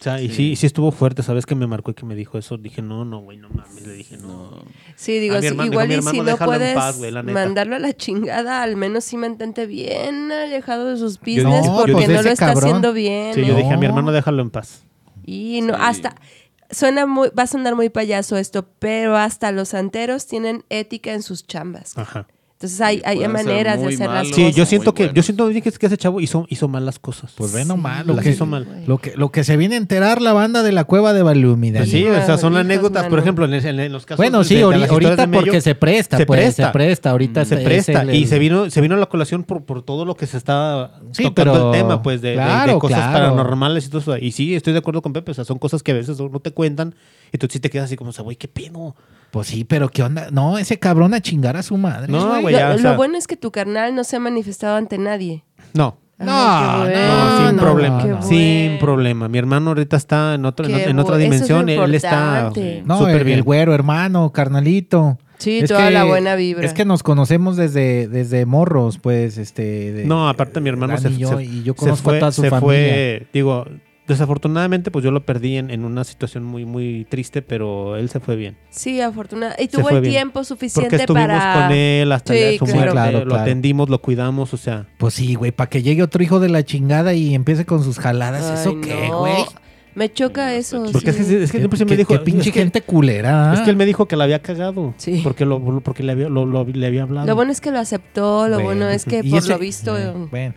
O 0.00 0.02
sea, 0.04 0.20
y 0.22 0.28
sí, 0.30 0.54
sí 0.54 0.64
estuvo 0.64 0.92
fuerte, 0.92 1.24
¿sabes? 1.24 1.44
Que 1.44 1.56
me 1.56 1.66
marcó 1.66 1.90
y 1.90 1.94
que 1.94 2.06
me 2.06 2.14
dijo 2.14 2.38
eso. 2.38 2.56
Dije, 2.56 2.80
no, 2.82 3.04
no, 3.04 3.18
güey, 3.20 3.36
no 3.36 3.48
mames. 3.48 3.84
Le 3.84 3.94
dije, 3.94 4.16
no. 4.16 4.62
Sí, 4.94 5.18
digo, 5.18 5.34
A 5.34 5.38
mi 5.38 5.42
sí, 5.42 5.48
hermano- 5.48 5.72
igual 5.72 5.88
dijo, 5.88 6.02
"Mi 6.02 6.08
y 6.08 6.12
si 6.12 6.20
no 6.20 6.36
puedes 6.36 6.74
paz, 6.76 6.98
güey, 6.98 7.10
la 7.10 7.24
neta". 7.24 7.34
mandarlo 7.36 7.74
a 7.74 7.78
la 7.80 7.92
chingada, 7.92 8.62
al 8.62 8.76
menos 8.76 9.02
sí 9.04 9.16
mantente 9.16 9.66
bien 9.66 10.30
alejado 10.30 10.86
de 10.86 10.96
sus 10.98 11.18
business 11.18 11.66
No, 11.66 11.76
porque 11.78 11.92
pues 11.94 12.08
no 12.08 12.22
lo 12.22 12.30
está 12.30 12.46
cabrón. 12.46 12.64
haciendo 12.64 12.92
bien. 12.92 13.34
Sí, 13.34 13.40
¿eh? 13.40 13.46
yo 13.46 13.56
dije, 13.56 13.72
a 13.72 13.76
mi 13.76 13.82
No. 13.82 13.88
hermano 13.88 14.12
déjalo 14.12 14.40
en 14.40 14.50
paz. 14.50 14.84
Y 15.26 15.62
no, 15.62 15.74
Sí. 15.74 15.80
hasta 15.82 16.14
suena 16.70 17.04
muy, 17.06 17.30
va 17.36 17.42
a 17.42 17.46
sonar 17.48 17.74
muy 17.74 17.88
payaso 17.88 18.36
esto, 18.36 18.68
pero 18.78 19.16
hasta 19.16 19.50
los 19.50 19.70
santeros 19.70 20.26
tienen 20.28 20.64
ética 20.70 21.12
en 21.12 21.22
sus 21.24 21.44
chambas. 21.44 21.98
Ajá. 21.98 22.28
Entonces 22.60 22.80
hay, 22.80 22.96
Sí, 22.96 23.02
hay 23.04 23.28
maneras 23.28 23.80
de 23.80 23.86
hacer 23.86 24.00
las 24.00 24.08
malos. 24.08 24.34
Sí, 24.34 24.42
cosas. 24.42 24.56
yo 24.56 24.66
siento 24.66 24.92
que, 24.92 25.12
yo 25.14 25.22
siento 25.22 25.46
dije, 25.46 25.70
que 25.70 25.86
ese 25.86 25.96
chavo 25.96 26.20
hizo, 26.20 26.44
hizo 26.48 26.66
mal 26.66 26.84
las 26.84 26.98
cosas. 26.98 27.32
Pues 27.36 27.52
ve 27.52 27.64
nomás 27.64 28.04
lo 28.04 28.14
las 28.16 28.24
que, 28.24 28.30
hizo 28.30 28.46
mal. 28.46 28.66
lo, 28.84 28.98
que, 28.98 29.12
lo 29.16 29.30
que 29.30 29.44
se 29.44 29.56
viene 29.56 29.76
a 29.76 29.78
enterar 29.78 30.20
la 30.20 30.32
banda 30.32 30.64
de 30.64 30.72
la 30.72 30.82
cueva 30.82 31.12
de 31.12 31.22
Balumi, 31.22 31.70
Pues 31.70 31.88
sí, 31.88 32.04
o 32.04 32.26
sea, 32.26 32.36
son 32.36 32.56
anécdotas, 32.56 33.06
por 33.06 33.20
ejemplo, 33.20 33.44
en, 33.44 33.92
los 33.92 34.06
casos 34.06 34.16
Bueno, 34.16 34.42
sí, 34.42 34.56
de 34.56 34.62
ahorita 34.62 35.14
de 35.14 35.26
Mello, 35.28 35.42
porque 35.44 35.60
se 35.60 35.76
presta, 35.76 36.16
se 36.16 36.26
pues, 36.26 36.40
presta. 36.40 36.66
se 36.66 36.72
presta. 36.72 37.10
Ahorita 37.10 37.44
se 37.44 37.54
es 37.54 37.60
presta 37.60 38.02
el- 38.02 38.14
y 38.16 38.26
se 38.26 38.40
vino 38.40 38.68
se 38.70 38.80
vino 38.80 38.96
a 38.96 38.98
la 38.98 39.06
colación 39.06 39.44
por, 39.44 39.62
por 39.62 39.82
todo 39.82 40.04
lo 40.04 40.16
que 40.16 40.26
se 40.26 40.36
está 40.36 40.98
Sí, 41.12 41.22
tocando 41.22 41.52
pero- 41.52 41.72
el 41.72 41.80
tema 41.80 42.02
pues 42.02 42.20
de, 42.20 42.30
de- 42.30 42.34
de 42.38 42.42
claro, 42.42 42.78
cosas 42.80 42.98
claro. 42.98 43.12
paranormales 43.36 43.86
y 43.86 43.88
todo 43.88 44.00
eso 44.00 44.16
y 44.18 44.32
sí 44.32 44.56
estoy 44.56 44.72
de 44.72 44.80
acuerdo 44.80 45.00
con 45.00 45.12
Pepe 45.12 45.30
o 45.30 45.34
sea 45.34 45.44
son 45.44 45.58
cosas 45.60 45.84
que 45.84 45.92
a 45.92 45.94
veces 45.94 46.18
no 46.18 46.40
te 46.40 46.50
cuentan 46.50 46.96
y 47.32 47.38
tú 47.38 47.46
sí 47.48 47.60
te 47.60 47.70
quedas 47.70 47.84
así 47.84 47.94
como 47.96 48.10
o 48.10 48.12
sea 48.12 48.24
güey 48.24 48.36
qué 48.36 48.48
pedo 48.48 48.96
Pues 49.30 49.48
sí, 49.48 49.64
pero 49.64 49.88
¿qué 49.90 50.02
onda? 50.02 50.28
No, 50.30 50.58
ese 50.58 50.78
cabrón 50.78 51.12
a 51.14 51.20
chingar 51.20 51.56
a 51.56 51.62
su 51.62 51.76
madre. 51.76 52.10
No, 52.10 52.40
güey. 52.40 52.54
lo, 52.54 52.58
ya, 52.58 52.70
o 52.70 52.72
lo 52.74 52.78
sea- 52.78 52.96
bueno 52.96 53.18
es 53.18 53.26
que 53.26 53.36
tu 53.36 53.50
carnal 53.50 53.94
no 53.94 54.04
se 54.04 54.16
ha 54.16 54.20
manifestado 54.20 54.76
ante 54.76 54.96
nadie. 54.98 55.44
no 55.74 55.98
No, 56.18 56.24
no, 56.26 56.78
bueno. 56.84 56.98
no, 57.06 57.46
sin 57.46 57.56
no, 57.56 57.62
problema 57.62 58.02
qué 58.02 58.22
sin 58.26 58.78
problema 58.80 59.28
mi 59.28 59.38
hermano 59.38 59.68
ahorita 59.70 59.96
está 59.96 60.34
en 60.34 60.44
otra 60.46 60.66
en, 60.66 60.74
Qué 60.74 60.82
en 60.84 60.98
otra 60.98 61.14
bu- 61.14 61.18
eso 61.18 61.24
es 61.26 61.30
dimensión 61.32 61.68
él 61.68 61.94
está. 61.94 62.50
No, 62.84 62.98
súper 62.98 63.16
el, 63.18 63.24
bien 63.24 63.38
el 63.38 63.42
güero, 63.44 63.72
hermano, 63.74 64.32
carnalito. 64.32 65.18
Sí, 65.38 65.62
toda 65.68 65.90
la 65.92 66.02
buena 66.02 66.34
vibra. 66.34 66.66
Es 66.66 66.74
que 66.74 66.84
nos 66.84 67.04
conocemos 67.04 67.56
desde, 67.56 68.08
desde 68.08 68.44
morros, 68.44 68.98
pues, 68.98 69.38
este... 69.38 69.92
de- 69.92 70.04
no 70.04 70.28
aparte 70.28 70.60
mi 70.60 70.68
hermano 70.68 70.98
se, 70.98 71.10
y 71.10 71.18
yo, 71.18 71.36
se- 71.36 71.44
y 71.44 71.62
yo 71.62 71.74
se 71.74 71.78
conozco 71.78 72.04
fue, 72.10 72.16
a 72.16 72.20
toda 72.20 72.32
su 72.32 72.42
se 72.42 72.50
familia. 72.50 72.66
fue 72.66 73.26
digo 73.32 73.64
desafortunadamente 74.08 74.90
pues 74.90 75.04
yo 75.04 75.10
lo 75.10 75.24
perdí 75.24 75.56
en, 75.58 75.70
en 75.70 75.84
una 75.84 76.02
situación 76.04 76.42
muy 76.44 76.64
muy 76.64 77.06
triste 77.08 77.42
pero 77.42 77.96
él 77.96 78.08
se 78.08 78.18
fue 78.20 78.34
bien 78.36 78.56
Sí, 78.70 79.00
afortunadamente. 79.00 79.62
Y 79.62 79.66
Se 79.68 79.76
tuvo 79.78 79.90
el 79.90 80.00
bien. 80.00 80.12
tiempo 80.12 80.32
porque 80.34 80.46
suficiente 80.48 80.96
estuvimos 80.96 81.28
para... 81.28 81.68
con 81.68 81.72
él 81.76 82.10
hasta 82.12 82.32
Sí, 82.34 82.58
su 82.58 82.64
claro. 82.64 82.92
Claro, 82.92 83.18
lo 83.20 83.24
claro. 83.26 83.42
atendimos, 83.42 83.88
lo 83.88 84.00
cuidamos, 84.00 84.52
o 84.54 84.56
sea, 84.56 84.86
Pues 84.98 85.14
sí, 85.14 85.34
güey, 85.34 85.52
para 85.52 85.68
que 85.70 85.82
llegue 85.82 86.02
otro 86.02 86.22
hijo 86.22 86.40
de 86.40 86.48
la 86.48 86.64
chingada 86.64 87.14
y 87.14 87.34
empiece 87.34 87.64
con 87.66 87.82
sus 87.84 87.98
jaladas. 87.98 88.44
Ay, 88.50 88.54
¿Eso 88.60 88.80
qué, 88.80 89.08
güey? 89.10 89.44
Me 89.94 90.12
choca 90.12 90.54
eso. 90.54 90.84
porque 90.92 91.12
sí. 91.12 91.22
es 91.22 91.28
que, 91.28 91.42
es 91.44 91.50
siempre 91.50 91.76
se 91.76 91.84
me 91.84 91.96
dijo, 91.96 92.12
qué 92.14 92.20
pinche 92.20 92.50
es 92.50 92.54
que, 92.54 92.60
gente 92.60 92.82
culera. 92.82 93.52
es 93.54 93.60
¿ah? 93.60 93.64
que 93.64 93.70
él 93.70 93.76
me 93.76 93.84
dijo 93.84 94.06
que 94.06 94.14
la 94.16 94.24
había 94.24 94.40
cagado, 94.40 94.94
Sí. 94.96 95.20
porque 95.24 95.44
lo 95.44 95.80
porque 95.80 96.02
le 96.04 96.12
había 96.12 96.28
lo, 96.28 96.46
lo- 96.46 96.64
le 96.64 96.86
había 96.86 97.02
hablado. 97.02 97.26
Lo 97.26 97.34
bueno 97.34 97.50
es 97.50 97.60
que 97.60 97.72
lo 97.72 97.78
aceptó, 97.80 98.46
lo 98.48 98.56
Bueno, 98.56 98.64
bueno 98.84 98.88
es 98.90 99.04
que 99.04 99.24
por 99.28 99.38
ese- 99.40 99.48
lo 99.48 99.58
visto... 99.58 99.98
eh, 99.98 100.12
bueno. 100.30 100.54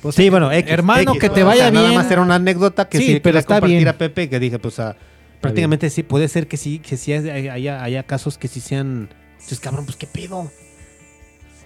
Pues, 0.00 0.14
sí, 0.14 0.30
bueno, 0.30 0.50
X, 0.50 0.70
hermano, 0.70 1.12
X, 1.12 1.20
que 1.20 1.28
te 1.30 1.42
o 1.42 1.46
vaya 1.46 1.64
sea, 1.64 1.70
Nada 1.70 1.88
bien. 1.88 1.98
más 2.00 2.10
era 2.10 2.22
una 2.22 2.36
anécdota 2.36 2.88
que 2.88 2.98
Sí, 2.98 3.06
sí, 3.06 3.20
pero 3.20 3.38
está 3.38 3.54
compartir 3.56 3.76
bien. 3.78 3.88
a 3.88 3.92
Pepe 3.92 4.28
que 4.28 4.38
dije, 4.40 4.58
pues, 4.58 4.78
ah, 4.80 4.96
prácticamente 5.40 5.90
sí, 5.90 6.02
puede 6.02 6.28
ser 6.28 6.46
que 6.48 6.56
sí, 6.56 6.78
que 6.78 6.96
sí 6.96 7.12
haya, 7.12 7.34
haya, 7.54 7.82
haya 7.82 8.02
casos 8.04 8.38
que 8.38 8.48
sí 8.48 8.60
sean, 8.60 9.08
pues 9.48 9.60
cabrón, 9.60 9.84
pues 9.84 9.96
qué 9.96 10.06
pedo. 10.06 10.50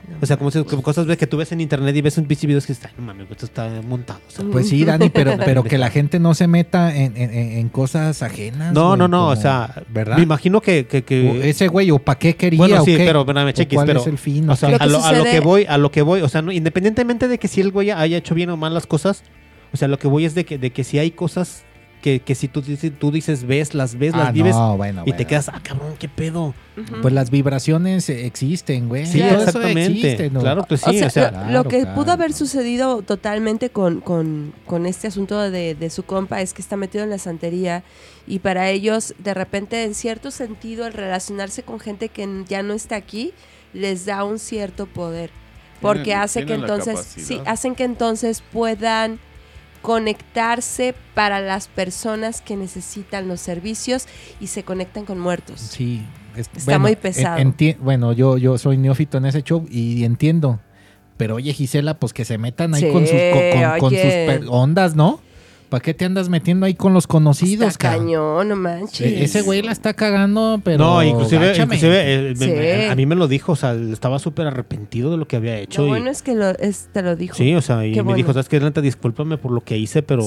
No 0.08 0.16
O 0.22 0.26
sea, 0.26 0.36
como, 0.36 0.50
si- 0.50 0.62
como 0.64 0.82
cosas 0.82 1.06
ves 1.06 1.16
que 1.18 1.26
tú 1.26 1.36
ves 1.36 1.50
en 1.52 1.60
internet 1.60 1.94
y 1.96 2.00
ves 2.00 2.16
un 2.18 2.26
pinche 2.26 2.46
video 2.46 2.62
que 2.62 2.72
está, 2.72 2.90
no 2.96 3.04
mames, 3.04 3.26
esto 3.30 3.46
está 3.46 3.68
montado. 3.86 4.20
o 4.26 4.30
sea. 4.30 4.44
Pues 4.50 4.68
sí, 4.68 4.84
Dani, 4.84 5.10
pero, 5.10 5.34
pero 5.44 5.64
que 5.64 5.78
la 5.78 5.90
gente 5.90 6.18
no 6.18 6.34
se 6.34 6.46
meta 6.46 6.96
en, 6.96 7.16
en- 7.16 7.30
en 7.32 7.68
cosas 7.68 8.22
ajenas. 8.22 8.72
no, 8.72 8.88
güey, 8.88 8.98
no, 8.98 9.08
no, 9.08 9.28
o 9.28 9.36
sea, 9.36 9.82
¿verdad? 9.88 10.16
me 10.16 10.22
imagino 10.22 10.60
que... 10.60 10.86
que, 10.86 11.48
ese 11.48 11.68
güey, 11.68 11.90
¿o 11.90 11.98
para 11.98 12.18
qué 12.18 12.34
quería? 12.36 12.58
bueno, 12.58 12.82
o 12.82 12.84
sí, 12.84 12.96
qué? 12.96 13.04
pero 13.04 13.22
¿O 13.22 13.50
chequis, 13.52 13.76
¿Cuál 13.76 13.86
pero... 13.88 14.00
es 14.00 14.06
el 14.06 14.18
fin? 14.18 14.48
O 14.48 14.52
¿O 14.52 14.56
sea, 14.56 14.70
Lo 14.70 14.76
a 14.80 14.86
lo, 14.86 15.04
a 15.04 15.12
lo 15.12 15.24
que 15.24 15.40
voy, 15.40 15.66
a 15.68 15.76
lo 15.76 15.90
que 15.90 16.02
voy, 16.02 16.20
o 16.22 16.28
sea, 16.28 16.40
no, 16.40 16.50
independientemente 16.52 17.28
de 17.28 17.38
que 17.38 17.48
si 17.48 17.60
el 17.60 17.70
güey 17.70 17.90
haya 17.90 18.16
hecho 18.16 18.34
bien 18.34 18.48
o 18.50 18.56
mal 18.56 18.72
las 18.72 18.86
cosas, 18.86 19.22
o 19.72 19.76
sea, 19.76 19.88
lo 19.88 19.98
que 19.98 20.08
voy 20.08 20.24
es 20.24 20.34
de 20.34 20.44
que, 20.46 20.56
de 20.56 20.70
que 20.70 20.84
si 20.84 20.98
hay 20.98 21.10
cosas 21.10 21.64
que, 22.06 22.20
que 22.20 22.36
si 22.36 22.46
tú, 22.46 22.62
dices- 22.62 22.92
tú 22.96 23.10
dices, 23.10 23.42
ves, 23.44 23.74
las 23.74 23.98
ves, 23.98 24.12
las 24.14 24.28
Ah, 24.28 24.30
vives 24.30 24.54
no, 24.54 24.76
bueno, 24.76 25.02
y 25.06 25.12
te 25.12 25.24
quedas, 25.24 25.48
ah, 25.48 25.58
cabrón, 25.60 25.96
qué 25.98 26.08
pedo. 26.08 26.54
Pues 27.02 27.12
las 27.12 27.30
vibraciones 27.30 28.08
eh, 28.08 28.26
existen, 28.26 28.88
güey. 28.88 29.06
Sí, 29.06 29.20
exactamente. 29.20 29.86
existe, 29.86 30.30
¿no? 30.30 30.38
Claro 30.38 30.64
que 30.66 30.76
sí, 30.76 30.90
o 30.90 30.92
sea, 30.92 31.06
o 31.08 31.10
sea, 31.10 31.24
lo, 31.24 31.30
claro, 31.32 31.52
lo 31.52 31.64
que 31.64 31.80
claro. 31.80 31.94
pudo 31.96 32.12
haber 32.12 32.32
sucedido 32.32 33.02
totalmente 33.02 33.70
con, 33.70 34.00
con- 34.00 34.52
con 34.66 34.86
este 34.86 35.08
asunto 35.08 35.36
de, 35.50 35.74
de 35.74 35.90
su 35.90 36.04
compa 36.04 36.40
es 36.42 36.54
que 36.54 36.62
está 36.62 36.76
metido 36.76 37.02
en 37.02 37.10
la 37.10 37.18
santería 37.18 37.82
y 38.28 38.38
para 38.38 38.70
ellos, 38.70 39.12
de 39.18 39.34
repente, 39.34 39.82
en 39.82 39.94
cierto 39.96 40.30
sentido, 40.30 40.86
el 40.86 40.92
relacionarse 40.92 41.64
con 41.64 41.80
gente 41.80 42.08
que 42.08 42.44
ya 42.48 42.62
no 42.62 42.72
está 42.74 42.94
aquí 42.94 43.32
les 43.72 44.06
da 44.06 44.22
un 44.22 44.38
cierto 44.38 44.86
poder. 44.86 45.30
Porque 45.80 46.04
Tienen- 46.04 46.22
hace 46.22 46.40
que 46.40 46.46
tienen 46.46 46.62
entonces, 46.70 47.04
sí, 47.16 47.40
hacen 47.46 47.74
que 47.74 47.82
entonces 47.82 48.44
puedan 48.52 49.18
conectarse 49.86 50.94
para 51.14 51.40
las 51.40 51.68
personas 51.68 52.40
que 52.42 52.56
necesitan 52.56 53.28
los 53.28 53.40
servicios 53.40 54.06
y 54.40 54.48
se 54.48 54.64
conectan 54.64 55.04
con 55.04 55.18
muertos. 55.20 55.60
Sí. 55.60 56.02
es- 56.36 56.50
Está 56.54 56.78
muy 56.78 56.96
pesado. 56.96 57.38
enti- 57.38 57.78
bueno, 57.78 58.12
yo, 58.12 58.36
yo 58.36 58.58
soy 58.58 58.76
neófito 58.76 59.16
en 59.18 59.26
ese 59.26 59.42
show 59.42 59.64
y 59.70 60.04
entiendo. 60.04 60.60
Pero 61.16 61.36
oye, 61.36 61.52
Gisela, 61.54 61.98
pues 61.98 62.12
que 62.12 62.24
se 62.26 62.36
metan 62.36 62.74
ahí 62.74 62.82
Sí, 62.82 62.90
con 62.92 63.06
sus, 63.06 63.12
con, 63.32 63.60
con- 63.62 63.78
con 63.78 63.90
sus 63.90 64.00
per- 64.00 64.44
ondas, 64.50 64.94
¿no? 64.94 65.20
¿Para 65.68 65.82
qué 65.82 65.94
te 65.94 66.04
andas 66.04 66.28
metiendo 66.28 66.64
ahí 66.66 66.74
con 66.74 66.94
los 66.94 67.06
conocidos, 67.06 67.68
Está 67.68 67.88
cabrón? 67.90 68.06
cañón, 68.06 68.48
no 68.48 68.56
manches. 68.56 69.00
E- 69.00 69.24
Ese 69.24 69.42
güey 69.42 69.62
la 69.62 69.72
está 69.72 69.94
cagando, 69.94 70.60
pero. 70.62 70.78
no, 70.78 71.02
inclusive, 71.02 71.46
gáchame. 71.48 71.64
inclusive 71.76 72.14
eh, 72.14 72.34
me- 72.38 72.46
Sí. 72.46 72.52
me- 72.52 72.88
a 72.90 72.94
mí 72.94 73.04
me 73.06 73.14
lo 73.16 73.26
dijo, 73.26 73.52
o 73.52 73.56
sea, 73.56 73.72
estaba 73.74 74.18
súper 74.20 74.46
arrepentido 74.46 75.10
de 75.10 75.16
lo 75.16 75.26
que 75.26 75.36
había 75.36 75.58
hecho. 75.58 75.82
Lo 75.82 75.86
y- 75.88 75.90
bueno 75.90 76.10
es 76.10 76.22
que 76.22 76.34
lo, 76.34 76.50
es- 76.50 76.88
te 76.92 77.02
lo 77.02 77.16
dijo. 77.16 77.34
sí, 77.34 77.54
o 77.54 77.62
sea, 77.62 77.84
y 77.84 77.90
Qué 77.92 77.96
me 77.98 78.02
bueno. 78.04 78.16
dijo, 78.16 78.32
¿sabes 78.32 78.48
qué? 78.48 78.60
Neta, 78.60 78.80
discúlpame 78.80 79.38
por 79.38 79.50
lo 79.52 79.60
que 79.62 79.76
hice, 79.76 80.02
pero... 80.02 80.22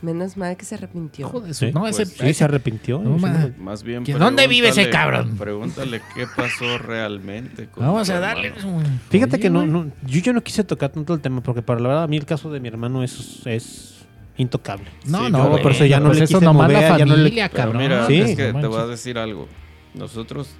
Menos 0.00 0.36
mal 0.36 0.56
que 0.56 0.64
se 0.64 0.76
arrepintió. 0.76 1.26
Hijo 1.26 1.40
de 1.40 1.52
su- 1.54 1.66
Sí, 1.66 1.72
no, 1.72 1.80
pues, 1.80 1.98
ese, 1.98 2.06
Sí, 2.14 2.18
ese- 2.22 2.34
se 2.34 2.44
arrepintió. 2.44 3.00
No, 3.00 3.16
y 3.16 3.18
sí, 3.18 3.24
ma- 3.26 3.50
Más 3.58 3.82
bien. 3.82 4.04
¿Que 4.04 4.12
dónde 4.14 4.46
vive 4.46 4.68
ese 4.68 4.82
pregúntale- 4.84 4.90
cabrón? 4.92 5.36
Pregúntale 5.36 6.00
qué 6.14 6.24
pasó 6.36 6.78
realmente. 6.78 7.66
con 7.66 7.84
Vamos 7.84 8.06
tu 8.06 8.12
a 8.14 8.20
darle. 8.20 8.48
hermano. 8.56 8.84
Fíjate 9.10 9.36
Oye, 9.36 9.42
que 9.42 9.50
no, 9.50 9.58
güey. 9.60 9.70
no- 9.72 9.90
yo, 10.06 10.20
yo 10.20 10.32
no 10.32 10.40
quise 10.44 10.62
tocar 10.62 10.90
tanto 10.90 11.14
el 11.14 11.20
tema 11.20 11.40
porque 11.42 11.62
para 11.62 11.80
la 11.80 11.88
verdad 11.88 12.04
a 12.04 12.06
mí 12.06 12.16
el 12.16 12.26
caso 12.26 12.48
de 12.52 12.60
mi 12.60 12.68
hermano 12.68 13.02
es, 13.02 13.40
es 13.44 13.97
intocable. 14.38 14.86
No, 15.06 15.26
Sí, 15.26 15.30
no, 15.30 15.38
yo 15.44 15.50
güey, 15.50 15.62
por 15.62 15.72
eso 15.72 15.84
ya 15.84 16.00
no 16.00 16.06
pues 16.06 16.18
le 16.18 16.24
eso 16.24 16.38
quise 16.38 16.44
nomás 16.46 16.68
mover, 16.70 16.90
la 16.90 16.98
ya 16.98 17.04
no 17.04 17.16
le- 17.16 17.22
familia, 17.22 17.48
Pero 17.50 17.62
cabrón. 17.64 17.82
mira, 17.82 18.06
Sí. 18.06 18.20
es 18.20 18.36
que 18.36 18.52
No 18.52 18.60
te 18.60 18.66
voy 18.68 18.80
a 18.80 18.86
decir 18.86 19.18
algo. 19.18 19.46
Nosotros 19.94 20.50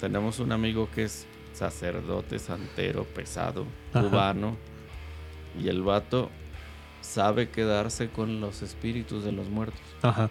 tenemos 0.00 0.38
un 0.38 0.52
amigo 0.52 0.88
que 0.94 1.04
es 1.04 1.26
sacerdote, 1.52 2.38
santero, 2.38 3.04
pesado, 3.04 3.66
Ajá. 3.92 4.08
cubano. 4.08 4.56
Y 5.60 5.68
el 5.68 5.82
vato 5.82 6.30
sabe 7.00 7.48
quedarse 7.50 8.08
con 8.08 8.40
los 8.40 8.62
espíritus 8.62 9.24
de 9.24 9.32
los 9.32 9.48
muertos 9.48 9.80
Ajá. 10.02 10.30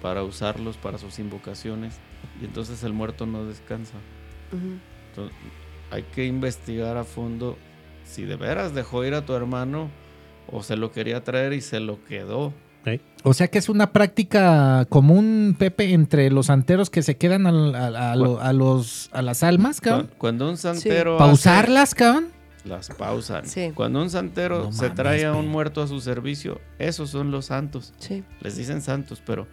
para 0.00 0.22
usarlos 0.22 0.76
para 0.76 0.98
sus 0.98 1.18
invocaciones. 1.18 1.98
Y 2.40 2.44
entonces 2.44 2.82
el 2.84 2.92
muerto 2.92 3.26
no 3.26 3.44
descansa. 3.44 3.94
Entonces, 5.10 5.36
hay 5.90 6.02
que 6.04 6.24
investigar 6.26 6.96
a 6.96 7.04
fondo 7.04 7.56
si 8.04 8.24
de 8.24 8.36
veras 8.36 8.74
dejó 8.74 9.04
ir 9.04 9.14
a 9.14 9.24
tu 9.26 9.34
hermano 9.34 9.90
o 10.50 10.62
se 10.62 10.76
lo 10.76 10.92
quería 10.92 11.22
traer 11.24 11.52
y 11.52 11.60
se 11.60 11.80
lo 11.80 12.02
quedó. 12.04 12.52
O 13.24 13.34
sea 13.34 13.46
que 13.46 13.58
es 13.58 13.68
una 13.68 13.92
práctica 13.92 14.84
común, 14.88 15.54
Pepe, 15.56 15.92
entre 15.92 16.28
los 16.30 16.46
santeros 16.46 16.90
que 16.90 17.02
se 17.02 17.16
quedan 17.16 17.46
al- 17.46 17.76
a, 17.76 18.10
a 18.12 18.16
lo- 18.16 18.40
a 18.40 18.52
los, 18.52 19.10
a 19.12 19.22
las 19.22 19.44
almas, 19.44 19.80
cabrón. 19.80 20.08
Cu- 20.08 20.14
Cuando 20.18 20.50
un 20.50 20.56
santero 20.56 21.16
¿Para 21.18 21.30
hace- 21.30 21.34
usarlas, 21.48 21.94
cabrón? 21.94 22.28
las 22.64 22.88
pausan. 22.90 23.46
Sí. 23.46 23.70
Cuando 23.74 24.02
un 24.02 24.10
santero 24.10 24.64
No 24.64 24.72
se 24.72 24.82
mames, 24.82 24.96
trae 24.96 25.24
a 25.24 25.32
un 25.34 25.46
muerto 25.46 25.82
a 25.82 25.86
su 25.86 26.00
servicio, 26.00 26.60
esos 26.80 27.10
son 27.10 27.30
los 27.30 27.46
santos. 27.46 27.94
Sí. 27.98 28.24
Les 28.40 28.56
dicen 28.56 28.82
santos, 28.82 29.22
pero 29.24 29.46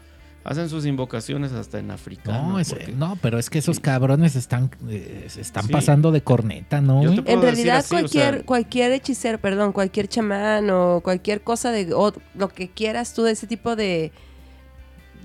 hacen 0.44 0.70
sus 0.70 0.86
invocaciones 0.86 1.52
hasta 1.52 1.80
en 1.80 1.92
africano. 1.92 2.50
No, 2.54 2.60
es- 2.60 2.70
porque- 2.70 2.92
no, 2.94 3.18
pero 3.22 3.38
es 3.38 3.50
que 3.50 3.60
esos 3.60 3.76
Sí. 3.78 3.82
cabrones 3.82 4.36
están, 4.36 4.72
eh, 4.90 5.26
se 5.28 5.42
están 5.42 5.66
Sí. 5.66 5.72
pasando 5.72 6.12
de 6.12 6.22
corneta, 6.24 6.82
¿no? 6.82 7.02
Yo 7.04 7.10
güey? 7.10 7.16
te 7.18 7.24
puedo 7.24 7.36
En 7.36 7.42
decir 7.42 7.56
realidad 7.66 7.78
así, 7.78 7.96
o 7.96 8.00
cualquier 8.00 8.34
sea- 8.36 8.46
cualquier 8.46 8.92
hechicero, 8.94 9.38
perdón, 9.40 9.74
cualquier 9.74 10.08
chamán 10.08 10.70
o 10.70 11.02
cualquier 11.04 11.42
cosa 11.42 11.72
de 11.72 11.94
o 11.94 12.14
lo 12.36 12.48
que 12.50 12.70
quieras 12.70 13.14
tú 13.14 13.24
de 13.24 13.32
ese 13.32 13.48
tipo 13.48 13.76
de 13.76 14.12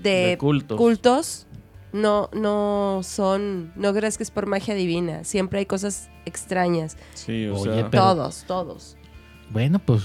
de, 0.03 0.09
De 0.31 0.37
cultos. 0.37 0.77
cultos 0.77 1.47
no 1.93 2.29
no 2.33 2.99
son 3.03 3.71
no 3.75 3.93
creas 3.93 4.17
que 4.17 4.23
es 4.23 4.29
por 4.31 4.45
magia 4.45 4.75
divina, 4.75 5.23
siempre 5.23 5.59
hay 5.59 5.65
cosas 5.65 6.09
extrañas. 6.25 6.97
Sí, 7.13 7.47
o 7.47 7.55
Oye, 7.55 7.73
sea, 7.73 7.89
Pero- 7.89 8.03
todos, 8.03 8.43
todos. 8.45 8.97
Bueno, 9.49 9.79
pues 9.79 10.03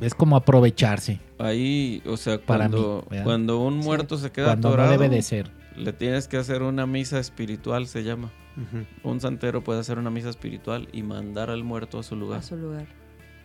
es 0.00 0.14
como 0.14 0.36
aprovecharse 0.36 1.18
ahí, 1.40 2.02
o 2.06 2.16
sea, 2.16 2.38
Para 2.38 2.68
cuando, 2.68 3.06
cuando 3.24 3.60
un 3.60 3.78
muerto 3.78 4.16
se 4.18 4.30
queda 4.30 4.46
cuando 4.48 4.68
atorado, 4.68 4.92
no 4.92 4.98
debe 4.98 5.14
de 5.14 5.22
ser. 5.22 5.50
le 5.76 5.92
tienes 5.92 6.28
que 6.28 6.36
hacer 6.36 6.62
una 6.62 6.86
misa 6.86 7.18
espiritual, 7.18 7.86
se 7.86 8.02
llama. 8.04 8.30
Un 9.04 9.20
santero 9.20 9.62
puede 9.64 9.80
hacer 9.80 9.98
una 9.98 10.10
misa 10.10 10.28
espiritual 10.28 10.88
y 10.92 11.02
mandar 11.02 11.48
al 11.50 11.64
muerto 11.64 11.98
a 11.98 12.02
su 12.02 12.14
A 12.14 12.18
lugar. 12.18 12.42
su 12.42 12.56
lugar. 12.56 12.86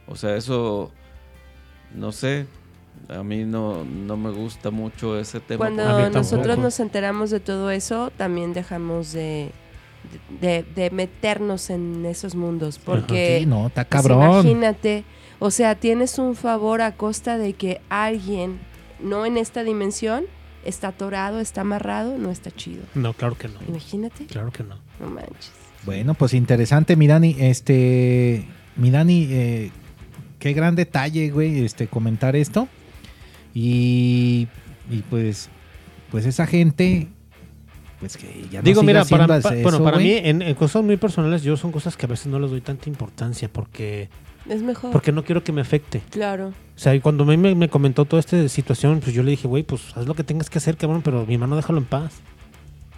O 0.07 0.15
sea, 0.15 0.35
eso, 0.35 0.91
no 1.93 2.11
sé, 2.11 2.47
a 3.07 3.23
mí 3.23 3.45
no, 3.45 3.85
no 3.85 4.17
me 4.17 4.31
gusta 4.31 4.72
mucho 4.72 5.17
ese 5.17 5.39
tema. 5.39 5.57
Cuando 5.59 5.84
A 5.88 6.09
nosotros 6.09 6.57
nos 6.57 6.80
enteramos 6.80 7.30
de 7.30 7.39
todo 7.39 7.72
eso, 7.72 8.11
también 8.17 8.53
dejamos 8.53 9.13
de 9.13 9.51
de, 10.39 10.63
de 10.76 10.91
meternos 10.91 11.72
en 11.72 12.05
esos 12.05 12.35
mundos 12.35 12.77
porque 12.77 13.39
Sí, 13.39 13.45
no, 13.47 13.67
está 13.67 13.85
Pues 13.85 14.03
cabrón. 14.03 14.22
imagínate, 14.45 15.03
o 15.40 15.52
sea, 15.52 15.76
tienes 15.76 16.18
un 16.20 16.36
favor 16.36 16.82
a 16.82 16.94
costa 16.95 17.38
de 17.38 17.53
que 17.53 17.82
alguien, 17.90 18.60
no 19.02 19.26
en 19.26 19.38
esta 19.38 19.64
dimensión, 19.64 20.26
está 20.64 20.90
atorado, 20.90 21.40
está 21.40 21.62
amarrado, 21.62 22.18
no 22.18 22.32
está 22.32 22.52
chido. 22.52 22.84
No, 22.95 23.14
claro 23.14 23.38
que 23.38 23.48
no. 23.48 23.60
Imagínate, 23.68 24.26
Claro 24.26 24.52
que 24.52 24.64
no. 24.64 24.78
no 24.99 25.10
manches. 25.10 25.52
Bueno, 25.86 26.14
pues 26.16 26.34
interesante, 26.34 26.95
mi 26.95 27.06
Dani. 27.07 27.36
Este, 27.40 28.45
mi 28.76 28.90
Dani, 28.90 29.28
eh, 29.30 29.72
qué 30.40 30.53
gran 30.53 30.76
detalle, 30.76 31.30
güey, 31.30 31.64
este, 31.64 31.88
comentar 31.88 32.36
esto. 32.36 32.68
Y, 33.53 34.48
y 34.90 35.02
pues, 35.10 35.49
pues 36.12 36.26
esa 36.26 36.45
gente, 36.48 37.07
pues 37.99 38.18
que 38.18 38.48
ya 38.52 38.60
no 38.62 38.64
Digo, 38.66 38.84
mira, 38.84 39.06
para, 39.06 39.28
pa- 39.28 39.38
eso, 39.38 39.53
bueno, 39.62 39.84
para 39.84 39.98
mí, 39.98 40.12
en, 40.12 40.41
en 40.41 40.56
cosas 40.56 40.84
muy 40.84 40.98
personales, 40.98 41.44
yo 41.44 41.56
son 41.57 41.72
cosas 41.72 41.95
que 41.95 42.06
a 42.06 42.10
veces 42.10 42.28
no 42.28 42.40
les 42.40 42.49
doy 42.49 42.62
tanta 42.62 42.90
importancia 42.90 43.48
porque, 43.48 44.10
Es 44.49 44.61
mejor. 44.61 44.91
porque 44.91 45.11
no 45.11 45.23
quiero 45.23 45.43
que 45.43 45.51
me 45.51 45.61
afecte. 45.61 46.01
Claro. 46.11 46.49
O 46.49 46.80
sea, 46.80 46.93
y 46.93 46.99
cuando 46.99 47.23
a 47.23 47.27
mí 47.27 47.38
me, 47.38 47.55
me 47.55 47.69
comentó 47.69 48.05
toda 48.05 48.19
esta 48.19 48.47
situación, 48.49 48.99
pues 48.99 49.13
yo 49.15 49.23
le 49.23 49.31
dije, 49.31 49.47
güey, 49.47 49.63
pues 49.63 49.81
haz 49.97 50.05
lo 50.05 50.13
que 50.13 50.23
tengas 50.23 50.49
que 50.49 50.57
hacer, 50.59 50.77
cabrón, 50.77 51.01
pero 51.03 51.26
mi 51.26 51.34
hermano 51.35 51.55
déjalo 51.55 51.80
en 51.80 51.85
paz. 51.85 52.13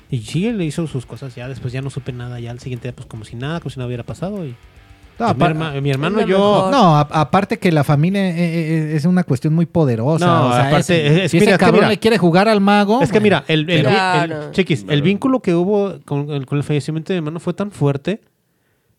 Y 0.09 0.19
sí, 0.19 0.47
él 0.47 0.57
le 0.57 0.65
hizo 0.65 0.87
sus 0.87 1.05
cosas 1.05 1.35
ya, 1.35 1.47
después 1.49 1.73
ya 1.73 1.81
no 1.81 1.89
supe 1.89 2.11
nada, 2.13 2.39
ya 2.39 2.51
al 2.51 2.59
siguiente 2.59 2.87
día, 2.87 2.95
pues 2.95 3.07
como 3.07 3.23
si 3.25 3.35
nada, 3.35 3.59
como 3.59 3.69
si 3.69 3.77
nada 3.77 3.87
hubiera 3.87 4.03
pasado. 4.03 4.45
Y 4.45 4.55
No, 5.19 5.27
pues, 5.27 5.37
mi, 5.37 5.43
apa- 5.43 5.49
herma- 5.75 5.81
mi 5.81 5.89
hermano, 5.89 6.21
yo... 6.21 6.25
mejor. 6.37 6.71
No, 6.71 6.95
a- 6.95 7.01
aparte 7.01 7.59
que 7.59 7.71
la 7.71 7.83
familia 7.83 8.29
eh, 8.29 8.35
eh, 8.37 8.95
es 8.95 9.05
una 9.05 9.23
cuestión 9.23 9.53
muy 9.53 9.65
poderosa. 9.65 10.25
No, 10.25 10.47
o 10.47 10.53
sea, 10.53 10.67
aparte, 10.67 11.07
es- 11.07 11.23
es- 11.25 11.31
si 11.31 11.37
mira, 11.37 11.51
ese 11.51 11.53
es 11.53 11.57
que 11.59 11.65
cabrón 11.65 11.79
mira. 11.81 11.89
le 11.89 11.99
quiere 11.99 12.17
jugar 12.17 12.47
al 12.47 12.61
mago. 12.61 13.01
Es 13.01 13.11
que 13.11 13.19
mira, 13.19 13.43
el, 13.47 13.69
el, 13.69 13.81
Claro. 13.83 14.43
el- 14.47 14.51
chequis, 14.51 14.81
el 14.81 14.85
Pero- 14.87 15.01
vínculo 15.03 15.39
que 15.41 15.53
hubo 15.55 15.99
con 16.05 16.29
el, 16.31 16.45
con 16.45 16.57
el 16.57 16.63
fallecimiento 16.63 17.11
de 17.13 17.19
mi 17.21 17.25
hermano 17.27 17.39
fue 17.39 17.53
tan 17.53 17.71
fuerte 17.71 18.21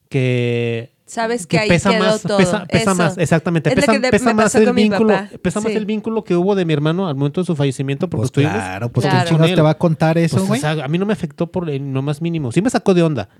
que 0.08 0.92
Sabes 1.09 1.47
que, 1.47 1.59
ahí 1.59 1.68
quedó 1.68 1.98
más, 1.98 2.22
todo. 2.22 2.36
pesa, 2.36 2.66
pesa 2.66 2.93
más, 2.94 3.16
exactamente, 3.16 3.70
Es 3.70 3.76
lo 3.76 3.80
pesa, 3.80 3.93
que 4.01 4.10
pesa 4.10 4.35
más 4.35 4.55
el 4.55 4.72
vínculo, 4.74 5.14
pesa 5.43 5.60
más 5.62 5.72
el 5.72 5.86
vínculo 5.86 6.22
que 6.22 6.36
hubo 6.36 6.55
de 6.55 6.64
mi 6.66 6.74
hermano 6.74 7.09
al 7.09 7.14
momento 7.16 7.40
de 7.40 7.47
su 7.47 7.56
fallecimiento 7.56 8.09
porque 8.10 8.20
pues 8.20 8.28
estuvimos 8.28 8.55
claro, 8.55 8.93
pues 8.93 9.06
Claro. 9.06 9.18
¿qué 9.24 9.28
chingados 9.30 9.48
Con 9.51 9.56
te 9.56 9.62
va 9.62 9.70
a 9.70 9.78
contar 9.78 10.18
eso, 10.18 10.36
Pues, 10.36 10.48
güey. 10.48 10.59
o 10.59 10.60
sea, 10.60 10.85
a 10.85 10.89
mí 10.89 10.98
no 10.98 11.06
me 11.06 11.14
afectó 11.14 11.51
por 11.51 11.68
el 11.70 11.90
no 11.93 12.02
más 12.02 12.20
mínimo. 12.20 12.52
Sí 12.52 12.60
me 12.60 12.68
sacó 12.70 12.93
de 12.93 13.02
onda, 13.02 13.30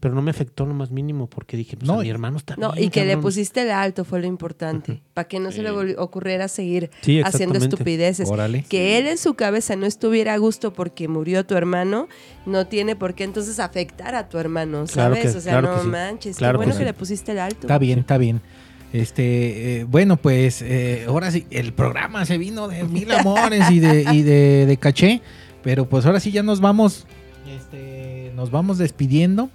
pero 0.00 0.14
no 0.14 0.20
me 0.22 0.30
afectó 0.30 0.66
lo 0.66 0.74
más 0.74 0.90
mínimo 0.90 1.26
porque 1.28 1.56
dije, 1.56 1.76
pues 1.76 1.86
No, 1.88 1.94
a 1.94 2.02
mi 2.02 2.06
y- 2.06 2.10
hermano 2.10 2.36
está 2.36 2.56
No, 2.56 2.72
bien, 2.72 2.84
y 2.86 2.90
que 2.90 3.04
le 3.06 3.16
pusiste 3.16 3.62
el 3.62 3.70
alto 3.70 4.04
fue 4.04 4.20
lo 4.20 4.26
importante. 4.26 5.02
Para 5.14 5.26
que 5.28 5.40
no 5.40 5.50
se 5.50 5.62
le 5.62 5.70
ocurriera 5.96 6.48
seguir 6.48 6.90
Sí, 7.00 7.20
haciendo 7.22 7.58
estupideces. 7.58 8.28
Órale. 8.28 8.64
Que 8.68 8.98
él 8.98 9.06
en 9.06 9.16
su 9.18 9.34
cabeza 9.34 9.76
no 9.76 9.86
estuviera 9.86 10.34
a 10.34 10.36
gusto 10.38 10.72
porque 10.74 11.08
murió 11.08 11.46
tu 11.46 11.54
hermano, 11.54 12.08
no 12.44 12.66
tiene 12.66 12.96
por 12.96 13.14
qué 13.14 13.24
entonces 13.24 13.58
afectar 13.60 14.14
a 14.14 14.28
tu 14.28 14.38
hermano, 14.38 14.84
Claro 14.86 15.14
¿sabes? 15.14 15.32
que- 15.32 15.38
o 15.38 15.40
sea, 15.40 15.52
claro 15.52 15.68
no 15.68 15.76
que 15.76 15.82
sí. 15.84 15.88
manches. 15.88 16.36
Claro 16.36 16.58
qué 16.58 16.62
que 16.64 16.66
bueno 16.66 16.72
que, 16.78 16.78
sí. 16.78 16.84
le 16.84 16.92
pusiste 16.94 17.32
el 17.32 17.38
alto. 17.38 17.60
Está 17.62 17.78
bien, 17.78 18.00
está 18.00 18.18
bien. 18.18 18.40
Este, 18.92 19.80
eh, 19.80 19.84
bueno, 19.84 20.16
pues 20.16 20.62
eh, 20.62 21.04
ahora 21.08 21.30
sí, 21.30 21.46
el 21.50 21.72
programa 21.72 22.24
se 22.26 22.38
vino 22.38 22.68
de 22.68 22.84
mil 22.84 23.10
amores 23.12 23.70
y 23.70 23.80
de, 23.80 24.02
y 24.12 24.22
de, 24.22 24.66
de 24.66 24.76
caché, 24.76 25.20
pero 25.62 25.88
pues 25.88 26.06
ahora 26.06 26.20
sí 26.20 26.30
ya 26.30 26.42
nos 26.44 26.60
vamos, 26.60 27.06
este, 27.48 28.30
nos 28.36 28.50
vamos 28.50 28.78
despidiendo. 28.78 29.50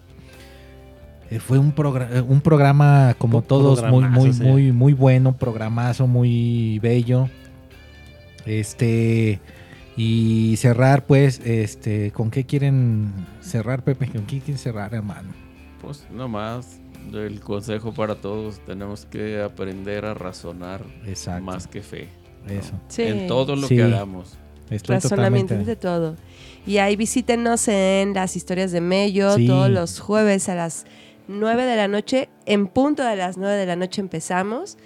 Eh, 1.32 1.40
fue 1.40 1.60
un, 1.60 1.76
progra- 1.76 2.10
eh, 2.12 2.22
un 2.22 2.42
programa 2.42 3.16
como 3.18 3.42
todos 3.44 3.84
muy, 3.84 4.04
muy, 4.06 4.34
sí. 4.34 4.42
muy, 4.44 4.72
muy 4.72 4.94
bueno, 4.94 5.38
programazo, 5.38 6.08
muy 6.08 6.80
bello. 6.80 7.30
Este 8.46 9.40
y 9.96 10.56
cerrar, 10.58 11.06
pues, 11.06 11.40
este, 11.44 12.12
¿con 12.12 12.32
qué 12.32 12.46
quieren 12.46 13.12
cerrar, 13.42 13.84
Pepe? 13.84 14.08
¿Con 14.08 14.22
qué 14.26 14.40
quieren 14.40 14.58
cerrar, 14.58 14.94
hermano? 14.94 15.30
Pues 15.82 16.06
nomás 16.10 16.80
el 17.14 17.42
consejo 17.42 17.94
para 17.94 18.16
todos, 18.16 18.60
tenemos 18.66 19.06
que 19.06 19.42
aprender 19.42 20.06
a 20.06 20.14
razonar 20.14 20.84
Exacto. 21.06 21.44
más 21.44 21.68
que 21.68 21.82
fe. 21.82 22.08
¿no? 22.48 22.54
Eso. 22.54 22.72
Sí. 22.88 23.04
En 23.04 23.28
todo 23.28 23.56
lo 23.58 23.68
Sí. 23.68 23.76
que 23.76 23.84
hagamos. 23.84 24.38
Estoy 24.70 24.96
Razonamiento 24.96 25.56
totalmente. 25.56 25.70
de 25.70 25.76
todo. 25.76 26.16
Y 26.66 26.78
ahí 26.78 26.96
visítenos 26.96 27.68
en 27.68 28.14
las 28.14 28.36
historias 28.38 28.72
de 28.72 28.80
Mello 28.82 29.36
Sí. 29.36 29.48
todos 29.48 29.70
los 29.70 30.00
jueves 30.00 30.48
a 30.48 30.56
las 30.56 30.86
9 31.30 31.66
de 31.66 31.76
la 31.76 31.88
noche. 31.88 32.28
En 32.46 32.68
punto 32.68 33.04
de 33.04 33.16
las 33.16 33.38
9 33.38 33.56
de 33.56 33.66
la 33.66 33.76
noche 33.76 34.02
empezamos. 34.02 34.78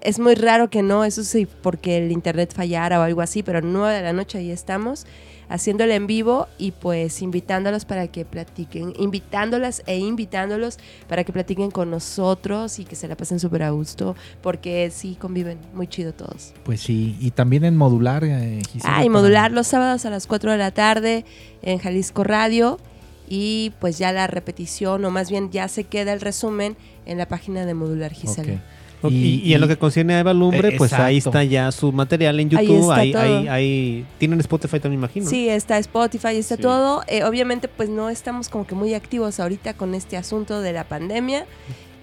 Es 0.00 0.18
muy 0.18 0.34
raro 0.34 0.70
que 0.70 0.82
no, 0.82 1.04
eso 1.04 1.22
sí, 1.22 1.46
porque 1.62 1.98
el 1.98 2.10
internet 2.10 2.52
fallara 2.54 2.98
o 2.98 3.02
algo 3.02 3.20
así, 3.20 3.42
pero 3.42 3.60
9 3.60 3.94
de 3.94 4.02
la 4.02 4.12
noche 4.12 4.38
ahí 4.38 4.50
estamos 4.50 5.06
haciéndolo 5.48 5.92
en 5.92 6.06
vivo 6.06 6.48
y 6.56 6.70
pues 6.72 7.20
invitándolos 7.20 7.84
para 7.84 8.08
que 8.08 8.24
platiquen, 8.24 8.94
invitándolas 8.98 9.82
e 9.86 9.98
invitándolos 9.98 10.78
para 11.08 11.24
que 11.24 11.32
platiquen 11.32 11.70
con 11.70 11.90
nosotros 11.90 12.78
y 12.78 12.84
que 12.86 12.96
se 12.96 13.06
la 13.06 13.16
pasen 13.16 13.38
súper 13.38 13.64
a 13.64 13.70
gusto, 13.70 14.16
porque 14.40 14.90
sí 14.90 15.14
conviven 15.20 15.58
muy 15.74 15.88
chido 15.88 16.14
todos. 16.14 16.54
Pues 16.64 16.80
sí, 16.80 17.16
y 17.20 17.32
también 17.32 17.64
en 17.64 17.76
modular. 17.76 18.24
eh, 18.24 18.62
Ah, 18.84 19.04
y 19.04 19.10
modular 19.10 19.52
los 19.52 19.66
sábados 19.66 20.06
a 20.06 20.10
las 20.10 20.26
4 20.26 20.52
de 20.52 20.58
la 20.58 20.70
tarde 20.70 21.24
en 21.60 21.78
Jalisco 21.78 22.24
Radio. 22.24 22.78
Y 23.34 23.72
pues 23.80 23.96
ya 23.96 24.12
la 24.12 24.26
repetición, 24.26 25.02
o 25.06 25.10
más 25.10 25.30
bien 25.30 25.50
ya 25.50 25.66
se 25.68 25.84
queda 25.84 26.12
el 26.12 26.20
resumen 26.20 26.76
en 27.06 27.16
la 27.16 27.26
página 27.26 27.64
de 27.64 27.72
Modular 27.72 28.12
Gisela. 28.12 28.60
Y, 29.08 29.40
y 29.42 29.54
en 29.54 29.60
lo 29.62 29.66
que 29.68 29.78
concierne 29.78 30.14
a 30.14 30.20
Eva 30.20 30.34
Lumbre, 30.34 30.68
Eh, 30.68 30.74
pues 30.76 30.92
ahí 30.92 31.16
está 31.16 31.42
ya 31.42 31.72
su 31.72 31.90
material 31.92 32.38
en 32.38 32.54
Ahí 32.54 32.66
YouTube. 32.66 32.82
está 32.82 32.94
Ahí, 32.96 33.12
todo. 33.12 33.22
ahí, 33.22 33.48
ahí- 33.48 34.06
tienen 34.18 34.38
Spotify 34.40 34.78
también, 34.80 35.00
imagino. 35.00 35.28
Sí, 35.28 35.48
está 35.48 35.78
Spotify, 35.78 36.36
está 36.36 36.56
Sí. 36.56 36.62
todo. 36.62 37.02
Eh, 37.08 37.24
obviamente 37.24 37.68
pues 37.68 37.88
no 37.88 38.10
estamos 38.10 38.50
como 38.50 38.66
que 38.66 38.74
muy 38.74 38.92
activos 38.92 39.40
ahorita 39.40 39.72
con 39.74 39.94
este 39.94 40.18
asunto 40.18 40.60
de 40.60 40.74
la 40.74 40.84
pandemia. 40.84 41.46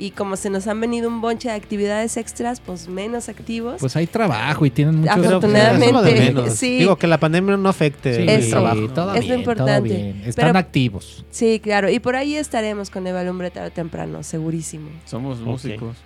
Y 0.02 0.12
como 0.12 0.38
se 0.38 0.50
nos 0.50 0.66
han 0.68 0.80
venido 0.80 1.10
un 1.10 1.20
bonche 1.20 1.50
de 1.50 1.56
actividades 1.56 2.16
extras, 2.16 2.62
pues 2.62 2.88
menos 2.88 3.28
activos. 3.28 3.76
Pues 3.82 3.98
hay 3.98 4.08
trabajo 4.08 4.66
y 4.66 4.70
tienen 4.70 5.02
pues, 5.02 5.12
Afortunadamente, 5.12 5.86
eso 5.86 5.86
es 5.88 5.94
lo 5.94 6.02
de 6.02 6.14
menos. 6.20 6.54
sí. 6.54 6.80
Digo 6.80 6.96
que 6.98 7.06
la 7.06 7.20
pandemia 7.20 7.58
no 7.58 7.68
afecte 7.68 8.16
Sí, 8.16 8.22
el 8.26 8.50
trabajo. 8.50 8.88
todo 8.88 9.14
Es 9.14 9.28
lo 9.28 9.36
importante. 9.36 9.74
todo 9.90 9.98
bien. 9.98 10.24
Están 10.26 10.48
Pero- 10.48 10.60
activos. 10.60 11.26
sí, 11.32 11.60
claro. 11.62 11.90
Y 11.90 12.00
por 12.00 12.16
ahí 12.16 12.36
estaremos 12.36 12.90
con 12.90 13.06
Eva 13.08 13.24
Lumbre 13.26 13.52
tarde 13.52 13.68
o 13.68 13.72
temprano, 13.72 14.24
segurísimo. 14.24 14.90
Somos 15.06 15.42
músicos. 15.42 15.98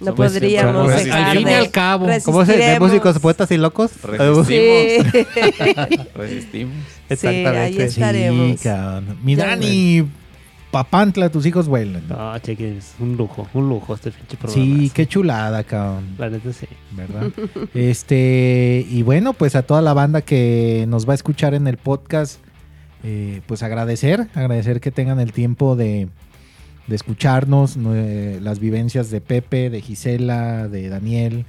No 0.00 0.06
Somos- 0.12 0.16
podríamos 0.32 0.88
dejar 0.94 1.22
al 1.30 1.38
fin 1.38 1.48
y 1.48 1.52
al 1.54 1.70
cabo. 1.70 2.06
¿Cómo 2.24 2.44
se 2.44 2.56
de 2.58 2.80
músicos, 2.80 3.18
poetas 3.20 3.50
y 3.52 3.56
locos? 3.58 3.92
Resistimos. 4.02 4.46
Sí. 4.48 4.98
Resistimos. 6.14 6.74
Sí, 7.16 7.26
ahí 7.28 7.76
Exactamente. 7.78 7.84
estaremos. 7.84 8.60
Sí. 8.60 8.68
Mi 9.22 9.36
Ya, 9.36 9.46
Dani, 9.46 10.04
papantla, 10.70 11.30
tus 11.30 11.46
hijos 11.46 11.68
vuelan. 11.68 12.06
No, 12.08 12.38
chequen, 12.38 12.78
es 12.78 12.94
un 12.98 13.16
lujo, 13.16 13.48
un 13.54 13.68
lujo 13.68 13.94
este 13.94 14.10
pinche 14.10 14.36
programa. 14.36 14.64
Sí, 14.64 14.90
qué 14.94 15.06
chulada, 15.06 15.64
cabrón. 15.64 16.14
La 16.18 16.30
neta 16.30 16.52
sí. 16.52 16.66
¿Verdad? 16.92 17.30
este, 17.74 18.86
y 18.88 19.02
bueno, 19.02 19.32
pues 19.32 19.56
a 19.56 19.62
toda 19.62 19.82
la 19.82 19.94
banda 19.94 20.22
que 20.22 20.84
nos 20.88 21.08
va 21.08 21.12
a 21.12 21.14
escuchar 21.14 21.54
en 21.54 21.66
el 21.66 21.76
podcast, 21.76 22.40
eh, 23.04 23.40
pues 23.46 23.62
agradecer, 23.62 24.28
agradecer 24.34 24.80
que 24.80 24.90
tengan 24.90 25.20
el 25.20 25.32
tiempo 25.32 25.76
de, 25.76 26.08
de 26.86 26.96
escucharnos, 26.96 27.76
no, 27.76 27.94
eh, 27.94 28.38
las 28.42 28.58
vivencias 28.58 29.10
de 29.10 29.20
Pepe, 29.20 29.70
de 29.70 29.80
Gisela, 29.80 30.68
de 30.68 30.88
Daniel, 30.88 31.46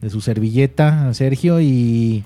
de 0.00 0.10
su 0.10 0.20
servilleta, 0.20 1.12
Sergio, 1.14 1.60
y, 1.60 2.24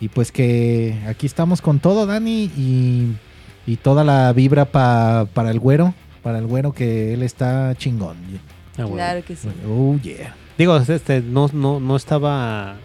y 0.00 0.08
pues 0.08 0.32
que 0.32 1.00
aquí 1.06 1.26
estamos 1.26 1.60
con 1.60 1.78
todo, 1.78 2.06
Dani, 2.06 2.50
y, 2.56 3.14
y 3.66 3.76
toda 3.76 4.04
la 4.04 4.32
vibra 4.32 4.64
pa- 4.66 5.26
para 5.32 5.50
el 5.50 5.58
güero, 5.60 5.94
para 6.22 6.38
el 6.38 6.46
güero 6.46 6.72
que 6.72 7.14
él 7.14 7.22
está 7.22 7.74
chingón. 7.76 8.16
Ah, 8.78 8.82
bueno. 8.82 8.94
Claro 8.96 9.24
que 9.24 9.36
sí. 9.36 9.48
Oh, 9.68 9.96
yeah. 10.02 10.34
Digo, 10.58 10.76
este, 10.76 11.20
no, 11.20 11.48
no, 11.52 11.80
no 11.80 11.96
estaba 11.96 12.76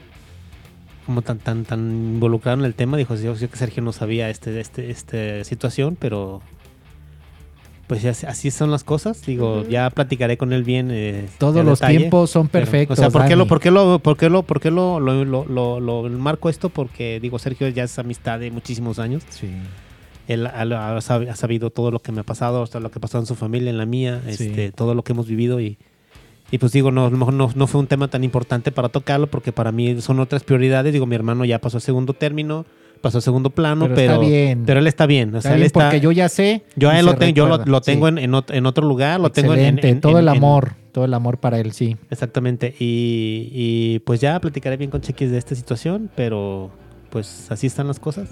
como 1.05 1.21
tan, 1.21 1.37
tan, 1.39 1.63
tan 1.65 1.79
involucrado 2.13 2.59
en 2.59 2.65
el 2.65 2.73
tema. 2.73 2.97
Dijo, 2.97 3.15
yo 3.15 3.35
sé 3.35 3.47
que 3.47 3.55
Sergio 3.57 3.81
no 3.83 3.93
sabía 3.93 4.29
este, 4.29 4.59
este, 4.59 4.89
este 4.89 5.43
situación, 5.45 5.95
pero 5.99 6.41
pues 7.87 8.01
ya, 8.01 8.09
así 8.11 8.51
son 8.51 8.69
las 8.71 8.83
cosas. 8.83 9.25
Digo, 9.25 9.63
ya 9.69 9.89
platicaré 9.89 10.37
con 10.37 10.51
él 10.51 10.63
bien. 10.63 10.89
eh, 10.91 11.27
Todos 11.37 11.63
los 11.63 11.79
detalle, 11.79 11.99
tiempos 11.99 12.29
son 12.29 12.49
pero, 12.49 12.65
perfectos. 12.65 12.99
o 12.99 13.01
sea, 13.01 13.09
¿por 13.09 13.25
qué, 13.25 13.35
lo, 13.37 13.47
por 13.47 13.61
qué 13.61 13.71
lo, 13.71 13.99
por 13.99 14.17
qué 14.17 14.29
lo, 14.29 14.43
por 14.43 14.59
qué 14.59 14.71
lo, 14.71 14.99
lo, 14.99 15.23
lo, 15.23 15.45
lo- 15.45 15.79
lo 15.79 16.09
marco 16.09 16.49
esto? 16.49 16.67
Porque 16.69 17.19
digo, 17.21 17.39
Sergio 17.39 17.69
ya 17.69 17.83
es 17.85 17.97
amistad 17.97 18.39
de 18.39 18.51
muchísimos 18.51 18.99
años. 18.99 19.23
Sí. 19.29 19.49
Él 20.27 20.45
ha, 20.45 20.61
ha 20.61 20.97
sab- 20.99 21.29
ha 21.29 21.35
sabido 21.35 21.69
todo 21.69 21.89
lo 21.91 21.99
que 21.99 22.11
me 22.11 22.21
ha 22.21 22.23
pasado, 22.23 22.61
hasta 22.63 22.79
lo 22.79 22.91
que 22.91 22.99
pasó 22.99 23.17
en 23.19 23.25
su 23.25 23.35
familia, 23.35 23.69
en 23.69 23.77
la 23.77 23.85
mía, 23.85 24.21
Sí. 24.29 24.45
este, 24.47 24.71
todo 24.71 24.93
lo 24.93 25.03
que 25.03 25.13
hemos 25.13 25.27
vivido 25.27 25.59
y, 25.61 25.77
y 26.51 26.57
pues 26.57 26.71
digo, 26.71 26.91
no, 26.91 27.09
no, 27.09 27.49
no 27.55 27.67
fue 27.67 27.79
un 27.81 27.87
tema 27.87 28.07
tan 28.09 28.23
importante 28.23 28.71
para 28.71 28.89
tocarlo 28.89 29.27
porque 29.27 29.51
para 29.51 29.71
mí 29.71 30.01
son 30.01 30.19
otras 30.19 30.43
prioridades. 30.43 30.93
Digo, 30.93 31.05
mi 31.05 31.15
hermano 31.15 31.45
ya 31.45 31.59
pasó 31.59 31.77
a 31.77 31.81
segundo 31.81 32.13
término, 32.13 32.65
pasó 33.01 33.19
a 33.19 33.21
segundo 33.21 33.49
plano, 33.51 33.85
Pero 33.85 33.95
pero, 33.95 34.13
está 34.13 34.25
bien. 34.25 34.63
pero 34.65 34.79
él 34.79 34.87
está 34.87 35.05
bien. 35.05 35.33
O 35.35 35.37
Está 35.37 35.49
sea, 35.49 35.57
él 35.57 35.63
está, 35.63 35.79
porque 35.81 35.99
yo 35.99 36.11
ya 36.11 36.29
sé. 36.29 36.63
yo 36.75 36.91
él 36.91 37.05
lo, 37.05 37.15
tengo, 37.15 37.33
yo 37.35 37.47
lo, 37.47 37.81
tengo 37.81 38.07
Sí. 38.07 38.13
en, 38.13 38.17
en, 38.17 38.31
ot- 38.31 38.53
en 38.53 38.65
otro 38.65 38.87
lugar, 38.87 39.19
lo 39.19 39.31
tengo 39.31 39.53
en- 39.53 39.79
en, 39.79 39.85
en- 39.85 40.01
todo 40.01 40.19
el 40.19 40.27
amor, 40.27 40.73
todo 40.91 41.05
el 41.05 41.13
amor 41.13 41.37
para 41.37 41.59
él, 41.59 41.71
sí. 41.73 41.95
Exactamente. 42.09 42.75
Y, 42.79 43.49
y, 43.53 43.99
pues 43.99 44.19
ya 44.19 44.39
platicaré 44.39 44.77
bien 44.77 44.89
con 44.89 45.01
Chequis 45.01 45.31
de 45.31 45.37
esta 45.37 45.53
situación, 45.55 46.09
pero 46.15 46.71
pues 47.11 47.49
así 47.51 47.67
están 47.67 47.87
las 47.87 47.99
cosas. 47.99 48.29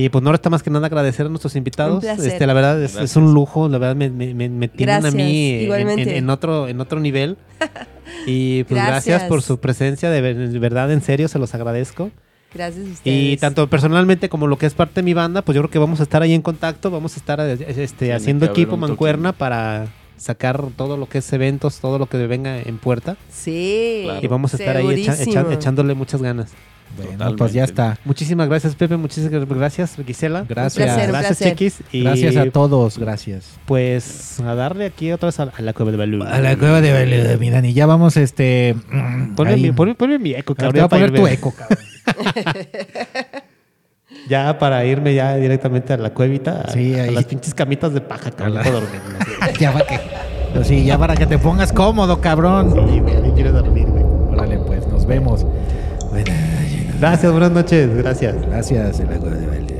Y 0.00 0.08
pues 0.10 0.22
no 0.22 0.30
resta 0.32 0.48
más 0.50 0.62
que 0.62 0.70
nada 0.70 0.86
agradecer 0.86 1.26
a 1.26 1.28
nuestros 1.28 1.56
invitados. 1.56 2.04
Este, 2.04 2.46
la 2.46 2.52
verdad 2.54 2.82
es, 2.82 3.16
un 3.16 3.32
lujo, 3.34 3.68
la 3.68 3.78
verdad 3.78 3.96
me, 3.96 4.10
me, 4.10 4.34
me- 4.34 4.48
me 4.48 4.68
tienen 4.68 5.04
a 5.06 5.10
mí 5.10 5.54
en, 5.54 5.62
igualmente. 5.62 6.02
en- 6.02 6.08
en 6.24 6.30
otro, 6.30 6.68
en 6.68 6.80
otro 6.80 7.00
nivel. 7.00 7.36
Y 8.26 8.64
pues 8.64 8.76
gracias. 8.80 9.04
Gracias. 9.06 9.28
por 9.28 9.42
su 9.42 9.58
presencia, 9.60 10.10
de, 10.10 10.20
ver- 10.20 10.48
de 10.50 10.58
verdad, 10.58 10.90
en 10.92 11.02
serio, 11.02 11.28
se 11.28 11.38
los 11.38 11.54
agradezco. 11.54 12.10
Gracias 12.54 12.86
a 12.86 12.90
ustedes. 12.90 13.32
Y 13.32 13.36
tanto 13.36 13.68
personalmente 13.68 14.28
como 14.30 14.46
lo 14.46 14.56
que 14.56 14.64
es 14.66 14.74
parte 14.74 14.94
de 14.96 15.02
mi 15.02 15.12
banda, 15.14 15.42
pues 15.42 15.54
yo 15.56 15.62
creo 15.62 15.70
que 15.70 15.78
vamos 15.78 16.00
a 16.00 16.04
estar 16.04 16.22
ahí 16.22 16.32
en 16.32 16.40
contacto, 16.42 16.90
vamos 16.90 17.14
a 17.16 17.20
estar 17.20 17.38
eh, 17.40 17.52
este, 17.68 17.96
Tiene 18.06 18.14
haciendo 18.14 18.46
equipo 18.46 18.76
mancuerna 18.78 19.32
para 19.32 19.88
sacar 20.16 20.62
todo 20.76 20.96
lo 20.96 21.06
que 21.08 21.18
es 21.18 21.32
eventos, 21.32 21.80
todo 21.80 21.98
lo 21.98 22.06
que 22.06 22.16
venga 22.26 22.58
en 22.60 22.78
puerta. 22.78 23.16
Sí. 23.30 24.00
Claro. 24.04 24.20
Y 24.22 24.26
vamos 24.26 24.54
a 24.54 24.56
estar 24.56 24.76
ahí 24.76 24.86
echa- 25.02 25.12
segurísimo. 25.14 25.42
echa- 25.50 25.54
echándole 25.54 25.94
muchas 25.94 26.22
ganas. 26.22 26.52
Bueno, 26.96 27.12
Totalmente. 27.12 27.38
pues 27.38 27.52
ya 27.52 27.64
está. 27.64 27.98
Muchísimas 28.04 28.48
gracias, 28.48 28.74
Pepe. 28.74 28.96
Muchísimas 28.96 29.46
gracias, 29.48 29.96
Gisela. 30.04 30.44
Gracias. 30.48 30.76
Un 30.88 30.94
placer, 30.94 31.08
gracias. 31.12 31.38
Chequis. 31.38 31.80
Y 31.92 32.02
Gracias 32.02 32.36
a 32.36 32.50
todos, 32.50 32.98
gracias. 32.98 33.50
Pues 33.66 34.40
a 34.40 34.54
darle 34.54 34.86
aquí 34.86 35.12
otra 35.12 35.26
vez 35.28 35.38
a, 35.40 35.44
a 35.44 35.62
la 35.62 35.72
cueva 35.72 35.90
de 35.92 35.96
Balú. 35.96 36.22
A 36.24 36.38
la 36.40 36.56
cueva 36.56 36.80
de 36.80 36.92
de 37.06 37.36
mi 37.38 37.50
Dani. 37.50 37.72
Ya 37.72 37.86
vamos, 37.86 38.16
este. 38.16 38.74
mm, 38.90 39.34
Ponme, 39.34 39.56
mi, 39.56 39.70
ponme- 39.70 39.94
ponme 39.94 40.18
mi 40.18 40.32
eco, 40.34 40.54
Te 40.54 40.62
cabrón. 40.62 40.72
voy 40.74 40.84
a 40.84 40.88
poner 40.88 41.12
tu 41.14 41.26
eco, 41.26 41.52
cabrón. 41.54 41.78
Ya 44.28 44.58
para 44.58 44.84
irme 44.84 45.14
ya 45.14 45.36
directamente 45.36 45.92
a 45.92 45.96
la 45.98 46.10
cuevita. 46.14 46.62
a- 46.62 46.70
Sí, 46.72 46.94
a, 46.98 47.04
ahí. 47.04 47.14
las 47.14 47.24
pinches 47.26 47.54
camitas 47.54 47.92
de 47.92 48.00
paja, 48.00 48.30
cabrón. 48.30 48.58
A 48.58 48.70
dormir, 48.70 49.00
no 49.12 49.46
sé. 49.46 49.58
ya 49.60 49.72
para 49.72 49.86
que. 49.86 50.00
pues 50.54 50.66
sí, 50.66 50.84
ya 50.84 50.98
para 50.98 51.14
que 51.14 51.26
te 51.26 51.38
pongas 51.38 51.72
cómodo, 51.72 52.20
cabrón. 52.20 52.72
Sí, 52.74 53.00
güey, 53.00 53.16
ahí 53.16 53.32
quiero 53.34 53.52
dormir, 53.52 53.86
güey. 53.86 54.04
Órale, 54.32 54.58
pues, 54.58 54.86
nos 54.86 55.06
vemos. 55.06 55.46
Gracias, 56.98 57.30
buenas 57.30 57.52
noches. 57.52 57.94
Gracias. 57.96 58.34
gracias, 58.46 59.00
a 59.00 59.04
la 59.04 59.16
cueva 59.18 59.36
de 59.36 59.46
Belén. 59.46 59.77